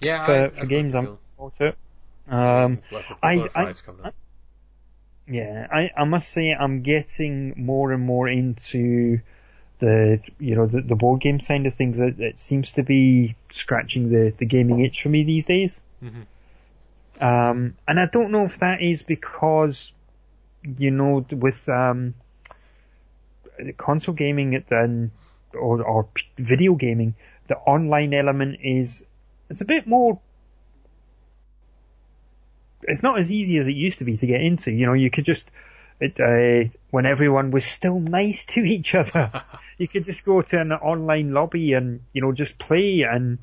Yeah, 0.01 0.25
for, 0.25 0.33
I, 0.45 0.49
for 0.49 0.61
I've 0.63 0.69
games. 0.69 0.93
I'm 0.95 1.17
forward 1.37 1.53
to 1.55 1.67
it. 1.67 1.77
Um, 2.29 2.79
Left 2.91 3.07
4 3.07 3.17
I- 3.23 3.49
I- 3.55 3.65
5's 3.71 3.81
coming 3.81 4.05
out. 4.05 4.13
yeah, 5.29 5.67
I, 5.71 5.91
I 5.95 6.03
must 6.03 6.29
say 6.29 6.51
I'm 6.53 6.81
getting 6.81 7.53
more 7.55 7.93
and 7.93 8.03
more 8.03 8.27
into 8.27 9.21
the 9.81 10.21
you 10.39 10.55
know 10.55 10.67
the, 10.67 10.81
the 10.81 10.95
board 10.95 11.19
game 11.19 11.39
side 11.39 11.65
of 11.65 11.73
things. 11.73 11.99
It, 11.99 12.19
it 12.19 12.39
seems 12.39 12.73
to 12.73 12.83
be 12.83 13.35
scratching 13.51 14.09
the, 14.09 14.33
the 14.37 14.45
gaming 14.45 14.79
itch 14.79 15.01
for 15.01 15.09
me 15.09 15.23
these 15.23 15.45
days. 15.45 15.81
Mhm. 16.01 16.25
Um, 17.19 17.75
and 17.87 17.99
I 17.99 18.05
don't 18.05 18.31
know 18.31 18.45
if 18.45 18.59
that 18.59 18.81
is 18.81 19.03
because 19.03 19.91
you 20.63 20.91
know 20.91 21.25
with 21.31 21.67
um, 21.67 22.13
console 23.77 24.15
gaming 24.15 24.63
and 24.69 25.11
or, 25.53 25.83
or 25.83 26.07
video 26.37 26.75
gaming, 26.75 27.15
the 27.47 27.57
online 27.57 28.13
element 28.13 28.59
is 28.63 29.05
it's 29.49 29.61
a 29.61 29.65
bit 29.65 29.87
more. 29.87 30.19
It's 32.83 33.03
not 33.03 33.19
as 33.19 33.31
easy 33.31 33.57
as 33.57 33.67
it 33.67 33.75
used 33.75 33.99
to 33.99 34.05
be 34.05 34.15
to 34.17 34.27
get 34.27 34.41
into. 34.41 34.71
You 34.71 34.85
know, 34.85 34.93
you 34.93 35.11
could 35.11 35.25
just 35.25 35.49
it, 36.01 36.19
uh, 36.19 36.69
when 36.89 37.05
everyone 37.05 37.51
was 37.51 37.63
still 37.63 37.99
nice 37.99 38.45
to 38.47 38.61
each 38.61 38.95
other, 38.95 39.31
you 39.77 39.87
could 39.87 40.03
just 40.03 40.25
go 40.25 40.41
to 40.41 40.59
an 40.59 40.71
online 40.73 41.31
lobby 41.33 41.73
and 41.73 42.01
you 42.11 42.21
know 42.21 42.33
just 42.33 42.57
play 42.57 43.03
and 43.09 43.37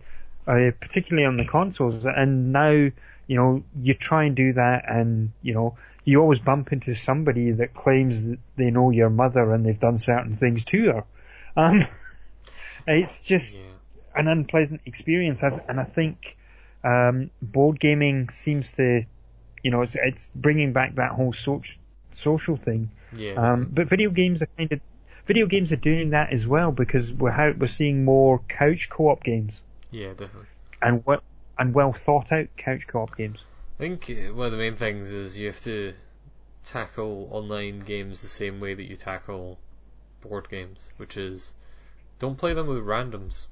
uh, 0.47 0.73
particularly 0.81 1.27
on 1.27 1.37
the 1.37 1.47
consoles. 1.47 2.05
And 2.05 2.53
now 2.53 2.71
you 2.71 3.37
know 3.37 3.63
you 3.81 3.95
try 3.95 4.25
and 4.25 4.37
do 4.37 4.53
that, 4.55 4.85
and 4.89 5.33
you 5.41 5.55
know 5.55 5.79
you 6.05 6.21
always 6.21 6.41
bump 6.41 6.73
into 6.73 6.95
somebody 6.95 7.53
that 7.53 7.75
claims 7.75 8.25
that 8.25 8.39
they 8.57 8.71
know 8.71 8.91
your 8.91 9.11
mother 9.11 9.53
and 9.53 9.65
they've 9.65 9.79
done 9.79 9.99
certain 9.99 10.35
things 10.35 10.65
to 10.65 10.87
her. 10.87 11.05
Um, 11.57 11.85
it's 12.87 13.23
just 13.23 13.59
Yeah. 13.59 13.79
an 14.17 14.27
unpleasant 14.27 14.81
experience, 14.87 15.43
and 15.43 15.81
I 15.81 15.85
think 15.85 16.37
um, 16.83 17.31
board 17.43 17.79
gaming 17.79 18.31
seems 18.31 18.73
to, 18.73 19.05
you 19.63 19.71
know, 19.71 19.83
it's, 19.83 19.97
it's 19.97 20.31
bringing 20.35 20.73
back 20.73 20.97
that 20.97 21.13
whole 21.13 21.33
social 21.33 21.79
social 22.13 22.57
thing. 22.57 22.91
Yeah. 23.17 23.33
Um, 23.33 23.69
but 23.73 23.89
video 23.89 24.11
games 24.11 24.43
are 24.43 24.49
kind 24.57 24.73
of 24.73 24.81
video 25.27 25.47
games 25.47 25.73
are 25.73 25.77
doing 25.77 26.11
that 26.11 26.33
as 26.33 26.47
well 26.47 26.73
because 26.73 27.13
we're 27.13 27.31
how, 27.31 27.53
we're 27.57 27.67
seeing 27.67 28.05
more 28.05 28.41
couch 28.49 28.89
co-op 28.89 29.23
games 29.23 29.61
yeah, 29.91 30.09
definitely. 30.09 30.47
and 30.83 31.05
well 31.05 31.23
and 31.59 31.75
well 31.75 31.93
thought 31.93 32.33
out 32.33 32.49
couch 32.57 32.87
co-op 32.87 33.17
games. 33.17 33.45
I 33.79 33.83
think 33.83 34.11
uh, 34.11 34.35
one 34.35 34.47
of 34.47 34.53
the 34.53 34.59
main 34.59 34.77
things 34.77 35.13
is 35.13 35.39
you 35.39 35.47
have 35.47 35.61
to 35.63 35.95
tackle 36.65 37.29
online 37.31 37.81
games 37.81 38.23
the 38.23 38.29
same 38.29 38.61
way 38.61 38.75
that 38.75 38.85
you 38.85 38.97
tackle 38.97 39.59
board 40.21 40.49
games, 40.49 40.91
which 40.97 41.17
is 41.17 41.53
don't 42.19 42.37
play 42.37 42.55
them 42.55 42.67
with 42.67 42.79
randoms. 42.79 43.47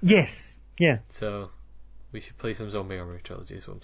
Yes, 0.00 0.58
yeah. 0.78 0.98
So 1.08 1.50
we 2.12 2.20
should 2.20 2.38
play 2.38 2.54
some 2.54 2.70
Zombie 2.70 2.98
Army 2.98 3.20
Trilogy, 3.22 3.56
is 3.56 3.68
what 3.68 3.76
I'm 3.76 3.82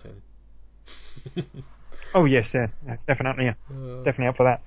saying. 1.37 1.47
Oh 2.15 2.25
yes, 2.27 2.55
yeah, 2.55 2.69
yeah, 2.87 2.97
definitely, 3.07 3.47
yeah. 3.47 3.55
Uh, 3.71 4.03
definitely 4.05 4.29
up 4.29 4.37
for 4.37 4.45
that. 4.45 4.63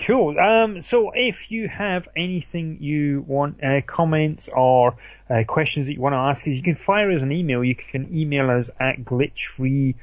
Cool. 0.00 0.38
Um, 0.38 0.80
so 0.80 1.12
if 1.14 1.50
you 1.50 1.68
have 1.68 2.08
anything 2.16 2.78
you 2.80 3.24
want, 3.26 3.62
uh, 3.62 3.80
comments 3.86 4.48
or 4.52 4.96
uh, 5.30 5.44
questions 5.46 5.86
that 5.86 5.94
you 5.94 6.00
want 6.00 6.14
to 6.14 6.18
ask 6.18 6.46
us, 6.48 6.54
you 6.54 6.62
can 6.62 6.74
fire 6.76 7.10
us 7.12 7.22
an 7.22 7.32
email. 7.32 7.62
You 7.64 7.76
can 7.76 8.14
email 8.14 8.50
us 8.50 8.70
at 8.78 8.98
glitchfree. 9.04 9.94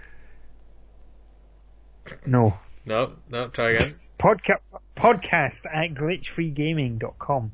No, 2.25 2.57
no, 2.85 3.13
no, 3.29 3.47
try 3.49 3.71
again. 3.71 3.87
podcast 4.17 4.59
podcast 4.95 5.65
at 5.65 5.93
glitchfreegaming.com. 5.93 7.51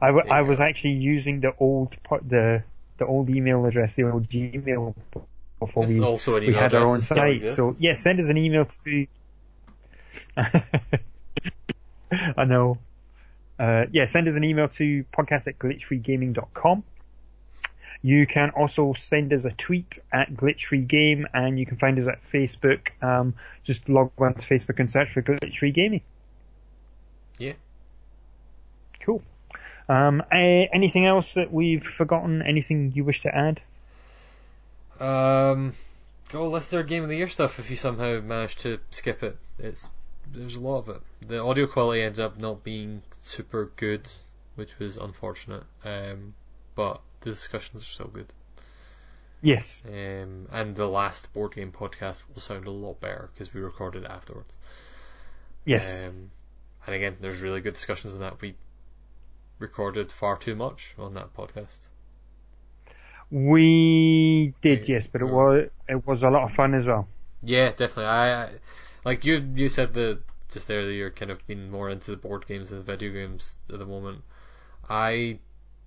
I, 0.00 0.06
w- 0.06 0.24
There 0.24 0.32
I 0.32 0.42
was 0.42 0.60
actually 0.60 0.94
using 0.94 1.40
the 1.40 1.52
old 1.58 1.96
po- 2.02 2.20
the 2.26 2.62
the 2.98 3.06
old 3.06 3.28
email 3.28 3.66
address, 3.66 3.96
the 3.96 4.10
old 4.10 4.28
Gmail 4.28 4.94
before 5.66 5.86
we 5.86 6.00
also 6.00 6.36
an 6.36 6.46
we 6.46 6.54
had 6.54 6.74
our 6.74 6.86
own 6.86 7.00
site. 7.00 7.34
exists. 7.34 7.56
So 7.56 7.74
yeah, 7.78 7.94
send 7.94 8.20
us 8.20 8.28
an 8.28 8.36
email 8.36 8.64
to. 8.64 9.06
I 12.36 12.44
know. 12.44 12.78
Uh, 13.58 13.84
yeah, 13.92 14.06
send 14.06 14.28
us 14.28 14.34
an 14.34 14.44
email 14.44 14.68
to 14.68 15.04
podcast 15.16 15.46
at 15.46 15.58
glitchfreegaming.com. 15.58 16.84
You 18.04 18.26
can 18.26 18.50
also 18.50 18.94
send 18.94 19.32
us 19.32 19.44
a 19.44 19.52
tweet 19.52 20.00
at 20.12 20.34
glitchfreegame, 20.34 21.26
and 21.32 21.58
you 21.58 21.64
can 21.64 21.76
find 21.76 21.98
us 22.00 22.08
at 22.08 22.24
Facebook. 22.24 22.88
Um, 23.00 23.34
just 23.62 23.88
log 23.88 24.10
on 24.18 24.34
to 24.34 24.46
Facebook 24.46 24.80
and 24.80 24.90
search 24.90 25.12
for 25.12 25.22
glitchfree 25.22 25.72
gaming. 25.72 26.00
Yeah. 27.38 27.52
Cool. 29.00 29.22
Um, 29.88 30.22
eh, 30.32 30.66
anything 30.72 31.06
else 31.06 31.34
that 31.34 31.52
we've 31.52 31.84
forgotten? 31.84 32.42
Anything 32.42 32.92
you 32.94 33.04
wish 33.04 33.22
to 33.22 33.34
add? 33.34 33.60
Um, 35.00 35.74
go 36.30 36.48
list 36.48 36.70
their 36.70 36.82
game 36.82 37.02
of 37.02 37.08
the 37.08 37.16
year 37.16 37.28
stuff 37.28 37.58
if 37.58 37.70
you 37.70 37.76
somehow 37.76 38.20
manage 38.20 38.56
to 38.56 38.78
skip 38.90 39.22
it. 39.22 39.36
It's 39.58 39.88
there's 40.32 40.56
a 40.56 40.60
lot 40.60 40.78
of 40.78 40.88
it. 40.88 41.02
The 41.26 41.42
audio 41.42 41.66
quality 41.66 42.02
ended 42.02 42.20
up 42.20 42.38
not 42.38 42.64
being 42.64 43.02
super 43.22 43.70
good, 43.76 44.08
which 44.54 44.78
was 44.78 44.96
unfortunate. 44.96 45.64
Um, 45.84 46.34
but 46.74 47.00
the 47.20 47.30
discussions 47.30 47.82
are 47.82 47.86
still 47.86 48.08
good. 48.08 48.32
Yes. 49.42 49.82
Um, 49.86 50.48
and 50.52 50.76
the 50.76 50.86
last 50.86 51.32
board 51.32 51.54
game 51.54 51.72
podcast 51.72 52.22
will 52.32 52.40
sound 52.40 52.66
a 52.66 52.70
lot 52.70 53.00
better 53.00 53.30
because 53.32 53.52
we 53.52 53.60
recorded 53.60 54.04
it 54.04 54.10
afterwards. 54.10 54.56
Yes. 55.64 56.04
Um, 56.04 56.30
and 56.86 56.94
again, 56.94 57.16
there's 57.20 57.40
really 57.40 57.60
good 57.60 57.74
discussions 57.74 58.14
in 58.14 58.20
that. 58.20 58.40
We 58.40 58.54
recorded 59.58 60.10
far 60.10 60.36
too 60.36 60.54
much 60.54 60.94
on 60.98 61.14
that 61.14 61.34
podcast. 61.34 61.78
We 63.32 64.54
did, 64.62 64.88
yes, 64.88 65.08
but 65.08 65.22
it 65.22 65.26
was 65.26 65.68
it 65.88 66.06
was 66.06 66.22
a 66.22 66.30
lot 66.30 66.44
of 66.44 66.52
fun 66.52 66.74
as 66.74 66.86
well. 66.86 67.08
Yeah, 67.42 67.70
definitely. 67.70 68.06
I, 68.06 68.44
I 68.46 68.50
like 69.04 69.24
you. 69.24 69.36
You 69.54 69.68
said 69.68 69.94
that 69.94 70.22
just 70.50 70.66
there 70.66 70.84
that 70.84 70.92
you're 70.92 71.10
kind 71.10 71.30
of 71.30 71.46
been 71.46 71.70
more 71.70 71.88
into 71.90 72.10
the 72.10 72.16
board 72.16 72.46
games 72.46 72.70
than 72.70 72.78
the 72.78 72.84
video 72.84 73.12
games 73.12 73.56
at 73.72 73.78
the 73.78 73.86
moment. 73.86 74.24
I 74.88 75.40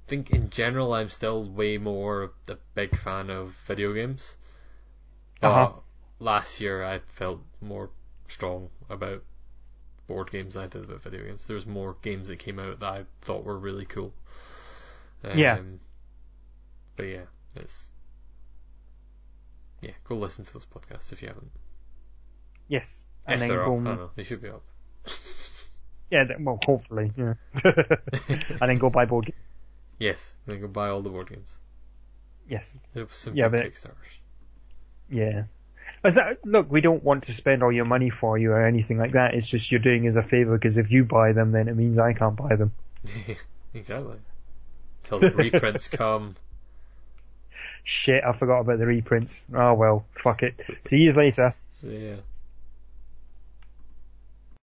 think 0.08 0.32
in 0.32 0.50
general 0.52 0.94
I'm 0.94 1.10
still 1.10 1.44
way 1.46 1.78
more 1.80 2.34
a 2.48 2.58
big 2.76 2.98
fan 2.98 3.30
of 3.32 3.54
video 3.68 3.94
games. 3.94 4.38
But 5.40 5.72
Uh-huh. 5.72 5.82
last 6.20 6.60
year 6.60 6.84
I 6.84 7.00
felt 7.00 7.40
more 7.62 7.90
strong 8.28 8.70
about 8.90 9.24
board 10.08 10.32
games 10.32 10.56
than 10.56 10.64
I 10.66 10.68
did 10.68 10.86
about 10.86 11.04
video 11.04 11.26
games. 11.26 11.48
There 11.48 11.56
was 11.56 11.66
more 11.66 11.98
games 12.02 12.30
that 12.30 12.40
came 12.40 12.60
out 12.60 12.80
that 12.82 12.90
I 12.94 13.06
thought 13.22 13.46
were 13.46 13.60
really 13.60 13.86
cool. 13.86 14.14
Um, 15.24 15.50
Yeah. 15.50 15.60
But 16.98 17.04
yeah, 17.08 17.26
it's 17.56 17.92
yeah, 19.82 19.92
go 20.04 20.16
listen 20.16 20.46
to 20.46 20.54
those 20.54 20.66
podcasts 20.66 21.12
if 21.12 21.22
you 21.22 21.28
haven't. 21.28 21.52
Yes, 22.68 23.04
and 23.28 23.42
if 23.42 23.50
they're 23.50 23.66
up, 23.66 24.16
they 24.16 24.24
should 24.24 24.42
be 24.42 24.50
up. 24.50 24.64
yeah, 26.12 26.24
well, 26.40 26.60
hopefully, 26.66 27.12
yeah. 27.16 27.36
and 27.64 28.62
then 28.62 28.78
go 28.78 28.90
buy 28.90 29.06
board 29.06 29.26
games. 29.26 29.38
Yes, 30.00 30.34
and 30.46 30.56
then 30.56 30.62
go 30.62 30.68
buy 30.68 30.90
all 30.90 31.02
the 31.02 31.10
board 31.10 31.30
games. 31.30 31.58
Yes. 32.48 32.76
yeah, 33.34 33.48
but 33.48 33.66
Kickstarters. 33.66 33.94
Yeah. 35.10 35.44
That, 36.04 36.40
look, 36.46 36.72
we 36.72 36.82
don't 36.82 37.04
want 37.04 37.24
to 37.24 37.34
spend 37.34 37.64
all 37.64 37.72
your 37.72 37.86
money 37.86 38.12
for 38.12 38.38
you 38.38 38.52
or 38.52 38.66
anything 38.66 39.00
like 39.00 39.14
that. 39.14 39.34
It's 39.34 39.48
just 39.48 39.72
you're 39.72 39.80
doing 39.80 40.08
us 40.08 40.16
a 40.16 40.22
favor 40.22 40.56
because 40.56 40.78
if 40.78 40.92
you 40.92 41.04
buy 41.04 41.34
them, 41.34 41.52
then 41.52 41.68
it 41.68 41.76
means 41.76 41.98
I 41.98 42.14
can't 42.14 42.36
buy 42.36 42.56
them. 42.56 42.74
exactly. 43.74 44.18
Till 45.04 45.20
the 45.20 45.32
reprints 45.32 45.88
come, 45.88 46.36
shit, 47.86 48.24
I 48.24 48.34
forgot 48.34 48.60
about 48.60 48.80
the 48.80 48.86
reprints. 48.86 49.42
Oh 49.54 49.74
well, 49.74 50.06
fuck 50.22 50.44
it. 50.44 50.60
See 50.84 50.98
years 50.98 51.16
later. 51.16 51.56
See 51.72 52.10
ya. 52.10 52.16